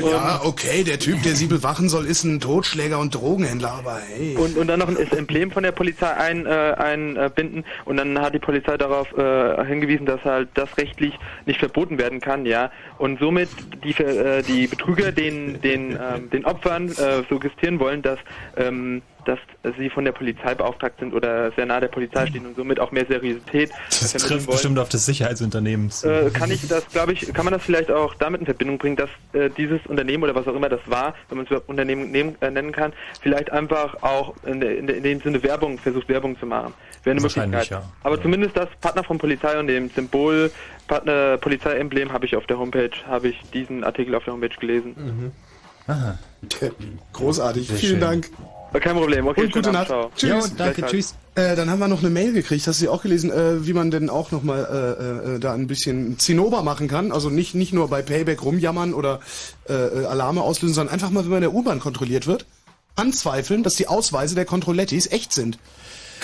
Ja, 0.00 0.40
okay, 0.44 0.84
der 0.84 0.98
Typ, 0.98 1.22
der 1.22 1.34
Siebel 1.34 1.62
wachen 1.62 1.88
soll, 1.88 2.06
ist 2.06 2.24
ein 2.24 2.40
Totschläger 2.40 2.98
und 2.98 3.14
Drogenhändler, 3.14 3.72
aber 3.72 3.98
hey. 4.08 4.36
Und, 4.36 4.56
und 4.56 4.66
dann 4.68 4.78
noch 4.78 4.88
ein 4.88 4.96
Emblem 4.96 5.50
von 5.50 5.62
der 5.62 5.72
Polizei 5.72 6.12
ein, 6.12 6.46
äh, 6.46 6.74
einbinden 6.76 7.64
und 7.84 7.96
dann 7.96 8.18
hat 8.20 8.34
die 8.34 8.38
Polizei 8.38 8.76
darauf 8.76 9.08
äh, 9.16 9.64
hingewiesen, 9.66 10.06
dass 10.06 10.22
halt 10.24 10.48
das 10.54 10.76
rechtlich 10.76 11.14
nicht 11.46 11.58
verboten 11.58 11.98
werden 11.98 12.20
kann, 12.20 12.46
ja. 12.46 12.70
Und 12.98 13.18
somit 13.20 13.48
die, 13.84 13.92
Ver- 13.92 14.38
äh, 14.38 14.42
die 14.42 14.66
Betrüger 14.66 15.12
den, 15.12 15.60
den, 15.60 15.92
ähm, 15.92 16.30
den 16.30 16.44
Opfern 16.44 16.88
äh, 16.90 17.22
suggestieren 17.28 17.80
wollen, 17.80 18.02
dass, 18.02 18.18
ähm, 18.56 19.02
dass 19.24 19.38
sie 19.78 19.90
von 19.90 20.04
der 20.04 20.12
Polizei 20.12 20.54
beauftragt 20.54 20.98
sind 21.00 21.12
oder 21.14 21.50
sehr 21.52 21.66
nah 21.66 21.80
der 21.80 21.88
Polizei 21.88 22.26
stehen 22.26 22.46
und 22.46 22.56
somit 22.56 22.80
auch 22.80 22.92
mehr 22.92 23.04
Seriosität 23.06 23.70
Das 23.90 23.98
vermitteln 24.12 24.20
trifft 24.28 24.46
wollen. 24.46 24.54
bestimmt 24.56 24.78
auf 24.78 24.88
das 24.88 25.04
Sicherheitsunternehmens. 25.06 26.04
Äh, 26.04 26.30
kann 26.32 26.50
ich 26.50 26.66
das, 26.68 26.86
glaube 26.88 27.12
ich, 27.12 27.32
kann 27.34 27.44
man 27.44 27.52
das 27.52 27.62
vielleicht 27.62 27.90
auch 27.90 28.14
damit 28.14 28.40
in 28.40 28.46
Verbindung 28.46 28.78
bringen, 28.78 28.96
dass 28.96 29.10
äh, 29.34 29.50
dieses 29.50 29.80
Unternehmen 29.86 30.22
oder 30.24 30.34
was 30.34 30.46
auch 30.48 30.54
immer 30.54 30.68
das 30.68 30.80
war, 30.86 31.14
wenn 31.28 31.36
man 31.38 31.44
es 31.44 31.50
überhaupt 31.50 31.68
Unternehmen 31.68 32.10
nehmen, 32.10 32.36
äh, 32.40 32.50
nennen 32.50 32.72
kann, 32.72 32.92
vielleicht 33.20 33.52
einfach 33.52 34.02
auch 34.02 34.34
in, 34.46 34.60
der- 34.60 34.78
in, 34.78 34.88
in 34.88 35.02
dem 35.02 35.20
Sinne 35.20 35.42
Werbung, 35.42 35.78
versucht 35.78 36.08
Werbung 36.08 36.38
zu 36.38 36.46
machen. 36.46 36.72
Wäre 37.04 37.14
eine 37.14 37.22
Wahrscheinlich, 37.22 37.52
Möglichkeit. 37.70 37.82
ja. 37.84 37.90
Aber 38.02 38.20
zumindest 38.20 38.56
das 38.56 38.68
Partner 38.80 39.04
von 39.04 39.18
Polizei 39.18 39.58
und 39.58 39.66
dem 39.66 39.88
Symbol 39.90 40.50
Partner 40.86 41.36
Polizei-Emblem 41.36 42.12
habe 42.12 42.24
ich 42.26 42.34
auf 42.34 42.46
der 42.46 42.58
Homepage, 42.58 42.90
habe 43.06 43.28
ich 43.28 43.36
diesen 43.52 43.84
Artikel 43.84 44.14
auf 44.14 44.24
der 44.24 44.32
Homepage 44.32 44.56
gelesen. 44.58 45.32
Aha. 45.86 46.18
Großartig, 47.12 47.68
Sehr 47.68 47.76
vielen 47.76 47.90
schön. 47.92 48.00
Dank. 48.00 48.30
Kein 48.72 48.96
Problem, 48.96 49.26
okay, 49.26 49.44
Und 49.44 49.52
gute 49.52 49.72
Nacht. 49.72 49.90
Abend, 49.90 50.18
ciao. 50.18 50.40
Tschüss. 50.40 50.50
Jo, 50.50 50.54
danke, 50.56 50.82
tschüss. 50.86 51.14
Äh, 51.34 51.56
dann 51.56 51.70
haben 51.70 51.78
wir 51.78 51.88
noch 51.88 52.00
eine 52.00 52.10
Mail 52.10 52.32
gekriegt, 52.32 52.66
hast 52.66 52.80
du 52.80 52.84
sie 52.84 52.88
auch 52.88 53.02
gelesen, 53.02 53.30
äh, 53.30 53.66
wie 53.66 53.72
man 53.72 53.90
denn 53.90 54.10
auch 54.10 54.30
nochmal 54.30 54.68
äh, 54.70 55.36
äh, 55.36 55.38
da 55.38 55.54
ein 55.54 55.66
bisschen 55.66 56.18
Zinnober 56.18 56.62
machen 56.62 56.86
kann. 56.86 57.10
Also 57.10 57.30
nicht, 57.30 57.54
nicht 57.54 57.72
nur 57.72 57.88
bei 57.88 58.02
Payback 58.02 58.42
rumjammern 58.42 58.92
oder 58.92 59.20
äh, 59.68 59.72
äh, 59.72 60.04
Alarme 60.04 60.42
auslösen, 60.42 60.74
sondern 60.74 60.92
einfach 60.92 61.10
mal, 61.10 61.24
wenn 61.24 61.30
man 61.30 61.36
in 61.38 61.50
der 61.50 61.54
U-Bahn 61.54 61.80
kontrolliert 61.80 62.26
wird, 62.26 62.44
anzweifeln, 62.94 63.62
dass 63.62 63.74
die 63.74 63.88
Ausweise 63.88 64.34
der 64.34 64.44
Kontrollettis 64.44 65.10
echt 65.10 65.32
sind. 65.32 65.58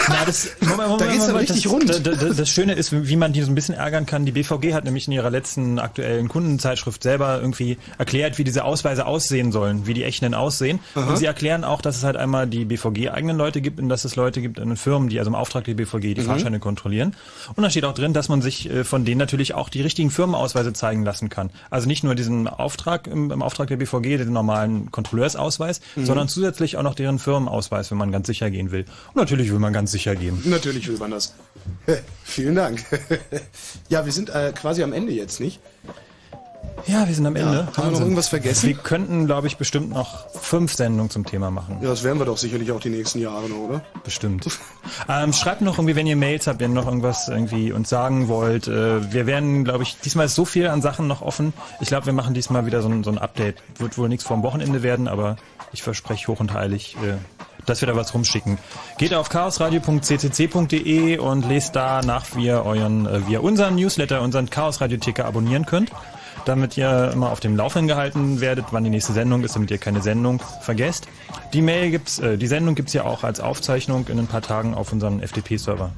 Na, 0.08 0.24
das, 0.26 0.48
Moment, 0.60 0.78
Moment, 0.88 1.00
da 1.00 1.06
geht's 1.06 1.26
dann 1.26 1.36
richtig 1.36 1.62
das, 1.62 1.72
rund. 1.72 1.88
Da, 1.88 1.98
da, 1.98 2.28
das 2.28 2.48
Schöne 2.48 2.74
ist, 2.74 2.92
wie 2.92 3.16
man 3.16 3.32
die 3.32 3.42
so 3.42 3.50
ein 3.50 3.54
bisschen 3.54 3.74
ärgern 3.74 4.06
kann. 4.06 4.26
Die 4.26 4.32
BVG 4.32 4.74
hat 4.74 4.84
nämlich 4.84 5.06
in 5.06 5.12
ihrer 5.12 5.30
letzten 5.30 5.78
aktuellen 5.78 6.28
Kundenzeitschrift 6.28 7.02
selber 7.02 7.40
irgendwie 7.40 7.78
erklärt, 7.98 8.38
wie 8.38 8.44
diese 8.44 8.64
Ausweise 8.64 9.06
aussehen 9.06 9.52
sollen, 9.52 9.86
wie 9.86 9.94
die 9.94 10.04
echten 10.04 10.34
aussehen. 10.34 10.80
Aha. 10.94 11.08
Und 11.10 11.16
sie 11.18 11.26
erklären 11.26 11.64
auch, 11.64 11.80
dass 11.80 11.96
es 11.96 12.04
halt 12.04 12.16
einmal 12.16 12.46
die 12.46 12.64
BVG-eigenen 12.64 13.36
Leute 13.36 13.60
gibt 13.60 13.78
und 13.80 13.88
dass 13.88 14.04
es 14.04 14.16
Leute 14.16 14.40
gibt 14.40 14.58
in 14.58 14.76
Firmen, 14.76 15.08
die 15.08 15.18
also 15.18 15.30
im 15.30 15.34
Auftrag 15.34 15.64
der 15.64 15.74
BVG 15.74 16.14
die 16.14 16.20
Mhm. 16.22 16.26
Fahrscheine 16.26 16.58
kontrollieren. 16.58 17.14
Und 17.54 17.62
da 17.62 17.70
steht 17.70 17.84
auch 17.84 17.94
drin, 17.94 18.12
dass 18.12 18.28
man 18.28 18.42
sich 18.42 18.70
äh, 18.70 18.84
von 18.84 19.04
denen 19.04 19.18
natürlich 19.18 19.54
auch 19.54 19.68
die 19.68 19.80
richtigen 19.82 20.10
Firmenausweise 20.10 20.72
zeigen 20.72 21.04
lassen 21.04 21.28
kann. 21.28 21.50
Also 21.70 21.86
nicht 21.88 22.04
nur 22.04 22.14
diesen 22.14 22.48
Auftrag 22.48 23.06
im, 23.06 23.30
im 23.30 23.42
Auftrag 23.42 23.68
der 23.68 23.76
BVG, 23.76 24.18
den 24.18 24.32
normalen 24.32 24.90
Kontrolleursausweis, 24.90 25.80
Mhm. 25.96 26.06
sondern 26.06 26.28
zusätzlich 26.28 26.76
auch 26.76 26.82
noch 26.82 26.94
deren 26.94 27.18
Firmenausweis, 27.18 27.90
wenn 27.90 27.98
man 27.98 28.10
ganz 28.12 28.26
sicher 28.26 28.50
gehen 28.50 28.70
will. 28.70 28.84
Und 29.12 29.16
natürlich 29.16 29.50
will 29.50 29.58
man 29.58 29.72
ganz 29.72 29.83
sicher 29.92 30.14
gehen. 30.16 30.40
Natürlich 30.44 30.88
will 30.88 30.98
man 30.98 31.10
das. 31.10 31.34
Vielen 32.24 32.54
Dank. 32.54 32.84
ja, 33.88 34.04
wir 34.04 34.12
sind 34.12 34.30
äh, 34.30 34.52
quasi 34.54 34.82
am 34.82 34.92
Ende 34.92 35.12
jetzt, 35.12 35.40
nicht? 35.40 35.60
Ja, 36.86 37.06
wir 37.08 37.14
sind 37.14 37.24
am 37.24 37.36
Ja, 37.36 37.42
Ende. 37.46 37.66
haben 37.76 37.84
wir 37.86 37.90
noch 37.92 38.00
irgendwas 38.00 38.28
vergessen? 38.28 38.66
Wir 38.68 38.74
könnten, 38.74 39.24
glaube 39.26 39.46
ich, 39.46 39.56
bestimmt 39.56 39.88
noch 39.90 40.28
fünf 40.34 40.74
Sendungen 40.74 41.08
zum 41.08 41.24
Thema 41.24 41.50
machen. 41.50 41.78
Ja, 41.80 41.88
das 41.88 42.02
werden 42.04 42.18
wir 42.18 42.26
doch 42.26 42.36
sicherlich 42.36 42.72
auch 42.72 42.80
die 42.80 42.90
nächsten 42.90 43.20
Jahre 43.20 43.48
noch, 43.48 43.56
oder? 43.68 43.82
Bestimmt. 44.02 44.46
ähm, 45.08 45.32
schreibt 45.32 45.62
noch 45.62 45.78
irgendwie, 45.78 45.96
wenn 45.96 46.06
ihr 46.06 46.16
Mails 46.16 46.46
habt, 46.46 46.60
wenn 46.60 46.72
ihr 46.72 46.74
noch 46.74 46.86
irgendwas 46.86 47.28
irgendwie 47.28 47.72
uns 47.72 47.88
sagen 47.88 48.28
wollt. 48.28 48.68
Äh, 48.68 49.12
wir 49.12 49.26
werden, 49.26 49.64
glaube 49.64 49.82
ich, 49.84 49.96
diesmal 50.04 50.26
ist 50.26 50.34
so 50.34 50.44
viel 50.44 50.66
an 50.66 50.82
Sachen 50.82 51.06
noch 51.06 51.22
offen. 51.22 51.54
Ich 51.80 51.88
glaube, 51.88 52.06
wir 52.06 52.12
machen 52.12 52.34
diesmal 52.34 52.66
wieder 52.66 52.82
so 52.82 52.88
ein, 52.88 53.02
so 53.02 53.10
ein 53.10 53.18
Update. 53.18 53.56
Wird 53.78 53.96
wohl 53.96 54.08
nichts 54.10 54.24
vorm 54.24 54.42
Wochenende 54.42 54.82
werden, 54.82 55.08
aber 55.08 55.36
ich 55.72 55.82
verspreche 55.82 56.26
hoch 56.28 56.40
und 56.40 56.52
heilig, 56.52 56.96
äh, 57.02 57.16
dass 57.66 57.80
wir 57.80 57.86
da 57.86 57.96
was 57.96 58.14
rumschicken. 58.14 58.58
Geht 58.98 59.14
auf 59.14 59.28
chaosradio.ccc.de 59.28 61.18
und 61.18 61.48
lest 61.48 61.76
da 61.76 62.02
nach, 62.02 62.36
wie 62.36 62.46
ihr 62.46 62.64
euren, 62.64 63.06
äh, 63.06 63.26
wie 63.26 63.32
ihr 63.32 63.42
unseren 63.42 63.76
Newsletter, 63.76 64.22
unseren 64.22 64.50
Chaos 64.50 64.80
Radio 64.80 64.98
Ticker 64.98 65.24
abonnieren 65.26 65.66
könnt, 65.66 65.90
damit 66.44 66.76
ihr 66.76 67.10
immer 67.12 67.30
auf 67.30 67.40
dem 67.40 67.56
Laufenden 67.56 67.88
gehalten 67.88 68.40
werdet, 68.40 68.66
wann 68.70 68.84
die 68.84 68.90
nächste 68.90 69.12
Sendung 69.12 69.42
ist, 69.44 69.54
damit 69.54 69.70
ihr 69.70 69.78
keine 69.78 70.02
Sendung 70.02 70.42
vergesst. 70.60 71.08
Die 71.52 71.62
Mail 71.62 71.90
gibt's, 71.90 72.18
äh, 72.18 72.36
die 72.38 72.46
Sendung 72.46 72.74
gibt's 72.74 72.92
ja 72.92 73.04
auch 73.04 73.24
als 73.24 73.40
Aufzeichnung 73.40 74.06
in 74.08 74.18
ein 74.18 74.26
paar 74.26 74.42
Tagen 74.42 74.74
auf 74.74 74.92
unserem 74.92 75.20
FTP-Server. 75.20 75.90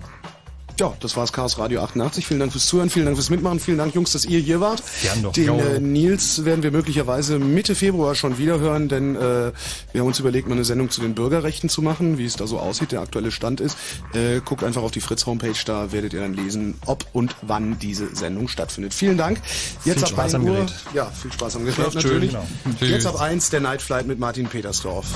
Ja, 0.78 0.92
das 1.00 1.16
war's 1.16 1.32
Chaos 1.32 1.58
Radio 1.58 1.80
88. 1.80 2.26
Vielen 2.26 2.38
Dank 2.38 2.52
fürs 2.52 2.66
Zuhören, 2.66 2.90
vielen 2.90 3.06
Dank 3.06 3.16
fürs 3.16 3.30
Mitmachen, 3.30 3.60
vielen 3.60 3.78
Dank, 3.78 3.94
Jungs, 3.94 4.12
dass 4.12 4.26
ihr 4.26 4.40
hier 4.40 4.60
wart. 4.60 4.82
Gern 5.02 5.22
doch. 5.22 5.32
Den 5.32 5.58
äh, 5.58 5.80
Nils 5.80 6.44
werden 6.44 6.62
wir 6.62 6.70
möglicherweise 6.70 7.38
Mitte 7.38 7.74
Februar 7.74 8.14
schon 8.14 8.36
wieder 8.36 8.58
hören, 8.58 8.88
denn 8.88 9.16
äh, 9.16 9.52
wir 9.92 10.00
haben 10.00 10.06
uns 10.06 10.20
überlegt, 10.20 10.48
mal 10.48 10.55
eine 10.55 10.66
Sendung 10.66 10.90
zu 10.90 11.00
den 11.00 11.14
Bürgerrechten 11.14 11.70
zu 11.70 11.80
machen, 11.80 12.18
wie 12.18 12.26
es 12.26 12.36
da 12.36 12.46
so 12.46 12.58
aussieht, 12.58 12.92
der 12.92 13.00
aktuelle 13.00 13.30
Stand 13.30 13.62
ist. 13.62 13.78
Äh, 14.12 14.40
guckt 14.44 14.62
einfach 14.64 14.82
auf 14.82 14.90
die 14.90 15.00
Fritz-Homepage, 15.00 15.56
da 15.64 15.92
werdet 15.92 16.12
ihr 16.12 16.20
dann 16.20 16.34
lesen, 16.34 16.74
ob 16.84 17.06
und 17.14 17.36
wann 17.40 17.78
diese 17.78 18.14
Sendung 18.14 18.48
stattfindet. 18.48 18.92
Vielen 18.92 19.16
Dank. 19.16 19.40
Jetzt 19.86 19.94
Viel 19.94 20.02
ab 20.05 20.08
Spaß 20.10 20.24
1 20.24 20.34
am 20.34 20.44
Uhr. 20.44 20.55
Gerät. 20.56 20.74
Ja, 20.92 21.06
viel 21.06 21.32
Spaß 21.32 21.56
am 21.56 21.62
Gerät 21.62 21.76
Schlaft 21.76 22.02
schön, 22.02 22.12
natürlich. 22.12 22.30
genau. 22.32 22.46
Jetzt 22.80 23.06
ab 23.06 23.18
1 23.18 23.48
der 23.48 23.60
Night 23.60 23.80
Flight 23.80 24.06
mit 24.06 24.18
Martin 24.18 24.46
Petersdorf. 24.46 25.06